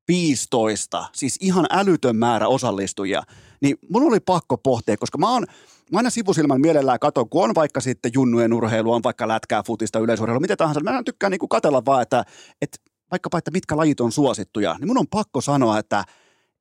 15, 0.08 1.06
siis 1.14 1.38
ihan 1.42 1.66
älytön 1.70 2.16
määrä 2.16 2.48
osallistujia, 2.48 3.24
niin 3.62 3.78
mun 3.90 4.04
oli 4.04 4.20
pakko 4.20 4.58
pohtia, 4.58 4.98
koska 4.98 5.18
mä 5.18 5.34
oon 5.34 5.46
mä 5.92 6.00
aina 6.00 6.10
sivusilmän 6.10 6.62
mielellään 6.62 7.00
katon, 7.00 7.30
kun 7.30 7.44
on 7.44 7.56
vaikka 7.56 7.82
sitten 7.82 8.12
junnujen 8.14 8.54
urheilu, 8.54 8.94
on 8.94 9.04
vaikka 9.04 9.28
lätkää, 9.28 9.64
futista, 9.64 10.00
yleisurheilu, 10.00 10.40
mitä 10.40 10.56
tahansa. 10.56 10.80
Mä 10.80 11.04
tykkään 11.04 11.32
niin 11.32 11.50
katella 11.50 11.86
vaan, 11.86 12.02
että, 12.02 12.26
että 12.62 12.78
vaikkapa, 13.12 13.38
että 13.38 13.52
mitkä 13.52 13.78
lajit 13.78 14.00
on 14.00 14.12
suosittuja, 14.12 14.76
niin 14.80 14.88
mun 14.88 14.98
on 14.98 15.08
pakko 15.08 15.42
sanoa, 15.42 15.80
että 15.80 16.04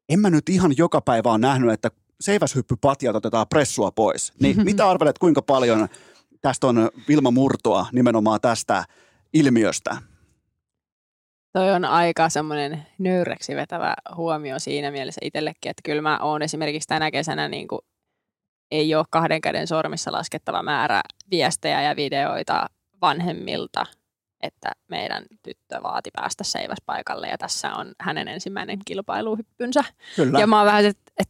en 0.08 0.20
mä 0.20 0.30
nyt 0.30 0.48
ihan 0.48 0.74
joka 0.76 1.00
päivä 1.00 1.30
ole 1.30 1.38
nähnyt, 1.38 1.70
että 1.70 1.90
seiväshyppypatjat 2.20 3.16
otetaan 3.16 3.48
pressua 3.48 3.90
pois. 3.90 4.32
Niin 4.40 4.64
mitä 4.70 4.88
arvelet, 4.88 5.18
kuinka 5.18 5.42
paljon 5.42 5.88
tästä 6.40 6.66
on 6.66 6.90
Vilma 7.08 7.30
Murtoa 7.30 7.86
nimenomaan 7.92 8.40
tästä 8.40 8.84
ilmiöstä? 9.32 9.96
Toi 11.52 11.72
on 11.72 11.84
aika 11.84 12.28
semmoinen 12.28 12.86
nöyräksi 12.98 13.56
vetävä 13.56 13.94
huomio 14.16 14.58
siinä 14.58 14.90
mielessä 14.90 15.20
itsellekin, 15.24 15.70
että 15.70 15.82
kyllä 15.84 16.02
mä 16.02 16.18
oon 16.18 16.42
esimerkiksi 16.42 16.88
tänä 16.88 17.10
kesänä 17.10 17.48
niin 17.48 17.68
kuin 17.68 17.80
ei 18.70 18.94
ole 18.94 19.04
kahden 19.10 19.40
käden 19.40 19.66
sormissa 19.66 20.12
laskettava 20.12 20.62
määrä 20.62 21.00
viestejä 21.30 21.82
ja 21.82 21.96
videoita 21.96 22.66
vanhemmilta, 23.02 23.86
että 24.42 24.72
meidän 24.88 25.24
tyttö 25.42 25.82
vaati 25.82 26.10
päästä 26.10 26.44
seiväspaikalle 26.44 27.28
ja 27.28 27.38
tässä 27.38 27.74
on 27.74 27.92
hänen 28.00 28.28
ensimmäinen 28.28 28.78
kilpailuhyppynsä. 28.84 29.84
Kyllä. 30.16 30.38
Ja 30.38 30.46
mä 30.46 30.56
oon 30.56 30.66
vähän, 30.66 30.84
että 30.84 31.12
et, 31.18 31.28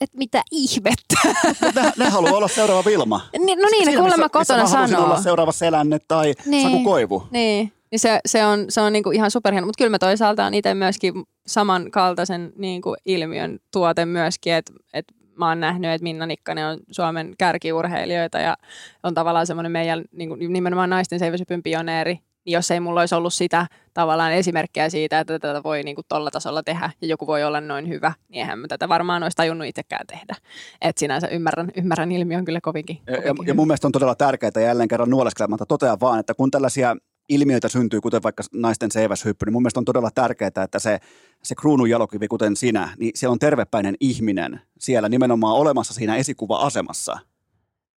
et 0.00 0.10
mitä 0.14 0.42
ihmettä. 0.50 1.16
ne, 1.74 1.92
ne 1.96 2.08
haluaa 2.08 2.32
olla 2.32 2.48
seuraava 2.48 2.84
Vilma. 2.84 3.20
Ni, 3.38 3.56
no 3.56 3.68
niin, 3.70 3.84
Siinä, 3.84 4.00
kuulemma 4.00 4.16
missä, 4.16 4.28
kotona 4.28 4.62
missä 4.62 4.78
mä 4.78 4.88
sanoo. 4.88 5.04
olla 5.04 5.22
seuraava 5.22 5.52
Selänne 5.52 5.98
tai 6.08 6.34
Niin. 6.46 6.70
Saku 6.70 6.84
Koivu. 6.84 7.26
Niin, 7.30 7.72
niin 7.90 8.00
se, 8.00 8.20
se 8.26 8.46
on, 8.46 8.64
se 8.68 8.80
on 8.80 8.92
niinku 8.92 9.10
ihan 9.10 9.30
superhieno, 9.30 9.66
mutta 9.66 9.78
kyllä 9.78 9.90
mä 9.90 9.98
toisaalta 9.98 10.44
on 10.44 10.54
itse 10.54 10.74
myöskin 10.74 11.14
samankaltaisen 11.46 12.52
niinku 12.56 12.94
ilmiön 13.04 13.58
tuote 13.72 14.04
myöskin, 14.06 14.52
että 14.52 14.72
et 14.94 15.04
mä 15.38 15.48
oon 15.48 15.60
nähnyt, 15.60 15.90
että 15.90 16.02
Minna 16.02 16.26
Nikkanen 16.26 16.66
on 16.66 16.78
Suomen 16.90 17.34
kärkiurheilijoita 17.38 18.38
ja 18.38 18.56
on 19.02 19.14
tavallaan 19.14 19.46
semmoinen 19.46 19.72
meidän 19.72 20.04
niinku, 20.12 20.34
nimenomaan 20.34 20.90
naisten 20.90 21.18
seiväsypyn 21.18 21.62
pioneeri. 21.62 22.18
Niin 22.44 22.52
jos 22.52 22.70
ei 22.70 22.80
mulla 22.80 23.00
olisi 23.00 23.14
ollut 23.14 23.34
sitä 23.34 23.66
tavallaan 23.94 24.32
esimerkkiä 24.32 24.90
siitä, 24.90 25.20
että 25.20 25.38
tätä 25.38 25.62
voi 25.62 25.82
niinku 25.82 26.02
tolla 26.08 26.30
tasolla 26.30 26.62
tehdä 26.62 26.90
ja 27.00 27.08
joku 27.08 27.26
voi 27.26 27.44
olla 27.44 27.60
noin 27.60 27.88
hyvä, 27.88 28.12
niin 28.28 28.38
eihän 28.38 28.58
mä 28.58 28.68
tätä 28.68 28.88
varmaan 28.88 29.22
olisi 29.22 29.36
tajunnut 29.36 29.66
itsekään 29.66 30.06
tehdä. 30.06 30.34
Et 30.80 30.98
sinänsä 30.98 31.28
ymmärrän, 31.28 31.70
ymmärrän 31.76 32.12
ilmiön 32.12 32.44
kyllä 32.44 32.60
kovinkin, 32.62 32.98
Ja, 33.06 33.12
ja, 33.12 33.20
kovinkin 33.22 33.46
ja 33.46 33.54
mun 33.54 33.66
mielestä 33.66 33.88
on 33.88 33.92
todella 33.92 34.14
tärkeää 34.14 34.60
jälleen 34.60 34.88
kerran 34.88 35.10
nuoleskelematta 35.10 35.66
totean 35.66 36.00
vaan, 36.00 36.20
että 36.20 36.34
kun 36.34 36.50
tällaisia 36.50 36.96
ilmiöitä 37.34 37.68
syntyy, 37.68 38.00
kuten 38.00 38.22
vaikka 38.22 38.42
naisten 38.54 38.90
seiväshyppy, 38.90 39.44
niin 39.46 39.52
mun 39.52 39.62
mielestä 39.62 39.80
on 39.80 39.84
todella 39.84 40.10
tärkeää, 40.14 40.50
että 40.64 40.78
se, 40.78 40.98
se 41.42 41.54
kruunun 41.54 41.90
jalokivi, 41.90 42.28
kuten 42.28 42.56
sinä, 42.56 42.88
niin 42.98 43.12
se 43.14 43.28
on 43.28 43.38
tervepäinen 43.38 43.94
ihminen 44.00 44.60
siellä 44.78 45.08
nimenomaan 45.08 45.56
olemassa 45.56 45.94
siinä 45.94 46.16
esikuva-asemassa. 46.16 47.18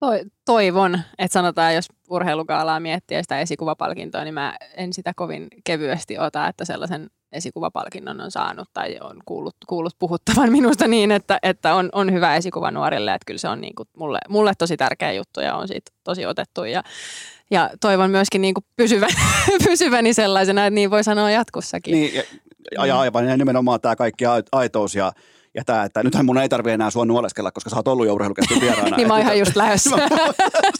Toi- 0.00 0.24
Toivon, 0.44 1.00
että 1.18 1.32
sanotaan, 1.32 1.74
jos 1.74 1.88
urheilukaalaa 2.10 2.80
miettii 2.80 3.22
sitä 3.22 3.40
esikuvapalkintoa, 3.40 4.24
niin 4.24 4.34
mä 4.34 4.56
en 4.76 4.92
sitä 4.92 5.12
kovin 5.16 5.48
kevyesti 5.64 6.18
ota, 6.18 6.48
että 6.48 6.64
sellaisen 6.64 7.10
esikuvapalkinnon 7.32 8.20
on 8.20 8.30
saanut 8.30 8.68
tai 8.72 8.98
on 9.00 9.16
kuullut, 9.24 9.56
kuullut 9.66 9.98
puhuttavan 9.98 10.52
minusta 10.52 10.88
niin, 10.88 11.12
että, 11.12 11.38
että 11.42 11.74
on, 11.74 11.88
on 11.92 12.12
hyvä 12.12 12.36
esikuva 12.36 12.70
nuorille. 12.70 13.14
Että 13.14 13.26
kyllä 13.26 13.38
se 13.38 13.48
on 13.48 13.60
niin 13.60 13.74
kuin 13.74 13.88
mulle, 13.96 14.18
mulle 14.28 14.52
tosi 14.58 14.76
tärkeä 14.76 15.12
juttu 15.12 15.40
ja 15.40 15.56
on 15.56 15.68
siitä 15.68 15.92
tosi 16.04 16.26
otettu. 16.26 16.64
Ja, 16.64 16.82
ja 17.50 17.70
toivon 17.80 18.10
myöskin 18.10 18.40
niin 18.42 18.54
kuin 18.54 18.64
pysyvä, 18.76 19.06
pysyväni 19.68 20.14
sellaisena, 20.14 20.66
että 20.66 20.74
niin 20.74 20.90
voi 20.90 21.04
sanoa 21.04 21.30
jatkossakin. 21.30 21.92
Niin, 21.92 22.14
ja, 22.14 22.22
ja, 22.72 22.86
ja 22.86 22.98
aivan 22.98 23.28
ja 23.28 23.36
nimenomaan 23.36 23.80
tämä 23.80 23.96
kaikki 23.96 24.26
ai- 24.26 24.42
aitous 24.52 24.94
ja, 24.94 25.12
ja 25.56 25.64
tämä, 25.64 25.84
että 25.84 26.02
nythän 26.02 26.26
mun 26.26 26.38
ei 26.38 26.48
tarvitse 26.48 26.74
enää 26.74 26.90
sua 26.90 27.04
nuoleskella, 27.04 27.52
koska 27.52 27.70
sä 27.70 27.76
oot 27.76 27.88
ollut 27.88 28.06
jo 28.06 28.14
urheiluketjun 28.14 28.60
vieraana. 28.60 28.96
niin 28.96 29.08
mä 29.08 29.14
oon 29.14 29.22
ihan 29.22 29.38
just 29.38 29.56
lähdössä. 29.56 29.96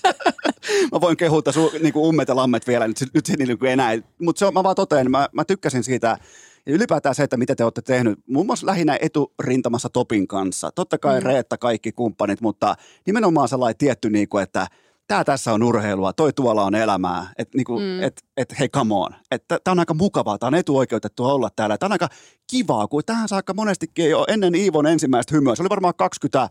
mä 0.93 1.01
voin 1.01 1.17
kehua 1.17 1.43
su, 1.51 1.73
niinku 1.83 2.09
ummet 2.09 2.29
ja 2.29 2.37
lammet 2.37 2.67
vielä, 2.67 2.89
nyt, 2.89 2.97
nyt 3.15 3.27
se 3.27 3.37
niinku 3.37 3.67
enää. 3.67 3.93
Mutta 4.23 4.53
mä 4.53 4.63
vaan 4.63 4.77
totean, 4.77 5.11
mä, 5.11 5.29
mä 5.33 5.45
tykkäsin 5.45 5.85
siitä, 5.85 6.19
ja 6.67 6.73
ylipäätään 6.73 7.15
se, 7.15 7.23
että 7.23 7.37
mitä 7.37 7.55
te 7.55 7.65
olette 7.65 7.83
tehnyt, 7.83 8.19
muun 8.29 8.47
muassa 8.47 8.67
lähinnä 8.67 8.99
eturintamassa 9.01 9.89
Topin 9.89 10.29
kanssa. 10.29 10.71
Totta 10.75 10.99
kai 10.99 11.21
Mm. 11.21 11.27
Reetta, 11.27 11.59
kaikki 11.59 11.93
kumppanit, 11.93 12.41
mutta 12.41 12.75
nimenomaan 13.07 13.49
sellainen 13.49 13.79
tietty, 13.79 14.11
niinku, 14.11 14.39
että 14.39 14.67
tämä 15.07 15.25
tässä 15.25 15.53
on 15.53 15.63
urheilua, 15.63 16.13
toi 16.13 16.33
tuolla 16.33 16.65
on 16.65 16.75
elämää. 16.75 17.27
Että 17.39 17.57
niinku, 17.59 17.79
Mm. 17.79 18.03
et, 18.03 18.25
et, 18.37 18.55
hei 18.59 18.69
come 18.69 18.95
on. 18.95 19.11
Että 19.31 19.59
tämä 19.65 19.73
on 19.73 19.79
aika 19.79 19.95
mukavaa, 19.95 20.39
tämä 20.39 20.49
on 20.49 20.55
etuoikeutettua 20.55 21.33
olla 21.33 21.49
täällä. 21.57 21.79
Tämä 21.79 21.89
on 21.89 21.93
aika 21.93 22.09
kivaa, 22.51 22.87
kun 22.89 23.03
tähän 23.07 23.29
saakka 23.29 23.55
monestikin 23.55 24.11
jo 24.11 24.25
ennen 24.29 24.55
Iivon 24.55 24.87
ensimmäistä 24.87 25.35
hymyä, 25.35 25.55
se 25.55 25.63
oli 25.63 25.69
varmaan 25.71 25.95
20 25.97 26.49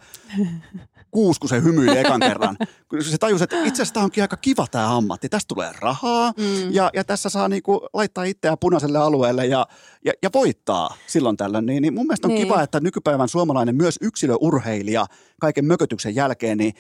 kuusi, 1.12 1.40
kun 1.40 1.50
se 1.50 1.64
hymyili 1.64 1.98
ekan 1.98 2.20
kerran. 2.20 2.58
Kun 2.90 3.04
se 3.04 3.18
tajusi, 3.18 3.44
että 3.44 3.58
itse 3.64 3.72
asiassa 3.82 3.94
tämä 3.94 4.04
onkin 4.04 4.24
aika 4.24 4.38
kiva 4.38 4.66
tämä 4.72 4.98
ammatti. 4.98 5.30
Tästä 5.30 5.48
tulee 5.48 5.72
rahaa 5.80 6.34
Mm. 6.38 6.72
ja, 6.74 6.90
ja 6.94 7.04
tässä 7.04 7.30
saa 7.30 7.48
niinku 7.48 7.88
laittaa 7.94 8.24
itseään 8.24 8.58
punaiselle 8.62 8.98
alueelle 8.98 9.46
ja, 9.46 9.68
ja, 10.06 10.14
ja 10.24 10.30
voittaa 10.34 10.96
silloin 11.08 11.38
tällöin. 11.38 11.66
Niin, 11.66 11.82
niin 11.82 11.94
mun 11.94 12.06
mielestä 12.08 12.28
on 12.28 12.34
Niin. 12.34 12.48
kiva, 12.48 12.62
että 12.62 12.80
nykypäivän 12.80 13.30
suomalainen 13.30 13.76
myös 13.76 13.98
yksilöurheilija 14.02 15.06
kaiken 15.42 15.66
mökötyksen 15.66 16.16
jälkeen, 16.16 16.58
niin 16.58 16.74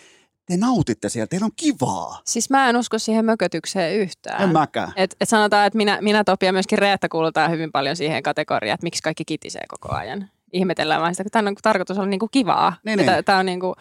te 0.45 0.57
nautitte 0.57 1.09
siellä, 1.09 1.27
teillä 1.27 1.45
on 1.45 1.51
kivaa. 1.55 2.21
Siis 2.25 2.49
mä 2.49 2.69
en 2.69 2.77
usko 2.77 2.99
siihen 2.99 3.25
mökötykseen 3.25 3.95
yhtään. 3.99 4.41
En 4.41 4.49
mäkään. 4.49 4.91
Et, 4.95 5.15
et 5.21 5.29
sanotaan, 5.29 5.67
että 5.67 5.77
minä, 5.77 5.97
minä 6.01 6.23
Topi 6.23 6.45
ja 6.45 6.53
myöskin 6.53 6.77
Reetta 6.79 7.09
kuulutaan 7.09 7.51
hyvin 7.51 7.71
paljon 7.71 7.95
siihen 7.95 8.23
kategoriaan, 8.23 8.73
että 8.73 8.83
miksi 8.85 9.03
kaikki 9.03 9.25
kitisee 9.25 9.63
koko 9.67 9.95
ajan. 9.95 10.29
Ihmetellään 10.53 11.01
vaan 11.01 11.13
sitä, 11.13 11.23
kun 11.23 11.31
tämä 11.31 11.49
on 11.49 11.55
tarkoitus 11.61 11.97
olla 11.97 12.07
niinku 12.09 12.27
kivaa. 12.31 12.73
Niin, 12.85 12.97
niin. 12.97 13.05
tää- 13.05 13.23
Tää 13.23 13.37
on 13.37 13.45
niinku, 13.45 13.75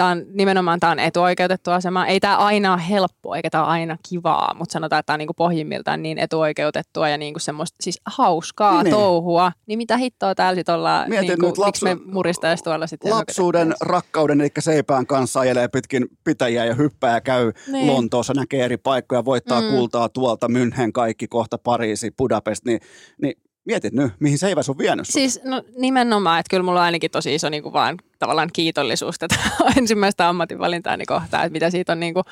tää 0.00 0.08
on 0.08 0.24
nimenomaan 0.32 0.80
tää 0.80 0.90
on 0.90 0.98
etuoikeutettu 0.98 1.70
asema. 1.70 2.06
Ei 2.06 2.20
tämä 2.20 2.36
aina 2.36 2.72
ole 2.72 2.82
helppoa, 2.88 3.36
eikä 3.36 3.50
tämä 3.50 3.64
aina 3.64 3.96
kivaa, 4.08 4.54
mutta 4.54 4.72
sanotaan, 4.72 5.00
että 5.00 5.06
tämä 5.06 5.14
on 5.14 5.18
niinku 5.18 5.34
pohjimmiltaan 5.34 6.02
niin 6.02 6.18
etuoikeutettua 6.18 7.08
ja 7.08 7.18
niinku 7.18 7.38
semmoista 7.38 7.76
siis 7.80 8.00
hauskaa 8.06 8.82
Niin, 8.82 8.94
touhua. 8.94 9.52
Niin 9.66 9.76
mitä 9.76 9.96
hittoa 9.96 10.34
täällä 10.34 10.54
sitten 10.54 10.74
ollaan, 10.74 11.08
Mietin 11.08 11.28
niinku, 11.28 11.46
nyt 11.46 11.58
lapsu- 11.58 11.84
me 11.84 11.96
muristaisi 12.04 12.64
tuolla 12.64 12.86
sitten 12.86 13.10
Lapsuuden 13.10 13.74
rakkauden, 13.80 14.40
eli 14.40 14.50
seipään 14.58 15.06
kanssa 15.06 15.40
ajelee 15.40 15.68
pitkin 15.68 16.06
pitäjiä 16.24 16.64
ja 16.64 16.74
hyppää 16.74 17.14
ja 17.14 17.20
käy 17.20 17.52
Niin. 17.72 17.86
Lontoossa, 17.86 18.34
näkee 18.34 18.64
eri 18.64 18.76
paikkoja, 18.76 19.24
voittaa 19.24 19.60
mm. 19.60 19.68
kultaa 19.68 20.08
tuolta, 20.08 20.46
München 20.46 20.92
kaikki, 20.92 21.28
kohta 21.28 21.58
Pariisi, 21.58 22.10
Budapest, 22.18 22.64
niin, 22.64 22.80
niin 23.22 23.34
mietit 23.64 23.92
nyt, 23.92 24.12
mihin 24.20 24.38
seiväs 24.38 24.68
on 24.68 24.78
vienyt 24.78 25.06
sut. 25.06 25.12
Siis 25.12 25.40
no, 25.44 25.62
nimenomaan, 25.76 26.40
että 26.40 26.50
kyllä 26.50 26.62
mulla 26.62 26.80
on 26.80 26.84
ainakin 26.84 27.10
tosi 27.10 27.34
iso 27.34 27.48
niin 27.48 27.62
kuin 27.62 27.72
vaan 27.72 27.98
tavallaan 28.18 28.48
kiitollisuus 28.52 29.18
tätä 29.18 29.36
ensimmäistä 29.78 30.28
ammatinvalintaani 30.28 31.06
kohtaan, 31.06 31.46
että 31.46 31.52
mitä 31.52 31.70
siitä 31.70 31.92
on, 31.92 32.00
niin 32.00 32.14
kuin, 32.14 32.24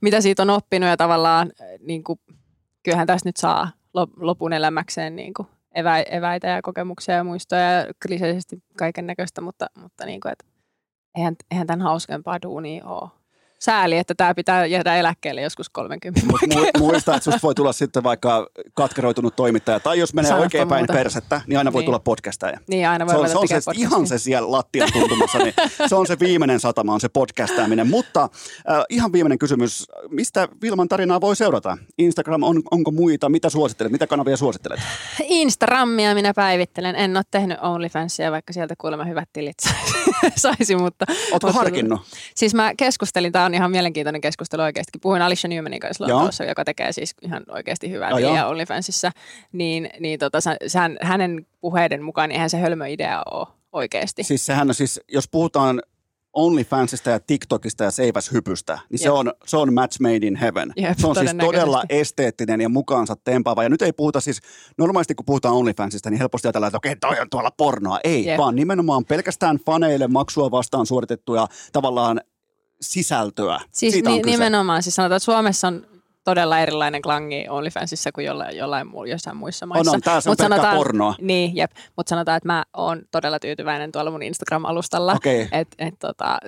mitä 0.00 0.20
siitä 0.20 0.42
on 0.42 0.50
oppinut 0.50 0.88
ja 0.88 0.96
tavallaan 0.96 1.52
niin 1.80 2.04
kuin, 2.04 2.18
kyllähän 2.82 3.06
tästä 3.06 3.28
nyt 3.28 3.36
saa 3.36 3.70
lop- 3.98 4.16
lopun 4.16 4.52
elämäkseen 4.52 5.16
niin 5.16 5.34
kuin 5.34 5.48
evä- 5.74 6.16
eväitä 6.16 6.48
ja 6.48 6.62
kokemuksia 6.62 7.14
ja 7.14 7.24
muistoja 7.24 7.72
ja 7.72 7.86
kliseisesti 8.06 8.62
kaiken 8.78 9.06
näköistä, 9.06 9.40
mutta, 9.40 9.66
mutta 9.78 10.06
niin 10.06 10.20
kuin, 10.20 10.32
että 10.32 10.44
eihän, 11.14 11.36
eihän 11.50 11.66
tämän 11.66 11.82
hauskempaa 11.82 12.42
duunia 12.42 12.84
ole. 12.84 13.10
Sääli, 13.64 13.98
että 13.98 14.14
tämä 14.14 14.34
pitää 14.34 14.66
jäädä 14.66 14.96
eläkkeelle 14.96 15.42
joskus 15.42 15.68
30 15.70 16.20
Mut 16.26 16.40
mu- 16.42 16.78
muista, 16.78 17.14
että 17.14 17.24
susta 17.24 17.40
voi 17.42 17.54
tulla 17.54 17.72
sitten 17.72 18.02
vaikka 18.02 18.46
katkeroitunut 18.74 19.36
toimittaja, 19.36 19.80
tai 19.80 19.98
jos 19.98 20.14
menee 20.14 20.28
Sanoppa 20.28 20.44
oikein 20.44 20.68
päin 20.68 20.80
muuta. 20.82 20.92
persettä, 20.92 21.40
niin 21.46 21.58
aina 21.58 21.72
voi 21.72 21.80
Niin. 21.80 21.86
tulla 21.86 21.98
podcastaja. 21.98 22.58
Niin 22.68 22.88
aina 22.88 23.06
voi 23.06 23.14
Se 23.14 23.18
on, 23.20 23.28
se 23.48 23.54
on 23.56 23.62
se, 23.62 23.70
ihan 23.74 24.06
se 24.06 24.18
siellä 24.18 24.50
lattian 24.50 24.88
tuntumassa, 24.92 25.38
niin 25.38 25.54
se 25.88 25.94
on 25.94 26.06
se 26.06 26.16
viimeinen 26.20 26.60
satama, 26.60 26.94
on 26.94 27.00
se 27.00 27.08
podcastaaminen. 27.08 27.90
Mutta 27.90 28.22
äh, 28.22 28.82
ihan 28.88 29.12
viimeinen 29.12 29.38
kysymys, 29.38 29.84
mistä 30.10 30.48
Vilman 30.62 30.88
tarinaa 30.88 31.20
voi 31.20 31.36
seurata? 31.36 31.78
Instagram, 31.98 32.42
on, 32.42 32.62
onko 32.70 32.90
muita, 32.90 33.28
mitä 33.28 33.50
suosittelet, 33.50 33.92
mitä 33.92 34.06
kanavia 34.06 34.36
suosittelet? 34.36 34.80
Instagramia 35.22 36.14
minä 36.14 36.34
päivittelen. 36.34 36.96
En 36.96 37.16
ole 37.16 37.24
tehnyt 37.30 37.58
OnlyFansia, 37.60 38.30
vaikka 38.30 38.52
sieltä 38.52 38.74
kuulemma 38.78 39.04
hyvät 39.04 39.28
tilit 39.32 39.56
saisi, 40.36 40.76
mutta... 40.76 41.06
Mutta- 41.32 41.52
harkinnut? 41.52 42.00
Siis 42.34 42.54
mä 42.54 42.72
keskustelin, 42.76 43.32
tämä 43.32 43.44
on 43.44 43.53
ihan 43.54 43.70
mielenkiintoinen 43.70 44.20
keskustelu 44.20 44.62
oikeasti. 44.62 44.98
Puhuin 45.02 45.22
Alicia 45.22 45.48
Newmanin 45.48 45.80
kanssa. 45.80 46.04
Lontoossa, 46.04 46.44
joka 46.44 46.64
tekee 46.64 46.92
siis 46.92 47.14
ihan 47.22 47.42
oikeasti 47.48 47.90
hyvää 47.90 48.10
Joo, 48.10 48.18
tiliä. 48.18 48.46
OnlyFansissa. 48.46 49.10
Niin, 49.52 49.90
niin 50.00 50.18
tota, 50.18 50.40
sä- 50.40 50.56
hän, 50.74 50.96
hänen 51.00 51.46
puheiden 51.60 52.02
mukaan, 52.02 52.28
niin 52.28 52.34
eihän 52.34 52.50
se 52.50 52.58
hölmö 52.58 52.88
idea 52.88 53.22
ole 53.30 53.46
oikeasti. 53.72 54.22
Siis 54.22 54.46
sehän 54.46 54.68
on 54.68 54.74
siis, 54.74 55.00
jos 55.08 55.28
puhutaan 55.28 55.82
OnlyFansista 56.34 57.10
ja 57.10 57.20
TikTokista 57.20 57.84
ja 57.84 57.90
seiväshypystä, 57.90 58.78
niin 58.90 58.98
se 58.98 59.04
Jep. 59.04 59.14
on, 59.14 59.32
se 59.46 59.56
on 59.56 59.74
match 59.74 60.00
made 60.00 60.26
in 60.26 60.36
heaven. 60.36 60.72
Jep, 60.76 60.98
se 60.98 61.06
on 61.06 61.16
siis 61.16 61.34
todella 61.40 61.82
esteettinen 61.88 62.60
ja 62.60 62.68
mukaansa 62.68 63.16
tempaava. 63.24 63.62
Ja 63.62 63.68
nyt 63.68 63.82
ei 63.82 63.92
puhuta 63.92 64.20
siis, 64.20 64.40
normaalisti 64.78 65.14
kun 65.14 65.26
puhutaan 65.26 65.54
OnlyFansista, 65.54 66.10
niin 66.10 66.18
helposti 66.18 66.48
ajatellaan, 66.48 66.68
että 66.68 66.76
okei, 66.76 66.96
toi 66.96 67.20
on 67.20 67.30
tuolla 67.30 67.50
pornoa. 67.50 67.98
Ei, 68.04 68.26
Jep. 68.26 68.38
vaan 68.38 68.56
nimenomaan 68.56 69.04
pelkästään 69.04 69.56
faneille 69.66 70.08
maksua 70.08 70.50
vastaan 70.50 70.86
suoritettuja 70.86 71.46
tavallaan 71.72 72.20
sisältöä. 72.80 73.60
Siis 73.72 73.92
Siitä 73.92 74.10
on 74.10 74.16
ni, 74.16 74.22
kyse. 74.22 74.36
nimenomaan, 74.36 74.82
siis 74.82 74.94
sanotaan, 74.94 75.16
että 75.16 75.24
Suomessa 75.24 75.68
on 75.68 75.86
todella 76.24 76.60
erilainen 76.60 77.02
klangi 77.02 77.46
OnlyFansissa 77.48 78.12
kuin 78.12 78.24
jollain, 78.24 78.56
jollain 78.56 78.86
muu, 78.86 79.04
jossain 79.04 79.36
muissa 79.36 79.66
maissa. 79.66 79.90
On, 79.90 79.94
on. 79.94 80.00
Tää 80.00 80.20
se 80.20 80.30
on 80.30 80.36
Mut 80.40 80.48
pelkkää 80.48 80.74
pornoa. 80.74 81.14
Niin, 81.20 81.56
jep. 81.56 81.70
Mutta 81.96 82.10
sanotaan, 82.10 82.36
että 82.36 82.46
mä 82.46 82.64
oon 82.76 83.02
todella 83.10 83.38
tyytyväinen 83.38 83.92
tuolla 83.92 84.10
mun 84.10 84.22
Instagram-alustalla. 84.22 85.12
Okei. 85.14 85.48
Et, 85.52 85.68
et, 85.78 85.94
tota, 85.98 86.38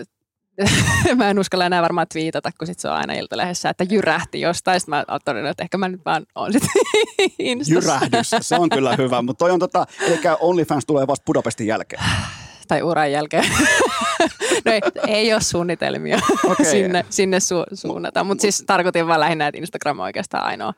mä 1.17 1.31
en 1.31 1.39
uskalla 1.39 1.67
enää 1.67 1.83
varmaan 1.83 2.07
twiitata, 2.13 2.51
kun 2.59 2.67
sit 2.67 2.79
se 2.79 2.89
on 2.89 2.95
aina 2.95 3.13
iltalehdessä, 3.13 3.71
että 3.71 3.85
jyrähti 3.85 4.41
jostain. 4.41 4.81
Sitten 4.81 4.95
mä 4.95 5.05
oon 5.09 5.21
todennut, 5.25 5.51
että 5.51 5.63
ehkä 5.63 5.79
mä 5.79 5.89
nyt 5.89 6.05
vaan 6.05 6.27
oon 6.35 6.53
sit 6.53 6.63
Instassa. 7.39 7.75
Jyrähdys, 7.75 8.31
se 8.41 8.57
on 8.57 8.69
kyllä 8.69 8.97
hyvä, 8.97 9.23
mutta 9.23 9.39
toi 9.39 9.51
on 9.51 9.59
tota, 9.59 9.87
eli 10.01 10.21
OnlyFans 10.41 10.87
tulee 10.87 11.07
vasta 11.07 11.25
Budapestin 11.27 11.67
jälkeen. 11.67 12.03
Tai 12.69 12.83
uran 12.83 13.13
jälkeen. 13.13 13.45
no 14.65 14.73
ei, 14.73 14.81
ei 15.07 15.33
ole 15.33 15.41
suunnitelmia 15.41 16.19
Okei. 16.45 16.67
sinne, 16.73 17.05
sinne 17.11 17.39
su- 17.39 17.77
suunnata. 17.77 18.25
Mutta 18.25 18.43
siis 18.43 18.65
tarkoitin 18.67 19.07
vaan 19.07 19.21
lähinnä, 19.21 19.47
että 19.47 19.59
Instagram 19.59 19.99
on 19.99 20.05
oikeastaan 20.05 20.45
ainoa, 20.45 20.73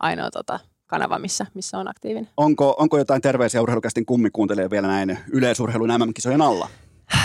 ainoa 0.00 0.30
tota, 0.30 0.60
kanava, 0.86 1.18
missä, 1.18 1.46
missä 1.54 1.78
on 1.78 1.88
aktiivinen. 1.88 2.28
Onko, 2.36 2.74
onko 2.78 2.98
jotain 2.98 3.22
terveisiä 3.22 3.62
urheilukästin 3.62 4.06
kummikuuntelee 4.06 4.70
vielä 4.70 4.86
näin 4.86 5.18
yleisurheilun 5.32 5.88
MM-kisojen 5.88 6.42
alla? 6.42 6.68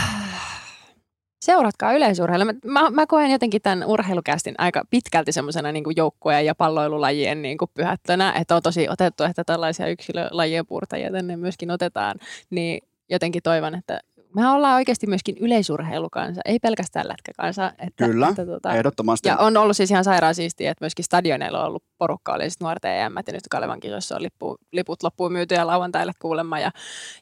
Seuratkaa 1.46 1.94
yleisurheilua. 1.94 2.46
Mä, 2.46 2.82
mä, 2.82 2.90
mä 2.90 3.08
koen 3.08 3.32
jotenkin 3.32 3.62
tämän 3.62 3.84
urheilukästin 3.86 4.56
aika 4.58 4.84
pitkälti 4.90 5.32
semmoisena 5.32 5.72
niin 5.72 5.84
joukkueen 5.96 6.46
ja 6.46 6.56
palloilulajien 6.56 7.42
niin 7.42 7.58
kuin 7.58 7.72
pyhättönä, 7.74 8.34
että 8.42 8.56
on 8.56 8.62
tosi 8.62 8.90
otettu, 8.90 9.24
että 9.24 9.44
tällaisia 9.44 9.88
yksilölajien 9.88 10.66
puurtajia 10.66 11.12
tänne 11.12 11.38
myöskin 11.38 11.72
otetaan, 11.72 12.16
niin 12.50 12.82
jotenkin 13.10 13.44
toivon, 13.44 13.76
että 13.76 14.00
me 14.36 14.48
ollaan 14.48 14.76
oikeasti 14.76 15.08
myöskin 15.08 15.38
yleisurheilukansa, 15.38 16.42
ei 16.46 16.60
pelkästään 16.60 17.08
lätkäkansa. 17.08 17.74
Että, 17.80 18.08
Kyllä, 18.08 18.28
että, 18.28 18.46
tota, 18.46 18.74
Ehdottomasti. 18.74 19.30
ja 19.30 19.38
on 19.38 19.58
ollut 19.58 19.78
siis 19.78 19.92
ihan 19.92 20.04
sairaan 20.04 20.36
siistiä, 20.36 20.72
että 20.72 20.84
myöskin 20.84 21.06
stadioneilla 21.06 21.60
on 21.60 21.68
ollut 21.68 21.84
porukka, 21.98 22.34
oli 22.34 22.44
siis 22.44 22.60
nuorten 22.60 22.92
EM, 22.92 23.14
ja 23.28 23.34
nyt 23.34 23.48
Kalevan 23.50 23.80
kisoissa 23.80 24.16
on 24.16 24.24
lippu, 24.24 24.58
liput 24.72 25.04
loppuun 25.04 25.32
myyty 25.32 25.56
ja 25.56 25.68
lauantaille 25.68 26.12
kuulemma 26.22 26.60
ja, 26.60 26.72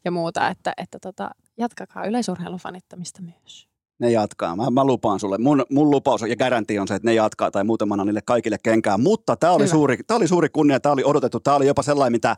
ja 0.06 0.12
muuta, 0.12 0.48
että, 0.48 0.74
että 0.78 1.00
tota, 1.00 1.30
jatkakaa 1.58 2.06
yleisurheilun 2.06 2.60
fanittamista 2.60 3.22
myös. 3.22 3.72
Ne 4.00 4.12
jatkaa. 4.12 4.56
Mä, 4.56 4.70
mä 4.70 4.86
lupaan 4.86 5.20
sulle. 5.20 5.38
Mun, 5.38 5.66
mun 5.70 5.92
lupaus 5.92 6.22
ja 6.22 6.36
garanti 6.36 6.80
on 6.80 6.88
se, 6.88 6.96
että 6.96 7.08
ne 7.08 7.14
jatkaa 7.14 7.52
tai 7.52 7.64
annan 7.92 8.08
niille 8.08 8.22
kaikille 8.26 8.58
kenkään. 8.64 9.02
Mutta 9.02 9.36
tämä 9.36 9.54
oli, 9.54 9.64
Hyvä. 9.64 9.72
suuri, 9.72 9.98
tää 10.08 10.18
oli 10.18 10.28
suuri 10.28 10.50
kunnia, 10.50 10.80
tämä 10.80 10.94
oli 10.94 11.04
odotettu. 11.04 11.40
Tämä 11.40 11.56
oli 11.56 11.68
jopa 11.68 11.84
sellainen, 11.84 12.12
mitä 12.12 12.38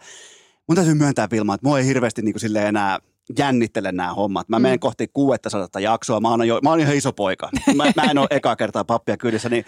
mun 0.68 0.76
täytyy 0.76 0.94
myöntää 0.94 1.28
Vilma, 1.32 1.54
että 1.54 1.68
mua 1.68 1.80
ei 1.80 1.86
hirveästi 1.86 2.22
niin 2.22 2.34
kuin 2.34 2.58
enää 2.58 3.00
jännittele 3.38 3.92
nämä 3.92 4.14
hommat. 4.14 4.50
Mä 4.50 4.60
Mm. 4.60 4.64
menen 4.64 4.80
kohti 4.80 5.08
600 5.14 5.82
jaksoa. 5.82 6.20
Mä 6.20 6.30
oon, 6.30 6.48
jo, 6.48 6.60
mä 6.64 6.70
oon 6.70 6.80
ihan 6.80 6.96
iso 6.96 7.14
poika. 7.14 7.50
Mä, 7.76 7.84
mä 7.96 8.04
en 8.12 8.18
ole 8.18 8.28
ekaa 8.38 8.56
kertaa 8.56 8.84
pappia 8.84 9.18
kyydissä, 9.18 9.50
niin 9.50 9.66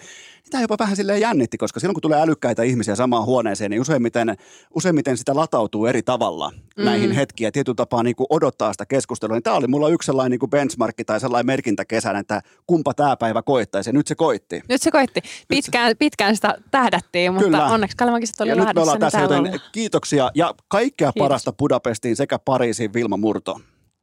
tämä 0.50 0.62
jopa 0.62 0.76
vähän 0.78 0.96
silleen 0.96 1.20
jännitti, 1.20 1.58
koska 1.58 1.80
silloin 1.80 1.94
kun 1.94 2.02
tulee 2.02 2.20
älykkäitä 2.20 2.62
ihmisiä 2.62 2.94
samaan 2.96 3.24
huoneeseen, 3.24 3.70
niin 3.70 3.80
useimmiten, 3.80 4.36
useimmiten 4.74 5.16
sitä 5.16 5.34
latautuu 5.34 5.86
eri 5.86 6.02
tavalla 6.02 6.52
Mm. 6.76 6.84
näihin 6.84 7.12
hetkiin 7.12 7.46
ja 7.46 7.52
tietyllä 7.52 7.76
tapaa 7.76 8.02
niin 8.02 8.16
kuin 8.16 8.26
odottaa 8.30 8.72
sitä 8.72 8.86
keskustelua. 8.86 9.36
Niin 9.36 9.42
tämä 9.42 9.56
oli 9.56 9.66
mulla 9.66 9.88
yksi 9.88 10.06
sellainen 10.06 10.30
niin 10.30 10.38
kuin 10.40 10.50
benchmarkki 10.50 11.04
tai 11.04 11.20
sellainen 11.20 11.46
merkintä 11.46 11.84
kesän, 11.84 12.16
että 12.16 12.42
kumpa 12.66 12.94
tämä 12.94 13.16
päivä 13.16 13.42
koittaisi 13.42 13.88
ja 13.90 13.92
nyt 13.94 14.06
se 14.06 14.14
koitti. 14.14 14.62
Nyt 14.68 14.82
se 14.82 14.90
koitti. 14.90 15.20
Pitkään, 15.48 15.96
pitkään 15.98 16.34
sitä 16.36 16.54
tähdättiin, 16.70 17.32
mutta 17.32 17.44
Kyllä. 17.46 17.64
onneksi 17.66 17.96
Kalemankisat 17.96 18.40
oli 18.40 18.48
Ja 18.50 18.56
nyt 18.56 18.74
me 18.74 18.80
ollaan 18.80 18.94
niin 18.94 19.00
tässä, 19.00 19.20
joten 19.20 19.60
kiitoksia 19.72 20.30
ja 20.34 20.54
kaikkea 20.68 21.12
Kiitos. 21.12 21.24
parasta 21.24 21.52
Budapestiin 21.52 22.16
sekä 22.16 22.38
Pariisiin 22.38 22.92
Vilma 22.94 23.16
Murto. 23.16 23.55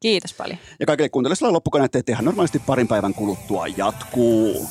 Kiitos 0.04 0.34
paljon. 0.34 0.58
Ja 0.80 0.86
kaikille 0.86 1.10
kuuntelijoille 1.10 1.52
loppukoneet, 1.52 1.96
että 1.96 2.12
ihan 2.12 2.26
normaalisti 2.26 2.60
parin 2.60 2.88
päivän 2.88 3.14
kuluttua 3.14 3.68
jatkuu. 3.68 4.70